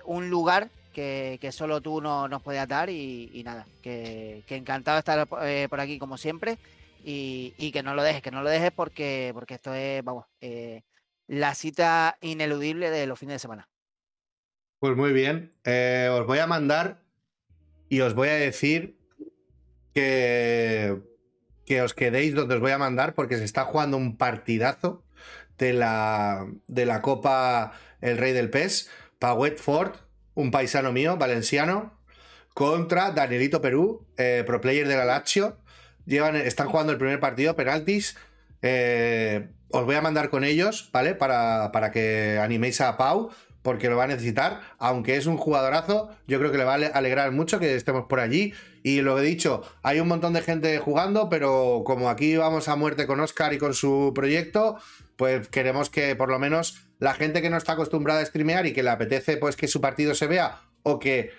un 0.05 0.31
lugar 0.31 0.69
que, 0.93 1.49
solo 1.51 1.81
tú 1.81 2.03
no, 2.03 2.29
nos 2.29 2.43
podías 2.43 2.69
dar 2.69 2.91
y, 2.91 3.43
nada, 3.45 3.67
que, 3.83 4.45
encantado 4.49 4.97
de 4.97 4.99
estar 4.99 5.27
por 5.27 5.81
aquí 5.81 5.99
como 5.99 6.19
siempre 6.19 6.59
y, 7.03 7.71
que 7.73 7.83
no 7.83 7.95
lo 7.95 8.03
dejes, 8.03 8.21
que 8.21 8.31
no 8.31 8.43
lo 8.43 8.51
dejes 8.51 8.71
porque, 8.73 9.31
porque 9.33 9.55
esto 9.55 9.73
es, 9.73 10.05
vamos, 10.05 10.27
la 11.27 11.55
cita 11.55 12.19
ineludible 12.21 12.91
de 12.91 13.07
los 13.07 13.19
fines 13.19 13.37
de 13.37 13.39
semana. 13.39 13.70
Pues 14.81 14.97
muy 14.97 15.13
bien. 15.13 15.53
Eh, 15.65 16.09
os 16.11 16.27
voy 16.27 16.39
a 16.39 16.47
mandar 16.47 17.03
y 17.91 18.01
os 18.01 18.15
voy 18.15 18.29
a 18.29 18.35
decir 18.35 18.99
que, 19.93 20.99
que 21.67 21.83
os 21.83 21.93
quedéis 21.93 22.35
donde 22.35 22.55
os 22.55 22.61
voy 22.63 22.71
a 22.71 22.79
mandar 22.79 23.15
porque 23.15 23.37
se 23.37 23.45
está 23.45 23.67
jugando 23.67 23.99
un 23.99 24.17
partidazo 24.17 25.05
de 25.59 25.75
la, 25.75 26.47
de 26.67 26.87
la 26.87 27.03
Copa 27.03 27.75
El 28.01 28.17
Rey 28.17 28.33
del 28.33 28.49
PES. 28.49 28.89
Pauet 29.19 29.59
Ford, 29.59 29.97
un 30.33 30.51
paisano 30.51 30.93
mío, 30.93 31.19
valenciano, 31.19 32.01
contra 32.55 33.11
Danielito 33.11 33.61
Perú, 33.61 34.07
eh, 34.17 34.45
pro 34.47 34.63
player 34.63 34.89
de 34.89 34.97
la 34.97 35.05
Lazio. 35.05 35.59
Llevan, 36.07 36.37
están 36.37 36.69
jugando 36.69 36.93
el 36.93 36.99
primer 36.99 37.21
partido, 37.21 37.55
penaltis. 37.55 38.17
Eh, 38.63 39.51
os 39.69 39.85
voy 39.85 39.97
a 39.97 40.01
mandar 40.01 40.31
con 40.31 40.43
ellos, 40.43 40.89
¿vale? 40.91 41.15
Para, 41.15 41.71
para 41.71 41.91
que 41.91 42.39
animéis 42.43 42.81
a 42.81 42.97
Pau, 42.97 43.31
porque 43.63 43.89
lo 43.89 43.97
va 43.97 44.05
a 44.05 44.09
necesitar. 44.09 44.61
Aunque 44.79 45.17
es 45.17 45.27
un 45.27 45.37
jugadorazo, 45.37 46.11
yo 46.27 46.39
creo 46.39 46.51
que 46.53 46.59
le 46.59 46.65
va 46.65 46.73
a 46.73 46.75
ale- 46.77 46.91
alegrar 46.95 47.33
mucho 47.33 47.59
que 47.59 47.75
estemos 47.75 48.07
por 48.07 48.21
allí. 48.21 48.53
Y 48.83 49.03
lo 49.03 49.19
he 49.19 49.23
dicho, 49.23 49.63
hay 49.83 50.01
un 50.01 50.09
montón 50.09 50.33
de 50.33 50.43
gente 50.43 50.79
jugando, 50.79 51.29
pero 51.29 51.83
como 51.85 52.09
aquí 52.09 52.37
vamos 52.37 52.69
a 52.69 52.77
muerte 52.77 53.07
con 53.07 53.21
Oscar 53.21 53.53
y 53.53 53.59
con 53.59 53.75
su 53.75 54.13
proyecto, 54.15 54.79
pues 55.17 55.49
queremos 55.49 55.91
que 55.91 56.17
por 56.17 56.31
lo 56.31 56.39
menos 56.39 56.81
la 56.99 57.13
gente 57.15 57.43
que 57.43 57.51
no 57.51 57.59
está 57.59 57.73
acostumbrada 57.73 58.21
a 58.21 58.27
streamear 58.27 58.65
y 58.67 58.73
que 58.73 58.83
le 58.83 58.91
apetece 58.91 59.37
pues 59.37 59.57
que 59.57 59.69
su 59.69 59.81
partido 59.83 60.15
se 60.15 60.27
vea 60.27 60.61
o 60.83 60.99
que 60.99 61.31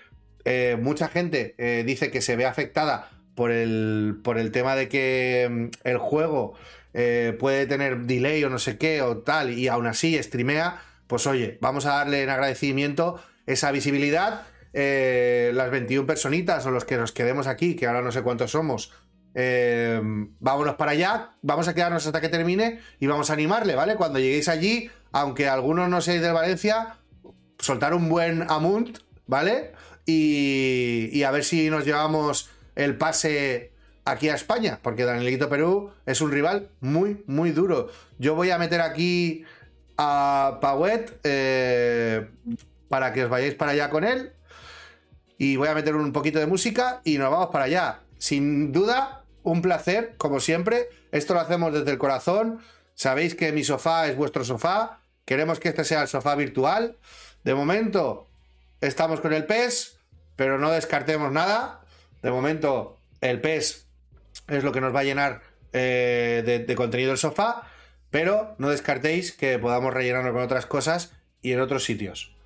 eh, 0.44 0.76
mucha 0.80 1.08
gente 1.08 1.54
eh, 1.58 1.82
dice 1.84 2.10
que 2.12 2.20
se 2.20 2.36
ve 2.36 2.46
afectada 2.46 3.10
por 3.34 3.50
el, 3.50 4.20
por 4.22 4.38
el 4.38 4.52
tema 4.52 4.76
de 4.76 4.88
que 4.88 5.48
mm, 5.50 5.66
el 5.88 5.98
juego 5.98 6.54
eh, 6.94 7.36
puede 7.40 7.66
tener 7.66 8.02
delay 8.02 8.44
o 8.44 8.50
no 8.50 8.58
sé 8.60 8.76
qué 8.78 9.02
o 9.02 9.18
tal 9.18 9.50
y 9.50 9.66
aún 9.68 9.86
así 9.88 10.20
streamea, 10.22 10.80
pues 11.12 11.26
oye, 11.26 11.58
vamos 11.60 11.84
a 11.84 11.96
darle 11.96 12.22
en 12.22 12.30
agradecimiento 12.30 13.20
esa 13.44 13.70
visibilidad. 13.70 14.46
eh, 14.72 15.50
las 15.52 15.70
21 15.70 16.06
personitas 16.06 16.64
o 16.64 16.70
los 16.70 16.86
que 16.86 16.96
nos 16.96 17.12
quedemos 17.12 17.46
aquí, 17.46 17.76
que 17.76 17.86
ahora 17.86 18.00
no 18.00 18.10
sé 18.10 18.22
cuántos 18.22 18.52
somos, 18.52 18.90
eh, 19.34 20.00
vámonos 20.40 20.76
para 20.76 20.92
allá, 20.92 21.32
vamos 21.42 21.68
a 21.68 21.74
quedarnos 21.74 22.06
hasta 22.06 22.22
que 22.22 22.30
termine 22.30 22.80
y 22.98 23.08
vamos 23.08 23.28
a 23.28 23.34
animarle, 23.34 23.74
¿vale? 23.74 23.96
Cuando 23.96 24.20
lleguéis 24.20 24.48
allí, 24.48 24.90
aunque 25.12 25.50
algunos 25.50 25.90
no 25.90 26.00
seáis 26.00 26.22
de 26.22 26.32
Valencia, 26.32 26.96
soltar 27.58 27.92
un 27.92 28.08
buen 28.08 28.50
amunt, 28.50 29.00
¿vale? 29.26 29.72
Y, 30.06 31.10
y 31.12 31.24
a 31.24 31.30
ver 31.30 31.44
si 31.44 31.68
nos 31.68 31.84
llevamos 31.84 32.48
el 32.74 32.96
pase 32.96 33.72
aquí 34.06 34.30
a 34.30 34.34
España, 34.34 34.80
porque 34.82 35.04
Danielito 35.04 35.50
Perú 35.50 35.90
es 36.06 36.22
un 36.22 36.32
rival 36.32 36.70
muy, 36.80 37.22
muy 37.26 37.50
duro. 37.50 37.90
Yo 38.18 38.34
voy 38.34 38.50
a 38.50 38.56
meter 38.56 38.80
aquí 38.80 39.44
a 39.96 40.58
Pauet 40.60 41.20
eh, 41.24 42.28
para 42.88 43.12
que 43.12 43.24
os 43.24 43.30
vayáis 43.30 43.54
para 43.54 43.72
allá 43.72 43.90
con 43.90 44.04
él. 44.04 44.32
Y 45.38 45.56
voy 45.56 45.68
a 45.68 45.74
meter 45.74 45.96
un 45.96 46.12
poquito 46.12 46.38
de 46.38 46.46
música 46.46 47.00
y 47.04 47.18
nos 47.18 47.30
vamos 47.30 47.48
para 47.48 47.64
allá. 47.64 48.00
Sin 48.18 48.72
duda, 48.72 49.24
un 49.42 49.62
placer, 49.62 50.14
como 50.16 50.40
siempre. 50.40 50.88
Esto 51.10 51.34
lo 51.34 51.40
hacemos 51.40 51.72
desde 51.72 51.90
el 51.90 51.98
corazón. 51.98 52.60
Sabéis 52.94 53.34
que 53.34 53.52
mi 53.52 53.64
sofá 53.64 54.06
es 54.06 54.16
vuestro 54.16 54.44
sofá. 54.44 55.00
Queremos 55.24 55.58
que 55.58 55.68
este 55.68 55.84
sea 55.84 56.02
el 56.02 56.08
sofá 56.08 56.34
virtual. 56.34 56.96
De 57.44 57.54
momento, 57.54 58.28
estamos 58.80 59.20
con 59.20 59.32
el 59.32 59.46
PES, 59.46 59.98
pero 60.36 60.58
no 60.58 60.70
descartemos 60.70 61.32
nada. 61.32 61.80
De 62.22 62.30
momento, 62.30 62.98
el 63.20 63.40
PES 63.40 63.86
es 64.48 64.64
lo 64.64 64.72
que 64.72 64.80
nos 64.80 64.94
va 64.94 65.00
a 65.00 65.04
llenar 65.04 65.42
eh, 65.72 66.42
de, 66.44 66.58
de 66.60 66.74
contenido 66.74 67.12
el 67.12 67.18
sofá, 67.18 67.62
pero 68.12 68.54
no 68.58 68.68
descartéis 68.68 69.32
que 69.32 69.58
podamos 69.58 69.92
rellenarlo 69.92 70.32
con 70.32 70.42
otras 70.42 70.66
cosas 70.66 71.14
y 71.40 71.52
en 71.52 71.60
otros 71.60 71.82
sitios. 71.82 72.36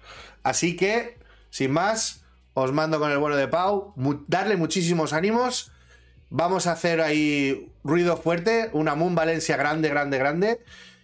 Así 0.44 0.76
que, 0.76 1.18
sin 1.50 1.72
más, 1.72 2.24
os 2.54 2.72
mando 2.72 3.00
con 3.00 3.10
el 3.10 3.18
bueno 3.18 3.36
de 3.36 3.48
Pau, 3.48 3.92
darle 4.28 4.56
muchísimos 4.56 5.12
ánimos. 5.12 5.72
Vamos 6.30 6.68
a 6.68 6.72
hacer 6.72 7.00
ahí 7.00 7.72
ruido 7.82 8.16
fuerte, 8.16 8.70
una 8.72 8.94
Moon 8.94 9.16
Valencia 9.16 9.56
grande, 9.56 9.88
grande, 9.88 10.18
grande. 10.18 10.60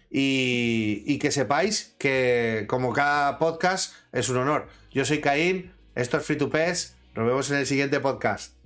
Y, 0.09 1.03
y 1.05 1.19
que 1.19 1.31
sepáis 1.31 1.93
que, 1.97 2.65
como 2.69 2.93
cada 2.93 3.39
podcast, 3.39 3.93
es 4.13 4.29
un 4.29 4.37
honor. 4.37 4.69
Yo 4.91 5.03
soy 5.03 5.19
Caín, 5.19 5.73
esto 5.95 6.17
es 6.17 6.25
Free 6.25 6.37
to 6.37 6.49
Pes. 6.49 6.95
Nos 7.15 7.27
vemos 7.27 7.51
en 7.51 7.57
el 7.57 7.67
siguiente 7.67 7.99
podcast. 7.99 8.62